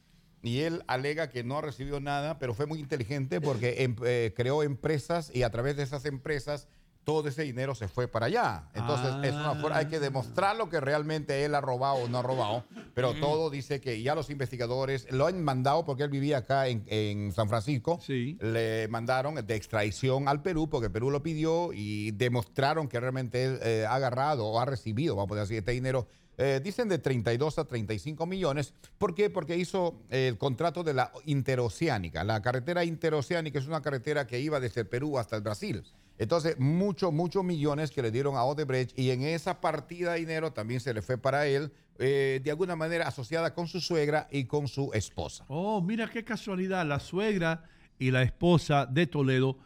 y 0.44 0.60
él 0.62 0.84
alega 0.88 1.30
que 1.30 1.44
no 1.44 1.58
ha 1.58 1.62
recibido 1.62 2.00
nada, 2.00 2.40
pero 2.40 2.54
fue 2.54 2.66
muy 2.66 2.80
inteligente 2.80 3.42
porque 3.42 3.84
em- 3.84 3.96
eh, 4.06 4.34
creó 4.36 4.64
empresas 4.64 5.32
y 5.36 5.44
a 5.44 5.50
través 5.50 5.76
de 5.78 5.84
esas 5.84 6.06
empresas 6.06 6.68
todo 7.04 7.28
ese 7.28 7.44
dinero 7.44 7.76
se 7.76 7.88
fue 7.88 8.08
para 8.08 8.28
allá. 8.28 8.70
Entonces, 8.74 9.14
es 9.24 9.34
una 9.34 9.56
forma, 9.56 9.78
hay 9.78 9.88
que 9.88 10.00
demostrar 10.00 10.56
lo 10.56 10.70
que 10.70 10.80
realmente 10.80 11.46
él 11.46 11.56
ha 11.56 11.62
robado 11.62 11.96
o 11.96 12.08
no 12.08 12.20
ha 12.20 12.22
robado, 12.22 12.64
pero 12.94 13.14
todo 13.16 13.50
dice 13.50 13.82
que 13.82 14.02
ya 14.02 14.16
los 14.16 14.30
investigadores 14.30 15.08
lo 15.12 15.28
han 15.28 15.44
mandado 15.44 15.86
porque 15.86 16.04
él 16.04 16.10
vivía 16.10 16.40
acá 16.40 16.68
en, 16.68 16.84
en 16.88 17.32
San 17.32 17.50
Francisco, 17.50 18.00
le 18.08 18.88
mandaron 18.90 19.36
de 19.36 19.56
extradición 19.56 20.28
al 20.28 20.42
Perú 20.42 20.70
porque 20.70 20.90
Perú 20.90 21.10
lo 21.10 21.24
pidió 21.24 21.72
y 21.74 22.12
demostraron 22.12 22.88
que 22.88 23.00
realmente 23.00 23.44
él 23.46 23.60
eh, 23.64 23.86
ha 23.88 23.96
agarrado 23.96 24.46
o 24.46 24.60
ha 24.60 24.66
recibido, 24.66 25.16
vamos 25.16 25.38
a 25.38 25.42
decir, 25.42 25.58
este 25.58 25.72
dinero 25.72 26.08
eh, 26.38 26.60
dicen 26.64 26.90
de 26.90 26.98
32 26.98 27.60
a 27.60 27.66
35 27.66 28.26
millones. 28.26 28.74
¿Por 28.98 29.14
qué? 29.14 29.30
Porque 29.30 29.58
hizo 29.58 30.02
eh, 30.10 30.28
el 30.28 30.38
contrato 30.38 30.84
de 30.84 30.94
la 30.94 31.12
interoceánica. 31.26 32.24
La 32.24 32.42
carretera 32.42 32.84
interoceánica 32.84 33.60
es 33.60 33.68
una 33.68 33.82
carretera 33.82 34.26
que 34.26 34.40
iba 34.40 34.60
desde 34.60 34.82
el 34.82 34.88
Perú 34.88 35.20
hasta 35.20 35.36
el 35.36 35.44
Brasil. 35.44 35.84
Entonces, 36.22 36.60
muchos, 36.60 37.12
muchos 37.12 37.44
millones 37.44 37.90
que 37.90 38.04
le 38.04 38.12
dieron 38.12 38.36
a 38.36 38.44
Odebrecht 38.44 38.96
y 38.96 39.10
en 39.10 39.24
esa 39.24 39.60
partida 39.60 40.14
de 40.14 40.20
dinero 40.20 40.54
también 40.54 40.80
se 40.80 40.94
le 40.94 41.02
fue 41.02 41.18
para 41.18 41.48
él, 41.48 41.74
eh, 41.98 42.40
de 42.44 42.52
alguna 42.52 42.76
manera 42.76 43.08
asociada 43.08 43.56
con 43.56 43.68
su 43.68 43.82
suegra 43.82 44.28
y 44.30 44.46
con 44.46 44.68
su 44.68 44.92
esposa. 44.94 45.46
Oh, 45.48 45.82
mira 45.82 46.08
qué 46.08 46.24
casualidad. 46.24 46.86
La 46.86 47.00
suegra 47.00 47.64
y 47.98 48.12
la 48.12 48.22
esposa 48.22 48.86
de 48.86 49.08
Toledo 49.08 49.58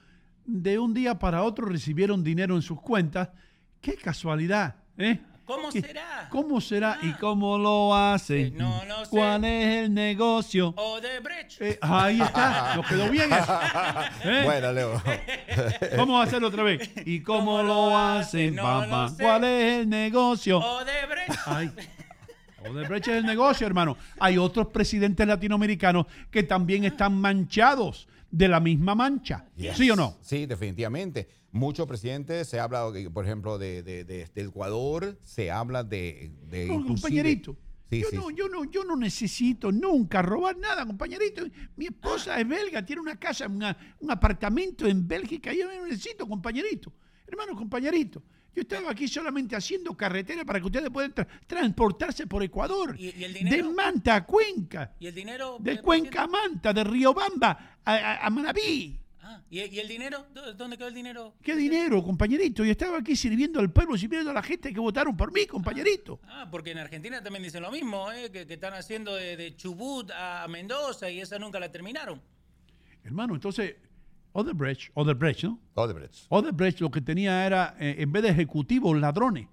de 0.45 0.80
un 0.80 0.93
día 0.93 1.19
para 1.19 1.43
otro 1.43 1.66
recibieron 1.66 2.24
dinero 2.24 2.56
en 2.56 2.61
sus 2.61 2.80
cuentas. 2.80 3.32
Qué 3.82 3.95
casualidad, 3.95 4.77
¿eh? 4.98 5.19
¿Cómo 5.45 5.69
¿Qué- 5.69 5.82
será? 5.82 6.27
¿Cómo 6.32 6.59
será 6.59 6.98
y 7.03 7.11
cómo 7.14 7.57
lo 7.57 7.93
hacen? 7.95 8.56
no, 8.57 8.83
no 8.85 9.06
sé. 9.06 9.11
¿Cuál 9.11 9.43
es 9.45 9.83
el 9.83 9.93
negocio? 9.93 10.74
Odebrecht. 10.75 11.61
Eh, 11.61 11.77
ahí 11.82 12.19
está, 12.19 12.75
nos 12.75 12.88
quedó 12.88 13.09
bien 13.09 13.32
eso. 13.32 13.59
¿Eh? 14.24 14.41
Bueno, 14.43 14.72
Leo. 14.74 15.01
Vamos 15.98 16.19
a 16.19 16.24
hacerlo 16.27 16.48
otra 16.48 16.64
vez. 16.64 16.90
¿Y 17.06 17.22
cómo 17.22 17.61
lo 17.61 17.95
hacen, 17.98 18.56
No 18.56 18.64
papá? 18.64 19.03
lo 19.03 19.09
sé. 19.09 19.24
¿Cuál 19.24 19.43
es 19.43 19.74
el 19.82 19.90
negocio? 19.90 20.57
Odebrecht. 20.59 21.40
Ay. 21.45 21.72
Odebrecht 22.67 23.07
es 23.09 23.15
el 23.17 23.25
negocio, 23.25 23.67
hermano. 23.67 23.98
Hay 24.19 24.38
otros 24.40 24.67
presidentes 24.67 25.27
latinoamericanos 25.27 26.07
que 26.32 26.41
también 26.43 26.83
están 26.85 27.14
manchados 27.22 28.07
de 28.32 28.48
la 28.48 28.59
misma 28.59 28.95
mancha. 28.95 29.45
Yes. 29.56 29.77
¿Sí 29.77 29.90
o 29.91 29.95
no? 29.95 30.17
Sí, 30.22 30.45
definitivamente. 30.48 31.27
Muchos 31.56 31.88
presidentes, 31.88 32.50
se 32.50 32.59
habla, 32.59 32.85
eh, 32.93 33.09
por 33.09 33.24
ejemplo, 33.24 33.58
de, 33.58 33.82
de- 33.82 34.03
de- 34.03 34.25
de 34.35 34.42
Ecuador, 34.42 35.17
se 35.24 35.50
habla 35.51 35.85
de... 35.85 36.34
de 36.50 36.66
No, 36.67 36.85
compañerito. 36.85 37.56
Sí, 37.90 38.01
yo, 38.01 38.09
sí, 38.09 38.16
no, 38.17 38.30
yo, 38.30 38.50
no, 38.50 38.66
yo 38.66 38.84
no 38.84 38.98
necesito 38.98 39.72
nunca 39.72 40.22
robar 40.22 40.58
nada, 40.58 40.85
compañerito. 40.85 41.43
Mi 41.77 41.85
esposa 41.85 42.38
es 42.42 42.45
belga, 42.45 42.85
tiene 42.85 43.01
una 43.01 43.17
casa, 43.17 43.48
una- 43.48 43.77
un 44.01 44.11
apartamento 44.11 44.85
en 44.85 45.08
Bélgica. 45.08 45.53
Yo 45.53 45.66
no 45.74 45.85
necesito, 45.85 46.27
compañerito. 46.27 46.92
Hermano, 47.25 47.56
compañerito. 47.56 48.22
Yo 48.53 48.64
estaba 48.64 48.92
aquí 48.92 49.08
solamente 49.08 49.56
haciendo 49.56 49.95
carretera 49.95 50.43
para 50.43 50.59
que 50.59 50.66
ustedes 50.66 50.90
puedan 50.90 51.14
tra- 51.14 51.27
transportarse 51.48 52.27
por 52.27 52.43
Ecuador. 52.43 52.98
¿Y- 53.00 53.14
y 53.17 53.24
el 53.24 53.34
de? 53.34 53.64
Manta 53.64 54.16
a 54.16 54.25
Cuenca. 54.25 54.93
¿Y 55.00 55.08
el 55.08 55.16
dinero? 55.16 55.56
De 55.61 55.80
Cuenca 55.82 56.24
a 56.24 56.27
Manta, 56.27 56.74
de 56.74 56.84
Riobamba 56.84 57.77
a, 57.85 57.93
a, 57.93 58.25
a 58.25 58.30
Manabí. 58.30 59.00
Ah, 59.28 59.42
¿y, 59.50 59.60
y 59.60 59.80
el 59.80 59.88
dinero? 59.88 60.28
¿Dó- 60.36 60.54
¿Dónde 60.54 60.78
quedó 60.78 60.88
el 60.88 60.94
dinero? 60.94 61.34
¿Qué 61.42 61.56
dinero, 61.56 62.04
compañerito? 62.04 62.64
Yo 62.64 62.70
estaba 62.70 63.00
aquí 63.00 63.16
sirviendo 63.16 63.60
al 63.60 63.72
pueblo, 63.72 63.98
sirviendo 63.98 64.30
a 64.30 64.34
la 64.36 64.44
gente 64.44 64.72
que 64.72 64.80
votaron 64.80 65.18
por 65.18 65.34
mí, 65.34 65.48
compañerito. 65.48 66.20
Ah, 66.28 66.48
porque 66.52 66.72
en 66.72 66.78
Argentina 66.78 67.24
también 67.24 67.42
dicen 67.42 67.64
lo 67.64 67.72
mismo, 67.72 68.12
¿eh? 68.12 68.30
que, 68.32 68.45
que 68.45 68.54
están 68.54 68.74
haciendo 68.76 69.16
de, 69.16 69.36
de 69.36 69.56
Chubut 69.56 70.12
a 70.12 70.48
Mendoza 70.48 71.10
y 71.10 71.22
esa 71.22 71.40
nunca 71.40 71.60
la 71.60 71.72
terminaron. 71.72 72.22
Hermano, 73.04 73.34
entonces, 73.34 73.76
Odebrecht, 74.34 74.92
Odebrecht, 74.94 75.44
¿no? 75.44 75.60
Odebrecht. 75.74 76.26
Odebrecht 76.30 76.80
lo 76.82 76.92
que 76.92 77.02
tenía 77.02 77.48
era, 77.48 77.76
eh, 77.80 77.95
en 78.00 78.12
vez 78.12 78.22
de 78.22 78.30
ejecutivos, 78.30 78.95
ladrones. 79.00 79.48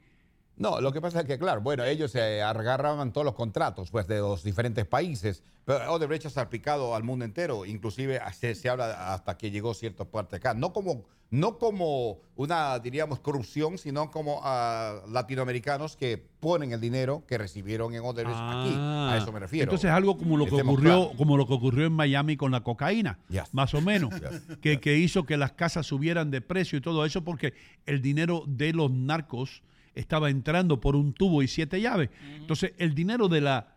No, 0.62 0.80
lo 0.80 0.92
que 0.92 1.00
pasa 1.00 1.20
es 1.20 1.26
que, 1.26 1.38
claro, 1.38 1.60
bueno, 1.60 1.82
ellos 1.84 2.12
se 2.12 2.40
agarraban 2.40 3.12
todos 3.12 3.24
los 3.24 3.34
contratos 3.34 3.90
pues, 3.90 4.06
de 4.06 4.18
los 4.20 4.44
diferentes 4.44 4.86
países, 4.86 5.42
pero 5.64 5.92
Odebrecht 5.92 6.26
ha 6.26 6.30
salpicado 6.30 6.94
al 6.94 7.02
mundo 7.02 7.24
entero, 7.24 7.66
inclusive 7.66 8.20
se, 8.32 8.54
se 8.54 8.68
habla 8.68 9.12
hasta 9.12 9.36
que 9.36 9.50
llegó 9.50 9.74
cierta 9.74 10.04
parte 10.04 10.36
acá, 10.36 10.54
no 10.54 10.72
como, 10.72 11.04
no 11.30 11.58
como 11.58 12.18
una, 12.36 12.78
diríamos, 12.78 13.18
corrupción, 13.18 13.76
sino 13.76 14.10
como 14.12 14.40
ah, 14.44 15.00
latinoamericanos 15.08 15.96
que 15.96 16.16
ponen 16.38 16.72
el 16.72 16.80
dinero 16.80 17.24
que 17.26 17.38
recibieron 17.38 17.92
en 17.94 18.02
Odebrecht 18.04 18.38
aquí, 18.38 18.74
a 18.78 19.16
eso 19.20 19.32
me 19.32 19.40
refiero. 19.40 19.64
Ah, 19.64 19.74
Entonces 19.74 19.90
algo 19.90 20.16
como 20.16 20.36
lo 20.36 20.44
que 20.44 20.50
Estemos 20.52 20.74
ocurrió, 20.74 20.94
claros. 20.94 21.16
como 21.16 21.36
lo 21.36 21.46
que 21.48 21.54
ocurrió 21.54 21.86
en 21.86 21.92
Miami 21.92 22.36
con 22.36 22.52
la 22.52 22.62
cocaína, 22.62 23.18
Yes. 23.28 23.52
más 23.52 23.74
o 23.74 23.80
menos, 23.80 24.14
que, 24.62 24.78
que 24.78 24.96
hizo 24.96 25.24
que 25.24 25.36
las 25.36 25.52
casas 25.52 25.86
subieran 25.86 26.30
de 26.30 26.40
precio 26.40 26.78
y 26.78 26.80
todo 26.80 27.04
eso 27.04 27.24
porque 27.24 27.54
el 27.84 28.00
dinero 28.00 28.44
de 28.46 28.72
los 28.72 28.90
narcos 28.92 29.62
estaba 29.94 30.30
entrando 30.30 30.80
por 30.80 30.96
un 30.96 31.12
tubo 31.12 31.42
y 31.42 31.48
siete 31.48 31.80
llaves. 31.80 32.10
Entonces 32.36 32.72
el 32.78 32.94
dinero 32.94 33.28
de 33.28 33.40
la 33.40 33.76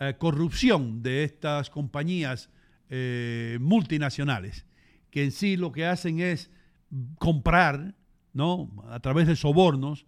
eh, 0.00 0.14
corrupción 0.18 1.02
de 1.02 1.24
estas 1.24 1.70
compañías 1.70 2.50
eh, 2.90 3.58
multinacionales, 3.60 4.64
que 5.10 5.24
en 5.24 5.32
sí 5.32 5.56
lo 5.56 5.72
que 5.72 5.86
hacen 5.86 6.20
es 6.20 6.50
comprar, 7.18 7.94
¿no? 8.32 8.70
A 8.88 9.00
través 9.00 9.26
de 9.26 9.36
sobornos, 9.36 10.06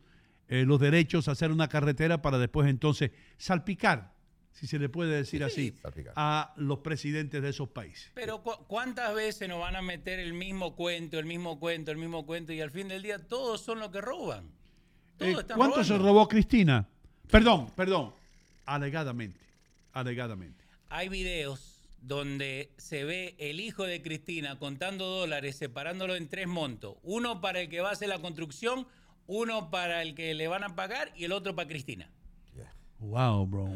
eh, 0.48 0.64
los 0.64 0.80
derechos 0.80 1.28
a 1.28 1.32
hacer 1.32 1.50
una 1.52 1.68
carretera 1.68 2.22
para 2.22 2.38
después 2.38 2.68
entonces 2.68 3.10
salpicar, 3.36 4.14
si 4.52 4.66
se 4.66 4.78
le 4.78 4.88
puede 4.88 5.14
decir 5.16 5.44
así, 5.44 5.74
a 6.16 6.54
los 6.56 6.78
presidentes 6.78 7.42
de 7.42 7.48
esos 7.50 7.68
países. 7.68 8.10
Pero 8.14 8.42
cu- 8.42 8.64
¿cuántas 8.66 9.14
veces 9.14 9.48
nos 9.48 9.60
van 9.60 9.76
a 9.76 9.82
meter 9.82 10.18
el 10.20 10.32
mismo 10.32 10.74
cuento, 10.74 11.18
el 11.18 11.26
mismo 11.26 11.58
cuento, 11.60 11.90
el 11.90 11.98
mismo 11.98 12.24
cuento 12.26 12.52
y 12.52 12.60
al 12.60 12.70
fin 12.70 12.88
del 12.88 13.02
día 13.02 13.18
todos 13.18 13.60
son 13.60 13.78
los 13.80 13.90
que 13.90 14.00
roban? 14.00 14.50
Eh, 15.20 15.36
¿Cuánto 15.54 15.82
se 15.82 15.98
robó 15.98 16.28
Cristina? 16.28 16.86
Perdón, 17.30 17.70
perdón, 17.76 18.12
alegadamente, 18.66 19.40
alegadamente. 19.92 20.64
Hay 20.88 21.08
videos 21.08 21.78
donde 22.00 22.70
se 22.76 23.04
ve 23.04 23.34
el 23.38 23.60
hijo 23.60 23.84
de 23.84 24.00
Cristina 24.00 24.58
contando 24.58 25.06
dólares, 25.06 25.56
separándolo 25.56 26.14
en 26.14 26.28
tres 26.28 26.46
montos. 26.46 26.96
Uno 27.02 27.40
para 27.40 27.60
el 27.60 27.68
que 27.68 27.80
va 27.80 27.90
a 27.90 27.92
hacer 27.92 28.08
la 28.08 28.20
construcción, 28.20 28.86
uno 29.26 29.70
para 29.70 30.02
el 30.02 30.14
que 30.14 30.34
le 30.34 30.48
van 30.48 30.64
a 30.64 30.74
pagar 30.74 31.12
y 31.16 31.24
el 31.24 31.32
otro 31.32 31.54
para 31.54 31.68
Cristina. 31.68 32.08
Wow, 33.00 33.46
bro. 33.46 33.68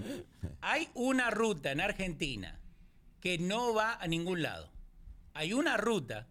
Hay 0.62 0.88
una 0.94 1.30
ruta 1.30 1.70
en 1.70 1.80
Argentina 1.80 2.58
que 3.20 3.38
no 3.38 3.72
va 3.72 3.94
a 3.94 4.06
ningún 4.08 4.42
lado. 4.42 4.70
Hay 5.34 5.52
una 5.52 5.76
ruta 5.76 6.26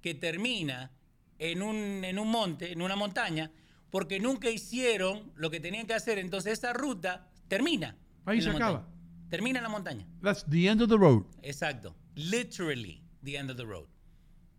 que 0.00 0.14
termina 0.14 0.92
en 1.38 1.62
un, 1.62 2.04
en 2.04 2.18
un 2.18 2.28
monte, 2.28 2.72
en 2.72 2.82
una 2.82 2.94
montaña, 2.94 3.50
porque 3.90 4.20
nunca 4.20 4.50
hicieron 4.50 5.32
lo 5.36 5.50
que 5.50 5.60
tenían 5.60 5.86
que 5.86 5.94
hacer. 5.94 6.18
Entonces 6.18 6.54
esa 6.58 6.72
ruta 6.72 7.28
termina. 7.48 7.96
Ahí 8.24 8.40
se 8.42 8.50
acaba. 8.50 8.72
montaña. 8.80 8.92
Termina 9.30 9.58
en 9.58 9.62
la 9.64 9.68
montaña. 9.68 10.06
That's 10.22 10.44
the 10.48 10.68
end 10.68 10.82
of 10.82 10.88
the 10.88 10.96
road. 10.96 11.24
Exacto. 11.42 11.94
Literally 12.14 13.02
the 13.22 13.36
end 13.36 13.50
of 13.50 13.56
the 13.56 13.64
road. 13.64 13.86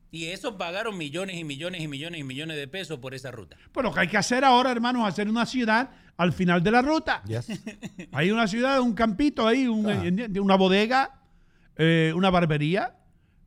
Y 0.10 0.26
eso 0.28 0.58
pagaron 0.58 0.98
millones 0.98 1.36
y 1.38 1.44
millones 1.44 1.82
y 1.82 1.88
millones 1.88 2.22
y 2.22 2.24
millones 2.24 2.56
de 2.58 2.68
pesos 2.68 2.98
por 3.00 3.14
esa 3.14 3.30
ruta. 3.30 3.58
Pero 3.74 3.90
lo 3.90 3.94
que 3.94 4.00
hay 4.02 4.08
que 4.08 4.18
hacer 4.18 4.44
ahora, 4.46 4.72
hermanos, 4.72 5.04
es 5.04 5.10
hacer 5.14 5.30
una 5.30 5.46
ciudad 5.46 5.92
al 6.16 6.32
final 6.34 6.64
de 6.64 6.72
la 6.72 6.82
ruta. 6.82 7.22
Hay 8.14 8.32
una 8.32 8.48
ciudad, 8.48 8.80
un 8.80 8.94
campito 8.94 9.46
ahí, 9.48 9.68
un- 9.68 9.88
¿entiendes? 9.90 10.42
una 10.42 10.56
bodega, 10.56 11.22
eh, 11.76 12.14
una 12.16 12.30
barbería, 12.30 12.96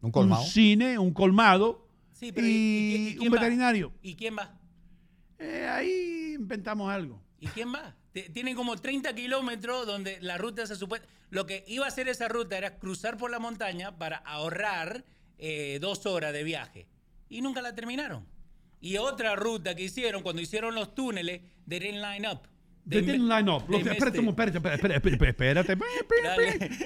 un, 0.03 0.11
colmado. 0.13 0.45
cine, 0.45 0.99
un 0.99 1.13
colmado 1.13 1.89
Sí, 2.13 2.31
pero 2.31 2.47
y, 2.47 2.51
¿y- 2.51 2.55
y- 2.55 3.09
y 3.09 3.17
quién 3.17 3.29
un 3.33 3.37
va? 3.37 3.41
veterinario. 3.41 3.93
¿Y 4.03 4.15
quién 4.15 4.37
va? 4.39 4.60
Eh, 5.41 5.67
ahí 5.67 6.35
inventamos 6.35 6.93
algo. 6.93 7.21
¿Y 7.41 7.47
quién 7.49 7.73
va? 7.75 7.97
Tienen 8.13 8.55
como 8.55 8.77
30 8.77 9.15
kilómetros 9.15 9.87
donde 9.87 10.21
la 10.21 10.37
ruta 10.39 10.67
se 10.67 10.77
supone... 10.77 11.03
Lo 11.31 11.47
que 11.47 11.65
iba 11.67 11.87
a 11.87 11.89
hacer 11.89 12.09
esa 12.09 12.29
ruta 12.29 12.59
era 12.59 12.79
cruzar 12.79 13.17
por 13.17 13.31
la 13.31 13.39
montaña 13.39 13.97
para 13.97 14.19
ahorrar 14.19 15.05
eh, 15.39 15.79
dos 15.81 16.05
horas 16.07 16.33
de 16.33 16.45
viaje. 16.45 16.87
Y 17.29 17.41
nunca 17.41 17.63
la 17.63 17.75
terminaron. 17.75 18.27
Y 18.81 18.99
otra 18.99 19.37
ruta 19.37 19.75
que 19.75 19.85
hicieron, 19.85 20.23
cuando 20.23 20.43
hicieron 20.43 20.75
los 20.75 20.95
túneles, 20.95 21.43
they 21.69 21.79
didn't 21.79 22.03
line 22.03 22.29
up. 22.29 22.43
They 22.91 23.01
didn't 23.03 23.29
line 23.29 23.49
up. 23.49 23.67
they 23.67 23.79
Lo 23.79 23.85
que- 23.85 23.91
missed 23.91 23.93
espérate, 23.93 24.19
espérate, 24.29 24.57
espérate, 24.59 24.97
espérate, 25.29 25.73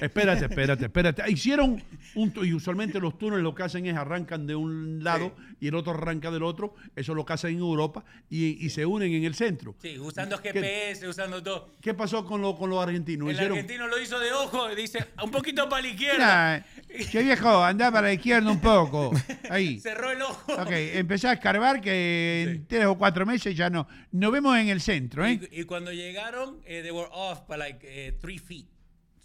espérate, 0.01 0.85
espérate. 0.85 1.23
Hicieron 1.31 1.83
un 2.15 2.33
y 2.43 2.53
usualmente 2.53 2.99
los 2.99 3.17
túneles 3.17 3.43
lo 3.43 3.53
que 3.55 3.63
hacen 3.63 3.85
es 3.85 3.95
arrancan 3.95 4.45
de 4.47 4.55
un 4.55 5.03
lado 5.03 5.33
y 5.59 5.67
el 5.67 5.75
otro 5.75 5.93
arranca 5.93 6.31
del 6.31 6.43
otro. 6.43 6.75
Eso 6.95 7.11
es 7.11 7.15
lo 7.15 7.25
que 7.25 7.33
hacen 7.33 7.51
en 7.55 7.59
Europa 7.59 8.03
y, 8.29 8.65
y 8.65 8.69
se 8.69 8.85
unen 8.85 9.13
en 9.13 9.23
el 9.23 9.35
centro. 9.35 9.75
Sí, 9.81 9.97
usando 9.99 10.41
¿Qué- 10.41 10.51
GPS, 10.51 11.07
usando 11.07 11.41
todo. 11.41 11.69
¿Qué 11.81 11.93
pasó 11.93 12.25
con, 12.25 12.41
lo- 12.41 12.55
con 12.55 12.69
los 12.69 12.81
argentinos? 12.81 13.29
El 13.29 13.39
argentino 13.39 13.87
lo 13.87 13.99
hizo 14.01 14.19
de 14.19 14.31
ojo 14.31 14.73
dice, 14.75 15.05
un 15.23 15.31
poquito 15.31 15.67
para 15.69 15.81
la 15.81 15.87
izquierda. 15.89 16.65
Che 17.11 17.23
viejo, 17.23 17.63
anda 17.63 17.91
para 17.91 18.07
la 18.07 18.13
izquierda 18.13 18.49
un 18.51 18.61
poco. 18.61 19.11
Ahí. 19.49 19.79
Cerró 19.79 20.11
el 20.11 20.21
ojo. 20.21 20.53
Ok, 20.53 20.69
empezá 20.71 21.31
a 21.31 21.33
escarbar 21.33 21.81
que 21.81 22.43
en 22.43 22.65
tres 22.67 22.85
o 22.85 22.97
cuatro 22.97 23.25
meses 23.25 23.55
ya 23.55 23.69
no. 23.69 23.87
Nos 24.11 24.31
vemos 24.31 24.57
en 24.57 24.69
el 24.69 24.79
centro, 24.81 25.25
¿eh? 25.25 25.39
Y, 25.51 25.61
y 25.61 25.63
cuando 25.65 25.91
llegaron, 25.95 26.61
eh, 26.65 26.81
they 26.81 26.91
were 26.91 27.09
off 27.11 27.47
by 27.47 27.57
like 27.57 27.79
eh, 27.83 28.11
three 28.19 28.37
feet. 28.37 28.67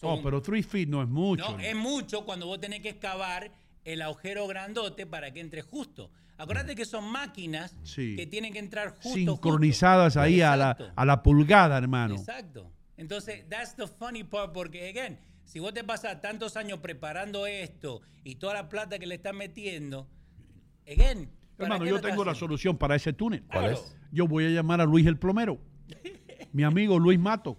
Oh, 0.03 0.21
pero 0.23 0.41
three 0.41 0.63
feet 0.63 0.89
no 0.89 1.03
es 1.03 1.09
mucho. 1.09 1.51
No, 1.53 1.59
es 1.61 1.75
mucho 1.77 2.25
cuando 2.25 2.47
vos 2.47 2.59
tenés 2.61 2.81
que 2.81 2.89
excavar 2.89 3.53
el 3.85 4.01
agujero 4.03 4.47
grandote 4.47 5.07
para 5.07 5.31
que 5.33 5.41
entre 5.41 5.63
justo. 5.63 6.11
Acuérdate 6.39 6.75
que 6.75 6.87
son 6.87 7.05
máquinas 7.11 7.77
Sí. 7.83 8.17
que 8.17 8.27
tienen 8.27 8.53
que 8.53 8.61
entrar 8.61 8.95
justo. 8.95 9.11
Sincronizadas 9.13 10.15
justo. 10.15 10.21
ahí 10.23 10.41
a 10.41 10.57
la, 10.57 10.71
a 10.97 11.05
la 11.05 11.23
pulgada, 11.23 11.77
hermano. 11.77 12.15
Exacto. 12.15 12.71
Entonces, 12.97 13.47
that's 13.51 13.77
the 13.77 13.87
funny 13.87 14.25
part, 14.25 14.53
porque, 14.53 14.89
again, 14.89 15.19
si 15.45 15.59
vos 15.59 15.75
te 15.75 15.85
pasas 15.85 16.21
tantos 16.23 16.57
años 16.57 16.79
preparando 16.81 17.47
esto 17.47 18.01
y 18.25 18.37
toda 18.37 18.55
la 18.55 18.69
plata 18.71 18.99
que 18.99 19.07
le 19.07 19.17
estás 19.17 19.35
metiendo, 19.35 20.09
again. 20.87 21.31
¿para 21.57 21.75
Hermano, 21.75 21.85
yo 21.91 22.01
tengo 22.01 22.25
la 22.25 22.35
solución 22.35 22.79
para 22.79 22.97
ese 22.97 23.13
túnel. 23.13 23.43
¿Cuál 23.45 23.73
es? 23.73 23.97
Yo 24.11 24.27
voy 24.27 24.47
a 24.47 24.49
llamar 24.49 24.81
a 24.81 24.85
Luis 24.85 25.07
el 25.07 25.19
plomero. 25.19 25.59
Mi 26.53 26.63
amigo 26.65 26.99
Luis 26.99 27.19
Mato. 27.19 27.59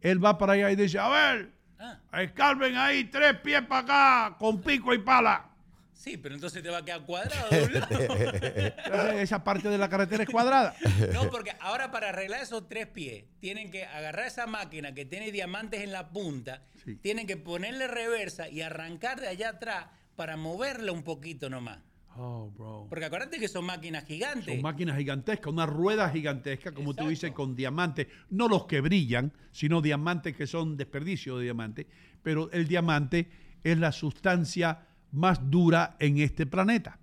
Él 0.00 0.24
va 0.24 0.38
para 0.38 0.54
allá 0.54 0.70
y 0.70 0.76
dice, 0.76 0.98
a 0.98 1.08
ver, 1.08 1.52
Ah. 1.82 1.98
escarben 2.22 2.76
ahí 2.76 3.04
tres 3.04 3.38
pies 3.40 3.62
para 3.62 3.80
acá 4.28 4.36
con 4.38 4.60
pico 4.60 4.92
y 4.92 4.98
pala. 4.98 5.46
Sí, 5.94 6.16
pero 6.16 6.34
entonces 6.34 6.62
te 6.62 6.70
va 6.70 6.78
a 6.78 6.84
quedar 6.84 7.02
cuadrado. 7.04 7.46
Entonces, 7.50 8.72
esa 9.16 9.44
parte 9.44 9.68
de 9.68 9.76
la 9.76 9.88
carretera 9.90 10.22
es 10.22 10.30
cuadrada. 10.30 10.74
No, 11.12 11.28
porque 11.30 11.52
ahora 11.60 11.90
para 11.90 12.08
arreglar 12.08 12.40
esos 12.42 12.66
tres 12.68 12.86
pies, 12.86 13.24
tienen 13.38 13.70
que 13.70 13.84
agarrar 13.84 14.26
esa 14.26 14.46
máquina 14.46 14.94
que 14.94 15.04
tiene 15.04 15.30
diamantes 15.30 15.82
en 15.82 15.92
la 15.92 16.08
punta, 16.08 16.62
tienen 17.02 17.26
que 17.26 17.36
ponerle 17.36 17.86
reversa 17.86 18.48
y 18.48 18.62
arrancar 18.62 19.20
de 19.20 19.28
allá 19.28 19.50
atrás 19.50 19.86
para 20.16 20.38
moverla 20.38 20.92
un 20.92 21.02
poquito 21.02 21.50
nomás. 21.50 21.80
Oh, 22.16 22.50
bro. 22.50 22.86
Porque 22.88 23.04
acuérdate 23.04 23.38
que 23.38 23.48
son 23.48 23.64
máquinas 23.64 24.04
gigantes. 24.04 24.46
Son 24.46 24.62
máquinas 24.62 24.98
gigantescas, 24.98 25.52
una 25.52 25.66
rueda 25.66 26.10
gigantesca, 26.10 26.72
como 26.72 26.94
tú 26.94 27.08
dices, 27.08 27.32
con 27.32 27.54
diamantes, 27.54 28.08
no 28.30 28.48
los 28.48 28.66
que 28.66 28.80
brillan, 28.80 29.32
sino 29.52 29.80
diamantes 29.80 30.36
que 30.36 30.46
son 30.46 30.76
desperdicio 30.76 31.38
de 31.38 31.44
diamante, 31.44 31.86
pero 32.22 32.50
el 32.52 32.66
diamante 32.66 33.30
es 33.62 33.78
la 33.78 33.92
sustancia 33.92 34.86
más 35.12 35.50
dura 35.50 35.96
en 35.98 36.18
este 36.18 36.46
planeta. 36.46 36.98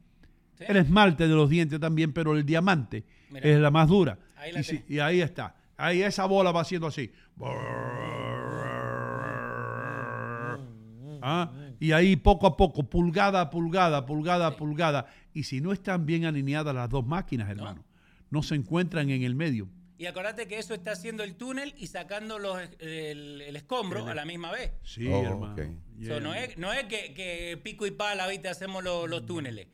El 0.59 0.77
esmalte 0.77 1.27
de 1.27 1.35
los 1.35 1.49
dientes 1.49 1.79
también, 1.79 2.13
pero 2.13 2.35
el 2.35 2.45
diamante 2.45 3.03
Mira. 3.29 3.47
es 3.47 3.59
la 3.59 3.71
más 3.71 3.87
dura. 3.87 4.17
Ahí 4.35 4.51
la 4.51 4.61
y, 4.61 4.85
y 4.89 4.99
ahí 4.99 5.21
está. 5.21 5.55
Ahí 5.77 6.01
esa 6.01 6.25
bola 6.25 6.51
va 6.51 6.61
haciendo 6.61 6.87
así. 6.87 7.11
Ah, 11.21 11.51
Y 11.79 11.91
ahí 11.91 12.15
poco 12.15 12.47
a 12.47 12.57
poco, 12.57 12.83
pulgada 12.83 13.41
a 13.41 13.49
pulgada, 13.49 14.05
pulgada 14.05 14.47
a 14.47 14.55
pulgada. 14.55 15.07
Y 15.33 15.43
si 15.43 15.61
no 15.61 15.71
están 15.73 16.05
bien 16.05 16.25
alineadas 16.25 16.73
las 16.73 16.89
dos 16.89 17.05
máquinas, 17.05 17.49
hermano, 17.49 17.85
no, 18.29 18.43
se 18.43 18.55
encuentran 18.55 19.09
en 19.09 19.23
el 19.23 19.35
medio. 19.35 19.69
Y 19.99 20.05
acuérdate 20.05 20.47
que 20.47 20.59
eso 20.59 20.73
está 20.75 20.91
haciendo 20.91 21.23
el 21.23 21.35
túnel 21.35 21.73
y 21.77 21.87
sacando 21.87 22.37
los, 22.39 22.59
el, 22.79 23.41
el 23.41 23.55
escombro 23.55 24.05
a 24.07 24.13
la 24.13 24.25
misma 24.25 24.51
vez. 24.51 24.71
Sí, 24.83 25.07
Oh, 25.07 25.23
hermano. 25.23 25.53
ok. 25.53 25.61
So, 26.05 26.19
no 26.19 26.33
es, 26.35 26.57
no 26.57 26.71
es 26.71 26.83
que, 26.85 27.13
que 27.15 27.59
pico 27.63 27.87
y 27.87 27.91
pala, 27.91 28.27
¿viste? 28.27 28.47
Hacemos 28.47 28.83
los, 28.83 29.09
los 29.09 29.25
túneles. 29.25 29.67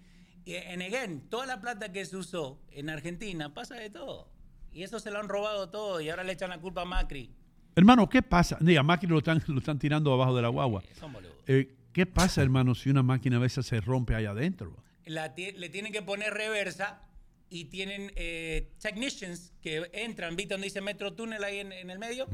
Y 0.45 0.55
en 0.55 0.81
again, 0.81 1.27
toda 1.29 1.45
la 1.45 1.59
plata 1.61 1.91
que 1.91 2.05
se 2.05 2.15
usó 2.17 2.59
en 2.71 2.89
Argentina 2.89 3.53
pasa 3.53 3.75
de 3.75 3.89
todo. 3.89 4.29
Y 4.71 4.83
eso 4.83 4.99
se 4.99 5.11
lo 5.11 5.19
han 5.19 5.27
robado 5.29 5.69
todo 5.69 5.99
y 6.01 6.09
ahora 6.09 6.23
le 6.23 6.33
echan 6.33 6.49
la 6.49 6.59
culpa 6.59 6.81
a 6.81 6.85
Macri. 6.85 7.29
Hermano, 7.75 8.07
¿qué 8.09 8.21
pasa? 8.21 8.57
Ni 8.61 8.75
a 8.75 8.83
máquina 8.83 9.11
lo 9.13 9.17
están, 9.19 9.41
lo 9.47 9.59
están 9.59 9.77
tirando 9.79 10.13
abajo 10.13 10.35
de 10.35 10.41
la 10.41 10.47
guagua. 10.49 10.83
Son 10.99 11.11
boludos. 11.11 11.35
Eh, 11.47 11.75
¿Qué 11.93 12.05
pasa, 12.05 12.41
hermano, 12.41 12.75
si 12.75 12.89
una 12.89 13.03
máquina 13.03 13.37
a 13.37 13.39
veces 13.39 13.65
se 13.65 13.79
rompe 13.79 14.15
allá 14.15 14.31
adentro? 14.31 14.75
La 15.05 15.33
le 15.35 15.69
tienen 15.69 15.91
que 15.91 16.01
poner 16.01 16.33
reversa 16.33 17.01
y 17.49 17.65
tienen 17.65 18.11
eh, 18.15 18.71
technicians 18.81 19.53
que 19.61 19.89
entran, 19.93 20.35
¿viste? 20.35 20.55
Donde 20.55 20.65
dice 20.65 20.81
Metro 20.81 21.13
Túnel 21.13 21.43
ahí 21.43 21.59
en, 21.59 21.71
en 21.71 21.89
el 21.89 21.99
medio. 21.99 22.27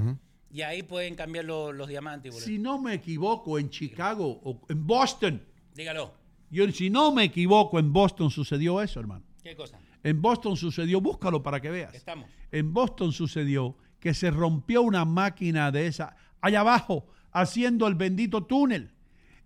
Y 0.51 0.61
ahí 0.61 0.81
pueden 0.81 1.15
cambiar 1.15 1.45
lo- 1.45 1.71
los 1.73 1.87
diamantes. 1.87 2.31
boludo. 2.33 2.45
Si 2.45 2.57
no 2.57 2.79
me 2.81 2.93
equivoco, 2.95 3.59
en 3.59 3.69
Chicago 3.69 4.39
o 4.43 4.61
en 4.69 4.87
Boston, 4.87 5.43
Dígalo. 5.75 6.13
Yo, 6.49 6.69
si 6.71 6.89
no 6.89 7.13
me 7.13 7.25
equivoco, 7.25 7.77
en 7.79 7.93
Boston 7.93 8.31
sucedió 8.31 8.81
eso, 8.81 8.99
hermano. 8.99 9.23
¿Qué 9.43 9.55
cosa? 9.55 9.79
En 10.03 10.21
Boston 10.21 10.57
sucedió, 10.57 10.99
búscalo 10.99 11.43
para 11.43 11.61
que 11.61 11.69
veas. 11.69 11.93
Estamos. 11.93 12.27
En 12.51 12.73
Boston 12.73 13.11
sucedió 13.11 13.77
que 13.99 14.13
se 14.13 14.31
rompió 14.31 14.81
una 14.81 15.05
máquina 15.05 15.71
de 15.71 15.85
esa 15.87 16.15
allá 16.41 16.61
abajo, 16.61 17.07
haciendo 17.31 17.87
el 17.87 17.95
bendito 17.95 18.45
túnel. 18.45 18.91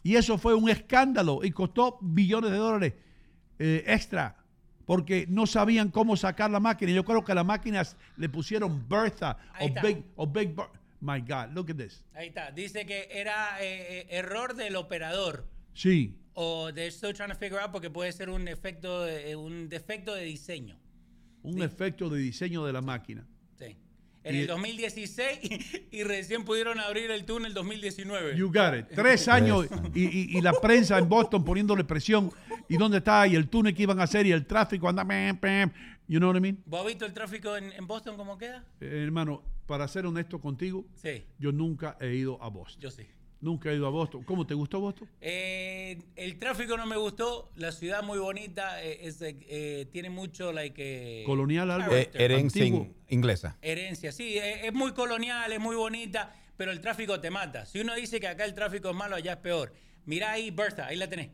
Y 0.03 0.15
eso 0.15 0.37
fue 0.37 0.53
un 0.53 0.69
escándalo 0.69 1.39
y 1.43 1.51
costó 1.51 1.97
billones 2.01 2.51
de 2.51 2.57
dólares 2.57 2.93
eh, 3.59 3.83
extra 3.87 4.37
porque 4.85 5.25
no 5.29 5.47
sabían 5.47 5.89
cómo 5.89 6.17
sacar 6.17 6.51
la 6.51 6.59
máquina. 6.59 6.91
Yo 6.91 7.05
creo 7.05 7.23
que 7.23 7.33
las 7.33 7.45
máquinas 7.45 7.95
le 8.17 8.27
pusieron 8.27 8.87
Bertha 8.87 9.37
Ahí 9.53 9.65
o 9.65 9.67
está. 9.69 9.81
Big, 9.81 10.03
o 10.15 10.27
Big 10.27 10.55
Ber- 10.55 10.67
My 10.99 11.19
God, 11.19 11.53
look 11.53 11.69
at 11.69 11.75
this. 11.75 12.05
Ahí 12.13 12.27
está. 12.29 12.51
Dice 12.51 12.85
que 12.85 13.09
era 13.11 13.61
eh, 13.61 13.99
eh, 14.01 14.07
error 14.09 14.55
del 14.55 14.75
operador. 14.77 15.45
Sí. 15.73 16.17
O 16.33 16.71
they're 16.73 16.91
still 16.91 17.13
trying 17.13 17.29
to 17.29 17.35
figure 17.35 17.59
out 17.61 17.71
porque 17.71 17.89
puede 17.89 18.11
ser 18.13 18.29
un 18.29 18.47
efecto, 18.47 19.05
eh, 19.07 19.35
un 19.35 19.67
defecto 19.67 20.15
de 20.15 20.23
diseño. 20.23 20.79
Un 21.43 21.61
efecto 21.61 22.09
de 22.09 22.19
diseño 22.19 22.65
de 22.65 22.71
la 22.71 22.81
máquina. 22.81 23.27
En 24.23 24.35
Y- 24.35 24.39
el 24.39 24.47
2016 24.47 25.39
y, 25.91 25.97
y 25.99 26.03
recién 26.03 26.45
pudieron 26.45 26.79
abrir 26.79 27.11
el 27.11 27.25
túnel 27.25 27.53
2019. 27.53 28.37
You 28.37 28.47
got 28.47 28.73
it. 28.77 28.85
Tres 28.95 29.27
años 29.27 29.67
y, 29.93 30.03
y- 30.05 30.37
y 30.37 30.41
la 30.41 30.53
prensa 30.53 30.97
en 30.97 31.09
Boston 31.09 31.43
poniéndole 31.43 31.83
presión. 31.83 32.31
¿Y 32.69 32.77
dónde 32.77 32.99
está? 32.99 33.27
Y 33.27 33.35
el 33.35 33.49
túnel 33.49 33.73
que 33.75 33.83
iban 33.83 33.99
a 33.99 34.03
hacer 34.03 34.25
y 34.25 34.31
el 34.31 34.45
tráfico 34.45 34.87
anda. 34.87 35.05
pam, 35.05 35.37
pam. 35.37 35.71
You 36.07 36.19
know 36.19 36.29
what 36.29 36.37
I 36.37 36.41
mean? 36.41 36.61
¿Vos 36.65 36.81
has 36.81 36.87
visto 36.87 37.05
el 37.05 37.13
tráfico 37.13 37.55
en, 37.57 37.71
en 37.71 37.87
Boston 37.87 38.17
cómo 38.17 38.37
queda? 38.37 38.63
Eh, 38.81 39.03
hermano, 39.05 39.41
para 39.65 39.87
ser 39.87 40.05
honesto 40.05 40.39
contigo, 40.39 40.85
Sí. 40.95 41.23
yo 41.39 41.51
nunca 41.51 41.97
he 42.01 42.13
ido 42.15 42.41
a 42.43 42.49
Boston. 42.49 42.81
Yo 42.81 42.91
sí. 42.91 43.05
Nunca 43.43 43.69
he 43.69 43.75
ido 43.75 43.85
a 43.87 43.89
Boston. 43.89 44.23
¿Cómo 44.23 44.47
te 44.47 44.53
gustó 44.53 44.79
Boston? 44.79 45.09
Eh, 45.19 46.01
el 46.15 46.39
tráfico 46.39 46.77
no 46.77 46.85
me 46.85 46.95
gustó, 46.95 47.51
la 47.57 47.73
ciudad 47.73 48.01
muy 48.01 48.17
bonita, 48.17 48.81
eh, 48.81 48.99
es, 49.05 49.17
eh, 49.21 49.85
tiene 49.91 50.09
mucho 50.09 50.53
like 50.53 51.21
eh, 51.21 51.23
Colonial 51.25 51.69
algo. 51.69 51.93
Eh, 51.93 52.09
herencia 52.13 52.63
in- 52.63 52.95
inglesa. 53.09 53.57
herencia, 53.61 54.13
sí, 54.13 54.37
eh, 54.37 54.65
es 54.67 54.73
muy 54.73 54.93
colonial, 54.93 55.51
es 55.51 55.59
muy 55.59 55.75
bonita, 55.75 56.33
pero 56.55 56.71
el 56.71 56.79
tráfico 56.79 57.19
te 57.19 57.29
mata. 57.29 57.65
Si 57.65 57.81
uno 57.81 57.93
dice 57.95 58.19
que 58.21 58.29
acá 58.29 58.45
el 58.45 58.53
tráfico 58.53 58.89
es 58.91 58.95
malo, 58.95 59.17
allá 59.17 59.33
es 59.33 59.37
peor. 59.39 59.73
Mira 60.05 60.31
ahí, 60.31 60.49
Bertha, 60.49 60.87
ahí 60.87 60.95
la 60.95 61.09
tenés. 61.09 61.29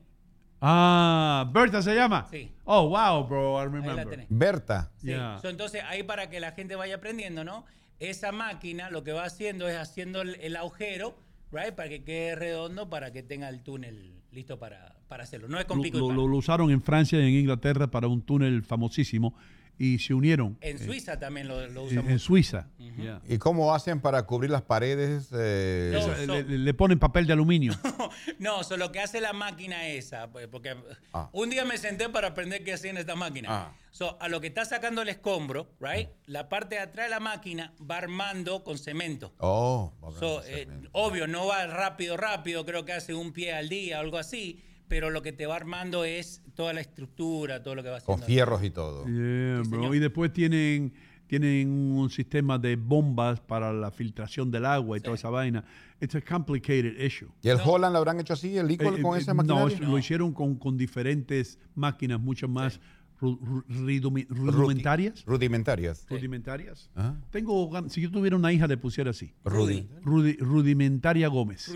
Ah, 0.61 1.49
Berta 1.53 1.81
se 1.81 1.95
llama. 1.95 2.27
Sí. 2.29 2.51
Oh, 2.65 2.89
wow, 2.89 3.25
bro, 3.27 3.53
I 3.57 3.61
Ahí 3.61 3.65
la 3.69 3.71
remember. 3.81 4.09
tenés. 4.09 4.25
Berta. 4.29 4.91
Sí. 4.97 5.07
Yeah. 5.07 5.39
So, 5.41 5.49
entonces, 5.49 5.83
ahí 5.87 6.03
para 6.03 6.29
que 6.29 6.39
la 6.39 6.51
gente 6.51 6.75
vaya 6.75 6.95
aprendiendo, 6.95 7.43
¿no? 7.43 7.65
Esa 7.99 8.31
máquina 8.31 8.89
lo 8.89 9.03
que 9.03 9.11
va 9.13 9.23
haciendo 9.25 9.67
es 9.69 9.77
haciendo 9.77 10.21
el, 10.21 10.35
el 10.41 10.55
agujero, 10.55 11.17
right? 11.51 11.73
Para 11.75 11.89
que 11.89 12.03
quede 12.03 12.35
redondo, 12.35 12.89
para 12.89 13.11
que 13.11 13.23
tenga 13.23 13.49
el 13.49 13.61
túnel 13.61 14.13
listo 14.31 14.59
para, 14.59 14.95
para 15.07 15.23
hacerlo. 15.23 15.47
No 15.47 15.59
es 15.59 15.65
con 15.65 15.77
Lo, 15.77 15.83
pico 15.83 15.97
y 15.97 16.01
lo- 16.01 16.11
lo- 16.11 16.27
lo 16.27 16.37
usaron 16.37 16.69
en 16.71 16.81
Francia 16.81 17.19
y 17.19 17.23
en 17.23 17.39
Inglaterra 17.39 17.87
para 17.87 18.07
un 18.07 18.21
túnel 18.21 18.63
famosísimo 18.63 19.33
y 19.79 19.97
se 19.97 20.13
unieron. 20.13 20.57
En 20.61 20.75
eh, 20.75 20.79
Suiza 20.79 21.17
también 21.17 21.47
lo, 21.47 21.55
lo 21.61 21.63
en, 21.65 21.77
usan 21.77 21.97
en 21.99 22.05
mucho. 22.05 22.19
Suiza. 22.19 22.67
Yeah. 22.77 23.21
¿Y 23.29 23.37
cómo 23.37 23.73
hacen 23.73 24.01
para 24.01 24.23
cubrir 24.23 24.51
las 24.51 24.61
paredes? 24.61 25.29
eh, 25.33 25.91
No, 25.93 26.01
so- 26.01 26.41
le, 26.43 26.73
ponen 26.73 26.99
papel 26.99 27.25
de 27.25 27.33
aluminio. 27.33 27.73
No, 28.39 28.63
so, 28.63 28.75
lo 28.77 28.91
que 28.91 28.99
hace 28.99 29.21
la 29.21 29.33
máquina 29.33 29.87
esa, 29.87 30.29
pues, 30.31 30.47
porque 30.47 30.75
Ah. 31.13 31.29
un 31.33 31.49
día 31.49 31.63
me 31.65 31.77
senté 31.77 32.09
para 32.09 32.29
aprender 32.29 32.63
qué 32.63 32.73
hacía 32.73 32.89
en 32.91 32.97
esta 32.97 33.15
máquina. 33.15 33.47
Ah. 33.49 33.73
So, 33.91 34.17
a 34.21 34.27
lo 34.27 34.39
que 34.41 34.47
está 34.47 34.65
sacando 34.65 35.01
el 35.01 35.09
escombro, 35.09 35.71
right? 35.79 36.09
La 36.25 36.49
parte 36.49 36.75
de 36.75 36.81
atrás 36.81 37.05
de 37.07 37.09
la 37.11 37.19
máquina 37.19 37.73
va 37.89 37.97
armando 37.97 38.63
con 38.63 38.77
cemento. 38.77 39.33
Oh, 39.39 39.93
So, 40.19 40.41
eh, 40.45 40.67
obvio, 40.91 41.27
no 41.27 41.47
va 41.47 41.65
rápido, 41.67 42.17
rápido, 42.17 42.65
creo 42.65 42.83
que 42.85 42.93
hace 42.93 43.13
un 43.13 43.31
pie 43.33 43.53
al 43.53 43.69
día, 43.69 43.99
algo 43.99 44.17
así, 44.17 44.63
pero 44.89 45.09
lo 45.11 45.21
que 45.21 45.31
te 45.31 45.45
va 45.45 45.55
armando 45.55 46.03
es 46.03 46.41
toda 46.55 46.73
la 46.73 46.81
estructura, 46.81 47.63
todo 47.63 47.75
lo 47.75 47.83
que 47.83 47.89
va 47.89 47.97
haciendo. 47.97 48.19
con 48.19 48.27
fierros 48.27 48.63
y 48.63 48.69
todo. 48.71 49.05
Yeah, 49.05 49.61
bro. 49.69 49.93
Y 49.95 49.99
después 49.99 50.33
tienen, 50.33 50.91
tienen 51.27 51.69
un 51.69 52.09
sistema 52.09 52.57
de 52.57 52.75
bombas 52.75 53.39
para 53.39 53.71
la 53.71 53.91
filtración 53.91 54.49
del 54.51 54.65
agua 54.65 54.97
y 54.97 55.01
toda 55.01 55.15
esa 55.15 55.29
vaina. 55.29 55.63
It's 56.01 56.15
a 56.15 56.21
complicated 56.21 56.99
issue. 56.99 57.29
¿Y 57.41 57.49
el 57.49 57.59
Holland 57.63 57.93
lo 57.93 57.99
habrán 57.99 58.19
hecho 58.19 58.33
así, 58.33 58.57
el 58.57 58.69
Equal 58.71 58.97
Eh, 58.97 59.01
con 59.01 59.15
eh, 59.15 59.19
esa 59.21 59.33
no, 59.33 59.43
maquinaria? 59.43 59.75
eso 59.75 59.83
lo 59.85 59.97
hicieron 59.99 60.33
con, 60.33 60.55
con 60.57 60.75
diferentes 60.77 61.59
máquinas 61.75 62.19
mucho 62.19 62.47
más 62.47 62.79
rudimentarias. 63.21 65.25
Rudimentarias. 65.25 66.05
Rudimentarias. 66.09 66.89
Ah. 66.95 67.15
Tengo, 67.31 67.69
si 67.89 67.99
yo 68.01 68.09
tuviera 68.09 68.37
una 68.37 68.51
hija, 68.53 68.65
le 68.65 68.77
pusiera 68.77 69.11
así. 69.11 69.33
Rudy. 69.43 69.87
Rudi- 70.03 70.37
rudimentaria 70.39 71.27
Gómez. 71.27 71.69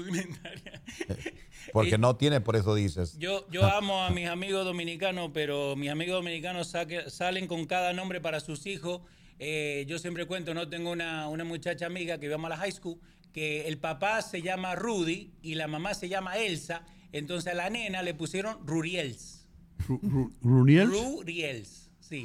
Porque 1.72 1.98
no 1.98 2.16
tiene, 2.16 2.42
por 2.42 2.56
eso 2.56 2.76
dices. 2.76 3.18
Yo, 3.18 3.48
yo 3.50 3.64
amo 3.76 4.04
a 4.04 4.10
mis 4.10 4.28
amigos 4.28 4.66
dominicanos, 4.66 5.32
pero 5.34 5.76
mis 5.76 5.90
amigos 5.90 6.16
dominicanos 6.16 6.74
saque- 6.74 7.10
salen 7.10 7.48
con 7.48 7.66
cada 7.66 7.94
nombre 7.94 8.20
para 8.22 8.40
sus 8.40 8.66
hijos. 8.66 9.02
Eh, 9.40 9.86
yo 9.88 9.98
siempre 10.00 10.26
cuento, 10.26 10.54
no 10.54 10.68
tengo 10.70 10.92
una, 10.92 11.28
una 11.30 11.44
muchacha 11.44 11.86
amiga 11.86 12.18
que 12.20 12.26
íbamos 12.28 12.46
a 12.48 12.50
la 12.50 12.58
high 12.58 12.72
school, 12.72 13.00
que 13.32 13.68
el 13.68 13.78
papá 13.78 14.22
se 14.22 14.42
llama 14.42 14.76
Rudy 14.76 15.32
y 15.42 15.56
la 15.56 15.68
mamá 15.68 15.94
se 15.94 16.08
llama 16.10 16.38
Elsa. 16.38 16.86
Entonces 17.12 17.52
a 17.52 17.56
la 17.56 17.70
nena 17.70 18.02
le 18.04 18.14
pusieron 18.14 18.66
Ruriels. 18.66 19.48
Ru- 19.88 20.00
ru- 20.02 20.32
¿Runiels? 20.42 20.92
Ruriels. 20.92 21.90
Sí. 22.00 22.24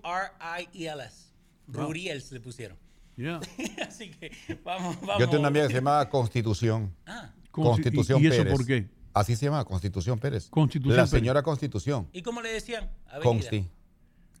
R-U-R-I-E-L-S. 0.00 1.26
Wow. 1.68 1.84
Ruriels 1.86 2.32
le 2.32 2.40
pusieron. 2.40 2.76
Yeah. 3.16 3.40
Así 3.88 4.10
que 4.10 4.30
vamos, 4.64 5.00
vamos. 5.00 5.18
Yo 5.20 5.26
tengo 5.26 5.40
una 5.40 5.48
amiga 5.48 5.66
que 5.66 5.72
se 5.72 5.78
llama 5.78 6.08
Constitución. 6.08 6.94
Ah. 7.06 7.30
Constitución 7.62 8.20
¿Y- 8.20 8.24
y 8.24 8.26
eso 8.28 8.38
Pérez. 8.42 8.52
por 8.56 8.66
qué? 8.66 8.88
Así 9.14 9.34
se 9.36 9.46
llama, 9.46 9.64
Constitución 9.64 10.18
Pérez. 10.18 10.48
Constitución 10.50 10.96
La 10.96 11.04
Pérez. 11.04 11.10
señora 11.20 11.42
Constitución. 11.42 12.08
¿Y 12.12 12.22
cómo 12.22 12.42
le 12.42 12.52
decían? 12.52 12.90
Avenida. 13.06 13.22
Consti. 13.24 13.68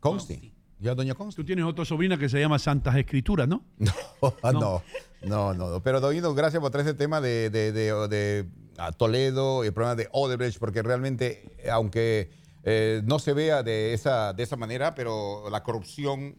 Consti. 0.00 0.52
Ya, 0.78 0.94
doña 0.94 1.14
Consti. 1.14 1.40
Tú 1.40 1.46
tienes 1.46 1.64
otra 1.64 1.84
sobrina 1.86 2.18
que 2.18 2.28
se 2.28 2.38
llama 2.38 2.58
Santas 2.58 2.94
Escrituras, 2.96 3.48
¿no? 3.48 3.64
Ah, 4.42 4.52
no, 4.52 4.82
no, 5.22 5.54
no, 5.54 5.70
no. 5.70 5.82
Pero 5.82 6.00
Doino, 6.00 6.34
gracias 6.34 6.60
por 6.60 6.70
traer 6.70 6.86
ese 6.86 6.94
tema 6.96 7.20
de, 7.20 7.48
de, 7.50 7.72
de- 7.72 8.08
de, 8.08 8.46
ah, 8.76 8.92
Toledo, 8.92 9.64
el 9.64 9.72
problema 9.72 9.94
de 9.94 10.08
Odebrecht, 10.12 10.58
porque 10.58 10.82
realmente, 10.82 11.56
eh, 11.58 11.70
aunque 11.70 12.30
eh, 12.64 13.00
no 13.04 13.18
se 13.18 13.32
vea 13.32 13.62
de 13.62 13.94
esa, 13.94 14.32
de 14.34 14.42
esa 14.42 14.56
manera, 14.56 14.94
pero 14.94 15.48
la 15.50 15.62
corrupción 15.62 16.36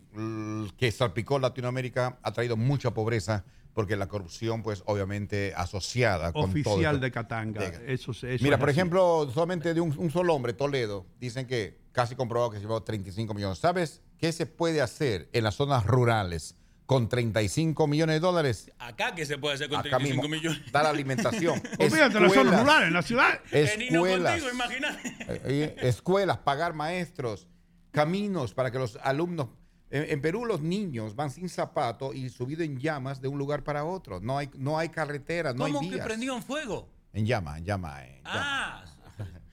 que 0.78 0.92
salpicó 0.92 1.40
Latinoamérica 1.40 2.20
ha 2.22 2.32
traído 2.34 2.58
mucha 2.58 2.92
pobreza, 2.94 3.46
porque 3.78 3.96
la 3.96 4.08
corrupción, 4.08 4.64
pues 4.64 4.82
obviamente 4.88 5.54
asociada 5.56 6.34
con 6.34 6.52
todo 6.52 6.72
Oficial 6.74 6.96
esto. 6.96 7.06
de 7.06 7.12
Katanga. 7.12 7.64
Eso, 7.86 8.12
se- 8.12 8.34
eso 8.34 8.44
Mira, 8.44 8.56
es 8.56 8.60
por 8.60 8.70
así. 8.70 8.80
ejemplo, 8.80 9.30
solamente 9.32 9.76
de 9.76 9.82
un, 9.82 9.94
un 10.00 10.10
solo 10.10 10.34
hombre, 10.34 10.54
Toledo, 10.54 11.06
dicen 11.20 11.46
que 11.46 11.78
casi 11.92 12.16
comprobado 12.16 12.50
que 12.50 12.58
se 12.58 12.64
llevó 12.64 12.82
35 12.82 13.36
millones. 13.36 13.60
¿Sabes 13.60 14.02
qué 14.18 14.32
se 14.32 14.48
puede 14.48 14.82
hacer 14.82 15.30
en 15.32 15.44
las 15.44 15.54
zonas 15.54 15.86
rurales 15.86 16.56
con 16.88 17.08
35 17.08 17.86
millones 17.86 18.16
de 18.16 18.20
dólares? 18.20 18.72
Acá 18.80 19.14
que 19.14 19.28
se 19.28 19.38
puede 19.38 19.54
hacer 19.54 19.70
con 19.70 19.78
Acá 19.78 19.90
35 20.00 20.24
mismo, 20.28 20.36
millones. 20.50 20.72
dar 20.72 20.88
alimentación. 20.88 21.62
Olvídate, 21.80 22.00
las 22.00 22.12
zonas 22.14 22.32
Escuelas. 22.34 22.60
rurales, 22.62 22.88
en 22.88 22.94
la 22.96 23.02
ciudad. 23.04 23.40
En 23.52 23.82
Escuelas. 23.84 24.32
contigo, 24.42 24.52
imagínate. 24.56 25.08
Eh, 25.20 25.42
eh, 25.46 25.76
escuelas, 25.84 26.40
pagar 26.40 26.74
maestros, 26.74 27.48
caminos 27.92 28.56
para 28.56 28.72
que 28.72 28.80
los 28.80 28.98
alumnos. 29.04 29.50
En, 29.90 30.10
en 30.10 30.22
Perú 30.22 30.46
los 30.46 30.62
niños 30.62 31.16
van 31.16 31.30
sin 31.32 31.50
zapato 31.50 32.14
y 32.14 32.30
subido 32.30 32.64
en 32.64 32.78
llamas 32.78 33.22
de 33.22 33.28
un 33.28 33.38
lugar 33.38 33.64
para 33.64 33.86
otro. 33.86 34.20
No 34.20 34.38
hay, 34.38 34.50
no 34.56 34.78
hay 34.78 34.90
carreteras, 34.90 35.56
no 35.56 35.66
hay 35.66 35.72
¿Cómo 35.74 35.88
que 35.88 35.96
vías. 35.96 36.06
prendió 36.06 36.36
en 36.36 36.44
fuego? 36.44 36.90
En 37.14 37.26
llama, 37.26 37.58
en 37.58 37.66
llama. 37.66 38.00
Ah, 38.26 38.84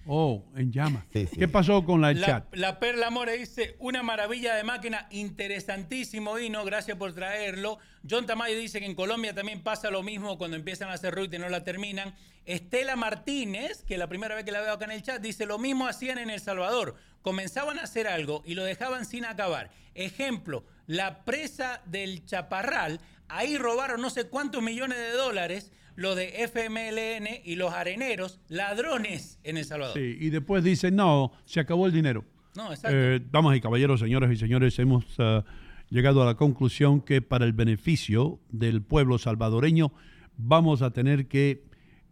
Oh, 0.07 0.44
en 0.55 0.70
llamas. 0.70 1.05
Sí, 1.12 1.26
sí. 1.26 1.36
¿Qué 1.36 1.49
pasó 1.49 1.84
con 1.84 2.00
la 2.00 2.12
la, 2.12 2.26
chat? 2.26 2.55
la 2.55 2.78
Perla 2.78 3.10
More 3.10 3.39
dice, 3.39 3.76
una 3.78 4.02
maravilla 4.02 4.55
de 4.55 4.65
máquina, 4.65 5.07
interesantísimo, 5.10 6.39
Hino, 6.39 6.65
gracias 6.65 6.97
por 6.99 7.15
traerlo. 7.15 7.78
John 8.08 8.26
Tamayo 8.26 8.58
dice 8.58 8.81
que 8.81 8.86
en 8.86 8.94
Colombia 8.94 9.34
también 9.34 9.62
pasa 9.62 9.91
lo 9.91 10.02
mismo 10.02 10.36
cuando 10.36 10.57
empiezan 10.57 10.91
a 10.91 10.94
hacer 10.94 11.15
ruta 11.15 11.36
y 11.36 11.39
no 11.39 11.49
la 11.49 11.65
terminan. 11.65 12.15
Estela 12.44 12.97
Martínez, 12.97 13.83
que 13.84 13.97
la 13.97 14.08
primera 14.08 14.34
vez 14.34 14.44
que 14.44 14.52
la 14.52 14.60
veo 14.60 14.74
acá 14.74 14.84
en 14.84 14.91
el 14.91 15.02
chat, 15.02 15.23
dice, 15.23 15.47
lo 15.47 15.58
mismo 15.58 15.86
hacían 15.86 16.18
en 16.18 16.28
El 16.28 16.41
Salvador. 16.41 16.97
Comenzaban 17.23 17.78
a 17.78 17.84
hacer 17.84 18.07
algo 18.07 18.42
y 18.44 18.55
lo 18.55 18.65
dejaban 18.65 19.07
sin 19.07 19.24
acabar. 19.24 19.70
Ejemplo, 19.94 20.65
la 20.86 21.24
presa 21.24 21.81
del 21.86 22.26
Chaparral, 22.26 23.00
ahí 23.28 23.57
robaron 23.57 24.02
no 24.02 24.10
sé 24.10 24.24
cuántos 24.28 24.62
millones 24.62 24.99
de 24.99 25.12
dólares 25.12 25.73
los 25.97 26.16
de 26.16 26.44
FMLN 26.44 27.42
y 27.44 27.56
los 27.56 27.73
areneros, 27.73 28.40
ladrones 28.48 29.39
en 29.44 29.56
El 29.56 29.64
Salvador. 29.64 29.94
Sí, 29.94 30.16
y 30.20 30.31
después 30.31 30.64
dicen, 30.64 30.97
no, 30.97 31.32
se 31.44 31.60
acabó 31.60 31.86
el 31.86 31.92
dinero. 31.92 32.24
No, 32.55 32.73
exacto. 32.73 32.97
Eh, 32.97 33.20
damas 33.31 33.56
y 33.56 33.60
caballeros, 33.60 34.00
señoras 34.00 34.32
y 34.32 34.36
señores, 34.36 34.78
hemos 34.78 35.05
eh, 35.18 35.42
llegado 35.90 36.23
a 36.23 36.26
la 36.26 36.34
conclusión 36.34 37.00
que 37.00 37.23
para 37.23 37.44
el 37.44 37.52
beneficio 37.52 38.40
del 38.50 38.82
pueblo 38.82 39.18
salvadoreño 39.18 39.92
vamos 40.36 40.82
a 40.82 40.92
tener 40.92 41.26
que 41.26 41.64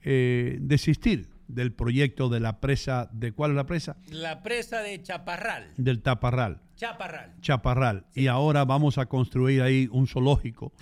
eh, 0.03 0.59
desistir 0.61 1.29
del 1.49 1.73
proyecto 1.73 2.29
de 2.29 2.41
la 2.41 2.61
presa, 2.61 3.11
¿de 3.13 3.33
cuál 3.33 3.53
es 3.53 3.57
la 3.57 3.67
presa? 3.67 3.97
La 4.11 4.43
presa 4.43 4.81
de 4.81 5.03
Chaparral. 5.03 5.71
Del 5.77 6.01
Taparral. 6.01 6.63
Chaparral. 6.77 7.35
Chaparral. 7.41 8.07
Y 8.15 8.27
ahora 8.29 8.65
vamos 8.65 8.99
a 8.99 9.07
construir 9.07 9.63
ahí 9.63 9.89
un 9.93 10.07
zoológico 10.07 10.73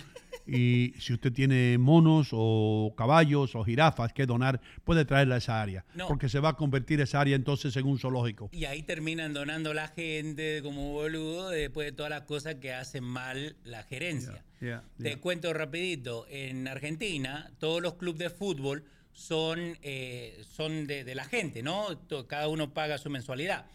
Y 0.51 0.93
si 0.99 1.13
usted 1.13 1.31
tiene 1.31 1.77
monos 1.77 2.29
o 2.31 2.93
caballos 2.97 3.55
o 3.55 3.63
jirafas 3.63 4.13
que 4.13 4.25
donar, 4.25 4.59
puede 4.83 5.05
traerla 5.05 5.35
a 5.35 5.37
esa 5.37 5.61
área. 5.61 5.85
No. 5.95 6.07
Porque 6.07 6.29
se 6.29 6.39
va 6.39 6.49
a 6.49 6.53
convertir 6.57 6.99
esa 7.01 7.21
área 7.21 7.35
entonces 7.35 7.75
en 7.77 7.87
un 7.87 7.97
zoológico. 7.97 8.49
Y 8.51 8.65
ahí 8.65 8.83
terminan 8.83 9.33
donando 9.33 9.73
la 9.73 9.87
gente 9.87 10.61
como 10.61 10.91
boludo 10.91 11.49
después 11.49 11.87
de 11.87 11.91
todas 11.91 12.09
las 12.09 12.23
cosas 12.23 12.55
que 12.55 12.73
hacen 12.73 13.03
mal 13.03 13.55
la 13.63 13.83
gerencia. 13.83 14.43
Yeah, 14.59 14.83
Te 14.97 15.09
yeah. 15.09 15.19
cuento 15.19 15.53
rapidito, 15.53 16.25
en 16.29 16.67
Argentina 16.67 17.51
todos 17.59 17.81
los 17.81 17.95
clubes 17.95 18.19
de 18.19 18.29
fútbol 18.29 18.83
son, 19.13 19.77
eh, 19.81 20.43
son 20.49 20.87
de, 20.87 21.03
de 21.03 21.15
la 21.15 21.25
gente, 21.25 21.63
¿no? 21.63 21.87
Cada 22.27 22.47
uno 22.47 22.73
paga 22.73 22.97
su 22.97 23.09
mensualidad. 23.09 23.65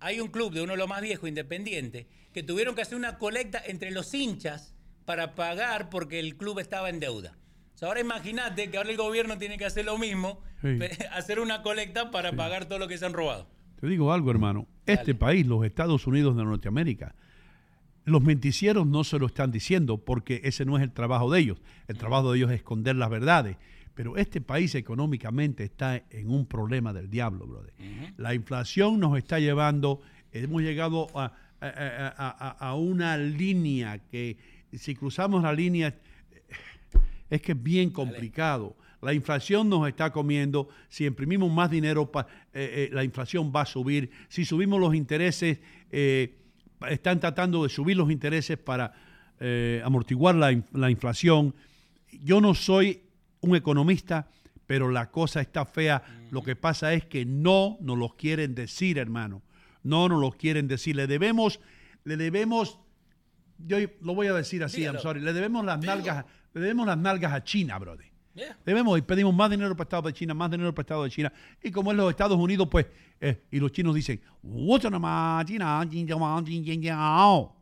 Hay 0.00 0.20
un 0.20 0.28
club 0.28 0.52
de 0.52 0.62
uno 0.62 0.72
de 0.72 0.78
los 0.78 0.88
más 0.88 1.00
viejos, 1.00 1.28
independiente, 1.28 2.06
que 2.32 2.42
tuvieron 2.42 2.74
que 2.74 2.82
hacer 2.82 2.96
una 2.96 3.18
colecta 3.18 3.62
entre 3.64 3.90
los 3.90 4.12
hinchas 4.12 4.73
para 5.04 5.34
pagar 5.34 5.90
porque 5.90 6.18
el 6.20 6.36
club 6.36 6.58
estaba 6.58 6.88
en 6.90 7.00
deuda. 7.00 7.36
O 7.74 7.78
sea, 7.78 7.88
ahora 7.88 8.00
imagínate 8.00 8.70
que 8.70 8.76
ahora 8.78 8.90
el 8.90 8.96
gobierno 8.96 9.36
tiene 9.38 9.58
que 9.58 9.64
hacer 9.64 9.84
lo 9.84 9.98
mismo, 9.98 10.40
Sí. 10.62 10.78
hacer 11.12 11.40
una 11.40 11.62
colecta 11.62 12.10
para 12.10 12.32
pagar 12.32 12.64
todo 12.66 12.78
lo 12.78 12.88
que 12.88 12.96
se 12.96 13.04
han 13.04 13.12
robado. 13.12 13.46
Te 13.80 13.86
digo 13.86 14.12
algo, 14.12 14.30
hermano. 14.30 14.66
Este 14.86 15.14
país, 15.14 15.46
los 15.46 15.64
Estados 15.66 16.06
Unidos 16.06 16.36
de 16.36 16.44
Norteamérica, 16.44 17.14
los 18.06 18.22
menticieros 18.22 18.86
no 18.86 19.02
se 19.04 19.18
lo 19.18 19.26
están 19.26 19.50
diciendo 19.50 19.98
porque 19.98 20.40
ese 20.44 20.64
no 20.64 20.76
es 20.76 20.82
el 20.82 20.92
trabajo 20.92 21.30
de 21.30 21.40
ellos. 21.40 21.60
El 21.88 21.98
trabajo 21.98 22.30
de 22.32 22.38
ellos 22.38 22.50
es 22.50 22.56
esconder 22.56 22.96
las 22.96 23.10
verdades. 23.10 23.56
Pero 23.94 24.16
este 24.16 24.40
país 24.40 24.74
económicamente 24.74 25.64
está 25.64 26.02
en 26.10 26.30
un 26.30 26.46
problema 26.46 26.92
del 26.92 27.08
diablo, 27.10 27.46
brother. 27.46 27.72
La 28.16 28.34
inflación 28.34 28.98
nos 29.00 29.16
está 29.18 29.38
llevando, 29.38 30.00
hemos 30.32 30.62
llegado 30.62 31.08
a, 31.14 31.32
a- 31.60 31.66
a- 32.16 32.48
a- 32.48 32.50
a 32.70 32.74
una 32.74 33.16
línea 33.16 33.98
que 33.98 34.36
si 34.78 34.94
cruzamos 34.94 35.42
la 35.42 35.52
línea 35.52 35.94
es 37.30 37.42
que 37.42 37.52
es 37.52 37.62
bien 37.62 37.90
complicado. 37.90 38.76
La 39.02 39.12
inflación 39.12 39.68
nos 39.68 39.86
está 39.88 40.10
comiendo. 40.10 40.68
Si 40.88 41.04
imprimimos 41.04 41.52
más 41.52 41.70
dinero, 41.70 42.10
pa- 42.10 42.26
eh, 42.52 42.88
eh, 42.88 42.90
la 42.92 43.04
inflación 43.04 43.52
va 43.54 43.62
a 43.62 43.66
subir. 43.66 44.10
Si 44.28 44.44
subimos 44.44 44.80
los 44.80 44.94
intereses, 44.94 45.58
eh, 45.90 46.36
están 46.88 47.20
tratando 47.20 47.62
de 47.62 47.68
subir 47.68 47.96
los 47.96 48.10
intereses 48.10 48.56
para 48.58 48.92
amortiguar 49.84 50.34
la, 50.36 50.58
la 50.72 50.90
inflación. 50.90 51.54
Yo 52.22 52.40
no 52.40 52.54
soy 52.54 53.02
un 53.40 53.56
economista, 53.56 54.28
pero 54.66 54.90
la 54.90 55.10
cosa 55.10 55.42
está 55.42 55.66
fea. 55.66 56.02
Lo 56.30 56.42
que 56.42 56.56
pasa 56.56 56.94
es 56.94 57.04
que 57.04 57.26
no 57.26 57.76
nos 57.80 57.98
lo 57.98 58.08
quieren 58.10 58.54
decir, 58.54 58.96
hermano. 58.96 59.42
No 59.82 60.08
nos 60.08 60.18
lo 60.20 60.30
quieren 60.32 60.66
decir. 60.66 60.96
Le 60.96 61.06
debemos, 61.06 61.60
le 62.04 62.16
debemos 62.16 62.78
yo 63.66 63.78
lo 64.00 64.14
voy 64.14 64.26
a 64.26 64.32
decir 64.34 64.62
así, 64.62 64.78
Dígalo. 64.78 64.98
I'm 64.98 65.02
sorry, 65.02 65.20
le 65.20 65.32
debemos 65.32 65.64
las 65.64 65.78
nalgas, 65.80 66.24
le 66.52 66.60
debemos 66.60 66.86
las 66.86 66.98
nalgas 66.98 67.32
a 67.32 67.42
China, 67.42 67.78
brother. 67.78 68.06
Yeah. 68.34 68.56
Debemos 68.66 68.98
y 68.98 69.02
pedimos 69.02 69.32
más 69.32 69.48
dinero 69.48 69.76
prestado 69.76 70.02
de 70.02 70.12
China, 70.12 70.34
más 70.34 70.50
dinero 70.50 70.74
prestado 70.74 71.04
de 71.04 71.10
China. 71.10 71.32
Y 71.62 71.70
como 71.70 71.92
es 71.92 71.96
los 71.96 72.10
Estados 72.10 72.36
Unidos, 72.36 72.66
pues, 72.68 72.86
eh, 73.20 73.42
y 73.50 73.60
los 73.60 73.70
chinos 73.70 73.94
dicen, 73.94 74.20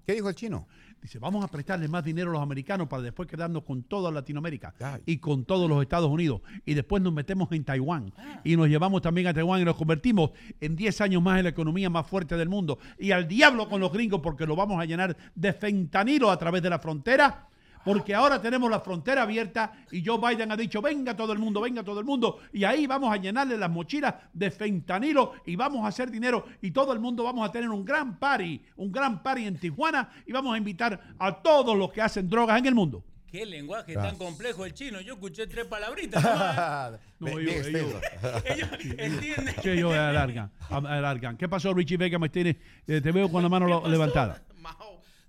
¿Qué 0.07 0.15
dijo 0.15 0.29
el 0.31 0.35
chino? 0.35 0.67
Dice, 1.03 1.19
vamos 1.19 1.45
a 1.45 1.49
prestarle 1.49 1.89
más 1.89 2.05
dinero 2.05 2.31
a 2.31 2.35
los 2.35 2.43
americanos 2.43 2.87
para 2.87 3.03
después 3.03 3.29
quedarnos 3.29 3.65
con 3.65 3.83
toda 3.83 4.13
Latinoamérica 4.13 4.73
y 5.05 5.19
con 5.19 5.45
todos 5.45 5.69
los 5.69 5.83
Estados 5.83 6.09
Unidos. 6.09 6.43
Y 6.65 6.75
después 6.75 7.03
nos 7.03 7.13
metemos 7.13 7.51
en 7.51 7.65
Taiwán. 7.65 8.13
Y 8.45 8.57
nos 8.57 8.69
llevamos 8.69 9.03
también 9.03 9.27
a 9.27 9.35
Taiwán 9.35 9.61
y 9.61 9.65
nos 9.65 9.75
convertimos 9.75 10.31
en 10.61 10.77
10 10.77 11.01
años 11.01 11.21
más 11.21 11.39
en 11.39 11.45
la 11.45 11.51
economía 11.51 11.91
más 11.91 12.07
fuerte 12.07 12.37
del 12.37 12.49
mundo. 12.49 12.79
Y 13.01 13.11
al 13.11 13.27
diablo 13.27 13.69
con 13.69 13.81
los 13.81 13.93
gringos 13.93 14.21
porque 14.23 14.47
lo 14.47 14.55
vamos 14.55 14.81
a 14.81 14.85
llenar 14.85 15.17
de 15.35 15.53
fentanilo 15.53 16.31
a 16.31 16.39
través 16.39 16.63
de 16.63 16.71
la 16.71 16.79
frontera. 16.79 17.49
Porque 17.85 18.15
ahora 18.15 18.41
tenemos 18.41 18.71
la 18.71 18.81
frontera 18.81 19.23
abierta 19.23 19.73
y 19.91 20.05
Joe 20.05 20.19
Biden 20.19 20.53
ha 20.53 20.57
dicho, 20.57 20.81
venga 20.81 21.17
todo 21.17 21.33
el 21.33 21.39
mundo, 21.39 21.61
venga 21.61 21.83
todo 21.83 21.99
el 22.01 22.05
mundo. 22.07 22.39
Y 22.53 22.65
ahí 22.65 22.87
vamos 22.87 23.13
a 23.13 23.17
llenarle 23.17 23.57
las 23.59 23.71
mochilas 23.71 24.15
de 24.33 24.51
fentanilo 24.51 25.33
y 25.47 25.57
vamos 25.57 25.85
a 25.85 25.89
hacer 25.89 26.11
dinero 26.11 26.45
y 26.61 26.71
todo 26.71 26.93
el 26.93 27.01
mundo 27.01 27.25
vamos 27.25 27.49
a 27.49 27.53
tener 27.53 27.69
un 27.69 27.85
gran 27.85 28.19
party, 28.19 28.61
un 28.77 28.93
gran 28.93 29.23
party 29.23 29.47
en 29.47 29.59
Tijuana 29.59 30.11
y 30.27 30.33
vamos 30.33 30.55
a 30.55 30.59
invitar 30.59 31.01
a 31.19 31.33
todos 31.43 31.77
los 31.77 31.93
que 31.93 32.01
hacen 32.03 32.29
drogas 32.29 32.59
en 32.59 32.67
el 32.67 32.75
mundo. 32.75 33.03
Qué 33.31 33.47
lenguaje 33.47 33.95
tan 33.95 34.17
complejo 34.19 34.67
el 34.67 34.75
chino. 34.75 35.01
Yo 35.01 35.15
escuché 35.15 35.47
tres 35.47 35.65
palabritas. 35.67 36.23
No, 37.19 37.29
ellos- 37.39 37.67
bien 37.69 37.77
ellos- 37.87 38.03
Ellos 38.45 38.69
entienden. 38.99 39.55
que 39.63 39.73
ellos 39.75 39.93
alargan, 39.95 40.51
alargan. 40.71 41.37
¿Qué 41.37 41.49
pasó, 41.49 41.73
Richie 41.73 41.97
Vega 41.97 42.19
Martínez? 42.19 42.57
Eh, 42.87 43.01
te 43.01 43.13
veo 43.13 43.31
con 43.31 43.43
la 43.43 43.49
mano 43.49 43.87
levantada. 43.89 44.43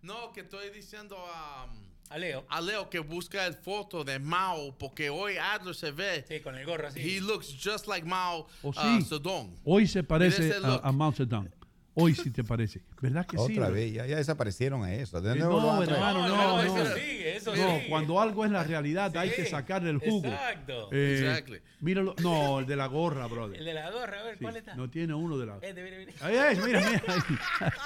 No, 0.02 0.34
que 0.34 0.42
estoy 0.42 0.70
diciendo 0.70 1.16
a, 1.34 1.66
a 2.14 2.18
Leo. 2.20 2.46
A 2.48 2.62
Leo 2.62 2.90
que 2.90 3.00
busca 3.00 3.48
el 3.48 3.56
foto 3.56 4.04
de 4.04 4.20
Mao 4.20 4.72
porque 4.78 5.10
hoy 5.10 5.38
Adler 5.38 5.74
se 5.74 5.92
ve. 5.92 6.24
Sí, 6.28 6.40
con 6.42 6.56
el 6.56 6.64
gorro 6.66 6.88
así. 6.88 7.00
He 7.00 7.20
looks 7.20 7.56
just 7.60 7.88
like 7.88 8.06
Mao 8.06 8.48
¿O 8.62 8.70
uh, 8.70 8.74
sí? 8.74 9.02
Zedong. 9.06 9.56
Hoy 9.66 9.88
se 9.88 10.04
parece 10.04 10.54
a, 10.64 10.88
a 10.88 10.92
Mao 10.92 11.12
Zedong. 11.12 11.50
Hoy 11.96 12.16
sí 12.16 12.32
te 12.32 12.44
parece. 12.44 12.82
¿Verdad 13.02 13.26
que 13.28 13.38
sí? 13.38 13.44
Otra 13.58 13.70
vez, 13.70 13.94
ya, 13.94 14.06
ya 14.08 14.18
desaparecieron 14.18 14.84
a 14.84 14.94
eso. 14.96 15.22
¿De 15.22 15.34
Eh, 15.34 15.36
No, 15.36 15.84
hermano, 15.84 16.28
no, 16.28 16.36
no, 16.38 16.58
no. 16.58 16.62
eso 16.84 16.96
sigue, 16.96 17.36
eso 17.38 17.56
No, 17.56 17.76
sigue. 17.78 17.86
cuando 17.90 18.20
algo 18.20 18.44
es 18.46 18.52
la 18.52 18.64
realidad 18.64 19.16
hay 19.16 19.30
que 19.30 19.46
sacarle 19.46 19.92
el 19.92 20.00
jugo. 20.00 20.26
exacto. 20.28 20.90
Eh, 20.92 21.20
Exactly. 21.24 21.62
Míralo, 21.82 22.16
no, 22.24 22.60
el 22.60 22.66
de 22.66 22.76
la 22.76 22.88
gorra, 22.88 23.28
brother. 23.28 23.60
El 23.60 23.66
de 23.66 23.74
la 23.76 23.92
gorra, 23.92 24.20
a 24.22 24.24
ver, 24.24 24.38
¿cuál 24.42 24.56
está? 24.58 24.76
No 24.76 24.90
tiene 24.90 25.14
uno 25.14 25.38
de 25.38 25.46
la. 25.46 25.58
Este, 25.62 25.84
mire, 25.84 26.00
mire. 26.00 26.14
Ahí 26.22 26.36
es, 26.36 26.66
mira, 26.66 26.80
mira. 26.80 27.04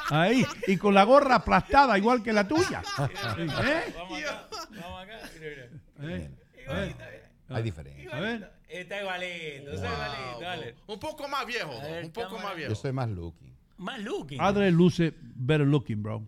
Ahí. 0.09 0.43
Ahí. 0.43 0.45
Y 0.67 0.77
con 0.77 0.93
la 0.93 1.03
gorra 1.03 1.35
aplastada, 1.35 1.97
igual 1.97 2.23
que 2.23 2.31
la 2.31 2.47
tuya. 2.47 2.81
¿Eh? 3.37 3.93
Vamos 3.95 4.19
acá, 4.21 4.47
vamos 4.81 5.03
acá. 5.03 5.19
Mira, 5.39 5.67
mira. 5.99 6.13
¿Eh? 6.15 6.29
Ver. 6.67 7.27
Hay 7.49 7.63
diferencia. 7.63 8.09
A 8.15 8.19
ver. 8.19 8.51
Está 8.69 8.99
igualito, 9.01 9.71
está 9.71 9.87
igualito, 9.87 10.39
dale. 10.41 10.75
Un 10.87 10.99
poco 10.99 11.27
más 11.29 11.45
viejo, 11.45 11.71
ver, 11.81 12.03
un 12.05 12.11
poco 12.11 12.37
más 12.37 12.55
viejo. 12.55 12.69
Yo 12.69 12.75
soy 12.75 12.91
más 12.91 13.09
looking. 13.09 13.46
Más 13.77 13.99
looking. 14.01 14.39
Adre 14.41 14.71
luce 14.71 15.13
better 15.35 15.67
looking, 15.67 16.01
bro. 16.01 16.23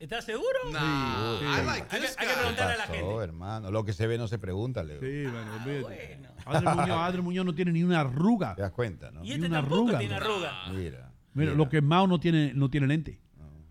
¿Estás 0.00 0.24
seguro? 0.24 0.46
Nah, 0.72 1.38
Sí. 1.38 1.44
I 1.44 1.66
like 1.66 1.86
Hay 1.90 2.00
que, 2.00 2.06
this 2.06 2.16
hay 2.18 2.28
que 2.28 2.34
preguntarle 2.34 2.74
a 2.74 2.76
la 2.76 2.86
Pasó, 2.86 2.92
gente. 2.94 3.24
hermano. 3.24 3.70
Lo 3.72 3.84
que 3.84 3.92
se 3.92 4.06
ve 4.06 4.16
no 4.16 4.28
se 4.28 4.38
pregunta, 4.38 4.84
Leo. 4.84 5.00
Sí, 5.00 5.24
bueno, 5.24 5.38
Ah, 5.56 5.64
olvídate. 5.64 6.18
Adre, 6.46 6.74
Muñoz, 6.74 6.98
Adre 6.98 7.22
Muñoz 7.22 7.46
no 7.46 7.54
tiene 7.54 7.72
ni 7.72 7.82
una 7.82 8.00
arruga. 8.00 8.54
Te 8.54 8.62
das 8.62 8.70
cuenta, 8.72 9.10
¿no? 9.10 9.20
Y 9.24 9.28
Ni 9.28 9.32
este 9.34 9.46
una 9.46 9.56
tampoco 9.60 9.82
arruga, 9.82 9.98
tiene 9.98 10.14
arruga. 10.14 10.52
Mira. 10.72 11.12
Mira, 11.34 11.52
lo 11.52 11.68
que 11.68 11.82
Mao 11.82 12.06
no 12.06 12.20
tiene, 12.20 12.52
no 12.54 12.70
tiene 12.70 12.86
lente. 12.86 13.20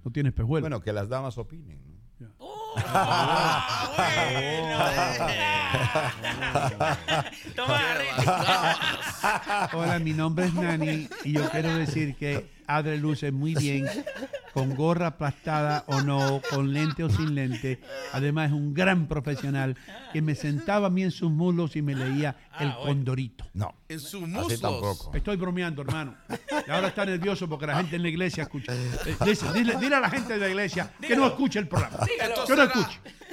No 0.04 0.12
tiene 0.12 0.30
espejuelo. 0.30 0.64
Bueno, 0.64 0.82
que 0.82 0.92
las 0.94 1.08
damas 1.10 1.38
opinen. 1.38 1.80
¿no? 1.90 1.97
Hola, 9.74 10.00
mi 10.00 10.14
nombre 10.14 10.46
es 10.46 10.54
Nani 10.54 11.10
y 11.24 11.34
yo 11.34 11.50
quiero 11.50 11.76
decir 11.76 12.16
que 12.16 12.46
Adre 12.68 12.98
luce 12.98 13.32
muy 13.32 13.56
bien, 13.56 13.88
con 14.58 14.74
gorra 14.74 15.06
aplastada 15.06 15.84
o 15.86 16.02
no, 16.02 16.42
con 16.50 16.74
lente 16.74 17.04
o 17.04 17.10
sin 17.12 17.36
lente. 17.36 17.80
Además 18.12 18.48
es 18.48 18.54
un 18.54 18.74
gran 18.74 19.08
profesional 19.08 19.78
que 20.12 20.24
me 20.24 20.34
sentaba 20.34 20.88
a 20.88 20.90
mí 20.90 21.04
en 21.04 21.12
sus 21.12 21.30
muslos 21.30 21.76
y 21.76 21.84
me 21.84 21.94
leía 21.94 22.36
El 22.60 22.74
Condorito. 22.74 23.46
No. 23.54 23.76
En 23.88 24.00
sus 24.00 24.24
Así 24.24 24.32
muslos. 24.32 24.60
tampoco. 24.60 25.12
Estoy 25.14 25.38
bromeando, 25.38 25.84
hermano. 25.84 26.16
Y 26.68 26.72
ahora 26.72 26.88
está 26.88 27.06
nervioso 27.06 27.48
porque 27.48 27.68
la 27.68 27.78
gente 27.78 27.98
en 27.98 28.02
la 28.02 28.10
iglesia 28.10 28.44
escucha. 28.44 28.74
Eh, 28.74 29.16
dice, 29.26 29.46
dile, 29.54 29.76
dile 29.76 29.96
a 29.96 30.00
la 30.00 30.10
gente 30.10 30.34
de 30.34 30.40
la 30.40 30.50
iglesia 30.50 30.92
que 31.00 31.16
no 31.16 31.28
escuche 31.28 31.60
el 31.60 31.68
programa. 31.68 31.98
No 32.00 32.64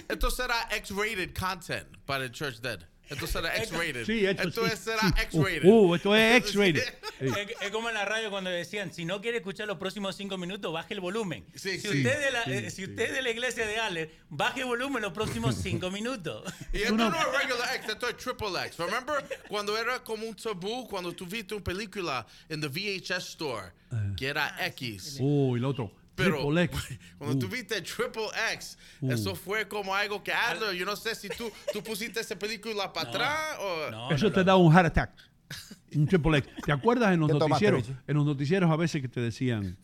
esto 0.07 0.31
será 0.31 0.69
X-rated 0.77 1.33
content 1.33 1.86
para 2.05 2.25
el 2.25 2.33
Church 2.33 2.61
Dead. 2.61 2.81
Esto 3.08 3.26
será 3.26 3.55
X-rated. 3.58 4.05
Sí, 4.07 4.24
esto, 4.24 4.49
esto 4.49 4.65
sí, 4.66 4.70
es- 4.73 4.78
será 4.78 5.00
sí. 5.00 5.12
X-rated. 5.23 5.65
Uh, 5.65 5.91
uh, 5.91 5.94
esto 5.94 6.16
es 6.16 6.36
X-rated. 6.36 6.83
Sí. 7.20 7.26
Es, 7.26 7.49
es 7.62 7.70
como 7.70 7.89
en 7.89 7.94
la 7.94 8.05
radio 8.05 8.28
cuando 8.28 8.50
decían, 8.50 8.92
si 8.92 9.05
no 9.05 9.20
quiere 9.20 9.36
escuchar 9.36 9.68
los 9.68 9.78
próximos 9.78 10.16
cinco 10.16 10.36
minutos, 10.36 10.73
baje 10.73 10.94
el 10.94 11.00
volumen. 11.00 11.44
Sí, 11.55 11.78
si, 11.78 11.83
sí. 11.83 11.89
usted 11.99 12.20
de 12.24 12.31
la, 12.33 12.44
Sí, 12.44 12.50
eh, 12.52 12.70
si 12.70 12.83
usted 12.84 13.05
es 13.05 13.12
de 13.12 13.23
la 13.23 13.31
iglesia 13.31 13.66
de 13.68 13.76
Aller, 13.78 14.10
baje 14.31 14.60
el 14.62 14.66
volumen 14.66 15.00
los 15.00 15.12
próximos 15.12 15.55
cinco 15.55 15.92
minutos. 15.92 16.42
Y 16.73 16.78
esto 16.78 16.94
no 16.97 17.07
es 17.07 17.41
regular 17.41 17.76
X, 17.76 17.89
esto 17.89 18.08
es 18.08 18.16
triple 18.16 18.49
X. 18.66 18.78
Remember 18.78 19.24
cuando 19.49 19.78
era 19.78 20.02
como 20.02 20.26
un 20.26 20.34
tabú 20.34 20.89
cuando 20.89 21.12
tuviste 21.12 21.55
una 21.55 21.62
película 21.62 22.26
en 22.49 22.60
the 22.60 22.66
VHS 22.68 23.28
store 23.28 23.70
que 24.16 24.26
era 24.26 24.57
X. 24.66 25.18
Uh, 25.20 25.55
y 25.57 25.58
el 25.60 25.65
otro. 25.66 25.92
Pero 26.15 26.36
Triple 26.39 26.62
X. 26.65 26.99
cuando 27.18 27.36
Uh. 27.36 27.39
tuviste 27.41 27.81
Triple 27.83 28.28
X, 28.55 28.78
Uh. 29.01 29.12
eso 29.12 29.34
fue 29.34 29.67
como 29.68 29.94
algo 29.94 30.23
que 30.23 30.33
Adler, 30.33 30.75
yo 30.75 30.84
no 30.86 30.94
sé 30.97 31.15
si 31.15 31.28
tú, 31.28 31.51
tú 31.73 31.83
pusiste 31.83 32.20
esa 32.20 32.39
película 32.39 32.93
para 32.93 33.09
atrás 33.10 33.59
o... 33.60 34.10
Eso 34.12 34.31
te 34.31 34.44
da 34.44 34.57
un 34.57 34.73
heart 34.73 34.86
attack. 34.86 35.10
Un 35.94 36.07
triple 36.07 36.39
X. 36.39 36.51
¿Te 36.65 36.73
acuerdas 36.73 37.12
en 37.15 37.20
los 37.20 37.28
¿Qué 37.33 37.39
tomaste, 37.39 37.70
noticieros? 37.70 37.99
En 38.09 38.17
los 38.17 38.25
noticieros 38.26 38.70
a 38.70 38.76
veces 38.76 39.01
que 39.02 39.09
te 39.09 39.20
decían, 39.20 39.76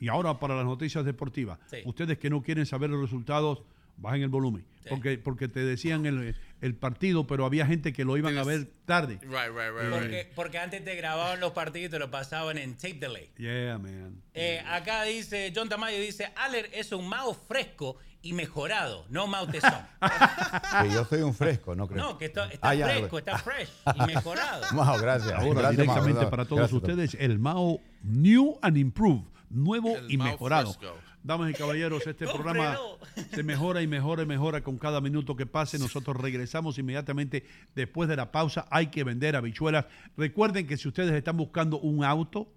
y 0.00 0.08
ahora 0.08 0.38
para 0.40 0.56
las 0.56 0.64
noticias 0.64 1.04
deportivas, 1.04 1.58
Sí. 1.70 1.78
ustedes 1.84 2.18
que 2.18 2.28
no 2.30 2.42
quieren 2.42 2.66
saber 2.66 2.90
los 2.90 3.00
resultados, 3.00 3.62
bajen 3.96 4.22
el 4.22 4.28
volumen. 4.28 4.64
Porque, 4.88 5.18
porque 5.18 5.48
te 5.48 5.58
decían 5.64 6.06
el, 6.06 6.36
el 6.60 6.74
partido, 6.76 7.26
pero 7.26 7.44
había 7.44 7.66
gente 7.66 7.92
que 7.92 8.04
lo 8.04 8.16
iban 8.16 8.38
a 8.38 8.44
ver 8.44 8.70
tarde. 8.84 9.18
Right, 9.22 9.48
right, 9.48 9.72
right, 9.76 9.82
right. 9.82 9.90
Porque, 9.90 10.32
porque 10.36 10.58
antes 10.58 10.84
te 10.84 10.94
grababan 10.94 11.40
los 11.40 11.50
partidos 11.50 11.88
y 11.88 11.90
te 11.90 11.98
lo 11.98 12.08
pasaban 12.08 12.56
en 12.56 12.74
tape 12.76 12.94
delay. 13.00 13.32
Yeah, 13.36 13.78
man. 13.78 14.22
Eh, 14.32 14.62
acá 14.64 15.02
dice, 15.02 15.52
John 15.52 15.68
Tamayo 15.68 15.98
dice, 15.98 16.32
Aller 16.36 16.70
es 16.72 16.92
un 16.92 17.08
mago 17.08 17.34
fresco 17.34 17.96
y 18.22 18.32
mejorado, 18.32 19.06
no 19.08 19.26
mautezón. 19.26 19.72
Que 20.82 20.90
yo 20.94 21.04
soy 21.04 21.22
un 21.22 21.34
fresco, 21.34 21.74
¿no 21.74 21.88
creo? 21.88 22.04
No, 22.04 22.16
que 22.18 22.26
está, 22.26 22.46
está 22.46 22.70
Ah, 22.70 22.74
fresco, 22.76 23.18
está 23.18 23.38
fresh 23.38 23.70
y 23.96 24.06
mejorado. 24.06 24.62
Mao, 24.72 24.98
gracias. 25.00 25.32
Ahora 25.32 25.62
Gracias, 25.62 25.78
directamente 25.78 26.20
Mao. 26.20 26.30
para 26.30 26.44
todos 26.44 26.58
Gracias, 26.70 26.80
ustedes 26.80 27.16
el 27.18 27.40
Mao 27.40 27.80
New 28.04 28.56
and 28.62 28.76
Improved, 28.78 29.24
nuevo 29.50 29.96
El 29.96 30.12
y 30.12 30.16
Mao 30.16 30.28
mejorado. 30.28 30.72
Fresco. 30.74 30.96
Damas 31.26 31.50
y 31.50 31.54
caballeros, 31.54 32.06
este 32.06 32.26
programa 32.32 32.78
se 33.34 33.42
mejora 33.42 33.82
y 33.82 33.86
mejora 33.86 34.22
y 34.22 34.26
mejora 34.26 34.62
con 34.62 34.78
cada 34.78 35.00
minuto 35.00 35.34
que 35.36 35.46
pase. 35.46 35.78
Nosotros 35.78 36.16
regresamos 36.16 36.78
inmediatamente 36.78 37.44
después 37.74 38.08
de 38.08 38.16
la 38.16 38.30
pausa. 38.30 38.66
Hay 38.70 38.86
que 38.88 39.02
vender 39.04 39.34
habichuelas. 39.36 39.86
Recuerden 40.16 40.66
que 40.66 40.76
si 40.76 40.88
ustedes 40.88 41.12
están 41.12 41.36
buscando 41.36 41.78
un 41.78 42.04
auto, 42.04 42.48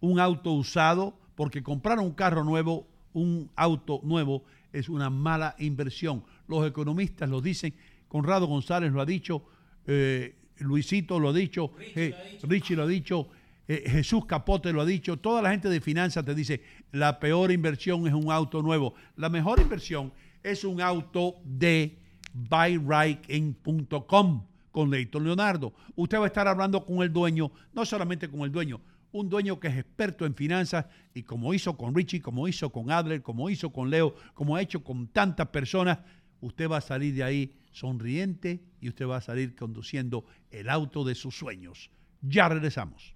un 0.00 0.18
auto 0.20 0.52
usado, 0.52 1.18
porque 1.36 1.62
comprar 1.62 1.98
un 2.00 2.12
carro 2.12 2.42
nuevo, 2.44 2.86
un 3.12 3.50
auto 3.56 4.00
nuevo, 4.02 4.44
es 4.72 4.88
una 4.88 5.08
mala 5.08 5.54
inversión. 5.58 6.24
Los 6.48 6.66
economistas 6.66 7.30
lo 7.30 7.40
dicen. 7.40 7.74
Conrado 8.08 8.46
González 8.46 8.92
lo 8.92 9.00
ha 9.00 9.06
dicho. 9.06 9.42
eh, 9.86 10.34
Luisito 10.58 11.20
lo 11.20 11.28
ha 11.28 11.32
dicho. 11.32 11.72
eh, 11.94 12.38
Richie 12.42 12.76
lo 12.76 12.84
ha 12.84 12.86
dicho. 12.86 13.28
Eh, 13.68 13.84
Jesús 13.86 14.26
Capote 14.26 14.72
lo 14.72 14.80
ha 14.80 14.84
dicho. 14.84 15.18
Toda 15.18 15.42
la 15.42 15.50
gente 15.50 15.68
de 15.68 15.80
finanzas 15.80 16.24
te 16.24 16.34
dice, 16.34 16.62
la 16.92 17.18
peor 17.18 17.50
inversión 17.50 18.06
es 18.06 18.14
un 18.14 18.30
auto 18.30 18.62
nuevo. 18.62 18.94
La 19.16 19.28
mejor 19.28 19.60
inversión 19.60 20.12
es 20.42 20.64
un 20.64 20.80
auto 20.80 21.36
de 21.44 21.98
buyrightIn.com 22.32 24.46
con 24.70 24.90
Leighton 24.90 25.24
Leonardo. 25.24 25.74
Usted 25.94 26.18
va 26.18 26.24
a 26.24 26.28
estar 26.28 26.46
hablando 26.46 26.84
con 26.84 27.02
el 27.02 27.12
dueño, 27.12 27.50
no 27.72 27.86
solamente 27.86 28.28
con 28.28 28.42
el 28.42 28.52
dueño, 28.52 28.80
un 29.10 29.28
dueño 29.28 29.58
que 29.58 29.68
es 29.68 29.78
experto 29.78 30.26
en 30.26 30.34
finanzas 30.34 30.86
y 31.14 31.22
como 31.22 31.54
hizo 31.54 31.76
con 31.76 31.94
Richie, 31.94 32.20
como 32.20 32.46
hizo 32.46 32.70
con 32.70 32.90
Adler, 32.90 33.22
como 33.22 33.48
hizo 33.48 33.70
con 33.70 33.88
Leo, 33.88 34.14
como 34.34 34.54
ha 34.54 34.62
hecho 34.62 34.84
con 34.84 35.08
tantas 35.08 35.48
personas, 35.48 35.98
usted 36.40 36.70
va 36.70 36.76
a 36.76 36.82
salir 36.82 37.14
de 37.14 37.24
ahí 37.24 37.54
sonriente 37.72 38.62
y 38.80 38.88
usted 38.88 39.08
va 39.08 39.16
a 39.16 39.22
salir 39.22 39.56
conduciendo 39.56 40.26
el 40.50 40.68
auto 40.68 41.04
de 41.04 41.14
sus 41.14 41.36
sueños. 41.36 41.90
Ya 42.20 42.48
regresamos. 42.48 43.15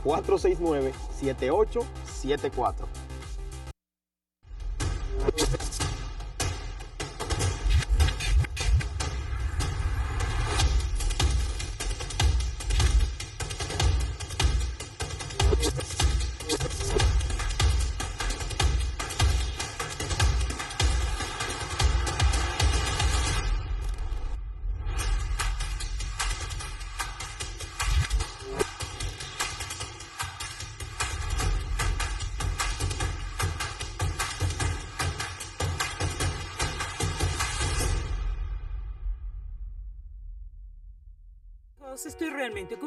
646-469-7874. 0.05 2.87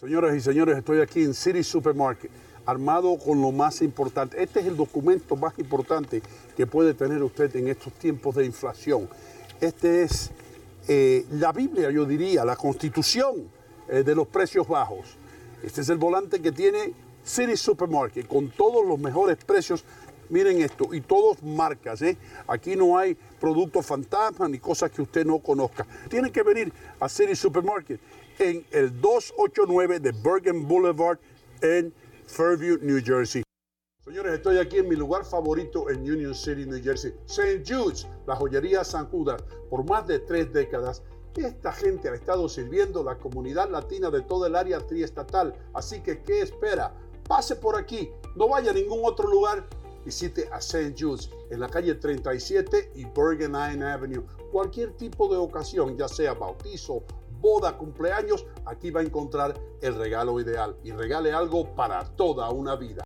Señoras 0.00 0.36
y 0.36 0.40
señores, 0.40 0.78
estoy 0.78 1.00
aquí 1.00 1.24
en 1.24 1.34
City 1.34 1.64
Supermarket, 1.64 2.30
armado 2.66 3.18
con 3.18 3.42
lo 3.42 3.50
más 3.50 3.82
importante. 3.82 4.40
Este 4.40 4.60
es 4.60 4.66
el 4.66 4.76
documento 4.76 5.34
más 5.34 5.58
importante 5.58 6.22
que 6.56 6.68
puede 6.68 6.94
tener 6.94 7.20
usted 7.20 7.56
en 7.56 7.66
estos 7.66 7.92
tiempos 7.94 8.36
de 8.36 8.44
inflación. 8.44 9.08
Este 9.60 10.04
es 10.04 10.30
eh, 10.86 11.26
la 11.32 11.50
Biblia, 11.50 11.90
yo 11.90 12.04
diría, 12.04 12.44
la 12.44 12.54
constitución 12.54 13.50
eh, 13.88 14.04
de 14.04 14.14
los 14.14 14.28
precios 14.28 14.68
bajos. 14.68 15.16
Este 15.64 15.80
es 15.80 15.88
el 15.88 15.98
volante 15.98 16.40
que 16.40 16.52
tiene 16.52 16.92
City 17.24 17.56
Supermarket 17.56 18.28
con 18.28 18.50
todos 18.50 18.86
los 18.86 19.00
mejores 19.00 19.36
precios. 19.44 19.84
Miren 20.28 20.60
esto, 20.62 20.94
y 20.94 21.00
todos 21.00 21.42
marcas, 21.42 22.02
¿eh? 22.02 22.16
Aquí 22.46 22.76
no 22.76 22.98
hay 22.98 23.16
productos 23.40 23.84
fantasmas 23.84 24.48
ni 24.48 24.58
cosas 24.58 24.92
que 24.92 25.02
usted 25.02 25.26
no 25.26 25.40
conozca. 25.40 25.84
Tienen 26.08 26.30
que 26.30 26.44
venir 26.44 26.72
a 27.00 27.08
City 27.08 27.34
Supermarket 27.34 27.98
en 28.38 28.64
el 28.70 29.00
289 29.00 29.98
de 29.98 30.12
Bergen 30.12 30.66
Boulevard 30.68 31.18
en 31.60 31.92
Fairview, 32.26 32.78
New 32.80 33.00
Jersey. 33.04 33.42
Señores, 34.04 34.34
estoy 34.34 34.58
aquí 34.58 34.78
en 34.78 34.88
mi 34.88 34.96
lugar 34.96 35.24
favorito 35.24 35.90
en 35.90 36.00
Union 36.00 36.34
City, 36.34 36.64
New 36.64 36.82
Jersey, 36.82 37.14
St. 37.26 37.62
Jude's, 37.66 38.06
la 38.26 38.36
joyería 38.36 38.84
San 38.84 39.06
Judas, 39.08 39.42
por 39.68 39.84
más 39.84 40.06
de 40.06 40.20
tres 40.20 40.52
décadas. 40.52 41.02
Esta 41.36 41.72
gente 41.72 42.08
ha 42.08 42.14
estado 42.14 42.48
sirviendo 42.48 43.02
la 43.02 43.18
comunidad 43.18 43.70
latina 43.70 44.10
de 44.10 44.22
todo 44.22 44.46
el 44.46 44.56
área 44.56 44.78
triestatal, 44.86 45.54
así 45.74 46.00
que 46.00 46.22
¿qué 46.22 46.40
espera? 46.42 46.94
Pase 47.28 47.56
por 47.56 47.76
aquí, 47.76 48.08
no 48.36 48.48
vaya 48.48 48.70
a 48.70 48.74
ningún 48.74 49.00
otro 49.04 49.28
lugar, 49.28 49.68
visite 50.04 50.48
a 50.52 50.58
St. 50.58 50.94
Jude's 50.98 51.30
en 51.50 51.60
la 51.60 51.68
calle 51.68 51.94
37 51.94 52.92
y 52.94 53.04
Bergen 53.04 53.54
Avenue. 53.54 54.24
Cualquier 54.50 54.92
tipo 54.92 55.28
de 55.28 55.36
ocasión, 55.36 55.98
ya 55.98 56.08
sea 56.08 56.32
bautizo, 56.34 57.04
boda, 57.40 57.76
cumpleaños, 57.76 58.46
aquí 58.66 58.90
va 58.90 59.00
a 59.00 59.04
encontrar 59.04 59.58
el 59.80 59.94
regalo 59.96 60.40
ideal 60.40 60.76
y 60.82 60.92
regale 60.92 61.32
algo 61.32 61.74
para 61.74 62.04
toda 62.04 62.50
una 62.50 62.76
vida. 62.76 63.04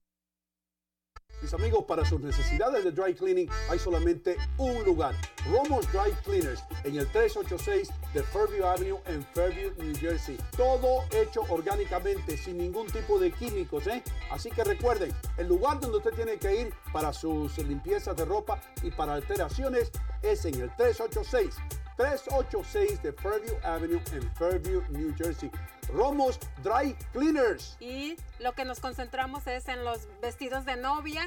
Mis 1.43 1.52
amigos, 1.55 1.85
para 1.89 2.05
sus 2.05 2.20
necesidades 2.20 2.85
de 2.85 2.93
dry 2.93 3.15
cleaning 3.15 3.51
hay 3.69 3.77
solamente 3.77 4.36
un 4.59 4.85
lugar, 4.85 5.12
Romo's 5.51 5.91
Dry 5.91 6.12
Cleaners, 6.23 6.62
en 6.85 6.97
el 6.97 7.11
386 7.11 7.91
de 8.15 8.23
Fairview 8.23 8.65
Avenue 8.65 9.01
en 9.07 9.25
Fairview, 9.35 9.73
New 9.77 9.93
Jersey. 9.97 10.39
Todo 10.57 11.02
hecho 11.11 11.41
orgánicamente, 11.49 12.36
sin 12.36 12.59
ningún 12.59 12.86
tipo 12.86 13.19
de 13.19 13.33
químicos, 13.33 13.89
¿eh? 13.89 14.05
Así 14.31 14.52
que 14.52 14.62
recuerden, 14.62 15.12
el 15.36 15.49
lugar 15.49 15.81
donde 15.81 15.97
usted 15.97 16.12
tiene 16.12 16.39
que 16.39 16.61
ir 16.61 16.75
para 16.93 17.12
sus 17.12 17.59
limpiezas 17.59 18.17
de 18.17 18.25
ropa 18.25 18.61
y 18.85 18.93
para 18.93 19.15
alteraciones 19.15 19.91
es 20.23 20.44
en 20.44 20.55
el 20.61 20.77
386 20.77 21.57
386 21.97 23.03
de 23.03 23.12
Fairview 23.12 23.55
Avenue 23.62 24.01
en 24.12 24.35
Fairview, 24.35 24.83
New 24.91 25.15
Jersey. 25.17 25.51
Romos 25.93 26.39
Dry 26.62 26.95
Cleaners. 27.12 27.77
Y 27.81 28.17
lo 28.39 28.53
que 28.53 28.65
nos 28.65 28.81
concentramos 28.81 29.47
es 29.47 29.69
en 29.69 29.85
los 29.85 30.09
vestidos 30.21 30.65
de 30.65 30.77
novia, 30.77 31.23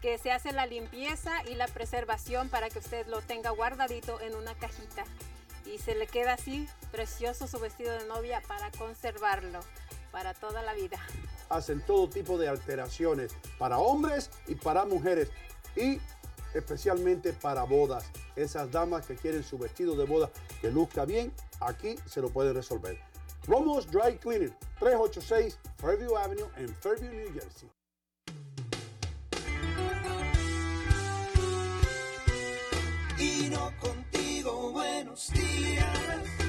que 0.00 0.18
se 0.18 0.32
hace 0.32 0.52
la 0.52 0.66
limpieza 0.66 1.30
y 1.48 1.54
la 1.54 1.68
preservación 1.68 2.48
para 2.48 2.68
que 2.68 2.80
usted 2.80 3.06
lo 3.06 3.20
tenga 3.22 3.50
guardadito 3.50 4.20
en 4.20 4.34
una 4.34 4.54
cajita. 4.54 5.04
Y 5.64 5.78
se 5.78 5.94
le 5.94 6.06
queda 6.06 6.34
así 6.34 6.68
precioso 6.90 7.46
su 7.46 7.58
vestido 7.60 7.92
de 7.92 8.06
novia 8.06 8.42
para 8.46 8.70
conservarlo 8.72 9.60
para 10.10 10.34
toda 10.34 10.62
la 10.62 10.74
vida. 10.74 10.98
Hacen 11.48 11.80
todo 11.86 12.08
tipo 12.08 12.36
de 12.36 12.48
alteraciones 12.48 13.34
para 13.58 13.78
hombres 13.78 14.30
y 14.46 14.56
para 14.56 14.84
mujeres. 14.84 15.30
Y 15.76 16.00
especialmente 16.54 17.32
para 17.32 17.64
bodas. 17.64 18.04
Esas 18.36 18.70
damas 18.70 19.06
que 19.06 19.16
quieren 19.16 19.42
su 19.42 19.58
vestido 19.58 19.96
de 19.96 20.04
boda 20.04 20.30
que 20.60 20.70
luzca 20.70 21.04
bien, 21.04 21.32
aquí 21.60 21.96
se 22.06 22.20
lo 22.20 22.30
pueden 22.30 22.54
resolver. 22.54 22.98
Romos 23.46 23.90
Dry 23.90 24.18
Cleaning, 24.18 24.54
386 24.78 25.58
Fairview 25.78 26.16
Avenue 26.16 26.48
en 26.56 26.68
Fairview, 26.76 27.12
New 27.12 27.32
Jersey. 27.32 27.70
Y 33.18 33.50
contigo, 33.80 34.72
buenos 34.72 35.30
días. 35.32 36.41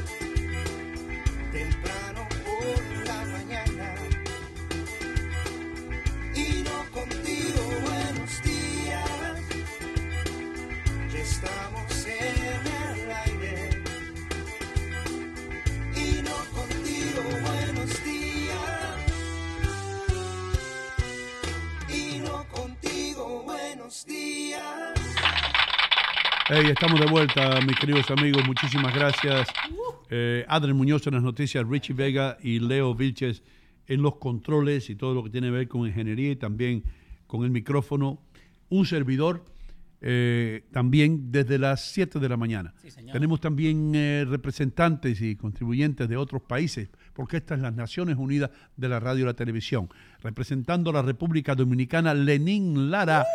Hey, 26.56 26.68
estamos 26.68 27.00
de 27.00 27.08
vuelta, 27.08 27.60
mis 27.62 27.76
queridos 27.80 28.12
amigos. 28.12 28.46
Muchísimas 28.46 28.94
gracias. 28.94 29.48
Eh, 30.12 30.46
Adrián 30.48 30.78
Muñoz 30.78 31.08
en 31.08 31.16
las 31.16 31.24
noticias, 31.24 31.68
Richie 31.68 31.96
Vega 31.96 32.38
y 32.44 32.60
Leo 32.60 32.94
Vilches 32.94 33.42
en 33.88 34.04
los 34.04 34.18
controles 34.18 34.92
y 34.92 34.96
todo 34.96 35.16
lo 35.16 35.24
que 35.24 35.32
tiene 35.32 35.48
que 35.48 35.52
ver 35.52 35.68
con 35.68 35.88
ingeniería 35.88 36.30
y 36.30 36.36
también 36.36 36.84
con 37.26 37.44
el 37.44 37.50
micrófono. 37.50 38.20
Un 38.70 38.86
servidor 38.86 39.44
eh, 40.00 40.66
también 40.72 41.32
desde 41.32 41.58
las 41.58 41.92
7 41.92 42.20
de 42.20 42.30
la 42.30 42.38
mañana. 42.38 42.76
Tenemos 43.12 43.42
también 43.42 43.96
eh, 43.96 44.24
representantes 44.30 45.22
y 45.22 45.36
contribuyentes 45.36 46.08
de 46.08 46.18
otros 46.18 46.44
países, 46.44 46.90
porque 47.14 47.38
esta 47.38 47.56
es 47.56 47.62
las 47.62 47.74
Naciones 47.74 48.18
Unidas 48.18 48.52
de 48.78 48.90
la 48.90 49.00
Radio 49.00 49.24
y 49.24 49.26
la 49.26 49.34
Televisión. 49.34 49.90
Representando 50.22 50.92
a 50.92 50.94
la 50.94 51.02
República 51.02 51.56
Dominicana, 51.56 52.14
Lenín 52.14 52.92
Lara 52.92 53.26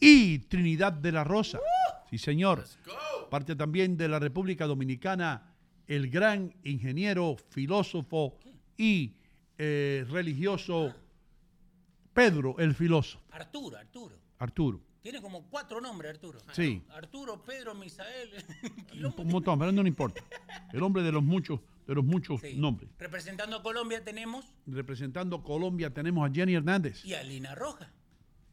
y 0.00 0.38
Trinidad 0.40 0.92
de 0.92 1.12
la 1.12 1.24
Rosa. 1.24 1.58
Sí, 2.08 2.18
señor. 2.18 2.64
Parte 3.30 3.54
también 3.54 3.96
de 3.96 4.08
la 4.08 4.18
República 4.18 4.66
Dominicana, 4.66 5.54
el 5.86 6.10
gran 6.10 6.52
ingeniero, 6.64 7.36
filósofo 7.50 8.36
y 8.76 9.14
eh, 9.58 10.04
religioso 10.10 10.94
Pedro 12.12 12.56
el 12.58 12.74
filósofo. 12.74 13.22
Arturo, 13.30 13.76
Arturo. 13.76 14.16
Arturo. 14.38 14.80
Tiene 15.02 15.22
como 15.22 15.44
cuatro 15.48 15.80
nombres, 15.80 16.10
Arturo. 16.12 16.40
Sí. 16.52 16.82
Arturo, 16.90 17.42
Pedro, 17.42 17.74
Misael. 17.74 18.30
Un 19.16 19.28
montón, 19.28 19.58
pero 19.58 19.70
no 19.72 19.86
importa. 19.86 20.22
El 20.72 20.82
hombre 20.82 21.02
de 21.02 21.12
los 21.12 21.22
muchos, 21.22 21.60
de 21.86 21.94
los 21.94 22.04
muchos 22.04 22.40
Sí. 22.40 22.56
nombres. 22.56 22.90
Representando 22.98 23.56
a 23.56 23.62
Colombia 23.62 24.04
tenemos 24.04 24.44
Representando 24.66 25.42
Colombia 25.42 25.92
tenemos 25.92 26.28
a 26.28 26.32
Jenny 26.32 26.54
Hernández. 26.54 27.04
y 27.04 27.14
a 27.14 27.22
Lina 27.22 27.54
Roja. 27.54 27.90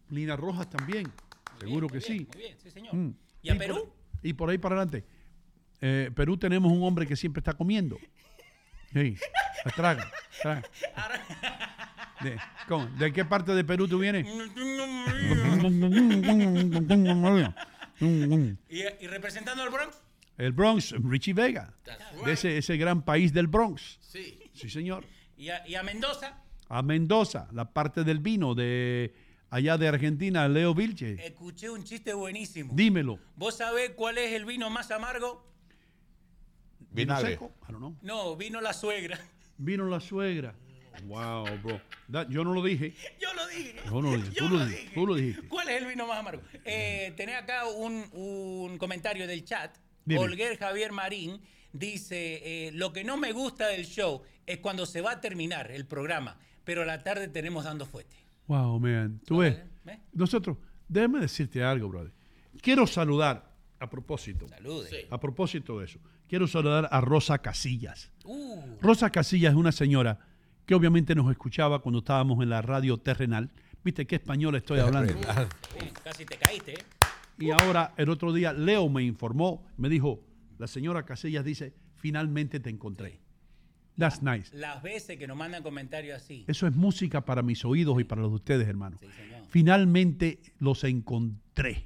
Lina 0.09 0.35
Rojas 0.38 0.69
también. 0.69 1.11
Seguro 1.60 1.88
que 1.88 2.02
sí. 2.02 2.27
Muy 2.34 2.42
bien, 2.44 2.58
sí, 2.61 2.69
señor. 2.72 2.94
Mm. 2.95 3.14
¿Y 3.42 3.50
a 3.50 3.53
por- 3.53 3.60
Perú? 3.60 3.94
y 4.24 4.34
por 4.34 4.50
ahí 4.50 4.58
para 4.58 4.76
adelante. 4.76 5.06
Eh, 5.82 6.11
Perú 6.16 6.38
tenemos 6.38 6.72
un 6.72 6.84
hombre 6.84 7.06
que 7.06 7.16
siempre 7.16 7.40
está 7.40 7.53
comiendo. 7.53 7.98
Sí, 8.94 9.16
la 9.66 9.72
traga, 9.72 10.11
traga. 10.42 10.64
¿De, 12.22 12.38
cómo? 12.68 12.86
¿De 12.98 13.14
qué 13.14 13.26
parte 13.26 13.53
de 13.53 13.64
Perú 13.64 13.88
tú 13.88 14.00
vienes? 14.00 14.26
¿Y, 18.00 18.82
y 19.03 19.08
representando 19.08 19.64
al 19.64 19.69
Bronx? 19.69 20.02
El 20.38 20.52
Bronx, 20.52 20.92
Richie 21.03 21.34
Vega. 21.34 21.74
De 22.26 22.34
ese, 22.34 22.58
ese 22.58 22.77
gran 22.77 23.03
país 23.03 23.34
del 23.34 23.48
Bronx. 23.48 23.98
Sí. 24.02 24.40
Sí, 24.53 24.69
señor. 24.69 25.06
¿Y 25.36 25.50
a, 25.50 25.68
y 25.68 25.76
a 25.76 25.84
Mendoza? 25.84 26.42
A 26.69 26.82
Mendoza, 26.82 27.48
la 27.53 27.72
parte 27.72 28.03
del 28.03 28.19
vino 28.19 28.53
de 28.56 29.14
allá 29.50 29.77
de 29.77 29.88
Argentina, 29.88 30.48
Leo 30.48 30.74
Vilche. 30.74 31.16
Escuché 31.26 31.69
un 31.69 31.84
chiste 31.84 32.14
buenísimo. 32.14 32.74
Dímelo. 32.76 33.19
¿Vos 33.35 33.58
sabés 33.58 33.92
cuál 33.92 34.17
es 34.17 34.34
el 34.34 34.45
vino 34.45 34.69
más 34.69 34.92
amargo? 34.92 35.45
¿Vino 36.80 37.14
Vinagre. 37.16 37.32
seco? 37.32 37.51
I 37.67 37.72
don't 37.72 37.77
know. 37.80 37.95
No, 38.01 38.35
vino 38.35 38.61
la 38.61 38.74
suegra. 38.74 39.19
Vino 39.58 39.85
la 39.88 40.00
suegra. 40.00 40.53
Wow, 41.03 41.45
bro. 41.61 41.80
That- 42.11 42.27
yo 42.30 42.43
no 42.43 42.53
lo 42.53 42.64
dije. 42.64 42.93
Yo 43.22 43.32
lo 43.34 43.48
dije. 43.48 43.76
Yo 43.85 44.01
no 44.01 44.11
lo 44.11 44.17
dije. 44.17 44.32
Tú 44.35 44.50
lo, 44.50 44.66
dijiste. 44.66 44.92
Tú 44.95 45.08
lo 45.08 45.16
dijiste. 45.16 45.48
¿Cuál 45.48 45.69
es 45.69 45.82
el 45.82 45.88
vino 45.88 46.08
más 46.08 46.17
amargo? 46.19 46.42
Eh, 46.66 47.14
tenés 47.16 47.35
acá 47.35 47.67
un, 47.67 48.03
un 48.14 48.77
comentario 48.80 49.27
del 49.27 49.43
chat. 49.45 49.77
Dime. 50.06 50.22
Olguer 50.22 50.58
Javier 50.58 50.92
Marín 50.92 51.40
dice, 51.74 52.67
eh, 52.67 52.72
lo 52.72 52.93
que 52.93 53.03
no 53.03 53.17
me 53.17 53.32
gusta 53.32 53.67
del 53.67 53.85
show 53.85 54.24
es 54.48 54.58
cuando 54.59 54.85
se 54.85 55.01
va 55.01 55.11
a 55.11 55.22
terminar 55.22 55.69
el 55.69 55.85
programa, 55.85 56.40
pero 56.64 56.82
a 56.82 56.85
la 56.85 57.03
tarde 57.03 57.27
tenemos 57.27 57.66
dando 57.66 57.85
fuerte. 57.85 58.16
Wow, 58.48 58.80
man. 58.80 59.19
Tú 59.26 59.40
ves. 59.40 59.58
Nosotros, 60.14 60.58
déjame 60.88 61.19
decirte 61.19 61.64
algo, 61.64 61.90
brother. 61.90 62.11
Quiero 62.61 62.88
saludar, 62.88 63.53
a 63.80 63.90
propósito. 63.90 64.48
Salude. 64.48 65.08
A 65.09 65.19
propósito 65.19 65.80
de 65.80 65.85
eso, 65.85 66.00
quiero 66.27 66.48
saludar 66.48 66.88
a 66.92 67.01
Rosa 67.01 67.38
Casillas. 67.40 68.11
Uh, 68.24 68.61
Rosa 68.82 69.09
Casillas 69.11 69.51
es 69.51 69.58
una 69.58 69.72
señora 69.72 70.19
que 70.66 70.76
obviamente 70.76 71.16
nos 71.16 71.30
escuchaba 71.32 71.80
cuando 71.80 72.00
estábamos 72.00 72.42
en 72.42 72.50
la 72.50 72.61
radio 72.61 72.98
terrenal. 72.98 73.51
¿Viste 73.84 74.06
qué 74.06 74.16
español 74.16 74.56
estoy 74.56 74.80
hablando? 74.80 75.14
casi 76.03 76.26
te 76.26 76.38
caíste, 76.38 76.74
¿eh? 76.74 76.84
Y 77.40 77.51
ahora, 77.51 77.93
el 77.98 78.09
otro 78.09 78.34
día, 78.34 78.51
Leo 78.51 78.90
me 78.90 79.03
informó, 79.03 79.64
me 79.77 79.90
dijo, 79.90 80.24
la 80.58 80.67
señora 80.67 81.06
Casillas 81.06 81.45
dice, 81.45 81.74
finalmente 81.95 82.59
te 82.59 82.72
encontré. 82.72 83.22
That's 83.98 84.22
nice. 84.22 84.56
Las 84.56 84.84
veces 84.84 85.17
que 85.17 85.27
nos 85.27 85.35
mandan 85.35 85.64
comentarios 85.64 86.22
así. 86.22 86.45
Eso 86.48 86.67
es 86.67 86.76
música 86.76 87.26
para 87.26 87.42
mis 87.42 87.66
oídos 87.66 88.00
y 88.00 88.03
para 88.03 88.22
los 88.22 88.32
de 88.32 88.35
ustedes, 88.35 88.67
hermano. 88.67 88.98
Finalmente 89.50 90.40
los 90.59 90.84
encontré. 90.84 91.84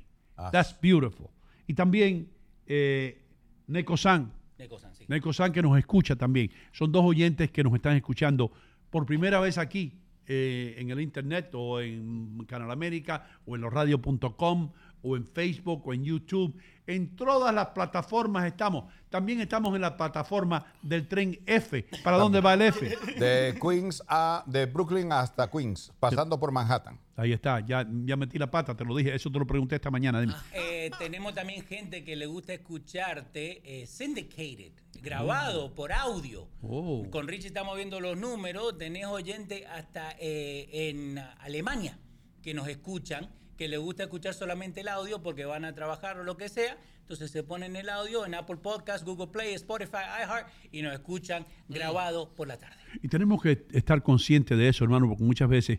That's 0.52 0.76
beautiful. 0.82 1.28
Y 1.68 1.74
también 1.74 2.30
eh, 2.68 3.22
Neko-san. 3.68 4.32
Neko-san, 4.58 4.94
sí. 4.94 5.06
Neko-san 5.08 5.52
que 5.52 5.62
nos 5.62 5.78
escucha 5.78 6.16
también. 6.16 6.52
Son 6.74 6.92
dos 6.92 7.04
oyentes 7.06 7.50
que 7.52 7.64
nos 7.64 7.74
están 7.74 7.96
escuchando 7.96 8.52
por 8.90 9.06
primera 9.06 9.40
vez 9.40 9.58
aquí 9.58 9.94
eh, 10.28 10.76
en 10.78 10.90
el 10.92 11.00
internet 11.00 11.50
o 11.54 11.80
en 11.82 12.44
Canal 12.46 12.72
América 12.72 13.28
o 13.46 13.56
en 13.56 13.62
losradio.com 13.62 14.72
o 15.04 15.16
en 15.16 15.26
Facebook 15.26 15.88
o 15.88 15.94
en 15.94 16.04
YouTube. 16.04 16.60
En 16.88 17.16
todas 17.16 17.54
las 17.54 17.68
plataformas 17.68 18.46
estamos. 18.46 18.92
También 19.10 19.40
estamos 19.40 19.76
en 19.76 19.82
la 19.82 19.96
plataforma 19.96 20.66
del 20.82 21.08
tren 21.08 21.40
F. 21.46 21.86
¿Para 22.04 22.18
dónde 22.18 22.42
va 22.42 22.54
el 22.54 22.64
F? 22.64 22.98
De 23.18 23.58
Queens 23.62 24.02
a, 24.08 24.44
de 24.48 24.66
Brooklyn 24.66 25.12
hasta 25.12 25.50
Queens, 25.50 25.92
pasando 26.00 26.40
por 26.40 26.52
Manhattan. 26.52 27.00
Ahí 27.16 27.34
está, 27.34 27.60
ya, 27.60 27.88
ya 28.06 28.16
metí 28.18 28.40
la 28.40 28.50
pata, 28.50 28.76
te 28.76 28.84
lo 28.84 28.96
dije, 28.96 29.14
eso 29.14 29.30
te 29.30 29.38
lo 29.38 29.46
pregunté 29.46 29.76
esta 29.76 29.92
mañana. 29.92 30.22
dime. 30.22 30.34
Eh, 30.54 30.90
tenemos 30.98 31.36
también 31.36 31.64
gente 31.66 32.04
que 32.04 32.16
le 32.16 32.26
gusta 32.26 32.54
escucharte 32.54 33.62
eh, 33.64 33.86
syndicated, 33.86 34.72
grabado 35.02 35.76
por 35.76 35.92
audio. 35.92 36.48
Oh. 36.64 37.06
Con 37.12 37.28
Richie 37.28 37.48
estamos 37.48 37.76
viendo 37.76 38.00
los 38.00 38.18
números, 38.18 38.78
tenés 38.78 39.06
oyentes 39.06 39.64
hasta 39.68 40.16
eh, 40.20 40.68
en 40.72 41.20
Alemania 41.40 42.00
que 42.42 42.54
nos 42.54 42.68
escuchan, 42.68 43.30
que 43.62 43.68
les 43.68 43.80
gusta 43.80 44.02
escuchar 44.02 44.34
solamente 44.34 44.82
el 44.82 44.88
audio 44.88 45.22
porque 45.22 45.46
van 45.46 45.66
a 45.66 45.76
trabajar 45.76 46.18
o 46.18 46.24
lo 46.24 46.36
que 46.36 46.50
sea. 46.50 46.80
Entonces 47.02 47.30
se 47.30 47.44
ponen 47.44 47.76
el 47.76 47.90
audio 47.90 48.26
en 48.26 48.34
Apple 48.34 48.58
Podcast, 48.58 49.06
Google 49.06 49.28
Play, 49.28 49.54
Spotify, 49.54 50.00
iHeart 50.24 50.48
y 50.72 50.82
nos 50.82 50.94
escuchan 50.94 51.46
grabado 51.70 52.34
por 52.34 52.48
la 52.48 52.58
tarde. 52.58 52.78
Y 53.04 53.08
tenemos 53.08 53.40
que 53.40 53.68
estar 53.72 54.02
conscientes 54.02 54.58
de 54.58 54.68
eso, 54.68 54.84
hermano, 54.84 55.08
porque 55.08 55.24
muchas 55.24 55.48
veces, 55.48 55.78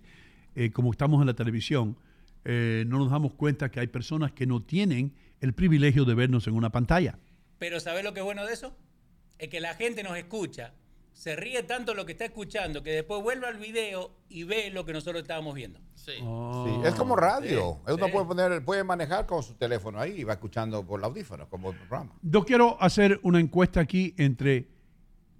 eh, 0.54 0.70
como 0.70 0.92
estamos 0.92 1.20
en 1.22 1.26
la 1.26 1.34
televisión, 1.34 1.98
eh, 2.44 2.84
no 2.86 2.98
nos 2.98 3.10
damos 3.10 3.32
cuenta 3.32 3.68
que 3.68 3.80
hay 3.80 3.88
personas 3.88 4.30
que 4.30 4.46
no 4.46 4.62
tienen 4.62 5.12
el 5.40 5.52
privilegio 5.52 6.04
de 6.04 6.14
vernos 6.14 6.46
en 6.46 6.54
una 6.54 6.70
pantalla. 6.70 7.18
Pero 7.58 7.80
¿sabes 7.80 8.04
lo 8.04 8.14
que 8.14 8.20
es 8.20 8.24
bueno 8.24 8.46
de 8.46 8.52
eso? 8.52 8.76
Es 9.38 9.48
que 9.48 9.58
la 9.58 9.74
gente 9.74 10.04
nos 10.04 10.16
escucha, 10.16 10.72
se 11.12 11.36
ríe 11.36 11.62
tanto 11.62 11.94
lo 11.94 12.04
que 12.06 12.12
está 12.12 12.24
escuchando 12.24 12.82
que 12.82 12.90
después 12.90 13.22
vuelve 13.22 13.46
al 13.46 13.56
video 13.58 14.10
y 14.28 14.44
ve 14.44 14.70
lo 14.70 14.84
que 14.84 14.92
nosotros 14.92 15.22
estábamos 15.22 15.54
viendo. 15.54 15.78
Sí. 15.94 16.12
Oh. 16.22 16.80
Sí, 16.82 16.88
es 16.88 16.94
como 16.94 17.14
radio. 17.16 17.80
Sí, 17.86 17.92
Uno 17.92 18.06
sí. 18.06 18.12
puede, 18.12 18.26
poner, 18.26 18.64
puede 18.64 18.82
manejar 18.84 19.26
con 19.26 19.42
su 19.42 19.54
teléfono 19.54 20.00
ahí 20.00 20.20
y 20.20 20.24
va 20.24 20.32
escuchando 20.32 20.84
por 20.84 20.98
el 21.00 21.04
audífono, 21.04 21.48
como 21.48 21.70
el 21.70 21.76
programa. 21.76 22.12
Yo 22.22 22.44
quiero 22.44 22.76
hacer 22.82 23.20
una 23.22 23.38
encuesta 23.40 23.80
aquí 23.80 24.14
entre 24.16 24.68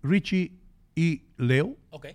Richie 0.02 0.52
y 0.94 1.22
Leo 1.36 1.76
Ok. 1.90 2.06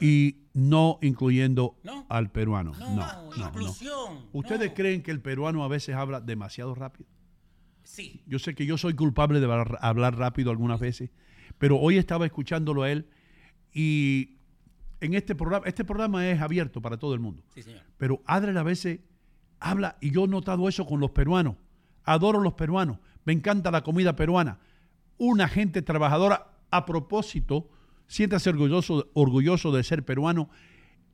y 0.00 0.36
no 0.52 0.98
incluyendo 1.00 1.78
No. 1.84 2.06
al 2.08 2.30
peruano. 2.30 2.72
No, 2.78 2.90
No, 2.90 2.96
no, 3.30 3.36
no. 3.36 3.46
inclusión. 3.48 4.26
¿Ustedes 4.32 4.72
creen 4.74 5.02
que 5.02 5.10
el 5.10 5.20
peruano 5.20 5.64
a 5.64 5.68
veces 5.68 5.94
habla 5.94 6.20
demasiado 6.20 6.74
rápido? 6.74 7.08
Sí. 7.84 8.22
Yo 8.26 8.38
sé 8.38 8.54
que 8.54 8.66
yo 8.66 8.76
soy 8.78 8.94
culpable 8.94 9.40
de 9.40 9.46
hablar- 9.46 9.78
hablar 9.80 10.16
rápido 10.16 10.50
algunas 10.50 10.80
veces, 10.80 11.10
pero 11.60 11.76
hoy 11.78 11.98
estaba 11.98 12.24
escuchándolo 12.24 12.82
a 12.84 12.90
él 12.90 13.06
y 13.72 14.38
en 15.00 15.12
este 15.14 15.34
programa, 15.34 15.66
este 15.66 15.84
programa 15.84 16.26
es 16.28 16.40
abierto 16.40 16.80
para 16.80 16.96
todo 16.96 17.12
el 17.14 17.20
mundo. 17.20 17.42
Sí, 17.54 17.62
señor. 17.62 17.82
Pero 17.98 18.22
Adriel 18.24 18.56
a 18.56 18.62
veces 18.62 19.00
habla, 19.60 19.96
y 20.00 20.10
yo 20.10 20.24
he 20.24 20.28
notado 20.28 20.68
eso 20.68 20.86
con 20.86 21.00
los 21.00 21.10
peruanos. 21.10 21.56
Adoro 22.04 22.40
los 22.40 22.54
peruanos. 22.54 22.98
Me 23.24 23.32
encanta 23.34 23.70
la 23.70 23.82
comida 23.82 24.16
peruana. 24.16 24.58
Una 25.18 25.48
gente 25.48 25.82
trabajadora. 25.82 26.46
A 26.70 26.86
propósito, 26.86 27.68
siéntase 28.06 28.48
orgulloso, 28.50 29.10
orgulloso 29.12 29.70
de 29.72 29.82
ser 29.84 30.04
peruano. 30.04 30.48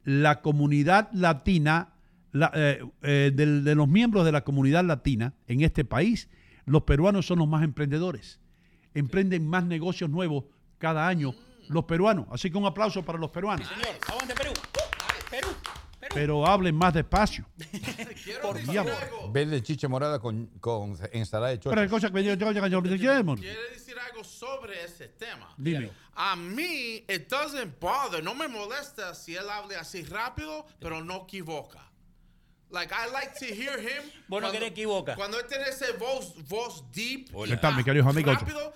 La 0.04 0.42
comunidad 0.42 1.08
latina, 1.12 1.94
la- 2.32 2.52
eh, 2.54 2.84
eh, 3.02 3.32
de 3.34 3.74
los 3.74 3.88
miembros 3.88 4.24
de 4.24 4.32
la 4.32 4.44
comunidad 4.44 4.84
latina 4.84 5.34
en 5.48 5.62
este 5.62 5.84
país, 5.84 6.28
los 6.66 6.82
peruanos 6.82 7.26
son 7.26 7.38
los 7.40 7.48
más 7.48 7.64
emprendedores. 7.64 8.38
Emprenden 8.98 9.46
más 9.46 9.64
negocios 9.64 10.08
nuevos 10.10 10.44
cada 10.78 11.06
año 11.06 11.34
los 11.68 11.84
peruanos. 11.84 12.26
Así 12.30 12.50
que 12.50 12.56
un 12.58 12.66
aplauso 12.66 13.04
para 13.04 13.18
los 13.18 13.30
peruanos. 13.30 13.66
Señor, 13.68 13.96
aguante 14.08 14.34
Perú. 14.34 14.50
Uh, 14.52 15.30
Perú. 15.30 15.48
Pero 16.14 16.46
hablen 16.46 16.74
más 16.76 16.94
despacio. 16.94 17.44
Por 18.42 18.62
Diablo. 18.62 18.92
Verde 19.32 19.60
chiche 19.62 19.88
morada 19.88 20.20
con, 20.20 20.46
con 20.60 20.96
ensalada 21.12 21.50
de 21.50 21.58
Pero 21.58 21.70
chocho. 21.72 21.80
hay 21.80 21.88
cosas 21.88 22.10
que 22.12 22.22
yo, 22.24 22.34
yo, 22.34 22.52
yo, 22.52 22.66
yo- 22.68 22.82
yo- 22.82 22.94
yo- 22.94 23.34
Quiere 23.36 23.70
decir 23.72 23.96
algo 23.98 24.22
sobre 24.22 24.84
ese 24.84 25.08
tema. 25.08 25.52
Dime. 25.56 25.90
A 26.14 26.36
mí, 26.36 27.04
it 27.08 27.28
doesn't 27.28 27.78
bother. 27.80 28.22
No 28.22 28.34
me 28.34 28.46
molesta 28.46 29.14
si 29.14 29.34
él 29.34 29.50
hable 29.50 29.76
así 29.76 30.04
rápido, 30.04 30.64
pero 30.78 31.02
no 31.02 31.24
equivoca. 31.24 31.85
Like, 32.70 32.92
I 32.92 33.10
like 33.12 33.32
to 33.38 33.46
hear 33.46 33.78
him. 33.78 34.10
Vos 34.28 34.42
no 34.42 34.50
querés 34.50 34.70
equivoca. 34.70 35.14
Cuando 35.14 35.38
él 35.38 35.46
tiene 35.48 35.64
ese 35.68 35.92
voz, 35.92 36.34
voz 36.48 36.84
deep. 36.92 37.28
¿Qué 37.46 37.56
tal, 37.56 37.76
mis 37.76 37.84
queridos 37.84 38.08
amigos? 38.08 38.34
Rápido. 38.40 38.72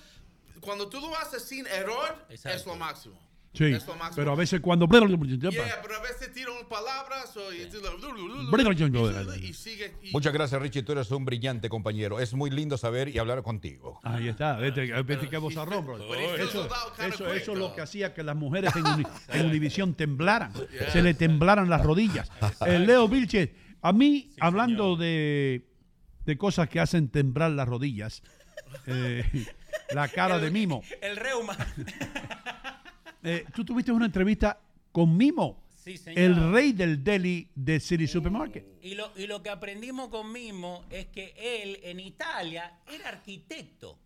Cuando 0.60 0.88
tú 0.88 1.00
lo 1.00 1.16
haces 1.18 1.42
sin 1.42 1.66
error, 1.66 2.26
es 2.28 2.66
lo 2.66 2.76
máximo. 2.76 3.18
Sí, 3.52 3.64
Es 3.64 3.84
lo 3.84 3.96
máximo. 3.96 4.14
pero 4.14 4.30
a 4.30 4.36
veces 4.36 4.60
cuando... 4.60 4.86
Yeah, 4.86 5.80
pero 5.82 5.96
a 5.96 6.02
veces 6.02 6.32
tiran 6.32 6.54
palabras 6.68 7.36
o 7.36 7.52
y, 7.52 7.66
tú 7.66 7.80
lo- 7.80 9.36
y 9.36 9.52
sigue. 9.52 9.96
y- 10.04 10.12
Muchas 10.12 10.32
gracias, 10.32 10.62
Richie. 10.62 10.84
Tú 10.84 10.92
eres 10.92 11.10
un 11.10 11.24
brillante 11.24 11.68
compañero. 11.68 12.20
Es 12.20 12.32
muy 12.32 12.50
lindo 12.50 12.78
saber 12.78 13.08
y 13.08 13.18
hablar 13.18 13.42
contigo. 13.42 13.98
Ahí 14.04 14.28
está, 14.28 14.56
vete, 14.56 14.92
vete 15.02 15.28
que 15.28 15.36
bozarrón, 15.38 15.84
bro. 15.84 15.96
Eso, 16.14 16.68
eso, 16.98 17.32
eso 17.32 17.52
es 17.52 17.58
lo 17.58 17.74
que 17.74 17.80
hacía 17.80 18.14
que 18.14 18.22
las 18.22 18.36
mujeres 18.36 18.72
en, 18.76 18.86
Uni- 18.86 19.06
en 19.30 19.46
Univisión 19.50 19.94
temblaran, 19.94 20.52
se 20.92 21.02
le 21.02 21.14
temblaran 21.14 21.68
las 21.68 21.82
rodillas. 21.82 22.30
Eh, 22.66 22.78
Leo 22.78 23.08
Vilches, 23.08 23.48
a 23.82 23.92
mí, 23.92 24.30
hablando 24.40 24.96
de, 24.96 25.66
de 26.24 26.38
cosas 26.38 26.68
que 26.68 26.80
hacen 26.80 27.08
temblar 27.08 27.50
las 27.52 27.68
rodillas, 27.68 28.22
eh, 28.86 29.24
la 29.94 30.08
cara 30.08 30.38
de 30.38 30.50
Mimo. 30.50 30.82
El 31.00 31.16
reuma. 31.16 31.56
Eh, 33.22 33.44
Tú 33.54 33.66
tuviste 33.66 33.92
una 33.92 34.06
entrevista 34.06 34.58
con 34.92 35.14
Mimo, 35.14 35.62
Sí, 35.76 35.98
señor. 35.98 36.18
el 36.18 36.52
rey 36.52 36.72
del 36.72 37.04
deli 37.04 37.46
de 37.54 37.78
City 37.78 38.06
Supermarket. 38.06 38.64
Y 38.82 38.94
lo, 38.94 39.12
y 39.14 39.26
lo 39.26 39.42
que 39.42 39.50
aprendimos 39.50 40.08
con 40.08 40.32
Mimo 40.32 40.84
es 40.88 41.08
que 41.08 41.34
él 41.36 41.78
en 41.82 42.00
Italia 42.00 42.78
era 42.90 43.10
arquitecto. 43.10 43.98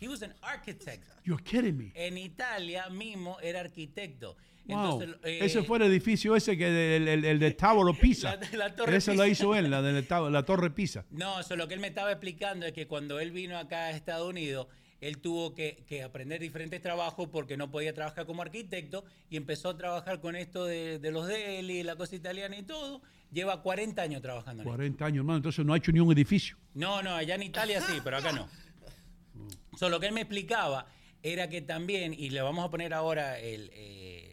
He 0.00 0.08
was 0.08 0.22
an 0.22 0.34
architect. 0.40 1.04
You're 1.24 1.42
kidding 1.44 1.76
me. 1.76 1.92
En 1.94 2.16
Italia 2.16 2.88
Mimo 2.88 3.38
era 3.40 3.60
arquitecto. 3.60 4.34
Wow. 4.64 5.00
Entonces, 5.02 5.16
eh, 5.24 5.38
ese 5.42 5.62
fue 5.64 5.78
el 5.78 5.84
edificio 5.84 6.36
ese 6.36 6.56
que 6.56 6.96
el, 6.96 7.08
el- 7.08 7.24
el 7.24 7.38
de 7.38 7.56
of 7.62 7.98
Pisa. 7.98 8.36
La- 8.52 8.56
la 8.68 8.76
Torre 8.76 8.94
Pisa. 8.94 9.14
lo 9.14 9.26
hizo 9.26 9.54
él, 9.54 9.70
la 9.70 9.82
de 9.82 9.92
la, 10.30 10.42
Torre 10.44 10.70
Pisa. 10.70 11.04
No, 11.10 11.40
eso 11.40 11.56
lo 11.56 11.66
que 11.68 11.74
él 11.74 11.80
me 11.80 11.88
estaba 11.88 12.12
explicando 12.12 12.64
es 12.66 12.72
que 12.72 12.86
cuando 12.86 13.18
él 13.20 13.32
vino 13.32 13.58
acá 13.58 13.86
a 13.86 13.90
Estados 13.90 14.28
Unidos, 14.28 14.68
él 15.00 15.18
tuvo 15.18 15.52
que, 15.52 15.84
que 15.88 16.04
aprender 16.04 16.40
diferentes 16.40 16.80
trabajos 16.80 17.28
porque 17.32 17.56
no 17.56 17.72
podía 17.72 17.92
trabajar 17.92 18.24
como 18.24 18.40
arquitecto 18.42 19.04
y 19.28 19.36
empezó 19.36 19.70
a 19.70 19.76
trabajar 19.76 20.20
con 20.20 20.36
esto 20.36 20.64
de, 20.64 21.00
de 21.00 21.10
los 21.10 21.26
deli, 21.26 21.82
la 21.82 21.96
cosa 21.96 22.14
italiana 22.14 22.56
y 22.56 22.62
todo. 22.62 23.02
Lleva 23.32 23.62
40 23.62 24.00
años 24.00 24.22
trabajando 24.22 24.62
en 24.62 24.68
esto. 24.68 24.76
40 24.76 25.04
años, 25.04 25.16
hermano. 25.22 25.38
Entonces 25.38 25.64
no 25.66 25.72
ha 25.74 25.76
hecho 25.78 25.90
ni 25.90 25.98
un 25.98 26.12
edificio. 26.12 26.56
No, 26.74 27.02
no, 27.02 27.14
allá 27.16 27.34
en 27.34 27.42
Italia 27.42 27.80
sí, 27.80 27.94
pero 28.04 28.18
acá 28.18 28.30
no. 28.30 28.48
So, 29.78 29.88
lo 29.88 29.98
que 29.98 30.06
él 30.06 30.12
me 30.12 30.20
explicaba 30.20 30.86
era 31.22 31.48
que 31.48 31.62
también, 31.62 32.14
y 32.14 32.30
le 32.30 32.42
vamos 32.42 32.64
a 32.64 32.70
poner 32.70 32.92
ahora 32.94 33.38
el, 33.38 33.70
eh, 33.72 34.28
el- 34.28 34.31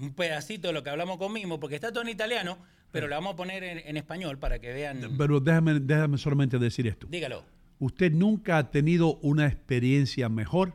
un 0.00 0.12
pedacito 0.14 0.68
de 0.68 0.74
lo 0.74 0.82
que 0.82 0.90
hablamos 0.90 1.16
con 1.18 1.32
Mimo, 1.32 1.58
porque 1.60 1.74
está 1.76 1.90
todo 1.92 2.02
en 2.02 2.08
italiano, 2.10 2.58
pero 2.92 3.08
le 3.08 3.14
vamos 3.14 3.34
a 3.34 3.36
poner 3.36 3.62
en, 3.64 3.78
en 3.78 3.96
español 3.96 4.38
para 4.38 4.58
que 4.58 4.72
vean. 4.72 5.00
Pero 5.18 5.40
déjame, 5.40 5.80
déjame 5.80 6.18
solamente 6.18 6.58
decir 6.58 6.86
esto. 6.86 7.06
Dígalo. 7.10 7.44
Usted 7.78 8.12
nunca 8.12 8.58
ha 8.58 8.70
tenido 8.70 9.16
una 9.16 9.46
experiencia 9.46 10.28
mejor 10.28 10.74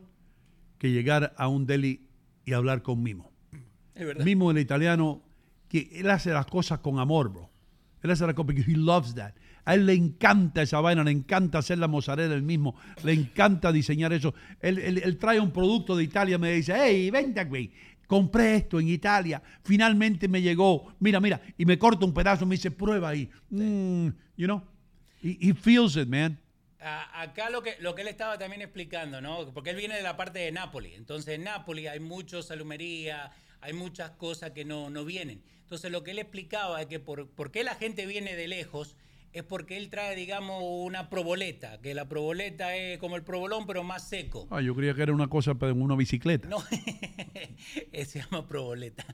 que 0.77 0.91
llegar 0.91 1.33
a 1.37 1.47
un 1.47 1.65
deli 1.65 2.07
y 2.45 2.53
hablar 2.53 2.81
con 2.81 3.01
Mimo. 3.01 3.31
Es 3.95 4.05
verdad. 4.05 4.23
Mimo, 4.25 4.51
el 4.51 4.57
italiano, 4.59 5.23
que 5.67 5.89
él 5.93 6.09
hace 6.09 6.31
las 6.31 6.45
cosas 6.45 6.79
con 6.79 6.99
amor, 6.99 7.29
bro. 7.31 7.49
Él 8.03 8.09
hace 8.11 8.25
las 8.25 8.33
cosas 8.35 8.47
porque 8.55 8.61
he 8.71 8.75
loves 8.75 9.13
that. 9.15 9.33
A 9.63 9.75
él 9.75 9.85
le 9.85 9.93
encanta 9.93 10.63
esa 10.63 10.79
vaina, 10.81 11.03
le 11.03 11.11
encanta 11.11 11.59
hacer 11.59 11.77
la 11.77 11.87
mozzarella 11.87 12.33
él 12.33 12.41
mismo, 12.41 12.75
le 13.03 13.13
encanta 13.13 13.71
diseñar 13.71 14.11
eso. 14.11 14.33
Él, 14.59 14.79
él- 14.79 15.01
él 15.03 15.17
trae 15.17 15.39
un 15.39 15.51
producto 15.51 15.95
de 15.95 16.03
Italia, 16.03 16.39
me 16.39 16.51
dice, 16.51 16.73
hey, 16.75 17.11
vente 17.11 17.45
güey, 17.45 17.71
compré 18.11 18.55
esto 18.55 18.77
en 18.77 18.89
Italia, 18.89 19.41
finalmente 19.63 20.27
me 20.27 20.41
llegó, 20.41 20.93
mira, 20.99 21.21
mira, 21.21 21.39
y 21.57 21.65
me 21.65 21.79
corta 21.79 22.05
un 22.05 22.13
pedazo, 22.13 22.45
me 22.45 22.55
dice, 22.55 22.69
prueba 22.69 23.07
ahí. 23.07 23.29
Mm, 23.49 24.07
you 24.35 24.47
know, 24.47 24.61
he, 25.23 25.37
he 25.39 25.53
feels 25.53 25.95
it, 25.95 26.09
man. 26.09 26.37
A- 26.81 27.21
acá 27.21 27.49
lo 27.49 27.63
que, 27.63 27.75
lo 27.79 27.95
que 27.95 28.01
él 28.01 28.09
estaba 28.09 28.37
también 28.37 28.61
explicando, 28.61 29.21
¿no? 29.21 29.53
Porque 29.53 29.69
él 29.69 29.77
viene 29.77 29.95
de 29.95 30.01
la 30.03 30.17
parte 30.17 30.39
de 30.39 30.51
Nápoles. 30.51 30.97
Entonces, 30.97 31.35
en 31.35 31.45
Nápoles 31.45 31.87
hay 31.87 32.01
mucho 32.01 32.41
salumería, 32.43 33.31
hay 33.61 33.71
muchas 33.71 34.11
cosas 34.11 34.51
que 34.51 34.65
no, 34.65 34.89
no 34.89 35.05
vienen. 35.05 35.41
Entonces, 35.61 35.89
lo 35.89 36.03
que 36.03 36.11
él 36.11 36.19
explicaba 36.19 36.81
es 36.81 36.87
que 36.87 36.99
por, 36.99 37.29
por 37.29 37.49
qué 37.49 37.63
la 37.63 37.75
gente 37.75 38.05
viene 38.05 38.35
de 38.35 38.49
lejos 38.49 38.97
es 39.33 39.43
porque 39.43 39.77
él 39.77 39.89
trae, 39.89 40.15
digamos, 40.15 40.61
una 40.61 41.09
proboleta, 41.09 41.79
que 41.81 41.93
la 41.93 42.07
proboleta 42.07 42.75
es 42.75 42.97
como 42.97 43.15
el 43.15 43.23
provolón, 43.23 43.65
pero 43.65 43.83
más 43.83 44.07
seco. 44.07 44.47
Ah, 44.51 44.61
yo 44.61 44.75
creía 44.75 44.93
que 44.93 45.03
era 45.03 45.13
una 45.13 45.27
cosa 45.27 45.55
para 45.55 45.73
una 45.73 45.95
bicicleta. 45.95 46.47
No, 46.47 46.61
se 47.93 48.19
llama 48.19 48.47
proboleta. 48.47 49.05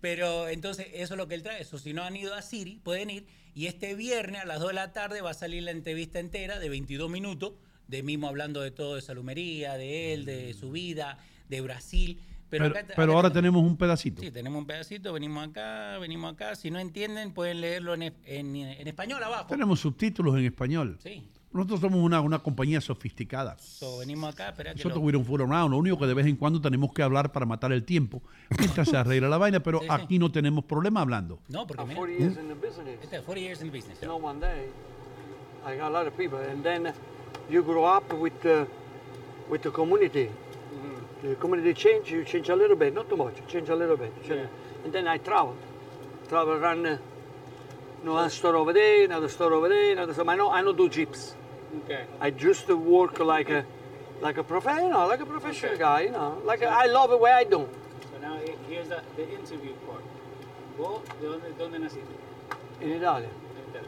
Pero 0.00 0.48
entonces 0.48 0.86
eso 0.94 1.14
es 1.14 1.18
lo 1.18 1.28
que 1.28 1.34
él 1.34 1.42
trae. 1.42 1.60
Eso, 1.60 1.78
si 1.78 1.92
no 1.92 2.04
han 2.04 2.16
ido 2.16 2.34
a 2.34 2.42
Siri, 2.42 2.80
pueden 2.82 3.10
ir. 3.10 3.26
Y 3.54 3.66
este 3.66 3.94
viernes 3.94 4.42
a 4.42 4.46
las 4.46 4.60
2 4.60 4.68
de 4.68 4.74
la 4.74 4.92
tarde 4.92 5.20
va 5.20 5.30
a 5.30 5.34
salir 5.34 5.62
la 5.62 5.70
entrevista 5.70 6.20
entera 6.20 6.58
de 6.58 6.68
22 6.68 7.10
minutos, 7.10 7.52
de 7.88 8.02
mismo 8.02 8.28
hablando 8.28 8.60
de 8.60 8.70
todo, 8.70 8.96
de 8.96 9.02
salumería, 9.02 9.74
de 9.74 10.14
él, 10.14 10.24
de 10.24 10.54
su 10.54 10.70
vida, 10.72 11.18
de 11.48 11.60
Brasil. 11.60 12.20
Pero, 12.48 12.64
Pero, 12.66 12.78
acá- 12.78 12.86
pero 12.94 13.02
acá 13.12 13.16
ahora 13.16 13.30
tenemos- 13.30 13.56
tenemos 13.56 13.70
un 13.70 13.76
pedacito. 13.76 14.22
Sí, 14.22 14.30
tenemos 14.30 14.58
un 14.60 14.66
pedacito, 14.66 15.12
venimos 15.12 15.48
acá, 15.48 15.98
venimos 15.98 16.32
acá. 16.32 16.54
Si 16.54 16.70
no 16.70 16.78
entienden, 16.78 17.32
pueden 17.32 17.60
leerlo 17.60 17.94
en, 17.94 18.02
en- 18.24 18.56
en 18.56 18.86
español 18.88 19.22
abajo. 19.22 19.46
Tenemos 19.48 19.80
subtítulos 19.80 20.36
en 20.36 20.44
español. 20.44 20.96
Sí. 21.02 21.28
Nosotros 21.52 21.80
somos 21.80 22.00
una, 22.00 22.20
una 22.20 22.38
compañía 22.40 22.80
sofisticada. 22.82 23.56
So, 23.58 23.98
venimos 23.98 24.32
acá, 24.34 24.50
espera 24.50 24.72
que 24.72 24.76
Nosotros 24.78 24.98
lo- 24.98 25.06
we 25.06 25.12
don't 25.12 25.26
fool 25.26 25.40
around. 25.40 25.70
Lo 25.72 25.78
único 25.78 25.98
que 25.98 26.06
de 26.06 26.12
vez 26.14 26.26
en 26.26 26.36
cuando 26.36 26.60
tenemos 26.60 26.92
que 26.92 27.02
hablar 27.02 27.32
para 27.32 27.46
matar 27.46 27.72
el 27.72 27.82
tiempo 27.84 28.22
mientras 28.58 28.88
se 28.88 28.96
arregla 28.96 29.28
la 29.28 29.38
vaina, 29.38 29.60
pero 29.60 29.78
Sí, 29.80 29.86
sí. 29.86 29.90
aquí 29.92 30.18
no 30.18 30.30
tenemos 30.30 30.64
problema 30.66 31.00
hablando. 31.00 31.40
No, 31.48 31.66
porque 31.66 31.82
mira. 31.84 31.96
40 31.96 32.18
years 32.22 32.36
in 32.38 32.48
the 32.48 32.54
business. 32.54 32.98
Este 33.02 33.16
es 33.16 33.22
40 33.24 33.40
years 33.40 33.62
in 33.62 33.70
business. 33.72 33.98
You 34.00 34.06
know, 34.08 34.22
one 34.24 34.38
day, 34.40 34.70
I 35.66 35.76
got 35.78 35.86
a 35.86 35.90
lot 35.90 36.06
of 36.06 36.14
people, 36.14 36.38
and 36.38 36.62
then 36.62 36.92
you 37.50 37.62
grow 37.64 37.86
up 37.86 38.12
with 38.12 38.34
the, 38.42 38.66
with 39.48 39.62
the 39.62 39.70
community. 39.70 40.28
The 41.28 41.34
community 41.36 41.74
change, 41.74 42.10
you 42.12 42.24
change 42.24 42.48
a 42.50 42.54
little 42.54 42.76
bit, 42.76 42.94
not 42.94 43.08
too 43.08 43.16
much, 43.16 43.34
change 43.48 43.68
a 43.68 43.74
little 43.74 43.96
bit. 43.96 44.12
change- 44.26 44.48
And 44.84 44.92
then 44.92 45.08
I 45.08 45.18
travel, 45.18 45.56
travel 46.28 46.54
around 46.54 46.86
uh, 46.86 46.98
non 48.04 48.16
ha 48.18 48.28
sto 48.28 48.50
roba 48.52 48.70
lì, 48.72 49.06
non 49.08 49.22
ha 49.24 49.28
sto 49.28 49.48
roba 49.48 49.66
lì, 49.66 49.94
non 49.94 50.08
ha 50.08 50.12
sto- 50.12 50.24
ma 50.24 50.34
no, 50.36 50.50
hanno 50.50 50.72
due 50.72 50.88
jeeps. 50.88 51.34
Okay. 51.84 52.04
I 52.20 52.30
just 52.30 52.68
work 52.70 53.18
like 53.18 53.50
a 53.50 53.64
like 54.20 54.38
a 54.38 54.44
prof- 54.44 54.80
you 54.80 54.88
know, 54.88 55.06
like 55.08 55.20
a 55.20 55.26
professional 55.26 55.76
guy, 55.76 56.02
you 56.02 56.10
know. 56.12 56.40
Like 56.44 56.62
a, 56.62 56.68
I 56.68 56.86
love 56.86 57.10
it 57.12 57.18
what 57.18 57.32
I 57.32 57.44
do. 57.44 57.66
So 58.12 58.18
now 58.20 58.38
here's 58.68 58.88
the, 58.88 59.02
the 59.16 59.28
interview 59.28 59.72
part. 59.86 60.02
¿Vos 60.78 61.00
de 61.20 61.26
dónde, 61.26 61.52
dónde 61.58 61.78
naciste? 61.80 62.14
In 62.80 62.92
Italia. 62.92 63.28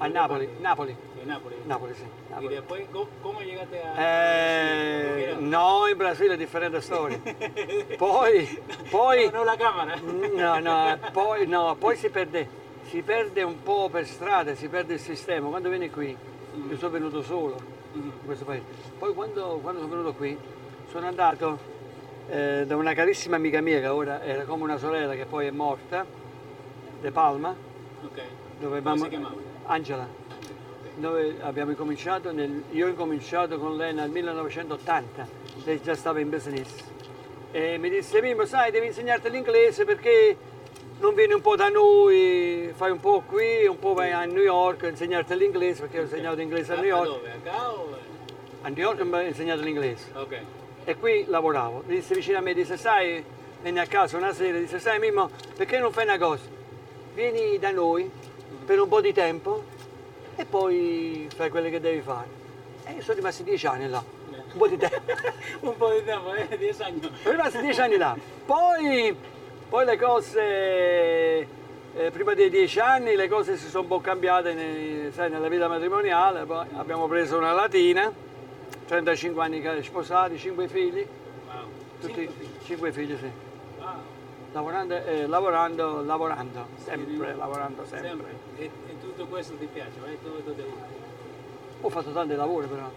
A 0.01 0.07
Napoli, 0.09 0.49
Napoli. 0.61 0.97
De. 1.17 1.25
Napoli, 1.25 1.95
sì. 1.95 2.03
Y 2.03 2.31
Napoli. 2.31 2.55
después, 2.55 2.87
¿cómo, 3.21 3.41
llegaste 3.41 3.83
a... 3.83 3.95
Eh, 3.99 5.37
no, 5.41 5.89
in 5.89 5.97
Brasile 5.97 6.35
è 6.35 6.37
differente 6.37 6.81
storia. 6.81 7.19
Poi, 7.99 8.47
poi... 8.91 9.29
No, 9.33 9.43
la 9.45 9.57
camera. 9.57 9.97
No, 9.97 10.61
no, 10.61 10.99
poi, 11.13 11.47
no, 11.49 11.75
poi 11.77 11.97
si 11.97 12.09
perde, 12.11 12.49
si 12.85 13.03
perde 13.03 13.43
un 13.43 13.61
po' 13.65 13.89
per 13.91 14.07
strada, 14.07 14.55
si 14.55 14.69
perde 14.69 14.95
il 14.95 15.01
sistema. 15.01 15.49
Quando 15.49 15.69
vieni 15.69 15.91
qui, 15.91 16.17
io 16.69 16.77
sono 16.77 16.91
venuto 16.93 17.23
solo 17.23 17.57
in 17.95 18.13
questo 18.25 18.45
paese. 18.45 18.65
Poi 18.99 19.13
quando, 19.15 19.59
quando 19.61 19.81
sono 19.81 19.91
venuto 19.93 20.15
qui, 20.15 20.39
sono 20.91 21.09
andato 21.09 21.59
eh, 22.29 22.65
da 22.67 22.77
una 22.77 22.95
carissima 22.95 23.35
amica 23.35 23.61
mia 23.61 23.81
che 23.81 23.89
ora 23.89 24.23
era 24.23 24.45
come 24.45 24.63
una 24.63 24.79
sorella 24.79 25.15
che 25.15 25.25
poi 25.27 25.47
è 25.49 25.51
morta, 25.51 26.07
De 27.01 27.11
Palma, 27.11 27.49
Ok. 27.51 28.21
dove 28.61 28.81
¿Cómo 28.81 28.91
abbiamo- 28.95 29.03
se 29.03 29.09
chiamava? 29.09 29.48
Angela, 29.71 30.07
dove 30.97 31.37
abbiamo 31.41 31.71
incominciato, 31.71 32.33
nel- 32.33 32.63
io 32.71 32.87
ho 32.87 32.89
incominciato 32.89 33.59
con 33.59 33.77
lei 33.77 33.93
nel 33.95 34.09
1980, 34.11 35.27
lei 35.65 35.81
già 35.83 35.95
stava 35.95 36.21
in 36.21 36.31
business 36.31 36.71
e 37.51 37.77
mi 37.79 37.89
disse 37.91 38.21
Mimmo 38.21 38.45
sai 38.47 38.71
devi 38.71 38.87
insegnarti 38.87 39.31
l'inglese 39.31 39.85
perché 39.85 40.37
non 41.01 41.15
vieni 41.15 41.35
un 41.35 41.41
po' 41.43 41.55
da 41.55 41.69
noi, 41.69 42.71
fai 42.75 42.91
un 42.91 42.99
po' 43.01 43.23
qui, 43.27 43.67
un 43.67 43.79
po' 43.79 43.93
vai 43.93 44.11
a 44.13 44.25
New 44.25 44.43
York 44.43 44.85
a 44.85 44.89
insegnarti 44.89 45.37
l'inglese 45.37 45.83
perché 45.83 45.99
ho 46.01 46.03
insegnato 46.03 46.37
l'inglese 46.37 46.73
a 46.73 46.77
New 46.77 46.85
¿A 46.95 47.05
York, 47.05 47.11
o...? 47.47 47.97
a 48.63 48.69
New 48.69 48.79
York 48.79 49.01
mi 49.03 49.15
ho 49.15 49.21
insegnato 49.21 49.61
l'inglese 49.63 50.11
Ok. 50.15 50.39
e 50.85 50.97
qui 50.97 51.25
lavoravo. 51.29 51.85
Mi 51.87 51.97
disse 51.97 52.15
vicino 52.15 52.39
a 52.39 52.41
me, 52.41 52.55
disse 52.55 52.77
sai, 52.79 53.23
venne 53.63 53.81
a 53.81 53.87
casa 53.87 54.17
una 54.17 54.33
sera, 54.33 54.59
disse 54.59 54.79
sai 54.81 54.99
Mimmo, 54.99 55.31
perché 55.57 55.79
non 55.79 55.93
fai 55.93 56.05
una 56.05 56.19
cosa? 56.19 56.43
Vieni 57.15 57.59
da 57.59 57.71
noi 57.71 58.11
per 58.69 58.79
un 58.79 58.89
po' 58.89 59.01
di 59.01 59.15
tempo 59.15 59.65
e 60.37 60.45
poi 60.45 61.27
fai 61.35 61.49
quello 61.49 61.71
che 61.71 61.81
devi 61.81 62.03
fare. 62.03 62.27
E 62.85 63.01
sono 63.01 63.17
rimasti 63.17 63.43
dieci 63.43 63.67
anni 63.67 63.89
là, 63.89 64.05
un 64.29 64.59
po' 64.59 64.69
di 64.69 64.77
tempo. 64.77 65.01
un 65.61 65.75
po' 65.75 65.91
di 65.93 66.05
tempo, 66.05 66.35
eh? 66.35 66.55
10 66.55 66.83
años. 66.83 67.11
Sono 67.23 67.35
rimasti 67.35 67.61
dieci 67.61 67.81
anni 67.81 67.97
là. 67.97 68.15
Poi, 68.45 69.17
poi 69.71 69.85
le 69.87 69.97
cose, 69.97 70.41
eh, 71.95 72.11
prima 72.13 72.35
dei 72.35 72.51
dieci 72.51 72.79
anni, 72.79 73.17
le 73.17 73.27
cose 73.27 73.57
si 73.57 73.71
sono 73.71 73.85
un 73.85 73.89
po' 73.89 74.01
cambiate 74.03 74.53
nei- 74.53 75.13
sai, 75.13 75.31
nella 75.31 75.49
vita 75.49 75.67
matrimoniale. 75.67 76.45
Poi 76.45 76.67
abbiamo 76.77 77.07
preso 77.07 77.39
una 77.39 77.53
latina, 77.53 78.13
35 78.87 79.43
anni 79.43 79.83
sposati, 79.83 80.37
5 80.37 80.69
figli. 80.69 81.07
Tutti, 82.03 82.31
5 82.65 82.93
figli, 82.93 83.17
sì. 83.17 83.31
Lavorando, 84.53 84.95
eh, 84.95 85.27
lavorando, 85.27 86.03
lavorando, 86.03 86.67
sempre, 86.85 87.35
lavorando 87.35 87.87
sempre. 87.87 88.09
Sempre. 88.09 88.48
E, 88.59 88.65
e 88.65 89.01
tutto 89.01 89.27
questo 89.27 89.55
ti 89.55 89.69
piace, 89.73 89.91
eh? 90.07 90.17
Questo 90.19 90.53
ti 90.53 90.63
gusta. 90.63 90.87
Ho 91.83 91.89
fatto 91.91 92.11
tanti 92.11 92.35
lavori 92.35 92.67
però. 92.67 92.91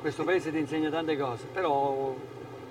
Questo 0.00 0.24
paese 0.24 0.50
ti 0.50 0.58
insegna 0.58 0.90
tante 0.90 1.16
cose, 1.16 1.44
però 1.52 2.14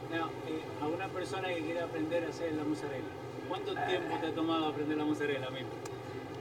Now, 0.10 0.28
eh, 0.48 0.62
a 0.82 0.88
una 0.88 1.08
persona 1.14 1.48
que 1.50 1.62
quiere 1.62 1.82
aprender 1.82 2.24
a 2.24 2.28
hacer 2.30 2.52
la 2.56 2.64
mozzarella, 2.64 3.06
¿cuánto 3.48 3.76
tiempo 3.86 4.16
te 4.20 4.26
ha 4.26 4.32
tomado 4.32 4.66
aprender 4.68 4.98
la 4.98 5.04
mozzarella 5.04 5.50
mismo? 5.52 5.70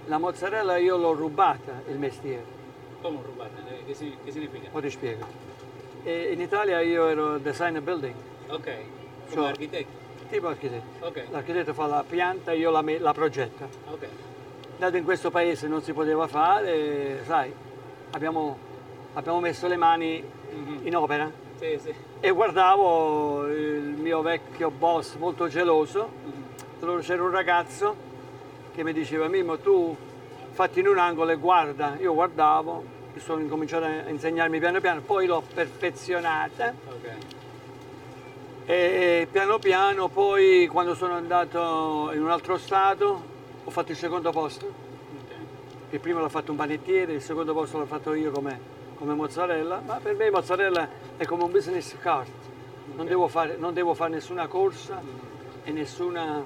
la 0.06 0.16
mozzarella 0.18 0.78
io 0.78 0.96
l'ho 0.96 1.12
rubata 1.12 1.82
il 1.88 1.98
mestiere, 1.98 2.42
¿Cómo 3.02 3.20
rubata? 3.22 3.58
Eh, 3.68 3.84
¿Qué, 3.84 3.94
si- 3.94 4.16
qué 4.24 4.32
significa? 4.32 4.70
poi 4.70 4.80
ti 4.80 4.90
spiego. 4.90 5.26
E 6.04 6.32
in 6.32 6.40
Italia 6.40 6.80
io 6.80 7.06
ero 7.08 7.36
designer 7.36 7.82
building, 7.82 8.14
Ok, 8.48 8.64
como 8.64 9.42
Cioè- 9.42 9.48
arquitecto. 9.50 9.90
tipo 10.30 10.46
architetto. 10.48 11.06
Ok, 11.06 11.24
L'architetto 11.30 11.74
fa 11.74 11.86
la 11.86 12.02
pianta, 12.08 12.52
io 12.52 12.70
la, 12.70 12.82
la 12.98 13.12
progetta. 13.12 13.68
ok. 13.90 14.06
Dato 14.78 14.96
in 14.96 15.02
questo 15.04 15.30
paese 15.32 15.66
non 15.66 15.82
si 15.82 15.92
poteva 15.92 16.28
fare, 16.28 17.22
sai, 17.26 17.52
abbiamo, 18.12 18.56
abbiamo 19.14 19.40
messo 19.40 19.66
le 19.66 19.76
mani 19.76 20.22
in 20.82 20.94
opera 20.96 21.28
Sí, 21.58 21.76
sí. 21.82 21.92
e 22.20 22.30
guardavo 22.30 23.48
il 23.48 23.96
mio 23.98 24.22
vecchio 24.22 24.70
boss 24.70 25.16
molto 25.16 25.48
geloso. 25.48 26.08
Allora 26.80 27.00
c'era 27.02 27.24
un 27.24 27.30
ragazzo 27.30 27.96
che 28.72 28.84
mi 28.84 28.92
diceva 28.92 29.26
Mimmo 29.26 29.58
tu 29.58 29.96
fatti 30.52 30.78
in 30.78 30.86
un 30.86 30.98
angolo 30.98 31.32
e 31.32 31.36
guarda. 31.36 31.96
Io 31.98 32.14
guardavo, 32.14 32.84
sono 33.16 33.40
incominciato 33.40 33.84
a 33.84 34.08
insegnarmi 34.08 34.60
piano 34.60 34.80
piano, 34.80 35.00
poi 35.00 35.26
l'ho 35.26 35.42
perfezionata 35.52 36.72
Ok. 36.88 37.10
e 38.66 39.26
piano 39.28 39.58
piano 39.58 40.06
poi 40.06 40.68
quando 40.68 40.94
sono 40.94 41.14
andato 41.14 42.10
in 42.14 42.22
un 42.22 42.30
altro 42.30 42.56
stato 42.58 43.36
ho 43.68 43.70
fatto 43.70 43.90
il 43.90 43.98
secondo 43.98 44.30
posto. 44.30 44.72
Il 45.90 46.00
primo 46.00 46.20
l'ha 46.20 46.30
fatto 46.30 46.52
un 46.52 46.56
panettiere, 46.56 47.12
il 47.12 47.20
secondo 47.20 47.52
posto 47.52 47.76
l'ho 47.76 47.84
fatto 47.84 48.14
io 48.14 48.30
come, 48.30 48.58
come 48.94 49.12
mozzarella, 49.12 49.82
ma 49.84 50.00
per 50.02 50.14
me 50.14 50.30
mozzarella 50.30 50.88
è 51.18 51.26
come 51.26 51.44
un 51.44 51.50
business 51.50 51.94
card. 51.98 52.28
Non 52.94 53.04
devo 53.04 53.28
fare, 53.28 53.56
non 53.58 53.74
devo 53.74 53.92
fare 53.92 54.12
nessuna 54.12 54.46
corsa 54.46 55.02
e 55.64 55.70
nessuna 55.70 56.42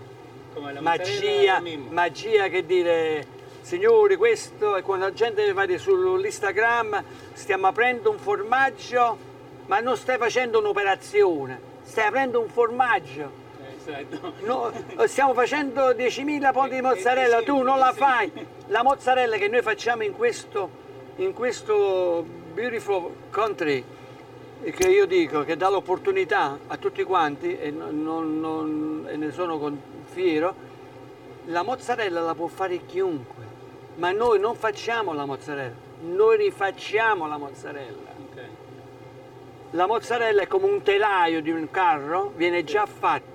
magia, 0.80 1.62
magia 1.90 2.48
che 2.48 2.66
dire 2.66 3.26
signori 3.60 4.16
questo 4.16 4.74
e 4.74 4.82
quando 4.82 5.04
la 5.04 5.12
gente 5.12 5.52
va 5.52 5.64
sull'Instagram 5.78 7.04
stiamo 7.32 7.68
aprendo 7.68 8.10
un 8.10 8.18
formaggio 8.18 9.16
ma 9.66 9.78
non 9.78 9.96
stai 9.96 10.18
facendo 10.18 10.58
un'operazione 10.58 11.60
stai 11.84 12.08
aprendo 12.08 12.40
un 12.40 12.48
formaggio 12.48 13.41
Exacto. 13.84 14.32
No, 14.44 14.70
stiamo 15.06 15.34
facendo 15.34 15.90
10.000 15.92 16.52
ponti 16.52 16.74
di 16.76 16.80
mozzarella, 16.80 17.42
tu 17.42 17.62
non 17.62 17.78
la 17.78 17.92
fai. 17.92 18.30
La 18.68 18.82
mozzarella 18.82 19.36
che 19.36 19.48
noi 19.48 19.62
facciamo 19.62 20.02
in 20.04 20.12
questo, 20.12 20.70
in 21.16 21.32
questo 21.32 22.24
beautiful 22.54 23.10
country, 23.30 23.84
che 24.62 24.88
io 24.88 25.06
dico 25.06 25.42
che 25.42 25.56
dà 25.56 25.68
l'opportunità 25.68 26.58
a 26.68 26.76
tutti 26.76 27.02
quanti, 27.02 27.58
e, 27.58 27.70
non- 27.70 28.38
non- 28.40 29.06
e 29.10 29.16
ne 29.16 29.32
sono 29.32 29.58
con- 29.58 29.80
fiero, 30.04 30.54
la 31.46 31.62
mozzarella 31.62 32.20
la 32.20 32.34
può 32.34 32.46
fare 32.46 32.86
chiunque, 32.86 33.42
ma 33.96 34.12
noi 34.12 34.38
non 34.38 34.54
facciamo 34.54 35.12
la 35.12 35.24
mozzarella, 35.24 35.74
noi 36.02 36.36
rifacciamo 36.36 37.26
la 37.26 37.36
mozzarella. 37.36 38.10
La 39.74 39.86
mozzarella 39.86 40.42
è 40.42 40.46
come 40.46 40.66
un 40.66 40.82
telaio 40.82 41.40
di 41.40 41.50
un 41.50 41.68
carro, 41.70 42.32
viene 42.36 42.62
già 42.62 42.86
fatta. 42.86 43.31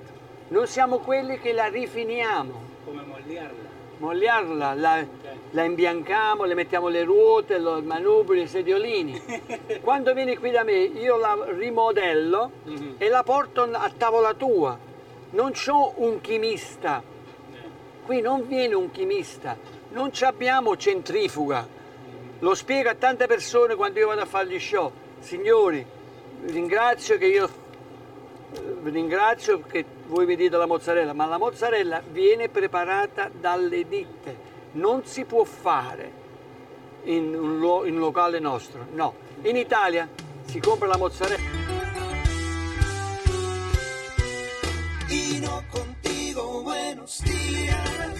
Noi 0.49 0.65
siamo 0.65 0.99
quelli 0.99 1.39
che 1.39 1.51
la 1.51 1.67
rifiniamo. 1.67 2.61
Come 2.85 3.01
moldearla. 3.03 3.75
Molliarla, 3.97 4.73
la, 4.75 5.05
la 5.51 5.63
imbiancamo, 5.63 6.45
le 6.45 6.53
mettiamo 6.53 6.87
le 6.87 7.03
ruote, 7.03 7.55
il 7.55 7.81
manubrio, 7.83 8.43
i 8.43 8.47
sediolini. 8.47 9.21
Quando 9.81 10.13
vieni 10.13 10.37
qui 10.37 10.51
da 10.51 10.63
me 10.63 10.73
io 10.73 11.17
la 11.17 11.35
rimodello 11.49 12.51
e 12.97 13.09
la 13.09 13.23
porto 13.23 13.63
a 13.63 13.91
tavola 13.97 14.33
tua. 14.35 14.77
Non 15.31 15.51
c'ho 15.51 15.93
un 15.97 16.21
chimista. 16.21 17.03
Qui 18.05 18.21
non 18.21 18.47
viene 18.47 18.75
un 18.75 18.89
chimista. 18.91 19.57
Non 19.89 20.13
ci 20.13 20.23
abbiamo 20.23 20.77
centrifuga. 20.77 21.67
Lo 22.39 22.53
spiego 22.53 22.89
a 22.89 22.95
tante 22.95 23.25
persone 23.25 23.75
quando 23.75 23.99
io 23.99 24.07
vado 24.07 24.21
a 24.21 24.25
fare 24.25 24.47
gli 24.47 24.59
show. 24.59 24.91
Signori, 25.19 25.85
ringrazio 26.45 27.17
che 27.17 27.25
io 27.25 27.49
vi 28.51 28.89
ringrazio 28.89 29.61
che 29.61 29.85
voi 30.07 30.25
mi 30.25 30.35
dite 30.35 30.55
la 30.57 30.65
mozzarella, 30.65 31.13
ma 31.13 31.25
la 31.25 31.37
mozzarella 31.37 32.01
viene 32.11 32.49
preparata 32.49 33.29
dalle 33.31 33.87
ditte, 33.87 34.37
non 34.73 35.05
si 35.05 35.25
può 35.25 35.43
fare 35.43 36.25
in 37.03 37.33
un, 37.35 37.59
lo- 37.59 37.85
in 37.85 37.97
locale 37.97 38.39
nostro, 38.39 38.85
no. 38.93 39.13
In 39.43 39.55
Italia 39.55 40.07
si 40.45 40.59
compra 40.59 40.87
la 40.87 40.97
mozzarella. 40.97 41.65
Contigo, 45.71 46.61
buenos 46.63 47.19
días. 47.23 48.16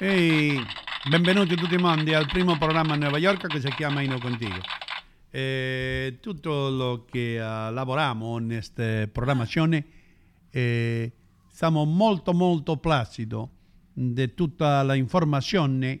Ehi, 0.00 0.60
benvenuti 1.10 1.56
tutti 1.56 1.76
quanti 1.76 2.14
al 2.14 2.26
primo 2.26 2.56
programma 2.56 2.94
a 2.94 2.96
Nuova 2.96 3.18
York 3.18 3.48
che 3.48 3.60
si 3.60 3.68
chiama 3.70 4.00
Ino 4.00 4.18
Contigo. 4.18 4.60
eh, 5.30 6.18
tutto 6.20 6.68
lo 6.70 7.04
che 7.10 7.34
eh, 7.34 7.40
lavoriamo 7.40 8.38
in 8.38 8.46
queste 8.46 9.08
programmazioni 9.12 9.84
eh, 10.50 11.12
siamo 11.50 11.84
molto 11.84 12.32
molto 12.32 12.76
placido 12.76 13.50
di 13.92 14.34
tutta 14.34 14.82
la 14.82 14.94
informazione 14.94 16.00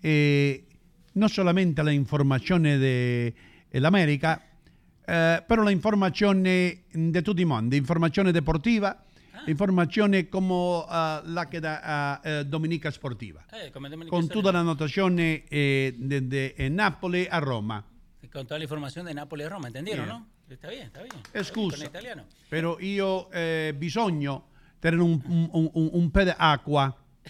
e 0.00 0.66
non 1.12 1.28
solamente 1.28 1.82
la 1.82 1.90
informazione 1.90 2.78
dell'America 2.78 4.40
eh, 5.04 5.42
però 5.46 5.62
la 5.62 5.70
informazione 5.70 6.82
di 6.92 7.22
tutti 7.22 7.42
i 7.42 7.44
mondi 7.44 7.76
informazione 7.76 8.32
deportiva 8.32 9.04
informazione 9.50 10.28
come 10.28 10.84
eh, 10.88 11.20
la 11.24 11.46
che 11.48 11.60
da 11.60 12.20
eh, 12.22 12.38
eh, 12.40 12.44
Domenica 12.44 12.90
Sportiva 12.90 13.44
Eh, 13.50 13.70
Domenica 13.70 14.08
con 14.08 14.22
Sportiva. 14.22 14.32
tutta 14.32 14.50
la 14.52 14.62
notazione 14.62 15.44
eh, 15.48 15.94
de 15.96 16.68
Napoli 16.68 17.26
a 17.28 17.38
Roma 17.38 17.82
Con 18.32 18.44
toda 18.46 18.58
la 18.58 18.64
información 18.64 19.06
de 19.06 19.14
Nápoles 19.14 19.46
a 19.46 19.48
Roma, 19.50 19.68
¿entendieron, 19.68 20.04
Bien. 20.04 20.18
no? 20.18 20.26
Está 20.48 20.68
bien, 20.68 20.82
está 20.86 21.00
bien. 21.02 21.14
Eh, 21.32 21.42
scusa, 21.42 21.76
Con 21.76 21.86
italiano. 21.86 22.24
però 22.48 22.78
io 22.80 23.30
eh, 23.32 23.72
bisogno 23.76 24.48
tenere 24.78 25.02
un, 25.02 25.20
un, 25.26 25.70
un, 25.72 25.90
un 25.92 26.10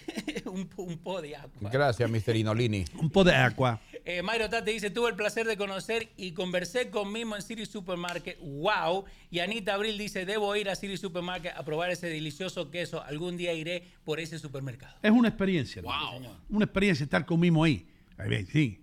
un, 0.46 0.66
po- 0.66 0.82
un 0.82 0.98
po' 0.98 1.20
de 1.20 1.34
agua. 1.36 1.70
Gracias, 1.70 2.08
Mr. 2.10 2.36
Inolini. 2.36 2.84
un 3.00 3.10
po' 3.10 3.24
di 3.24 3.30
acqua. 3.30 3.80
Eh, 4.04 4.22
Mayro 4.22 4.48
Tate 4.48 4.70
dice, 4.70 4.90
tuve 4.90 5.10
el 5.10 5.16
placer 5.16 5.46
de 5.46 5.56
conocer 5.56 6.10
y 6.16 6.32
conversé 6.32 6.90
con 6.90 7.12
Mimo 7.12 7.34
en 7.34 7.42
City 7.42 7.66
Supermarket. 7.66 8.38
¡Wow! 8.40 9.04
Y 9.30 9.40
Anita 9.40 9.74
Abril 9.74 9.98
dice, 9.98 10.24
debo 10.24 10.54
ir 10.54 10.68
a 10.70 10.76
City 10.76 10.96
Supermarket 10.96 11.52
a 11.56 11.64
probar 11.64 11.90
ese 11.90 12.08
delicioso 12.08 12.70
queso. 12.70 13.02
Algún 13.02 13.36
día 13.36 13.52
iré 13.52 13.82
por 14.04 14.20
ese 14.20 14.38
supermercado. 14.38 14.96
Es 15.02 15.10
una 15.10 15.28
experiencia. 15.28 15.80
hermano. 15.80 16.36
Una 16.48 16.64
experiencia 16.66 17.02
estar 17.04 17.26
con 17.26 17.40
Mimo 17.40 17.64
ahí. 17.64 17.88
Ahí 18.16 18.28
ven, 18.28 18.46
sí. 18.46 18.80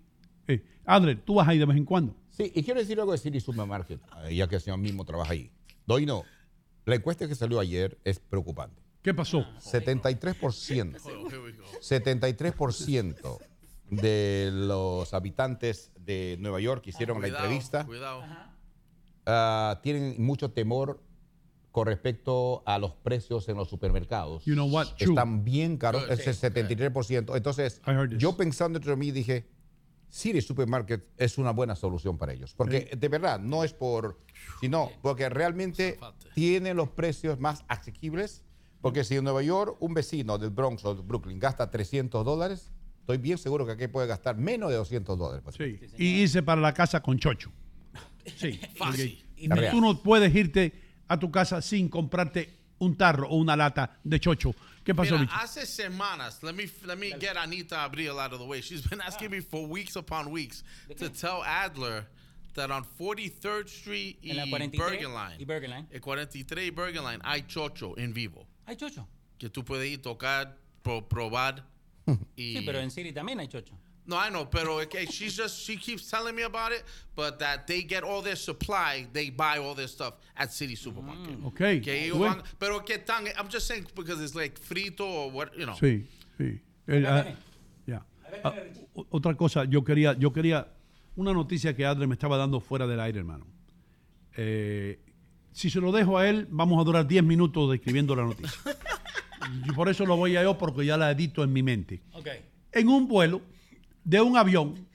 Eh, 0.47 0.61
André, 0.85 1.15
tú 1.15 1.35
vas 1.35 1.47
ahí 1.47 1.57
de 1.57 1.65
vez 1.65 1.77
en 1.77 1.85
cuando. 1.85 2.15
Sí, 2.29 2.51
y 2.53 2.63
quiero 2.63 2.81
decir 2.81 2.99
algo 2.99 3.13
de 3.13 3.17
City 3.17 3.39
Supermarket, 3.39 4.01
eh, 4.25 4.35
ya 4.35 4.47
que 4.49 4.55
el 4.55 4.61
señor 4.61 4.79
mismo 4.79 5.05
trabaja 5.05 5.31
ahí. 5.31 5.49
Doino, 5.87 6.25
la 6.85 6.95
encuesta 6.95 7.27
que 7.29 7.35
salió 7.35 7.59
ayer 7.61 7.97
es 8.03 8.19
preocupante. 8.19 8.82
¿Qué 9.03 9.13
pasó? 9.13 9.45
73%. 9.59 10.97
73% 11.81 13.37
de 13.89 14.49
los 14.51 15.13
habitantes 15.13 15.91
de 15.99 16.37
Nueva 16.39 16.59
York 16.59 16.83
que 16.83 16.89
hicieron 16.91 17.17
la 17.21 17.27
Cuidado, 17.27 17.43
entrevista 17.43 17.85
Cuidado. 17.85 18.23
ah, 19.25 19.79
tienen 19.83 20.15
mucho 20.23 20.51
temor 20.51 21.03
con 21.71 21.87
respecto 21.87 22.63
a 22.65 22.77
los 22.79 22.93
precios 22.93 23.49
en 23.49 23.57
los 23.57 23.67
supermercados. 23.67 24.45
You 24.45 24.53
know 24.53 24.69
what? 24.69 24.87
Están 24.97 25.43
bien 25.43 25.77
caros, 25.77 26.05
es 26.09 26.25
el 26.27 26.53
73%. 26.53 27.35
Entonces, 27.35 27.81
I 27.85 27.91
heard 27.91 28.11
this. 28.11 28.19
yo 28.19 28.37
pensando 28.37 28.77
entre 28.77 28.95
mí 28.95 29.11
dije, 29.11 29.47
City 30.07 30.41
Supermarket 30.41 31.03
es 31.17 31.39
una 31.39 31.51
buena 31.51 31.75
solución 31.75 32.19
para 32.19 32.31
ellos. 32.33 32.53
Porque 32.53 32.91
de 32.95 33.09
verdad, 33.09 33.39
no 33.39 33.63
es 33.63 33.73
por, 33.73 34.19
sino 34.61 34.91
porque 35.01 35.27
realmente 35.29 35.99
tienen 36.35 36.77
los 36.77 36.89
precios 36.89 37.39
más 37.39 37.65
asequibles. 37.67 38.42
Porque 38.83 39.03
si 39.05 39.15
en 39.15 39.23
Nueva 39.23 39.41
York 39.41 39.77
un 39.79 39.93
vecino 39.93 40.37
del 40.37 40.49
Bronx 40.49 40.83
o 40.83 40.93
de 40.93 41.01
Brooklyn 41.01 41.39
gasta 41.39 41.71
300 41.71 42.23
dólares, 42.25 42.69
estoy 42.99 43.17
bien 43.17 43.37
seguro 43.37 43.65
que 43.65 43.71
aquí 43.71 43.87
puede 43.87 44.07
gastar 44.07 44.37
menos 44.37 44.69
de 44.69 44.75
200 44.75 45.17
dólares. 45.17 45.41
pues. 45.41 45.55
Sí. 45.55 45.79
Y 45.97 46.21
irse 46.21 46.43
para 46.43 46.59
la 46.59 46.73
casa 46.73 47.01
con 47.01 47.17
chocho. 47.17 47.49
Sí. 48.35 48.59
Fácil. 48.75 49.25
porque 49.49 49.69
Tú 49.71 49.79
no 49.79 50.03
puedes 50.03 50.35
irte 50.35 50.73
a 51.07 51.17
tu 51.17 51.31
casa 51.31 51.61
sin 51.61 51.87
comprarte 51.87 52.49
un 52.79 52.97
tarro 52.97 53.29
o 53.29 53.37
una 53.37 53.55
lata 53.55 53.99
de 54.03 54.19
chocho. 54.19 54.53
¿Qué 54.83 54.93
pasó, 54.93 55.17
Mira, 55.17 55.33
hace 55.37 55.65
semanas, 55.65 56.43
let 56.43 56.51
me 56.51 56.65
let 56.85 56.97
me 56.97 57.11
get 57.17 57.37
Anita 57.37 57.85
Abril 57.85 58.19
out 58.19 58.33
of 58.33 58.39
the 58.39 58.45
way. 58.45 58.61
She's 58.61 58.81
been 58.85 58.99
asking 58.99 59.31
me 59.31 59.39
for 59.39 59.65
weeks 59.65 59.95
upon 59.95 60.29
weeks 60.29 60.61
to 60.97 61.09
tell 61.09 61.41
Adler 61.45 62.05
that 62.55 62.69
on 62.69 62.83
43rd 62.99 63.69
Street 63.69 64.17
En 64.23 64.35
la 64.35 64.43
y 64.45 64.49
43 64.49 64.89
Bergen 64.91 65.13
Line, 65.13 65.37
y 65.39 65.45
Bergen 65.45 65.69
Line. 65.71 65.87
el 65.89 66.01
43 66.01 66.67
y 66.67 66.69
Bergen 66.71 67.03
Line, 67.05 67.19
hay 67.23 67.43
chocho 67.47 67.97
en 67.97 68.13
vivo. 68.13 68.45
Hay 68.65 68.75
chocho. 68.75 69.07
Que 69.37 69.49
tú 69.49 69.63
puedes 69.63 69.89
ir 69.91 70.01
tocar, 70.01 70.57
pro- 70.81 71.07
probar. 71.07 71.63
y, 72.35 72.57
Sí, 72.57 72.63
pero 72.65 72.79
en 72.79 72.91
City 72.91 73.11
también 73.11 73.39
hay 73.39 73.47
chocho. 73.47 73.73
No, 74.05 74.17
I 74.17 74.29
know, 74.29 74.49
pero 74.49 74.81
okay, 74.81 75.05
she's 75.05 75.33
just 75.37 75.61
she 75.65 75.77
keeps 75.77 76.09
telling 76.09 76.35
me 76.35 76.43
about 76.43 76.73
it, 76.73 76.83
but 77.15 77.39
that 77.39 77.65
they 77.67 77.81
get 77.81 78.03
all 78.03 78.21
their 78.21 78.35
supply, 78.35 79.07
they 79.13 79.29
buy 79.29 79.57
all 79.57 79.73
their 79.73 79.87
stuff 79.87 80.15
at 80.35 80.51
City 80.51 80.75
Supermarket. 80.75 81.37
Ok. 81.45 81.81
Que 81.81 82.07
ellos 82.07 82.19
van- 82.19 82.43
pero 82.59 82.81
que 82.83 82.97
tan, 82.97 83.27
I'm 83.37 83.47
just 83.49 83.65
saying 83.65 83.87
because 83.95 84.21
it's 84.21 84.35
like 84.35 84.59
frito 84.59 85.05
or 85.05 85.31
what, 85.31 85.53
you 85.57 85.65
know. 85.65 85.75
Sí, 85.75 86.05
sí. 86.37 86.59
El, 86.85 87.05
ah, 87.05 87.25
ya. 87.87 88.03
Ah, 88.43 88.53
o- 88.93 89.07
otra 89.11 89.35
cosa, 89.37 89.63
yo 89.63 89.83
quería, 89.85 90.13
yo 90.19 90.33
quería 90.33 90.67
una 91.15 91.31
noticia 91.31 91.73
que 91.73 91.85
Adre 91.85 92.05
me 92.05 92.15
estaba 92.15 92.35
dando 92.35 92.59
fuera 92.59 92.85
del 92.85 92.99
aire, 92.99 93.19
hermano. 93.19 93.47
Eh, 94.35 94.99
si 95.53 95.69
se 95.69 95.79
lo 95.79 95.91
dejo 95.91 96.17
a 96.17 96.27
él, 96.27 96.47
vamos 96.49 96.81
a 96.81 96.83
durar 96.83 97.07
10 97.07 97.23
minutos 97.23 97.71
describiendo 97.71 98.15
la 98.15 98.23
noticia. 98.23 98.59
y 99.65 99.71
por 99.71 99.89
eso 99.89 100.05
lo 100.05 100.17
voy 100.17 100.35
a 100.35 100.43
yo, 100.43 100.57
porque 100.57 100.85
ya 100.85 100.97
la 100.97 101.11
edito 101.11 101.43
en 101.43 101.53
mi 101.53 101.63
mente. 101.63 102.01
Ok. 102.13 102.27
En 102.71 102.89
un 102.89 103.07
vuelo 103.07 103.41
de 104.03 104.19
un 104.19 104.37
avión 104.37 104.87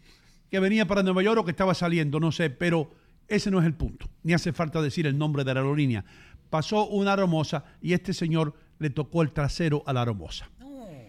que 0.51 0.61
venía 0.61 0.87
para 0.87 1.03
Nueva 1.03 1.23
York 1.23 1.41
o 1.41 1.45
que 1.45 1.53
estaba 1.53 1.75
saliendo, 1.75 2.21
no 2.21 2.33
sé, 2.33 2.51
pero 2.51 2.91
ese 3.29 3.51
no 3.51 3.61
es 3.61 3.67
el 3.67 3.75
punto. 3.75 4.09
Ni 4.23 4.33
hace 4.33 4.53
falta 4.53 4.83
decir 4.83 5.07
el 5.07 5.17
nombre 5.17 5.45
de 5.45 5.55
la 5.55 5.61
aerolínea. 5.61 6.05
Pasó 6.51 6.87
una 6.87 7.13
aromosa 7.13 7.65
y 7.81 7.93
este 7.93 8.13
señor 8.13 8.55
le 8.79 8.91
tocó 8.91 9.23
el 9.23 9.33
trasero 9.33 9.83
a 9.87 9.93
la 9.93 10.03
aromosa 10.03 10.51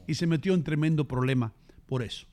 y 0.07 0.15
se 0.15 0.27
metió 0.27 0.53
en 0.53 0.63
tremendo 0.63 1.07
problema 1.07 1.53
por 1.85 2.03
eso. 2.03 2.27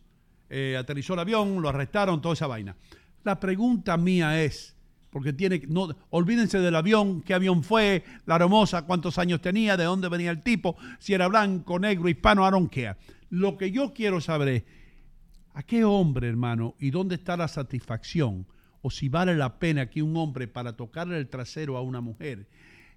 Eh, 0.49 0.77
aterrizó 0.79 1.15
el 1.15 1.21
avión, 1.21 1.61
lo 1.61 1.69
arrestaron, 1.69 2.21
toda 2.21 2.35
esa 2.35 2.47
vaina. 2.47 2.77
La 3.23 3.39
pregunta 3.39 3.97
mía 3.97 4.43
es, 4.43 4.76
porque 5.11 5.33
tiene, 5.33 5.63
olvídense 6.11 6.59
del 6.59 6.77
avión, 6.77 7.23
qué 7.23 7.35
avión 7.35 7.63
fue, 7.63 8.05
la 8.27 8.37
hermosa, 8.37 8.83
cuántos 8.83 9.19
años 9.19 9.41
tenía, 9.41 9.77
de 9.77 9.85
dónde 9.85 10.09
venía 10.09 10.31
el 10.31 10.43
tipo, 10.43 10.77
si 10.99 11.15
era 11.15 11.29
blanco, 11.29 11.79
negro, 11.79 12.09
hispano, 12.09 12.47
I 12.47 12.51
don't 12.51 12.73
care. 12.73 12.97
Lo 13.31 13.57
que 13.57 13.71
yo 13.71 13.93
quiero 13.95 14.21
saber 14.21 14.49
es, 14.49 14.65
¿a 15.55 15.63
qué 15.63 15.85
hombre, 15.85 16.29
hermano, 16.29 16.75
y 16.79 16.91
dónde 16.91 17.15
está 17.15 17.37
la 17.37 17.49
satisfacción? 17.49 18.47
O 18.83 18.91
si 18.91 19.09
vale 19.09 19.35
la 19.35 19.59
pena 19.59 19.89
que 19.89 20.03
un 20.03 20.17
hombre 20.17 20.49
para 20.49 20.77
tocarle 20.77 21.19
el 21.19 21.29
trasero 21.29 21.77
a 21.77 21.83
una 21.83 22.01
mujer 22.01 22.47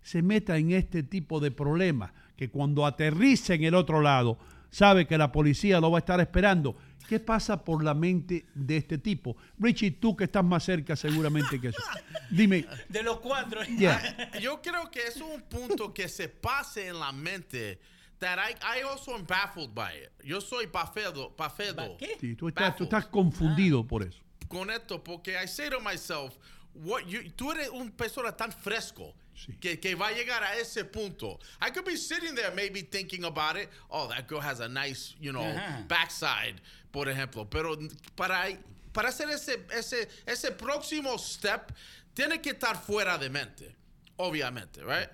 se 0.01 0.21
meta 0.21 0.57
en 0.57 0.71
este 0.71 1.03
tipo 1.03 1.39
de 1.39 1.51
problemas, 1.51 2.11
que 2.35 2.49
cuando 2.49 2.85
aterrice 2.85 3.55
en 3.55 3.63
el 3.63 3.75
otro 3.75 4.01
lado, 4.01 4.37
sabe 4.69 5.07
que 5.07 5.17
la 5.17 5.31
policía 5.31 5.79
lo 5.79 5.91
va 5.91 5.97
a 5.97 5.99
estar 5.99 6.19
esperando. 6.19 6.75
¿Qué 7.09 7.19
pasa 7.19 7.65
por 7.65 7.83
la 7.83 7.95
mente 7.95 8.45
de 8.53 8.77
este 8.77 8.99
tipo? 8.99 9.35
Richie, 9.57 9.89
tú 9.89 10.15
que 10.15 10.25
estás 10.25 10.43
más 10.43 10.63
cerca 10.63 10.95
seguramente 10.95 11.59
que 11.59 11.69
eso. 11.69 11.81
Dime, 12.29 12.67
De 12.87 13.01
los 13.01 13.19
cuatro. 13.19 13.63
Yeah. 13.63 14.29
Yo 14.39 14.61
creo 14.61 14.91
que 14.91 15.07
es 15.07 15.15
un 15.15 15.41
punto 15.41 15.91
que 15.91 16.07
se 16.07 16.29
pase 16.29 16.87
en 16.87 16.99
la 16.99 17.11
mente 17.11 17.79
that 18.19 18.37
I, 18.37 18.53
I 18.61 18.83
also 18.83 19.15
am 19.15 19.25
baffled 19.25 19.73
by 19.73 19.91
it. 19.95 20.11
Yo 20.23 20.39
soy 20.39 20.67
bafedo, 20.67 21.33
bafedo 21.35 21.97
sí, 22.21 22.35
tú, 22.35 22.49
estás, 22.49 22.75
tú 22.75 22.83
estás 22.83 23.07
confundido 23.07 23.87
por 23.87 24.03
eso. 24.03 24.19
con 24.47 24.69
esto 24.69 25.03
porque 25.03 25.35
I 25.35 25.47
say 25.47 25.67
to 25.71 25.79
myself, 25.79 26.37
what 26.75 27.07
you, 27.07 27.23
tú 27.35 27.51
eres 27.51 27.69
un 27.69 27.89
persona 27.89 28.31
tan 28.31 28.51
fresco 28.51 29.15
que, 29.59 29.79
que 29.79 29.95
va 29.95 30.07
a 30.07 30.11
llegar 30.11 30.43
a 30.43 30.55
ese 30.57 30.83
punto. 30.83 31.39
I 31.61 31.69
could 31.71 31.85
be 31.85 31.95
sitting 31.95 32.35
there 32.35 32.51
maybe 32.51 32.81
thinking 32.81 33.23
about 33.23 33.55
it. 33.55 33.69
Oh, 33.89 34.07
that 34.07 34.27
girl 34.27 34.41
has 34.41 34.59
a 34.59 34.67
nice, 34.67 35.15
you 35.19 35.31
know, 35.31 35.55
backside, 35.87 36.61
por 36.91 37.07
ejemplo. 37.09 37.49
Pero 37.49 37.77
para, 38.15 38.47
para 38.91 39.09
hacer 39.09 39.29
ese, 39.29 39.65
ese, 39.71 40.07
ese 40.25 40.51
próximo 40.51 41.17
step, 41.17 41.71
tiene 42.13 42.41
que 42.41 42.51
estar 42.51 42.75
fuera 42.75 43.17
de 43.17 43.29
mente, 43.29 43.75
obviamente, 44.17 44.83
right? 44.83 45.09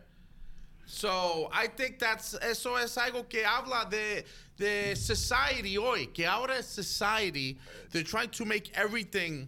So, 0.87 1.49
I 1.51 1.67
think 1.67 1.97
that's, 1.97 2.35
eso 2.35 2.77
es 2.77 2.95
algo 2.97 3.27
que 3.27 3.43
habla 3.43 3.89
de, 3.89 4.23
de 4.57 4.95
society 4.95 5.77
hoy, 5.77 6.07
que 6.13 6.27
ahora 6.27 6.57
es 6.57 6.67
society, 6.67 7.57
they're 7.89 8.03
trying 8.03 8.29
to 8.29 8.45
make 8.45 8.71
everything 8.75 9.47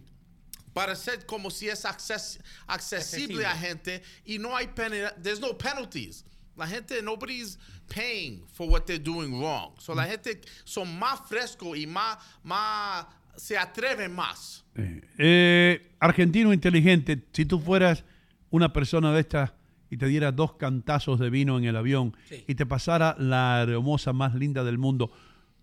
para 0.74 0.96
ser 0.96 1.18
como 1.26 1.48
si 1.48 1.68
es 1.68 1.84
acces- 1.84 2.38
accesible 2.68 3.44
a 3.44 3.54
gente 3.56 4.02
y 4.26 4.38
no 4.38 4.54
hay 4.54 4.66
pena, 4.66 5.12
there's 5.22 5.40
no 5.40 5.52
penalties. 5.52 6.24
La 6.56 6.66
gente, 6.66 7.00
nobody's 7.02 7.56
paying 7.88 8.44
for 8.52 8.68
what 8.68 8.82
they're 8.82 9.02
doing 9.02 9.40
wrong. 9.40 9.72
So 9.78 9.94
la 9.94 10.04
gente 10.04 10.40
son 10.64 10.98
más 10.98 11.20
fresco 11.28 11.74
y 11.74 11.86
más, 11.86 12.18
más, 12.42 13.06
se 13.36 13.56
atreven 13.56 14.14
más. 14.14 14.64
Eh, 14.76 15.92
argentino 15.98 16.52
inteligente, 16.52 17.24
si 17.32 17.44
tú 17.44 17.58
fueras 17.58 18.04
una 18.50 18.72
persona 18.72 19.12
de 19.12 19.20
estas 19.20 19.52
y 19.90 19.96
te 19.96 20.06
diera 20.06 20.32
dos 20.32 20.54
cantazos 20.54 21.18
de 21.18 21.30
vino 21.30 21.58
en 21.58 21.64
el 21.64 21.76
avión 21.76 22.16
y 22.46 22.54
te 22.54 22.66
pasara 22.66 23.16
la 23.18 23.62
hermosa 23.62 24.12
más 24.12 24.34
linda 24.34 24.62
del 24.64 24.78
mundo, 24.78 25.10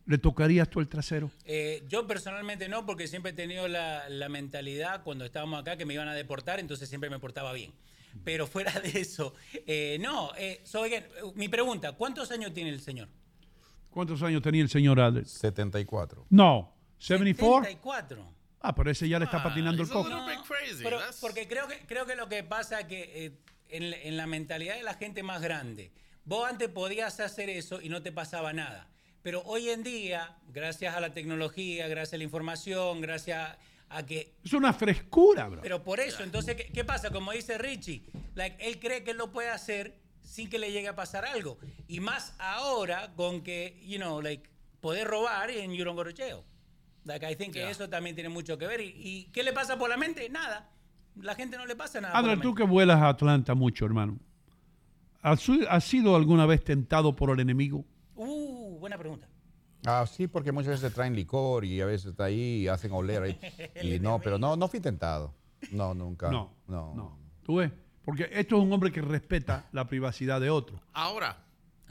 ¿le 0.06 0.18
tocarías 0.18 0.70
tú 0.70 0.80
el 0.80 0.88
trasero? 0.88 1.32
Eh, 1.46 1.84
yo 1.88 2.08
personalmente 2.08 2.68
no, 2.68 2.86
porque 2.86 3.08
siempre 3.08 3.32
he 3.32 3.36
tenido 3.36 3.68
la, 3.68 4.10
la 4.10 4.30
mentalidad 4.30 5.04
cuando 5.04 5.26
estábamos 5.26 5.62
acá 5.62 5.78
que 5.78 5.86
me 5.86 5.94
iban 5.94 6.08
a 6.08 6.14
deportar, 6.14 6.60
entonces 6.60 6.90
siempre 6.90 7.10
me 7.10 7.20
portaba 7.20 7.54
bien. 7.54 7.72
Pero 8.24 8.48
fuera 8.48 8.72
de 8.80 9.00
eso, 9.00 9.34
eh, 9.68 9.98
no. 10.00 10.32
Eh, 10.38 10.62
so 10.64 10.84
again, 10.84 11.04
mi 11.36 11.48
pregunta, 11.50 11.92
¿cuántos 11.94 12.32
años 12.32 12.54
tiene 12.54 12.70
el 12.70 12.82
señor? 12.82 13.10
¿Cuántos 13.90 14.22
años 14.24 14.42
tenía 14.42 14.62
el 14.62 14.70
señor 14.70 15.00
Adler? 15.00 15.26
74. 15.26 16.26
No, 16.30 16.74
74. 16.98 17.64
74. 17.72 18.34
Ah, 18.62 18.74
pero 18.74 18.90
ese 18.90 19.08
ya 19.08 19.20
le 19.20 19.26
está 19.26 19.44
patinando 19.44 19.84
el 19.84 19.90
coco. 19.90 20.10
Pero- 20.84 21.00
porque 21.22 21.48
creo 21.48 21.68
que, 21.68 21.80
creo 21.86 22.06
que 22.06 22.16
lo 22.16 22.28
que 22.28 22.44
pasa 22.44 22.80
es 22.82 22.88
que 22.88 23.26
eh, 23.26 23.38
en, 23.70 23.94
en 23.94 24.18
la 24.18 24.26
mentalidad 24.28 24.76
de 24.76 24.84
la 24.84 24.96
gente 24.96 25.22
más 25.24 25.42
grande, 25.42 25.92
vos 26.24 26.50
antes 26.50 26.70
podías 26.70 27.20
hacer 27.20 27.50
eso 27.50 27.80
y 27.82 27.90
no 27.90 28.02
te 28.02 28.12
pasaba 28.12 28.54
nada. 28.54 28.88
Pero 29.22 29.42
hoy 29.46 29.70
en 29.70 29.84
día, 29.84 30.38
gracias 30.48 30.96
a 30.96 31.00
la 31.00 31.14
tecnología, 31.14 31.88
gracias 31.88 32.14
a 32.14 32.18
la 32.18 32.24
información, 32.24 33.02
gracias 33.02 33.56
a 33.90 34.06
que... 34.06 34.36
Es 34.44 34.54
una 34.54 34.74
frescura, 34.74 35.48
bro. 35.48 35.62
Pero 35.62 35.84
por 35.84 36.00
eso, 36.00 36.24
entonces, 36.24 36.56
¿qué, 36.56 36.66
qué 36.74 36.84
pasa? 36.84 37.10
Como 37.12 37.32
dice 37.32 37.58
Richie, 37.58 38.04
like, 38.36 38.58
él 38.66 38.80
cree 38.80 39.04
que 39.04 39.12
él 39.12 39.18
lo 39.18 39.32
puede 39.32 39.50
hacer 39.50 40.00
sin 40.22 40.50
que 40.50 40.58
le 40.60 40.72
llegue 40.72 40.88
a 40.88 40.96
pasar 40.96 41.26
algo. 41.26 41.58
Y 41.88 42.00
más 42.00 42.36
ahora 42.40 43.14
con 43.16 43.42
que, 43.42 43.80
you 43.86 43.98
know, 43.98 44.22
like, 44.22 44.50
poder 44.82 45.08
robar 45.08 45.50
y 45.52 45.76
you 45.76 45.84
don't 45.84 45.96
go 45.96 46.04
to 46.04 46.12
jail. 46.16 46.42
Like, 47.06 47.30
I 47.30 47.36
think 47.36 47.54
que 47.54 47.60
Yeah. 47.60 47.70
eso 47.70 47.88
también 47.88 48.16
tiene 48.16 48.30
mucho 48.30 48.58
que 48.58 48.66
ver. 48.68 48.82
¿Y, 48.82 48.94
y 48.96 49.24
qué 49.32 49.44
le 49.44 49.54
pasa 49.54 49.78
por 49.78 49.90
la 49.90 49.98
mente? 49.98 50.28
Nada. 50.30 50.70
La 51.22 51.36
gente 51.36 51.58
no 51.58 51.66
le 51.66 51.76
pasa 51.76 52.02
nada. 52.02 52.20
la 52.22 52.42
tú 52.42 52.54
que 52.54 52.64
vuelas 52.64 53.00
a 53.02 53.10
Atlanta 53.10 53.54
mucho, 53.54 53.86
hermano. 53.86 54.20
¿Has, 55.22 55.48
has 55.70 55.84
sido 55.84 56.16
alguna 56.16 56.46
vez 56.46 56.64
tentado 56.64 57.16
por 57.16 57.30
el 57.30 57.40
enemigo? 57.40 57.86
Uh, 58.16 58.78
buena 58.80 58.98
pregunta. 58.98 59.28
Ah, 59.86 60.06
sí, 60.08 60.28
porque 60.28 60.52
muchas 60.52 60.82
veces 60.82 60.94
traen 60.94 61.16
licor 61.16 61.66
y 61.66 61.80
a 61.82 61.86
veces 61.86 62.12
está 62.12 62.26
ahí 62.26 62.62
y 62.64 62.68
hacen 62.68 62.92
oler 62.92 63.24
ahí. 63.24 63.40
Y 63.82 64.00
no, 64.00 64.20
pero 64.24 64.38
no, 64.38 64.56
no 64.56 64.68
fui 64.68 64.80
tentado. 64.80 65.34
No, 65.72 65.94
nunca. 65.94 66.30
No, 66.30 66.54
no. 66.68 66.94
no. 66.96 67.20
¿Tú 67.44 67.58
ves? 67.58 67.72
Porque 68.04 68.30
esto 68.32 68.58
es 68.58 68.62
un 68.64 68.72
hombre 68.72 68.92
que 68.92 69.02
respeta 69.02 69.68
la 69.72 69.88
privacidad 69.88 70.40
de 70.40 70.50
otro. 70.52 70.80
Ahora, 70.94 71.38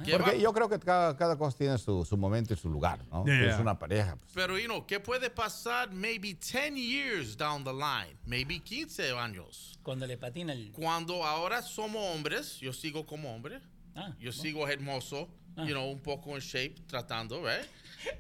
¿qué 0.04 0.12
Porque 0.12 0.32
va- 0.32 0.36
yo 0.36 0.52
creo 0.52 0.68
que 0.68 0.78
cada, 0.78 1.16
cada 1.16 1.36
cosa 1.36 1.56
tiene 1.58 1.76
su, 1.78 2.04
su 2.04 2.16
momento 2.16 2.54
y 2.54 2.56
su 2.56 2.68
lugar, 2.70 3.04
¿no? 3.10 3.24
Yeah. 3.24 3.54
Es 3.54 3.58
una 3.60 3.76
pareja. 3.78 4.16
pues. 4.16 4.30
pero, 4.32 4.56
you 4.58 4.66
know, 4.66 4.86
¿qué 4.86 5.00
puede 5.00 5.28
pasar 5.30 5.90
maybe 5.90 6.34
10 6.34 6.74
years 6.76 7.36
down 7.36 7.64
the 7.64 7.72
line? 7.72 8.16
Maybe 8.26 8.60
15 8.60 9.10
años. 9.18 9.78
Cuando 9.82 10.06
le 10.06 10.16
patina 10.16 10.52
el... 10.52 10.70
Cuando 10.72 11.24
ahora 11.24 11.62
somos 11.62 12.00
hombres, 12.14 12.58
yo 12.60 12.72
sigo 12.72 13.04
como 13.06 13.34
hombre. 13.34 13.60
yo 14.20 14.30
sigo 14.32 14.68
hermoso, 14.68 15.28
you 15.56 15.66
know, 15.72 15.88
un 15.90 16.00
poco 16.00 16.34
en 16.36 16.40
shape, 16.40 16.76
tratando, 16.86 17.40
right? 17.44 17.66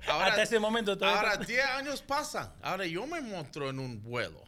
Hasta 0.08 0.42
ese 0.42 0.58
momento 0.58 0.96
todo 0.96 1.08
Ahora 1.08 1.32
está- 1.34 1.44
10 1.44 1.64
años 1.66 2.02
pasan. 2.02 2.52
Ahora 2.62 2.86
yo 2.86 3.06
me 3.06 3.20
monto 3.20 3.68
en 3.68 3.78
un 3.78 4.02
vuelo. 4.02 4.42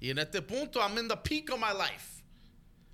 Y 0.00 0.10
en 0.10 0.18
este 0.18 0.42
punto, 0.42 0.80
I'm 0.80 0.98
in 0.98 1.08
the 1.08 1.16
peak 1.16 1.50
of 1.50 1.58
my 1.58 1.72
life. 1.72 2.22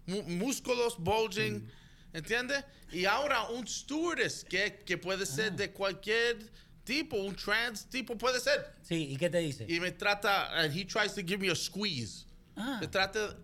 Mu- 0.06 0.22
músculos 0.22 0.96
bulging, 0.98 1.68
¿entiendes? 2.12 2.64
Y 2.92 3.04
ahora 3.06 3.48
un 3.50 3.66
stewardess 3.66 4.44
que, 4.44 4.82
que 4.84 4.96
puede 4.98 5.26
ser 5.26 5.52
de 5.52 5.72
cualquier 5.72 6.50
tipo, 6.84 7.16
un 7.16 7.34
trans 7.34 7.86
tipo 7.88 8.16
puede 8.16 8.40
ser. 8.40 8.74
Sí, 8.82 9.12
¿y 9.12 9.16
qué 9.16 9.30
te 9.30 9.38
dice? 9.38 9.64
Y 9.68 9.80
me 9.80 9.92
trata, 9.92 10.48
and 10.58 10.72
he 10.76 10.84
tries 10.84 11.14
to 11.14 11.22
give 11.22 11.38
me 11.38 11.50
a 11.50 11.54
squeeze. 11.56 12.24
Ah. 12.56 12.78
Me 12.80 12.86
trata... 12.88 13.36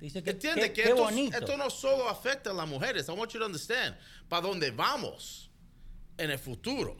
Dice 0.00 0.20
que, 0.22 0.30
¿Entiendes? 0.32 0.70
qué- 0.70 0.72
Que 0.74 0.82
qué 0.82 0.88
esto, 0.90 1.02
bonito. 1.04 1.36
esto 1.38 1.56
no 1.56 1.70
solo 1.70 2.08
afecta 2.08 2.50
a 2.50 2.52
las 2.52 2.66
mujeres. 2.68 3.08
I 3.08 3.12
want 3.12 3.32
you 3.32 3.38
to 3.38 3.46
understand. 3.46 3.96
Para 4.28 4.42
dónde 4.42 4.70
vamos 4.72 5.48
en 6.18 6.30
el 6.32 6.38
futuro. 6.38 6.96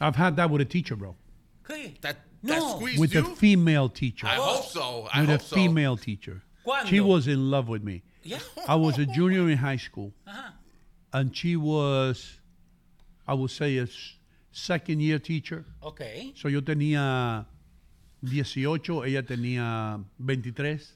I've 0.00 0.16
had 0.16 0.36
that 0.36 0.50
with 0.50 0.60
a 0.60 0.64
teacher, 0.64 0.96
bro. 0.96 1.16
¿Qué? 1.66 1.98
That, 2.02 2.16
No. 2.42 2.54
that 2.54 2.76
squeezed 2.76 3.00
With 3.00 3.14
you? 3.14 3.20
a 3.20 3.36
female 3.36 3.88
teacher. 3.88 4.26
I 4.26 4.34
hope 4.36 4.64
so. 4.66 5.08
I 5.12 5.20
with 5.20 5.30
hope 5.30 5.40
a 5.40 5.44
so. 5.44 5.56
female 5.56 5.96
teacher. 5.96 6.42
¿Cuándo? 6.66 6.86
She 6.88 7.00
was 7.00 7.26
in 7.28 7.50
love 7.50 7.68
with 7.68 7.82
me. 7.82 8.02
Yeah. 8.22 8.38
I 8.68 8.74
was 8.76 8.98
a 8.98 9.06
junior 9.06 9.48
in 9.50 9.58
high 9.58 9.76
school. 9.78 10.12
Ajá. 10.26 10.52
And 11.12 11.34
she 11.36 11.56
was, 11.56 12.40
I 13.26 13.34
would 13.34 13.50
say, 13.50 13.78
a 13.78 13.82
s- 13.84 14.16
second 14.50 15.00
year 15.00 15.18
teacher. 15.18 15.64
Ok. 15.82 16.02
So 16.34 16.48
yo 16.48 16.60
tenía 16.60 17.46
18, 18.22 19.04
ella 19.04 19.22
tenía 19.22 20.02
23. 20.18 20.94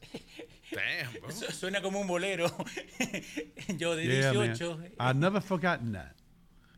Damn, 0.73 1.13
bro. 1.21 1.31
Su- 1.31 1.47
Suena 1.53 1.81
como 1.81 2.01
un 2.01 2.07
bolero. 2.07 2.47
Yo 3.79 3.95
de 3.97 4.05
Yeah, 4.07 4.33
man. 4.33 4.49
18. 4.55 4.79
I've 5.01 5.17
never 5.17 5.41
forgotten 5.41 5.93
that. 5.93 6.15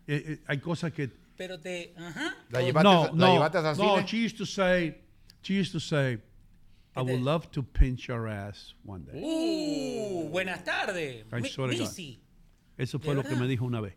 Eh, 0.06 0.22
eh, 0.26 0.38
hay 0.48 0.58
cosas 0.58 0.92
que 0.92 1.08
Pero 1.40 1.58
te. 1.58 1.94
Ajá. 1.96 2.34
¿La 2.50 2.60
llevaste, 2.60 2.84
no, 2.84 3.04
la 3.04 3.12
no, 3.14 3.32
llevaste 3.32 3.82
no. 3.82 4.06
She 4.06 4.26
used 4.26 4.36
to 4.36 4.44
say, 4.44 4.94
she 5.40 5.54
used 5.58 5.72
to 5.72 5.80
say, 5.80 6.18
I 6.94 7.00
would 7.00 7.22
love 7.22 7.50
to 7.52 7.62
pinch 7.62 8.08
your 8.08 8.28
ass 8.28 8.74
one 8.84 9.06
day. 9.06 9.22
Uh, 9.22 10.28
buenas 10.28 10.62
tardes. 10.62 11.24
I 11.32 11.40
Mi- 11.40 11.48
swear 11.48 11.70
to 11.70 11.76
God. 11.78 11.80
Missy. 11.80 12.20
Eso 12.76 12.98
fue 12.98 13.14
¿De 13.14 13.22
lo 13.22 13.26
que 13.26 13.36
me 13.36 13.46
dijo 13.46 13.64
una 13.64 13.80
vez. 13.80 13.94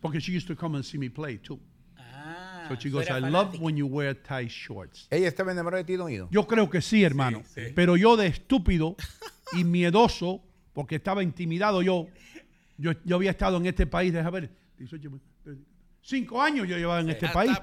Porque 0.00 0.18
she 0.18 0.32
used 0.36 0.48
to 0.48 0.56
come 0.56 0.74
and 0.74 0.84
see 0.84 0.98
me 0.98 1.08
play 1.08 1.38
too. 1.38 1.60
Ah, 1.96 2.66
So 2.68 2.74
she 2.74 2.90
goes, 2.90 3.08
I 3.08 3.20
love 3.20 3.60
when 3.60 3.76
you 3.76 3.86
wear 3.86 4.12
tight 4.12 4.50
shorts. 4.50 5.06
¿Ella 5.12 5.28
estaba 5.28 5.52
enamorada 5.52 5.84
de 5.84 5.84
ti, 5.84 5.94
don 5.94 6.10
Ido? 6.10 6.26
Yo 6.32 6.44
creo 6.48 6.68
que 6.68 6.80
sí, 6.80 7.04
hermano. 7.04 7.44
Pero 7.76 7.96
yo 7.96 8.16
de 8.16 8.26
estúpido 8.26 8.96
y 9.52 9.62
miedoso, 9.62 10.42
porque 10.72 10.96
estaba 10.96 11.22
intimidado 11.22 11.82
yo, 11.82 12.08
yo, 12.78 12.94
yo 13.04 13.14
había 13.14 13.30
estado 13.30 13.58
en 13.58 13.66
este 13.66 13.86
país, 13.86 14.12
deja 14.12 14.28
ver, 14.30 14.50
18, 14.76 15.08
eh, 15.08 15.29
cinco 16.02 16.42
años 16.42 16.66
yo 16.68 16.76
llevaba 16.76 17.00
en 17.00 17.10
este 17.10 17.26
At 17.26 17.32
país. 17.32 17.58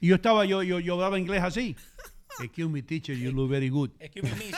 Y 0.00 0.08
yo 0.08 0.14
estaba, 0.16 0.44
yo, 0.44 0.62
yo, 0.62 0.80
yo 0.80 0.94
hablaba 0.94 1.18
inglés 1.18 1.42
así. 1.42 1.76
Excuse 2.42 2.70
me, 2.70 2.82
teacher, 2.82 3.14
you 3.14 3.32
look 3.32 3.50
very 3.50 3.68
good. 3.68 3.90
Excuse 3.98 4.22
me, 4.22 4.34
Missy. 4.36 4.54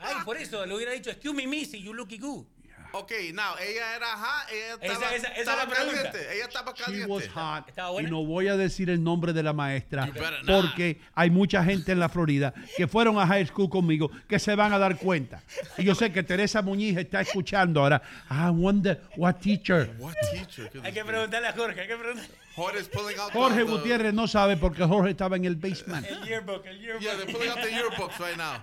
Ay, 0.00 0.14
por 0.24 0.36
eso 0.36 0.64
le 0.64 0.74
hubiera 0.74 0.92
dicho, 0.92 1.10
excuse 1.10 1.34
me, 1.34 1.46
Missy, 1.46 1.82
you 1.82 1.92
looky 1.92 2.18
good. 2.18 2.46
Ok, 2.92 3.12
now, 3.34 3.54
ella 3.60 3.96
era 3.96 4.06
hot, 4.16 4.50
ella 4.50 4.74
Esa- 4.80 4.92
estaba, 4.94 5.14
esa- 5.14 5.26
esa 5.28 5.38
estaba 5.40 5.64
la 5.64 5.70
pregunta. 5.70 6.02
caliente. 6.12 6.34
Ella 6.34 6.44
estaba 6.44 6.72
She 6.74 6.82
caliente. 6.84 7.06
was 7.12 7.28
hot. 7.28 7.68
¿Estaba 7.68 8.02
Y 8.02 8.06
no 8.06 8.24
voy 8.24 8.48
a 8.48 8.56
decir 8.56 8.88
el 8.90 9.02
nombre 9.02 9.32
de 9.32 9.42
la 9.42 9.52
maestra 9.52 10.06
You 10.06 10.12
better 10.14 10.44
not. 10.44 10.62
porque 10.62 11.00
hay 11.14 11.30
mucha 11.30 11.62
gente 11.64 11.92
en 11.92 12.00
la 12.00 12.08
Florida 12.08 12.54
que 12.76 12.86
fueron 12.86 13.18
a 13.18 13.26
high 13.26 13.46
school 13.46 13.68
conmigo 13.68 14.10
que 14.28 14.38
se 14.38 14.54
van 14.54 14.72
a 14.72 14.78
dar 14.78 14.96
cuenta. 14.96 15.42
Y 15.78 15.84
yo 15.84 15.94
sé 15.94 16.12
que 16.12 16.22
Teresa 16.22 16.62
Muñiz 16.62 16.96
está 16.96 17.20
escuchando 17.20 17.80
ahora. 17.80 18.00
I 18.30 18.50
wonder 18.50 19.02
what 19.16 19.34
teacher. 19.36 19.94
What 19.98 20.14
teacher? 20.32 20.70
could 20.70 20.84
Hay 20.84 20.92
que 20.92 21.04
preguntarle 21.04 21.48
a 21.48 21.52
Jorge, 21.52 21.80
hay 21.82 21.88
que 21.88 21.96
preguntarle. 21.96 22.30
Jorge's 22.54 22.88
pulling 22.88 23.18
out 23.18 23.32
Jorge 23.32 23.64
the- 23.64 23.70
Gutiérrez 23.70 24.14
no 24.14 24.26
sabe 24.26 24.56
porque 24.56 24.82
Jorge 24.84 25.10
estaba 25.10 25.36
en 25.36 25.44
el 25.44 25.56
basement. 25.56 26.06
El 26.06 26.22
yearbook, 26.24 26.64
el 26.64 26.80
yearbook. 26.80 27.02
Yeah, 27.02 27.16
they're 27.16 27.30
pulling 27.30 27.50
out 27.50 27.60
the 27.60 27.70
yearbooks 27.70 28.18
right 28.18 28.36
now. 28.38 28.62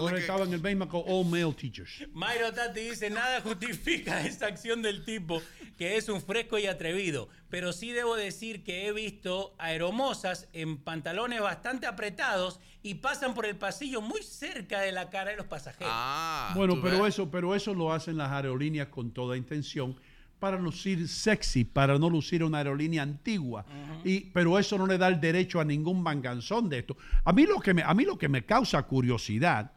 At- 0.00 0.18
estaba 0.18 0.44
en 0.44 0.52
el 0.54 0.78
con 0.88 1.02
all 1.06 1.24
male 1.26 1.52
teachers. 1.52 2.06
Mayro 2.12 2.52
Tati 2.52 2.80
dice, 2.80 3.10
nada 3.10 3.40
justifica 3.40 4.20
esta 4.26 4.46
acción 4.46 4.82
del 4.82 5.04
tipo, 5.04 5.42
que 5.76 5.96
es 5.96 6.08
un 6.08 6.20
fresco 6.20 6.58
y 6.58 6.66
atrevido. 6.66 7.28
Pero 7.48 7.72
sí 7.72 7.92
debo 7.92 8.16
decir 8.16 8.64
que 8.64 8.86
he 8.86 8.92
visto 8.92 9.54
aeromosas 9.58 10.48
en 10.52 10.78
pantalones 10.78 11.40
bastante 11.40 11.86
apretados 11.86 12.60
y 12.82 12.94
pasan 12.94 13.34
por 13.34 13.46
el 13.46 13.56
pasillo 13.56 14.00
muy 14.00 14.22
cerca 14.22 14.80
de 14.80 14.92
la 14.92 15.10
cara 15.10 15.30
de 15.32 15.36
los 15.36 15.46
pasajeros. 15.46 15.92
Ah, 15.94 16.52
Bueno, 16.56 16.80
pero 16.82 17.02
ves. 17.02 17.14
eso, 17.14 17.30
pero 17.30 17.54
eso 17.54 17.74
lo 17.74 17.92
hacen 17.92 18.16
las 18.16 18.30
aerolíneas 18.30 18.88
con 18.88 19.10
toda 19.12 19.36
intención 19.36 19.96
para 20.38 20.58
lucir 20.58 21.06
sexy, 21.06 21.62
para 21.64 21.98
no 22.00 22.10
lucir 22.10 22.42
una 22.42 22.58
aerolínea 22.58 23.02
antigua. 23.02 23.64
y, 24.04 24.22
pero 24.32 24.58
eso 24.58 24.76
no 24.76 24.88
le 24.88 24.98
da 24.98 25.06
el 25.06 25.20
derecho 25.20 25.60
a 25.60 25.64
ningún 25.64 26.02
manganzón 26.02 26.68
de 26.68 26.78
esto. 26.80 26.96
A 27.24 27.32
mí 27.32 27.46
lo 27.46 27.60
que 27.60 27.72
me, 27.74 27.82
a 27.84 27.94
mí 27.94 28.04
lo 28.04 28.18
que 28.18 28.28
me 28.28 28.44
causa 28.44 28.82
curiosidad 28.82 29.70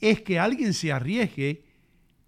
es 0.00 0.20
que 0.22 0.38
alguien 0.38 0.74
se 0.74 0.92
arriesgue 0.92 1.64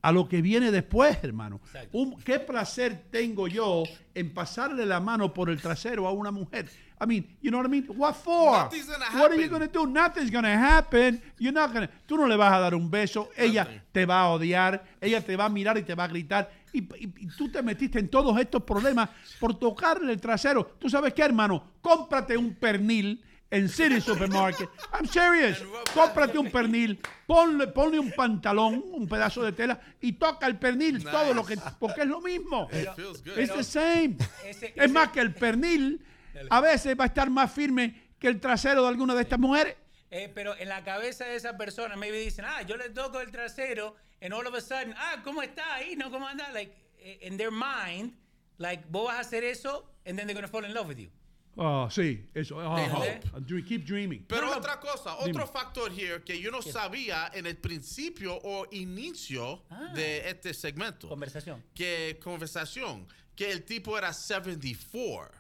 a 0.03 0.13
lo 0.13 0.29
que 0.29 0.41
viene 0.41 0.71
después, 0.71 1.19
hermano. 1.23 1.61
Un- 1.93 2.17
¿Qué 2.23 2.39
placer 2.41 3.03
tengo 3.11 3.49
yo 3.49 3.83
en 4.15 4.33
pasarle 4.33 4.87
la 4.87 4.99
mano 4.99 5.35
por 5.35 5.51
el 5.51 5.61
trasero 5.61 6.07
a 6.09 6.13
una 6.13 6.31
mujer? 6.31 6.71
I 7.03 7.07
mean, 7.07 7.27
you 7.43 7.51
know 7.51 7.61
what 7.61 7.67
I 7.67 7.71
mean? 7.71 7.87
What 7.97 8.15
for? 8.15 8.65
Nothing's 8.65 8.87
gonna 8.87 9.05
What 9.19 9.31
are 9.33 9.37
you 9.37 9.43
happen. 9.45 9.51
gonna 9.51 9.67
do? 9.69 9.87
Nothing's 9.87 10.31
gonna 10.31 10.77
happen. 10.79 11.23
You're 11.39 11.53
not 11.53 11.73
gonna. 11.73 11.89
Tú 12.07 12.17
no 12.17 12.27
le 12.27 12.37
vas 12.37 12.53
a 12.53 12.59
dar 12.61 12.75
un 12.75 12.91
beso. 12.91 13.29
Ella 13.37 13.85
te 13.93 14.05
va 14.07 14.21
a 14.23 14.29
odiar. 14.31 14.85
Ella 15.01 15.23
te 15.25 15.37
va 15.37 15.47
a 15.47 15.49
mirar 15.49 15.77
y 15.79 15.83
te 15.83 15.95
va 15.95 16.05
a 16.05 16.09
gritar. 16.09 16.51
Y, 16.73 16.79
y- 16.81 17.13
y 17.21 17.27
tú 17.37 17.51
te 17.51 17.63
metiste 17.63 17.99
en 17.99 18.09
todos 18.09 18.39
estos 18.39 18.63
problemas 18.63 19.09
por 19.39 19.59
tocarle 19.59 20.13
el 20.13 20.21
trasero. 20.21 20.77
¿Tú 20.79 20.89
sabes 20.91 21.13
qué, 21.15 21.23
hermano? 21.23 21.73
Cómprate 21.81 22.37
un 22.37 22.55
pernil 22.55 23.23
en 23.51 23.69
City 23.69 24.01
Supermarket. 24.01 24.69
I'm 24.93 25.07
serious. 25.07 25.63
Cómprate 25.95 26.39
un 26.39 26.51
pernil. 26.51 27.01
Ponle, 27.27 27.67
ponle 27.69 27.99
un 27.99 28.13
pantalón, 28.13 28.83
un 28.93 29.09
pedazo 29.09 29.43
de 29.43 29.53
tela 29.53 29.81
y 30.01 30.13
toca 30.13 30.47
el 30.47 30.59
pernil. 30.59 31.03
Todo 31.05 31.35
lo 31.35 31.45
que. 31.45 31.57
Porque 31.79 32.03
es 32.03 32.07
lo 32.07 32.21
mismo. 32.21 32.69
It 32.73 32.89
feels 32.97 33.23
good. 33.25 33.39
It's 33.39 33.55
the 33.55 33.65
same. 33.65 34.17
Ese- 34.45 34.73
Es 34.77 34.91
más 34.91 35.09
que 35.11 35.21
el 35.21 35.35
pernil 35.35 36.05
a 36.49 36.61
veces 36.61 36.97
va 36.99 37.05
a 37.05 37.07
estar 37.09 37.29
más 37.31 37.53
firme 37.53 37.95
que 38.19 38.29
el 38.29 38.39
trasero 38.41 38.83
de 38.83 38.89
alguna 38.89 39.15
de 39.15 39.23
estas 39.23 39.39
mujeres. 39.39 39.77
Eh, 40.13 40.31
pero 40.35 40.57
en 40.57 40.69
la 40.69 40.83
cabeza 40.83 41.25
de 41.25 41.37
esa 41.37 41.57
persona, 41.57 41.95
maybe 41.97 42.19
dicen, 42.19 42.45
ah, 42.45 42.63
yo 42.63 42.77
le 42.77 42.91
toco 42.91 43.21
el 43.21 43.31
trasero, 43.31 43.95
and 44.21 44.33
all 44.35 44.45
of 44.47 44.55
a 44.55 44.61
sudden, 44.61 44.93
ah, 44.97 45.21
¿cómo 45.23 45.41
está 45.41 45.75
ahí? 45.75 45.95
No, 45.95 46.11
¿cómo 46.11 46.27
anda? 46.27 46.51
Like, 46.53 46.75
eh, 46.99 47.21
in 47.29 47.37
their 47.37 47.53
mind, 47.53 48.13
like, 48.59 48.85
vos 48.91 49.07
vas 49.07 49.19
a 49.19 49.21
hacer 49.21 49.45
eso, 49.45 49.89
and 50.05 50.19
then 50.19 50.27
they're 50.27 50.35
going 50.35 50.43
to 50.45 50.49
fall 50.51 50.65
in 50.65 50.75
love 50.75 50.89
with 50.89 50.99
you. 50.99 51.11
Oh, 51.57 51.89
sí, 51.91 52.27
eso. 52.33 52.57
They 52.57 52.65
oh, 52.67 52.97
hope. 52.97 53.21
oh, 53.35 53.41
dream- 53.41 53.65
keep 53.67 53.85
dreaming. 53.85 54.25
Pero 54.29 54.47
No, 54.47 54.57
otra 54.57 54.79
cosa, 54.81 55.17
dime. 55.25 55.31
otro 55.43 55.47
factor 55.47 55.91
here 55.93 56.23
que 56.25 56.41
yo 56.41 56.51
no 56.51 56.63
sabía 56.63 57.31
en 57.35 57.45
el 57.47 57.57
principio 57.57 58.39
o 58.43 58.67
inicio 58.71 59.63
Ah. 59.71 59.93
de 59.95 60.29
este 60.31 60.55
segmento. 60.55 61.09
Conversación. 61.09 61.63
Que 61.75 62.19
conversación, 62.23 63.07
que 63.35 63.51
el 63.51 63.65
tipo 63.65 63.99
era 63.99 64.13
74. 64.13 65.39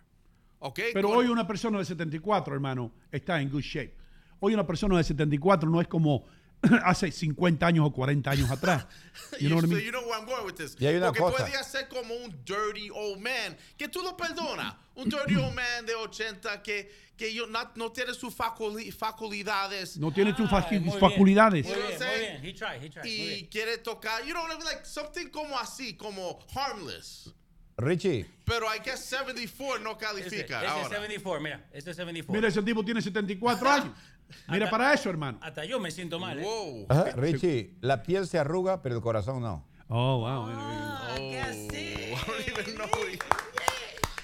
¿Ok? 0.59 0.79
Pero 0.93 1.09
Con- 1.09 1.17
hoy 1.19 1.27
una 1.29 1.47
persona 1.47 1.79
de 1.79 1.85
74, 1.87 2.53
hermano, 2.55 2.93
está 3.11 3.41
en 3.41 3.49
good 3.49 3.63
shape. 3.63 3.95
Hoy 4.41 4.53
una 4.53 4.67
persona 4.67 4.97
de 4.99 5.05
74 5.05 5.71
no 5.71 5.81
es 5.81 5.89
como 5.89 6.25
hace 6.85 7.11
50 7.11 7.67
años 7.67 7.87
o 7.87 7.93
40 7.93 8.31
años 8.31 8.51
atrás. 8.51 8.87
You 9.41 9.49
know 9.49 9.57
what 9.57 9.65
I 9.65 9.69
so 9.69 9.75
mean? 9.75 9.85
you 9.85 9.91
know 9.93 10.03
where 10.03 10.19
I'm 10.19 10.27
going 10.27 10.45
with 10.45 10.57
this. 10.57 10.77
Y 10.79 10.87
hay 10.87 10.97
una 10.97 11.07
Porque 11.13 11.21
cosa. 11.21 11.37
podría 11.45 11.63
ser 11.65 11.89
como 11.89 12.15
un 12.15 12.31
dirty 12.45 12.91
old 12.91 13.21
man, 13.21 13.57
que 13.79 13.89
tú 13.89 14.03
lo 14.03 14.17
perdonas. 14.17 14.75
Un 14.95 15.09
dirty 15.09 15.37
old 15.37 15.55
man 15.55 15.87
de 15.87 15.95
80 15.95 16.63
que, 16.63 16.91
que 17.17 17.33
yo, 17.33 17.47
no, 17.47 17.71
no 17.77 17.91
tiene 17.93 18.13
sus 18.15 18.35
faculi- 18.37 18.93
faculidades. 18.93 19.97
No 19.99 20.13
tiene 20.13 20.33
tus 20.33 20.51
Ay, 20.53 20.61
facu- 20.63 20.81
muy 20.81 20.91
bien, 20.91 21.01
faculidades. 21.01 21.67
Muy 21.67 21.75
bien, 21.75 21.87
muy 21.99 22.19
bien. 22.19 22.45
He 22.45 22.53
tried, 22.55 22.83
he 22.83 22.91
tried. 22.91 23.05
y 23.07 23.49
quiere 23.51 23.79
tocar, 23.79 24.23
you 24.25 24.33
know 24.33 24.43
what 24.43 24.53
I 24.53 24.57
mean? 24.59 24.65
Like 24.67 24.85
something 24.85 25.29
como 25.31 25.57
así, 25.59 25.97
como 25.97 26.39
harmless. 26.55 27.31
Richie, 27.79 28.27
Pero 28.45 28.67
I 28.67 28.79
guess 28.85 29.01
74 29.07 29.79
no 29.83 29.97
califica. 29.97 30.59
ese 30.59 30.67
es 30.67 30.71
ahora. 30.71 30.89
74, 30.91 31.41
mira, 31.41 31.65
este 31.73 31.91
es 31.93 31.97
74. 31.97 32.33
Mira, 32.35 32.49
ese 32.49 32.63
tipo 32.63 32.85
tiene 32.85 33.01
74 33.01 33.71
años. 33.71 33.95
Mira 34.49 34.65
Hasta- 34.67 34.71
para 34.71 34.95
eso, 34.95 35.11
hermano. 35.11 35.39
Hasta 35.43 35.65
yo 35.65 35.79
me 35.81 35.91
siento 35.91 36.19
mal. 36.19 36.39
¿eh? 36.39 36.43
Wow. 36.43 36.87
ajá, 36.89 37.05
Richie, 37.17 37.75
la 37.81 38.03
piel 38.03 38.27
se 38.27 38.39
arruga, 38.39 38.83
pero 38.83 38.97
el 38.97 39.01
corazón 39.03 39.43
no. 39.43 39.67
Oh, 39.89 40.19
wow. 40.21 40.47
Ah, 40.55 41.15
¿qué 41.17 41.31
I 41.33 41.37
así? 41.39 42.15
don't 42.27 42.49
even 42.49 42.75
know. 42.77 42.87
what 42.87 43.09
he- 43.09 43.19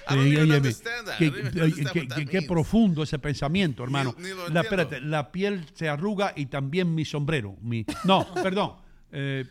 I 0.08 0.12
Sí, 0.12 0.14
don't 0.14 0.26
even 0.28 0.38
oye, 0.42 0.46
me- 0.52 0.56
understand 0.58 1.06
that. 1.08 1.18
que- 1.18 1.24
I 1.26 1.30
don't 1.30 1.38
even 1.40 1.52
que- 1.52 1.60
understand 1.62 1.92
que- 1.92 2.00
what 2.00 2.08
that 2.10 2.16
que- 2.18 2.26
Qué 2.26 2.42
profundo 2.42 3.02
ese 3.02 3.18
pensamiento, 3.18 3.82
hermano. 3.82 4.14
Ni- 4.18 4.22
ni 4.24 4.28
lo 4.34 4.48
la, 4.48 4.60
espérate, 4.60 5.00
la 5.00 5.32
piel 5.32 5.66
se 5.74 5.88
arruga 5.88 6.32
y 6.36 6.46
también 6.46 6.94
mi 6.94 7.04
sombrero. 7.04 7.56
Mi, 7.60 7.84
no, 8.04 8.24
perdón. 8.54 8.74
Eh, 9.10 9.44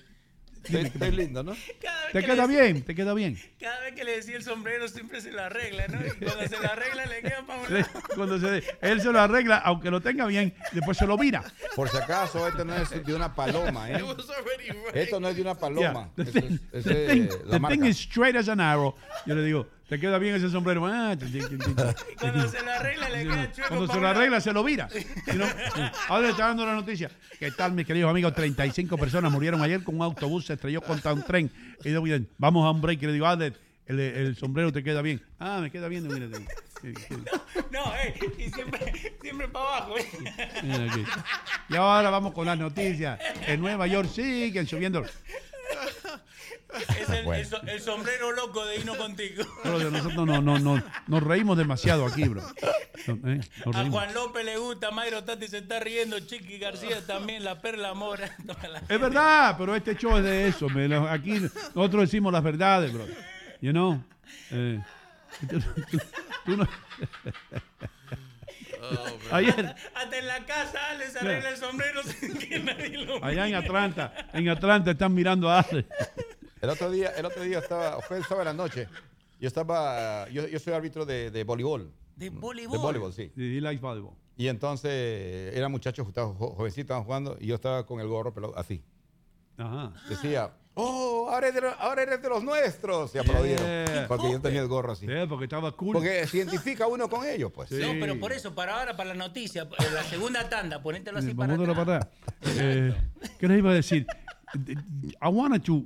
Estoy 0.70 1.12
lindo, 1.12 1.44
¿no? 1.44 1.56
Cada 1.82 2.04
vez 2.06 2.12
te 2.14 2.20
que 2.22 2.26
queda 2.26 2.48
le- 2.48 2.54
bien, 2.54 2.82
te 2.84 2.96
queda 2.96 3.14
bien. 3.14 3.40
Cada 3.60 3.80
vez 3.82 3.94
que 3.96 4.04
le 4.04 4.16
decía 4.18 4.36
el 4.38 4.44
sombrero 4.44 4.88
siempre 4.88 5.22
se 5.22 5.32
lo 5.32 5.42
arregla, 5.42 5.88
¿no? 5.88 6.00
Y 6.06 6.10
cuando 6.24 6.48
se 6.48 6.60
lo 6.62 6.72
arregla 6.72 7.06
le 7.06 7.22
queda 7.22 7.46
para 7.46 7.62
un 7.62 7.74
lado. 7.74 7.88
Cuando 8.16 8.40
se, 8.40 8.64
él 8.82 9.02
se 9.02 9.12
lo 9.12 9.20
arregla, 9.20 9.58
aunque 9.58 9.90
lo 9.92 10.02
tenga 10.02 10.26
bien, 10.26 10.54
después 10.72 10.98
se 10.98 11.06
lo 11.06 11.18
vira. 11.18 11.44
Por 11.76 11.90
si 11.90 11.98
acaso, 11.98 12.48
este 12.48 12.64
no 12.66 12.76
es 12.76 12.90
de 13.06 13.14
una 13.14 13.34
paloma, 13.36 13.90
¿eh? 13.92 13.98
It 13.98 14.04
was 14.04 14.30
already 14.30 14.70
right. 14.72 14.96
Esto 14.96 15.20
no 15.20 15.28
es 15.30 15.36
de 15.36 15.42
una 15.42 15.56
paloma. 15.56 16.10
Yeah. 16.16 16.26
The 16.26 16.32
Eso 16.32 16.40
thing, 16.40 16.54
es- 16.54 16.72
the 16.72 16.78
ese 16.80 17.08
thing- 17.08 17.24
es 17.30 17.46
la 17.46 17.52
the 17.52 17.60
marca. 17.60 17.76
thing 17.78 17.86
is 17.86 17.98
straight 18.00 18.36
as 18.36 18.48
an 18.50 18.60
arrow. 18.60 18.96
Yo 19.26 19.36
le 19.36 19.44
digo, 19.44 19.68
te 19.88 20.00
queda 20.00 20.18
bien 20.18 20.36
ese 20.36 20.50
sombrero. 20.50 20.86
Ah, 20.86 21.16
cuando 22.20 22.48
se 22.50 22.62
lo 22.64 22.72
arregla 22.72 23.10
le 23.10 23.24
queda 23.24 23.52
chueco 23.52 23.68
Cuando 23.70 23.94
se 23.94 24.00
lo 24.00 24.08
arregla, 24.08 24.42
se 24.42 24.54
lo 24.54 24.64
vira. 24.64 24.90
Si 24.90 25.38
no- 25.38 25.46
ahora 26.08 26.24
le 26.28 26.30
está 26.32 26.48
dando 26.48 26.66
la 26.66 26.74
noticia. 26.74 27.12
¿Qué 27.40 27.52
tal, 27.52 27.74
mis 27.74 27.86
queridos 27.86 28.10
amigos? 28.10 28.34
35 28.34 28.98
personas 28.98 29.32
murieron 29.32 29.62
ayer 29.62 29.84
con 29.84 29.96
un 29.96 30.02
autobús, 30.02 30.46
se 30.46 30.54
estrelló 30.54 30.82
contra 30.82 31.14
un 31.14 31.24
tren. 31.24 31.52
Y 31.84 31.98
bien, 32.02 32.28
vamos 32.38 32.66
a 32.66 32.72
un 32.72 32.82
break. 32.82 33.04
Y 33.04 33.06
le 33.08 33.14
digo, 33.14 33.28
Adler, 33.28 33.54
el, 33.86 34.00
el 34.00 34.36
sombrero 34.36 34.72
te 34.72 34.84
queda 34.84 35.02
bien. 35.02 35.22
Ah, 35.40 35.60
me 35.62 35.70
queda 35.70 35.88
bien. 35.88 36.08
Mira, 36.08 36.28
te- 36.30 36.46
que- 36.82 36.94
que- 37.08 37.18
No, 37.72 37.94
eh, 37.96 38.16
y 38.40 38.50
siempre, 38.50 38.92
siempre 39.22 39.48
para 39.50 39.66
abajo. 39.78 39.96
¿eh? 39.98 41.06
Y 41.70 41.76
ahora 41.76 42.10
vamos 42.10 42.34
con 42.34 42.46
las 42.48 42.58
noticias. 42.58 43.20
En 43.48 43.62
Nueva 43.62 43.86
York 43.88 44.10
siguen 44.10 44.66
subiendo. 44.68 45.04
Es 47.00 47.10
el, 47.10 47.24
Bueno. 47.26 47.48
el 47.64 47.70
el 47.70 47.82
sombrero 47.82 48.32
loco 48.32 48.66
de 48.66 48.78
Hino 48.78 48.96
contigo. 48.98 49.44
Brother, 49.64 49.92
nosotros 49.92 50.26
no, 50.28 50.42
no, 50.42 50.60
no, 50.60 50.84
nos 51.08 51.24
reímos 51.24 51.58
demasiado 51.58 52.06
aquí, 52.06 52.28
bro. 52.28 52.42
No, 53.08 53.30
eh, 53.32 53.40
A. 53.74 53.86
Juan 53.90 54.14
López 54.14 54.44
le 54.46 54.58
gusta, 54.58 54.92
Mayro 54.92 55.24
Tati 55.24 55.48
se 55.48 55.60
está 55.60 55.80
riendo, 55.80 56.20
Chiqui 56.20 56.58
García 56.58 57.06
también, 57.06 57.44
la 57.44 57.62
Perla 57.62 57.94
Mora. 57.94 58.30
la- 58.46 58.80
Es 58.88 59.00
verdad, 59.00 59.56
pero 59.58 59.76
este 59.76 59.96
show 59.96 60.18
es 60.18 60.24
de 60.24 60.48
eso. 60.48 60.68
me 60.70 60.86
aquí 61.10 61.40
nosotros 61.74 62.02
decimos 62.04 62.32
las 62.34 62.44
verdades, 62.44 62.92
bro. 62.94 63.06
You 63.62 63.72
know? 63.72 64.04
Eh, 64.52 64.80
tú- 65.50 65.60
tú- 65.60 66.00
tú 66.46 66.58
no- 66.58 66.68
Ayer, 69.32 69.76
Hasta 69.96 70.18
en 70.18 70.28
la 70.28 70.46
casa 70.46 70.78
Ale 70.92 71.10
se 71.10 71.18
arregla 71.20 71.50
el 71.50 71.58
sombrero 71.58 72.04
sin 72.04 72.38
que 72.38 72.60
nadie 72.60 72.90
lo 73.00 73.24
allá 73.24 73.48
en. 73.48 73.56
Atlanta, 73.56 74.14
en 74.32 74.48
Atlanta 74.50 74.92
están 74.92 75.12
mirando 75.14 75.50
a 75.50 75.62
Ale. 75.62 75.86
El 76.66 76.72
otro 76.72 76.92
día, 76.92 77.10
el 77.18 77.26
otro 77.26 77.42
día 77.44 77.60
estaba, 77.60 78.02
fue 78.02 78.18
el 78.18 78.24
sábado 78.24 78.40
de 78.40 78.46
la 78.46 78.54
noche. 78.54 78.88
Yo 79.40 79.48
estaba, 79.48 80.28
yo, 80.30 80.48
yo 80.48 80.60
soy 80.60 80.74
árbitro 80.74 81.06
de, 81.06 81.32
de 81.32 81.44
voleibol. 81.44 81.92
De 82.16 82.30
De 82.30 82.38
voleibol. 82.38 82.80
voleibol, 82.80 83.14
sí. 83.14 83.32
He 83.36 83.60
likes 83.62 83.82
volleyball. 83.82 84.14
Y 84.38 84.48
entonces 84.48 85.56
eran 85.56 85.72
muchachos 85.72 86.08
estaban 86.08 86.34
jo- 86.36 86.54
jovencitos 86.56 86.84
estaban 86.86 87.04
jugando 87.06 87.38
y 87.40 87.48
yo 87.48 87.56
estaba 87.56 87.86
con 87.86 88.00
el 88.02 88.08
gorro 88.08 88.34
pero 88.34 88.58
así. 88.58 88.84
Ajá. 89.58 89.94
Decía, 90.10 90.52
oh, 90.74 91.30
ahora 91.32 91.48
eres 91.48 91.56
de, 91.56 91.62
lo- 91.62 91.74
ahora 91.80 92.02
eres 92.04 92.22
de 92.22 92.28
los 92.30 92.44
nuestros. 92.44 93.16
Y 93.16 93.18
aplaudieron. 93.20 93.66
Yeah. 93.66 94.08
Porque 94.10 94.32
yo 94.32 94.42
tenía 94.42 94.62
el 94.62 94.68
gorro 94.68 94.92
así. 94.92 95.06
Sí, 95.06 95.14
porque 95.30 95.46
estaba 95.46 95.72
cool. 95.74 95.94
Porque 95.94 96.28
se 96.28 96.38
identifica 96.38 96.88
uno 96.88 97.10
con 97.10 97.26
ellos, 97.26 97.52
pues. 97.54 97.70
Sí. 97.70 97.80
No, 97.80 97.94
pero 98.00 98.20
por 98.20 98.34
eso, 98.34 98.54
para 98.54 98.80
ahora, 98.80 98.98
para 98.98 99.10
la 99.10 99.16
noticia, 99.16 99.68
en 99.88 99.94
la 99.94 100.04
segunda 100.04 100.50
tanda, 100.50 100.82
ponételo 100.82 101.20
así 101.20 101.32
atrás. 101.32 101.58
para 101.58 101.82
atrás. 101.82 102.08
Eh, 102.58 102.94
¿Qué 103.40 103.48
les 103.48 103.58
iba 103.60 103.72
a 103.72 103.74
decir? 103.76 104.06
I 105.22 105.28
wanted 105.30 105.62
to. 105.64 105.84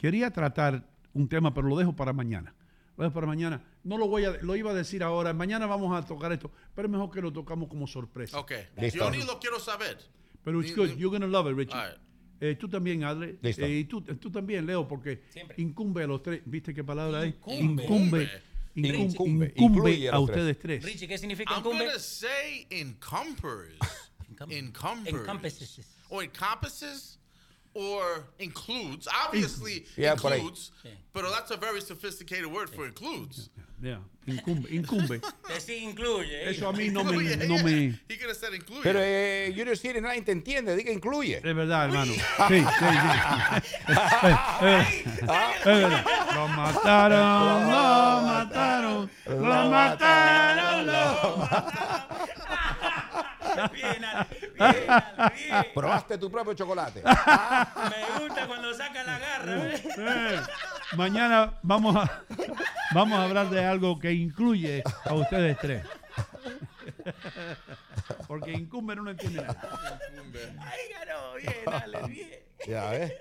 Quería 0.00 0.30
tratar 0.30 0.88
un 1.12 1.28
tema, 1.28 1.52
pero 1.52 1.68
lo 1.68 1.76
dejo 1.76 1.94
para 1.94 2.14
mañana. 2.14 2.54
Lo 2.96 3.04
dejo 3.04 3.12
para 3.12 3.26
mañana. 3.26 3.62
No 3.84 3.98
lo 3.98 4.08
voy 4.08 4.24
a, 4.24 4.30
lo 4.40 4.56
iba 4.56 4.70
a 4.70 4.74
decir 4.74 5.02
ahora. 5.02 5.34
Mañana 5.34 5.66
vamos 5.66 5.94
a 5.94 6.06
tocar 6.06 6.32
esto, 6.32 6.50
pero 6.74 6.88
es 6.88 6.92
mejor 6.92 7.10
que 7.10 7.20
lo 7.20 7.30
tocamos 7.30 7.68
como 7.68 7.86
sorpresa. 7.86 8.38
Ok. 8.38 8.52
Listo. 8.78 8.98
Yo 8.98 9.10
ni 9.10 9.18
lo 9.18 9.38
quiero 9.38 9.60
saber. 9.60 9.98
Pero 10.42 10.62
it's 10.62 10.74
good. 10.74 10.96
You're 10.96 11.10
gonna 11.10 11.26
love 11.26 11.50
it, 11.50 11.54
Richie. 11.54 11.74
All 11.74 11.86
right. 11.86 11.98
Eh, 12.40 12.56
tú 12.58 12.66
también, 12.66 13.04
Adle. 13.04 13.36
Listo. 13.42 13.62
Eh, 13.66 13.80
y 13.80 13.84
tú, 13.84 14.00
tú 14.00 14.30
también, 14.30 14.64
Leo, 14.64 14.88
porque 14.88 15.22
incumbe 15.58 16.02
a 16.02 16.06
los 16.06 16.22
tres. 16.22 16.40
¿Viste 16.46 16.72
qué 16.72 16.82
palabra 16.82 17.20
hay? 17.20 17.28
Incumbe. 17.28 17.84
Incumbe. 17.84 18.30
Incumbe. 18.74 19.02
Incumbe, 19.04 19.52
Incluye 19.56 20.08
a 20.08 20.14
a 20.14 20.20
ustedes 20.20 20.58
tres. 20.58 20.82
Richie, 20.82 21.06
¿qué 21.06 21.18
significa 21.18 21.52
I'm 21.52 21.60
incumbe? 21.60 21.84
gonna 21.84 21.98
say 21.98 22.66
encumbers. 22.70 23.76
encumbers. 24.48 25.14
Encompasses. 25.14 25.96
Or 26.08 26.24
encompasses. 26.24 27.19
Or 27.74 28.24
includes. 28.38 29.06
Obviously 29.26 29.86
Yeah, 29.96 30.16
por 30.16 30.32
ahí. 30.32 30.38
includes. 30.40 30.72
But 31.12 31.24
that's 31.30 31.50
a 31.52 31.56
very 31.56 31.80
sophisticated 31.80 32.46
word 32.46 32.68
for 32.70 32.86
includes. 32.86 33.48
Yeah, 33.82 33.98
Incumbe. 34.26 34.68
incumbe. 34.70 35.20
Que 35.48 35.58
sí 35.60 35.78
incluye. 35.82 36.30
¿eh? 36.44 36.50
Eso 36.50 36.68
a 36.68 36.72
mí 36.72 36.90
no 36.90 37.02
me. 37.02 37.24
Yeah, 37.24 37.36
No 37.46 37.56
yeah. 37.56 37.62
me 37.64 37.98
He 38.08 38.16
could 38.18 38.28
have 38.28 38.36
said 38.36 38.52
include. 38.52 38.82
Pero 38.82 38.98
eh, 39.02 39.52
Junior 39.56 39.74
City 39.76 40.00
nadie 40.02 40.20
te 40.22 40.32
entiende, 40.32 40.76
diga 40.76 40.92
incluye. 40.92 41.36
es 41.38 41.42
verdad, 41.42 41.86
hermano. 41.86 42.12
Sí, 42.12 42.20
sí, 42.48 42.60
sí. 42.60 42.66
Eh, 44.62 45.04
eh, 45.22 45.54
es 45.60 45.64
verdad. 45.64 46.04
Lo 46.34 46.48
mataron, 46.48 47.70
lo 47.70 48.20
mataron, 48.26 49.10
lo 49.26 49.70
mataron, 49.70 50.86
lo 50.86 52.39
Bien, 53.72 54.04
Ale, 54.04 54.26
bien, 54.54 54.90
Ale, 54.90 55.32
bien. 55.34 55.66
Probaste 55.74 56.18
tu 56.18 56.30
propio 56.30 56.54
chocolate. 56.54 57.02
Me 57.04 58.20
gusta 58.20 58.46
cuando 58.46 58.74
saca 58.74 59.02
la 59.04 59.18
garra. 59.18 59.66
¿eh? 59.68 59.82
Eh, 59.98 60.40
Mañana 60.96 61.54
vamos 61.62 61.96
a, 61.96 62.22
vamos 62.92 63.18
a 63.18 63.24
hablar 63.24 63.48
de 63.50 63.64
algo 63.64 63.98
que 63.98 64.12
incluye 64.12 64.82
a 65.04 65.14
ustedes 65.14 65.56
tres. 65.58 65.84
Porque 68.26 68.52
incumbe 68.52 68.94
no 68.96 69.08
entiende 69.10 69.42
nada. 69.42 69.98
Ay, 70.60 70.80
ganó, 70.92 71.34
bien, 71.34 71.82
Ale, 71.82 72.02
bien. 72.08 72.40
Ya 72.66 72.90
ves. 72.90 73.12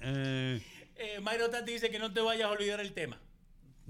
Eh, 0.00 0.62
Eh, 1.02 1.18
Mayro 1.20 1.48
Tati 1.48 1.72
dice 1.72 1.90
que 1.90 1.98
no 1.98 2.12
te 2.12 2.20
vayas 2.20 2.48
a 2.48 2.50
olvidar 2.52 2.78
el 2.80 2.92
tema. 2.92 3.18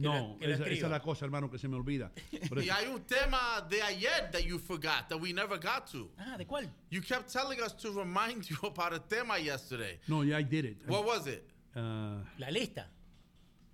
Que 0.00 0.08
no, 0.08 0.36
que 0.38 0.46
lo 0.46 0.54
esa, 0.54 0.62
esa 0.62 0.72
escriba. 0.72 0.86
es 0.86 0.90
la 0.92 1.00
cosa, 1.00 1.24
hermano, 1.26 1.50
que 1.50 1.58
se 1.58 1.68
me 1.68 1.76
olvida. 1.76 2.10
Y 2.32 2.68
hay 2.70 2.86
un 2.86 3.02
tema 3.02 3.60
de 3.68 3.82
ayer 3.82 4.30
that 4.32 4.40
you 4.42 4.58
forgot 4.58 5.08
that 5.08 5.18
we 5.20 5.32
never 5.32 5.58
got 5.58 5.86
to. 5.92 6.10
Ah, 6.18 6.36
¿de 6.38 6.46
cuál? 6.46 6.70
You 6.90 7.02
kept 7.02 7.30
telling 7.30 7.60
us 7.60 7.74
to 7.76 7.92
remind 7.92 8.44
you 8.48 8.56
about 8.62 8.92
a 8.92 8.98
tema 8.98 9.38
yesterday. 9.38 9.98
no, 10.08 10.22
ya 10.22 10.38
I 10.38 10.42
did 10.44 10.64
it. 10.64 10.78
What 10.86 11.04
was 11.04 11.26
it? 11.26 11.44
Ah, 11.76 12.22
La 12.38 12.48
lista. 12.50 12.86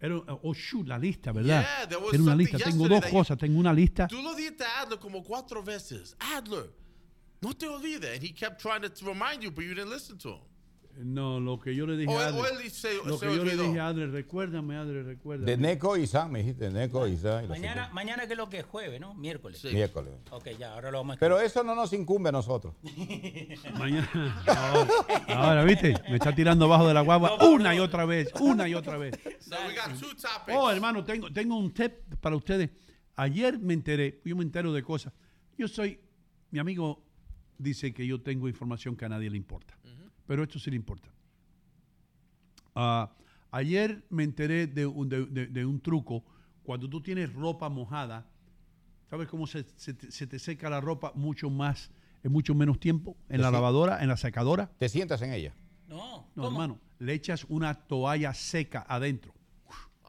era, 0.00 0.16
oh, 0.42 0.52
shoot, 0.52 0.86
la 0.86 0.98
lista, 0.98 1.32
¿verdad? 1.32 1.62
Yeah, 1.62 1.86
there 1.86 2.00
was 2.00 2.12
Era 2.12 2.22
una 2.22 2.34
lista. 2.34 2.58
Tengo 2.58 2.88
dos 2.88 3.04
cosas. 3.06 3.38
Tengo 3.38 3.58
una 3.58 3.72
lista. 3.72 4.06
Tú 4.08 4.20
lo 4.20 4.34
dijiste 4.34 4.64
a 4.64 4.82
Adler 4.82 4.98
como 4.98 5.22
cuatro 5.22 5.62
veces. 5.62 6.16
Adler, 6.18 6.70
no 7.40 7.52
te 7.54 7.66
olvides. 7.66 8.14
And 8.14 8.22
he 8.22 8.32
kept 8.32 8.60
trying 8.60 8.82
to 8.82 8.90
remind 9.06 9.42
you, 9.42 9.50
but 9.50 9.64
you 9.64 9.74
didn't 9.74 9.90
listen 9.90 10.18
to 10.18 10.30
him. 10.34 10.40
No, 10.98 11.40
lo 11.40 11.60
que 11.60 11.74
yo 11.74 11.86
le 11.86 11.96
dije 11.96 12.12
O 12.14 12.18
a 12.18 12.28
él- 12.28 12.34
o 12.34 12.42
Adler. 12.44 12.60
él 12.64 12.70
se- 12.70 12.94
Lo 13.04 13.18
se 13.18 13.26
que 13.26 13.36
yo 13.36 13.44
le 13.44 13.56
dije 13.56 13.78
a 13.80 13.88
Adler, 13.88 14.10
recuérdame, 14.10 14.76
Adler, 14.76 15.04
recuérdame. 15.04 15.50
De 15.50 15.56
Neco 15.58 15.96
y 15.96 16.06
Sam, 16.06 16.30
me 16.32 16.38
dijiste, 16.40 16.70
Neco 16.70 17.06
y 17.06 17.16
Sam. 17.16 17.46
Mañana, 17.48 17.90
mañana 17.92 18.26
que 18.26 18.32
es 18.32 18.38
lo 18.38 18.48
que 18.48 18.58
es 18.60 18.64
jueves, 18.64 19.00
¿no? 19.00 19.14
Miércoles. 19.14 19.58
otros. 19.58 19.72
Miércoles. 19.74 20.12
Ok, 20.30 20.48
ya, 20.58 20.72
ahora 20.72 20.90
lo 20.90 20.98
vamos 20.98 21.16
a 21.16 21.20
Pero 21.20 21.38
eso 21.40 21.62
no 21.62 21.74
nos 21.74 21.92
incumbe 21.92 22.30
a 22.30 22.32
nosotros. 22.32 22.74
Mañana. 23.78 24.42
Ahora, 24.46 24.86
ahora, 25.28 25.64
¿viste? 25.64 25.94
Me 26.08 26.16
está 26.16 26.34
tirando 26.34 26.64
abajo 26.66 26.88
de 26.88 26.94
la 26.94 27.00
guagua 27.02 27.44
una 27.48 27.74
y 27.74 27.78
otra 27.78 28.04
vez, 28.04 28.32
una 28.40 28.68
y 28.68 28.74
otra 28.74 28.96
vez. 28.98 29.14
So 29.40 29.54
we 29.68 29.74
got 29.74 29.98
two 30.00 30.08
topics. 30.16 30.56
Oh, 30.56 30.70
hermano, 30.70 31.04
tengo, 31.04 31.32
tengo 31.32 31.56
un 31.56 31.72
tip 31.72 31.92
para 32.20 32.34
ustedes. 32.36 32.70
Ayer 33.14 33.58
me 33.58 33.74
enteré, 33.74 34.20
yo 34.24 34.34
me 34.36 34.42
entero 34.42 34.72
de 34.72 34.82
cosas. 34.82 35.12
Yo 35.56 35.68
soy, 35.68 36.00
mi 36.50 36.58
amigo 36.58 37.02
dice 37.58 37.94
que 37.94 38.06
yo 38.06 38.20
tengo 38.20 38.48
información 38.48 38.96
que 38.96 39.04
a 39.04 39.08
nadie 39.08 39.30
le 39.30 39.36
importa, 39.36 39.75
pero 40.26 40.42
esto 40.42 40.58
sí 40.58 40.70
le 40.70 40.76
importa. 40.76 41.08
Ah, 42.74 43.10
ayer 43.50 44.04
me 44.10 44.24
enteré 44.24 44.66
de 44.66 44.86
un, 44.86 45.08
de- 45.08 45.26
de- 45.26 45.46
de 45.46 45.64
un 45.64 45.80
truco. 45.80 46.24
Cuando 46.62 46.88
tú 46.88 47.00
tienes 47.00 47.32
ropa 47.32 47.68
mojada, 47.68 48.26
¿sabes 49.08 49.28
cómo 49.28 49.46
se, 49.46 49.64
se 49.76 49.94
te, 49.94 50.10
se 50.10 50.26
te 50.26 50.38
seca 50.38 50.68
la 50.68 50.80
ropa 50.80 51.12
mucho 51.14 51.48
más 51.50 51.90
es 52.22 52.30
mucho 52.30 52.56
menos 52.56 52.80
tiempo 52.80 53.16
en 53.28 53.40
la 53.40 53.52
lavadora, 53.52 54.02
en 54.02 54.08
la 54.08 54.16
secadora. 54.16 54.68
¿Te 54.78 54.88
sientas 54.88 55.22
en 55.22 55.32
ella? 55.32 55.54
No, 55.86 56.26
No, 56.34 56.48
hermano, 56.48 56.80
le 56.98 57.12
echas 57.12 57.44
una 57.48 57.72
toalla 57.74 58.34
seca 58.34 58.84
adentro. 58.88 59.32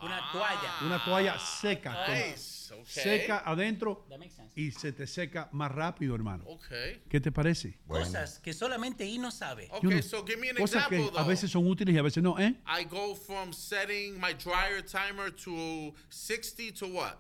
Una 0.01 0.19
toalla. 0.31 0.71
Una 0.85 1.03
toalla 1.05 1.37
seca. 1.39 1.95
con- 2.07 2.15
Nice, 2.15 2.56
okay. 2.71 2.85
Seca 2.85 3.39
adentro 3.45 4.05
y 4.55 4.71
se 4.71 4.91
te 4.91 5.07
seca 5.07 5.49
más 5.51 5.71
rápido, 5.71 6.15
hermano. 6.15 6.43
Okay. 6.45 7.01
¿Qué 7.09 7.19
te 7.19 7.31
parece? 7.31 7.77
Cosas 7.87 8.39
que 8.39 8.53
solamente 8.53 9.05
Ino 9.05 9.31
sabe. 9.31 9.67
Yo 9.67 9.77
Okay, 9.77 9.89
no- 9.97 10.01
so 10.01 10.25
give 10.25 10.37
me 10.37 10.49
an 10.49 10.55
Cosas 10.57 10.87
que 10.87 10.95
example 10.95 11.19
a 11.19 11.23
though. 11.23 11.29
veces 11.29 11.51
son 11.51 11.67
útiles 11.67 11.93
y 11.93 11.97
a 11.97 12.01
veces 12.01 12.23
no, 12.23 12.37
¿eh? 12.39 12.55
I 12.65 12.83
go 12.85 13.15
from 13.15 13.53
setting 13.53 14.19
my 14.19 14.33
dryer 14.33 14.81
timer 14.83 15.31
to 15.31 15.93
60 16.09 16.71
to 16.73 16.87
what? 16.87 17.17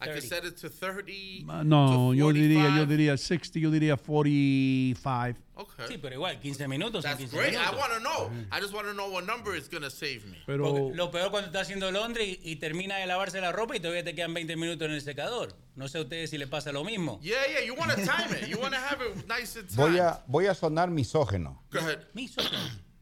I 0.00 0.06
30. 0.06 0.20
set 0.28 0.44
it 0.44 0.56
to 0.60 0.68
30. 0.70 1.44
Ah, 1.48 1.62
No, 1.64 2.10
to 2.10 2.14
yo 2.14 2.32
diría, 2.32 2.68
yo 2.76 2.86
45. 2.86 2.86
diría 2.86 3.16
60, 3.16 3.58
yo 3.58 3.70
diría 3.70 3.96
45. 3.96 5.38
Okay. 5.56 5.86
Sí, 5.88 5.98
pero 5.98 6.14
igual, 6.14 6.38
15 6.38 6.68
minutos 6.68 7.02
That's 7.02 7.18
15 7.18 7.36
great. 7.36 7.54
I 7.54 7.56
minutos. 7.58 7.78
want 7.80 7.92
to 7.94 7.98
know. 8.00 8.30
I 8.52 8.60
just 8.60 8.72
want 8.72 8.86
to 8.86 8.94
know 8.94 9.10
what 9.10 9.24
number 9.26 9.56
is 9.56 9.68
going 9.68 9.82
to 9.82 9.90
save 9.90 10.24
me. 10.26 10.38
Pero 10.46 10.62
Porque 10.72 10.94
lo 10.96 11.10
peor 11.10 11.30
cuando 11.32 11.48
está 11.48 11.62
haciendo 11.62 11.90
Londres 11.90 12.28
y, 12.28 12.52
y 12.52 12.56
termina 12.56 12.96
de 12.96 13.06
lavarse 13.06 13.40
la 13.40 13.50
ropa 13.50 13.74
y 13.74 13.80
todavía 13.80 14.04
te 14.04 14.14
quedan 14.14 14.34
20 14.34 14.54
minutos 14.56 14.86
en 14.86 14.94
el 14.94 15.00
secador. 15.02 15.56
No 15.74 15.88
sé 15.88 15.98
a 15.98 16.02
ustedes 16.02 16.30
si 16.30 16.38
les 16.38 16.48
pasa 16.48 16.70
lo 16.70 16.84
mismo. 16.84 17.18
Yeah, 17.20 17.34
yeah. 17.50 17.66
You 17.66 17.74
want 17.74 17.90
to 17.90 17.96
time 17.96 18.32
it. 18.40 18.48
You 18.48 18.58
want 18.60 18.74
to 18.74 18.80
have 18.80 19.02
it 19.04 19.26
nice 19.26 19.58
and 19.58 19.68
Voy 19.74 19.86
timed. 19.96 20.00
a, 20.00 20.24
voy 20.28 20.46
a 20.46 20.54
sonar 20.54 20.90
misógeno, 20.90 21.60
Go 21.72 21.80
ahead. 21.80 21.98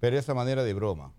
pero 0.01 0.19
esa 0.19 0.33
manera 0.33 0.65
de 0.65 0.73
broma. 0.73 1.13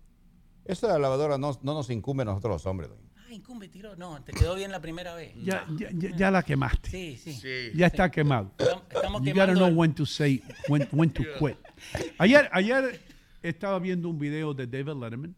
Esta 0.64 0.98
lavadora 0.98 1.38
no, 1.38 1.56
no 1.62 1.74
nos 1.74 1.88
incumbe 1.90 2.22
a 2.22 2.24
nosotros 2.26 2.50
los 2.54 2.66
hombres. 2.66 2.90
doña. 2.90 3.07
Ah, 3.28 3.34
incumbe, 3.34 3.68
tiró. 3.68 3.94
No, 3.96 4.22
te 4.24 4.32
quedó 4.32 4.54
bien 4.54 4.70
la 4.72 4.80
primera 4.80 5.14
vez. 5.14 5.34
ya, 5.42 5.66
ya, 5.76 5.90
ya- 5.92 6.16
ya 6.16 6.30
la 6.30 6.42
quemaste. 6.42 6.90
Sí, 6.90 7.16
sí. 7.32 7.70
Ya 7.74 7.86
está 7.86 8.10
quemado. 8.10 8.52
Estamos 8.58 9.22
You 9.22 9.32
gotta 9.34 9.46
quemando 9.52 9.54
know 9.68 9.68
when 9.78 9.92
to 9.94 10.06
say, 10.06 10.42
when, 10.68 10.88
when 10.92 11.10
to 11.10 11.22
quit. 11.38 11.56
Ayer, 12.18 12.48
ayer 12.52 13.00
estaba 13.42 13.78
viendo 13.78 14.08
un 14.08 14.18
video 14.18 14.54
de 14.54 14.66
David 14.66 15.00
Letterman, 15.00 15.34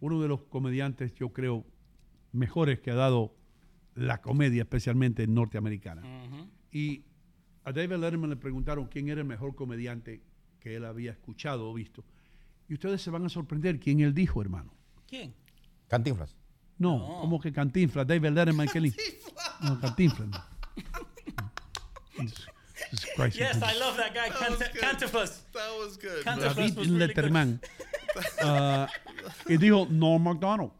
uno 0.00 0.22
de 0.22 0.28
los 0.28 0.42
comediantes, 0.44 1.12
yo 1.14 1.30
creo, 1.32 1.64
mejores 2.32 2.78
que 2.80 2.90
ha 2.90 2.94
dado 2.94 3.34
la 3.94 4.20
comedia, 4.22 4.62
especialmente 4.62 5.26
norteamericana. 5.26 6.02
Y 6.72 7.04
a 7.64 7.72
David 7.72 7.96
Letterman 7.96 8.30
le 8.30 8.36
preguntaron 8.36 8.86
quién 8.86 9.08
era 9.08 9.20
el 9.20 9.26
mejor 9.26 9.54
comediante 9.54 10.22
que 10.60 10.76
él 10.76 10.84
había 10.84 11.10
escuchado 11.10 11.68
o 11.68 11.74
visto. 11.74 12.04
Y 12.68 12.74
ustedes 12.74 13.02
se 13.02 13.10
van 13.10 13.24
a 13.26 13.28
sorprender 13.28 13.78
quién 13.78 14.00
él 14.00 14.14
dijo, 14.14 14.40
hermano. 14.40 14.72
¿Quién? 15.06 15.34
Cantinflas. 15.88 16.34
No, 16.78 17.18
como 17.20 17.38
que 17.40 17.52
Cantinflas, 17.52 18.06
David 18.06 18.30
Letterman, 18.32 18.68
li- 18.74 18.94
No, 19.62 19.80
Cantinflas. 19.80 20.28
no. 20.28 20.40
Jesus- 22.18 22.46
Christ. 23.16 23.36
Yes, 23.38 23.56
I 23.62 23.78
love 23.78 23.96
that 23.96 24.14
guy, 24.14 24.28
That 24.28 24.50
was 24.50 24.58
Cant- 24.58 24.72
good. 24.72 24.82
Cantifus. 24.82 25.42
That 25.52 25.70
was 25.78 25.96
good. 25.96 26.24
Cantifus 26.24 26.54
David 26.56 26.76
was 26.76 26.88
really. 26.88 27.14
Letterman. 27.14 27.60
Ah, 28.42 28.88
y 29.48 29.56
dijo 29.56 29.88
Norm 29.90 30.22
MacDonald. 30.22 30.70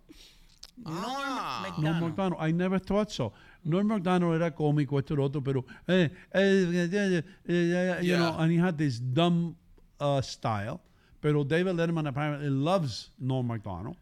Norm. 0.84 2.00
MacDonald. 2.00 2.36
I 2.40 2.52
never 2.52 2.78
thought 2.78 3.10
so. 3.10 3.32
Norm 3.64 3.86
MacDonald 3.88 4.34
era 4.34 4.50
cómico, 4.54 4.98
esto 4.98 5.14
y 5.14 5.16
lo 5.16 5.24
otro, 5.24 5.40
pero, 5.42 5.64
eh, 5.88 6.10
eh, 6.32 6.68
eh, 6.74 6.88
eh, 6.92 7.22
eh, 7.48 7.98
you 8.02 8.08
Yeah. 8.12 8.18
know, 8.18 8.38
and 8.38 8.52
he 8.52 8.58
had 8.58 8.76
this 8.76 8.98
dumb 9.00 9.56
uh, 10.00 10.20
style. 10.20 10.80
Pero 11.20 11.42
David 11.44 11.76
Letterman 11.76 12.06
apparently 12.08 12.50
loves 12.50 13.10
Norm 13.18 13.46
MacDonald. 13.46 13.96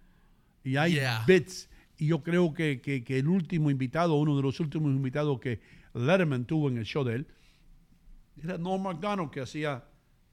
Y 0.64 0.76
hay 0.76 0.94
Yeah. 0.94 1.22
bits. 1.26 1.68
Y 2.02 2.06
yo 2.06 2.24
creo 2.24 2.52
que, 2.52 2.80
que, 2.80 3.04
que 3.04 3.20
el 3.20 3.28
último 3.28 3.70
invitado, 3.70 4.16
uno 4.16 4.36
de 4.36 4.42
los 4.42 4.58
últimos 4.58 4.90
invitados 4.90 5.38
que 5.38 5.60
Letterman 5.94 6.46
tuvo 6.46 6.68
en 6.68 6.78
el 6.78 6.84
show 6.84 7.04
de 7.04 7.14
él, 7.14 7.26
era 8.42 8.58
Norm 8.58 8.82
MacDonald 8.82 9.30
que 9.30 9.40
hacía 9.40 9.84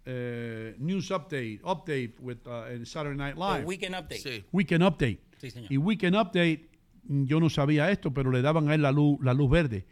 eh, 0.03 0.75
News 0.79 1.11
Update, 1.11 1.59
Update 1.63 2.15
with, 2.17 2.37
uh, 2.47 2.71
en 2.71 2.87
Saturday 2.87 3.15
Night 3.15 3.35
Live. 3.35 3.65
O 3.65 3.67
Weekend 3.67 3.93
Update. 3.93 4.17
Sí. 4.17 4.43
Weekend 4.51 4.83
Update. 4.83 5.19
Sí, 5.37 5.51
señor. 5.51 5.71
Y 5.71 5.77
Weekend 5.77 6.15
Update, 6.15 6.69
yo 7.03 7.39
no 7.39 7.51
sabía 7.51 7.91
esto, 7.91 8.11
pero 8.11 8.31
le 8.31 8.41
daban 8.41 8.67
a 8.69 8.73
él 8.73 8.81
la 8.81 8.91
luz, 8.91 9.19
la 9.21 9.35
luz 9.35 9.51
verde. 9.51 9.85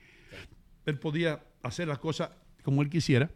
Él 0.88 0.98
podía 0.98 1.44
hacer 1.62 1.88
las 1.88 2.00
cosas 2.00 2.32
como 2.64 2.82
él 2.82 2.90
quisiera. 2.90 3.30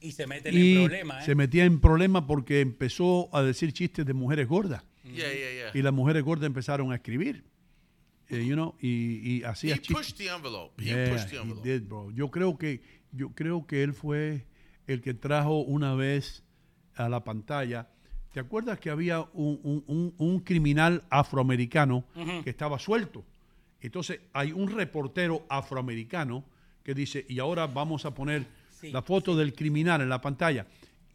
Y 0.00 0.12
se 0.12 0.26
meten 0.26 0.54
Y 0.54 0.76
en 0.76 0.84
problemas, 0.86 1.22
¿eh? 1.22 1.26
se 1.26 1.34
metía 1.34 1.66
en 1.66 1.82
problemas 1.82 2.22
porque 2.26 2.62
empezó 2.62 3.28
a 3.36 3.42
decir 3.42 3.74
chistes 3.74 4.06
de 4.06 4.14
mujeres 4.14 4.48
gordas. 4.48 4.85
Yeah, 5.14 5.32
yeah, 5.32 5.52
yeah. 5.52 5.70
Y 5.74 5.82
las 5.82 5.92
mujeres 5.92 6.22
gordas 6.24 6.46
empezaron 6.46 6.92
a 6.92 6.96
escribir. 6.96 7.44
eh, 8.28 8.44
you 8.44 8.54
know, 8.54 8.74
y, 8.80 9.36
y 9.38 9.42
hacía 9.44 9.74
He 9.76 9.78
chistes. 9.78 9.96
pushed 9.96 10.16
the 10.18 10.28
envelope. 10.34 10.74
He 10.82 10.86
Yeah, 10.86 11.10
pushed 11.12 11.28
the 11.30 11.36
he 11.36 11.40
envelope. 11.40 11.62
did, 11.68 11.82
bro. 11.88 12.10
Yo 12.10 12.28
creo 12.30 12.58
que 12.58 12.80
yo 13.12 13.30
creo 13.30 13.66
que 13.66 13.82
él 13.84 13.94
fue 13.94 14.44
el 14.88 15.00
que 15.00 15.14
trajo 15.14 15.60
una 15.60 15.94
vez 15.94 16.42
a 16.96 17.08
la 17.08 17.22
pantalla. 17.24 17.88
¿Te 18.32 18.40
acuerdas 18.40 18.78
que 18.80 18.90
había 18.90 19.20
un, 19.32 19.60
un- 19.62 19.84
un- 19.86 20.14
un 20.18 20.40
criminal 20.40 21.04
afroamericano 21.08 22.04
que 22.44 22.50
estaba 22.50 22.78
suelto? 22.78 23.24
Entonces 23.80 24.20
hay 24.32 24.52
un 24.52 24.68
reportero 24.70 25.46
afroamericano 25.48 26.44
que 26.82 26.94
dice, 26.94 27.24
y 27.28 27.38
ahora 27.38 27.66
vamos 27.66 28.04
a 28.06 28.14
poner 28.14 28.46
Sí, 28.70 28.90
la 28.90 29.00
foto 29.02 29.34
del 29.36 29.54
criminal 29.54 30.00
en 30.02 30.08
la 30.10 30.20
pantalla. 30.20 30.66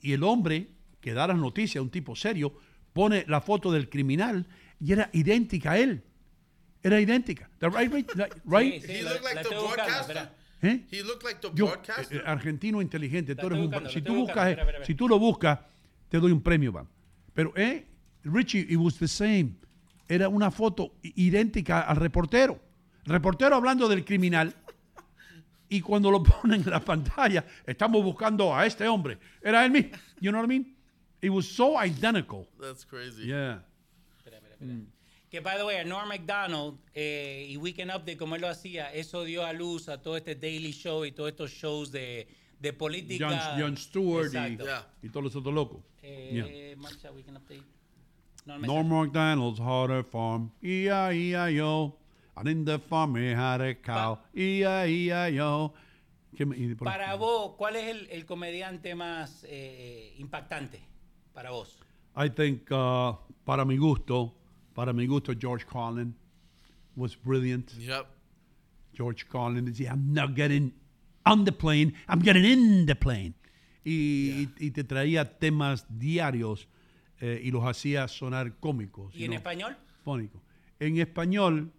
Y 0.02 0.14
el 0.14 0.24
hombre 0.24 0.68
que 1.00 1.14
da 1.14 1.28
las 1.28 1.38
noticias, 1.38 1.82
un 1.84 1.90
tipo 1.92 2.16
serio, 2.16 2.54
pone 2.94 3.26
la 3.28 3.42
foto 3.42 3.72
del 3.72 3.90
criminal 3.90 4.48
y 4.80 4.92
era 4.94 5.10
idéntica 5.14 5.72
a 5.72 5.78
él. 5.78 6.04
Era 6.84 7.00
idéntica. 7.00 7.50
The 7.60 7.70
right, 7.70 7.92
right, 7.94 8.12
right, 8.16 8.34
right? 8.46 8.82
Sí, 8.82 8.88
sí, 8.88 8.94
He 8.94 9.04
la- 9.04 9.12
looked 9.12 9.24
like 9.24 9.36
la 9.36 9.44
the 9.44 9.50
broadcaster. 9.56 10.18
espera. 10.18 10.36
¿Eh? 10.64 10.86
He 10.92 11.04
looked 11.04 11.24
like 11.24 11.40
the 11.42 11.50
Yo, 11.56 11.68
broadcaster. 11.68 12.18
eh, 12.18 12.24
argentino 12.26 12.82
inteligente, 12.82 13.36
tú 13.36 13.48
eres 13.48 13.60
un- 13.60 13.90
si 13.90 14.02
tú 14.02 14.16
buscas, 14.16 14.36
buscando, 14.36 14.42
eh, 14.48 14.52
espera, 14.52 14.62
espera, 14.72 14.86
si 14.86 14.96
tú 14.96 15.08
lo 15.08 15.18
buscas, 15.20 15.60
te 16.10 16.20
doy 16.20 16.32
un 16.32 16.42
premio, 16.42 16.72
va. 16.72 16.86
Pero 17.34 17.54
eh, 17.56 17.86
Richie, 18.24 18.66
it 18.70 18.78
was 18.78 18.98
the 18.98 19.08
same. 19.08 19.56
Era 20.08 20.28
una 20.28 20.52
foto 20.52 20.96
idéntica 21.02 21.82
al 21.82 21.96
reportero. 21.98 22.60
Reportero 23.06 23.56
hablando 23.56 23.88
del 23.88 24.04
criminal. 24.06 24.54
Y 25.70 25.80
cuando 25.82 26.12
lo 26.12 26.22
ponen 26.42 26.62
en 26.62 26.70
la 26.70 26.82
pantalla, 26.82 27.46
estamos 27.66 28.04
buscando 28.04 28.54
a 28.56 28.66
este 28.66 28.88
hombre. 28.88 29.18
Era 29.42 29.64
él 29.66 29.72
mismo. 29.72 29.92
You 30.20 30.32
know 30.32 30.42
what 30.42 30.46
I 30.46 30.60
mean? 30.60 30.76
It 31.22 31.30
was 31.30 31.48
so 31.48 31.78
identical. 31.78 32.48
That's 32.60 32.84
crazy. 32.86 33.28
Yeah. 33.28 33.60
Que, 35.30 35.40
by 35.40 35.58
the 35.58 35.66
way, 35.66 35.82
Norm 35.86 36.10
MacDonald 36.10 36.78
eh, 36.94 37.48
y 37.50 37.56
Weekend 37.58 37.90
Update, 37.92 38.18
como 38.18 38.36
él 38.36 38.42
lo 38.42 38.50
hacía, 38.50 38.92
eso 38.94 39.24
dio 39.24 39.46
a 39.46 39.54
luz 39.54 39.88
a 39.88 40.02
todo 40.02 40.18
este 40.18 40.36
Daily 40.36 40.72
Show 40.74 41.06
y 41.06 41.12
todos 41.14 41.30
estos 41.30 41.52
shows 41.52 41.92
de, 41.92 42.28
de 42.60 42.74
política. 42.74 43.30
John, 43.30 43.62
John 43.62 43.78
Stewart 43.78 44.34
y, 44.34 44.38
Exacto. 44.38 44.66
y 45.02 45.10
todos 45.10 45.24
los 45.24 45.36
otros 45.36 45.54
locos. 45.54 45.82
Eh, 46.04 46.76
Marcha, 46.78 47.12
Weekend 47.12 47.38
Update. 47.38 47.64
No, 48.46 48.58
Norm 48.58 48.90
McDonald's 48.90 49.60
had 49.60 49.92
a 49.92 50.04
farm, 50.04 50.52
E-I-E-I-O. 50.64 51.96
And 52.36 52.48
in 52.50 52.66
the 52.66 52.80
farm 52.80 53.16
he 53.16 53.32
had 53.34 53.62
a 53.62 53.76
cow, 53.76 54.18
E 54.36 54.64
E-I-E-I-O. 54.64 55.74
¿Qué 56.36 56.46
me- 56.46 56.58
y 56.58 56.74
por- 56.76 56.86
Para 56.86 57.14
vos, 57.16 57.54
¿cuál 57.58 57.76
es 57.76 57.88
el, 57.90 58.08
el 58.10 58.26
comediante 58.26 58.96
más 58.96 59.46
eh, 59.48 60.14
impactante 60.18 60.82
para 61.34 61.52
vos? 61.52 61.78
I 62.16 62.30
think, 62.30 62.70
uh, 62.72 63.16
para 63.46 63.66
mi 63.66 63.78
gusto, 63.78 64.34
para 64.74 64.94
mi 64.94 65.06
gusto, 65.08 65.34
George 65.40 65.66
Carlin 65.66 66.14
was 66.96 67.16
brilliant. 67.16 67.72
Yep. 67.78 68.06
George 68.94 69.26
Carlin 69.32 69.66
decía, 69.66 69.92
I'm 69.92 70.14
not 70.14 70.36
getting 70.36 70.74
on 71.26 71.46
the 71.46 71.52
plane, 71.52 71.94
I'm 72.08 72.22
getting 72.22 72.44
in 72.46 72.86
the 72.86 72.96
plane. 72.96 73.34
Y, 73.84 74.44
y- 74.60 74.66
y 74.68 74.72
te 74.72 74.84
traía 74.84 75.40
temas 75.40 75.86
diarios 75.90 76.68
eh, 77.20 77.40
y 77.44 77.52
los 77.52 77.64
hacía 77.64 78.08
sonar 78.08 78.58
cómicos. 78.60 79.16
¿Y 79.16 79.24
en 79.26 79.34
español? 79.34 79.78
fónicos. 80.04 80.42
En 80.80 80.98
español, 80.98 81.72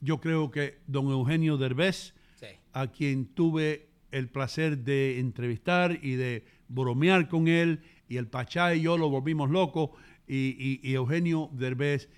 yo 0.00 0.20
creo 0.20 0.50
que 0.50 0.78
don 0.86 1.10
Eugenio 1.10 1.56
Derbez, 1.56 2.14
Sí. 2.36 2.46
a 2.72 2.86
quien 2.88 3.26
tuve 3.26 3.88
el 4.12 4.28
placer 4.28 4.78
de 4.78 5.18
entrevistar 5.18 5.98
y 6.02 6.14
de 6.14 6.44
bromear 6.68 7.28
con 7.28 7.48
él, 7.48 7.80
y 8.08 8.16
el 8.16 8.26
Pachá 8.28 8.74
y 8.74 8.82
yo 8.82 8.96
lo 8.98 9.08
volvimos 9.10 9.50
locos, 9.50 9.90
y, 10.26 10.56
y- 10.58 10.80
y 10.82 10.94
Eugenio 10.94 11.50
Derbez 11.52 12.08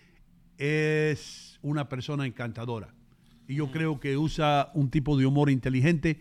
es 0.58 1.58
una 1.62 1.88
persona 1.88 2.26
encantadora. 2.26 2.94
Y 3.48 3.56
yo 3.56 3.70
creo 3.70 4.00
que 4.00 4.16
usa 4.16 4.70
un 4.74 4.90
tipo 4.90 5.16
de 5.16 5.26
humor 5.26 5.50
inteligente 5.50 6.20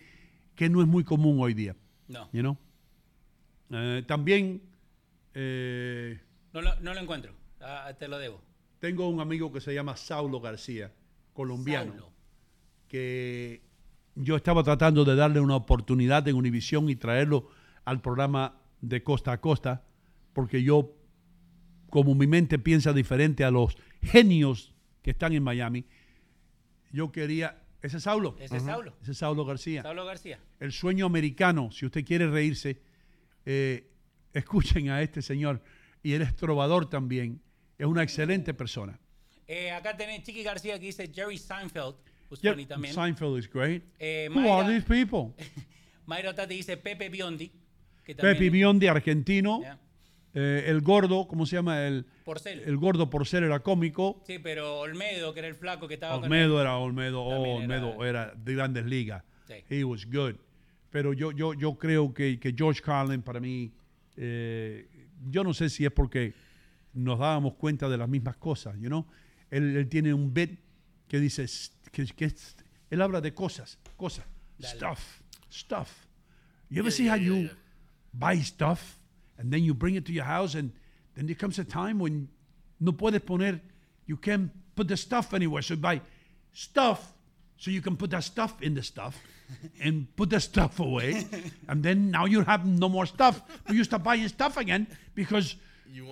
que 0.55 0.69
no 0.69 0.81
es 0.81 0.87
muy 0.87 1.03
común 1.03 1.37
hoy 1.39 1.53
día. 1.53 1.75
No. 2.07 2.29
You 2.31 2.41
know? 2.41 2.57
Eh, 3.71 4.03
también 4.07 4.61
eh, 5.33 6.19
No 6.53 6.61
lo, 6.61 6.79
no 6.81 6.93
lo 6.93 6.99
encuentro. 6.99 7.33
Ah, 7.61 7.91
te 7.97 8.07
lo 8.07 8.19
debo. 8.19 8.39
tengo 8.79 9.09
un 9.09 9.19
amigo 9.19 9.51
que 9.51 9.59
se 9.61 9.73
llama 9.73 9.97
Saulo 9.97 10.39
García, 10.39 10.91
colombiano, 11.33 11.91
Saulo. 11.93 12.11
que 12.87 13.61
yo 14.15 14.35
estaba 14.35 14.63
tratando 14.63 15.03
de 15.03 15.15
darle 15.15 15.39
una 15.39 15.55
oportunidad 15.55 16.27
en 16.27 16.35
Univisión 16.35 16.89
y 16.89 16.95
traerlo 16.95 17.49
al 17.85 18.01
programa 18.01 18.55
de 18.87 19.03
costa 19.03 19.31
a 19.33 19.41
costa, 19.41 19.83
porque 20.33 20.61
yo, 20.63 20.93
como 21.89 22.15
mi 22.15 22.27
mente 22.27 22.59
piensa 22.59 22.93
diferente 22.93 23.43
a 23.43 23.51
los 23.51 23.77
genios 24.01 24.73
que 25.01 25.11
están 25.11 25.33
en 25.33 25.43
Miami, 25.43 25.85
yo 26.91 27.11
quería 27.11 27.61
Ese 27.81 27.97
es 27.97 28.03
Saulo. 28.03 28.35
Ese 28.39 28.57
es. 28.57 28.63
Saulo. 28.63 28.95
Ese 29.01 29.11
es 29.11 29.17
Saulo 29.17 29.45
García. 29.45 29.81
Saulo 29.83 30.05
García. 30.05 30.39
El 30.59 30.71
sueño 30.71 31.05
americano, 31.05 31.71
si 31.71 31.85
usted 31.85 32.03
quiere 32.03 32.27
reírse, 32.27 32.81
eh, 33.45 33.91
escuchen 34.33 34.89
a 34.89 35.01
este 35.01 35.21
señor. 35.21 35.61
Y 36.01 36.13
él 36.13 36.21
es 36.23 36.35
trovador 36.35 36.89
también. 36.89 37.41
Es 37.77 37.85
una 37.85 38.01
excelente 38.03 38.53
persona. 38.53 38.99
Eh, 39.47 39.69
acá 39.71 39.95
tenés 39.95 40.23
Chiqui 40.23 40.41
García 40.43 40.79
que 40.79 40.85
dice 40.87 41.11
Jerry 41.13 41.37
Seinfeld. 41.37 41.95
Pues 42.29 42.41
Yep, 42.41 42.67
también. 42.67 42.93
Seinfeld 42.93 43.37
is 43.37 43.47
great. 43.51 43.83
Eh, 43.99 44.29
Who 44.33 44.39
are 44.51 44.63
Mayra- 44.63 44.67
these 44.67 44.85
people? 44.87 45.35
Mayra 46.07 46.33
Tati 46.33 46.55
dice 46.55 46.77
Pepe 46.77 47.09
Biondi. 47.09 47.51
Pepe 48.05 48.49
Biondi, 48.49 48.87
argentino. 48.87 49.61
Yeah. 49.61 49.79
Eh, 50.37 50.65
el 50.67 50.81
gordo, 50.81 51.27
¿cómo 51.29 51.45
se 51.45 51.55
llama? 51.55 51.87
El, 51.87 52.05
Porcel. 52.25 52.59
el 52.65 52.75
gordo 52.75 53.09
por 53.09 53.25
ser 53.25 53.43
era 53.43 53.61
cómico. 53.61 54.21
Sí, 54.27 54.37
pero 54.39 54.81
Olmedo, 54.81 55.33
que 55.33 55.39
era 55.39 55.47
el 55.47 55.55
flaco 55.55 55.87
que 55.87 55.93
estaba 55.93 56.17
Olmedo 56.17 56.55
con 56.55 56.61
era 56.61 56.77
Olmedo. 56.77 57.23
Oh, 57.23 57.55
Olmedo 57.55 58.05
era 58.05 58.33
de 58.35 58.53
grandes 58.53 58.85
ligas. 58.85 59.23
Sí. 59.47 59.53
He 59.69 59.83
was 59.85 60.05
good. 60.05 60.35
Pero 60.91 61.13
yo, 61.13 61.31
yo, 61.31 61.53
yo 61.53 61.75
creo 61.75 62.13
que, 62.13 62.37
que 62.37 62.53
George 62.55 62.81
Carlin, 62.81 63.21
para 63.21 63.39
mí, 63.39 63.71
eh, 64.17 64.87
yo 65.29 65.43
no 65.43 65.53
sé 65.53 65.69
si 65.69 65.85
es 65.85 65.91
porque 65.91 66.33
nos 66.93 67.19
dábamos 67.19 67.53
cuenta 67.55 67.87
de 67.87 67.97
las 67.97 68.09
mismas 68.09 68.35
cosas, 68.35 68.75
you 68.77 68.87
know? 68.87 69.05
Él, 69.49 69.77
él 69.77 69.87
tiene 69.87 70.13
un 70.13 70.33
bit 70.33 70.59
que 71.07 71.19
dice, 71.19 71.45
que, 71.91 72.05
que 72.07 72.33
él 72.89 73.01
habla 73.01 73.21
de 73.21 73.33
cosas, 73.33 73.79
cosas, 73.95 74.25
stuff, 74.61 75.21
stuff. 75.49 75.89
You 76.69 76.79
ever 76.79 76.91
see 76.91 77.07
how 77.09 77.15
you 77.15 77.49
buy 78.17 78.37
stuff 78.39 78.97
and 79.37 79.51
then 79.51 79.63
you 79.63 79.73
bring 79.73 79.95
it 79.95 80.05
to 80.05 80.13
your 80.13 80.25
house 80.25 80.55
and 80.55 80.71
then 81.15 81.25
there 81.27 81.35
comes 81.35 81.59
a 81.59 81.63
time 81.63 81.99
when 81.99 82.27
no 82.79 82.91
puedes 82.91 83.19
poner, 83.19 83.59
you 84.05 84.17
can't 84.17 84.51
put 84.75 84.87
the 84.87 84.97
stuff 84.97 85.33
anywhere. 85.33 85.61
So 85.61 85.75
buy 85.75 86.01
stuff 86.53 87.13
so 87.57 87.71
you 87.71 87.81
can 87.81 87.95
put 87.95 88.11
that 88.11 88.23
stuff 88.23 88.61
in 88.61 88.73
the 88.73 88.83
stuff 88.83 89.17
and 89.81 90.07
put 90.15 90.29
the 90.29 90.39
stuff 90.39 90.79
away. 90.79 91.25
and 91.67 91.83
then 91.83 92.11
now 92.11 92.25
you 92.25 92.41
have 92.43 92.65
no 92.65 92.89
more 92.89 93.05
stuff. 93.05 93.41
But 93.65 93.75
you 93.75 93.83
start 93.83 94.03
buying 94.03 94.27
stuff 94.27 94.57
again 94.57 94.87
because 95.13 95.55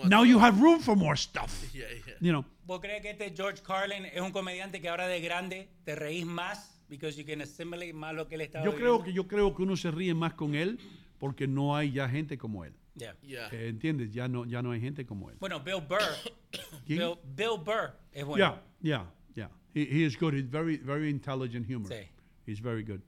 now 0.08 0.24
you 0.24 0.40
have 0.40 0.62
room 0.62 0.80
for 0.80 0.96
more 0.96 1.16
stuff. 1.16 1.52
Yeah, 1.74 1.86
yeah. 2.08 2.14
You 2.22 2.32
know. 2.32 2.46
¿Vos 2.66 2.80
crees 2.80 3.02
que 3.02 3.10
este 3.10 3.34
George 3.36 3.62
Carlin 3.62 4.06
es 4.06 4.22
un 4.22 4.32
comediante 4.32 4.80
que 4.80 4.88
ahora 4.88 5.08
de 5.08 5.20
grande 5.20 5.68
te 5.84 5.96
reís 5.96 6.26
más 6.26 6.70
because 6.90 7.18
you 7.18 7.26
can 7.26 7.42
assimilate 7.42 7.94
más 7.94 8.14
lo 8.16 8.28
que 8.30 8.36
él 8.36 8.42
estaba 8.42 8.64
Yo 8.64 8.72
creo 8.76 9.00
viviendo? 9.00 9.04
que 9.04 9.14
yo 9.14 9.28
creo 9.28 9.54
que 9.56 9.64
uno 9.64 9.76
se 9.76 9.92
ríe 9.92 10.14
más 10.14 10.34
con 10.36 10.56
él 10.56 10.80
porque 11.20 11.48
no 11.48 11.76
hay 11.76 11.92
ya 11.92 12.08
gente 12.10 12.38
como 12.38 12.64
él. 12.66 12.74
Yeah. 12.96 13.16
Eh, 13.52 13.70
¿Entiendes? 13.70 14.14
Ya 14.14 14.28
no 14.28 14.46
ya 14.46 14.62
no 14.62 14.72
hay 14.72 14.80
gente 14.80 15.06
como 15.06 15.30
él. 15.32 15.38
Bueno, 15.40 15.60
Bill 15.62 15.82
Burr. 15.88 16.00
¿Quién? 16.86 17.00
Bill, 17.00 17.16
Bill 17.36 17.58
Burr 17.64 17.92
es 18.12 18.24
bueno. 18.26 18.38
Yeah, 18.46 18.62
yeah, 18.82 19.12
yeah. 19.36 19.50
He, 19.74 19.82
he 19.82 20.06
is 20.06 20.16
good. 20.18 20.34
He's 20.36 20.48
very, 20.50 20.78
very 20.78 21.10
intelligent 21.10 21.66
humor. 21.68 21.90
Sí. 21.92 22.08
He's 22.46 22.62
very 22.62 22.84
good. 22.84 23.02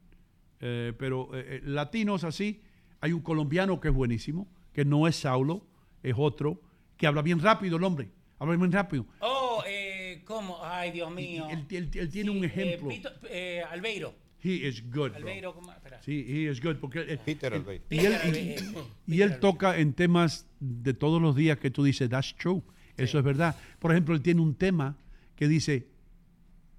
Eh, 0.60 0.94
pero 0.98 1.30
eh, 1.36 1.58
eh, 1.58 1.62
latinos 1.66 2.24
así, 2.24 2.62
hay 3.02 3.12
un 3.12 3.22
colombiano 3.22 3.80
que 3.80 3.90
es 3.90 3.94
buenísimo, 3.94 4.48
que 4.74 4.86
no 4.86 5.08
es 5.08 5.18
Saulo, 5.18 5.68
es 6.02 6.16
otro, 6.18 6.60
que 6.98 7.06
habla 7.06 7.22
bien 7.22 7.40
rápido 7.40 7.78
el 7.78 7.84
hombre. 7.84 8.10
Habla 8.40 8.56
bien 8.56 8.72
rápido. 8.72 9.06
Oh, 9.20 9.62
eh, 9.68 10.24
¿cómo? 10.26 10.58
Ay, 10.64 10.92
Dios 10.92 11.12
mío. 11.12 11.48
Él, 11.50 11.66
él- 11.70 11.92
él 11.94 12.10
tiene 12.10 12.32
un 12.32 12.44
Eh, 12.44 12.48
ejemplo. 12.48 12.90
Pito- 12.90 13.12
eh, 13.30 13.62
Albeiro. 13.70 14.16
He 14.44 14.68
is 14.68 14.82
good. 14.92 15.10
bro. 15.12 15.16
Albeiro, 15.18 15.54
¿cómo? 15.56 15.72
Espera. 15.72 16.02
Sí, 16.04 16.24
he 16.28 16.52
is 16.52 16.62
good. 16.62 16.76
Porque, 16.78 17.00
eh, 17.02 17.18
Peter 17.18 17.54
Albeiro. 17.54 17.84
Y 17.90 18.00
él, 18.00 18.12
y- 18.12 18.16
Albeiro. 18.28 18.88
y 19.08 19.22
él 19.22 19.40
toca 19.40 19.78
en 19.78 19.94
temas 19.94 20.46
de 20.60 20.94
todos 20.94 21.22
los 21.22 21.36
días 21.36 21.58
que 21.58 21.72
tú 21.72 21.84
dices, 21.84 22.10
that's 22.10 22.36
true. 22.36 22.62
Eso 22.98 23.18
es 23.18 23.24
verdad. 23.24 23.56
Por 23.80 23.92
ejemplo, 23.92 24.14
él 24.16 24.22
tiene 24.22 24.42
un 24.42 24.54
tema 24.56 24.96
que 25.36 25.48
dice, 25.48 25.88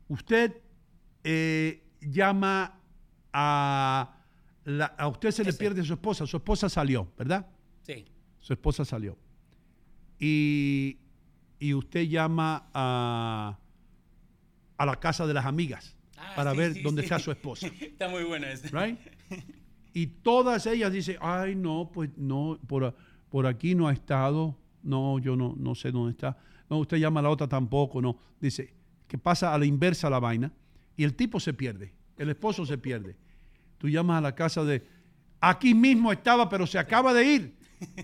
usted 0.09 0.53
eh, 1.25 1.83
llama 2.01 2.79
a... 3.33 4.17
la- 4.65 4.87
a 4.97 5.09
usted 5.09 5.31
se 5.33 5.43
le 5.45 5.53
pierde 5.53 5.83
su 5.85 5.95
esposa. 5.95 6.27
Su 6.27 6.37
esposa 6.37 6.69
salió, 6.69 7.13
¿verdad? 7.19 7.47
Sí. 7.83 8.05
Su 8.41 8.53
esposa 8.53 8.85
salió. 8.85 9.19
Y, 10.19 10.99
y 11.59 11.75
usted 11.75 12.03
llama 12.05 12.69
a, 12.73 13.59
a 14.79 14.87
la 14.87 14.97
casa 15.01 15.27
de 15.27 15.35
las 15.35 15.45
amigas 15.47 15.96
Ah, 16.29 16.35
para 16.37 16.53
sí, 16.53 16.57
ver 16.59 16.75
sí, 16.75 16.83
dónde 16.83 17.03
sí. 17.03 17.07
está 17.07 17.19
su 17.19 17.31
esposa. 17.31 17.67
Está 17.81 18.09
muy 18.09 18.25
bueno 18.25 18.47
ese. 18.47 18.69
Right? 18.69 18.99
Y 19.93 20.07
todas 20.07 20.67
ellas 20.67 20.93
dicen, 20.93 21.17
ay, 21.21 21.55
no, 21.55 21.91
pues 21.93 22.11
no, 22.17 22.59
por, 22.67 22.95
por 23.31 23.47
aquí 23.47 23.75
no 23.75 23.89
ha 23.89 23.93
estado, 23.93 24.57
no, 24.83 25.19
yo 25.19 25.37
no, 25.37 25.55
no 25.57 25.75
sé 25.75 25.91
dónde 25.91 26.11
está. 26.13 26.37
No, 26.69 26.79
usted 26.79 26.99
llama 26.99 27.21
a 27.21 27.23
la 27.23 27.31
otra 27.31 27.49
tampoco, 27.49 28.03
no. 28.03 28.19
Dice, 28.41 28.75
que 29.09 29.19
pasa 29.19 29.55
a 29.55 29.59
la 29.59 29.67
inversa 29.67 30.11
la 30.11 30.19
vaina 30.19 30.53
y 30.97 31.05
el 31.05 31.15
tipo 31.15 31.41
se 31.41 31.55
pierde, 31.55 31.93
el 32.19 32.29
esposo 32.31 32.67
se 32.67 32.79
pierde. 32.79 33.17
Tú 33.79 33.89
llamas 33.89 34.19
a 34.19 34.21
la 34.21 34.35
casa 34.35 34.65
de, 34.65 34.87
aquí 35.41 35.75
mismo 35.75 36.13
estaba, 36.13 36.49
pero 36.49 36.67
se 36.67 36.79
acaba 36.79 37.15
de 37.15 37.25
ir. 37.25 37.57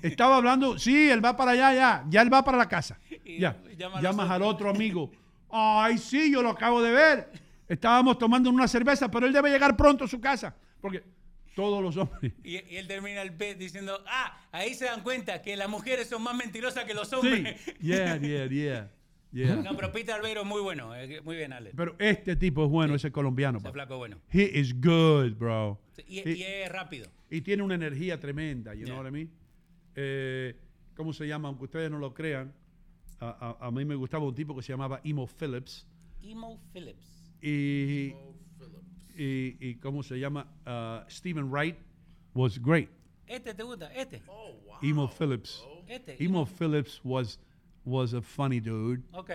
Estaba 0.02 0.36
hablando, 0.36 0.78
sí, 0.78 1.08
él 1.08 1.24
va 1.24 1.36
para 1.36 1.52
allá, 1.52 1.74
ya, 1.74 2.04
ya 2.08 2.22
él 2.22 2.32
va 2.32 2.44
para 2.44 2.58
la 2.58 2.68
casa. 2.68 2.98
Ya, 3.38 3.56
llamas 4.00 4.30
al 4.30 4.42
otro 4.42 4.68
amigo, 4.68 5.10
ay, 5.50 5.98
sí, 5.98 6.30
yo 6.30 6.42
lo 6.42 6.50
acabo 6.50 6.82
de 6.82 6.90
ver. 6.90 7.32
Estábamos 7.72 8.18
tomando 8.18 8.50
una 8.50 8.68
cerveza, 8.68 9.10
pero 9.10 9.26
él 9.26 9.32
debe 9.32 9.50
llegar 9.50 9.76
pronto 9.76 10.04
a 10.04 10.08
su 10.08 10.20
casa. 10.20 10.54
Porque 10.80 11.02
todos 11.54 11.82
los 11.82 11.96
hombres. 11.96 12.32
Y, 12.44 12.56
y 12.72 12.76
él 12.76 12.86
termina 12.86 13.22
el 13.22 13.30
bit 13.30 13.56
diciendo, 13.56 13.98
ah, 14.06 14.38
ahí 14.52 14.74
se 14.74 14.84
dan 14.86 15.02
cuenta 15.02 15.40
que 15.42 15.56
las 15.56 15.68
mujeres 15.68 16.08
son 16.08 16.22
más 16.22 16.34
mentirosas 16.36 16.84
que 16.84 16.92
los 16.94 17.08
Sí, 17.08 17.14
hombres. 17.16 17.60
yeah, 17.80 18.16
yeah, 18.18 18.46
yeah. 18.50 18.90
yeah. 19.32 19.56
No, 19.56 19.74
pero 19.76 19.90
Peter 19.90 20.14
Albeiro 20.14 20.42
es 20.42 20.46
muy 20.46 20.60
bueno. 20.60 20.94
eh, 20.94 21.20
Muy 21.22 21.36
bien, 21.36 21.52
Ale. 21.52 21.72
Pero 21.74 21.96
este 21.98 22.36
tipo 22.36 22.64
es 22.64 22.70
bueno, 22.70 22.94
ese 22.94 23.10
colombiano. 23.10 23.58
Ese 23.58 23.72
flaco 23.72 23.96
bueno. 23.96 24.18
He 24.30 24.42
is 24.60 24.74
good, 24.74 25.32
bro. 25.36 25.80
Y, 26.06 26.18
He- 26.20 26.36
y 26.36 26.42
es 26.42 26.68
rápido. 26.70 27.10
y 27.30 27.40
tiene 27.40 27.62
una 27.62 27.74
energía 27.74 28.20
tremenda, 28.20 28.74
you 28.74 28.84
know 28.84 28.98
what 28.98 29.08
I 29.08 29.10
mean? 29.10 29.30
Eh, 29.94 30.54
¿Cómo 30.94 31.12
se 31.14 31.26
llama? 31.26 31.48
Aunque 31.48 31.64
ustedes 31.64 31.90
no 31.90 31.98
lo 31.98 32.12
crean, 32.12 32.52
a, 33.18 33.56
a- 33.60 33.66
a 33.66 33.70
mí 33.70 33.84
me 33.86 33.94
gustaba 33.94 34.24
un 34.26 34.34
tipo 34.34 34.54
que 34.54 34.62
se 34.62 34.72
llamaba 34.74 35.00
Emo 35.04 35.26
Phillips. 35.26 35.86
Emo 36.22 36.60
Phillips. 36.72 37.11
Y, 37.42 38.14
y, 39.16 39.56
y 39.60 39.74
¿cómo 39.80 40.02
se 40.02 40.18
llama? 40.18 40.46
Uh, 40.66 41.04
Stephen 41.08 41.50
Wright 41.50 41.76
was 42.34 42.58
great. 42.58 42.88
¿Este 43.26 43.52
te 43.54 43.62
gusta? 43.62 43.90
¿Este? 43.94 44.22
Emo 44.82 45.08
Phillips. 45.08 45.64
Este. 45.88 46.16
Emo 46.22 46.44
Phillips 46.44 47.00
was, 47.04 47.38
was 47.84 48.14
a 48.14 48.22
funny 48.22 48.60
dude. 48.60 49.02
Ok. 49.12 49.30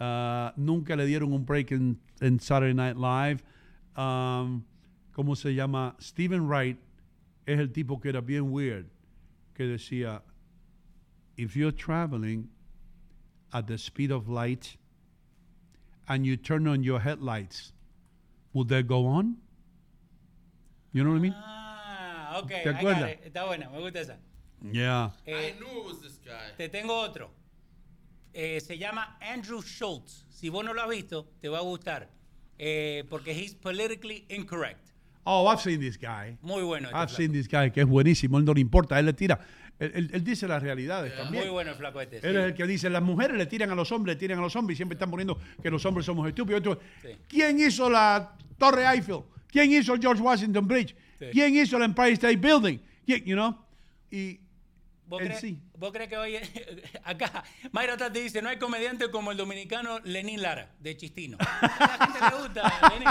Uh, 0.00 0.50
nunca 0.56 0.96
le 0.96 1.06
dieron 1.06 1.32
un 1.32 1.44
break 1.44 1.72
en, 1.72 1.98
en 2.20 2.38
Saturday 2.40 2.74
Night 2.74 2.96
Live. 2.96 3.42
Um, 3.96 4.64
¿Cómo 5.12 5.36
se 5.36 5.54
llama? 5.54 5.94
Stephen 6.00 6.48
Wright 6.48 6.78
es 7.46 7.58
el 7.58 7.68
tipo 7.68 8.00
que 8.00 8.08
era 8.08 8.20
bien 8.20 8.50
weird, 8.50 8.86
que 9.54 9.64
decía, 9.64 10.22
if 11.36 11.54
you're 11.54 11.72
traveling 11.72 12.48
at 13.52 13.66
the 13.66 13.76
speed 13.76 14.10
of 14.10 14.28
light 14.28 14.78
and 16.08 16.26
you 16.26 16.36
turn 16.36 16.66
on 16.66 16.82
your 16.82 17.00
headlights, 17.00 17.72
will 18.52 18.64
they 18.64 18.82
go 18.82 19.06
on? 19.06 19.36
You 20.92 21.04
know 21.04 21.10
what 21.10 21.16
I 21.16 21.20
mean? 21.20 21.34
Ah, 21.36 22.38
ok. 22.42 22.48
¿Te 22.48 22.60
I 22.60 22.64
got 22.64 22.74
acuerdas? 22.76 23.10
it. 23.12 23.24
Está 23.32 23.46
buena, 23.46 23.70
me 23.70 23.80
gusta 23.80 24.00
esa. 24.00 24.18
Yeah. 24.70 25.10
Eh, 25.26 25.48
I 25.48 25.58
knew 25.58 25.80
it 25.80 25.86
was 25.86 26.00
this 26.00 26.18
guy. 26.24 26.52
Te 26.56 26.68
tengo 26.68 26.94
otro. 26.94 27.30
Eh, 28.34 28.60
se 28.60 28.76
llama 28.78 29.16
Andrew 29.20 29.60
Schultz. 29.62 30.24
Si 30.30 30.48
vos 30.48 30.64
no 30.64 30.72
lo 30.72 30.82
has 30.82 30.88
visto, 30.88 31.26
te 31.40 31.48
va 31.48 31.58
a 31.58 31.62
gustar. 31.62 32.08
Eh, 32.58 33.04
porque 33.08 33.28
he's 33.32 33.54
politically 33.54 34.24
incorrect. 34.28 34.90
Oh, 35.24 35.46
I've 35.46 35.60
seen 35.60 35.80
this 35.80 35.96
guy. 35.96 36.36
Muy 36.42 36.62
bueno. 36.62 36.88
este 36.88 36.96
I've 36.96 37.10
seen 37.10 37.32
this 37.32 37.46
guy, 37.48 37.70
que 37.70 37.80
es 37.82 37.86
buenísimo. 37.86 38.38
Él 38.38 38.44
no 38.44 38.52
le 38.52 38.60
importa, 38.60 38.98
él 38.98 39.06
le 39.06 39.12
tira. 39.12 39.40
Él, 39.78 39.92
él- 39.94 40.10
él 40.12 40.24
dice 40.24 40.46
las 40.46 40.62
realidades 40.62 41.16
también. 41.16 41.44
Muy 41.44 41.52
bueno 41.52 41.70
el 41.72 41.76
flaco 41.76 42.00
este. 42.00 42.16
Él 42.16 42.22
sí. 42.22 42.28
es 42.28 42.44
el 42.44 42.54
que 42.54 42.66
dice, 42.66 42.88
las 42.90 43.02
mujeres 43.02 43.36
le 43.36 43.46
tiran 43.46 43.70
a 43.70 43.74
los 43.74 43.90
hombres, 43.92 44.14
le 44.16 44.18
tiran 44.20 44.38
a 44.38 44.42
los 44.42 44.54
hombres 44.56 44.76
y 44.76 44.78
siempre 44.78 44.94
están 44.94 45.10
poniendo 45.10 45.38
que 45.62 45.70
los 45.70 45.84
hombres 45.84 46.06
somos 46.06 46.28
estúpidos. 46.28 46.78
Sí. 47.02 47.08
¿Quién 47.28 47.58
hizo 47.60 47.90
la 47.90 48.36
Torre 48.58 48.84
Eiffel? 48.86 49.20
¿Quién 49.48 49.72
hizo 49.72 49.94
el 49.94 50.00
George 50.00 50.22
Washington 50.22 50.66
Bridge? 50.68 50.94
Sí. 51.18 51.26
¿Quién 51.32 51.54
hizo 51.56 51.76
el 51.76 51.82
Empire 51.84 52.12
State 52.12 52.36
Building? 52.36 52.78
¿Quién, 53.04 53.24
you 53.24 53.34
know? 53.34 53.58
Y 54.10 54.40
¿Vos, 55.06 55.20
él 55.20 55.26
crees, 55.28 55.40
sí. 55.40 55.58
vos 55.76 55.92
crees 55.92 56.08
que 56.08 56.16
hoy 56.16 56.36
acá 57.04 57.44
Mayra 57.72 57.96
Tati 57.96 58.20
dice 58.20 58.40
no 58.40 58.48
hay 58.48 58.58
comediante 58.58 59.10
como 59.10 59.30
el 59.32 59.36
dominicano 59.36 59.98
Lenín 60.04 60.40
Lara 60.40 60.70
de 60.80 60.96
Chistino? 60.96 61.36
A 61.40 61.98
la 61.98 62.06
gente 62.06 62.18
le 62.36 62.42
gusta 62.42 62.88
Lenín. 62.92 63.08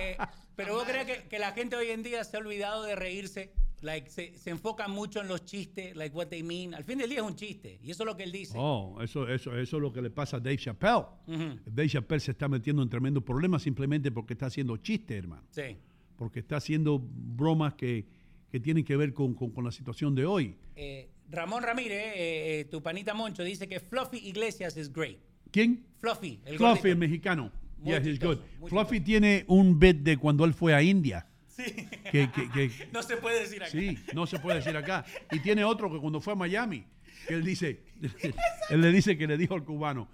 Eh, 0.00 0.16
pero 0.56 0.74
vos 0.74 0.84
crees 0.84 1.06
que, 1.06 1.28
que 1.28 1.38
la 1.38 1.52
gente 1.52 1.76
hoy 1.76 1.90
en 1.90 2.02
día 2.02 2.24
se 2.24 2.36
ha 2.36 2.40
olvidado 2.40 2.82
de 2.82 2.96
reírse, 2.96 3.52
like 3.82 4.10
se, 4.10 4.36
se 4.38 4.50
enfoca 4.50 4.88
mucho 4.88 5.20
en 5.20 5.28
los 5.28 5.44
chistes, 5.44 5.94
like 5.96 6.14
what 6.16 6.26
they 6.28 6.42
mean. 6.42 6.74
Al 6.74 6.84
fin 6.84 6.98
del 6.98 7.08
día 7.08 7.18
es 7.20 7.24
un 7.24 7.34
chiste 7.36 7.78
y 7.82 7.90
eso 7.90 8.02
es 8.02 8.06
lo 8.06 8.16
que 8.16 8.24
él 8.24 8.32
dice. 8.32 8.54
Oh, 8.58 8.98
eso, 9.02 9.26
eso, 9.28 9.56
eso 9.56 9.76
es 9.76 9.82
lo 9.82 9.92
que 9.92 10.02
le 10.02 10.10
pasa 10.10 10.36
a 10.36 10.40
Dave 10.40 10.56
Chappelle. 10.58 11.04
Ujú. 11.26 11.58
Dave 11.66 11.88
Chappelle 11.88 12.20
se 12.20 12.30
está 12.32 12.48
metiendo 12.48 12.82
en 12.82 12.88
tremendo 12.88 13.20
problema 13.24 13.58
simplemente 13.58 14.10
porque 14.10 14.34
está 14.34 14.46
haciendo 14.46 14.76
chistes, 14.76 15.16
hermano. 15.18 15.42
Sí. 15.50 15.76
Porque 16.16 16.40
está 16.40 16.56
haciendo 16.56 16.98
bromas 17.02 17.74
que, 17.74 18.04
que 18.50 18.60
tienen 18.60 18.84
que 18.84 18.96
ver 18.96 19.14
con, 19.14 19.34
con- 19.34 19.50
con 19.50 19.64
la 19.64 19.72
situación 19.72 20.14
de 20.14 20.26
hoy. 20.26 20.56
Eh, 20.76 21.08
Ramón 21.30 21.62
Ramírez, 21.62 21.98
eh, 22.16 22.60
eh, 22.60 22.64
tu 22.70 22.82
panita 22.82 23.14
Moncho, 23.14 23.42
dice 23.44 23.68
que 23.68 23.80
Fluffy 23.80 24.18
Iglesias 24.18 24.76
es 24.76 24.92
great. 24.92 25.16
¿Quién? 25.50 25.84
Fluffy, 25.98 26.40
el 26.44 26.56
Fluffy, 26.56 26.62
gordito. 26.74 26.88
el 26.88 26.96
mexicano. 26.98 27.52
Muy 27.78 27.92
Yeah, 27.92 27.98
he's 28.00 28.18
chistoso, 28.18 28.42
good. 28.58 28.68
Fluffy 28.68 29.00
tiene 29.00 29.44
un 29.48 29.78
bit 29.78 29.98
de 29.98 30.18
cuando 30.18 30.44
él 30.44 30.52
fue 30.52 30.74
a 30.74 30.82
India. 30.82 31.26
Sí. 31.64 31.88
Que, 32.10 32.30
que- 32.30 32.50
que- 32.50 32.88
no 32.92 33.02
se 33.02 33.16
puede 33.16 33.40
decir 33.40 33.62
acá. 33.62 33.70
sí, 33.70 33.98
no 34.14 34.26
se 34.26 34.38
puede 34.38 34.58
decir 34.58 34.76
acá. 34.76 35.04
Y 35.30 35.40
tiene 35.40 35.64
otro 35.64 35.90
que 35.92 35.98
cuando 35.98 36.20
fue 36.20 36.32
a 36.32 36.36
Miami, 36.36 36.84
que 37.26 37.34
él 37.34 37.44
dice, 37.44 37.82
él 38.70 38.80
le 38.80 38.92
dice 38.92 39.16
que 39.18 39.26
le 39.26 39.36
dijo 39.36 39.54
al 39.54 39.64
cubano, 39.64 40.08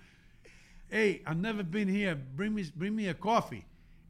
hey, 0.90 1.22
I've 1.26 1.36
never 1.40 1.64
been 1.64 1.88
here, 1.88 2.14
bring 2.14 2.54
me, 2.54 2.62
bring 2.74 2.94
me 2.94 3.08
a 3.08 3.18
coffee. 3.18 3.64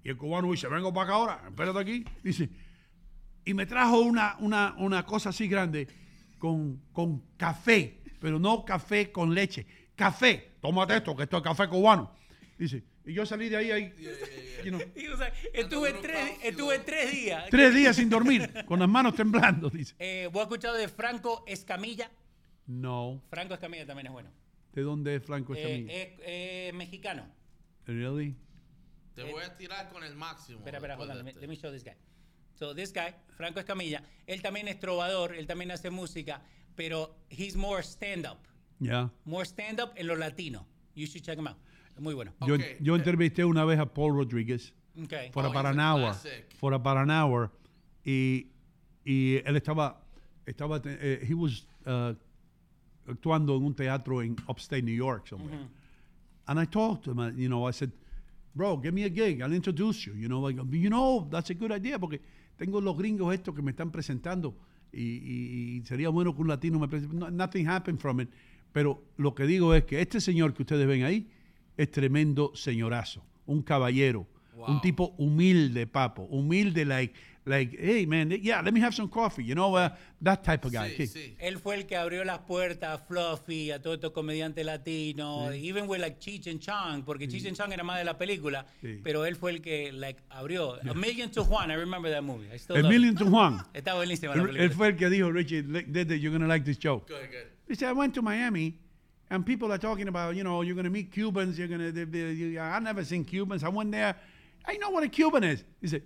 Y 0.05 0.09
el 0.11 0.17
cubano 0.17 0.51
dice, 0.51 0.69
vengo 0.69 0.93
para 0.93 1.05
acá 1.05 1.15
ahora, 1.15 1.43
espérate 1.49 1.79
aquí. 1.79 2.05
Dice, 2.23 2.49
y 3.45 3.55
me 3.55 3.67
trajo 3.67 4.01
una, 4.01 4.37
una, 4.41 4.75
una 4.79 5.05
cosa 5.05 5.31
así 5.31 5.49
grande 5.49 5.89
con, 6.39 6.81
con 6.93 7.23
café, 7.37 8.01
pero 8.21 8.39
no 8.39 8.65
café 8.65 9.11
con 9.13 9.35
leche, 9.35 9.67
café, 9.95 10.53
tómate 10.61 10.97
esto, 10.97 11.15
que 11.17 11.25
esto 11.25 11.37
es 11.39 11.43
café 11.43 11.69
cubano. 11.69 12.13
Dice, 12.59 12.83
y 13.07 13.15
yo 13.15 13.25
salí 13.25 13.49
de 13.49 13.57
ahí, 13.57 13.70
ahí 13.70 13.94
you 14.65 14.70
know, 14.70 14.81
Y, 14.94 15.07
o 15.07 15.17
sea, 15.17 15.33
estuve, 15.55 15.93
tres, 15.94 16.31
estuve 16.43 16.78
tres 16.81 17.12
días. 17.12 17.44
tres 17.51 17.75
días 17.75 17.97
sin 17.97 18.10
dormir, 18.10 18.52
con 18.67 18.78
las 18.81 18.89
manos 18.89 19.15
temblando, 19.15 19.70
dice. 19.70 19.94
Eh, 19.99 20.28
¿Vos 20.33 20.43
has 20.43 20.47
escuchado 20.49 20.75
de 20.76 20.89
Franco 20.89 21.44
Escamilla? 21.47 22.10
No, 22.67 23.23
Franco 23.31 23.55
Escamilla 23.55 23.86
también 23.86 24.07
es 24.09 24.12
bueno. 24.12 24.31
¿de 24.73 24.83
dónde 24.83 25.15
es 25.15 25.23
Franco 25.25 25.55
Eh, 25.55 25.59
Escamilla? 25.62 25.93
es 25.94 26.09
eh, 26.26 26.73
mexicano. 26.75 27.26
Really? 27.86 28.35
Te 29.15 29.23
voy 29.23 29.43
a 29.43 29.57
tirar 29.57 29.89
con 29.89 30.05
el 30.05 30.15
máximo. 30.15 30.59
Espera, 30.59 30.76
espera, 30.78 30.99
hold 30.99 31.10
on, 31.10 31.17
let 31.17 31.25
me, 31.25 31.31
Acuérdate. 31.31 31.41
let 31.41 31.49
me 31.49 31.57
show 31.57 31.73
this 31.73 31.83
guy. 31.85 31.94
So 32.55 32.75
this 32.75 32.93
guy, 32.93 33.15
Franco 33.36 33.60
Escamilla, 33.60 34.02
él 34.26 34.43
también 34.43 34.68
es 34.68 34.78
trovador, 34.78 35.35
él 35.35 35.47
también 35.47 35.70
hace 35.70 35.89
música, 35.91 36.43
pero 36.75 37.17
he's 37.31 37.55
more 37.57 37.83
stand 37.83 38.26
up, 38.26 38.39
Yeah. 38.81 39.10
more 39.25 39.44
stand 39.47 39.81
up 39.81 39.93
en 39.97 40.07
lo 40.09 40.17
latino. 40.17 40.67
You 40.94 41.07
should 41.07 41.25
check 41.25 41.39
him 41.39 41.47
out. 41.47 41.57
Muy 41.99 42.15
bueno. 42.15 42.33
Yo, 42.47 42.57
yo 42.81 42.94
entrevisté 42.97 43.44
una 43.44 43.65
vez 43.65 43.78
a 43.78 43.86
Paul 43.86 44.15
Rodríguez 44.16 44.73
Okay. 45.05 45.31
for 45.31 45.44
Oh, 45.44 45.50
about 45.50 45.66
he's 45.66 45.73
an 45.75 45.81
a 45.81 45.92
hour, 45.92 46.00
classic. 46.12 46.47
for 46.58 46.73
about 46.73 46.97
an 46.97 47.10
hour, 47.10 47.50
y, 48.05 48.47
y 49.05 49.42
él 49.44 49.57
estaba, 49.57 50.00
estaba, 50.47 50.81
eh, 50.86 51.23
he 51.28 51.34
was 51.34 51.66
uh, 51.86 52.15
actuando 53.07 53.57
en 53.57 53.65
un 53.65 53.75
teatro 53.75 54.23
en 54.23 54.36
upstate 54.49 54.83
New 54.83 54.94
York 54.94 55.26
somewhere. 55.28 55.55
Mhm. 55.55 55.68
And 56.47 56.58
I 56.60 56.65
talked 56.66 57.05
to 57.05 57.10
him, 57.10 57.18
uh, 57.18 57.31
you 57.36 57.49
know, 57.49 57.68
I 57.68 57.73
said, 57.73 57.91
bro, 58.55 58.78
give 58.78 58.92
me 58.94 59.05
a 59.05 59.10
gig, 59.10 59.42
I'll 59.42 59.52
introduce 59.52 60.07
you, 60.07 60.15
you 60.15 60.28
know, 60.28 60.41
like, 60.41 60.57
you 60.73 60.89
know, 60.89 61.26
that's 61.31 61.50
a 61.50 61.55
good 61.55 61.73
idea, 61.73 61.99
porque 61.99 62.20
tengo 62.57 62.81
los 62.81 62.97
gringos 62.97 63.34
estos 63.34 63.55
que 63.55 63.62
me 63.62 63.73
están 63.73 63.91
presentando 63.91 64.55
y, 64.92 65.02
y- 65.02 65.76
y 65.78 65.84
sería 65.84 66.08
bueno 66.08 66.34
que 66.34 66.41
un 66.41 66.49
latino 66.49 66.78
me 66.78 66.89
presente. 66.89 67.15
No- 67.15 67.31
nothing 67.31 67.66
happened 67.68 67.99
from 68.00 68.20
it, 68.20 68.31
pero 68.73 69.02
lo 69.18 69.34
que 69.34 69.44
digo 69.44 69.75
es 69.75 69.84
que 69.84 70.00
este 70.00 70.20
señor 70.23 70.55
que 70.55 70.62
ustedes 70.62 70.86
ven 70.86 71.02
ahí 71.05 71.28
es 71.77 71.91
tremendo 71.91 72.53
señorazo, 72.55 73.25
un 73.47 73.63
caballero, 73.63 74.27
un 74.67 74.81
tipo 74.81 75.15
humilde, 75.19 75.87
papo, 75.87 76.23
humilde, 76.25 76.85
like, 76.85 77.15
like, 77.45 77.77
hey 77.79 78.05
man, 78.07 78.31
yeah, 78.31 78.61
let 78.63 78.73
me 78.73 78.81
have 78.81 78.93
some 78.93 79.09
coffee, 79.09 79.45
you 79.45 79.55
know, 79.55 79.77
uh, 79.77 79.91
that 80.21 80.43
type 80.43 80.65
of 80.67 80.73
guy. 80.73 80.91
¿Qué? 80.97 81.37
Él 81.39 81.59
fue 81.61 81.77
el 81.77 81.87
que 81.87 81.95
abrió 81.97 82.25
las 82.25 82.39
puertas 82.41 82.99
a 82.99 82.99
Fluffy, 82.99 83.71
a 83.71 83.81
todos 83.81 83.99
estos 83.99 84.11
comediantes 84.13 84.65
latinos, 84.67 85.53
Sí. 85.53 85.69
even 85.69 85.87
with 85.89 86.01
like 86.01 86.19
Cheech 86.19 86.49
and 86.49 86.59
Chong, 86.59 87.05
porque 87.05 87.29
Cheech 87.29 87.47
and 87.47 87.57
Chong 87.57 87.73
era 87.73 87.85
más 87.85 87.99
de 87.99 88.05
la 88.05 88.19
película, 88.19 88.67
Sí. 88.81 88.99
pero 89.05 89.25
él 89.27 89.37
fue 89.37 89.53
el 89.53 89.61
que 89.61 89.93
like 89.93 90.21
abrió. 90.31 90.75
A 90.91 90.95
Million 90.95 91.31
to 91.31 91.45
Juan, 91.45 91.71
I 91.71 91.75
remember 91.77 92.11
that 92.11 92.23
movie. 92.23 92.49
I 92.53 92.59
still 92.59 92.77
A 92.77 92.81
love 92.83 92.91
it. 92.91 92.95
Million 92.99 93.15
to 93.15 93.27
Juan. 93.27 93.61
Está 93.75 93.95
buenísima 93.95 94.35
la 94.35 94.41
Él, 94.43 94.47
película. 94.49 94.65
él 94.65 94.71
fue 94.73 94.89
el 94.89 94.97
que 94.97 95.09
dijo, 95.11 95.31
Richie, 95.31 95.63
you're 95.63 96.31
going 96.31 96.41
to 96.41 96.49
like 96.49 96.65
this 96.65 96.79
show. 96.79 97.05
Good, 97.07 97.31
good. 97.31 97.47
He 97.69 97.75
said, 97.77 97.91
I 97.91 97.93
went 97.93 98.15
to 98.15 98.23
Miami 98.23 98.79
and 99.31 99.45
people 99.45 99.73
are 99.73 99.79
talking 99.79 100.09
about, 100.09 100.37
you 100.37 100.45
know, 100.45 100.63
you're 100.63 100.75
going 100.75 100.85
to 100.85 100.91
meet 100.91 101.13
Cubans. 101.13 101.59
You're 101.59 101.69
going 101.69 101.93
to, 101.93 102.59
I've 102.59 102.83
never 102.83 103.05
seen 103.05 103.25
Cubans. 103.25 103.65
I 103.65 103.69
went 103.69 103.91
there. 103.93 104.15
I 104.65 104.77
know 104.77 104.91
what 104.91 105.03
a 105.03 105.09
Cuban 105.09 105.45
is. 105.45 105.65
He 105.81 105.89
said, 105.89 106.03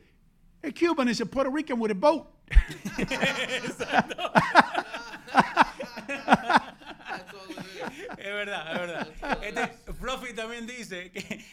a 0.62 0.70
Cuban 0.70 1.08
is 1.08 1.20
a 1.20 1.26
Puerto 1.26 1.50
Rican 1.50 1.78
with 1.78 1.90
a 1.90 1.94
boat. 1.94 2.26
Es 8.18 8.26
verdad, 8.26 8.72
es 8.72 8.78
verdad. 8.78 9.08
Este, 9.42 9.92
Fluffy 9.94 10.34
también 10.34 10.66
dice, 10.66 11.10
que, 11.10 11.44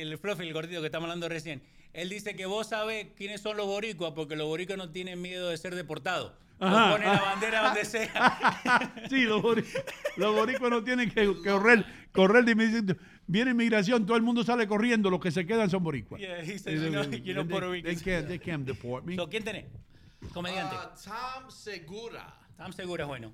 el 0.00 0.18
Fluffy, 0.18 0.46
el 0.46 0.52
gordito 0.52 0.80
que 0.80 0.86
estamos 0.86 1.04
hablando 1.04 1.28
recién, 1.28 1.62
él 1.96 2.08
dice 2.08 2.36
que 2.36 2.46
vos 2.46 2.68
sabés 2.68 3.08
quiénes 3.16 3.40
son 3.40 3.56
los 3.56 3.66
boricuas 3.66 4.12
porque 4.14 4.36
los 4.36 4.46
boricuas 4.46 4.78
no 4.78 4.90
tienen 4.90 5.20
miedo 5.20 5.48
de 5.50 5.56
ser 5.56 5.74
deportados. 5.74 6.32
Ajá, 6.58 6.92
ponen 6.92 7.08
la 7.08 7.20
bandera 7.20 7.62
donde 7.66 7.84
sea. 7.84 8.92
sí, 9.10 9.24
los, 9.24 9.42
bori- 9.42 9.64
los 10.16 10.34
boricuas 10.34 10.70
no 10.70 10.82
tienen 10.82 11.10
que, 11.10 11.26
que 11.42 11.50
correr, 11.50 11.84
correr 12.12 12.44
de 12.44 12.52
inmigración. 12.52 12.98
Viene 13.26 13.50
inmigración, 13.50 14.06
todo 14.06 14.16
el 14.16 14.22
mundo 14.22 14.42
sale 14.44 14.66
corriendo, 14.68 15.10
los 15.10 15.20
que 15.20 15.30
se 15.30 15.44
quedan 15.44 15.68
son 15.68 15.82
boricuas. 15.82 16.20
Yeah, 16.20 16.40
he 16.42 16.58
said, 16.58 16.74
you 16.80 16.90
know, 16.90 17.02
you 17.10 17.34
know 17.34 17.42
They- 17.42 17.50
Puerto 17.50 17.70
they, 17.72 17.82
Ricans. 17.82 18.02
can't, 18.02 18.28
they 18.28 18.38
can't 18.38 18.64
deport 18.64 19.04
me. 19.04 19.16
So, 19.16 19.28
¿Quién 19.28 19.42
tenés? 19.44 19.64
Comediante. 20.32 20.76
Uh, 20.76 20.88
Tom 21.04 21.50
Segura. 21.50 22.32
Tom 22.56 22.72
Segura 22.72 23.02
es 23.04 23.08
bueno. 23.08 23.32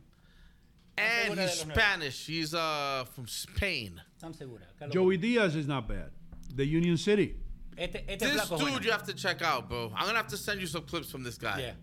And 0.96 1.38
he's. 1.38 1.60
Spanish. 1.60 2.26
He's 2.26 2.54
uh, 2.54 3.04
from 3.14 3.26
Spain. 3.26 4.00
Tom 4.20 4.34
Segura. 4.34 4.66
Joey 4.92 5.16
Diaz 5.16 5.54
is 5.54 5.66
not 5.66 5.86
bad. 5.88 6.10
The 6.54 6.64
Union 6.66 6.96
City. 6.98 7.36
Este, 7.76 8.04
este 8.06 8.26
This 8.26 8.32
flaco 8.34 8.54
es 8.56 8.60
dude 8.60 8.70
bueno. 8.72 8.84
you 8.86 8.92
have 8.92 9.04
to 9.04 9.14
check 9.14 9.42
out, 9.42 9.68
bro. 9.68 9.92
I'm 9.96 10.06
gonna 10.06 10.18
have 10.18 10.28
to 10.28 10.36
send 10.36 10.60
you 10.60 10.66
some 10.66 10.84
clips 10.84 11.10
from 11.10 11.22
this 11.24 11.38
guy. 11.38 11.58
Yeah. 11.60 11.76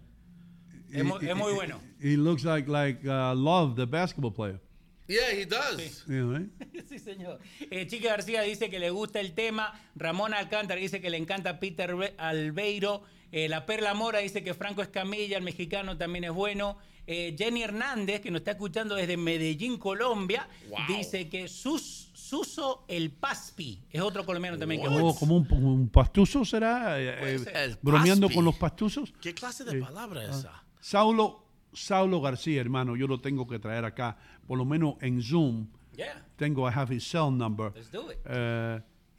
Es 0.91 1.03
muy, 1.03 1.27
es 1.27 1.35
muy 1.35 1.53
bueno. 1.53 1.79
He 2.01 2.15
looks 2.17 2.43
like 2.43 2.67
like 2.67 3.05
uh, 3.05 3.33
Love, 3.35 3.75
the 3.75 3.85
basketball 3.85 4.31
player. 4.31 4.59
Yeah, 5.07 5.31
he 5.31 5.45
does. 5.45 6.03
You 6.07 6.25
know, 6.25 6.37
right? 6.37 6.49
Sí, 6.89 6.99
señor. 6.99 7.39
Eh, 7.71 7.87
Chica 7.87 8.09
García 8.09 8.41
dice 8.43 8.69
que 8.69 8.77
le 8.79 8.89
gusta 8.91 9.19
el 9.19 9.33
tema. 9.33 9.73
Ramón 9.95 10.33
Alcántara 10.33 10.79
dice 10.79 11.01
que 11.01 11.09
le 11.09 11.17
encanta 11.17 11.59
Peter 11.59 11.95
Be- 11.95 12.13
Albeiro. 12.17 13.03
Eh, 13.31 13.47
la 13.49 13.65
Perla 13.65 13.93
Mora 13.95 14.19
dice 14.19 14.43
que 14.43 14.53
Franco 14.55 14.81
Escamilla, 14.81 15.37
el 15.37 15.43
mexicano, 15.43 15.97
también 15.97 16.23
es 16.25 16.31
bueno. 16.31 16.77
Eh, 17.11 17.35
Jenny 17.35 17.63
Hernández, 17.63 18.21
que 18.21 18.29
nos 18.29 18.41
está 18.41 18.51
escuchando 18.51 18.93
desde 18.93 19.17
Medellín, 19.17 19.79
Colombia, 19.79 20.47
dice 20.87 21.27
que 21.27 21.47
Sus, 21.47 22.11
Suso 22.13 22.85
el 22.87 23.09
Paspi 23.09 23.81
es 23.89 23.99
otro 23.99 24.23
colombiano 24.23 24.59
también 24.59 24.79
que 24.79 24.85
es 24.87 24.93
Oh, 24.93 25.15
como 25.15 25.37
un, 25.37 25.51
un 25.51 25.89
pastuso 25.89 26.45
será, 26.45 27.01
eh, 27.01 27.37
eh, 27.47 27.75
bromeando 27.81 28.27
paspi. 28.27 28.35
con 28.35 28.45
los 28.45 28.55
pastuzos. 28.57 29.11
¿Qué 29.19 29.33
clase 29.33 29.63
de 29.63 29.79
Eh, 29.79 29.81
palabra 29.81 30.23
es 30.23 30.29
ah. 30.29 30.37
esa? 30.37 30.63
Saulo, 30.79 31.45
Saulo 31.73 32.21
García, 32.21 32.61
hermano, 32.61 32.95
yo 32.95 33.07
lo 33.07 33.19
tengo 33.19 33.47
que 33.47 33.57
traer 33.57 33.85
acá, 33.85 34.15
por 34.45 34.59
lo 34.59 34.65
menos 34.65 34.93
en 35.01 35.23
Zoom. 35.23 35.65
Yeah. 35.95 36.27
Tengo, 36.35 36.69
I 36.69 36.71
have 36.75 36.95
his 36.95 37.03
cell 37.09 37.31
number. 37.31 37.71
Let's 37.73 37.89
do 37.91 38.11
it. 38.11 38.19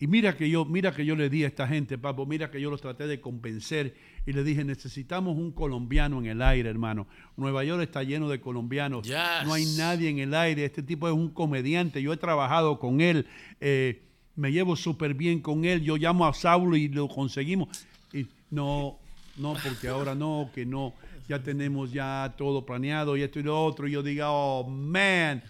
Y 0.01 0.07
mira 0.07 0.35
que 0.35 0.49
yo, 0.49 0.65
mira 0.65 0.95
que 0.95 1.05
yo 1.05 1.15
le 1.15 1.29
di 1.29 1.45
a 1.45 1.47
esta 1.47 1.69
gente, 1.69 1.99
papo, 1.99 2.25
mira 2.25 2.51
que 2.51 2.59
yo 2.59 2.71
los 2.71 2.81
traté 2.81 3.07
de 3.07 3.21
convencer 3.21 3.95
y 4.27 4.33
le 4.33 4.43
dije, 4.43 4.65
necesitamos 4.65 5.37
un 5.37 5.53
colombiano 5.53 6.19
en 6.19 6.27
el 6.27 6.41
aire, 6.41 6.71
hermano. 6.71 7.07
Nueva 7.37 7.65
York 7.65 7.83
está 7.83 8.03
lleno 8.03 8.29
de 8.31 8.41
colombianos. 8.41 9.07
Yes. 9.07 9.45
No 9.45 9.53
hay 9.53 9.67
nadie 9.77 10.09
en 10.09 10.19
el 10.19 10.35
aire. 10.35 10.65
Este 10.65 10.83
tipo 10.83 11.07
es 11.07 11.15
un 11.15 11.29
comediante. 11.29 12.01
Yo 12.01 12.15
he 12.15 12.17
trabajado 12.17 12.79
con 12.79 13.03
él. 13.03 13.27
eh, 13.61 14.01
me 14.37 14.53
llevo 14.53 14.75
súper 14.75 15.13
bien 15.13 15.41
con 15.41 15.67
él. 15.67 15.83
Yo 15.83 15.97
llamo 15.97 16.27
a 16.27 16.33
Saulo 16.33 16.77
y 16.77 16.89
lo 16.89 17.09
conseguimos. 17.09 17.87
Y 18.13 18.27
no, 18.51 18.99
no, 19.37 19.55
porque 19.63 19.89
ahora 19.89 20.15
no, 20.15 20.51
que 20.55 20.65
no. 20.65 20.95
Ya 21.29 21.43
tenemos 21.43 21.93
ya 21.93 22.35
todo 22.39 22.65
planeado 22.65 23.17
y 23.17 23.23
esto 23.23 23.39
y 23.39 23.43
lo 23.43 23.63
otro. 23.63 23.87
Y 23.87 23.93
yo 23.93 24.03
diga, 24.03 24.31
oh, 24.31 24.67
man. 24.67 25.43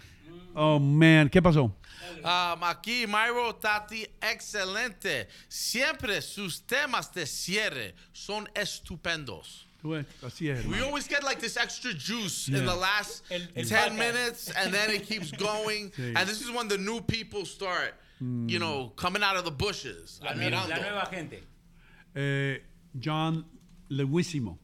Oh, 0.55 0.79
man. 0.79 1.29
¿Qué 1.29 1.41
pasó? 1.41 1.73
Um, 2.23 2.63
aquí, 2.63 3.05
Myro 3.07 3.55
Tati, 3.55 4.05
excelente. 4.21 5.27
Siempre 5.47 6.21
sus 6.21 6.61
temas 6.65 7.11
de 7.13 7.25
cierre 7.25 7.95
son 8.13 8.47
estupendos. 8.53 9.67
Así 10.23 10.47
es, 10.47 10.63
We 10.67 10.79
always 10.79 11.07
get 11.07 11.23
like 11.23 11.39
this 11.41 11.57
extra 11.57 11.91
juice 11.93 12.47
Yeah. 12.47 12.59
in 12.59 12.65
the 12.67 12.75
last 12.75 13.23
El- 13.31 13.47
el 13.55 13.65
10 13.65 13.69
podcast. 13.69 13.97
minutes 13.97 14.49
and 14.55 14.71
then 14.71 14.91
it 14.91 15.07
keeps 15.07 15.31
going. 15.37 15.91
Sí. 15.91 16.13
And 16.15 16.27
this 16.29 16.39
is 16.41 16.51
when 16.51 16.67
the 16.67 16.77
new 16.77 17.01
people 17.01 17.45
start, 17.45 17.95
you 18.19 18.59
know, 18.59 18.93
coming 18.95 19.23
out 19.23 19.37
of 19.37 19.43
the 19.45 19.51
bushes. 19.51 20.19
La, 20.23 20.33
nueva, 20.35 20.67
la 20.67 20.77
nueva 20.77 21.07
gente. 21.09 21.41
Eh, 22.13 22.59
John 22.99 23.43
Lewisimo. 23.89 24.59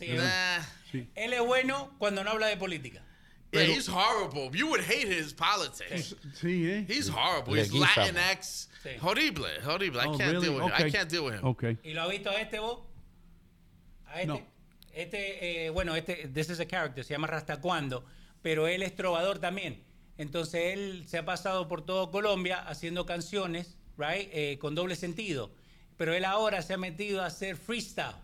Sí, 0.00 0.08
Nah. 0.16 0.62
Sí. 0.90 1.06
Él 1.16 1.34
es 1.34 1.40
bueno 1.44 1.90
cuando 1.98 2.22
no 2.24 2.30
habla 2.30 2.46
de 2.46 2.56
política. 2.56 3.02
Yeah, 3.52 3.62
he's 3.64 3.86
horrible. 3.86 4.50
You 4.54 4.68
would 4.68 4.80
hate 4.80 5.06
his 5.08 5.32
politics. 5.32 6.14
Sí, 6.40 6.66
¿eh? 6.70 6.84
He's 6.88 7.08
horrible. 7.08 7.54
Le 7.54 7.62
He's. 7.64 7.72
Latinx. 7.72 8.68
Sí. 8.82 8.96
Horrible, 8.98 9.48
horrible. 9.62 10.00
I 10.00 10.06
Oh, 10.06 10.16
can't 10.16 10.32
really? 10.32 10.46
deal 10.46 10.54
with 10.54 10.62
him. 10.64 10.72
I 10.72 10.80
Okay. 10.82 10.90
can't 10.90 11.08
deal 11.10 11.24
with 11.24 11.34
him. 11.34 11.44
Ok. 11.46 11.62
¿Y 11.84 11.92
lo 11.92 12.02
ha 12.02 12.08
visto 12.08 12.30
a 12.30 12.40
este 12.40 12.58
vos? 12.60 12.78
A 14.06 14.20
este. 14.22 14.26
No. 14.26 14.40
Este, 14.94 15.66
eh, 15.66 15.70
bueno, 15.70 15.94
este, 15.96 16.28
this 16.32 16.50
is 16.50 16.60
a 16.60 16.66
character, 16.66 17.02
se 17.04 17.14
llama 17.14 17.26
Rastacuando, 17.26 18.04
pero 18.42 18.66
él 18.66 18.82
es 18.82 18.94
trovador 18.94 19.38
también. 19.38 19.82
Entonces 20.18 20.74
él 20.74 21.04
se 21.06 21.16
ha 21.18 21.24
pasado 21.24 21.66
por 21.68 21.84
todo 21.86 22.10
Colombia 22.10 22.58
haciendo 22.66 23.06
canciones, 23.06 23.76
right, 23.96 24.28
eh, 24.32 24.58
con 24.60 24.74
doble 24.74 24.94
sentido. 24.96 25.50
Pero 25.96 26.12
él 26.14 26.24
ahora 26.26 26.60
se 26.62 26.74
ha 26.74 26.78
metido 26.78 27.22
a 27.22 27.26
hacer 27.26 27.56
freestyle 27.56 28.14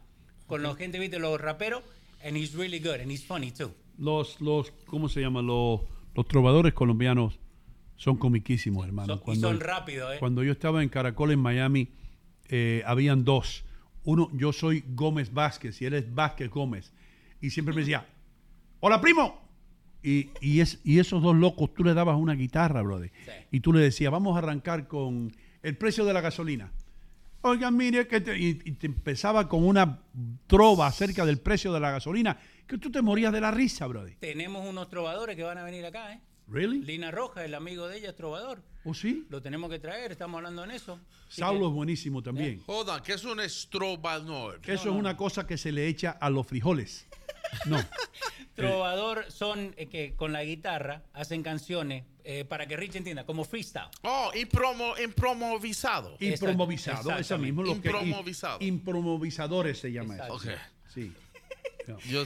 con 0.47 0.62
la 0.62 0.74
gente, 0.74 0.98
viste, 0.98 1.18
los 1.18 1.40
raperos, 1.40 1.82
and 2.23 2.36
he's 2.36 2.55
really 2.55 2.78
good 2.81 3.00
and 3.00 3.10
he's 3.10 3.24
funny 3.24 3.50
too. 3.50 3.73
Los, 3.99 4.41
los, 4.41 4.70
¿cómo 4.86 5.09
se 5.09 5.20
llama? 5.20 5.43
Los, 5.43 5.81
los 6.15 6.27
trovadores 6.28 6.73
colombianos 6.75 7.39
son 7.97 8.17
comiquísimos, 8.17 8.86
hermano. 8.86 9.18
Son- 9.18 9.35
y 9.35 9.41
son 9.41 9.60
rápidos, 9.60 10.15
¿eh? 10.15 10.17
Cuando 10.20 10.43
yo 10.44 10.52
estaba 10.52 10.83
en 10.83 10.89
Caracol 10.89 11.33
en 11.33 11.41
Miami, 11.41 11.89
eh, 12.49 12.83
habían 12.86 13.25
dos. 13.25 13.65
Uno, 14.05 14.31
yo 14.33 14.52
soy 14.52 14.85
Gómez 14.94 15.33
Vázquez 15.35 15.83
y 15.83 15.86
él 15.86 15.94
es 15.94 16.15
Vázquez 16.15 16.49
Gómez. 16.51 16.93
Y 17.41 17.51
siempre 17.51 17.75
me 17.75 17.81
decía, 17.81 18.07
hola 18.81 19.01
primo. 19.01 19.41
Y, 20.02 20.31
y, 20.41 20.60
es, 20.60 20.81
y 20.85 21.01
esos 21.01 21.20
dos 21.23 21.35
locos, 21.35 21.75
tú 21.75 21.83
le 21.83 21.93
dabas 21.93 22.17
una 22.17 22.35
guitarra, 22.35 22.83
brother. 22.83 23.10
Y 23.51 23.60
tú 23.60 23.73
le 23.73 23.81
decías, 23.81 24.12
vamos 24.12 24.36
a 24.36 24.39
arrancar 24.39 24.86
con 24.86 25.33
el 25.62 25.77
precio 25.77 26.05
de 26.05 26.12
la 26.15 26.20
gasolina. 26.20 26.70
Oigan, 27.43 27.77
mire, 27.77 28.07
que 28.07 28.20
te- 28.20 28.39
y, 28.39 28.60
y 28.65 28.73
te 28.73 28.86
empezaba 28.86 29.49
con 29.49 29.65
una 29.65 29.99
trova 30.47 30.86
acerca 30.86 31.27
del 31.27 31.39
precio 31.39 31.73
de 31.73 31.81
la 31.81 31.91
gasolina, 31.91 32.39
que 32.69 32.79
tú 32.79 32.91
te 32.91 33.03
morías 33.03 33.33
de 33.33 33.41
la 33.41 33.51
risa, 33.51 33.87
brother. 33.87 34.17
Tenemos 34.21 34.65
unos 34.67 34.89
trovadores 34.89 35.35
que 35.37 35.43
van 35.43 35.59
a 35.59 35.65
venir 35.65 35.85
acá, 35.87 36.13
¿eh? 36.13 36.21
¿Really? 36.47 36.81
Lina 36.83 37.11
Roja, 37.11 37.45
el 37.45 37.55
amigo 37.55 37.89
de 37.89 37.99
ella, 37.99 38.11
es 38.11 38.17
trovador. 38.17 38.63
¿O 38.85 38.95
sí? 38.95 39.27
Lo 39.29 39.43
tenemos 39.43 39.69
que 39.71 39.79
traer, 39.79 40.13
estamos 40.13 40.39
hablando 40.39 40.65
en 40.65 40.71
eso. 40.71 40.99
Saulo 41.29 41.61
que- 41.61 41.67
es 41.67 41.73
buenísimo 41.73 42.23
también. 42.23 42.63
Hold 42.67 42.89
on, 42.89 43.03
¿qué 43.03 43.15
es 43.15 43.25
un 43.25 43.41
strobador? 43.49 44.61
Eso 44.65 44.89
es 44.91 44.95
una 44.95 45.17
cosa 45.17 45.47
que 45.47 45.59
se 45.59 45.73
le 45.73 45.89
echa 45.89 46.11
a 46.13 46.31
los 46.31 46.47
frijoles. 46.47 47.07
No. 47.67 47.79
Trovador 48.55 49.31
son 49.31 49.75
eh, 49.77 49.87
que 49.87 50.15
con 50.17 50.33
la 50.33 50.43
guitarra 50.45 51.03
hacen 51.13 51.43
canciones 51.43 52.05
eh, 52.25 52.45
para 52.45 52.67
que 52.67 52.77
Rich 52.77 52.97
entienda, 52.97 53.25
como 53.25 53.45
freestyle. 53.45 53.89
Oh, 54.03 54.31
impromo, 54.35 54.95
improvisado. 55.03 56.17
Improvisado, 56.21 57.17
eso 57.17 57.39
mismo. 57.39 57.63
Lo 57.63 57.81
que, 57.81 57.89
Improvisado. 57.89 58.59
improvisadores 58.61 59.79
se 59.79 59.93
llama 59.93 60.17
eso. 60.17 60.35
Ok. 60.35 60.47
Sí. 60.93 61.13
Yo, 62.07 62.25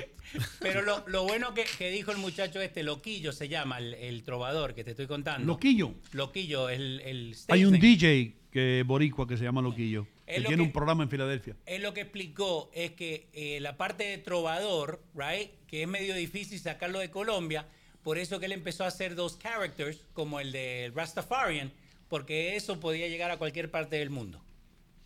Pero 0.59 0.83
lo, 0.83 1.05
lo 1.09 1.23
bueno 1.23 1.55
que, 1.55 1.65
que 1.79 1.91
dijo 1.91 2.11
el 2.11 2.19
muchacho 2.19 2.61
este, 2.61 2.83
Loquillo 2.83 3.31
se 3.33 3.49
llama, 3.49 3.79
el, 3.79 3.95
el 3.95 4.25
trovador 4.25 4.75
que 4.75 4.83
te 4.83 4.91
estoy 4.91 5.07
contando. 5.07 5.47
Loquillo. 5.47 5.95
Loquillo, 6.13 6.69
el, 6.69 7.01
el 7.01 7.37
Hay 7.49 7.65
un. 7.65 7.79
DJ 7.79 8.35
que 8.51 8.83
boricua 8.85 9.27
que 9.29 9.37
se 9.37 9.45
llama 9.45 9.63
Loquillo, 9.63 10.07
Es 10.27 10.35
que 10.37 10.41
lo 10.41 10.49
tiene 10.49 10.63
que- 10.65 10.67
un 10.67 10.73
programa 10.73 11.05
en 11.05 11.11
Filadelfia. 11.11 11.57
Él 11.65 11.83
lo 11.83 11.95
que 11.95 12.01
explicó 12.03 12.71
es 12.75 12.91
que 12.93 13.29
eh, 13.33 13.61
la 13.61 13.77
parte 13.77 14.03
de 14.05 14.19
trovador, 14.19 15.01
right, 15.15 15.51
que 15.69 15.83
es 15.83 15.89
medio 15.89 16.15
difícil 16.15 16.59
sacarlo 16.59 16.99
de 16.99 17.11
Colombia, 17.11 17.67
por 18.03 18.19
eso 18.19 18.41
que 18.41 18.47
él 18.47 18.53
empezó 18.53 18.83
a 18.83 18.89
hacer 18.89 19.15
dos 19.15 19.39
characters, 19.39 20.05
como 20.13 20.41
el 20.41 20.51
de 20.51 20.91
Rastafarian, 20.95 21.73
porque 22.09 22.57
eso 22.57 22.81
podía 22.81 23.07
llegar 23.07 23.31
a 23.31 23.37
cualquier 23.39 23.71
parte 23.71 23.95
del 23.97 24.11
mundo. 24.11 24.43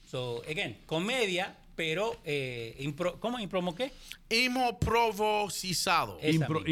So, 0.02 0.42
again, 0.48 0.78
comedia, 0.86 1.56
pero 1.76 2.16
eh, 2.24 2.74
impro- 2.80 3.18
¿cómo 3.20 3.38
impromo 3.38 3.74
qué? 3.74 3.92
Improvisado. 4.30 6.18
Esa 6.20 6.34
Impro. 6.34 6.66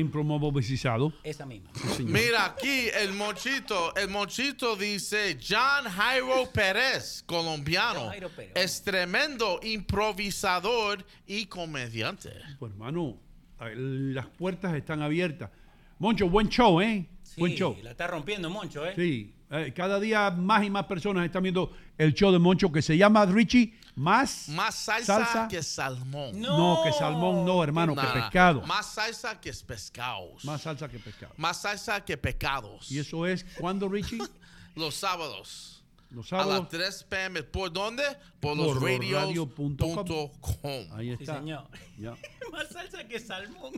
Esa 1.23 1.47
misma. 1.47 1.71
Mira 2.01 2.47
aquí 2.47 2.89
el 3.01 3.13
mochito, 3.13 3.95
el 3.97 4.09
mochito 4.09 4.75
dice 4.77 5.39
John 5.47 5.85
Jairo 5.91 6.51
Pérez, 6.53 7.23
colombiano, 7.27 8.01
John 8.01 8.09
Jairo 8.11 8.29
Pérez, 8.31 8.53
es 8.57 8.83
tremendo 8.83 9.61
improvisador 9.63 11.05
y 11.27 11.47
comediante. 11.47 12.31
Pues 12.59 12.73
hermano, 12.73 13.19
las 13.61 14.27
puertas 14.27 14.75
están 14.75 15.03
abiertas. 15.03 15.51
Moncho, 15.99 16.29
buen 16.29 16.49
show, 16.49 16.81
¿eh? 16.81 17.07
buen 17.37 17.53
Sí, 17.53 17.59
show. 17.59 17.77
la 17.83 17.91
está 17.93 18.07
rompiendo 18.07 18.51
Moncho, 18.51 18.85
¿eh? 18.87 18.93
Sí, 18.97 19.33
eh, 19.61 19.73
cada 19.75 19.99
día 20.01 20.31
más 20.31 20.65
y 20.65 20.71
más 20.71 20.85
personas 20.87 21.25
están 21.25 21.43
viendo 21.43 21.73
el 21.99 22.13
show 22.15 22.33
de 22.33 22.39
Moncho 22.39 22.71
que 22.73 22.83
se 22.83 22.97
llama 22.97 23.25
Richie 23.27 23.75
Más 23.97 24.49
Más 24.49 24.75
salsa, 24.75 25.47
que 25.49 25.63
salmón. 25.63 26.41
No, 26.41 26.81
que 26.85 26.93
salmón 26.93 27.45
no, 27.45 27.63
hermano, 27.63 27.95
que 27.95 28.07
pescado. 28.07 28.63
Más 28.63 28.87
salsa 28.95 29.41
que 29.41 29.53
pescados. 29.53 30.45
Más 30.45 30.63
salsa 30.63 30.89
que 30.89 30.99
pescado. 30.99 31.33
Más 31.37 31.61
salsa 31.63 32.05
que 32.05 32.17
pecados. 32.17 32.91
¿Y 32.91 32.99
eso 32.99 33.27
es 33.27 33.45
cuándo, 33.59 33.89
Richie? 33.89 34.19
Los 34.75 34.95
sábados. 34.97 35.71
Los 36.11 36.33
A 36.33 36.37
las 36.39 36.47
sábados. 36.47 36.69
3 36.71 37.05
pm. 37.09 37.43
¿Por 37.45 37.73
dónde? 37.73 38.03
Por, 38.41 38.57
Por 38.57 38.59
los 38.59 38.81
radios 38.83 39.23
radio.com. 39.23 39.55
punto 39.95 40.31
com. 40.41 40.87
Ahí 40.97 41.09
Sí, 41.17 41.23
está. 41.25 41.39
señor. 41.39 41.67
Más 42.53 42.69
salsa 42.69 43.07
que 43.07 43.19
salmón. 43.21 43.73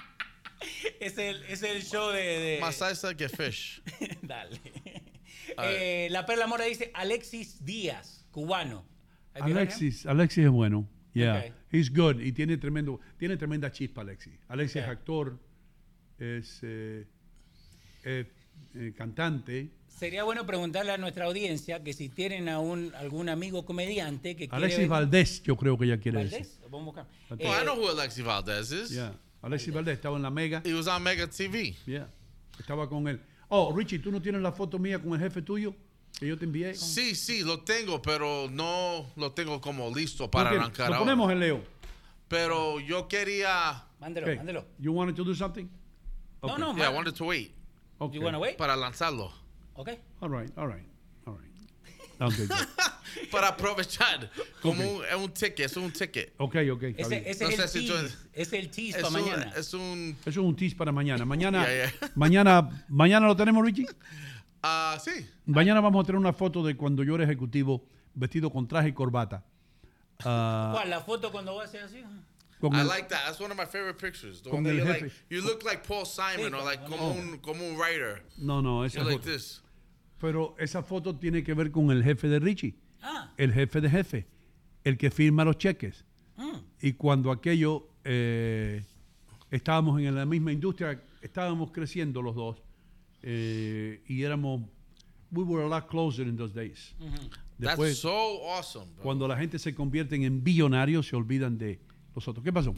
es, 1.00 1.18
el, 1.18 1.42
es 1.44 1.62
el 1.62 1.82
show 1.82 2.10
de... 2.10 2.20
de- 2.20 2.58
Más 2.60 2.76
salsa 2.76 3.14
que 3.14 3.28
fish. 3.28 3.82
Dale. 4.22 4.60
Eh, 5.62 6.08
la 6.10 6.24
Perla 6.26 6.46
Mora 6.46 6.64
dice 6.64 6.90
Alexis 6.94 7.64
Díaz, 7.64 8.24
cubano. 8.30 8.84
Alexis, 9.34 10.06
Alexis 10.06 10.44
es 10.44 10.50
bueno. 10.50 10.88
Yeah, 11.12 11.38
Okay. 11.38 11.52
he's 11.72 11.90
good 11.92 12.20
y 12.20 12.30
tiene 12.32 12.56
tremendo, 12.56 13.00
tiene 13.18 13.36
tremenda 13.36 13.70
chispa 13.72 14.02
Alexis. 14.02 14.32
Alexis 14.48 14.76
Okay. 14.76 14.82
es 14.82 14.88
actor, 14.96 15.38
es 16.18 16.58
eh, 16.62 17.04
eh, 18.04 18.30
eh, 18.74 18.92
cantante. 18.96 19.70
Sería 19.88 20.22
bueno 20.24 20.46
preguntarle 20.46 20.92
a 20.92 20.98
nuestra 20.98 21.24
audiencia 21.26 21.82
que 21.82 21.92
si 21.92 22.08
tienen 22.08 22.48
a 22.48 22.60
un, 22.60 22.94
algún 22.94 23.28
amigo 23.28 23.64
comediante 23.66 24.36
que 24.36 24.48
quiere... 24.48 24.56
Alexis 24.56 24.78
venir- 24.80 24.88
Valdés, 24.88 25.42
yo 25.42 25.56
creo 25.56 25.76
que 25.76 25.84
ella 25.86 25.98
quiere 25.98 26.18
¿Valdés? 26.18 26.38
decir. 26.48 26.60
Vamos 26.70 26.80
a 26.80 26.84
buscar. 27.02 27.06
Valdés. 27.28 27.48
Oh, 27.48 27.52
I 27.52 27.56
Eh, 27.60 27.64
know 27.64 27.76
who 27.76 27.88
Alexi 27.90 28.22
Valdez 28.22 28.70
is. 28.72 28.90
Yeah. 28.90 29.12
Alexis 29.42 29.74
Valdés 29.74 29.94
estaba 29.94 30.16
en 30.16 30.22
la 30.22 30.30
Mega. 30.30 30.62
He 30.64 30.72
was 30.72 30.86
on 30.86 31.02
Mega 31.02 31.26
TV. 31.26 31.74
Yeah. 31.86 32.08
Estaba 32.58 32.88
con 32.88 33.08
él. 33.08 33.20
Oh, 33.50 33.72
Richie, 33.76 33.98
¿tú 33.98 34.10
no 34.12 34.22
tienes 34.22 34.40
la 34.42 34.52
foto 34.52 34.78
mía 34.78 34.98
con 35.00 35.12
el 35.12 35.18
jefe 35.20 35.42
tuyo 35.42 35.74
que 36.18 36.26
yo 36.28 36.38
te 36.38 36.44
envié? 36.44 36.74
Sí, 36.74 37.14
sí, 37.16 37.42
lo 37.42 37.60
tengo, 37.62 38.00
pero 38.00 38.48
no 38.50 39.06
lo 39.16 39.32
tengo 39.32 39.60
como 39.60 39.92
listo 39.94 40.30
para 40.30 40.50
Ok, 40.50 40.56
arrancar 40.56 40.88
Lo 40.90 40.94
ahora. 40.96 41.04
ponemos 41.06 41.32
en 41.32 41.40
Leo. 41.40 41.64
Pero 42.28 42.78
yo 42.78 43.08
quería... 43.08 43.84
Mándelo, 43.98 44.26
Okay. 44.26 44.36
mándelo. 44.36 44.64
You 44.78 44.92
wanted 44.92 45.16
to 45.16 45.24
do 45.24 45.34
something? 45.34 45.68
No, 46.42 46.48
Okay. 46.50 46.60
no, 46.60 46.76
Yeah, 46.76 46.90
I 46.90 46.94
wanted 46.94 47.14
to 47.16 47.24
wait. 47.24 47.52
Okay. 47.98 48.16
You 48.18 48.22
wanna 48.24 48.38
wait? 48.38 48.56
Para 48.56 48.76
lanzarlo. 48.76 49.32
Ok. 49.74 49.90
All 50.20 50.28
right, 50.30 50.50
all 50.56 50.68
right, 50.68 50.86
all 51.26 51.34
right. 51.34 51.50
Okay, 52.20 52.46
good. 52.46 52.66
Para 53.30 53.48
aprovechar. 53.48 54.30
Como 54.62 54.82
un, 54.98 55.04
es 55.04 55.14
un 55.14 55.30
ticket, 55.32 55.60
es 55.66 55.76
un 55.76 55.90
ticket. 55.92 56.32
ok, 56.38 56.56
ok. 56.72 56.82
Ese, 56.96 57.08
bien. 57.08 57.22
ese 57.26 57.44
No 57.44 57.50
es, 57.50 57.58
el 57.60 57.68
si 57.68 57.90
es 58.32 58.52
el 58.52 58.70
tease 58.70 58.98
Es 58.98 59.04
para 59.04 59.08
un, 59.08 59.30
mañana. 59.30 59.52
es 59.56 59.74
un... 59.74 60.16
Eso 60.20 60.30
es 60.30 60.36
un 60.38 60.56
tease 60.56 60.76
para 60.76 60.92
mañana. 60.92 61.24
Mañana, 61.24 61.64
Yeah, 61.68 61.90
yeah. 61.90 62.10
mañana, 62.14 62.84
mañana 62.88 63.26
lo 63.26 63.36
tenemos, 63.36 63.64
Richie. 63.64 63.86
Ah, 64.62 64.98
sí. 65.02 65.26
Mañana 65.46 65.80
vamos 65.80 66.02
a 66.02 66.06
tener 66.06 66.18
una 66.18 66.32
foto 66.32 66.62
de 66.64 66.76
cuando 66.76 67.02
yo 67.02 67.14
era 67.14 67.24
ejecutivo 67.24 67.86
vestido 68.14 68.50
con 68.50 68.66
traje 68.68 68.88
y 68.88 68.92
corbata. 68.92 69.44
Ah, 70.24 70.70
¿Cuál? 70.74 70.90
¿La 70.90 71.00
foto 71.00 71.30
cuando 71.32 71.52
vos 71.54 71.64
haces 71.64 71.82
así? 71.82 72.02
con 72.60 72.74
I 72.74 72.80
el- 72.80 72.88
like 72.88 73.08
that. 73.08 73.24
That's 73.24 73.40
one 73.40 73.50
of 73.50 73.56
my 73.58 73.64
favorite 73.64 73.98
pictures. 73.98 74.42
The 74.42 74.50
Con 74.50 74.58
one 74.58 74.64
that 74.68 74.72
el 74.72 74.84
you're 74.84 74.92
jefe. 74.94 75.04
like, 75.06 75.16
you 75.30 75.40
look 75.40 75.64
like 75.64 75.82
Paul 75.86 76.04
Simon 76.04 76.52
Sí, 76.52 76.54
or 76.58 76.62
like 76.64 76.82
como- 76.84 76.96
como 76.98 77.12
un, 77.12 77.38
como 77.38 77.64
un 77.66 77.76
writer. 77.78 78.22
no, 78.36 78.60
no, 78.60 78.84
esa 78.84 78.98
You're 78.98 79.10
like 79.12 79.22
foto. 79.24 79.32
this. 79.32 79.62
Pero 80.20 80.54
esa 80.58 80.82
foto 80.82 81.16
tiene 81.16 81.42
que 81.42 81.54
ver 81.54 81.70
con 81.70 81.90
el 81.90 82.04
jefe 82.04 82.28
de 82.28 82.38
Richie. 82.38 82.74
Ah. 83.02 83.32
El 83.36 83.52
jefe 83.52 83.80
de 83.80 83.90
jefe. 83.90 84.26
El 84.84 84.96
que 84.96 85.10
firma 85.10 85.44
los 85.44 85.58
cheques. 85.58 86.04
Mm. 86.36 86.56
Y 86.82 86.92
cuando 86.94 87.30
aquello 87.30 87.88
eh, 88.04 88.82
estábamos 89.50 90.00
en 90.00 90.14
la 90.14 90.24
misma 90.26 90.52
industria, 90.52 91.02
estábamos 91.20 91.70
creciendo 91.72 92.22
los 92.22 92.34
dos. 92.34 92.62
eh, 93.22 94.02
y 94.06 94.22
éramos. 94.22 94.62
We 95.32 95.44
were 95.44 95.62
a 95.64 95.68
lot 95.68 95.86
closer 95.88 96.26
in 96.26 96.36
those 96.36 96.52
days. 96.54 96.94
That's 97.58 97.76
Después, 97.78 97.98
so 98.00 98.48
awesome, 98.48 98.86
bro. 98.94 99.02
cuando 99.04 99.28
la 99.28 99.36
gente 99.36 99.58
se 99.58 99.74
convierte 99.74 100.16
en 100.16 100.42
billonarios, 100.42 101.06
se 101.06 101.14
olvidan 101.14 101.56
de 101.58 101.78
¿Qué 102.42 102.52
pasó? 102.52 102.74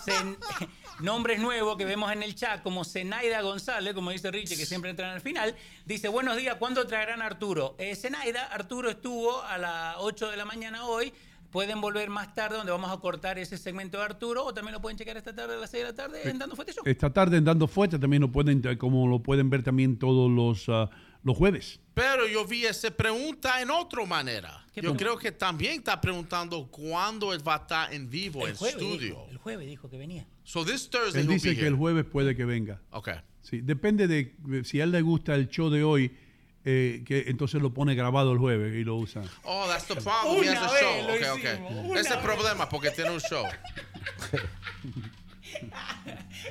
Nombres 1.00 1.40
nuevos 1.40 1.76
que 1.76 1.84
vemos 1.84 2.12
en 2.12 2.22
el 2.22 2.34
chat, 2.34 2.62
como 2.62 2.84
Zenaida 2.84 3.40
González, 3.40 3.94
como 3.94 4.10
dice 4.10 4.30
Richie, 4.30 4.56
que 4.56 4.66
siempre 4.66 4.90
entran 4.90 5.10
al 5.10 5.20
final. 5.20 5.54
Dice, 5.86 6.08
buenos 6.08 6.36
días, 6.36 6.56
¿cuándo 6.56 6.86
traerán 6.86 7.22
a 7.22 7.26
Arturo? 7.26 7.74
Eh, 7.78 7.96
Zenaida, 7.96 8.46
Arturo 8.46 8.90
estuvo 8.90 9.42
a 9.42 9.56
las 9.56 9.96
8 9.98 10.30
de 10.30 10.36
la 10.36 10.44
mañana 10.44 10.84
hoy. 10.84 11.12
Pueden 11.50 11.80
volver 11.80 12.10
más 12.10 12.32
tarde, 12.34 12.58
donde 12.58 12.70
vamos 12.70 12.92
a 12.92 12.98
cortar 12.98 13.38
ese 13.38 13.58
segmento 13.58 13.98
de 13.98 14.04
Arturo, 14.04 14.44
o 14.44 14.54
también 14.54 14.74
lo 14.74 14.80
pueden 14.80 14.96
checar 14.96 15.16
esta 15.16 15.34
tarde 15.34 15.54
a 15.54 15.56
las 15.56 15.70
6 15.70 15.82
de 15.82 15.90
la 15.90 15.96
tarde 15.96 16.30
en 16.30 16.38
Dando 16.38 16.54
Fuerte 16.54 16.72
Show. 16.72 16.84
Esta 16.86 17.12
tarde 17.12 17.38
en 17.38 17.44
Dando 17.44 17.66
Fuerte 17.66 17.98
también 17.98 18.22
lo 18.22 18.30
pueden, 18.30 18.62
como 18.76 19.08
lo 19.08 19.20
pueden 19.20 19.50
ver 19.50 19.64
también 19.64 19.98
todos 19.98 20.30
los, 20.30 20.68
ah, 20.68 20.90
los 21.22 21.36
jueves. 21.36 21.80
Pero 21.94 22.26
yo 22.26 22.46
vi 22.46 22.64
esa 22.64 22.90
pregunta 22.90 23.60
en 23.60 23.70
otra 23.70 24.04
manera. 24.06 24.64
¿Qué 24.72 24.80
Yo 24.80 24.94
pregunta? 24.94 25.04
creo 25.04 25.18
que 25.18 25.32
también 25.32 25.74
está 25.80 26.00
preguntando 26.00 26.68
cuándo 26.70 27.32
él 27.34 27.46
va 27.46 27.54
a 27.54 27.58
estar 27.58 27.92
en 27.92 28.08
vivo 28.08 28.44
El 28.44 28.50
en 28.50 28.56
jueves, 28.56 28.76
estudio. 28.76 29.00
dijo, 29.08 29.26
el 29.30 29.36
jueves 29.38 29.66
dijo 29.66 29.90
que 29.90 29.98
venía. 29.98 30.26
So 30.44 30.64
this 30.64 30.88
Thursday 30.88 31.22
Él 31.22 31.28
dice 31.28 31.50
que 31.54 31.60
here. 31.60 31.68
el 31.68 31.74
jueves 31.76 32.04
puede 32.04 32.34
que 32.36 32.44
venga. 32.44 32.80
Okay. 32.90 33.16
Sí, 33.42 33.60
depende 33.60 34.06
de 34.06 34.34
si 34.64 34.80
a 34.80 34.84
él 34.84 34.92
le 34.92 35.02
gusta 35.02 35.34
el 35.34 35.48
show 35.48 35.68
de 35.70 35.82
hoy, 35.82 36.16
eh, 36.64 37.02
que 37.06 37.24
entonces 37.28 37.60
lo 37.60 37.74
pone 37.74 37.94
grabado 37.94 38.32
el 38.32 38.38
jueves 38.38 38.74
y 38.76 38.84
lo 38.84 38.96
usa. 38.96 39.22
Oh, 39.44 39.66
that's 39.68 39.86
the 39.86 39.96
problem. 39.96 40.42
He 40.44 40.50
Una 40.50 40.60
has 40.64 40.70
a 40.70 40.72
vez 40.72 40.82
show. 40.82 41.06
lo 41.08 41.14
Okay, 41.14 41.28
okay. 41.28 41.64
hicimos, 41.64 41.98
Ese 41.98 42.08
es 42.08 42.14
el 42.16 42.20
problema 42.22 42.68
porque 42.68 42.90
tiene 42.92 43.10
un 43.10 43.20
show. 43.20 43.44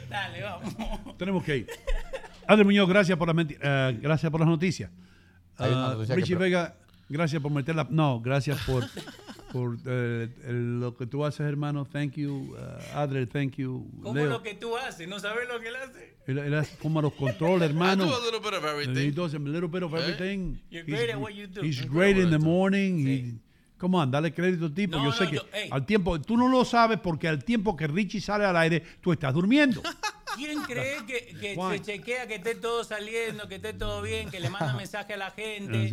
Dale, 0.09 0.43
vamos. 0.43 1.17
Tenemos 1.17 1.43
que 1.43 1.57
ir. 1.57 1.67
Andrés 2.49 2.65
Muñoz, 2.65 2.89
gracias 2.89 3.17
por, 3.17 3.27
la 3.27 3.33
menti- 3.33 3.57
eh, 3.61 3.99
gracias 4.01 4.31
por 4.31 4.39
las 4.41 4.49
noticias. 4.49 4.89
Ah, 5.57 5.93
noticia 5.93 6.15
que 6.15 6.21
Richie 6.21 6.35
pre- 6.35 6.45
Vega, 6.45 6.75
gracias 7.09 7.41
por 7.41 7.51
meterla. 7.51 7.87
No, 7.91 8.19
gracias 8.21 8.57
por, 8.65 8.83
por 9.53 9.77
eh, 9.85 10.29
el- 10.47 10.79
lo 10.79 10.97
que 10.97 11.05
tú 11.05 11.23
haces, 11.25 11.41
hermano. 11.41 11.85
Thank 11.85 12.13
you. 12.13 12.55
Uh, 12.55 12.97
Adler, 12.97 13.27
thank 13.27 13.55
you. 13.57 13.87
¿Cómo 14.01 14.15
Leo. 14.15 14.29
lo 14.29 14.41
que 14.41 14.55
tú 14.55 14.75
haces? 14.75 15.07
¿No 15.07 15.19
sabes 15.19 15.47
lo 15.47 15.59
que 15.59 15.67
él 15.67 15.75
hace? 15.75 16.15
Él, 16.25 16.37
él 16.39 16.53
hace 16.55 16.75
como 16.77 17.01
los 17.01 17.13
controles, 17.13 17.69
hermano. 17.69 18.03
I 18.07 18.07
do 18.09 18.15
a 18.15 18.19
little 18.25 18.39
bit 18.39 18.53
of 18.53 18.63
He 18.63 18.69
everything. 18.69 19.11
does 19.13 19.33
a 19.35 19.39
little 19.39 19.69
bit 19.69 19.83
of 19.83 19.93
Eh? 19.93 19.97
everything. 19.99 20.57
You're 20.71 20.83
He's 20.85 20.95
great 20.95 21.09
at 21.11 21.15
gr- 21.17 21.21
what 21.21 21.33
you 21.35 21.47
do. 21.47 21.61
He's 21.61 21.85
great 21.85 22.17
in 22.17 22.25
at 22.25 22.31
the 22.31 22.39
morning. 22.39 22.97
He, 23.05 23.33
¿Cómo 23.79 23.97
on, 23.99 24.11
dale 24.11 24.33
crédito 24.33 24.65
al 24.65 24.73
tipo. 24.73 24.97
No, 24.97 25.05
yo 25.05 25.11
sé 25.13 25.23
no, 25.23 25.29
que 25.29 25.35
yo- 25.37 25.45
al 25.71 25.85
tiempo, 25.85 26.19
tú 26.21 26.35
no 26.37 26.49
lo 26.49 26.65
sabes 26.65 26.99
porque 26.99 27.27
al 27.27 27.43
tiempo 27.43 27.75
que 27.77 27.87
Richie 27.87 28.19
sale 28.21 28.45
al 28.45 28.57
aire, 28.57 28.83
tú 29.01 29.13
estás 29.13 29.33
durmiendo. 29.33 29.81
¿Quién 30.35 30.61
cree 30.61 31.05
que, 31.05 31.55
se 31.71 31.81
chequea 31.81 32.27
que 32.27 32.35
esté 32.35 32.55
todo 32.55 32.83
saliendo, 32.83 33.47
que 33.47 33.55
esté 33.55 33.73
todo 33.73 34.01
bien, 34.01 34.29
que 34.29 34.39
le 34.39 34.49
manda 34.49 34.73
mensaje 34.73 35.13
a 35.13 35.17
la 35.17 35.31
gente, 35.31 35.91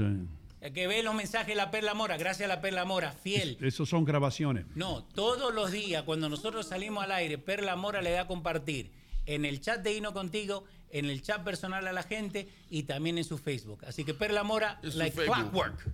eh, 0.60 0.72
que 0.72 0.86
ve 0.86 1.02
los 1.02 1.14
mensajes 1.14 1.48
de 1.48 1.54
la 1.54 1.70
Perla 1.70 1.94
Mora, 1.94 2.16
gracias 2.16 2.48
a 2.50 2.54
la 2.54 2.60
Perla 2.60 2.84
Mora, 2.84 3.12
fiel? 3.12 3.56
Esos 3.60 3.88
son 3.88 4.04
grabaciones. 4.04 4.66
No, 4.74 5.02
todos 5.02 5.54
los 5.54 5.72
días 5.72 6.02
cuando 6.04 6.28
nosotros 6.28 6.66
salimos 6.66 7.02
al 7.04 7.12
aire, 7.12 7.38
Perla 7.38 7.76
Mora 7.76 8.02
le 8.02 8.10
da 8.10 8.22
a 8.22 8.26
compartir 8.26 8.90
en 9.26 9.44
el 9.44 9.60
chat 9.60 9.82
de 9.82 9.94
Hino 9.96 10.12
Contigo, 10.12 10.64
en 10.90 11.06
el 11.06 11.22
chat 11.22 11.42
personal 11.42 11.86
a 11.86 11.92
la 11.92 12.02
gente 12.02 12.48
y 12.70 12.84
también 12.84 13.18
en 13.18 13.24
su 13.24 13.38
Facebook. 13.38 13.84
Así 13.86 14.04
que 14.04 14.14
Perla 14.14 14.44
Mora, 14.44 14.78
En 14.82 14.92
su 14.92 14.98
like 14.98 15.16
Facebook. 15.16 15.34
clockwork. 15.36 15.88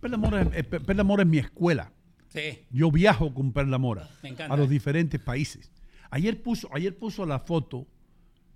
Perla 0.00 0.16
Mora 0.16 0.42
es, 0.42 0.48
eh, 0.54 0.64
Perla 0.64 1.04
Mora 1.04 1.22
es 1.22 1.28
mi 1.28 1.38
escuela. 1.38 1.92
Sí. 2.28 2.58
Yo 2.70 2.90
viajo 2.90 3.32
con 3.32 3.52
Perla 3.52 3.78
Mora 3.78 4.08
Me 4.22 4.30
encanta. 4.30 4.52
a 4.54 4.56
los 4.56 4.68
diferentes 4.68 5.20
países. 5.20 5.70
Ayer 6.10 6.42
puso, 6.42 6.68
ayer 6.74 6.96
puso 6.96 7.24
la 7.26 7.38
foto 7.38 7.86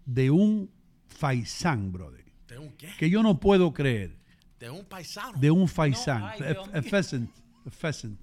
de 0.05 0.31
un 0.31 0.71
faisán, 1.09 1.93
brother. 1.93 2.25
¿De 2.49 2.59
un 2.59 2.73
qué? 2.73 2.89
Que 2.99 3.09
yo 3.11 3.23
no 3.23 3.39
puedo 3.41 3.73
creer. 3.73 4.17
De 4.59 4.71
un 4.71 4.85
paisano. 4.85 5.39
De 5.39 5.51
un 5.51 5.67
faisán. 5.69 6.23
ay, 6.25 6.55
a- 6.75 6.83
pheasant, 6.83 7.31
a 7.67 7.71
pheasant. 7.71 8.19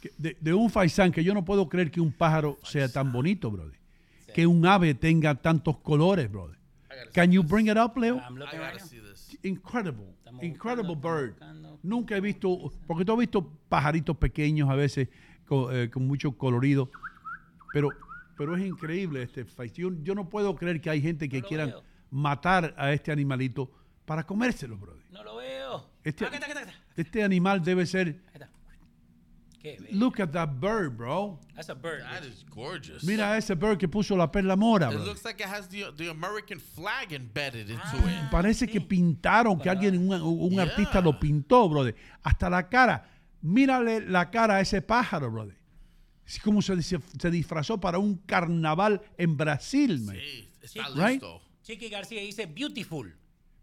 Que- 0.00 0.12
De, 0.16 0.36
de 0.40 0.54
un 0.54 0.70
faisán 0.70 1.10
que 1.12 1.22
yo 1.24 1.34
no 1.34 1.44
puedo 1.44 1.68
creer 1.68 1.90
que 1.90 2.00
un 2.00 2.12
pájaro 2.12 2.58
sea 2.62 2.88
tan 2.90 3.12
bonito, 3.12 3.50
brother. 3.50 3.78
Que 4.34 4.46
un 4.46 4.64
ave 4.64 4.94
tenga 4.94 5.34
tantos 5.34 5.78
colores, 5.78 6.30
brother. 6.30 6.56
Can 7.12 7.32
you 7.32 7.42
bring 7.42 7.66
it 7.68 7.76
up, 7.76 7.96
Leo? 7.98 8.16
I'm 8.18 8.36
looking 8.36 8.60
right 8.60 8.78
now. 8.78 9.14
Incredible, 9.42 10.14
incredible 10.42 10.94
bird. 10.94 11.34
Nunca 11.82 12.16
he 12.16 12.20
visto, 12.20 12.72
porque 12.86 13.04
tú 13.04 13.12
has 13.12 13.18
visto 13.18 13.50
pajaritos 13.68 14.16
pequeños 14.16 14.68
a 14.68 14.74
veces 14.74 15.08
eh, 15.50 15.88
con, 15.92 16.06
mucho 16.06 16.32
colorido, 16.32 16.90
pero, 17.72 17.90
pero 18.36 18.56
es 18.56 18.64
increíble 18.64 19.22
este. 19.22 19.44
Yo, 19.74 19.90
yo 20.02 20.14
no 20.14 20.28
puedo 20.28 20.54
creer 20.54 20.80
que 20.80 20.90
hay 20.90 21.00
gente 21.00 21.28
que 21.28 21.42
quieran 21.42 21.74
matar 22.10 22.74
a 22.76 22.92
este 22.92 23.12
animalito 23.12 23.70
para 24.04 24.24
comérselo, 24.24 24.76
brother. 24.76 25.04
No 25.10 25.24
lo 25.24 25.36
veo. 25.36 25.86
Este, 26.04 26.24
Acá 26.24 26.36
está, 26.36 26.46
acá 26.46 26.60
está, 26.60 26.70
acá 26.70 26.80
este 26.96 27.22
animal 27.22 27.62
debe 27.62 27.86
ser. 27.86 28.20
Look 29.92 30.20
at 30.20 30.32
that 30.32 30.58
bird, 30.60 30.96
bro. 30.96 31.38
That's 31.54 31.68
a 31.68 31.74
bird. 31.74 32.02
That 32.02 32.24
is 32.24 32.44
gorgeous. 32.48 33.02
Mira 33.04 33.36
ese 33.36 33.54
bird 33.54 33.78
que 33.78 33.88
puso 33.88 34.16
la 34.16 34.26
perla 34.30 34.56
mora, 34.56 34.88
It 34.90 34.94
bro. 34.96 35.04
looks 35.04 35.24
like 35.24 35.40
it 35.42 35.48
has 35.48 35.68
the, 35.68 35.84
the 35.96 36.08
American 36.08 36.58
flag 36.58 37.12
embedded 37.12 37.68
into 37.70 37.82
Ah. 37.82 38.24
it. 38.24 38.30
Parece 38.30 38.66
que 38.66 38.80
pintaron, 38.80 39.58
que 39.60 39.68
alguien, 39.68 39.96
un, 40.10 40.12
un 40.22 40.58
artista 40.60 41.00
lo 41.02 41.18
pintó, 41.18 41.68
brother. 41.68 41.94
Hasta 42.22 42.48
la 42.48 42.68
cara. 42.68 43.04
Mírale 43.42 44.00
la 44.08 44.30
cara 44.30 44.56
a 44.56 44.60
ese 44.60 44.80
pájaro, 44.82 45.30
brother. 45.30 45.56
Es 46.26 46.38
como 46.38 46.62
se, 46.62 46.76
dice- 46.76 47.00
se 47.18 47.30
disfrazó 47.30 47.78
para 47.80 47.98
un 47.98 48.16
carnaval 48.26 49.02
en 49.18 49.36
Brasil, 49.36 50.00
man. 50.00 50.16
Está 50.62 50.88
Right? 50.94 51.20
listo. 51.20 51.40
Chiqui 51.62 51.88
García 51.90 52.20
dice 52.22 52.46
beautiful. 52.46 53.14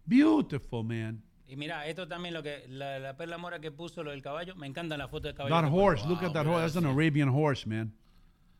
Beautiful, 0.04 0.84
man. 0.84 1.22
Y 1.48 1.56
mira, 1.56 1.86
esto 1.86 2.06
también 2.06 2.34
lo 2.34 2.42
que 2.42 2.66
la, 2.68 2.98
la 2.98 3.16
perla 3.16 3.38
mora 3.38 3.58
que 3.58 3.70
puso 3.70 4.02
lo 4.02 4.10
del 4.10 4.20
caballo, 4.20 4.54
me 4.54 4.66
encanta 4.66 4.98
la 4.98 5.08
foto 5.08 5.28
del 5.28 5.34
caballo. 5.34 5.54
That 5.54 5.72
horse, 5.72 6.06
look 6.06 6.22
at 6.22 6.32
that 6.32 6.46
horse. 6.46 6.74
That's 6.74 6.76
an 6.76 6.84
Arabian 6.84 7.30
horse, 7.30 7.66
man. 7.66 7.90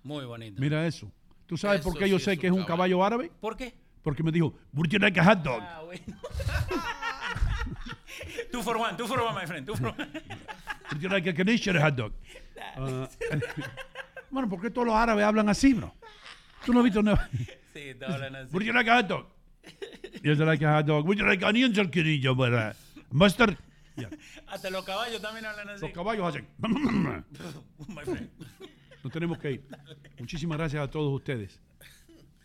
Muy 0.03 0.25
bonito. 0.25 0.59
Mira 0.59 0.87
eso. 0.87 1.13
¿Tú 1.47 1.59
sabes 1.59 1.83
por 1.83 1.99
qué 1.99 2.09
yo 2.09 2.19
sí 2.19 2.25
sé 2.25 2.33
es 2.33 2.39
que 2.39 2.47
es 2.47 2.53
un 2.53 2.65
caballo 2.65 3.05
árabe? 3.05 3.31
¿Por 3.41 3.57
qué? 3.57 3.75
Porque 4.03 4.23
me 4.23 4.33
dijo, 4.33 4.55
would 4.73 4.91
you 4.91 4.99
like 4.99 5.21
a 5.21 5.25
hot 5.25 5.43
dog? 5.43 5.63
Ah, 5.63 5.83
bueno. 5.85 6.03
two 8.53 8.63
for 8.63 8.79
one, 8.79 8.97
two 8.97 9.07
for 9.07 9.21
one, 9.21 9.35
my 9.35 9.47
friend, 9.47 9.67
two 9.67 9.77
for 9.77 9.89
one. 9.89 9.97
Would 10.91 11.03
you 11.03 11.11
like 11.11 11.27
a 11.27 11.35
Canadian 11.35 11.77
hot 11.77 11.95
dog? 11.95 12.13
Ah, 12.77 13.07
bueno, 14.31 14.49
¿por 14.49 14.63
qué 14.63 14.71
todos 14.71 14.87
los 14.87 14.97
árabes 14.97 15.23
hablan 15.23 15.51
así, 15.51 15.75
bro? 15.75 15.95
¿Tú 16.65 16.73
no 16.73 16.81
has 16.81 16.85
visto 16.85 17.03
nada? 17.03 17.29
Sí, 17.75 17.93
hablan 18.01 18.37
así. 18.37 18.55
Would 18.55 18.65
you 18.65 18.73
like 18.73 18.89
a 18.89 18.97
hot 18.97 19.07
dog? 19.07 19.27
Yes, 20.23 20.41
I 20.41 20.45
like 20.45 20.65
a 20.65 20.73
hot 20.73 20.87
dog. 20.87 21.07
Would 21.07 21.19
you 21.19 21.27
like 21.27 21.45
onions 21.45 21.79
or 21.79 21.85
querillo, 21.85 22.35
but, 22.35 22.75
mustard? 23.13 23.57
Yeah. 23.97 24.09
Hasta 24.47 24.71
los 24.71 24.85
caballos 24.85 25.21
también 25.21 25.45
hablan 25.45 25.69
así. 25.69 25.83
Los 25.83 25.93
caballos 25.93 26.27
hacen. 26.27 26.47
My 27.89 28.03
friend. 28.05 28.29
Nos 29.03 29.13
tenemos 29.13 29.39
que 29.39 29.53
ir. 29.53 29.65
Muchísimas 30.19 30.59
gracias 30.59 30.83
a 30.83 30.91
todos 30.91 31.13
ustedes. 31.15 31.61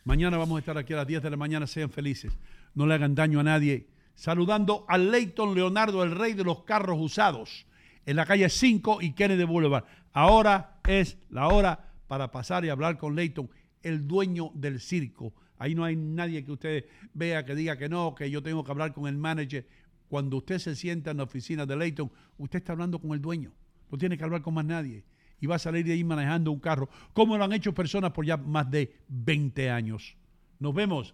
Mañana 0.03 0.37
vamos 0.37 0.57
a 0.57 0.59
estar 0.59 0.77
aquí 0.77 0.93
a 0.93 0.97
las 0.97 1.07
10 1.07 1.23
de 1.23 1.29
la 1.29 1.37
mañana. 1.37 1.65
Sean 1.67 1.89
felices. 1.89 2.37
No 2.73 2.85
le 2.85 2.95
hagan 2.95 3.15
daño 3.15 3.39
a 3.39 3.43
nadie. 3.43 3.87
Saludando 4.15 4.85
a 4.87 4.97
Leighton 4.97 5.55
Leonardo, 5.55 6.03
el 6.03 6.11
rey 6.11 6.33
de 6.33 6.43
los 6.43 6.63
carros 6.63 6.97
usados, 6.99 7.65
en 8.05 8.15
la 8.15 8.25
calle 8.25 8.49
5 8.49 8.99
y 9.01 9.13
Kennedy 9.13 9.43
Boulevard. 9.43 9.85
Ahora 10.11 10.79
es 10.87 11.17
la 11.29 11.47
hora 11.47 11.89
para 12.07 12.31
pasar 12.31 12.63
y 12.65 12.69
hablar 12.69 12.97
con 12.97 13.15
Leighton, 13.15 13.49
el 13.81 14.07
dueño 14.07 14.51
del 14.53 14.79
circo. 14.79 15.33
Ahí 15.57 15.75
no 15.75 15.83
hay 15.83 15.95
nadie 15.95 16.43
que 16.43 16.51
usted 16.51 16.85
vea 17.13 17.45
que 17.45 17.55
diga 17.55 17.77
que 17.77 17.89
no, 17.89 18.15
que 18.15 18.29
yo 18.29 18.41
tengo 18.41 18.63
que 18.63 18.71
hablar 18.71 18.93
con 18.93 19.07
el 19.07 19.17
manager. 19.17 19.67
Cuando 20.07 20.37
usted 20.37 20.59
se 20.59 20.75
sienta 20.75 21.11
en 21.11 21.17
la 21.17 21.23
oficina 21.23 21.65
de 21.65 21.75
Leighton, 21.75 22.11
usted 22.37 22.59
está 22.59 22.73
hablando 22.73 22.99
con 22.99 23.11
el 23.11 23.21
dueño. 23.21 23.51
No 23.91 23.97
tiene 23.97 24.17
que 24.17 24.23
hablar 24.23 24.41
con 24.41 24.53
más 24.53 24.65
nadie. 24.65 25.03
Y 25.39 25.47
va 25.47 25.55
a 25.55 25.59
salir 25.59 25.85
de 25.85 25.93
ahí 25.93 26.03
manejando 26.03 26.51
un 26.51 26.59
carro, 26.59 26.89
como 27.13 27.37
lo 27.37 27.43
han 27.43 27.53
hecho 27.53 27.73
personas 27.73 28.11
por 28.11 28.25
ya 28.25 28.37
más 28.37 28.69
de 28.69 28.95
20 29.09 29.69
años. 29.69 30.15
Nos 30.59 30.73
vemos 30.73 31.13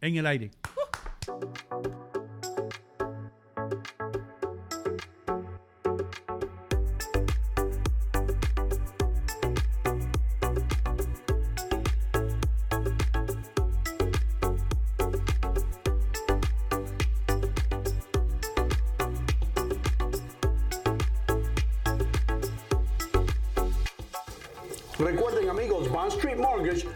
en 0.00 0.16
el 0.16 0.26
aire. 0.26 0.50